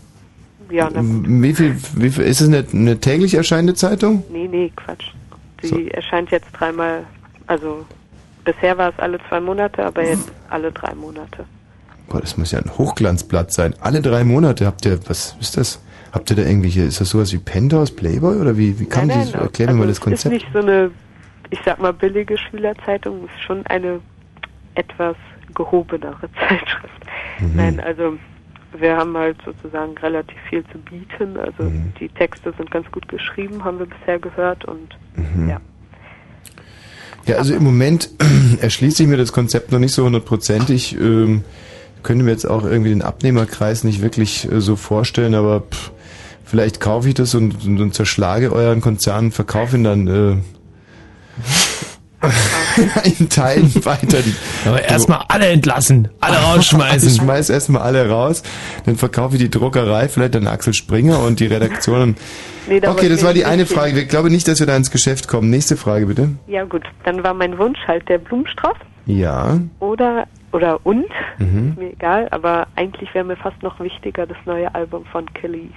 Ja, 0.70 0.90
na, 0.94 1.02
Wie 1.04 1.54
viel, 1.54 1.76
wie 1.96 2.10
viel, 2.10 2.24
ist 2.26 2.42
es 2.42 2.48
eine, 2.48 2.66
eine 2.74 3.00
täglich 3.00 3.34
erscheinende 3.36 3.74
Zeitung? 3.74 4.24
nee, 4.32 4.48
nee, 4.48 4.72
Quatsch. 4.76 5.12
Die 5.64 5.68
So. 5.68 5.78
erscheint 5.80 6.30
jetzt 6.32 6.48
dreimal, 6.54 7.04
also 7.48 7.86
bisher 8.46 8.78
war 8.78 8.90
es 8.90 9.00
alle 9.00 9.18
zwei 9.30 9.40
Monate, 9.40 9.86
aber 9.86 10.06
jetzt 10.08 10.32
alle 10.50 10.72
drei 10.72 10.94
Monate. 10.94 11.46
Boah, 12.10 12.22
das 12.22 12.38
muss 12.38 12.52
ja 12.52 12.60
ein 12.60 12.78
Hochglanzblatt 12.78 13.52
sein. 13.52 13.74
Alle 13.82 14.02
drei 14.02 14.24
Monate 14.24 14.66
habt 14.66 14.86
ihr, 14.86 15.00
was 15.10 15.36
ist 15.42 15.58
das? 15.58 15.82
Habt 16.12 16.30
ihr 16.30 16.36
da 16.38 16.44
irgendwelche, 16.44 16.84
ist 16.84 17.02
das 17.02 17.10
sowas 17.10 17.34
wie 17.34 17.38
Penthouse, 17.38 17.92
Playboy 17.92 18.38
oder 18.38 18.58
wie, 18.58 18.80
wie 18.80 18.86
kann 18.86 19.08
man 19.08 19.20
nein, 19.20 19.34
erklären 19.34 19.70
also 19.70 19.80
mal 19.80 19.88
das 19.88 20.00
Konzept? 20.00 20.26
ist 20.36 20.42
nicht 20.44 20.48
so 20.54 20.60
eine, 20.60 20.92
ich 21.50 21.60
sag 21.66 21.80
mal, 21.82 21.92
billige 21.94 22.38
Schülerzeitung, 22.38 23.26
es 23.26 23.32
ist 23.40 23.44
schon 23.46 23.66
eine 23.68 24.00
etwas 24.76 25.16
gehobenere 25.58 26.30
Zeitschrift. 26.48 27.02
Mhm. 27.40 27.52
Nein, 27.56 27.80
also 27.82 28.14
wir 28.78 28.96
haben 28.96 29.18
halt 29.18 29.38
sozusagen 29.44 29.98
relativ 29.98 30.38
viel 30.50 30.64
zu 30.72 30.78
bieten. 30.78 31.36
Also 31.38 31.64
Mhm. 31.64 31.92
die 32.00 32.10
Texte 32.10 32.54
sind 32.58 32.70
ganz 32.72 32.90
gut 32.92 33.08
geschrieben, 33.10 33.64
haben 33.66 33.80
wir 33.80 33.88
bisher 33.88 34.20
gehört 34.20 34.64
und 34.66 34.96
Mhm. 35.16 35.50
ja. 35.50 35.60
Ja, 37.26 37.36
also 37.38 37.54
im 37.56 37.64
Moment 37.64 38.10
erschließt 38.62 38.98
sich 38.98 39.08
mir 39.08 39.18
das 39.18 39.34
Konzept 39.34 39.72
noch 39.74 39.80
nicht 39.80 39.92
so 39.94 40.06
hundertprozentig. 40.06 40.96
Ähm, 41.00 41.44
könnte 42.04 42.24
mir 42.24 42.32
jetzt 42.32 42.46
auch 42.50 42.64
irgendwie 42.64 42.92
den 42.92 43.02
Abnehmerkreis 43.02 43.84
nicht 43.84 44.02
wirklich 44.02 44.50
äh, 44.50 44.62
so 44.62 44.76
vorstellen, 44.78 45.36
aber 45.36 45.62
pff, 45.62 45.92
vielleicht 46.46 46.80
kaufe 46.80 47.10
ich 47.10 47.16
das 47.16 47.36
und, 47.36 47.66
und, 47.66 47.82
und 47.82 47.94
zerschlage 47.94 48.54
euren 48.54 48.80
Konzern 48.80 49.26
und 49.26 49.32
verkaufe 49.34 49.76
ihn 49.76 49.84
dann 49.84 50.08
äh, 50.08 50.36
in 53.20 53.30
Teilen 53.30 53.74
weiter. 53.86 54.22
Die, 54.22 54.36
Aber 54.68 54.82
erstmal 54.82 55.24
alle 55.28 55.48
entlassen, 55.48 56.10
alle 56.20 56.38
rausschmeißen. 56.38 57.10
Ich 57.10 57.16
schmeiß 57.18 57.50
erstmal 57.50 57.82
alle 57.82 58.10
raus, 58.10 58.44
dann 58.86 58.96
verkaufe 58.96 59.36
ich 59.36 59.42
die 59.42 59.50
Druckerei, 59.50 60.08
vielleicht 60.10 60.36
an 60.36 60.48
Axel 60.48 60.74
Springer 60.74 61.20
und 61.24 61.40
die 61.40 61.48
Redaktion. 61.48 62.16
Nee, 62.68 62.80
da 62.82 62.92
okay, 62.92 63.08
das 63.10 63.24
war 63.24 63.34
die 63.34 63.46
eine 63.46 63.64
hin. 63.64 63.76
Frage. 63.76 64.02
Ich 64.02 64.10
glaube 64.10 64.30
nicht, 64.30 64.48
dass 64.48 64.60
wir 64.60 64.68
da 64.68 64.76
ins 64.76 64.92
Geschäft 64.92 65.28
kommen. 65.28 65.50
Nächste 65.50 65.78
Frage 65.78 66.06
bitte. 66.08 66.30
Ja 66.48 66.66
gut, 66.66 66.84
dann 67.06 67.24
war 67.24 67.34
mein 67.34 67.58
Wunsch 67.58 67.80
halt 67.88 68.08
der 68.10 68.18
Blumenstrauß 68.18 68.76
Ja. 69.06 69.60
oder 69.80 70.26
oder 70.54 70.80
und, 70.86 71.06
Mhm. 71.40 71.70
ist 71.72 71.78
mir 71.78 71.92
egal, 71.92 72.28
aber 72.32 72.68
eigentlich 72.76 73.14
wäre 73.14 73.26
mir 73.26 73.36
fast 73.36 73.62
noch 73.64 73.80
wichtiger 73.80 74.26
das 74.26 74.38
neue 74.46 74.74
Album 74.74 75.04
von 75.12 75.26
Kelly's. 75.34 75.72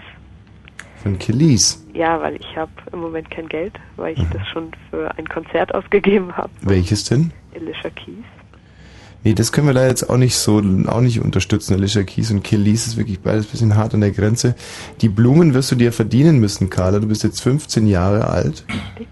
Von 1.03 1.19
Killis. 1.19 1.85
Ja, 1.95 2.21
weil 2.21 2.37
ich 2.37 2.57
habe 2.57 2.71
im 2.93 3.01
Moment 3.01 3.31
kein 3.31 3.49
Geld, 3.49 3.73
weil 3.97 4.15
Mhm. 4.15 4.23
ich 4.23 4.29
das 4.31 4.47
schon 4.49 4.71
für 4.91 5.11
ein 5.17 5.27
Konzert 5.29 5.75
ausgegeben 5.75 6.37
habe. 6.37 6.51
Welches 6.63 7.05
denn? 7.05 7.33
Alicia 7.55 7.91
Keys. 7.91 8.25
Nee, 9.23 9.35
das 9.35 9.53
können 9.53 9.67
wir 9.67 9.75
leider 9.75 9.89
jetzt 9.89 10.09
auch 10.09 10.17
nicht 10.17 10.35
so, 10.35 10.63
auch 10.87 11.01
nicht 11.03 11.21
unterstützen. 11.21 11.75
Alicia 11.75 12.03
Keys 12.05 12.31
und 12.31 12.43
Killis 12.43 12.87
ist 12.87 12.97
wirklich 12.97 13.21
beides 13.21 13.47
ein 13.47 13.51
bisschen 13.51 13.77
hart 13.77 13.93
an 13.93 14.01
der 14.01 14.13
Grenze. 14.13 14.55
Die 15.03 15.11
Blumen 15.11 15.53
wirst 15.53 15.71
du 15.71 15.75
dir 15.77 15.93
verdienen 15.93 16.39
müssen, 16.41 16.71
Carla. 16.71 17.01
Du 17.01 17.07
bist 17.09 17.23
jetzt 17.23 17.41
15 17.43 17.87
Jahre 17.87 18.29
alt. 18.29 18.65
Äh, 18.69 19.05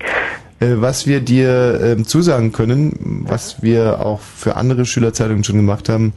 was 0.61 1.07
wir 1.07 1.21
dir 1.21 1.81
ähm, 1.83 2.07
zusagen 2.07 2.53
können, 2.53 3.25
was 3.29 3.63
wir 3.63 4.05
auch 4.05 4.21
für 4.21 4.57
andere 4.57 4.87
Schülerzeitungen 4.87 5.45
schon 5.45 5.57
gemacht 5.57 5.89
haben, 5.89 6.13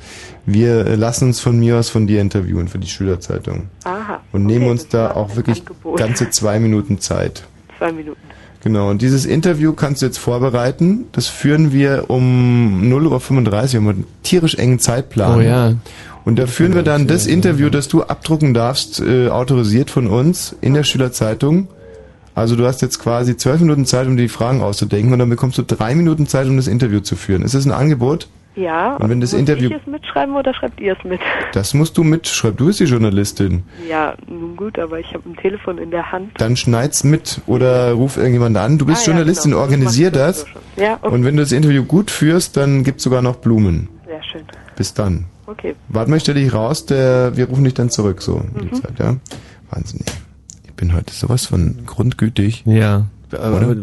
wir 0.46 0.86
äh, 0.88 0.96
lassen 0.96 1.26
uns 1.26 1.40
von 1.40 1.60
mir 1.60 1.78
aus 1.78 1.90
von 1.90 2.08
dir 2.08 2.22
interviewen 2.22 2.68
für 2.68 2.80
die 2.80 2.88
Schülerzeitung. 2.88 3.70
Aha. 3.84 4.20
Und 4.32 4.46
nehmen 4.46 4.64
okay, 4.64 4.72
uns 4.72 4.88
da 4.88 5.12
auch 5.12 5.36
wirklich 5.36 5.60
Angebot. 5.60 5.98
ganze 5.98 6.30
zwei 6.32 6.60
Minuten 6.60 7.00
Zeit. 7.00 7.44
Zwei 7.78 7.92
Minuten. 7.92 8.20
Genau, 8.64 8.92
und 8.92 9.02
dieses 9.02 9.26
Interview 9.26 9.74
kannst 9.74 10.02
du 10.02 10.06
jetzt 10.06 10.20
vorbereiten. 10.20 11.06
Das 11.14 11.28
führen 11.28 11.72
wir 11.72 12.06
um 12.10 12.82
0.35 12.84 13.08
Uhr. 13.08 13.52
Wir 13.52 13.80
haben 13.80 13.88
einen 13.90 14.06
tierisch 14.22 14.56
engen 14.56 14.78
Zeitplan. 14.80 15.40
Oh 15.40 15.42
ja. 15.42 15.74
Und 16.26 16.38
da 16.38 16.46
führen 16.46 16.76
wir 16.76 16.84
dann 16.84 17.08
das 17.08 17.26
Interview, 17.26 17.70
das 17.70 17.88
du 17.88 18.04
abdrucken 18.04 18.54
darfst, 18.54 19.02
äh, 19.02 19.30
autorisiert 19.30 19.90
von 19.90 20.06
uns 20.06 20.56
in 20.62 20.76
der 20.76 20.84
Schülerzeitung. 20.84 21.68
Also 22.36 22.56
du 22.56 22.66
hast 22.66 22.82
jetzt 22.82 23.00
quasi 23.00 23.36
zwölf 23.38 23.60
Minuten 23.62 23.86
Zeit, 23.86 24.08
um 24.08 24.16
die 24.18 24.28
Fragen 24.30 24.62
auszudenken 24.62 25.12
und 25.14 25.20
dann 25.20 25.30
bekommst 25.30 25.58
du 25.58 25.64
drei 25.64 25.96
Minuten 25.96 26.28
Zeit, 26.28 26.48
um 26.48 26.58
das 26.58 26.68
Interview 26.68 27.00
zu 27.02 27.16
führen. 27.16 27.42
Ist 27.44 27.56
das 27.56 27.66
ein 27.66 27.72
Angebot? 27.72 28.28
Ja, 28.54 28.98
Und 28.98 29.10
wenn 29.10 29.22
das 29.22 29.32
muss 29.32 29.40
Interview- 29.40 29.70
ich 29.70 29.76
es 29.82 29.88
mitschreiben 29.88 30.36
oder 30.36 30.54
schreibt 30.54 30.82
ihr 30.82 30.98
es 30.98 31.04
mit? 31.06 31.22
Das 31.54 31.74
musst 31.74 31.98
du 31.98 32.04
mitschreiben. 32.04 32.58
Du 32.58 32.66
bist 32.66 32.82
die 32.82 32.84
Journalistin. 32.84 33.64
Ja, 33.90 34.16
nun 34.28 34.58
gut, 34.58 34.78
aber 34.78 35.00
ich 35.00 35.14
habe 35.14 35.30
ein 35.30 35.38
Telefon 35.38 35.78
in 35.78 35.90
der 35.90 36.12
Hand. 36.12 36.32
Dann 36.38 36.58
schneid's 36.58 37.06
mit 37.06 37.40
oder 37.48 37.94
ruf 37.94 38.18
irgendjemand 38.18 38.58
an. 38.58 38.78
Du 38.78 38.86
bist 38.86 39.04
Ah, 39.04 39.12
ja, 39.12 39.16
Journalistin, 39.18 39.52
genau. 39.52 39.64
Das 39.64 39.72
organisier 39.72 40.12
das. 40.12 40.46
Ja, 40.76 41.00
okay. 41.02 41.14
Und 41.14 41.24
wenn 41.24 41.38
du 41.38 41.44
das 41.44 41.54
Interview 41.54 41.84
gut 41.86 42.12
führst, 42.12 42.58
dann 42.58 42.84
gibt's 42.84 43.04
sogar 43.04 43.22
noch 43.22 43.38
Blumen. 43.38 43.88
Sehr 44.06 44.22
schön. 44.24 44.42
Bis 44.76 44.94
dann. 44.94 45.26
Okay. 45.48 45.74
Warte 45.88 46.10
mal, 46.10 46.18
ich 46.18 46.24
stell 46.24 46.36
dich 46.36 46.54
raus, 46.54 46.86
der, 46.86 47.38
wir 47.38 47.48
rufen 47.48 47.64
dich 47.64 47.74
dann 47.74 47.90
zurück, 47.90 48.22
so, 48.22 48.42
in 48.56 48.68
die 48.70 48.76
Mhm. 48.76 48.82
Zeit, 48.82 49.00
ja. 49.00 49.16
Wahnsinn, 49.70 50.02
bin 50.82 50.94
heute 50.94 51.14
sowas 51.14 51.46
von 51.46 51.86
grundgütig. 51.86 52.64
Ja. 52.66 53.06
Aber 53.32 53.76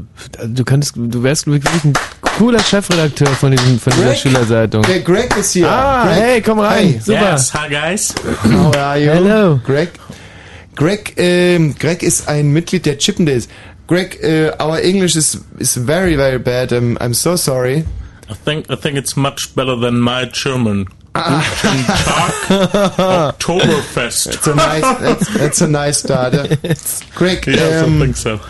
du 0.46 0.64
könntest, 0.64 0.94
du 0.96 1.22
wärst 1.22 1.46
wirklich 1.46 1.84
ein 1.84 1.94
cooler 2.20 2.58
Chefredakteur 2.58 3.28
von, 3.28 3.52
diesem, 3.52 3.78
von 3.78 3.92
dieser 3.92 4.08
Greg? 4.08 4.18
Schülerzeitung. 4.18 4.82
Der 4.82 5.00
Greg 5.00 5.34
ist 5.36 5.52
hier. 5.52 5.70
Ah, 5.70 6.06
Greg. 6.06 6.16
hey, 6.16 6.42
komm 6.42 6.58
rein. 6.58 6.94
Hi. 6.94 7.00
Super. 7.00 7.32
Yes, 7.32 7.54
hi 7.54 7.68
guys. 7.70 8.14
How 8.42 8.76
are 8.76 8.98
you? 8.98 9.12
Hello. 9.12 9.60
Greg. 9.64 9.90
Greg, 10.74 11.14
ähm, 11.16 11.76
Greg 11.78 12.02
ist 12.02 12.28
ein 12.28 12.52
Mitglied 12.52 12.84
der 12.84 12.98
Chippendales. 12.98 13.48
Greg, 13.86 14.20
äh, 14.20 14.50
our 14.60 14.80
English 14.80 15.14
is 15.14 15.40
is 15.58 15.76
very 15.76 16.16
very 16.16 16.38
bad. 16.38 16.72
I'm, 16.72 16.98
I'm 16.98 17.14
so 17.14 17.36
sorry. 17.36 17.84
I 18.28 18.34
think 18.44 18.68
I 18.70 18.76
think 18.76 18.98
it's 18.98 19.16
much 19.16 19.54
better 19.54 19.80
than 19.80 20.00
my 20.00 20.28
German. 20.30 20.86
Guten 21.18 21.84
Oktoberfest. 22.98 24.24
That's 24.26 24.46
a 24.46 24.54
nice 24.54 24.98
that's, 25.00 25.34
that's 25.34 25.60
a 25.60 25.68
nice 25.68 25.98
start. 25.98 26.32
Greg, 27.14 27.46
Yes, 27.46 27.82
I 27.82 27.86
ähm, 27.86 28.00
think 28.00 28.16
so. 28.16 28.40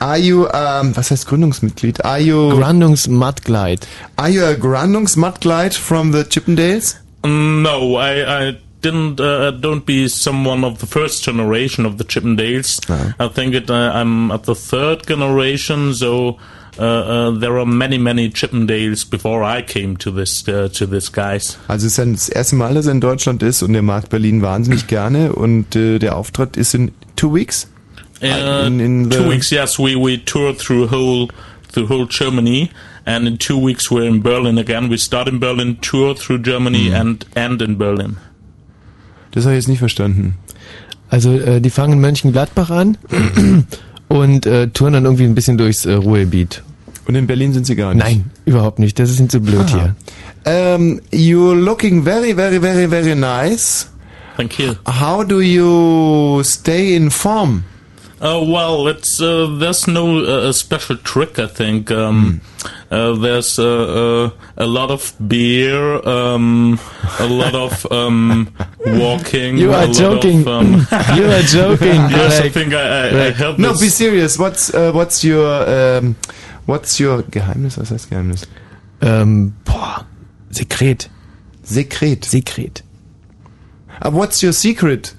are 0.00 0.18
you 0.18 0.48
ähm, 0.52 0.96
was 0.96 1.10
heißt 1.10 1.26
Gründungsmitglied? 1.26 2.04
Are 2.04 2.18
you 2.18 2.50
Gründungsmitglied. 2.50 3.86
Are 4.16 4.28
you 4.28 4.44
a 4.44 4.54
Gründungsmitglied 4.54 5.74
from 5.74 6.12
the 6.12 6.24
Chippendales? 6.24 6.96
No, 7.24 7.96
I, 7.96 8.48
I 8.48 8.56
didn't. 8.82 9.18
Uh, 9.20 9.50
don't 9.50 9.86
be 9.86 10.08
someone 10.08 10.64
of 10.64 10.78
the 10.80 10.86
first 10.86 11.24
generation 11.24 11.86
of 11.86 11.96
the 11.96 12.04
Chippendales. 12.04 12.80
I 13.18 13.28
think 13.28 13.54
it. 13.54 13.70
Uh, 13.70 13.92
I'm 13.94 14.30
at 14.30 14.44
the 14.44 14.54
third 14.54 15.06
generation, 15.06 15.94
so 15.94 16.38
there 16.76 17.58
are 17.58 17.66
many, 17.66 17.98
many 17.98 18.30
Chippendales 18.30 19.08
before 19.08 19.42
I 19.44 19.62
came 19.62 19.96
to 19.98 20.10
this 20.10 20.46
uh, 20.48 20.68
to 20.74 20.86
this 20.86 21.10
guys. 21.10 21.58
Also 21.68 21.86
es 21.86 21.98
ist 21.98 22.12
das 22.14 22.28
erste 22.28 22.56
Mal, 22.56 22.74
dass 22.74 22.86
er 22.86 22.92
in 22.92 23.00
Deutschland 23.00 23.42
ist 23.42 23.62
und 23.62 23.74
er 23.74 23.82
mag 23.82 24.08
Berlin 24.08 24.42
wahnsinnig 24.42 24.86
gerne 24.86 25.32
und 25.32 25.76
äh, 25.76 25.98
der 25.98 26.16
Auftritt 26.16 26.56
ist 26.56 26.74
in 26.74 26.92
two 27.16 27.32
weeks. 27.34 27.68
Uh, 28.22 28.66
in, 28.66 28.80
in 28.80 29.10
the, 29.10 29.16
two 29.16 29.30
weeks, 29.30 29.50
yes, 29.50 29.78
we 29.78 29.96
we 29.96 30.16
toured 30.24 30.58
through 30.58 30.90
whole 30.90 31.28
through 31.72 31.88
whole 31.88 32.06
Germany, 32.06 32.70
and 33.04 33.26
in 33.26 33.38
two 33.38 33.58
weeks 33.58 33.90
we're 33.90 34.06
in 34.06 34.22
Berlin 34.22 34.58
again. 34.58 34.88
We 34.88 34.96
start 34.96 35.28
in 35.28 35.38
Berlin, 35.38 35.78
tour 35.80 36.14
through 36.14 36.42
Germany, 36.42 36.92
and 36.92 37.24
end 37.34 37.60
in 37.60 37.76
Berlin. 37.76 38.16
Das 39.32 39.44
habe 39.44 39.54
ich 39.54 39.62
jetzt 39.62 39.68
nicht 39.68 39.80
verstanden. 39.80 40.38
Also 41.08 41.32
äh, 41.32 41.60
die 41.60 41.70
fangen 41.70 41.94
in 41.94 42.00
Mönchengladbach 42.00 42.70
an 42.70 42.96
und 44.14 44.46
äh, 44.46 44.68
touren 44.68 44.92
dann 44.92 45.04
irgendwie 45.04 45.24
ein 45.24 45.34
bisschen 45.34 45.58
durchs 45.58 45.84
äh, 45.86 45.92
Ruhrgebiet. 45.92 46.62
Und 47.06 47.16
in 47.16 47.26
Berlin 47.26 47.52
sind 47.52 47.66
sie 47.66 47.74
gar 47.74 47.92
nicht? 47.92 48.04
Nein, 48.04 48.30
überhaupt 48.46 48.78
nicht. 48.78 48.98
Das 48.98 49.10
ist 49.10 49.18
ihnen 49.18 49.28
zu 49.28 49.40
blöd 49.40 49.66
Aha. 49.66 49.94
hier. 50.46 50.74
Um, 50.76 51.00
you're 51.10 51.54
looking 51.54 52.04
very, 52.04 52.34
very, 52.34 52.60
very, 52.60 52.86
very 52.88 53.14
nice. 53.16 53.88
Thank 54.36 54.58
you. 54.58 54.74
How 54.86 55.24
do 55.24 55.40
you 55.40 56.42
stay 56.44 56.94
in 56.94 57.10
form? 57.10 57.64
Uh, 58.24 58.42
well, 58.42 58.88
it's 58.88 59.20
uh, 59.20 59.46
there's 59.58 59.86
no 59.86 60.24
uh, 60.24 60.50
special 60.50 60.96
trick. 60.96 61.38
I 61.38 61.46
think 61.46 61.90
um, 61.90 62.40
uh, 62.90 63.12
there's 63.12 63.58
uh, 63.58 63.64
uh, 63.66 64.30
a 64.56 64.64
lot 64.66 64.90
of 64.90 65.12
beer, 65.28 66.00
um, 66.08 66.80
a 67.20 67.26
lot 67.26 67.54
of 67.54 67.86
um, 67.92 68.50
walking. 68.86 69.58
You 69.58 69.74
are 69.74 69.84
a 69.84 69.86
lot 69.88 69.94
joking. 69.94 70.40
Of, 70.40 70.48
um, 70.48 70.72
You 71.16 71.26
are 71.26 71.42
joking, 71.42 72.00
yes, 72.08 72.40
I 72.40 72.48
think 72.48 72.72
I, 72.72 72.80
I, 72.80 73.06
I 73.08 73.10
Greg. 73.10 73.58
No, 73.58 73.72
this. 73.72 73.80
be 73.82 73.88
serious. 73.90 74.38
What's 74.38 74.72
uh, 74.72 74.92
what's 74.92 75.22
your 75.22 75.68
um, 75.68 76.16
what's 76.64 76.98
your 76.98 77.22
Geheimnis? 77.24 77.76
Was 77.76 77.90
heißt 77.90 78.08
Geheimnis? 78.08 78.46
Ähm, 79.02 79.52
boah, 79.66 80.06
Sekret. 80.50 81.10
Sekret. 81.62 82.24
Sekret. 82.24 82.82
Uh, 84.00 84.10
what's 84.10 84.42
your 84.42 84.54
secret? 84.54 85.14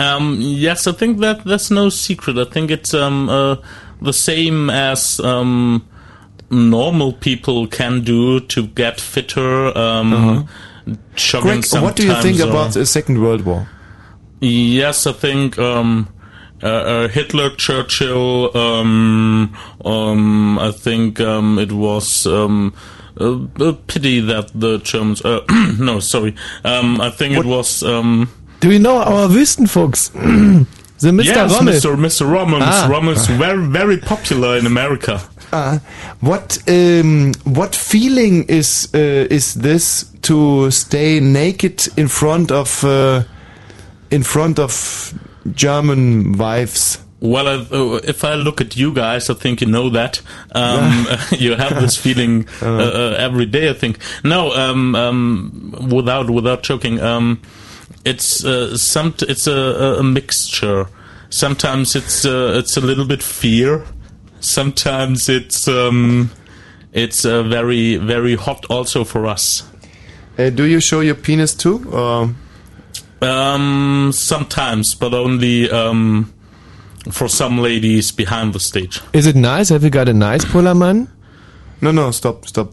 Um, 0.00 0.38
yes, 0.40 0.86
I 0.86 0.92
think 0.92 1.18
that 1.18 1.44
that's 1.44 1.70
no 1.70 1.88
secret. 1.90 2.38
I 2.38 2.44
think 2.44 2.70
it's 2.70 2.94
um, 2.94 3.28
uh, 3.28 3.56
the 4.00 4.12
same 4.12 4.70
as 4.70 5.20
um, 5.20 5.86
normal 6.50 7.12
people 7.12 7.66
can 7.66 8.02
do 8.02 8.40
to 8.40 8.66
get 8.66 9.00
fitter. 9.00 9.76
Um, 9.76 10.48
Jogging 11.14 11.60
Greg, 11.60 11.82
what 11.82 11.96
do 11.96 12.06
you 12.06 12.22
think 12.22 12.40
or- 12.40 12.48
about 12.48 12.72
the 12.74 12.86
Second 12.86 13.20
World 13.20 13.42
War? 13.44 13.68
Yes, 14.40 15.06
I 15.06 15.12
think 15.12 15.58
um, 15.58 16.08
uh, 16.62 16.66
uh, 16.66 17.08
Hitler, 17.08 17.50
Churchill. 17.50 18.56
Um, 18.56 19.54
um, 19.84 20.58
I 20.58 20.72
think 20.72 21.20
um, 21.20 21.58
it 21.58 21.72
was 21.72 22.26
um, 22.26 22.74
a, 23.16 23.26
a 23.60 23.72
pity 23.74 24.20
that 24.20 24.50
the 24.54 24.78
Germans. 24.78 25.22
Uh, 25.22 25.44
no, 25.78 26.00
sorry. 26.00 26.34
Um, 26.64 27.00
I 27.02 27.10
think 27.10 27.36
it 27.36 27.44
was. 27.44 27.82
Um, 27.82 28.30
Do 28.60 28.70
you 28.70 28.78
know 28.78 28.98
our 28.98 29.28
Wüstenfuchs? 29.28 30.12
the 31.00 31.10
Mr. 31.10 31.24
yes, 31.24 31.52
Rommel. 31.52 31.74
Mr. 31.74 31.96
Mr. 31.96 32.30
Rommel. 32.30 32.62
Ah. 32.62 32.84
Mr. 32.84 32.90
Rommel 32.90 33.12
is 33.12 33.26
very 33.26 33.66
very 33.66 33.96
popular 33.96 34.58
in 34.58 34.66
America. 34.66 35.20
Uh, 35.52 35.78
what 36.20 36.58
um, 36.68 37.32
what 37.44 37.74
feeling 37.74 38.44
is 38.44 38.88
uh, 38.94 39.26
is 39.30 39.54
this 39.54 40.04
to 40.22 40.70
stay 40.70 41.20
naked 41.20 41.88
in 41.96 42.06
front 42.06 42.52
of 42.52 42.84
uh, 42.84 43.22
in 44.10 44.22
front 44.22 44.58
of 44.58 45.14
German 45.54 46.36
wives? 46.36 46.98
Well, 47.20 47.48
I, 47.48 47.54
uh, 47.74 48.00
if 48.04 48.24
I 48.24 48.34
look 48.34 48.60
at 48.60 48.76
you 48.76 48.94
guys, 48.94 49.28
I 49.28 49.34
think 49.34 49.60
you 49.60 49.66
know 49.66 49.90
that 49.90 50.22
um, 50.52 51.06
you 51.38 51.54
have 51.54 51.80
this 51.80 51.96
feeling 52.04 52.46
uh, 52.62 52.66
uh, 52.66 53.16
every 53.18 53.46
day. 53.46 53.70
I 53.70 53.74
think 53.74 53.98
no, 54.22 54.52
um, 54.52 54.94
um, 54.94 55.88
without 55.90 56.30
without 56.30 56.62
joking, 56.62 57.00
um, 57.00 57.40
it's 58.04 58.44
uh, 58.44 58.76
some 58.76 59.14
it's 59.20 59.46
a, 59.46 59.98
a 59.98 60.02
mixture. 60.02 60.86
Sometimes 61.30 61.94
it's 61.94 62.24
uh, 62.24 62.54
it's 62.58 62.76
a 62.76 62.80
little 62.80 63.06
bit 63.06 63.22
fear. 63.22 63.84
Sometimes 64.40 65.28
it's 65.28 65.68
um, 65.68 66.30
it's 66.92 67.24
uh, 67.24 67.42
very 67.44 67.96
very 67.96 68.36
hot 68.36 68.64
also 68.70 69.04
for 69.04 69.26
us. 69.26 69.62
Uh, 70.38 70.50
do 70.50 70.64
you 70.64 70.80
show 70.80 71.00
your 71.00 71.14
penis 71.14 71.54
too? 71.54 71.90
Or? 71.92 72.34
Um, 73.22 74.12
sometimes, 74.14 74.94
but 74.94 75.12
only 75.12 75.70
um, 75.70 76.32
for 77.10 77.28
some 77.28 77.58
ladies 77.58 78.10
behind 78.10 78.54
the 78.54 78.60
stage. 78.60 79.00
Is 79.12 79.26
it 79.26 79.36
nice? 79.36 79.68
Have 79.68 79.84
you 79.84 79.90
got 79.90 80.08
a 80.08 80.14
nice 80.14 80.44
Pullerman? 80.44 81.08
No, 81.82 81.90
no, 81.90 82.10
stop, 82.12 82.46
stop. 82.46 82.72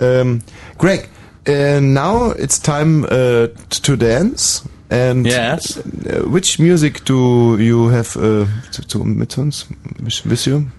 Um, 0.00 0.42
Greg, 0.78 1.08
uh, 1.46 1.80
now 1.80 2.30
it's 2.30 2.58
time 2.58 3.04
uh, 3.04 3.48
to 3.82 3.96
dance. 3.96 4.62
And 4.90 5.26
Yes. 5.26 5.76
uh, 5.78 6.28
which 6.28 6.58
music 6.60 7.04
do 7.04 7.56
you 7.58 7.88
have 7.88 8.16
uh, 8.16 8.46
to, 8.72 8.82
to 8.88 9.04
mit 9.04 9.38
uns? 9.38 9.66
With, 10.02 10.24
with 10.26 10.46
you? 10.46 10.70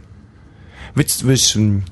Which, 0.93 1.21
which, 1.23 1.57
um, 1.57 1.83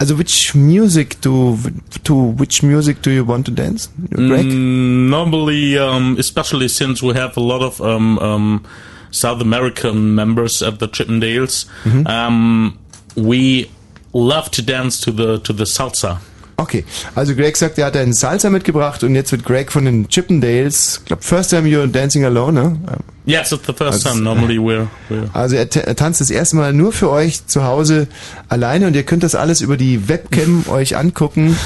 also 0.00 0.14
which 0.14 0.54
music 0.54 1.20
do 1.20 1.58
to 2.04 2.14
which 2.14 2.62
music 2.62 3.02
do 3.02 3.10
you 3.10 3.24
want 3.24 3.46
to 3.46 3.50
dance, 3.50 3.88
Greg? 4.12 4.46
Mm, 4.46 5.08
normally, 5.10 5.76
um, 5.78 6.16
especially 6.18 6.68
since 6.68 7.02
we 7.02 7.14
have 7.14 7.36
a 7.36 7.40
lot 7.40 7.60
of 7.62 7.80
um, 7.80 8.18
um, 8.20 8.64
South 9.10 9.40
American 9.40 10.14
members 10.14 10.62
at 10.62 10.78
the 10.78 10.86
Chippendales, 10.88 11.66
Mhm. 11.84 12.06
um, 12.08 12.78
we 13.16 13.68
love 14.12 14.48
to 14.52 14.62
dance 14.62 15.00
to 15.00 15.10
the 15.10 15.38
to 15.40 15.52
the 15.52 15.64
salsa. 15.64 16.18
Okay, 16.62 16.84
also 17.16 17.34
Greg 17.34 17.56
sagt, 17.56 17.76
er 17.78 17.86
hat 17.86 17.96
einen 17.96 18.12
Salsa 18.12 18.48
mitgebracht 18.48 19.02
und 19.02 19.16
jetzt 19.16 19.32
wird 19.32 19.44
Greg 19.44 19.72
von 19.72 19.84
den 19.84 20.08
Chippendales, 20.08 20.98
ich 21.00 21.04
glaube, 21.06 21.22
first 21.24 21.50
time 21.50 21.68
you're 21.68 21.88
dancing 21.88 22.24
alone, 22.24 22.52
ne? 22.52 22.78
Yes, 23.26 23.50
it's 23.50 23.66
the 23.66 23.72
first 23.72 24.06
Also- 24.06 24.10
time. 24.10 24.22
Normally, 24.22 24.58
we're 24.58 24.86
we're 25.10 25.28
Also 25.32 25.56
er, 25.56 25.66
er 25.74 25.96
tanzt 25.96 26.20
das 26.20 26.30
erste 26.30 26.54
Mal 26.54 26.72
nur 26.72 26.92
für 26.92 27.10
euch 27.10 27.46
zu 27.48 27.64
Hause 27.64 28.06
alleine 28.48 28.86
und 28.86 28.94
ihr 28.94 29.02
könnt 29.02 29.24
das 29.24 29.34
alles 29.34 29.60
über 29.60 29.76
die 29.76 30.08
Webcam 30.08 30.64
euch 30.68 30.96
angucken. 30.96 31.56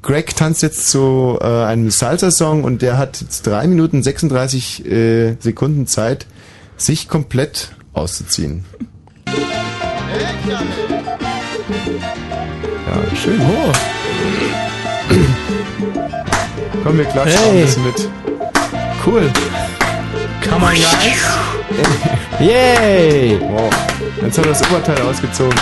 Greg 0.00 0.34
tanzt 0.36 0.62
jetzt 0.62 0.88
zu 0.90 1.38
äh, 1.40 1.44
einem 1.44 1.90
Salsa-Song 1.90 2.64
und 2.64 2.80
der 2.80 2.96
hat 2.96 3.20
jetzt 3.20 3.46
3 3.46 3.66
Minuten 3.66 4.02
36 4.02 4.86
äh, 4.86 5.36
Sekunden 5.38 5.86
Zeit, 5.86 6.26
sich 6.78 7.08
komplett 7.08 7.72
auszuziehen. 7.92 8.64
Ja, 12.86 13.16
schön. 13.16 13.40
Oh. 13.40 13.72
Komm, 16.82 16.98
wir 16.98 17.04
klatschen 17.04 17.38
Hey. 17.38 17.50
ein 17.60 17.66
bisschen 17.66 17.84
mit. 17.84 18.08
Cool. 19.06 19.30
Come 20.48 20.66
on, 20.66 20.72
guys. 20.72 21.20
Yay! 22.40 23.38
Wow. 23.40 23.70
Jetzt 24.22 24.38
hat 24.38 24.46
er 24.46 24.52
das 24.52 24.62
Oberteil 24.70 25.00
ausgezogen. 25.02 25.54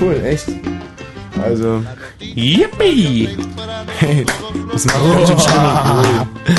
Cool, 0.00 0.20
echt. 0.24 0.46
Also. 1.42 1.82
Yippie! 2.18 3.28
Hey, 3.98 4.24
das 4.72 4.84
macht 4.86 4.96
ganz 5.16 5.28
schön 5.28 5.38
Stimmung. 5.38 5.78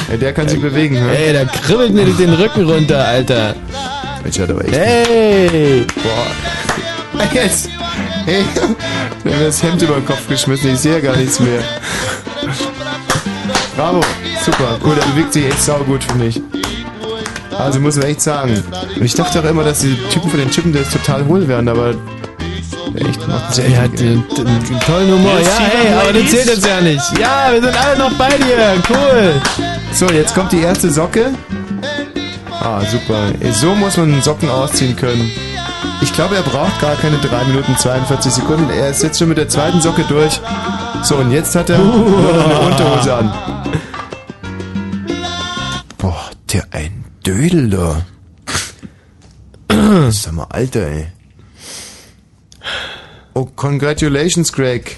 Hey, 0.08 0.18
der 0.18 0.34
kann 0.34 0.48
sich 0.48 0.62
bewegen, 0.62 0.96
hä? 0.96 1.16
Hey, 1.16 1.34
da 1.34 1.46
kribbelt 1.46 1.94
mir 1.94 2.06
den 2.06 2.34
Rücken 2.34 2.66
runter, 2.70 3.06
Alter. 3.06 3.56
Mensch, 4.24 4.40
hat 4.40 4.50
aber 4.50 4.64
echt. 4.66 4.74
Hey! 4.76 5.86
Boah. 5.96 7.24
Jetzt. 7.34 7.70
Hey, 8.26 8.46
der 8.56 8.64
hat 8.64 9.40
mir 9.40 9.46
das 9.46 9.62
Hemd 9.62 9.82
über 9.82 9.96
den 9.96 10.06
Kopf 10.06 10.28
geschmissen. 10.28 10.74
Ich 10.74 10.80
sehe 10.80 10.94
ja 10.94 11.00
gar 11.00 11.16
nichts 11.16 11.40
mehr. 11.40 11.62
Bravo. 13.76 14.02
Super. 14.44 14.78
Cool, 14.84 14.96
der 14.96 15.06
bewegt 15.08 15.34
sich 15.34 15.46
echt 15.46 15.62
saugut 15.62 16.04
für 16.04 16.16
mich. 16.16 16.42
Also 17.58 17.80
muss 17.80 17.96
man 17.96 18.08
echt 18.08 18.22
sagen. 18.22 18.64
Und 18.96 19.06
ich 19.06 19.14
dachte 19.14 19.40
auch 19.40 19.46
immer, 19.46 19.64
dass 19.64 19.80
die 19.80 19.96
Typen 20.10 20.30
von 20.30 20.40
den 20.40 20.50
Chippendales 20.50 20.90
total 20.90 21.26
hohl 21.26 21.48
wären, 21.48 21.68
aber 21.68 21.96
Echt, 22.96 23.28
macht 23.28 23.58
Er 23.58 23.82
hat 23.82 24.00
einen 24.00 24.24
tollen 24.86 25.12
Humor. 25.12 25.40
Ja, 25.40 25.60
hey, 25.60 25.94
aber 25.94 26.14
das 26.14 26.30
zählt 26.30 26.46
jetzt 26.46 26.66
ja 26.66 26.80
nicht. 26.80 27.20
Ja, 27.20 27.52
wir 27.52 27.62
sind 27.62 27.76
alle 27.76 27.98
noch 27.98 28.14
bei 28.14 28.30
dir. 28.30 28.82
Cool. 28.88 29.42
So, 29.94 30.08
jetzt 30.08 30.36
kommt 30.36 30.52
die 30.52 30.62
erste 30.62 30.92
Socke. 30.92 31.34
Ah, 32.52 32.82
super. 32.82 33.32
So 33.52 33.74
muss 33.74 33.98
man 33.98 34.22
Socken 34.22 34.50
ausziehen 34.50 34.96
können. 34.96 35.32
Ich 36.02 36.14
glaube, 36.14 36.36
er 36.36 36.44
braucht 36.44 36.80
gar 36.82 36.96
keine 36.96 37.18
3 37.18 37.46
Minuten 37.46 37.76
42 37.78 38.32
Sekunden. 38.34 38.70
Er 38.70 38.90
ist 38.90 39.04
jetzt 39.04 39.18
schon 39.20 39.30
mit 39.30 39.38
der 39.38 39.50
zweiten 39.50 39.82
Socke 39.82 40.04
durch. 40.04 40.40
So, 41.04 41.16
und 41.18 41.32
jetzt 41.32 41.56
hat 41.56 41.70
er 41.70 41.78
nur 41.80 41.98
noch 42.34 42.46
eine 42.46 42.60
Unterhose 42.60 43.14
an. 43.16 43.34
Boah, 45.98 46.30
der 46.52 46.66
ein 46.72 47.06
Dödel 47.26 47.70
da. 47.70 48.02
Sag 50.12 50.34
mal, 50.34 50.48
Alter, 50.50 50.88
ey. 50.88 51.08
Oh, 53.34 53.46
congratulations, 53.56 54.52
Greg. 54.52 54.98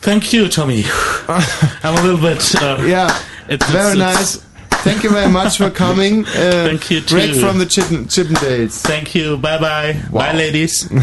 Thank 0.00 0.32
you, 0.32 0.48
Tommy. 0.48 0.84
I'm 1.28 1.96
a 1.96 2.00
little 2.02 2.18
bit. 2.18 2.54
Uh, 2.60 2.82
Yeah, 2.86 3.10
it's- 3.48 3.70
very 3.70 3.96
it's- 3.98 4.14
nice. 4.18 4.40
Thank 4.84 5.02
you 5.02 5.10
very 5.10 5.30
much 5.30 5.56
for 5.56 5.70
coming. 5.70 6.24
Uh, 6.26 6.26
Thank 6.68 6.90
you 6.90 7.00
too. 7.00 7.14
Greg 7.16 7.34
from 7.34 7.58
the 7.58 7.64
Chippen, 7.66 8.06
Chippendales. 8.08 8.82
Thank 8.82 9.14
you. 9.14 9.36
Bye 9.38 9.58
bye. 9.58 9.96
Wow. 10.12 10.20
Bye, 10.20 10.32
ladies. 10.36 10.88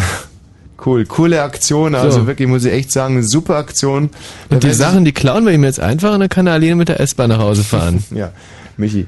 Cool, 0.83 1.05
coole 1.05 1.39
Aktion. 1.43 1.93
Also 1.93 2.21
So. 2.21 2.25
wirklich, 2.25 2.47
muss 2.47 2.65
ich 2.65 2.73
echt 2.73 2.91
sagen, 2.91 3.13
eine 3.17 3.23
super 3.23 3.55
Aktion. 3.57 4.09
Und 4.49 4.63
die 4.63 4.73
Sachen, 4.73 5.05
die 5.05 5.11
klauen 5.11 5.45
wir 5.45 5.53
ihm 5.53 5.63
jetzt 5.63 5.79
einfach 5.79 6.11
und 6.15 6.21
dann 6.21 6.29
kann 6.29 6.47
er 6.47 6.53
alleine 6.53 6.75
mit 6.75 6.89
der 6.89 6.99
S-Bahn 6.99 7.29
nach 7.29 7.37
Hause 7.37 7.63
fahren. 7.63 8.03
Ja, 8.15 8.31
Michi. 8.77 9.05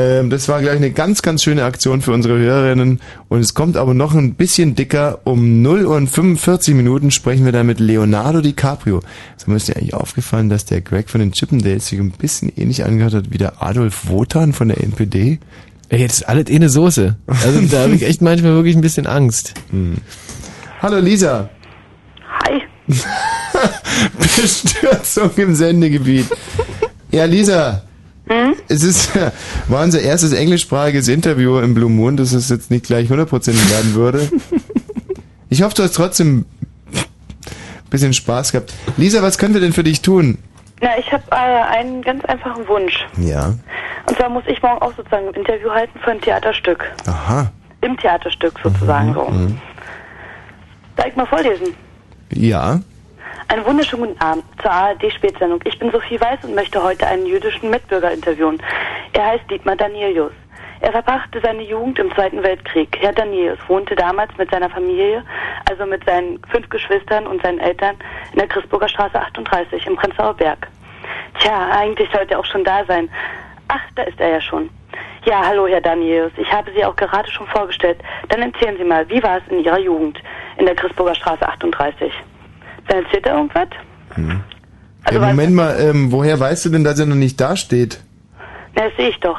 Ähm, 0.00 0.30
das 0.30 0.48
war 0.48 0.62
gleich 0.62 0.76
eine 0.76 0.92
ganz, 0.92 1.20
ganz 1.20 1.42
schöne 1.42 1.64
Aktion 1.64 2.00
für 2.00 2.12
unsere 2.12 2.38
Hörerinnen. 2.38 3.00
Und 3.28 3.40
es 3.40 3.52
kommt 3.52 3.76
aber 3.76 3.92
noch 3.92 4.14
ein 4.14 4.34
bisschen 4.34 4.74
dicker. 4.74 5.20
Um 5.24 5.60
0 5.60 5.84
Uhr 5.84 5.96
und 5.96 6.08
45 6.08 6.74
Minuten 6.74 7.10
sprechen 7.10 7.44
wir 7.44 7.52
dann 7.52 7.66
mit 7.66 7.80
Leonardo 7.80 8.40
DiCaprio. 8.40 9.02
So 9.36 9.52
ist 9.52 9.68
dir 9.68 9.76
eigentlich 9.76 9.92
aufgefallen, 9.92 10.48
dass 10.48 10.64
der 10.64 10.80
Greg 10.80 11.10
von 11.10 11.20
den 11.20 11.32
Chippendales 11.32 11.88
sich 11.88 11.98
ein 11.98 12.12
bisschen 12.12 12.50
ähnlich 12.56 12.84
angehört 12.84 13.12
hat 13.12 13.30
wie 13.30 13.36
der 13.36 13.62
Adolf 13.62 14.08
Wotan 14.08 14.54
von 14.54 14.68
der 14.68 14.82
NPD. 14.82 15.38
Ey, 15.90 16.06
das 16.06 16.18
ist 16.18 16.28
alles 16.28 16.48
eh 16.48 16.56
eine 16.56 16.70
Soße. 16.70 17.16
Also 17.26 17.60
da 17.70 17.82
habe 17.82 17.94
ich 17.94 18.02
echt 18.02 18.22
manchmal 18.22 18.54
wirklich 18.54 18.76
ein 18.76 18.80
bisschen 18.80 19.06
Angst. 19.06 19.54
Hm. 19.70 19.96
Hallo 20.80 20.98
Lisa. 20.98 21.50
Hi. 22.44 22.62
Bestürzung 24.18 25.30
im 25.36 25.54
Sendegebiet. 25.54 26.26
Ja, 27.10 27.24
Lisa. 27.26 27.82
Hm? 28.30 28.54
Es 28.68 28.84
ist, 28.84 29.10
war 29.68 29.82
unser 29.82 30.00
erstes 30.00 30.32
englischsprachiges 30.32 31.08
Interview 31.08 31.58
im 31.58 31.74
Blue 31.74 31.90
Moon, 31.90 32.16
dass 32.16 32.32
es 32.32 32.48
jetzt 32.48 32.70
nicht 32.70 32.86
gleich 32.86 33.10
100% 33.10 33.70
werden 33.70 33.94
würde. 33.94 34.30
Ich 35.52 35.62
hoffe, 35.62 35.74
du 35.74 35.82
hast 35.82 35.96
trotzdem 35.96 36.44
ein 36.92 37.04
bisschen 37.90 38.12
Spaß 38.12 38.52
gehabt. 38.52 38.72
Lisa, 38.96 39.20
was 39.20 39.36
können 39.36 39.52
wir 39.52 39.60
denn 39.60 39.72
für 39.72 39.82
dich 39.82 40.00
tun? 40.00 40.38
Na, 40.80 40.96
ich 40.96 41.12
habe 41.12 41.24
äh, 41.32 41.34
einen 41.34 42.02
ganz 42.02 42.24
einfachen 42.26 42.68
Wunsch. 42.68 43.04
Ja. 43.18 43.54
Und 44.06 44.16
zwar 44.16 44.28
muss 44.30 44.44
ich 44.46 44.62
morgen 44.62 44.80
auch 44.80 44.94
sozusagen 44.96 45.26
ein 45.26 45.34
Interview 45.34 45.68
halten 45.70 45.98
für 46.04 46.12
ein 46.12 46.20
Theaterstück. 46.20 46.84
Aha. 47.04 47.50
Im 47.80 47.96
Theaterstück 47.96 48.60
sozusagen 48.62 49.12
so. 49.12 49.24
Mhm. 49.24 49.60
Darf 50.94 51.06
ich 51.08 51.16
mal 51.16 51.26
vorlesen? 51.26 51.74
Ja. 52.32 52.80
Einen 53.50 53.66
wunderschönen 53.66 54.06
guten 54.06 54.20
Abend 54.22 54.44
zur 54.62 54.70
ARD-Spätsendung. 54.70 55.58
Ich 55.64 55.76
bin 55.76 55.90
Sophie 55.90 56.20
Weiß 56.20 56.38
und 56.44 56.54
möchte 56.54 56.80
heute 56.80 57.04
einen 57.08 57.26
jüdischen 57.26 57.68
Mitbürger 57.68 58.12
interviewen. 58.12 58.62
Er 59.12 59.26
heißt 59.26 59.50
Dietmar 59.50 59.74
Danielius. 59.74 60.30
Er 60.80 60.92
verbrachte 60.92 61.40
seine 61.42 61.64
Jugend 61.64 61.98
im 61.98 62.14
Zweiten 62.14 62.44
Weltkrieg. 62.44 62.96
Herr 63.00 63.12
Danielius 63.12 63.58
wohnte 63.66 63.96
damals 63.96 64.30
mit 64.38 64.52
seiner 64.52 64.70
Familie, 64.70 65.24
also 65.68 65.84
mit 65.84 66.04
seinen 66.04 66.40
fünf 66.48 66.68
Geschwistern 66.68 67.26
und 67.26 67.42
seinen 67.42 67.58
Eltern, 67.58 67.96
in 68.30 68.38
der 68.38 68.46
Christburger 68.46 68.88
Straße 68.88 69.18
38 69.18 69.84
im 69.84 69.96
Prenzlauer 69.96 70.34
Berg. 70.34 70.68
Tja, 71.40 71.70
eigentlich 71.72 72.08
sollte 72.12 72.34
er 72.34 72.38
auch 72.38 72.46
schon 72.46 72.62
da 72.62 72.84
sein. 72.84 73.10
Ach, 73.66 73.82
da 73.96 74.04
ist 74.04 74.20
er 74.20 74.28
ja 74.28 74.40
schon. 74.40 74.70
Ja, 75.24 75.44
hallo, 75.44 75.66
Herr 75.66 75.80
Danielius. 75.80 76.30
Ich 76.36 76.52
habe 76.52 76.70
Sie 76.70 76.84
auch 76.84 76.94
gerade 76.94 77.28
schon 77.28 77.48
vorgestellt. 77.48 77.98
Dann 78.28 78.42
erzählen 78.42 78.76
Sie 78.78 78.84
mal, 78.84 79.08
wie 79.08 79.20
war 79.20 79.38
es 79.38 79.42
in 79.48 79.64
Ihrer 79.64 79.80
Jugend 79.80 80.22
in 80.56 80.66
der 80.66 80.76
Christburger 80.76 81.16
Straße 81.16 81.44
38? 81.44 82.12
Dann 82.90 83.04
erzählt 83.04 83.24
er 83.24 83.36
irgendwas? 83.36 83.68
Also 85.04 85.20
ja 85.20 85.26
Moment 85.26 85.54
mal, 85.54 85.76
ähm, 85.80 86.10
woher 86.10 86.40
weißt 86.40 86.64
du 86.64 86.70
denn, 86.70 86.82
dass 86.82 86.98
er 86.98 87.06
noch 87.06 87.14
nicht 87.14 87.40
dasteht? 87.40 88.00
Na, 88.74 88.88
das 88.88 88.96
sehe 88.96 89.10
ich 89.10 89.20
doch. 89.20 89.38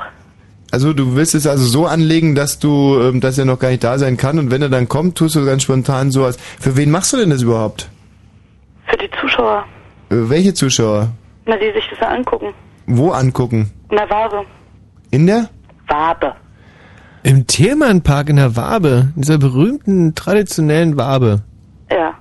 Also 0.71 0.93
du 0.93 1.17
willst 1.17 1.35
es 1.35 1.45
also 1.45 1.65
so 1.65 1.85
anlegen, 1.85 2.33
dass 2.33 2.59
du, 2.59 2.97
ähm, 3.01 3.19
dass 3.19 3.37
er 3.37 3.43
noch 3.43 3.59
gar 3.59 3.69
nicht 3.69 3.83
da 3.83 3.99
sein 3.99 4.15
kann 4.15 4.39
und 4.39 4.51
wenn 4.51 4.61
er 4.61 4.69
dann 4.69 4.87
kommt, 4.87 5.17
tust 5.17 5.35
du 5.35 5.45
ganz 5.45 5.63
spontan 5.63 6.11
sowas. 6.11 6.37
Für 6.61 6.77
wen 6.77 6.91
machst 6.91 7.11
du 7.11 7.17
denn 7.17 7.29
das 7.29 7.41
überhaupt? 7.41 7.89
Für 8.87 8.95
die 8.95 9.09
Zuschauer. 9.19 9.65
Äh, 10.09 10.15
welche 10.29 10.53
Zuschauer? 10.53 11.09
Na, 11.45 11.57
die 11.57 11.73
sich 11.73 11.89
das 11.89 12.07
angucken. 12.07 12.53
Wo 12.87 13.11
angucken? 13.11 13.69
In 13.89 13.97
der 13.97 14.09
Wabe. 14.09 14.45
In 15.11 15.27
der? 15.27 15.49
Wabe. 15.87 16.33
Im 17.23 17.47
Tiermannpark 17.47 18.29
in 18.29 18.37
der 18.37 18.55
Wabe, 18.55 19.09
in 19.17 19.23
dieser 19.23 19.37
berühmten 19.37 20.15
traditionellen 20.15 20.95
Wabe. 20.95 21.41
Ja. 21.91 22.13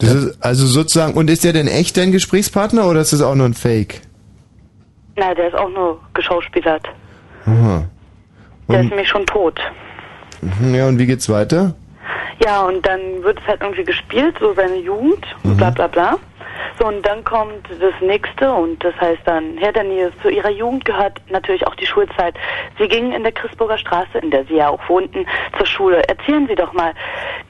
Das 0.00 0.14
ist 0.14 0.38
also 0.44 0.66
sozusagen, 0.66 1.14
und 1.14 1.28
ist 1.30 1.44
der 1.44 1.52
denn 1.52 1.66
echt 1.68 1.96
dein 1.96 2.10
Gesprächspartner 2.12 2.88
oder 2.88 3.00
ist 3.00 3.12
das 3.12 3.20
auch 3.22 3.34
nur 3.34 3.46
ein 3.46 3.54
Fake? 3.54 4.00
Na, 5.16 5.34
der 5.34 5.48
ist 5.48 5.54
auch 5.54 5.68
nur 5.70 6.00
geschauspielert. 6.14 6.86
Aha. 7.46 7.84
Der 8.68 8.78
ist 8.80 8.84
Und, 8.84 8.90
nämlich 8.90 9.08
schon 9.08 9.26
tot. 9.26 9.58
mhm, 10.40 10.74
ja, 10.74 10.86
und 10.88 10.98
wie 10.98 11.06
geht's 11.06 11.28
weiter? 11.28 11.74
Ja, 12.44 12.62
und 12.62 12.86
dann 12.86 13.22
wird 13.22 13.38
es 13.40 13.46
halt 13.46 13.60
irgendwie 13.60 13.84
gespielt, 13.84 14.36
so 14.40 14.54
seine 14.54 14.76
Jugend 14.76 15.24
und 15.44 15.56
bla 15.56 15.70
bla 15.70 15.86
bla. 15.86 16.16
So, 16.78 16.86
und 16.86 17.04
dann 17.06 17.22
kommt 17.24 17.68
das 17.80 17.92
nächste 18.00 18.50
und 18.52 18.82
das 18.82 18.94
heißt 19.00 19.20
dann, 19.26 19.56
Herr 19.58 19.72
Daniel, 19.72 20.12
zu 20.22 20.30
Ihrer 20.30 20.50
Jugend 20.50 20.84
gehört 20.84 21.20
natürlich 21.30 21.66
auch 21.66 21.74
die 21.74 21.86
Schulzeit. 21.86 22.34
Sie 22.78 22.88
gingen 22.88 23.12
in 23.12 23.22
der 23.22 23.32
Christburger 23.32 23.76
Straße, 23.76 24.18
in 24.22 24.30
der 24.30 24.44
Sie 24.46 24.54
ja 24.56 24.68
auch 24.70 24.80
wohnten, 24.88 25.26
zur 25.56 25.66
Schule. 25.66 26.02
Erzählen 26.08 26.46
Sie 26.48 26.54
doch 26.54 26.72
mal, 26.72 26.92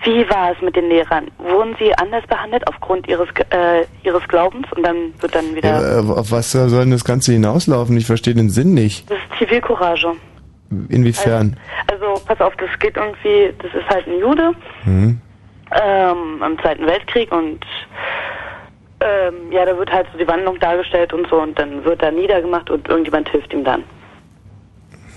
wie 0.05 0.29
war 0.31 0.53
es 0.53 0.61
mit 0.63 0.75
den 0.75 0.89
Lehrern? 0.89 1.29
Wurden 1.39 1.77
Sie 1.79 1.95
anders 1.99 2.27
behandelt 2.27 2.67
aufgrund 2.67 3.07
Ihres 3.09 3.29
äh, 3.51 3.85
Ihres 4.03 4.27
Glaubens? 4.29 4.67
Und 4.75 4.85
dann 4.85 5.13
wird 5.21 5.35
dann 5.35 5.55
wieder, 5.55 5.69
Ja, 5.81 5.99
äh, 6.01 6.13
auf 6.13 6.33
was 6.33 6.51
soll 6.53 6.69
denn 6.71 6.91
das 6.91 7.05
Ganze 7.05 7.33
hinauslaufen? 7.33 7.97
Ich 7.97 8.07
verstehe 8.07 8.35
den 8.35 8.51
Sinn 8.51 8.75
nicht. 8.75 9.09
das 9.11 9.19
ist 9.19 9.39
Zivilcourage. 9.39 10.13
Inwiefern? 10.89 11.57
Also, 11.91 12.21
pass 12.27 12.41
auf, 12.41 12.55
das 12.57 12.69
geht 12.79 12.97
irgendwie, 12.97 13.53
das 13.59 13.75
ist 13.75 13.89
halt 13.89 14.07
ein 14.07 14.19
Jude, 14.21 14.53
Hm? 14.85 15.21
ähm, 15.73 16.43
im 16.47 16.59
Zweiten 16.61 16.87
Weltkrieg 16.87 17.31
und 17.33 17.61
ähm, 19.01 19.51
ja, 19.51 19.65
da 19.65 19.77
wird 19.77 19.91
halt 19.91 20.07
so 20.13 20.19
die 20.19 20.29
Wandlung 20.29 20.59
dargestellt 20.61 21.13
und 21.13 21.27
so 21.29 21.41
und 21.41 21.59
dann 21.59 21.85
wird 21.85 22.03
er 22.03 22.13
niedergemacht 22.13 22.71
und 22.71 22.87
irgendjemand 22.89 23.29
hilft 23.31 23.53
ihm 23.53 23.65
dann. 23.65 23.83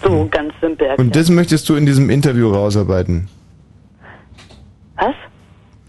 So 0.02 0.28
ganz 0.30 0.54
simpel 0.62 0.88
erklärt. 0.88 1.00
Und 1.00 1.16
das 1.16 1.30
möchtest 1.30 1.68
du 1.70 1.76
in 1.76 1.86
diesem 1.86 2.10
Interview 2.10 2.52
rausarbeiten? 2.52 3.30
Was? 4.98 5.14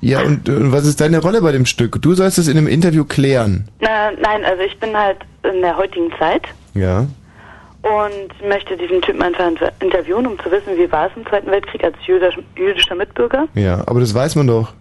Ja, 0.01 0.21
und 0.23 0.49
äh, 0.49 0.73
was 0.73 0.87
ist 0.87 1.01
deine 1.01 1.19
Rolle 1.21 1.41
bei 1.41 1.53
dem 1.53 1.67
Stück? 1.67 2.01
Du 2.03 2.15
sollst 2.15 2.39
es 2.39 2.49
in 2.49 2.57
einem 2.59 2.67
Interview 2.69 3.05
klären. 3.05 3.69
Na, 3.81 4.11
nein, 4.21 4.45
also 4.45 4.63
ich 4.63 4.79
bin 4.79 4.97
halt 4.97 5.19
in 5.43 5.61
der 5.63 5.77
heutigen 5.77 6.11
Zeit 6.19 6.43
Ja. 6.75 7.07
Und 7.85 8.49
möchte 8.49 8.77
diesen 8.77 9.01
Typen 9.03 9.23
einfach 9.23 9.47
inter- 9.47 9.73
interviewen, 9.81 10.27
um 10.27 10.39
zu 10.39 10.51
wissen, 10.51 10.77
wie 10.77 10.91
war 10.91 11.07
es 11.09 11.13
im 11.17 11.27
Zweiten 11.27 11.51
Weltkrieg 11.51 11.85
als 11.85 11.97
jüdisch, 12.07 12.39
jüdischer 12.57 12.95
Mitbürger. 12.95 13.47
Ja, 13.55 13.83
aber 13.87 14.01
das 14.01 14.15
weiß 14.15 14.37
man 14.37 14.47
doch. 14.47 14.73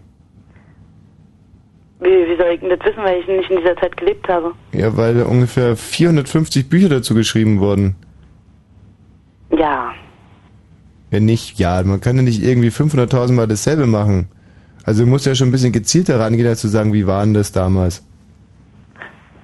Wie, 1.99 2.07
wie 2.09 2.37
soll 2.37 2.47
ich 2.53 2.59
denn 2.59 2.69
das 2.69 2.79
wissen, 2.85 3.03
weil 3.03 3.19
ich 3.19 3.27
nicht 3.27 3.49
in 3.49 3.57
dieser 3.57 3.75
Zeit 3.77 3.95
gelebt 3.97 4.27
habe? 4.27 4.53
Ja, 4.73 4.95
weil 4.97 5.21
ungefähr 5.23 5.75
450 5.75 6.67
Bücher 6.69 6.89
dazu 6.89 7.13
geschrieben 7.13 7.59
wurden. 7.59 7.95
Ja, 9.57 9.91
Wenn 11.11 11.25
nicht, 11.25 11.59
ja, 11.59 11.81
man 11.83 12.01
kann 12.01 12.15
ja 12.15 12.23
nicht 12.23 12.41
irgendwie 12.43 12.69
500.000 12.69 13.33
Mal 13.33 13.47
dasselbe 13.47 13.85
machen. 13.85 14.27
Also 14.83 15.03
du 15.03 15.09
musst 15.09 15.25
ja 15.25 15.35
schon 15.35 15.49
ein 15.49 15.51
bisschen 15.51 15.71
gezielter 15.71 16.19
rangehen, 16.19 16.47
als 16.47 16.59
zu 16.61 16.67
sagen, 16.67 16.91
wie 16.91 17.05
war 17.07 17.23
denn 17.23 17.33
das 17.35 17.51
damals? 17.51 18.03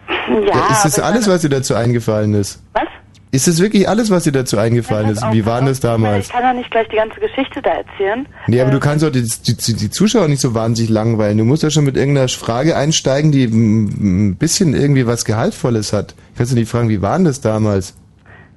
ja. 0.10 0.68
ist 0.72 0.84
das 0.86 1.00
alles, 1.00 1.30
was 1.30 1.42
dir 1.42 1.50
dazu 1.50 1.76
eingefallen 1.76 2.34
ist? 2.34 2.62
Was? 2.74 2.84
Ist 3.32 3.48
das 3.48 3.60
wirklich 3.62 3.88
alles, 3.88 4.10
was 4.10 4.24
dir 4.24 4.32
dazu 4.32 4.58
eingefallen 4.58 5.10
ist? 5.10 5.24
Wie 5.32 5.46
war 5.46 5.58
denn 5.60 5.68
das 5.68 5.80
damals? 5.80 6.26
Ich 6.28 6.32
kann 6.32 6.42
ja 6.42 6.52
nicht 6.54 6.72
gleich 6.72 6.88
die 6.90 6.96
ganze 6.96 7.20
Geschichte 7.20 7.62
da 7.62 7.70
erzählen. 7.72 8.26
Nee, 8.48 8.60
aber 8.60 8.70
Äh, 8.72 8.74
du 8.74 8.80
kannst 8.80 9.06
auch 9.06 9.12
die, 9.12 9.22
die, 9.24 9.74
die 9.76 9.90
Zuschauer 9.92 10.28
nicht 10.28 10.42
so 10.42 10.56
wahnsinnig 10.56 10.90
langweilen. 10.90 11.38
Du 11.38 11.46
musst 11.46 11.62
ja 11.62 11.70
schon 11.70 11.86
mit 11.86 11.96
irgendeiner 11.96 12.28
Frage 12.28 12.76
einsteigen, 12.76 13.32
die 13.32 13.44
ein 13.46 14.36
bisschen 14.36 14.74
irgendwie 14.74 15.06
was 15.06 15.26
Gehaltvolles 15.26 15.94
hat. 15.94 16.16
Kannst 16.38 16.54
du 16.54 16.56
nicht 16.56 16.72
fragen, 16.72 16.90
wie 16.90 17.04
war 17.04 17.18
denn 17.18 17.26
das 17.26 17.40
damals? 17.40 17.94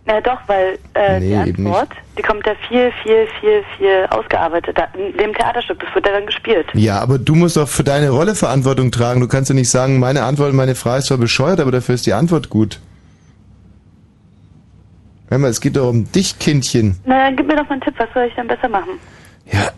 Na 0.06 0.20
doch, 0.22 0.38
weil 0.46 0.78
äh, 0.94 1.20
Nee, 1.20 1.28
die 1.28 1.34
Antwort, 1.36 1.90
die 2.18 2.22
kommt 2.22 2.44
ja 2.46 2.54
viel, 2.66 2.90
viel, 3.02 3.26
viel, 3.40 3.62
viel 3.76 4.06
ausgearbeiteter. 4.10 4.88
In 4.94 5.16
dem 5.18 5.34
Theaterstück, 5.34 5.80
das 5.80 5.94
wird 5.94 6.06
ja 6.06 6.12
dann 6.14 6.26
gespielt. 6.26 6.66
Ja, 6.72 6.98
aber 7.00 7.18
du 7.18 7.34
musst 7.34 7.58
doch 7.58 7.68
für 7.68 7.84
deine 7.84 8.08
Rolle 8.08 8.34
Verantwortung 8.34 8.90
tragen. 8.90 9.20
Du 9.20 9.28
kannst 9.28 9.50
ja 9.50 9.54
nicht 9.54 9.70
sagen, 9.70 9.98
meine 10.00 10.22
Antwort, 10.24 10.54
meine 10.54 10.74
Frage 10.74 11.00
ist 11.00 11.06
zwar 11.08 11.18
bescheuert, 11.18 11.60
aber 11.60 11.70
dafür 11.70 11.94
ist 11.94 12.06
die 12.06 12.14
Antwort 12.14 12.48
gut. 12.48 12.80
Hör 15.32 15.38
mal, 15.38 15.48
es 15.48 15.62
geht 15.62 15.76
doch 15.76 15.88
um 15.88 16.12
dich, 16.12 16.38
Kindchen. 16.38 16.96
Na, 17.06 17.24
dann 17.24 17.36
gib 17.36 17.46
mir 17.46 17.56
doch 17.56 17.62
mal 17.64 17.72
einen 17.72 17.80
Tipp, 17.80 17.94
was 17.96 18.08
soll 18.12 18.24
ich 18.28 18.34
denn 18.34 18.46
besser 18.48 18.68
machen? 18.68 18.90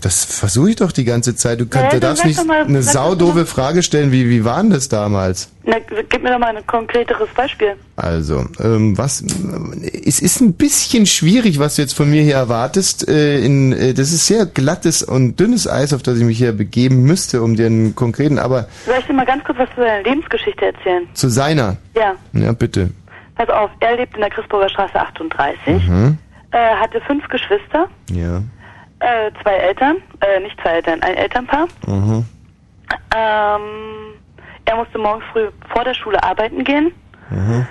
Das 0.00 0.24
versuche 0.24 0.70
ich 0.70 0.76
doch 0.76 0.92
die 0.92 1.04
ganze 1.04 1.34
Zeit. 1.34 1.60
Du, 1.60 1.64
Ja, 1.64 1.70
kannst, 1.70 1.92
dann 1.94 2.00
du 2.00 2.06
darfst 2.06 2.24
nicht 2.26 2.44
mal- 2.46 2.64
eine 2.64 2.82
saudove 2.82 3.46
Frage 3.46 3.82
stellen, 3.82 4.12
wie, 4.12 4.28
wie 4.28 4.44
war 4.44 4.60
denn 4.60 4.70
das 4.70 4.88
damals? 4.88 5.48
Na, 5.64 5.76
gib 6.10 6.22
mir 6.22 6.30
doch 6.32 6.38
mal 6.38 6.54
ein 6.54 6.66
konkreteres 6.66 7.28
Beispiel. 7.34 7.74
Also, 7.96 8.44
ähm, 8.62 8.98
was, 8.98 9.22
es 10.04 10.20
ist 10.20 10.40
ein 10.42 10.52
bisschen 10.54 11.06
schwierig, 11.06 11.58
was 11.58 11.76
du 11.76 11.82
jetzt 11.82 11.94
von 11.94 12.10
mir 12.10 12.22
hier 12.22 12.34
erwartest. 12.34 13.08
Äh, 13.08 13.38
in, 13.40 13.72
äh, 13.72 13.94
das 13.94 14.12
ist 14.12 14.26
sehr 14.26 14.44
glattes 14.44 15.02
und 15.02 15.40
dünnes 15.40 15.66
Eis, 15.66 15.92
auf 15.94 16.02
das 16.02 16.18
ich 16.18 16.24
mich 16.24 16.36
hier 16.38 16.52
begeben 16.52 17.02
müsste, 17.04 17.40
um 17.42 17.56
dir 17.56 17.66
einen 17.66 17.94
konkreten, 17.94 18.38
aber 18.38 18.68
Soll 18.84 18.96
ich 19.00 19.06
dir 19.06 19.14
mal 19.14 19.24
ganz 19.26 19.42
kurz 19.44 19.58
was 19.58 19.70
zu 19.70 19.76
deiner 19.80 20.02
Lebensgeschichte 20.02 20.66
erzählen? 20.66 21.06
zu 21.14 21.28
seiner. 21.30 21.76
Ja, 21.96 22.14
Ja, 22.34 22.52
bitte. 22.52 22.90
Pass 23.36 23.48
auf. 23.48 23.70
Er 23.80 23.96
lebt 23.96 24.14
in 24.14 24.20
der 24.20 24.30
Christburger 24.30 24.68
Straße 24.68 24.98
38, 25.00 25.88
Mhm. 25.88 26.18
äh, 26.52 26.74
hatte 26.76 27.00
fünf 27.02 27.26
Geschwister, 27.28 27.88
Ja. 28.10 28.38
äh, 29.00 29.30
zwei 29.42 29.54
Eltern, 29.54 29.96
äh, 30.20 30.40
nicht 30.40 30.60
zwei 30.60 30.70
Eltern, 30.70 31.02
ein 31.02 31.14
Elternpaar. 31.16 31.66
Mhm. 31.86 32.24
Ähm, 33.16 33.60
er 34.66 34.76
musste 34.76 34.98
morgens 34.98 35.24
früh 35.32 35.48
vor 35.72 35.84
der 35.84 35.94
Schule 35.94 36.22
arbeiten 36.22 36.64
gehen. 36.64 36.92
Mhm. 37.30 37.66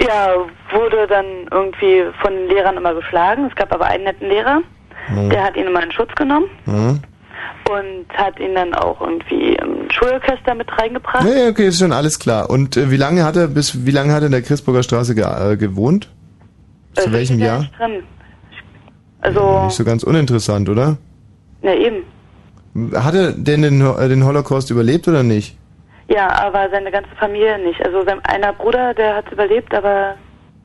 Ja, 0.00 0.34
wurde 0.72 1.06
dann 1.06 1.24
irgendwie 1.50 2.04
von 2.20 2.32
den 2.32 2.48
Lehrern 2.48 2.76
immer 2.76 2.94
geschlagen. 2.94 3.46
Es 3.48 3.54
gab 3.54 3.72
aber 3.72 3.86
einen 3.86 4.04
netten 4.04 4.28
Lehrer, 4.28 4.62
Mhm. 5.08 5.30
der 5.30 5.44
hat 5.44 5.56
ihn 5.56 5.66
immer 5.66 5.82
in 5.82 5.92
Schutz 5.92 6.12
genommen 6.16 6.46
Mhm. 6.66 7.00
Und 7.70 8.06
hat 8.16 8.38
ihn 8.40 8.54
dann 8.54 8.74
auch 8.74 9.00
irgendwie 9.00 9.54
im 9.54 9.90
Schulorchester 9.90 10.54
mit 10.54 10.68
reingebracht. 10.78 11.24
Ja, 11.24 11.44
ja, 11.44 11.48
okay, 11.48 11.66
ist 11.68 11.78
schon 11.78 11.92
alles 11.92 12.18
klar. 12.18 12.50
Und 12.50 12.76
äh, 12.76 12.90
wie 12.90 12.96
lange 12.96 13.24
hat 13.24 13.36
er 13.36 13.48
bis 13.48 13.86
wie 13.86 13.90
lange 13.90 14.12
hat 14.12 14.22
er 14.22 14.26
in 14.26 14.32
der 14.32 14.42
Christburger 14.42 14.82
Straße 14.82 15.14
ge 15.14 15.24
äh, 15.24 15.56
gewohnt? 15.56 16.10
Zu 16.94 17.08
Äh, 17.08 17.12
welchem 17.12 17.38
ja 17.38 17.46
Jahr? 17.46 17.58
Nicht 17.60 17.78
drin. 17.78 18.02
Also, 19.20 19.64
Nicht 19.64 19.76
so 19.76 19.84
ganz 19.84 20.02
uninteressant, 20.02 20.68
oder? 20.68 20.96
na 21.62 21.74
eben. 21.74 22.02
Hat 22.94 23.14
er 23.14 23.32
denn 23.32 23.62
den, 23.62 23.80
äh, 23.80 24.08
den 24.08 24.24
Holocaust 24.24 24.70
überlebt 24.70 25.06
oder 25.06 25.22
nicht? 25.22 25.56
Ja, 26.08 26.28
aber 26.44 26.68
seine 26.70 26.90
ganze 26.90 27.10
Familie 27.18 27.58
nicht. 27.64 27.80
Also 27.84 28.02
sein 28.04 28.18
einer 28.24 28.52
Bruder, 28.52 28.92
der 28.94 29.14
hat 29.16 29.30
überlebt, 29.30 29.72
aber 29.74 30.14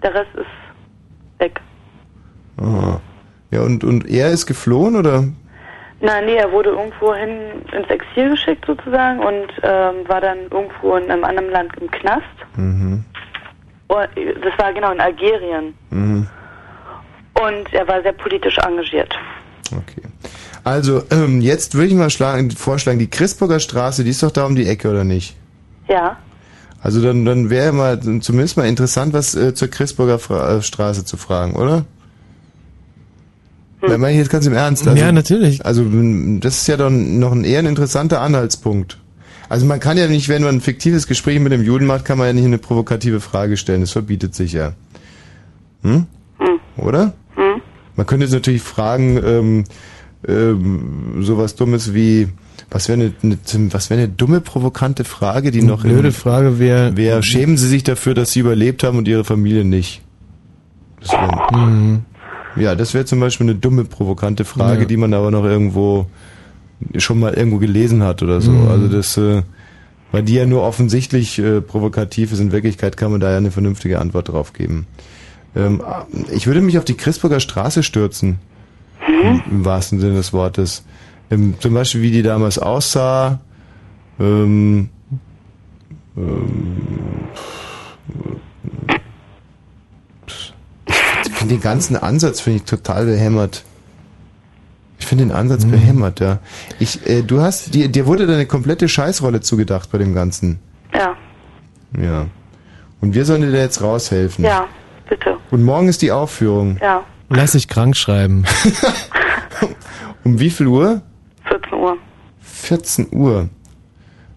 der 0.04 0.14
Rest 0.14 0.32
ist 0.36 1.40
weg. 1.40 1.60
Aha. 2.60 3.00
Ja, 3.52 3.62
und, 3.62 3.84
und 3.84 4.10
er 4.10 4.32
ist 4.32 4.46
geflohen 4.48 4.96
oder? 4.96 5.26
Na, 6.00 6.22
nee, 6.22 6.36
er 6.36 6.52
wurde 6.52 6.70
irgendwo 6.70 7.14
hin 7.14 7.64
ins 7.72 7.90
Exil 7.90 8.32
geschickt 8.32 8.66
sozusagen 8.66 9.20
und 9.20 9.48
ähm, 9.64 10.08
war 10.08 10.22
dann 10.22 10.38
irgendwo 10.52 10.96
in 10.96 11.10
einem 11.10 11.24
anderen 11.24 11.50
Land 11.50 11.72
im 11.82 11.90
Knast. 11.90 12.24
Mhm. 12.56 13.04
Und 13.88 14.10
das 14.16 14.60
war 14.60 14.74
genau 14.74 14.92
in 14.92 15.00
Algerien. 15.00 15.74
Mhm. 15.90 16.28
Und 17.34 17.74
er 17.74 17.88
war 17.88 18.02
sehr 18.02 18.14
politisch 18.14 18.58
engagiert. 18.60 19.16
Also, 20.68 21.02
ähm, 21.12 21.40
jetzt 21.40 21.76
würde 21.76 21.88
ich 21.88 21.94
mal 21.94 22.10
schlagen, 22.10 22.52
vorschlagen, 22.52 23.00
die 23.00 23.10
Christburger 23.10 23.62
Straße, 23.62 24.04
die 24.04 24.10
ist 24.10 24.22
doch 24.22 24.32
da 24.32 24.46
um 24.46 24.56
die 24.56 24.68
Ecke, 24.68 24.90
oder 24.90 25.06
nicht? 25.06 25.36
Ja. 25.88 26.18
Also 26.82 27.02
dann, 27.02 27.24
dann 27.24 27.50
wäre 27.50 27.72
mal 27.72 28.00
zumindest 28.20 28.58
mal 28.58 28.68
interessant, 28.68 29.14
was 29.14 29.34
äh, 29.34 29.54
zur 29.54 29.70
Christburger 29.70 30.20
Fra 30.20 30.58
äh, 30.58 30.62
Straße 30.62 31.06
zu 31.06 31.16
fragen, 31.16 31.56
oder? 31.56 31.86
Hm. 33.94 34.02
Meine 34.02 34.14
ich 34.14 34.20
jetzt 34.20 34.30
ganz 34.30 34.46
im 34.46 34.54
Ernst. 34.54 34.88
Also, 34.88 35.02
Ja, 35.02 35.12
natürlich. 35.12 35.66
Also 35.66 35.86
das 36.40 36.58
ist 36.58 36.68
ja 36.68 36.78
dann 36.78 37.20
noch 37.20 37.32
ein 37.32 37.44
eher 37.44 37.60
ein 37.60 37.66
interessanter 37.66 38.22
Anhaltspunkt. 38.22 38.98
Also 39.50 39.66
man 39.66 39.80
kann 39.80 39.98
ja 39.98 40.08
nicht, 40.08 40.28
wenn 40.30 40.44
man 40.44 40.56
ein 40.56 40.62
fiktives 40.62 41.08
Gespräch 41.08 41.40
mit 41.40 41.52
dem 41.52 41.64
Juden 41.64 41.86
macht, 41.86 42.04
kann 42.06 42.18
man 42.18 42.28
ja 42.28 42.34
nicht 42.34 42.46
eine 42.46 42.58
provokative 42.58 43.22
Frage 43.22 43.56
stellen. 43.58 43.82
Das 43.82 43.92
verbietet 43.92 44.36
sich 44.36 44.52
ja. 44.54 44.74
Hm? 45.84 46.06
Oder? 46.78 47.14
Hm? 47.36 47.62
Man 47.96 48.06
könnte 48.06 48.26
jetzt 48.26 48.34
natürlich 48.34 48.62
fragen, 48.62 49.20
ähm, 49.24 49.64
ähm, 50.28 51.24
sowas 51.24 51.56
Dummes 51.56 51.94
wie, 51.94 52.28
was 52.70 52.90
wäre 52.90 53.00
eine, 53.00 53.14
eine, 53.24 53.74
was 53.74 53.90
wäre 53.90 54.02
eine 54.02 54.10
dumme, 54.10 54.42
provokante 54.42 55.04
Frage, 55.04 55.52
die 55.52 55.62
noch 55.62 55.82
blöde 55.84 56.12
Frage 56.12 56.60
wäre, 56.60 56.92
wer 56.96 57.24
schämen 57.24 57.58
Sie 57.58 57.68
sich 57.68 57.84
dafür, 57.84 58.14
dass 58.14 58.32
Sie 58.32 58.40
überlebt 58.42 58.84
haben 58.84 58.98
und 58.98 59.08
Ihre 59.08 59.24
Familie 59.24 59.64
nicht? 59.64 60.02
Das 61.00 61.12
wär, 61.12 61.48
Mhm. 61.54 62.02
Ja, 62.60 62.76
das 62.76 62.94
wäre 62.94 63.06
zum 63.06 63.20
Beispiel 63.20 63.46
eine 63.48 63.56
dumme, 63.56 63.84
provokante 63.86 64.46
Frage, 64.46 64.82
Ja. 64.82 64.86
die 64.86 64.98
man 64.98 65.14
aber 65.14 65.32
noch 65.32 65.44
irgendwo 65.46 66.08
schon 66.98 67.20
mal 67.20 67.34
irgendwo 67.34 67.58
gelesen 67.58 68.04
hat 68.04 68.22
oder 68.24 68.40
so. 68.42 68.52
Mhm. 68.52 68.68
Also 68.68 68.88
das, 68.88 69.18
äh, 69.18 69.42
weil 70.12 70.24
die 70.24 70.36
ja 70.36 70.46
nur 70.46 70.62
offensichtlich 70.64 71.40
äh, 71.40 71.60
provokativ 71.62 72.32
ist, 72.32 72.40
in 72.40 72.52
Wirklichkeit 72.52 72.98
kann 72.98 73.12
man 73.12 73.20
da 73.20 73.32
ja 73.32 73.38
eine 73.38 73.52
vernünftige 73.52 74.00
Antwort 74.00 74.30
drauf 74.30 74.54
geben. 74.54 74.86
Ähm, 75.56 75.82
ich 76.32 76.46
würde 76.48 76.62
mich 76.62 76.78
auf 76.78 76.86
die 76.86 76.94
Christburger 76.96 77.40
Straße 77.40 77.82
stürzen. 77.84 78.38
Im, 79.08 79.42
Im 79.50 79.66
wahrsten 79.66 80.00
Sinne 80.00 80.16
des 80.16 80.34
Wortes. 80.34 80.84
Ähm, 81.32 81.56
zum 81.60 81.74
Beispiel, 81.74 82.02
wie 82.02 82.12
die 82.12 82.24
damals 82.24 82.60
aussah. 82.60 83.40
Ähm, 84.20 84.90
ähm, 86.18 86.78
finde 91.48 91.56
den 91.56 91.62
ganzen 91.62 91.96
Ansatz 91.96 92.42
finde 92.42 92.58
ich 92.58 92.64
total 92.64 93.06
behämmert. 93.06 93.64
Ich 95.00 95.06
finde 95.06 95.26
den 95.26 95.32
Ansatz 95.32 95.66
behämmert, 95.66 96.20
ja. 96.20 96.40
Ich, 96.80 97.08
äh, 97.08 97.22
du 97.22 97.42
hast, 97.42 97.74
dir, 97.74 97.88
dir 97.88 98.08
wurde 98.08 98.26
deine 98.26 98.46
komplette 98.46 98.90
Scheißrolle 98.90 99.42
zugedacht 99.42 99.92
bei 99.92 99.98
dem 99.98 100.14
Ganzen. 100.14 100.60
Ja. 100.94 101.16
Ja. 101.98 102.26
Und 103.00 103.14
wir 103.14 103.24
sollen 103.26 103.42
dir 103.42 103.52
da 103.52 103.60
jetzt 103.60 103.82
raushelfen. 103.82 104.44
Ja, 104.44 104.66
bitte. 105.08 105.38
Und 105.52 105.64
morgen 105.64 105.88
ist 105.88 106.02
die 106.02 106.12
Aufführung. 106.12 106.78
Ja, 106.82 107.04
Lass 107.30 107.52
dich 107.52 107.68
krank 107.68 107.96
schreiben. 107.96 108.44
Um 110.24 110.40
wie 110.40 110.50
viel 110.50 110.68
Uhr? 110.68 111.02
14 111.46 111.74
Uhr. 111.74 111.98
14 112.42 113.08
Uhr. 113.12 113.48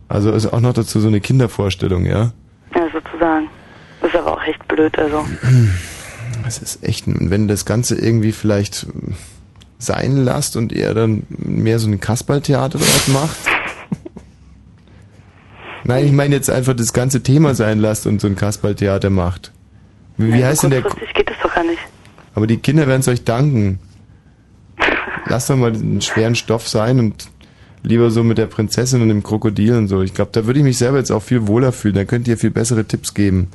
Also 0.09 0.31
ist 0.31 0.47
auch 0.53 0.61
noch 0.61 0.73
dazu 0.73 1.01
so 1.01 1.09
eine 1.09 1.21
Kindervorstellung, 1.21 2.07
ja? 2.07 2.31
Ja, 2.77 2.87
sozusagen. 2.93 3.49
Das 4.01 4.11
ist 4.11 4.17
aber 4.17 4.35
auch 4.35 4.43
echt 4.45 4.69
blöd, 4.69 4.97
also. 4.97 5.25
Das 6.51 6.59
ist 6.59 6.83
echt, 6.83 7.07
und 7.07 7.31
wenn 7.31 7.47
das 7.47 7.65
Ganze 7.65 7.95
irgendwie 7.95 8.33
vielleicht 8.33 8.89
sein 9.79 10.17
lasst 10.17 10.57
und 10.57 10.73
ihr 10.73 10.93
dann 10.95 11.23
mehr 11.29 11.79
so 11.79 11.87
ein 11.87 12.01
Kasperltheater 12.01 12.77
draus 12.77 13.07
macht. 13.07 13.37
Nein, 15.85 16.07
ich 16.07 16.11
meine 16.11 16.35
jetzt 16.35 16.51
einfach 16.51 16.75
das 16.75 16.93
ganze 16.93 17.23
Thema 17.23 17.55
sein 17.55 17.79
lasst 17.79 18.05
und 18.09 18.21
so 18.21 18.27
ein 18.27 18.35
Kasperltheater 18.35 19.11
macht. 19.11 19.53
Wie, 20.17 20.33
wie 20.33 20.45
heißt 20.45 20.65
denn 20.65 20.71
der? 20.71 20.83
Geht 20.83 21.31
das 21.31 21.37
doch 21.41 21.55
gar 21.55 21.63
nicht. 21.63 21.79
Aber 22.35 22.49
die 22.49 22.57
Kinder 22.57 22.89
werden 22.89 23.03
es 23.03 23.07
euch 23.07 23.23
danken. 23.23 23.79
Lasst 25.27 25.51
doch 25.51 25.57
mal 25.57 25.71
den 25.71 26.01
schweren 26.01 26.35
Stoff 26.35 26.67
sein 26.67 26.99
und 26.99 27.29
lieber 27.83 28.11
so 28.11 28.23
mit 28.23 28.39
der 28.39 28.47
Prinzessin 28.47 29.01
und 29.03 29.09
dem 29.09 29.23
Krokodil 29.23 29.75
und 29.75 29.89
so. 29.89 30.03
Ich 30.03 30.15
glaube, 30.15 30.31
da 30.33 30.47
würde 30.47 30.59
ich 30.61 30.65
mich 30.65 30.79
selber 30.79 30.99
jetzt 30.99 31.11
auch 31.11 31.23
viel 31.23 31.47
wohler 31.47 31.73
fühlen. 31.73 31.95
Da 31.95 32.05
könnt 32.05 32.29
ihr 32.29 32.37
viel 32.37 32.51
bessere 32.51 32.85
Tipps 32.85 33.15
geben. 33.15 33.49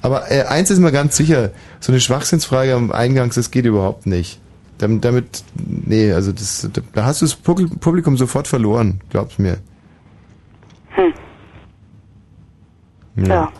Aber 0.00 0.30
äh, 0.30 0.42
eins 0.44 0.70
ist 0.70 0.78
mal 0.78 0.92
ganz 0.92 1.16
sicher, 1.16 1.50
so 1.80 1.92
eine 1.92 2.00
Schwachsinnsfrage 2.00 2.74
am 2.74 2.92
Eingangs, 2.92 3.34
das 3.34 3.50
geht 3.50 3.64
überhaupt 3.64 4.06
nicht. 4.06 4.38
Damit, 4.78 5.04
damit 5.04 5.44
nee, 5.54 6.12
also 6.12 6.32
das, 6.32 6.68
da 6.92 7.04
hast 7.04 7.22
du 7.22 7.26
das 7.26 7.36
Publi- 7.36 7.78
Publikum 7.78 8.16
sofort 8.16 8.48
verloren, 8.48 9.00
glaub's 9.10 9.38
mir. 9.38 9.58
Hm. 10.90 11.12
Ja. 13.26 13.52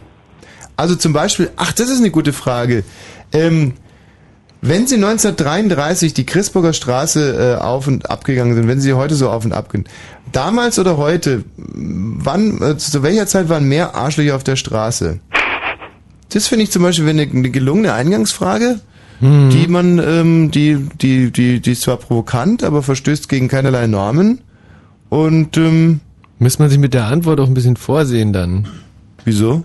Also 0.76 0.96
zum 0.96 1.12
Beispiel, 1.12 1.50
ach, 1.56 1.72
das 1.72 1.90
ist 1.90 1.98
eine 1.98 2.10
gute 2.10 2.32
Frage. 2.32 2.84
Ähm, 3.32 3.74
wenn 4.62 4.86
Sie 4.86 4.94
1933 4.94 6.14
die 6.14 6.24
Christburger 6.24 6.72
Straße 6.72 7.56
äh, 7.58 7.62
auf 7.62 7.86
und 7.86 8.10
ab 8.10 8.24
gegangen 8.24 8.54
sind, 8.54 8.68
wenn 8.68 8.80
Sie 8.80 8.94
heute 8.94 9.14
so 9.14 9.28
auf 9.28 9.44
und 9.44 9.52
ab 9.52 9.70
gehen, 9.70 9.84
damals 10.32 10.78
oder 10.78 10.96
heute, 10.96 11.44
wann, 11.56 12.62
äh, 12.62 12.76
zu 12.78 13.02
welcher 13.02 13.26
Zeit 13.26 13.48
waren 13.50 13.68
mehr 13.68 13.94
Arschlöcher 13.94 14.36
auf 14.36 14.44
der 14.44 14.56
Straße? 14.56 15.20
Das 16.30 16.46
finde 16.46 16.64
ich 16.64 16.70
zum 16.70 16.82
Beispiel 16.82 17.08
eine, 17.08 17.22
eine 17.22 17.50
gelungene 17.50 17.92
Eingangsfrage, 17.92 18.80
die 19.20 19.68
man, 19.68 20.00
ähm, 20.00 20.50
die, 20.50 20.88
die, 21.00 21.30
die, 21.30 21.60
die 21.60 21.72
ist 21.72 21.82
zwar 21.82 21.98
provokant, 21.98 22.64
aber 22.64 22.82
verstößt 22.82 23.28
gegen 23.28 23.46
keinerlei 23.46 23.86
Normen. 23.86 24.40
Und 25.10 25.56
ähm, 25.58 26.00
Müsste 26.42 26.60
man 26.60 26.70
sich 26.70 26.80
mit 26.80 26.92
der 26.92 27.04
Antwort 27.04 27.38
auch 27.38 27.46
ein 27.46 27.54
bisschen 27.54 27.76
vorsehen 27.76 28.32
dann. 28.32 28.66
Wieso? 29.24 29.64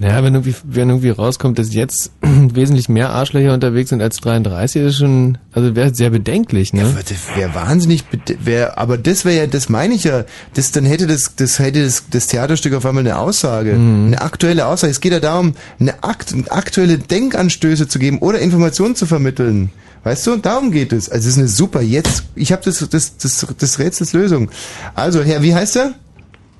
Naja, 0.00 0.22
wenn 0.22 0.34
irgendwie, 0.34 0.54
wenn 0.62 0.88
irgendwie 0.90 1.10
rauskommt, 1.10 1.58
dass 1.58 1.74
jetzt 1.74 2.12
wesentlich 2.22 2.88
mehr 2.88 3.10
Arschlöcher 3.10 3.52
unterwegs 3.52 3.90
sind 3.90 4.00
als 4.00 4.18
33, 4.18 4.82
ist 4.82 4.98
schon, 4.98 5.38
also 5.52 5.74
wäre 5.74 5.92
sehr 5.92 6.10
bedenklich, 6.10 6.72
ne? 6.72 6.94
Das 6.96 7.36
wäre 7.36 7.52
wahnsinnig, 7.54 8.04
wär, 8.38 8.78
aber 8.78 8.96
das 8.96 9.24
wäre 9.24 9.36
ja, 9.36 9.46
das 9.48 9.68
meine 9.68 9.94
ich 9.94 10.04
ja, 10.04 10.24
das, 10.54 10.70
dann 10.70 10.84
hätte 10.84 11.08
das, 11.08 11.34
das 11.34 11.58
hätte 11.58 11.82
das, 11.82 12.04
das 12.10 12.28
Theaterstück 12.28 12.74
auf 12.74 12.86
einmal 12.86 13.04
eine 13.04 13.18
Aussage, 13.18 13.72
eine 13.72 14.20
aktuelle 14.20 14.66
Aussage. 14.66 14.92
Es 14.92 15.00
geht 15.00 15.12
ja 15.12 15.20
darum, 15.20 15.54
eine 15.80 16.02
akt, 16.04 16.32
aktuelle 16.48 16.98
Denkanstöße 16.98 17.88
zu 17.88 17.98
geben 17.98 18.18
oder 18.18 18.38
Informationen 18.38 18.94
zu 18.94 19.06
vermitteln. 19.06 19.70
Weißt 20.04 20.26
du, 20.28 20.36
darum 20.36 20.70
geht 20.70 20.92
es. 20.92 21.08
Also 21.08 21.28
es 21.28 21.34
ist 21.34 21.38
eine 21.38 21.48
super, 21.48 21.80
jetzt, 21.80 22.24
ich 22.36 22.52
habe 22.52 22.62
das, 22.64 22.88
das, 22.88 23.16
das, 23.16 23.46
das 23.58 23.78
Rätsels 23.80 24.12
Lösung. 24.12 24.48
Also, 24.94 25.22
Herr, 25.22 25.42
wie 25.42 25.54
heißt 25.54 25.76
er? 25.76 25.94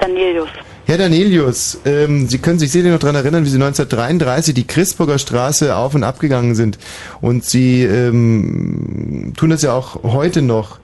Danielius. 0.00 0.48
Herr 0.88 0.96
Danelius, 0.96 1.80
ähm, 1.84 2.30
Sie 2.30 2.38
können 2.38 2.58
sich 2.58 2.72
sicher 2.72 2.88
noch 2.88 2.98
daran 2.98 3.16
erinnern, 3.16 3.44
wie 3.44 3.50
Sie 3.50 3.56
1933 3.56 4.54
die 4.54 4.66
Christburger 4.66 5.18
Straße 5.18 5.76
auf 5.76 5.94
und 5.94 6.02
ab 6.02 6.18
gegangen 6.18 6.54
sind. 6.54 6.78
Und 7.20 7.44
Sie 7.44 7.82
ähm, 7.82 9.34
tun 9.36 9.50
das 9.50 9.60
ja 9.60 9.74
auch 9.74 10.02
heute 10.02 10.40
noch. 10.40 10.78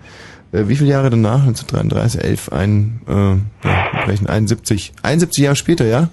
Äh, 0.53 0.69
wie 0.69 0.77
viele 0.77 0.91
Jahre 0.91 1.09
danach? 1.09 1.47
1933, 1.47 2.23
11, 2.23 2.53
ein, 2.53 3.01
äh, 3.09 3.67
ja, 3.67 4.07
welchen 4.07 4.27
71. 4.27 4.93
71 5.01 5.43
Jahre 5.43 5.57
später, 5.57 5.87
ja? 5.87 6.11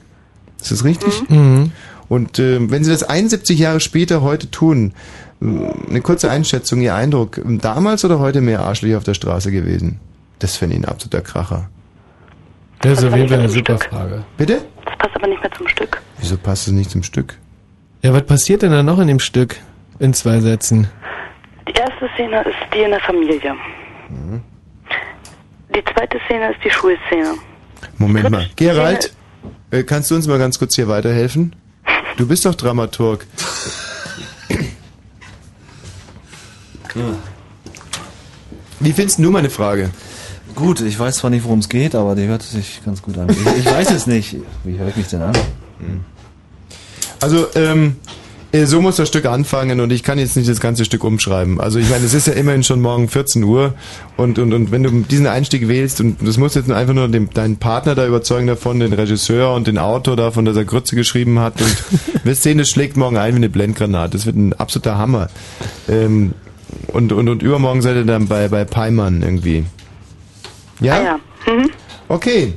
Ist 0.61 0.71
das 0.71 0.85
richtig? 0.85 1.29
Mhm. 1.29 1.73
Und 2.07 2.39
ähm, 2.39 2.71
wenn 2.71 2.85
Sie 2.85 2.91
das 2.91 3.03
71 3.03 3.59
Jahre 3.59 3.81
später 3.81 4.21
heute 4.21 4.49
tun, 4.49 4.93
äh, 5.41 5.45
eine 5.89 5.99
kurze 5.99 6.31
Einschätzung, 6.31 6.79
Ihr 6.79 6.95
Eindruck, 6.95 7.41
damals 7.45 8.05
oder 8.05 8.19
heute 8.19 8.39
mehr 8.39 8.61
Arschlöcher 8.61 8.99
auf 8.99 9.03
der 9.03 9.15
Straße 9.15 9.51
gewesen? 9.51 9.99
Das 10.39 10.55
fände 10.55 10.77
ich 10.77 10.81
ein 10.81 10.85
absoluter 10.85 11.19
Kracher. 11.19 11.69
Das 12.81 12.99
ist 12.99 13.05
auf 13.05 13.15
jeden 13.15 13.29
Fall 13.29 13.39
eine 13.39 13.49
super 13.49 13.77
Frage. 13.77 14.23
Bitte? 14.37 14.65
Das 14.85 14.97
passt 14.97 15.15
aber 15.15 15.27
nicht 15.27 15.41
mehr 15.41 15.51
zum 15.51 15.67
Stück. 15.67 16.01
Wieso 16.19 16.37
passt 16.37 16.67
es 16.67 16.73
nicht 16.73 16.89
zum 16.89 17.03
Stück? 17.03 17.37
Ja, 18.01 18.13
was 18.13 18.25
passiert 18.25 18.63
denn 18.63 18.71
da 18.71 18.81
noch 18.81 18.99
in 18.99 19.07
dem 19.07 19.19
Stück? 19.19 19.57
In 19.99 20.13
zwei 20.13 20.39
Sätzen. 20.39 20.89
Die 21.67 21.73
erste 21.73 22.09
Szene 22.15 22.41
ist 22.41 22.55
die 22.73 22.79
in 22.79 22.89
der 22.89 22.99
Familie. 23.01 23.53
Mhm. 24.09 24.41
Die 25.75 25.83
zweite 25.93 26.19
Szene 26.25 26.51
ist 26.51 26.59
die 26.65 26.71
Schulszene. 26.71 27.35
Moment 27.97 28.29
mal. 28.31 28.49
Gerald, 28.55 29.13
äh, 29.69 29.83
kannst 29.83 30.09
du 30.09 30.15
uns 30.15 30.27
mal 30.27 30.39
ganz 30.39 30.57
kurz 30.57 30.75
hier 30.75 30.87
weiterhelfen? 30.87 31.55
Du 32.17 32.27
bist 32.27 32.45
doch 32.45 32.55
Dramaturg. 32.55 33.25
Wie 38.79 38.91
findest 38.91 39.19
du 39.19 39.31
meine 39.31 39.49
Frage? 39.49 39.91
Gut, 40.55 40.81
ich 40.81 40.97
weiß 40.97 41.17
zwar 41.17 41.29
nicht, 41.29 41.43
worum 41.43 41.59
es 41.59 41.69
geht, 41.69 41.95
aber 41.95 42.15
die 42.15 42.27
hört 42.27 42.43
sich 42.43 42.81
ganz 42.83 43.01
gut 43.01 43.17
an. 43.17 43.29
Ich, 43.29 43.59
ich 43.59 43.65
weiß 43.65 43.91
es 43.91 44.07
nicht. 44.07 44.37
Wie 44.63 44.77
höre 44.77 44.89
ich 44.89 44.95
mich 44.97 45.07
denn 45.07 45.21
an? 45.21 45.33
Also, 47.19 47.47
ähm, 47.55 47.95
äh, 48.51 48.65
so 48.65 48.81
muss 48.81 48.97
das 48.97 49.07
Stück 49.07 49.25
anfangen 49.25 49.79
und 49.79 49.91
ich 49.91 50.03
kann 50.03 50.19
jetzt 50.19 50.35
nicht 50.35 50.49
das 50.49 50.59
ganze 50.59 50.83
Stück 50.83 51.03
umschreiben. 51.03 51.61
Also 51.61 51.79
ich 51.79 51.89
meine, 51.89 52.05
es 52.05 52.13
ist 52.13 52.27
ja 52.27 52.33
immerhin 52.33 52.63
schon 52.63 52.81
morgen 52.81 53.07
14 53.07 53.43
Uhr 53.43 53.73
und, 54.17 54.39
und, 54.39 54.53
und 54.53 54.71
wenn 54.71 54.83
du 54.83 54.89
diesen 54.89 55.27
Einstieg 55.27 55.67
wählst 55.67 56.01
und 56.01 56.17
das 56.27 56.37
musst 56.37 56.55
jetzt 56.55 56.69
einfach 56.69 56.93
nur 56.93 57.07
den, 57.07 57.29
deinen 57.29 57.57
Partner 57.57 57.95
da 57.95 58.05
überzeugen 58.05 58.47
davon, 58.47 58.79
den 58.79 58.93
Regisseur 58.93 59.53
und 59.53 59.67
den 59.67 59.77
Autor 59.77 60.17
davon, 60.17 60.43
dass 60.45 60.57
er 60.57 60.65
Grütze 60.65 60.95
geschrieben 60.95 61.39
hat 61.39 61.61
und 61.61 61.77
wirst 62.25 62.43
sehen, 62.43 62.57
das 62.57 62.69
schlägt 62.69 62.97
morgen 62.97 63.17
ein 63.17 63.33
wie 63.33 63.37
eine 63.37 63.49
Blendgranate. 63.49 64.17
Das 64.17 64.25
wird 64.25 64.35
ein 64.35 64.53
absoluter 64.53 64.97
Hammer. 64.97 65.29
Ähm, 65.87 66.33
und, 66.87 67.13
und, 67.13 67.29
und 67.29 67.41
übermorgen 67.43 67.81
seid 67.81 67.95
ihr 67.95 68.05
dann 68.05 68.27
bei, 68.27 68.49
bei 68.49 68.65
Peimann 68.65 69.21
irgendwie. 69.21 69.65
Ja? 70.81 70.95
Ah, 70.95 71.03
ja. 71.03 71.53
Mhm. 71.53 71.69
Okay. 72.07 72.53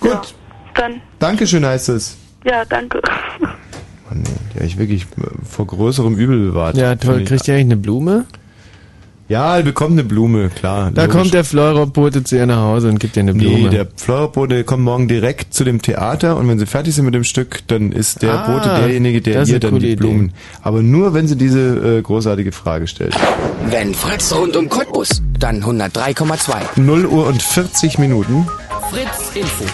Gut. 0.00 0.34
Dann, 0.74 1.00
Dankeschön 1.18 1.64
heißt 1.66 1.88
es. 1.90 2.16
ja, 2.44 2.64
danke. 2.64 3.00
Mann, 3.40 4.22
nee, 4.22 4.58
ja, 4.58 4.64
ich 4.64 4.78
wirklich 4.78 5.06
vor 5.48 5.66
größerem 5.66 6.16
Übel 6.16 6.50
bewahrt. 6.50 6.76
Ja, 6.76 6.94
toll. 6.94 7.24
Kriegt 7.24 7.46
ihr 7.48 7.54
eigentlich 7.54 7.66
eine 7.66 7.76
Blume? 7.76 8.26
Ja, 9.32 9.56
er 9.56 9.62
bekommt 9.62 9.92
eine 9.92 10.04
Blume, 10.04 10.50
klar. 10.50 10.90
Da 10.92 11.04
logisch. 11.04 11.16
kommt 11.16 11.32
der 11.32 11.42
Fleurerbote 11.44 12.22
zu 12.22 12.36
ihr 12.36 12.44
nach 12.44 12.58
Hause 12.60 12.90
und 12.90 13.00
gibt 13.00 13.16
ihr 13.16 13.22
eine 13.22 13.32
Blume. 13.32 13.60
Nee, 13.60 13.68
der 13.70 13.86
Fleurerbote 13.96 14.62
kommt 14.64 14.84
morgen 14.84 15.08
direkt 15.08 15.54
zu 15.54 15.64
dem 15.64 15.80
Theater 15.80 16.36
und 16.36 16.48
wenn 16.48 16.58
sie 16.58 16.66
fertig 16.66 16.94
sind 16.94 17.06
mit 17.06 17.14
dem 17.14 17.24
Stück, 17.24 17.60
dann 17.68 17.92
ist 17.92 18.20
der 18.20 18.34
Ah, 18.34 18.46
Bote 18.52 18.68
derjenige, 18.68 19.22
der 19.22 19.46
ihr 19.46 19.58
dann 19.58 19.78
die 19.78 19.86
Idee. 19.86 19.96
Blumen. 19.96 20.32
Aber 20.60 20.82
nur, 20.82 21.14
wenn 21.14 21.26
sie 21.28 21.36
diese 21.36 21.96
äh, 21.98 22.02
großartige 22.02 22.52
Frage 22.52 22.86
stellt. 22.86 23.16
Wenn 23.70 23.94
Fritz 23.94 24.34
rund 24.34 24.54
um 24.54 24.68
Cottbus, 24.68 25.22
dann 25.38 25.62
103,2. 25.64 26.78
0 26.78 27.06
Uhr 27.06 27.26
und 27.26 27.42
40 27.42 27.98
Minuten. 27.98 28.46
Fritz 28.90 29.34
Info. 29.34 29.64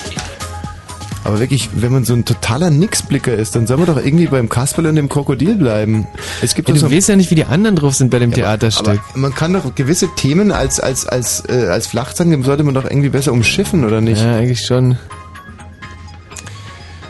Aber 1.29 1.41
wirklich, 1.41 1.69
wenn 1.75 1.93
man 1.93 2.05
so 2.07 2.15
ein 2.15 2.25
totaler 2.25 2.71
Nixblicker 2.71 3.35
ist, 3.35 3.55
dann 3.55 3.67
soll 3.67 3.77
man 3.77 3.85
doch 3.85 3.99
irgendwie 4.03 4.29
beim 4.29 4.49
Kasperl 4.49 4.87
und 4.87 4.97
dem 4.97 5.11
Krokodil 5.11 5.57
bleiben. 5.57 6.07
Es 6.41 6.55
gibt 6.55 6.69
Ja, 6.69 6.75
du 6.75 6.81
so 6.81 6.91
weißt 6.91 7.11
ja 7.11 7.17
nicht, 7.17 7.31
wie 7.31 7.35
die 7.35 7.45
anderen 7.45 7.77
drauf 7.77 7.95
sind 7.95 8.11
bei 8.11 8.19
dem 8.19 8.33
Theaterstück. 8.33 8.89
Aber 9.11 9.19
man 9.19 9.35
kann 9.35 9.53
doch 9.53 9.75
gewisse 9.75 10.09
Themen 10.17 10.53
als 10.53 10.81
als 10.81 11.07
als 11.07 11.45
äh, 11.47 11.67
als 11.69 11.87
Flachzange 11.87 12.43
sollte 12.43 12.65
man 12.65 12.73
doch 12.73 12.85
irgendwie 12.85 13.11
besser 13.11 13.33
umschiffen, 13.33 13.85
oder 13.85 14.01
nicht? 14.01 14.23
Ja, 14.23 14.37
eigentlich 14.37 14.65
schon. 14.65 14.97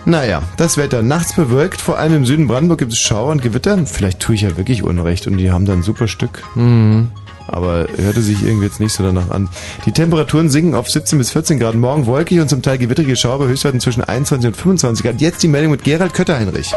Naja, 0.05 0.43
das 0.57 0.79
Wetter. 0.79 1.03
Nachts 1.03 1.35
bewölkt, 1.35 1.81
vor 1.81 1.99
allem 1.99 2.15
im 2.15 2.27
Süden 2.27 2.49
Brandenburg 2.49 2.81
gibt 2.81 2.93
es 2.93 2.99
Schauer 2.99 3.31
und 3.31 3.41
Gewitter. 3.41 3.79
Vielleicht 3.87 4.19
tue 4.19 4.35
ich 4.35 4.41
ja 4.41 4.57
wirklich 4.57 4.83
Unrecht 4.83 5.29
und 5.29 5.37
die 5.37 5.53
haben 5.53 5.65
da 5.65 5.75
ein 5.75 5.85
super 5.85 6.09
Stück. 6.09 6.43
Mhm. 6.57 7.09
Aber 7.49 7.89
hörte 7.97 8.21
sich 8.23 8.43
irgendwie 8.45 8.67
jetzt 8.67 8.79
nicht 8.79 8.93
so 8.93 9.03
danach 9.03 9.31
an. 9.31 9.49
Die 9.87 9.93
Temperaturen 9.93 10.51
sinken 10.51 10.75
auf 10.75 10.89
17 10.89 11.19
bis 11.19 11.31
14 11.33 11.59
Grad. 11.59 11.75
Morgen 11.75 12.07
wolkig 12.07 12.41
und 12.41 12.49
zum 12.49 12.63
Teil 12.63 12.79
gewitterige 12.79 13.17
Schauer 13.17 13.41
bei 13.41 13.47
Höchstwerten 13.47 13.81
zwischen 13.81 14.05
21 14.05 14.49
und 14.49 14.57
25 14.57 15.05
Grad. 15.05 15.21
Jetzt 15.21 15.43
die 15.43 15.49
Meldung 15.49 15.73
mit 15.73 15.83
Gerald 15.83 16.15
Kötterheinrich. 16.15 16.73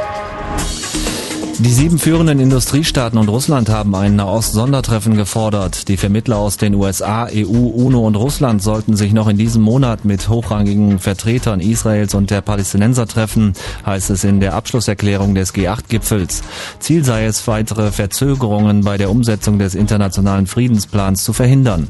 Die 1.63 1.71
sieben 1.71 1.99
führenden 1.99 2.39
Industriestaaten 2.39 3.19
und 3.19 3.29
Russland 3.29 3.69
haben 3.69 3.93
ein 3.93 4.15
Nahost-Sondertreffen 4.15 5.15
gefordert. 5.15 5.89
Die 5.89 5.97
Vermittler 5.97 6.37
aus 6.37 6.57
den 6.57 6.73
USA, 6.73 7.27
EU, 7.31 7.45
UNO 7.45 8.07
und 8.07 8.15
Russland 8.15 8.63
sollten 8.63 8.95
sich 8.95 9.13
noch 9.13 9.27
in 9.27 9.37
diesem 9.37 9.61
Monat 9.61 10.03
mit 10.03 10.27
hochrangigen 10.27 10.97
Vertretern 10.97 11.59
Israels 11.59 12.15
und 12.15 12.31
der 12.31 12.41
Palästinenser 12.41 13.05
treffen, 13.05 13.53
heißt 13.85 14.09
es 14.09 14.23
in 14.23 14.39
der 14.39 14.55
Abschlusserklärung 14.55 15.35
des 15.35 15.53
G8-Gipfels. 15.53 16.41
Ziel 16.79 17.05
sei 17.05 17.25
es, 17.25 17.47
weitere 17.47 17.91
Verzögerungen 17.91 18.81
bei 18.81 18.97
der 18.97 19.11
Umsetzung 19.11 19.59
des 19.59 19.75
internationalen 19.75 20.47
Friedensplans 20.47 21.23
zu 21.23 21.31
verhindern. 21.31 21.89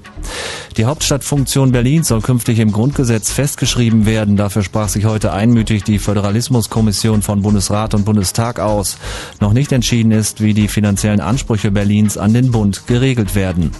Die 0.77 0.85
Hauptstadtfunktion 0.85 1.71
Berlins 1.71 2.07
soll 2.07 2.21
künftig 2.21 2.59
im 2.59 2.71
Grundgesetz 2.71 3.31
festgeschrieben 3.31 4.05
werden. 4.05 4.37
Dafür 4.37 4.63
sprach 4.63 4.87
sich 4.87 5.05
heute 5.05 5.33
einmütig 5.33 5.83
die 5.83 5.99
Föderalismuskommission 5.99 7.21
von 7.21 7.41
Bundesrat 7.41 7.93
und 7.93 8.05
Bundestag 8.05 8.59
aus. 8.59 8.97
Noch 9.39 9.51
nicht 9.51 9.60
entschieden 9.69 10.11
ist, 10.11 10.41
wie 10.41 10.53
die 10.53 10.69
finanziellen 10.69 11.19
Ansprüche 11.19 11.71
Berlins 11.71 12.17
an 12.17 12.33
den 12.33 12.51
Bund 12.51 12.87
geregelt 12.87 13.35
werden. 13.35 13.71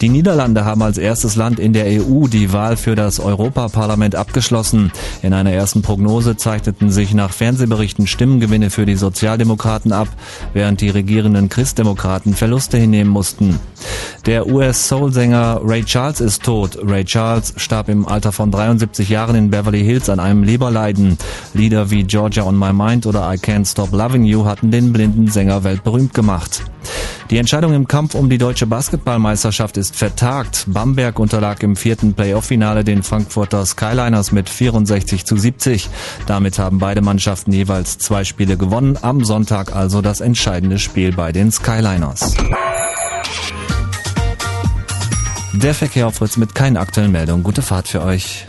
Die 0.00 0.08
Niederlande 0.08 0.64
haben 0.64 0.82
als 0.82 0.98
erstes 0.98 1.36
Land 1.36 1.60
in 1.60 1.72
der 1.72 1.86
EU 1.86 2.26
die 2.26 2.52
Wahl 2.52 2.76
für 2.76 2.96
das 2.96 3.20
Europaparlament 3.20 4.16
abgeschlossen. 4.16 4.90
In 5.22 5.32
einer 5.32 5.52
ersten 5.52 5.82
Prognose 5.82 6.36
zeichneten 6.36 6.90
sich 6.90 7.14
nach 7.14 7.32
Fernsehberichten 7.32 8.06
Stimmengewinne 8.06 8.70
für 8.70 8.86
die 8.86 8.96
Sozialdemokraten 8.96 9.92
ab, 9.92 10.08
während 10.52 10.80
die 10.80 10.90
regierenden 10.90 11.48
Christdemokraten 11.48 12.34
Verluste 12.34 12.76
hinnehmen 12.76 13.10
mussten. 13.10 13.60
Der 14.26 14.46
US-Soul-Sänger 14.46 15.60
Ray 15.62 15.84
Charles 15.84 16.20
ist 16.20 16.42
tot. 16.42 16.78
Ray 16.82 17.04
Charles 17.04 17.54
starb 17.56 17.88
im 17.88 18.08
Alter 18.08 18.32
von 18.32 18.50
73 18.50 19.08
Jahren 19.08 19.36
in 19.36 19.50
Beverly 19.50 19.84
Hills 19.84 20.08
an 20.08 20.18
einem 20.18 20.42
Leberleiden. 20.42 21.18
Lieder 21.52 21.90
wie 21.90 22.04
Georgia 22.04 22.44
on 22.44 22.58
My 22.58 22.72
Mind 22.72 23.06
oder 23.06 23.30
I 23.32 23.36
Can't 23.36 23.70
Stop 23.70 23.92
Loving 23.92 24.24
You 24.24 24.44
hatten 24.44 24.70
den 24.70 24.92
blinden 24.92 25.13
Sänger 25.28 25.64
weltberühmt 25.64 26.14
gemacht. 26.14 26.62
Die 27.30 27.38
Entscheidung 27.38 27.72
im 27.72 27.88
Kampf 27.88 28.14
um 28.14 28.28
die 28.28 28.38
deutsche 28.38 28.66
Basketballmeisterschaft 28.66 29.76
ist 29.76 29.96
vertagt. 29.96 30.64
Bamberg 30.66 31.18
unterlag 31.18 31.62
im 31.62 31.74
vierten 31.74 32.12
Playoff-Finale 32.12 32.84
den 32.84 33.02
Frankfurter 33.02 33.64
Skyliners 33.64 34.32
mit 34.32 34.50
64 34.50 35.24
zu 35.24 35.36
70. 35.36 35.88
Damit 36.26 36.58
haben 36.58 36.78
beide 36.78 37.00
Mannschaften 37.00 37.52
jeweils 37.52 37.98
zwei 37.98 38.24
Spiele 38.24 38.56
gewonnen. 38.56 38.98
Am 39.00 39.24
Sonntag 39.24 39.74
also 39.74 40.02
das 40.02 40.20
entscheidende 40.20 40.78
Spiel 40.78 41.12
bei 41.12 41.32
den 41.32 41.50
Skyliners. 41.50 42.34
Der 45.54 45.72
Verkehr 45.72 46.08
auf 46.08 46.16
Fritz 46.16 46.36
mit 46.36 46.54
keinen 46.54 46.76
aktuellen 46.76 47.12
Meldungen. 47.12 47.42
Gute 47.42 47.62
Fahrt 47.62 47.88
für 47.88 48.02
euch. 48.02 48.46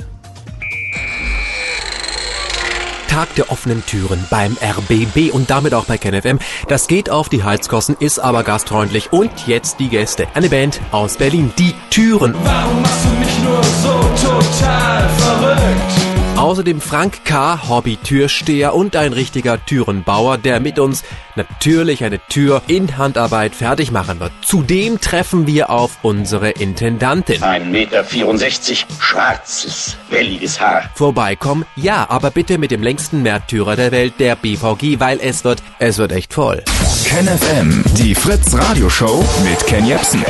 Tag 3.16 3.34
der 3.36 3.50
offenen 3.50 3.82
Türen 3.86 4.28
beim 4.30 4.58
RBB 4.62 5.32
und 5.34 5.50
damit 5.50 5.74
auch 5.74 5.86
bei 5.86 5.98
KenFM. 5.98 6.38
Das 6.68 6.88
geht 6.88 7.10
auf 7.10 7.30
die 7.30 7.46
Heizkosten, 7.46 7.96
ist 7.98 8.20
aber 8.20 8.44
gastfreundlich. 8.44 9.14
Und 9.14 9.48
jetzt 9.48 9.80
die 9.80 9.88
Gäste. 9.88 10.28
Eine 10.34 10.50
Band 10.50 10.82
aus 10.92 11.16
Berlin, 11.16 11.54
die 11.58 11.74
Türen. 11.90 12.36
Warum 12.44 12.82
machst 12.82 13.06
du 13.06 13.18
mich 13.18 13.40
nur 13.40 13.64
so 13.64 14.28
total 14.28 15.10
verrückt? 15.12 16.05
Außerdem 16.38 16.82
Frank 16.82 17.24
K., 17.24 17.70
Hobby-Türsteher 17.70 18.76
und 18.76 18.96
ein 18.96 19.14
richtiger 19.14 19.64
Türenbauer, 19.66 20.38
der 20.38 20.60
mit 20.60 20.80
uns 20.80 21.04
natürlich 21.36 22.04
eine 22.04 22.20
Tür 22.28 22.62
in 22.68 22.98
Handarbeit 22.98 23.56
fertig 23.56 23.92
machen 23.92 24.20
wird. 24.20 24.32
Zudem 24.46 25.00
treffen 25.00 25.48
wir 25.48 25.70
auf 25.70 26.00
unsere 26.02 26.52
Intendantin. 26.52 27.42
1,64 27.42 27.66
Meter, 27.66 28.94
schwarzes, 29.00 29.98
welliges 30.10 30.60
Haar. 30.60 30.90
Vorbeikommen? 30.94 31.66
Ja, 31.76 32.06
aber 32.10 32.32
bitte 32.32 32.58
mit 32.58 32.72
dem 32.72 32.84
längsten 32.84 33.24
Märtyrer 33.24 33.76
der 33.76 33.92
Welt, 33.92 34.16
der 34.20 34.36
BVG, 34.36 35.00
weil 35.00 35.20
es 35.22 35.44
wird, 35.46 35.64
es 35.80 35.98
wird 35.98 36.12
echt 36.12 36.34
voll. 36.34 36.64
KenFM, 37.06 37.84
die 37.98 38.16
Fritz 38.16 38.54
Radioshow 38.54 39.24
mit 39.44 39.66
Ken 39.68 39.86
Jepsen. 39.86 40.24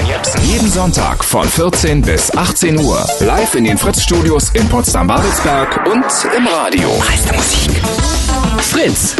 Jeden 0.43 0.69
Sonntag 0.69 1.23
von 1.23 1.47
14 1.47 2.01
bis 2.01 2.35
18 2.35 2.77
Uhr. 2.77 3.03
Live 3.21 3.55
in 3.55 3.63
den 3.63 3.77
Fritz 3.77 4.03
Studios 4.03 4.51
in 4.51 4.67
Potsdam-Babelsberg 4.69 5.87
und 5.91 5.94
im 5.95 6.47
Radio. 6.47 6.89
Meiste 6.99 7.33
Musik. 7.33 7.81
Fritz. 8.59 9.15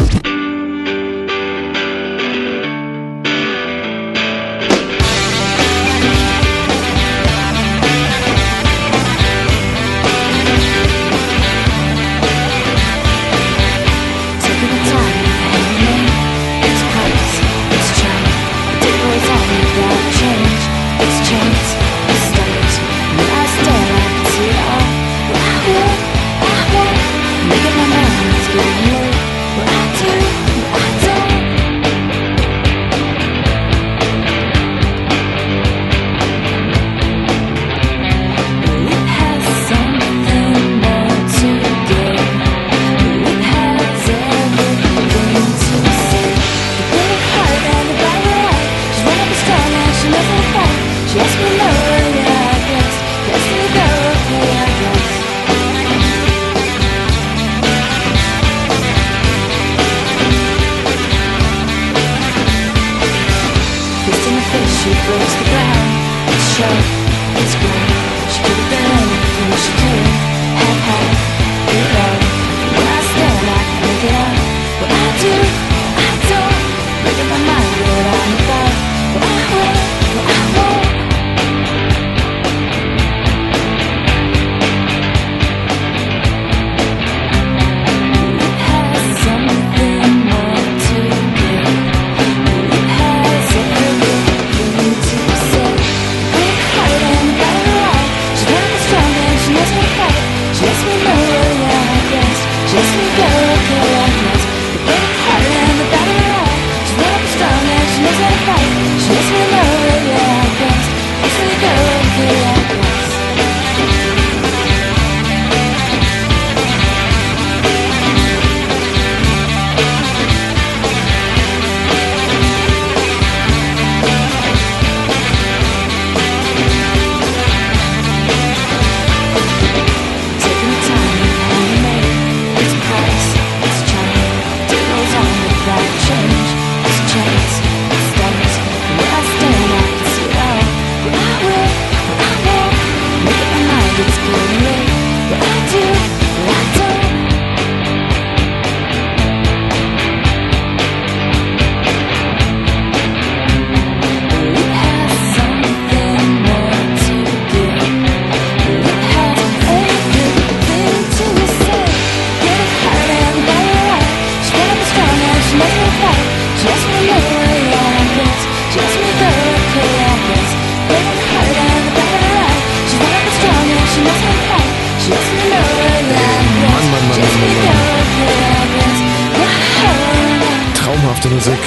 Traumhafte 181.26 181.34
Musik. 181.34 181.58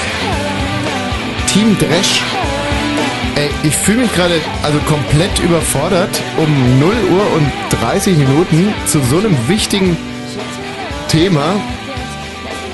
Team 1.47 1.77
Dresch. 1.77 2.21
Ey, 3.35 3.49
ich 3.63 3.75
fühle 3.75 4.01
mich 4.01 4.13
gerade 4.13 4.35
also 4.63 4.79
komplett 4.79 5.39
überfordert, 5.39 6.09
um 6.37 6.79
0 6.79 6.89
Uhr 6.89 7.33
und 7.33 7.51
30 7.81 8.17
Minuten 8.17 8.73
zu 8.85 8.99
so 9.09 9.19
einem 9.19 9.35
wichtigen 9.47 9.97
Thema 11.07 11.55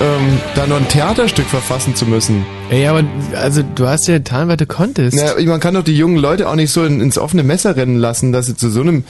ähm, 0.00 0.40
da 0.54 0.66
noch 0.66 0.76
ein 0.76 0.88
Theaterstück 0.88 1.46
verfassen 1.46 1.94
zu 1.94 2.04
müssen. 2.04 2.44
Ey, 2.70 2.86
aber 2.86 3.04
also 3.34 3.62
du 3.62 3.86
hast 3.86 4.08
ja 4.08 4.18
getan, 4.18 4.48
was 4.48 4.56
du 4.56 4.66
konntest. 4.66 5.16
Ja, 5.16 5.34
man 5.46 5.60
kann 5.60 5.74
doch 5.74 5.84
die 5.84 5.96
jungen 5.96 6.16
Leute 6.16 6.48
auch 6.48 6.56
nicht 6.56 6.72
so 6.72 6.84
in, 6.84 7.00
ins 7.00 7.16
offene 7.16 7.44
Messer 7.44 7.76
rennen 7.76 7.96
lassen, 7.96 8.32
dass 8.32 8.46
sie 8.46 8.56
zu 8.56 8.70
so 8.70 8.80
einem... 8.80 9.04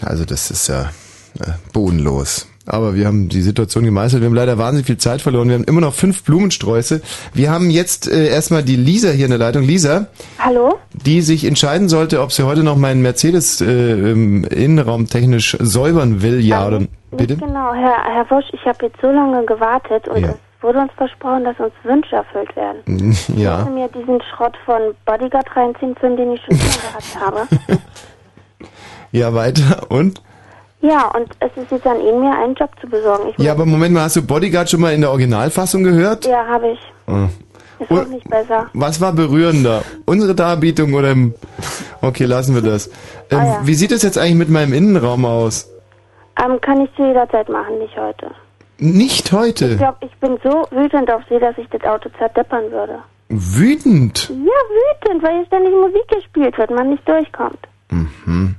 Also 0.00 0.24
das 0.24 0.50
ist 0.50 0.68
ja 0.68 0.90
äh, 1.38 1.52
bodenlos. 1.72 2.46
Aber 2.66 2.94
wir 2.94 3.06
haben 3.06 3.28
die 3.28 3.42
Situation 3.42 3.84
gemeistert. 3.84 4.20
Wir 4.20 4.26
haben 4.28 4.34
leider 4.36 4.56
wahnsinnig 4.56 4.86
viel 4.86 4.96
Zeit 4.98 5.20
verloren. 5.20 5.48
Wir 5.48 5.56
haben 5.56 5.64
immer 5.64 5.80
noch 5.80 5.94
fünf 5.94 6.22
Blumensträuße. 6.22 7.02
Wir 7.34 7.50
haben 7.50 7.70
jetzt 7.70 8.08
äh, 8.08 8.28
erstmal 8.28 8.62
die 8.62 8.76
Lisa 8.76 9.10
hier 9.10 9.24
in 9.24 9.30
der 9.30 9.38
Leitung. 9.38 9.64
Lisa, 9.64 10.06
Hallo? 10.38 10.78
die 10.92 11.22
sich 11.22 11.44
entscheiden 11.44 11.88
sollte, 11.88 12.20
ob 12.22 12.30
sie 12.32 12.44
heute 12.44 12.62
noch 12.62 12.76
meinen 12.76 13.02
Mercedes 13.02 13.60
äh, 13.60 13.66
ähm, 13.66 14.44
innenraumtechnisch 14.44 15.56
säubern 15.60 16.22
will, 16.22 16.38
ja 16.40 16.66
oder 16.68 16.82
bitte? 17.10 17.36
Genau, 17.36 17.72
Herr, 17.74 17.96
Herr 18.04 18.30
Wosch, 18.30 18.46
ich 18.52 18.64
habe 18.64 18.86
jetzt 18.86 19.00
so 19.00 19.08
lange 19.10 19.44
gewartet 19.44 20.06
und 20.06 20.20
Ja. 20.22 20.28
es 20.30 20.36
wurde 20.62 20.78
uns 20.78 20.92
versprochen, 20.96 21.42
dass 21.42 21.58
uns 21.58 21.72
Wünsche 21.82 22.14
erfüllt 22.14 22.54
werden. 22.54 22.78
Ich 23.12 23.28
Ja. 23.36 23.56
musste 23.58 23.70
mir 23.72 23.88
diesen 23.88 24.20
Schrott 24.30 24.56
von 24.64 24.80
Bodyguard 25.04 25.48
reinziehen, 25.56 25.96
für 25.98 26.14
den 26.14 26.32
ich 26.32 26.40
schon 26.44 26.56
gehabt 26.58 27.18
habe. 27.20 27.48
Ja, 29.10 29.34
weiter. 29.34 29.86
Und? 29.90 30.22
Ja, 30.82 31.06
und 31.16 31.28
es 31.40 31.50
ist 31.56 31.70
jetzt 31.70 31.86
an 31.86 32.00
Ihnen, 32.00 32.20
mir 32.20 32.36
einen 32.36 32.54
Job 32.54 32.70
zu 32.80 32.86
besorgen. 32.88 33.28
Ich 33.30 33.38
Ja, 33.44 33.52
aber 33.52 33.64
Moment 33.64 33.94
mal, 33.94 34.02
hast 34.02 34.16
du 34.16 34.22
Bodyguard 34.26 34.68
schon 34.68 34.80
mal 34.80 34.92
in 34.92 35.00
der 35.00 35.10
Originalfassung 35.10 35.82
gehört? 35.84 36.26
ja, 36.26 36.44
habe 36.46 36.72
ich. 36.72 36.78
Ah. 37.06 37.28
Ist 37.78 37.90
auch 37.90 38.06
nicht 38.08 38.28
besser. 38.28 38.68
Was 38.74 39.00
war 39.00 39.12
berührender? 39.12 39.82
Unsere 40.04 40.34
Darbietung 40.34 40.94
oder 40.94 41.10
im... 41.12 41.34
Okay, 42.00 42.24
lassen 42.26 42.54
wir 42.54 42.62
das. 42.62 42.88
Ähm, 43.30 43.38
Ah, 43.38 43.44
ja. 43.46 43.60
Wie 43.64 43.74
sieht 43.74 43.90
es 43.92 44.02
jetzt 44.02 44.18
eigentlich 44.18 44.36
mit 44.36 44.48
meinem 44.50 44.72
Innenraum 44.72 45.24
aus? 45.24 45.68
Ähm, 46.44 46.60
kann 46.60 46.80
ich 46.82 46.94
zu 46.96 47.04
jeder 47.06 47.28
Zeit 47.30 47.48
machen, 47.48 47.78
nicht 47.78 47.96
heute. 47.96 48.30
Nicht 48.78 49.26
Ich 49.26 49.32
heute. 49.32 49.76
glaube, 49.76 49.98
ich 50.00 50.14
bin 50.18 50.38
so 50.44 50.66
wütend 50.70 51.10
auf 51.10 51.22
Sie, 51.28 51.38
dass 51.38 51.56
ich 51.58 51.68
das 51.70 51.82
Auto 51.82 52.08
zerdeppern 52.18 52.70
würde. 52.70 52.98
Wütend. 53.28 54.28
Ja, 54.30 54.34
wütend, 54.34 55.22
weil 55.22 55.36
hier 55.38 55.46
ständig 55.46 55.72
Musik 55.74 56.06
gespielt 56.08 56.56
wird, 56.58 56.70
man 56.70 56.90
nicht 56.90 57.08
durchkommt. 57.08 57.58
Mhm. 57.90 58.54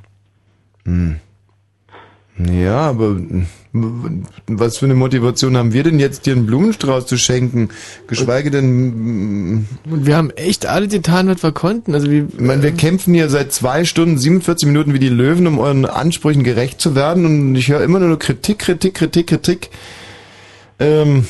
Hm. 0.85 1.19
Ja, 2.37 2.89
aber 2.89 3.17
was 4.47 4.77
für 4.77 4.85
eine 4.85 4.95
Motivation 4.95 5.55
haben 5.55 5.73
wir 5.73 5.83
denn 5.83 5.99
jetzt, 5.99 6.25
dir 6.25 6.33
einen 6.33 6.45
Blumenstrauß 6.45 7.05
zu 7.05 7.17
schenken? 7.17 7.69
Geschweige 8.07 8.49
denn... 8.49 9.67
Und 9.85 10.05
wir 10.05 10.17
haben 10.17 10.31
echt 10.31 10.65
alle 10.65 10.87
getan, 10.87 11.27
was 11.27 11.43
wir 11.43 11.51
konnten. 11.51 11.93
Also 11.93 12.09
wie, 12.09 12.25
Ich 12.27 12.39
meine, 12.39 12.63
wir 12.63 12.71
kämpfen 12.71 13.13
hier 13.13 13.29
seit 13.29 13.51
zwei 13.51 13.85
Stunden, 13.85 14.17
47 14.17 14.67
Minuten 14.67 14.93
wie 14.93 14.99
die 14.99 15.09
Löwen, 15.09 15.45
um 15.45 15.59
euren 15.59 15.85
Ansprüchen 15.85 16.43
gerecht 16.43 16.81
zu 16.81 16.95
werden. 16.95 17.25
Und 17.25 17.55
ich 17.55 17.69
höre 17.69 17.83
immer 17.83 17.99
nur 17.99 18.17
Kritik, 18.17 18.59
Kritik, 18.59 18.95
Kritik, 18.95 19.27
Kritik. 19.27 19.69
Ähm, 20.79 21.25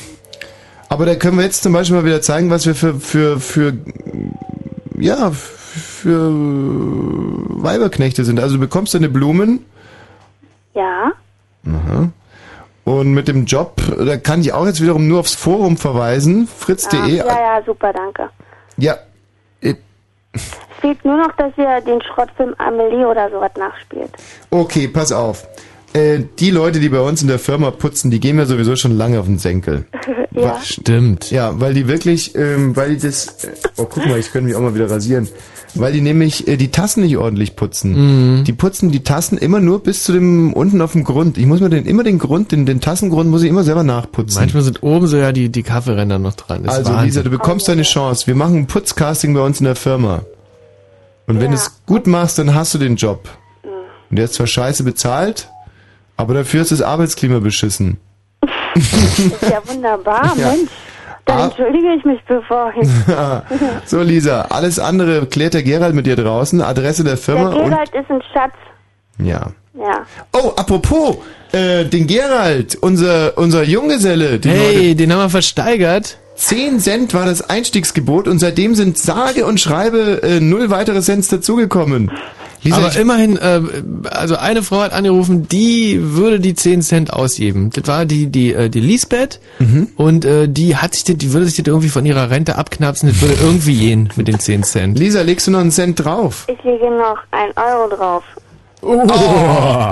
aber 0.88 1.06
da 1.06 1.14
können 1.16 1.36
wir 1.36 1.44
jetzt 1.44 1.62
zum 1.62 1.72
Beispiel 1.72 1.96
mal 1.96 2.04
wieder 2.04 2.22
zeigen, 2.22 2.50
was 2.50 2.66
wir 2.66 2.74
für, 2.74 3.00
für, 3.00 3.40
für, 3.40 3.74
ja, 4.98 5.30
für 5.32 6.30
Weiberknechte 7.62 8.24
sind. 8.24 8.40
Also 8.40 8.56
du 8.56 8.60
bekommst 8.60 8.94
deine 8.94 9.08
Blumen. 9.08 9.60
Ja? 10.74 11.12
Aha. 11.66 12.08
Und 12.84 13.12
mit 13.14 13.28
dem 13.28 13.46
Job, 13.46 13.80
da 13.98 14.16
kann 14.18 14.40
ich 14.42 14.52
auch 14.52 14.66
jetzt 14.66 14.82
wiederum 14.82 15.08
nur 15.08 15.20
aufs 15.20 15.34
Forum 15.34 15.78
verweisen, 15.78 16.46
fritz.de. 16.46 16.98
Ah, 16.98 17.26
ja, 17.26 17.56
ja, 17.58 17.62
super, 17.64 17.92
danke. 17.92 18.28
Ja, 18.76 18.96
äh, 19.62 19.74
Es 20.32 20.42
fehlt 20.80 21.02
nur 21.04 21.16
noch, 21.16 21.34
dass 21.36 21.52
ihr 21.56 21.80
den 21.80 22.02
Schrottfilm 22.02 22.54
Amelie 22.58 23.06
oder 23.06 23.30
sowas 23.30 23.52
nachspielt. 23.56 24.10
Okay, 24.50 24.88
pass 24.88 25.12
auf. 25.12 25.46
Äh, 25.94 26.24
die 26.40 26.50
Leute, 26.50 26.80
die 26.80 26.88
bei 26.88 27.00
uns 27.00 27.22
in 27.22 27.28
der 27.28 27.38
Firma 27.38 27.70
putzen, 27.70 28.10
die 28.10 28.18
gehen 28.20 28.36
mir 28.36 28.46
sowieso 28.46 28.74
schon 28.76 28.98
lange 28.98 29.18
auf 29.20 29.26
den 29.26 29.38
Senkel. 29.38 29.86
ja. 30.32 30.60
Stimmt. 30.60 31.30
Ja, 31.30 31.58
weil 31.60 31.72
die 31.72 31.86
wirklich, 31.88 32.34
ähm, 32.34 32.76
weil 32.76 32.90
die 32.96 33.06
das, 33.06 33.44
äh, 33.44 33.52
oh 33.76 33.86
guck 33.88 34.04
mal, 34.04 34.18
ich 34.18 34.30
könnte 34.30 34.48
mich 34.48 34.56
auch 34.56 34.60
mal 34.60 34.74
wieder 34.74 34.90
rasieren. 34.90 35.28
Weil 35.76 35.92
die 35.92 36.00
nämlich 36.00 36.46
äh, 36.46 36.56
die 36.56 36.70
Tassen 36.70 37.02
nicht 37.02 37.16
ordentlich 37.16 37.56
putzen. 37.56 38.38
Mhm. 38.40 38.44
Die 38.44 38.52
putzen 38.52 38.90
die 38.92 39.02
Tassen 39.02 39.38
immer 39.38 39.60
nur 39.60 39.82
bis 39.82 40.04
zu 40.04 40.12
dem, 40.12 40.52
unten 40.52 40.80
auf 40.80 40.92
dem 40.92 41.04
Grund. 41.04 41.36
Ich 41.38 41.46
muss 41.46 41.60
mir 41.60 41.68
den, 41.70 41.84
immer 41.86 42.04
den 42.04 42.18
Grund, 42.18 42.52
den, 42.52 42.64
den 42.66 42.80
Tassengrund 42.80 43.30
muss 43.30 43.42
ich 43.42 43.48
immer 43.48 43.64
selber 43.64 43.82
nachputzen. 43.82 44.40
manchmal 44.40 44.62
sind 44.62 44.82
oben 44.82 45.06
so 45.06 45.16
ja 45.16 45.32
die, 45.32 45.48
die 45.48 45.62
Kaffeeränder 45.62 46.18
noch 46.18 46.34
dran. 46.34 46.62
Das 46.64 46.74
ist 46.74 46.78
Also 46.78 46.92
Wahnsinn. 46.92 47.06
Lisa, 47.06 47.22
du 47.22 47.30
bekommst 47.30 47.66
deine 47.68 47.82
Chance. 47.82 48.26
Wir 48.26 48.34
machen 48.34 48.56
ein 48.58 48.66
Putzcasting 48.66 49.34
bei 49.34 49.40
uns 49.40 49.58
in 49.60 49.64
der 49.66 49.76
Firma. 49.76 50.22
Und 51.26 51.40
wenn 51.40 51.50
du 51.50 51.56
es 51.56 51.72
gut 51.86 52.06
machst, 52.06 52.38
dann 52.38 52.54
hast 52.54 52.74
du 52.74 52.78
den 52.78 52.96
Job. 52.96 53.28
Und 54.10 54.16
der 54.16 54.26
ist 54.26 54.34
zwar 54.34 54.46
scheiße 54.46 54.84
bezahlt, 54.84 55.48
aber 56.16 56.34
dafür 56.34 56.60
ist 56.62 56.70
das 56.70 56.82
Arbeitsklima 56.82 57.38
beschissen. 57.40 57.96
ist 58.74 58.92
ja 59.42 59.60
wunderbar, 59.66 60.34
Ja. 60.38 60.50
Mensch. 60.50 60.70
Dann 61.26 61.38
Ah. 61.38 61.44
entschuldige 61.46 61.94
ich 61.94 62.04
mich 62.04 62.20
vorhin. 62.46 62.88
so, 63.86 64.02
Lisa, 64.02 64.42
alles 64.50 64.78
andere 64.78 65.26
klärt 65.26 65.54
der 65.54 65.62
Gerald 65.62 65.94
mit 65.94 66.06
dir 66.06 66.16
draußen. 66.16 66.60
Adresse 66.60 67.02
der 67.04 67.14
Der 67.14 67.22
Firma 67.22 67.50
Gerald 67.50 67.90
ist 67.94 68.10
ein 68.10 68.22
Schatz. 68.32 68.52
Ja. 69.18 69.50
Ja. 69.74 70.04
Oh, 70.32 70.50
apropos, 70.56 71.16
äh, 71.52 71.84
den 71.84 72.06
Gerald, 72.06 72.76
unser, 72.80 73.36
unser 73.38 73.64
Junggeselle. 73.64 74.38
Den 74.38 74.52
Hey, 74.52 74.76
heute, 74.76 74.94
den 74.96 75.12
haben 75.12 75.20
wir 75.20 75.30
versteigert. 75.30 76.18
10 76.36 76.80
Cent 76.80 77.14
war 77.14 77.26
das 77.26 77.48
Einstiegsgebot 77.48 78.26
und 78.28 78.38
seitdem 78.40 78.74
sind 78.74 78.98
sage 78.98 79.46
und 79.46 79.60
schreibe 79.60 80.20
äh, 80.22 80.40
null 80.40 80.68
weitere 80.70 81.00
Cents 81.00 81.28
dazugekommen. 81.28 82.10
Lisa, 82.64 82.76
Aber 82.78 82.96
immerhin, 82.96 83.36
äh, 83.36 83.60
also 84.10 84.36
eine 84.36 84.62
Frau 84.62 84.80
hat 84.80 84.92
angerufen, 84.92 85.46
die 85.48 85.98
würde 86.00 86.40
die 86.40 86.54
10 86.54 86.82
Cent 86.82 87.12
ausgeben. 87.12 87.70
Das 87.72 87.86
war 87.86 88.04
die 88.06 88.26
die 88.26 88.52
äh, 88.52 88.68
die 88.70 88.80
Lisbeth 88.80 89.38
Mhm. 89.58 89.88
und 89.96 90.24
äh, 90.24 90.48
die 90.48 90.76
hat 90.76 90.94
sich 90.94 91.04
das, 91.04 91.16
die 91.18 91.32
würde 91.32 91.46
sich 91.46 91.56
das 91.56 91.66
irgendwie 91.66 91.88
von 91.90 92.04
ihrer 92.06 92.30
Rente 92.30 92.56
abknapsen, 92.56 93.08
das 93.10 93.20
würde 93.20 93.34
irgendwie 93.40 93.78
gehen 93.78 94.08
mit 94.16 94.26
den 94.28 94.38
10 94.40 94.62
Cent. 94.64 94.98
Lisa, 94.98 95.22
legst 95.22 95.46
du 95.46 95.50
noch 95.52 95.60
einen 95.60 95.70
Cent 95.70 96.04
drauf? 96.04 96.46
Ich 96.48 96.62
lege 96.64 96.90
noch 96.90 97.18
ein 97.30 97.50
Euro 97.56 97.94
drauf. 97.94 98.24
Oh. 98.84 99.06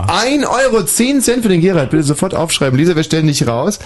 Ein 0.07 0.45
Euro, 0.45 0.85
10 0.85 1.23
Cent 1.23 1.43
für 1.43 1.49
den 1.49 1.63
Gerald. 1.63 1.91
Bitte 1.91 2.03
sofort 2.03 2.35
aufschreiben. 2.35 2.79
Lisa, 2.79 2.95
wir 2.95 3.03
stellen 3.03 3.27
dich 3.27 3.47
raus. 3.47 3.79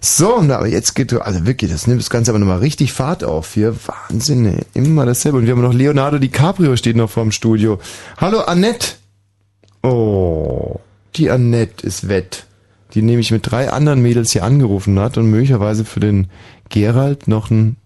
So, 0.00 0.40
na, 0.40 0.56
aber 0.58 0.68
jetzt 0.68 0.94
geht, 0.94 1.12
also 1.12 1.46
wirklich, 1.46 1.70
das 1.70 1.86
nimmt 1.86 2.00
das 2.00 2.10
Ganze 2.10 2.30
aber 2.30 2.38
nochmal 2.38 2.58
richtig 2.58 2.92
Fahrt 2.92 3.24
auf 3.24 3.54
hier. 3.54 3.74
Wahnsinn, 3.86 4.46
ey. 4.46 4.64
Immer 4.74 5.04
dasselbe. 5.04 5.38
Und 5.38 5.46
wir 5.46 5.52
haben 5.52 5.62
noch 5.62 5.74
Leonardo 5.74 6.18
DiCaprio 6.18 6.76
steht 6.76 6.96
noch 6.96 7.10
vorm 7.10 7.32
Studio. 7.32 7.80
Hallo, 8.18 8.40
Annette. 8.40 8.92
Oh, 9.82 10.78
die 11.16 11.30
Annette 11.30 11.84
ist 11.84 12.08
wett. 12.08 12.44
Die 12.94 13.02
nämlich 13.02 13.30
mit 13.30 13.50
drei 13.50 13.70
anderen 13.70 14.00
Mädels 14.00 14.32
hier 14.32 14.44
angerufen 14.44 14.98
hat 15.00 15.18
und 15.18 15.26
möglicherweise 15.26 15.84
für 15.84 16.00
den 16.00 16.28
Gerald 16.68 17.26
noch 17.26 17.50
ein 17.50 17.76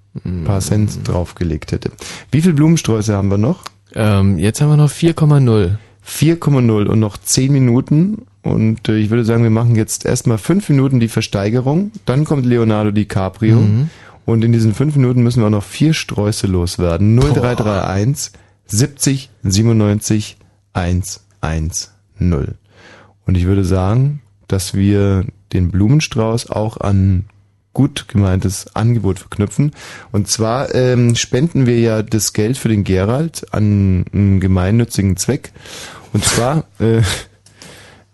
paar 0.44 0.60
Cent 0.60 1.08
draufgelegt 1.08 1.72
hätte. 1.72 1.90
Wie 2.30 2.42
viel 2.42 2.52
Blumensträuße 2.52 3.14
haben 3.14 3.30
wir 3.30 3.38
noch? 3.38 3.64
Ähm, 3.94 4.38
jetzt 4.38 4.60
haben 4.60 4.68
wir 4.68 4.76
noch 4.76 4.90
4,0. 4.90 5.76
4,0 6.06 6.86
und 6.86 7.00
noch 7.00 7.16
10 7.16 7.52
Minuten. 7.52 8.26
Und 8.42 8.88
äh, 8.88 8.96
ich 8.96 9.10
würde 9.10 9.24
sagen, 9.24 9.42
wir 9.42 9.50
machen 9.50 9.74
jetzt 9.74 10.06
erstmal 10.06 10.38
5 10.38 10.68
Minuten 10.68 11.00
die 11.00 11.08
Versteigerung. 11.08 11.90
Dann 12.04 12.24
kommt 12.24 12.46
Leonardo 12.46 12.90
DiCaprio. 12.90 13.60
Mhm. 13.60 13.90
Und 14.24 14.44
in 14.44 14.52
diesen 14.52 14.74
5 14.74 14.96
Minuten 14.96 15.22
müssen 15.22 15.40
wir 15.40 15.46
auch 15.46 15.50
noch 15.50 15.62
vier 15.62 15.94
Sträuße 15.94 16.46
loswerden. 16.46 17.16
0331 17.16 18.32
70 18.66 19.30
97 19.42 20.36
110. 20.72 21.88
Und 23.26 23.36
ich 23.36 23.46
würde 23.46 23.64
sagen, 23.64 24.20
dass 24.48 24.74
wir 24.74 25.24
den 25.52 25.70
Blumenstrauß 25.70 26.50
auch 26.50 26.76
an 26.78 27.26
gut 27.76 28.08
gemeintes 28.08 28.74
Angebot 28.74 29.18
verknüpfen. 29.18 29.72
Und 30.10 30.28
zwar 30.28 30.74
ähm, 30.74 31.14
spenden 31.14 31.66
wir 31.66 31.78
ja 31.78 32.02
das 32.02 32.32
Geld 32.32 32.56
für 32.56 32.70
den 32.70 32.84
Gerald 32.84 33.52
an 33.52 34.06
einen 34.14 34.40
gemeinnützigen 34.40 35.18
Zweck. 35.18 35.52
Und 36.14 36.24
zwar 36.24 36.64
äh, 36.80 37.02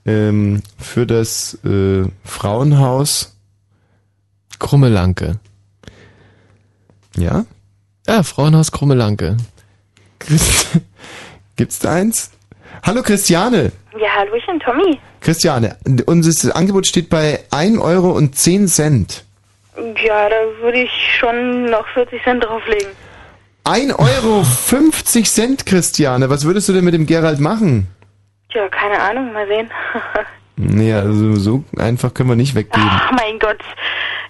ähm, 0.04 0.64
für 0.78 1.06
das 1.06 1.62
äh, 1.64 2.02
Frauenhaus 2.24 3.36
Krummelanke. 4.58 5.38
Ja? 7.16 7.44
Ja, 8.08 8.24
Frauenhaus 8.24 8.72
Krummelanke. 8.72 9.36
Gibt's 11.54 11.78
da 11.78 11.92
eins? 11.92 12.32
Hallo 12.82 13.00
Christiane. 13.04 13.70
Ja, 13.96 14.08
Hallöchen, 14.16 14.58
Tommy. 14.58 14.98
Christiane, 15.20 15.76
unser 16.06 16.56
Angebot 16.56 16.88
steht 16.88 17.08
bei 17.08 17.44
1 17.52 17.78
Euro 17.78 18.10
und 18.10 18.34
10 18.34 18.66
Cent. 18.66 19.24
Ja, 19.76 20.28
da 20.28 20.36
würde 20.62 20.78
ich 20.82 20.90
schon 21.18 21.66
noch 21.70 21.86
40 21.94 22.22
Cent 22.24 22.44
drauflegen. 22.44 22.88
1 23.64 23.94
Euro 23.98 24.42
50 24.42 25.30
Cent, 25.30 25.66
Christiane. 25.66 26.28
Was 26.28 26.44
würdest 26.44 26.68
du 26.68 26.72
denn 26.72 26.84
mit 26.84 26.94
dem 26.94 27.06
Gerald 27.06 27.40
machen? 27.40 27.86
Tja, 28.50 28.68
keine 28.68 29.00
Ahnung, 29.00 29.32
mal 29.32 29.46
sehen. 29.46 29.70
Nee, 30.56 30.92
also 30.92 31.34
so 31.36 31.64
einfach 31.78 32.12
können 32.12 32.28
wir 32.28 32.36
nicht 32.36 32.54
weggeben. 32.54 32.86
Ach, 32.86 33.10
mein 33.12 33.38
Gott. 33.38 33.56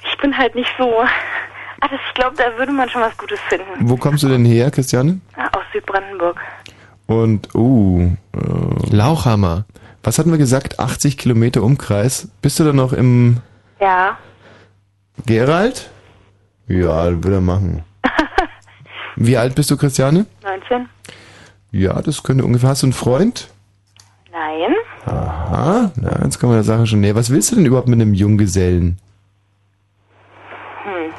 Ich 0.08 0.16
bin 0.18 0.38
halt 0.38 0.54
nicht 0.54 0.70
so. 0.78 1.02
Ach, 1.02 1.88
das- 1.90 1.98
ich 2.08 2.14
glaube, 2.14 2.36
da 2.36 2.56
würde 2.56 2.70
man 2.72 2.88
schon 2.88 3.02
was 3.02 3.14
Gutes 3.18 3.40
finden. 3.48 3.66
Wo 3.80 3.96
kommst 3.96 4.22
du 4.22 4.28
denn 4.28 4.44
her, 4.44 4.70
Christiane? 4.70 5.20
Ah, 5.36 5.48
Aus 5.52 5.64
Südbrandenburg. 5.72 6.40
Und, 7.06 7.52
uh, 7.56 8.12
äh, 8.36 8.94
Lauchhammer. 8.94 9.64
Was 10.04 10.18
hatten 10.20 10.30
wir 10.30 10.38
gesagt? 10.38 10.78
80 10.78 11.18
Kilometer 11.18 11.62
Umkreis. 11.64 12.28
Bist 12.40 12.60
du 12.60 12.64
da 12.64 12.72
noch 12.72 12.92
im 12.92 13.38
Ja. 13.80 14.16
Gerald? 15.26 15.90
Ja, 16.68 17.04
würde 17.04 17.34
er 17.34 17.40
machen. 17.40 17.84
Wie 19.16 19.36
alt 19.36 19.54
bist 19.54 19.70
du, 19.70 19.76
Christiane? 19.76 20.26
19? 20.42 20.88
Ja, 21.70 22.00
das 22.02 22.22
könnte 22.22 22.44
ungefähr. 22.44 22.70
Hast 22.70 22.82
du 22.82 22.86
einen 22.86 22.92
Freund? 22.92 23.48
Nein. 24.30 24.74
Aha, 25.06 25.90
na, 25.96 26.24
jetzt 26.24 26.38
kommen 26.38 26.52
wir 26.52 26.56
der 26.56 26.64
Sache 26.64 26.86
schon 26.86 27.00
näher. 27.00 27.14
Was 27.14 27.30
willst 27.30 27.50
du 27.50 27.56
denn 27.56 27.66
überhaupt 27.66 27.88
mit 27.88 28.00
einem 28.00 28.14
Junggesellen? 28.14 28.98
Hm. 30.84 31.12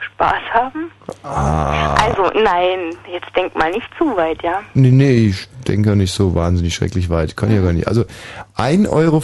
Spaß 0.00 0.42
haben? 0.52 0.90
Ah. 1.22 1.94
Also, 1.94 2.22
nein, 2.40 2.96
jetzt 3.12 3.34
denk 3.36 3.54
mal 3.56 3.70
nicht 3.70 3.88
zu 3.98 4.16
weit, 4.16 4.42
ja? 4.42 4.62
Nee, 4.74 4.90
nee, 4.90 5.28
ich 5.28 5.48
denke 5.68 5.90
ja 5.90 5.94
nicht 5.94 6.12
so 6.12 6.34
wahnsinnig 6.34 6.74
schrecklich 6.74 7.10
weit. 7.10 7.36
Kann 7.36 7.54
ja 7.54 7.62
gar 7.62 7.72
nicht. 7.72 7.88
Also 7.88 8.04
1,50 8.56 8.90
Euro, 8.90 9.18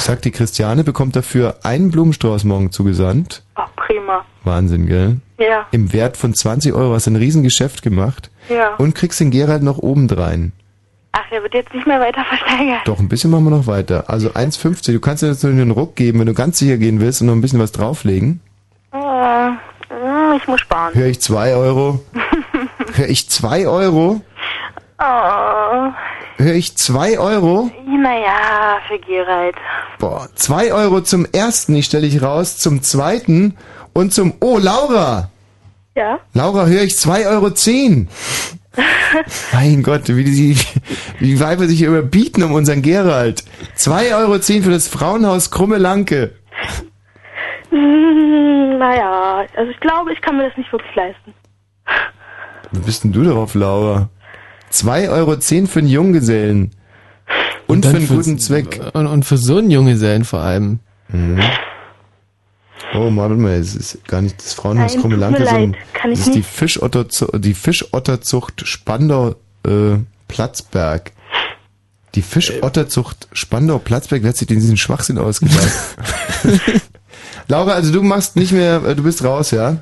sagt 0.00 0.24
die 0.24 0.30
Christiane, 0.30 0.84
bekommt 0.84 1.16
dafür 1.16 1.56
einen 1.62 1.90
Blumenstrauß 1.90 2.44
morgen 2.44 2.72
zugesandt. 2.72 3.42
Ach, 3.54 3.68
prima. 3.76 4.24
Wahnsinn, 4.44 4.86
gell? 4.86 5.16
Ja. 5.38 5.66
Im 5.70 5.92
Wert 5.92 6.16
von 6.16 6.34
20 6.34 6.72
Euro 6.72 6.94
hast 6.94 7.06
du 7.06 7.12
ein 7.12 7.16
Riesengeschäft 7.16 7.82
gemacht. 7.82 8.30
Ja. 8.48 8.74
Und 8.76 8.94
kriegst 8.94 9.20
den 9.20 9.30
Gerald 9.30 9.62
noch 9.62 9.78
obendrein. 9.78 10.52
Ach, 11.12 11.28
der 11.30 11.42
wird 11.42 11.54
jetzt 11.54 11.74
nicht 11.74 11.86
mehr 11.86 12.00
weiter 12.00 12.24
versteigert. 12.28 12.86
Doch, 12.86 12.98
ein 12.98 13.08
bisschen 13.08 13.30
machen 13.30 13.44
wir 13.44 13.50
noch 13.50 13.66
weiter. 13.66 14.04
Also 14.08 14.30
1,50. 14.30 14.92
Du 14.92 15.00
kannst 15.00 15.22
dir 15.22 15.28
jetzt 15.28 15.42
nur 15.42 15.52
einen 15.52 15.70
Ruck 15.70 15.96
geben, 15.96 16.20
wenn 16.20 16.26
du 16.26 16.34
ganz 16.34 16.58
sicher 16.58 16.76
gehen 16.76 17.00
willst 17.00 17.20
und 17.20 17.26
noch 17.28 17.34
ein 17.34 17.40
bisschen 17.40 17.60
was 17.60 17.72
drauflegen. 17.72 18.40
Äh, 18.92 19.50
ich 20.36 20.46
muss 20.46 20.60
sparen. 20.60 20.94
Hör 20.94 21.06
ich 21.06 21.20
2 21.20 21.54
Euro? 21.54 22.00
Hör 22.94 23.08
ich 23.08 23.28
2 23.28 23.66
Euro? 23.68 24.20
Oh, 25.00 25.92
Hör 26.38 26.54
ich 26.54 26.76
2 26.76 27.18
Euro? 27.18 27.68
naja, 27.84 28.78
für 28.86 28.98
Gerald. 29.00 29.56
Boah, 29.98 30.28
2 30.34 30.72
Euro 30.72 31.00
zum 31.00 31.26
ersten, 31.32 31.74
ich 31.74 31.86
stelle 31.86 32.06
ich 32.06 32.22
raus, 32.22 32.58
zum 32.58 32.80
zweiten 32.80 33.56
und 33.92 34.14
zum... 34.14 34.34
Oh, 34.40 34.58
Laura! 34.58 35.30
Ja? 35.96 36.20
Laura, 36.34 36.66
höre 36.66 36.82
ich 36.82 36.92
2,10 36.92 37.26
Euro. 37.26 38.06
mein 39.52 39.82
Gott, 39.82 40.02
wie 40.06 40.22
die, 40.22 40.56
wie 41.18 41.40
Weiber 41.40 41.66
sich 41.66 41.78
hier 41.78 41.88
überbieten 41.88 42.44
um 42.44 42.52
unseren 42.52 42.82
Gerald. 42.82 43.42
2,10 43.76 44.16
Euro 44.16 44.38
für 44.38 44.70
das 44.70 44.86
Frauenhaus 44.86 45.50
Krumme 45.50 45.78
Lanke. 45.78 46.36
Hm, 47.70 48.78
naja, 48.78 49.44
also 49.56 49.72
ich 49.72 49.80
glaube, 49.80 50.12
ich 50.12 50.20
kann 50.20 50.36
mir 50.36 50.48
das 50.48 50.56
nicht 50.56 50.70
wirklich 50.72 50.94
leisten. 50.94 51.34
Wie 52.70 52.80
bist 52.80 53.02
denn 53.02 53.12
du 53.12 53.24
darauf, 53.24 53.54
Laura? 53.54 54.08
2,10 54.72 55.10
Euro 55.10 55.66
für 55.66 55.78
einen 55.78 55.88
Junggesellen. 55.88 56.70
Und, 57.66 57.84
dann 57.84 57.92
für 57.92 57.98
einen 57.98 58.08
guten 58.08 58.38
Zweck. 58.38 58.80
Und, 58.94 59.06
und 59.06 59.24
für 59.24 59.36
so 59.36 59.58
einen 59.58 59.70
Junggesellen 59.70 60.24
vor 60.24 60.40
allem. 60.40 60.80
Mhm. 61.08 61.40
Oh, 62.94 63.14
warte 63.14 63.34
mal, 63.34 63.52
es 63.52 63.74
ist 63.74 64.04
gar 64.06 64.22
nicht 64.22 64.38
das 64.38 64.54
Frauenhaus 64.54 64.92
Nein, 64.92 65.00
Krumme 65.00 65.14
tut 65.14 65.20
Lanke, 65.20 65.40
mir 65.40 65.46
sondern 65.46 65.72
leid, 65.72 65.80
kann 65.92 66.10
ich 66.10 66.20
es 66.20 66.26
ist 66.26 66.34
die, 66.34 66.38
nicht. 66.38 66.48
Fischotterzu 66.48 67.26
die 67.38 67.54
Fischotterzucht 67.54 68.66
Spandau 68.66 69.34
äh, 69.66 69.96
Platzberg. 70.26 71.12
Die 72.14 72.22
Fischotterzucht 72.22 73.28
Spandau 73.32 73.78
Platzberg, 73.78 74.22
wer 74.22 74.30
hat 74.30 74.36
sich 74.36 74.48
denn 74.48 74.58
diesen 74.58 74.78
Schwachsinn 74.78 75.18
ausgedacht? 75.18 75.68
Laura, 77.48 77.72
also 77.72 77.92
du 77.92 78.02
machst 78.02 78.36
nicht 78.36 78.52
mehr, 78.52 78.82
äh, 78.84 78.94
du 78.94 79.02
bist 79.02 79.22
raus, 79.22 79.50
ja? 79.50 79.78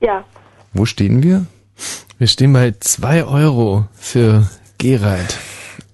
Ja. 0.00 0.24
Wo 0.72 0.84
stehen 0.84 1.22
wir? 1.22 1.46
Wir 2.18 2.26
stehen 2.26 2.52
bei 2.52 2.74
2 2.78 3.24
Euro 3.24 3.86
für 3.94 4.48
Gerald. 4.78 5.38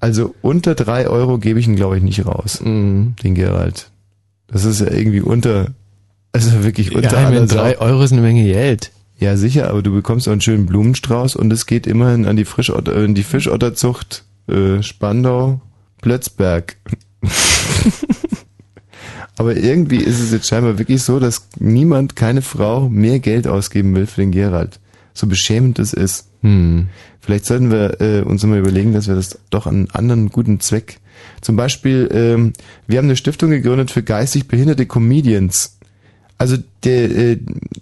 Also 0.01 0.35
unter 0.43 0.75
3 0.75 1.09
Euro 1.09 1.39
gebe 1.39 1.59
ich 1.59 1.67
ihn, 1.67 1.77
glaube 1.77 1.97
ich, 1.97 2.03
nicht 2.03 2.27
raus. 2.27 2.61
Mhm. 2.63 3.17
Den 3.23 3.35
Gerald. 3.35 3.91
Das 4.47 4.65
ist 4.65 4.81
ja 4.81 4.91
irgendwie 4.91 5.21
unter, 5.21 5.75
also 6.33 6.65
wirklich 6.65 6.95
unter 6.95 7.13
Ja, 7.13 7.19
ich 7.19 7.25
meine, 7.25 7.37
aller 7.39 7.49
Sau. 7.49 7.57
3 7.57 7.79
Euro 7.79 8.03
ist 8.03 8.13
eine 8.13 8.23
Menge 8.23 8.45
Geld. 8.45 8.93
Ja, 9.19 9.37
sicher, 9.37 9.69
aber 9.69 9.83
du 9.83 9.93
bekommst 9.93 10.29
auch 10.29 10.33
einen 10.33 10.41
schönen 10.41 10.67
Blumenstrauß 10.67 11.35
und 11.35 11.53
es 11.53 11.67
geht 11.67 11.87
immerhin 11.87 12.25
an 12.27 12.37
die 12.37 12.45
Frischotter, 12.45 12.95
äh, 12.95 13.05
in 13.05 13.15
die 13.15 13.25
Fischotterzucht 13.25 14.25
äh, 14.47 14.83
Spandau 14.83 15.61
Plötzberg. 16.01 16.77
aber 19.37 19.57
irgendwie 19.57 19.97
ist 19.97 20.21
es 20.21 20.31
jetzt 20.31 20.47
scheinbar 20.47 20.79
wirklich 20.79 21.03
so, 21.03 21.19
dass 21.19 21.49
niemand, 21.59 22.15
keine 22.15 22.43
Frau 22.43 22.89
mehr 22.89 23.19
Geld 23.19 23.49
ausgeben 23.49 23.95
will 23.97 24.07
für 24.07 24.21
den 24.21 24.31
Gerald. 24.31 24.79
So 25.19 25.27
beschämend 25.27 25.81
es 25.81 25.95
ist. 25.95 26.29
Hm. 26.43 26.91
Vielleicht 27.19 27.45
sollten 27.45 27.73
wir 27.73 28.01
äh, 28.01 28.21
uns 28.21 28.45
mal 28.45 28.57
überlegen, 28.57 28.93
dass 28.93 29.09
wir 29.09 29.17
das 29.17 29.37
doch 29.51 29.67
an 29.67 29.75
einen 29.75 29.91
anderen 29.91 30.29
guten 30.29 30.61
Zweck. 30.61 31.01
Zum 31.41 31.57
Beispiel, 31.57 32.09
ähm, 32.13 32.53
wir 32.87 32.99
haben 32.99 33.07
eine 33.07 33.17
Stiftung 33.17 33.51
gegründet 33.51 33.91
für 33.91 34.05
geistig 34.05 34.47
behinderte 34.47 34.87
Comedians. 34.87 35.77
Also 36.39 36.57
der, 36.85 37.11
äh, 37.11 37.39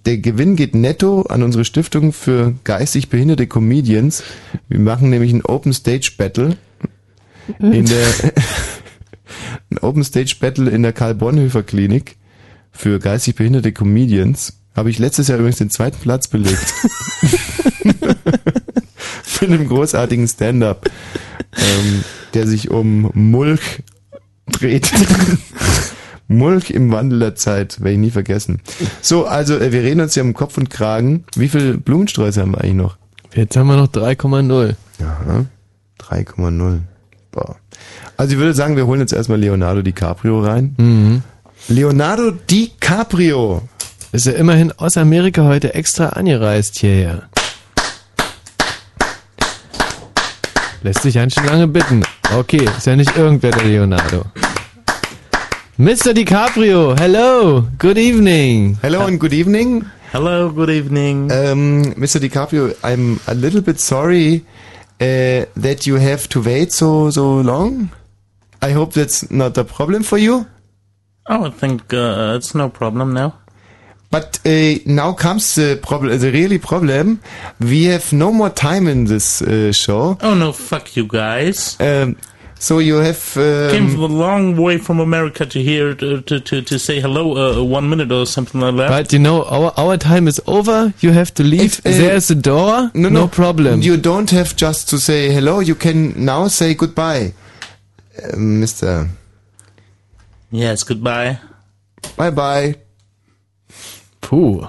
der 0.07 0.17
Gewinn 0.17 0.57
geht 0.57 0.75
netto 0.75 1.25
an 1.29 1.43
unsere 1.43 1.67
Stiftung 1.67 2.15
für 2.15 2.55
geistig 2.65 3.11
behinderte 3.11 3.47
Comedians. 3.47 4.23
Wir 4.71 4.81
machen 4.81 5.11
nämlich 5.11 5.35
ein 5.35 5.45
Open 5.45 5.75
Stage 5.75 6.13
Battle 6.17 6.57
in 7.61 7.85
der 7.85 8.07
ein 9.71 9.77
Open 9.83 10.05
Stage 10.05 10.37
Battle 10.41 10.71
in 10.71 10.83
der 10.83 10.95
Karl 10.95 11.15
Bonhoeffer 11.15 11.65
Klinik 11.65 12.17
für 12.73 12.99
geistig 12.99 13.35
behinderte 13.35 13.73
Comedians. 13.73 14.55
Habe 14.77 14.91
ich 14.91 14.99
letztes 14.99 15.29
Jahr 15.29 15.39
übrigens 15.39 15.57
den 15.59 15.71
zweiten 15.71 15.99
Platz 15.99 16.29
belegt. 16.29 16.75
Mit 19.41 19.51
einem 19.51 19.69
großartigen 19.69 20.29
Stand-up, 20.29 20.91
ähm, 21.57 22.05
der 22.35 22.47
sich 22.47 22.71
um 22.71 23.11
Mulk 23.15 23.61
dreht. 24.51 24.91
Mulk 26.29 26.71
im 26.71 26.91
Wandel 26.91 27.21
der 27.21 27.35
Zeit, 27.37 27.81
werde 27.81 27.93
ich 27.93 27.99
nie 27.99 28.11
vergessen. 28.11 28.61
So, 29.01 29.27
also 29.27 29.57
äh, 29.59 29.73
wir 29.73 29.83
reden 29.83 30.01
uns 30.01 30.15
hier 30.15 30.25
um 30.25 30.35
Kopf 30.35 30.59
und 30.59 30.69
Kragen. 30.71 31.25
Wie 31.37 31.49
viele 31.49 31.79
Blumensträuße 31.79 32.41
haben 32.41 32.53
wir 32.53 32.61
eigentlich 32.61 32.75
noch? 32.75 32.97
Jetzt 33.35 33.57
haben 33.57 33.69
wir 33.69 33.77
noch 33.77 33.89
3,0. 33.89 34.75
Aha, 35.03 35.47
3,0. 36.01 36.81
Boah. 37.31 37.57
Also 38.17 38.33
ich 38.33 38.39
würde 38.39 38.55
sagen, 38.55 38.77
wir 38.77 38.87
holen 38.87 39.01
jetzt 39.01 39.13
erstmal 39.13 39.39
Leonardo 39.39 39.83
DiCaprio 39.83 40.41
rein. 40.41 40.75
Mhm. 40.79 41.23
Leonardo 41.69 42.31
DiCaprio. 42.31 43.63
Ist 44.17 44.25
ja 44.25 44.33
immerhin 44.33 44.73
aus 44.79 44.97
Amerika 44.97 45.45
heute 45.45 45.75
extra 45.75 46.07
angereist 46.07 46.79
hierher. 46.79 47.29
Lässt 50.81 51.03
sich 51.03 51.19
einen 51.19 51.31
schon 51.31 51.45
lange 51.45 51.69
bitten. 51.69 52.03
Okay, 52.35 52.65
ist 52.65 52.87
ja 52.87 52.97
nicht 52.97 53.15
irgendwer 53.15 53.51
der 53.51 53.65
Leonardo. 53.65 54.25
Mr. 55.77 56.15
DiCaprio, 56.15 56.97
hello, 56.97 57.69
good 57.79 57.99
evening. 57.99 58.79
Hello 58.81 59.03
and 59.03 59.21
good 59.21 59.35
evening. 59.35 59.85
Hello, 60.13 60.51
good 60.51 60.71
evening. 60.71 61.31
Um, 61.31 61.83
Mr. 61.99 62.19
DiCaprio, 62.19 62.75
I'm 62.83 63.21
a 63.27 63.35
little 63.35 63.61
bit 63.61 63.79
sorry 63.79 64.47
uh, 64.99 65.45
that 65.61 65.87
you 65.87 65.97
have 65.97 66.27
to 66.31 66.41
wait 66.41 66.73
so 66.73 67.11
so 67.11 67.43
long. 67.43 67.91
I 68.63 68.73
hope 68.73 68.95
that's 68.95 69.31
not 69.31 69.59
a 69.59 69.65
problem 69.65 70.05
for 70.05 70.17
you. 70.17 70.47
Oh, 71.29 71.45
I 71.45 71.51
think 71.51 71.93
uh, 71.93 72.33
it's 72.35 72.55
no 72.55 72.71
problem 72.71 73.13
now. 73.13 73.35
But 74.11 74.39
uh, 74.47 74.79
now 74.87 75.13
comes 75.13 75.55
the 75.57 75.79
problem, 75.83 76.19
the 76.19 76.31
really 76.31 76.59
problem. 76.59 77.21
We 77.61 77.85
have 77.85 78.13
no 78.13 78.33
more 78.33 78.51
time 78.51 78.87
in 78.87 79.05
this 79.05 79.43
uh, 79.43 79.73
show. 79.73 80.17
Oh 80.21 80.35
no, 80.35 80.53
fuck 80.53 80.97
you 80.97 81.07
guys. 81.07 81.77
Um, 81.81 82.17
so 82.59 82.79
you 82.79 82.97
have 82.97 83.37
um, 83.37 83.71
Came 83.71 83.91
from 83.91 84.03
a 84.03 84.07
long 84.07 84.57
way 84.57 84.79
from 84.79 85.01
America 85.01 85.45
to 85.45 85.63
here 85.63 85.95
to 85.95 86.23
to, 86.23 86.41
to, 86.41 86.63
to 86.63 86.79
say 86.79 87.01
hello 87.01 87.61
uh, 87.61 87.63
one 87.63 87.89
minute 87.91 88.11
or 88.11 88.27
something 88.27 88.61
like 88.61 88.77
that. 88.77 88.89
But 88.89 89.13
you 89.13 89.19
know, 89.19 89.45
our 89.45 89.73
our 89.77 89.97
time 89.97 90.29
is 90.29 90.41
over. 90.47 90.95
You 91.01 91.11
have 91.11 91.35
to 91.35 91.43
leave. 91.43 91.81
If, 91.85 91.87
uh, 91.87 91.91
There's 91.91 92.31
a 92.31 92.35
door. 92.35 92.91
No, 92.95 93.09
no, 93.09 93.09
no, 93.09 93.29
problem. 93.29 93.83
You 93.83 93.97
don't 93.97 94.31
have 94.31 94.57
just 94.57 94.89
to 94.91 94.99
say 94.99 95.31
hello. 95.33 95.61
You 95.61 95.75
can 95.75 96.25
now 96.25 96.49
say 96.49 96.75
goodbye, 96.75 97.35
uh, 98.23 98.37
Mister. 98.37 99.09
Yes, 100.51 100.83
goodbye. 100.83 101.39
Bye 102.17 102.31
bye. 102.31 102.77
Puh. 104.27 104.67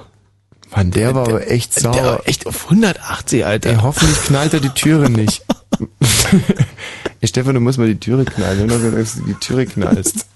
Mann, 0.75 0.91
der 0.91 1.15
war 1.15 1.27
aber 1.27 1.49
echt 1.49 1.73
sauer. 1.73 1.93
Der 1.93 2.03
war 2.03 2.21
echt 2.27 2.45
auf 2.45 2.65
180, 2.65 3.43
Alter. 3.43 3.69
Ey, 3.71 3.77
hoffentlich 3.81 4.17
knallt 4.25 4.53
er 4.53 4.59
die 4.59 4.69
Türe 4.69 5.09
nicht. 5.09 5.43
Ey, 7.21 7.27
Stefan, 7.27 7.55
du 7.55 7.59
musst 7.59 7.79
mal 7.79 7.87
die 7.87 7.99
Türe 7.99 8.25
knallen. 8.25 8.69
Wenn 8.69 8.91
du 8.91 9.03
die 9.25 9.33
Türe 9.35 9.65
knallst. 9.65 10.27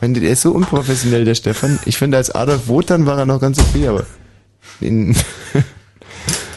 Wenn, 0.00 0.14
der 0.14 0.24
ist 0.30 0.42
so 0.42 0.50
unprofessionell, 0.50 1.24
der 1.24 1.36
Stefan. 1.36 1.78
Ich 1.84 1.98
finde, 1.98 2.16
als 2.16 2.32
Adolf 2.32 2.66
Wotan 2.66 3.06
war 3.06 3.16
er 3.18 3.26
noch 3.26 3.40
ganz 3.40 3.60
okay, 3.60 3.86
aber... 3.86 4.04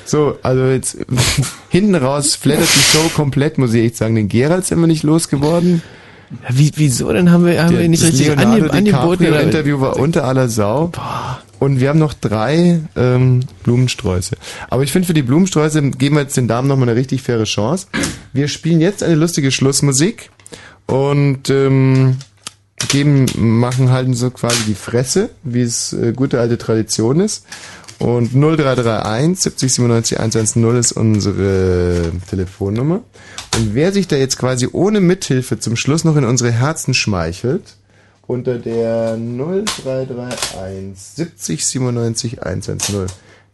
So, 0.07 0.37
also 0.43 0.65
jetzt 0.65 0.97
hinten 1.69 1.95
raus 1.95 2.35
flattert 2.35 2.67
die 2.75 2.97
Show 2.97 3.09
komplett, 3.15 3.57
muss 3.57 3.73
ich 3.73 3.85
echt 3.85 3.97
sagen. 3.97 4.15
Den 4.15 4.27
Gerald 4.29 4.65
sind 4.65 4.79
wir 4.79 4.87
nicht 4.87 5.03
losgeworden. 5.03 5.81
Wie, 6.49 6.71
wieso? 6.75 7.11
Dann 7.11 7.31
haben 7.31 7.45
wir, 7.45 7.61
haben 7.63 7.71
Der- 7.71 7.81
wir 7.81 7.89
nicht 7.89 8.03
das 8.03 8.09
richtig 8.09 8.27
Leonardo 8.27 8.67
ange, 8.67 8.73
angeboten. 8.73 9.27
Oder- 9.27 9.41
Interview 9.41 9.79
war 9.81 9.97
unter 9.97 10.23
aller 10.25 10.47
Sau. 10.49 10.91
Und 11.59 11.79
wir 11.79 11.89
haben 11.89 11.99
noch 11.99 12.13
drei 12.13 12.81
ähm, 12.95 13.41
Blumensträuße. 13.63 14.35
Aber 14.69 14.83
ich 14.83 14.91
finde, 14.91 15.07
für 15.07 15.13
die 15.13 15.21
Blumensträuße 15.21 15.81
geben 15.91 16.15
wir 16.15 16.23
jetzt 16.23 16.37
den 16.37 16.47
Damen 16.47 16.67
nochmal 16.67 16.89
eine 16.89 16.97
richtig 16.97 17.21
faire 17.21 17.45
Chance. 17.45 17.87
Wir 18.33 18.47
spielen 18.47 18.81
jetzt 18.81 19.03
eine 19.03 19.15
lustige 19.15 19.51
Schlussmusik 19.51 20.29
und 20.87 21.49
ähm, 21.49 22.17
geben, 22.89 23.25
machen 23.35 23.91
halten 23.91 24.13
so 24.13 24.29
quasi 24.31 24.63
die 24.67 24.75
Fresse, 24.75 25.29
wie 25.43 25.61
es 25.61 25.93
äh, 25.93 26.13
gute 26.13 26.39
alte 26.39 26.57
Tradition 26.57 27.19
ist. 27.19 27.45
Und 27.97 28.33
0331 28.33 29.39
70 29.39 29.73
97 29.73 30.19
110 30.19 30.75
ist 30.75 30.91
unsere 30.91 32.11
Telefonnummer. 32.29 33.01
Und 33.55 33.73
wer 33.73 33.93
sich 33.93 34.07
da 34.07 34.17
jetzt 34.17 34.37
quasi 34.37 34.67
ohne 34.71 34.99
Mithilfe 34.99 35.59
zum 35.59 35.77
Schluss 35.77 36.03
noch 36.03 36.17
in 36.17 36.25
unsere 36.25 36.51
Herzen 36.51 36.93
schmeichelt, 36.93 37.77
unter 38.27 38.57
der 38.59 39.17
0331 39.17 40.97
70 40.97 41.65
97 41.65 42.43
110, 42.43 43.07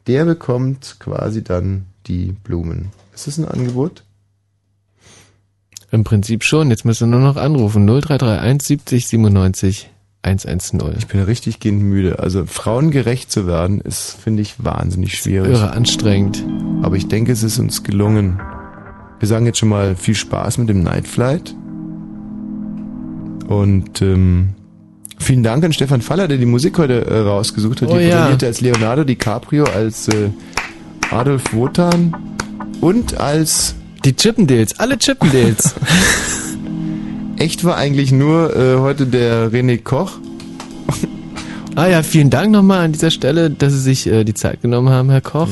der 0.08 0.26
bekommt 0.26 0.98
quasi 1.00 1.44
dann 1.44 1.86
die 2.08 2.34
Blumen. 2.44 2.90
Ist 3.14 3.28
das 3.28 3.38
ein 3.38 3.46
Angebot? 3.46 4.04
Im 5.92 6.04
Prinzip 6.04 6.44
schon. 6.44 6.70
Jetzt 6.70 6.86
müssen 6.86 7.12
wir 7.12 7.18
nur 7.18 7.28
noch 7.28 7.36
anrufen. 7.36 7.86
0331 7.86 8.66
70 8.66 9.08
97 9.08 9.90
110. 10.24 10.82
Ich 10.98 11.08
bin 11.08 11.22
richtig 11.22 11.60
gehend 11.60 11.82
müde. 11.82 12.20
Also 12.20 12.46
frauengerecht 12.46 13.32
zu 13.32 13.48
werden, 13.48 13.82
ist, 13.82 14.12
finde 14.14 14.42
ich, 14.42 14.64
wahnsinnig 14.64 15.18
schwierig. 15.18 15.52
irre 15.52 15.72
anstrengend. 15.72 16.46
Aber 16.82 16.96
ich 16.96 17.08
denke, 17.08 17.32
es 17.32 17.44
ist 17.44 17.60
uns 17.60 17.84
gelungen. 17.84 18.40
Wir 19.20 19.28
sagen 19.28 19.46
jetzt 19.46 19.58
schon 19.60 19.70
mal 19.70 19.96
viel 19.96 20.16
Spaß 20.16 20.60
mit 20.60 20.70
dem 20.70 20.82
Night 20.82 21.08
Flight. 21.08 21.56
Und 23.48 24.02
ähm, 24.02 24.56
vielen 25.22 25.44
Dank 25.44 25.64
an 25.64 25.74
Stefan 25.74 26.02
Faller, 26.02 26.28
der 26.28 26.38
die 26.38 26.46
Musik 26.46 26.78
heute 26.78 27.06
äh, 27.06 27.20
rausgesucht 27.20 27.82
hat. 27.82 27.90
Oh 27.90 27.98
die 27.98 28.06
ja. 28.06 28.22
brillierte 28.22 28.48
als 28.48 28.62
Leonardo 28.62 29.04
DiCaprio, 29.04 29.64
als 29.66 30.08
äh, 30.08 30.30
Adolf 31.12 31.54
Wotan 31.54 32.16
und 32.82 33.20
als 33.20 33.76
Die 34.04 34.16
Chippendales, 34.16 34.80
alle 34.80 34.98
Chippendales. 34.98 35.76
Echt 37.38 37.64
war 37.64 37.76
eigentlich 37.76 38.12
nur 38.12 38.56
äh, 38.56 38.78
heute 38.78 39.08
der 39.08 39.52
René 39.52 39.82
Koch. 39.82 40.12
ah 41.76 41.88
ja, 41.88 42.04
vielen 42.04 42.30
Dank 42.30 42.52
nochmal 42.52 42.86
an 42.86 42.92
dieser 42.92 43.12
Stelle, 43.12 43.50
dass 43.50 43.74
Sie 43.74 43.80
sich 43.80 44.08
äh, 44.08 44.24
die 44.24 44.34
Zeit 44.34 44.62
genommen 44.62 44.90
haben, 44.90 45.10
Herr 45.10 45.22
Koch. 45.22 45.50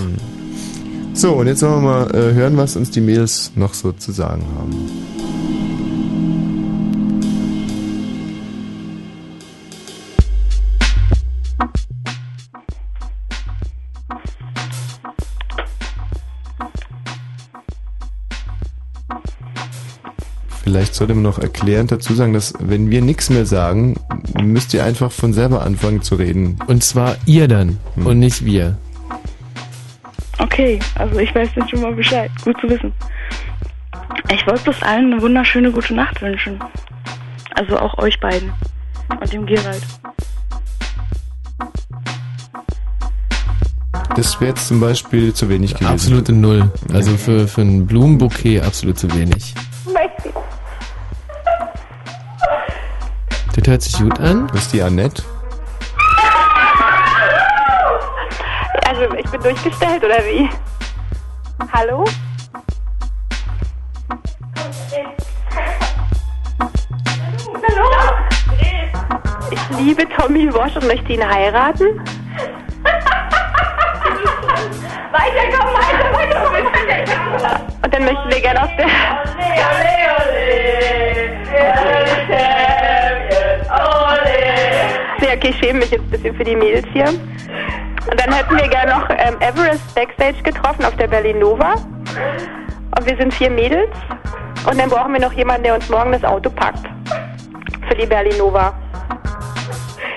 So, 1.14 1.34
und 1.34 1.48
jetzt 1.48 1.62
wollen 1.64 1.82
wir 1.82 1.82
mal 1.82 2.16
äh, 2.16 2.34
hören, 2.34 2.58
was 2.58 2.76
uns 2.76 2.92
die 2.92 3.02
Mädels 3.02 3.52
noch 3.56 3.74
so 3.74 3.92
zu 3.92 4.12
sagen 4.12 4.44
haben. 4.56 5.09
Vielleicht 20.70 20.94
sollte 20.94 21.16
man 21.16 21.24
noch 21.24 21.40
erklärend 21.40 21.92
dazu 21.92 22.14
sagen, 22.14 22.32
dass 22.32 22.54
wenn 22.60 22.92
wir 22.92 23.02
nichts 23.02 23.32
mehr 23.32 23.48
sagen, 23.48 23.96
müsst 24.40 24.72
ihr 24.76 24.84
einfach 24.84 25.12
von 25.12 25.34
selber 25.34 25.64
anfangen 25.64 26.04
zu 26.04 26.14
reden. 26.14 26.60
Und 26.68 26.84
zwar 26.84 27.16
ihr 27.26 27.48
dann 27.48 27.80
und 27.96 28.20
nicht 28.20 28.46
wir. 28.46 28.78
Okay, 30.38 30.78
also 30.94 31.18
ich 31.18 31.34
weiß 31.34 31.50
jetzt 31.56 31.72
schon 31.72 31.82
mal 31.82 31.96
Bescheid. 31.96 32.30
Gut 32.44 32.56
zu 32.62 32.70
wissen. 32.70 32.94
Ich 34.32 34.46
wollte 34.46 34.66
bloß 34.66 34.84
allen 34.84 35.12
eine 35.12 35.22
wunderschöne 35.24 35.72
gute 35.72 35.96
Nacht 35.96 36.22
wünschen. 36.22 36.60
Also 37.56 37.80
auch 37.80 37.98
euch 37.98 38.20
beiden. 38.20 38.54
Und 39.10 39.34
dem 39.34 39.48
Gerald. 39.48 39.82
Das 44.16 44.40
wäre 44.40 44.52
jetzt 44.52 44.68
zum 44.68 44.80
Beispiel 44.80 45.34
zu 45.34 45.50
wenig 45.50 45.74
gewesen. 45.74 45.92
Absolute 45.92 46.32
Null. 46.32 46.72
Also 46.94 47.18
für, 47.18 47.48
für 47.48 47.62
ein 47.62 47.88
Blumenbouquet 47.88 48.62
absolut 48.62 49.00
zu 49.00 49.12
wenig. 49.16 49.56
Hört 53.70 53.84
sich 53.84 54.00
gut 54.00 54.20
an. 54.20 54.48
Das 54.48 54.64
ist 54.64 54.74
die 54.74 54.82
Annette. 54.82 55.22
Also 58.88 59.14
ich 59.16 59.30
bin 59.30 59.42
durchgestellt 59.42 60.04
oder 60.04 60.18
wie? 60.26 60.50
Hallo? 61.72 62.04
Hallo? 67.54 67.86
Ich 69.52 69.78
liebe 69.78 70.10
Tommy 70.18 70.52
Walsh 70.52 70.76
und 70.76 70.88
möchte 70.88 71.14
ihn 71.14 71.28
heiraten. 71.28 72.02
Weiter, 75.12 75.44
komm, 75.56 75.74
weiter, 75.74 76.12
weiter, 76.14 76.52
weiter. 76.52 77.62
Und 77.84 77.94
dann 77.94 78.04
möchten 78.04 78.30
wir 78.30 78.42
gerne 78.42 78.64
auf 78.64 78.70
der... 78.76 78.88
Ja, 85.22 85.36
okay, 85.36 85.50
ich 85.50 85.58
schäme 85.58 85.80
mich 85.80 85.92
jetzt 85.92 86.02
ein 86.02 86.10
bisschen 86.10 86.36
für 86.36 86.44
die 86.44 86.56
Mädels 86.56 86.88
hier. 86.94 87.08
Und 87.08 88.20
dann 88.20 88.34
hätten 88.34 88.56
wir 88.56 88.68
gerne 88.68 88.92
noch 88.92 89.10
ähm, 89.10 89.36
Everest 89.42 89.94
Backstage 89.94 90.42
getroffen 90.44 90.86
auf 90.86 90.96
der 90.96 91.08
Berlinova. 91.08 91.74
Und 92.98 93.06
wir 93.06 93.18
sind 93.18 93.34
vier 93.34 93.50
Mädels. 93.50 93.90
Und 94.66 94.80
dann 94.80 94.90
brauchen 94.90 95.14
wir 95.14 95.22
noch 95.22 95.34
jemanden, 95.34 95.64
der 95.64 95.76
uns 95.76 95.90
morgen 95.90 96.14
das 96.14 96.24
Auto 96.24 96.50
packt. 96.50 96.86
Für 97.88 97.96
die 97.96 98.06
Berlinova. 98.06 98.74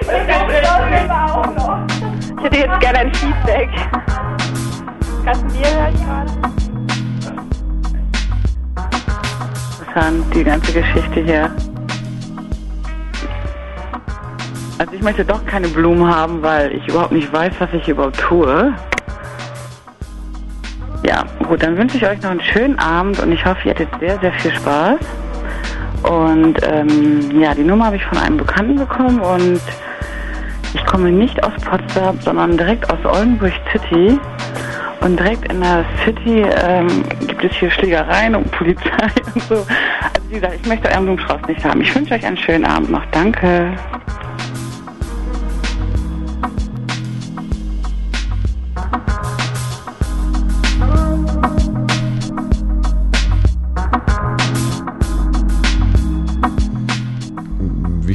Ich 0.03 0.09
hätte 2.45 2.57
jetzt 2.57 2.81
gerne 2.81 2.99
ein 2.99 3.15
Feedback. 3.15 3.71
Gratuliere 5.25 5.91
ich 5.93 6.05
gerade. 6.05 6.33
Interessant, 9.81 10.35
die 10.35 10.45
ganze 10.45 10.73
Geschichte 10.73 11.21
hier. 11.21 11.72
Also 14.83 14.95
ich 14.95 15.03
möchte 15.03 15.25
doch 15.25 15.47
keine 15.47 15.69
Blumen 15.69 16.13
haben, 16.13 16.43
weil 16.43 16.73
ich 16.73 16.89
überhaupt 16.89 17.13
nicht 17.13 17.33
weiß, 17.33 17.53
was 17.61 17.73
ich 17.73 17.87
überhaupt 17.87 18.19
tue. 18.19 18.75
Ja, 21.05 21.25
gut, 21.47 21.63
dann 21.63 21.77
wünsche 21.77 21.99
ich 21.99 22.05
euch 22.05 22.21
noch 22.21 22.31
einen 22.31 22.41
schönen 22.41 22.77
Abend 22.81 23.21
und 23.21 23.31
ich 23.31 23.47
hoffe, 23.47 23.61
ihr 23.69 23.75
hattet 23.75 23.89
sehr, 24.01 24.19
sehr 24.19 24.33
viel 24.33 24.51
Spaß. 24.51 24.99
Und 26.03 26.57
ähm, 26.65 27.41
ja, 27.41 27.55
die 27.55 27.63
Nummer 27.63 27.87
habe 27.87 27.95
ich 27.95 28.05
von 28.05 28.19
einem 28.19 28.39
Bekannten 28.39 28.75
bekommen 28.75 29.21
und 29.21 29.61
ich 30.75 30.85
komme 30.85 31.13
nicht 31.13 31.45
aus 31.45 31.53
Potsdam, 31.65 32.19
sondern 32.21 32.57
direkt 32.57 32.93
aus 32.93 32.99
Oldenburg 33.05 33.53
City. 33.71 34.19
Und 35.01 35.17
direkt 35.17 35.53
in 35.53 35.61
der 35.61 35.85
City 36.05 36.45
ähm, 36.61 37.05
gibt 37.29 37.45
es 37.45 37.53
hier 37.53 37.71
Schlägereien 37.71 38.35
und 38.35 38.51
Polizei 38.51 38.83
und 39.37 39.43
so. 39.45 39.55
Also 39.55 40.29
wie 40.29 40.35
gesagt, 40.35 40.55
ich 40.61 40.67
möchte 40.67 40.89
euren 40.89 41.05
Blumenstrauß 41.05 41.43
nicht 41.47 41.65
haben. 41.65 41.83
Ich 41.83 41.95
wünsche 41.95 42.15
euch 42.15 42.27
einen 42.27 42.37
schönen 42.37 42.65
Abend 42.65 42.91
noch. 42.91 43.07
Danke. 43.13 43.77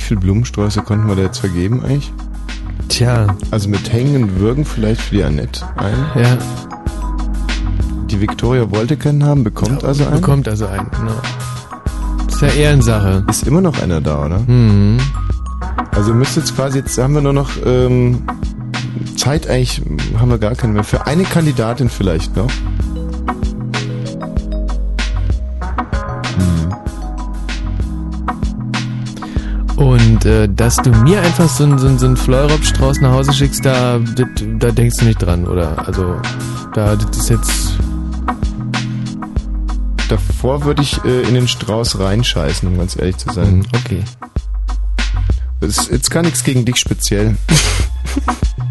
Viele 0.08 0.20
Blumensträuße 0.20 0.82
konnten 0.82 1.08
wir 1.08 1.16
da 1.16 1.24
jetzt 1.24 1.40
vergeben 1.40 1.84
eigentlich? 1.84 2.12
Tja. 2.88 3.28
Also 3.52 3.70
mit 3.70 3.92
Hängen 3.92 4.24
und 4.24 4.40
Würgen 4.40 4.66
vielleicht 4.66 5.02
für 5.02 5.16
die 5.16 5.24
Annette 5.24 5.66
ein. 5.76 6.22
Ja. 6.22 6.38
Die 8.10 8.22
Victoria 8.22 8.72
wollte 8.72 8.96
keinen 8.96 9.24
haben, 9.26 9.44
bekommt 9.44 9.84
also 9.84 10.06
einen? 10.06 10.22
Bekommt 10.22 10.48
also 10.48 10.66
einen, 10.66 10.90
genau. 10.92 11.12
Ist 12.28 12.42
ja 12.42 12.48
Ehrensache. 12.48 13.26
Ist 13.30 13.46
immer 13.46 13.62
noch 13.62 13.82
einer 13.82 14.00
da, 14.00 14.26
oder? 14.26 14.40
Mhm. 14.40 14.98
Also 15.92 16.14
müsste 16.14 16.40
jetzt 16.40 16.56
quasi, 16.56 16.80
jetzt 16.80 16.98
haben 16.98 17.16
wir 17.16 17.22
nur 17.22 17.34
noch 17.34 17.50
ähm, 17.66 18.22
Zeit 19.18 19.50
eigentlich, 19.50 19.82
haben 20.18 20.30
wir 20.30 20.38
gar 20.38 20.56
keine 20.56 20.74
mehr. 20.74 20.84
Für 20.84 21.06
eine 21.06 21.24
Kandidatin 21.24 21.90
vielleicht 21.90 22.38
noch. 22.38 22.52
Und 30.18 30.26
äh, 30.26 30.50
dass 30.50 30.78
du 30.78 30.90
mir 30.90 31.22
einfach 31.22 31.48
so 31.48 31.64
einen 31.64 31.78
so 31.78 31.86
einen- 31.86 32.00
so 32.00 32.08
einen 32.08 32.18
Fleurop-Strauß 32.18 33.02
nach 33.02 33.12
Hause 33.12 33.34
schickst, 33.34 33.64
da, 33.64 34.00
da 34.00 34.72
denkst 34.72 34.98
du 34.98 35.06
nicht 35.06 35.22
dran, 35.22 35.46
oder? 35.46 35.78
Also, 35.88 36.16
da, 36.74 36.96
das 36.96 37.18
ist 37.18 37.30
jetzt... 37.30 37.78
Davor 40.10 40.64
würde 40.66 40.82
ich 40.82 41.04
äh, 41.06 41.22
in 41.22 41.36
den 41.36 41.48
Strauß 41.48 42.00
reinscheißen, 42.00 42.68
um 42.68 42.80
ganz 42.80 42.98
ehrlich 42.98 43.18
zu 43.18 43.32
sein. 43.32 43.58
Mhm, 43.60 43.66
Okay. 43.86 44.04
Es 45.60 45.78
ist 45.78 45.92
jetzt 45.92 46.10
gar 46.10 46.24
nichts 46.24 46.44
gegen 46.44 46.66
dich 46.66 46.78
speziell. 46.78 47.38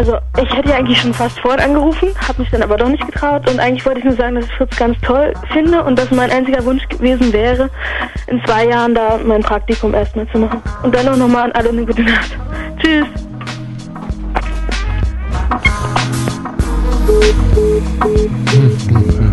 Also, 0.00 0.16
ich 0.42 0.56
hätte 0.56 0.70
ja 0.70 0.76
eigentlich 0.76 0.98
schon 0.98 1.12
fast 1.12 1.38
vorhin 1.40 1.60
angerufen, 1.60 2.08
habe 2.26 2.40
mich 2.40 2.50
dann 2.50 2.62
aber 2.62 2.78
doch 2.78 2.88
nicht 2.88 3.04
getraut 3.04 3.46
und 3.50 3.60
eigentlich 3.60 3.84
wollte 3.84 3.98
ich 3.98 4.06
nur 4.06 4.14
sagen, 4.14 4.36
dass 4.36 4.46
ich 4.46 4.52
Fritz 4.54 4.74
ganz 4.78 4.98
toll 5.02 5.34
finde 5.52 5.84
und 5.84 5.98
dass 5.98 6.10
mein 6.10 6.30
einziger 6.30 6.64
Wunsch 6.64 6.88
gewesen 6.88 7.30
wäre, 7.34 7.68
in 8.26 8.42
zwei 8.46 8.66
Jahren 8.66 8.94
da 8.94 9.20
mein 9.22 9.42
Praktikum 9.42 9.92
erstmal 9.92 10.26
zu 10.28 10.38
machen. 10.38 10.62
Und 10.82 10.94
dann 10.94 11.06
auch 11.06 11.16
nochmal 11.18 11.50
an 11.50 11.52
alle 11.52 11.68
eine 11.68 11.84
gute 11.84 12.00
Nacht. 12.00 12.34
Tschüss. 12.78 13.04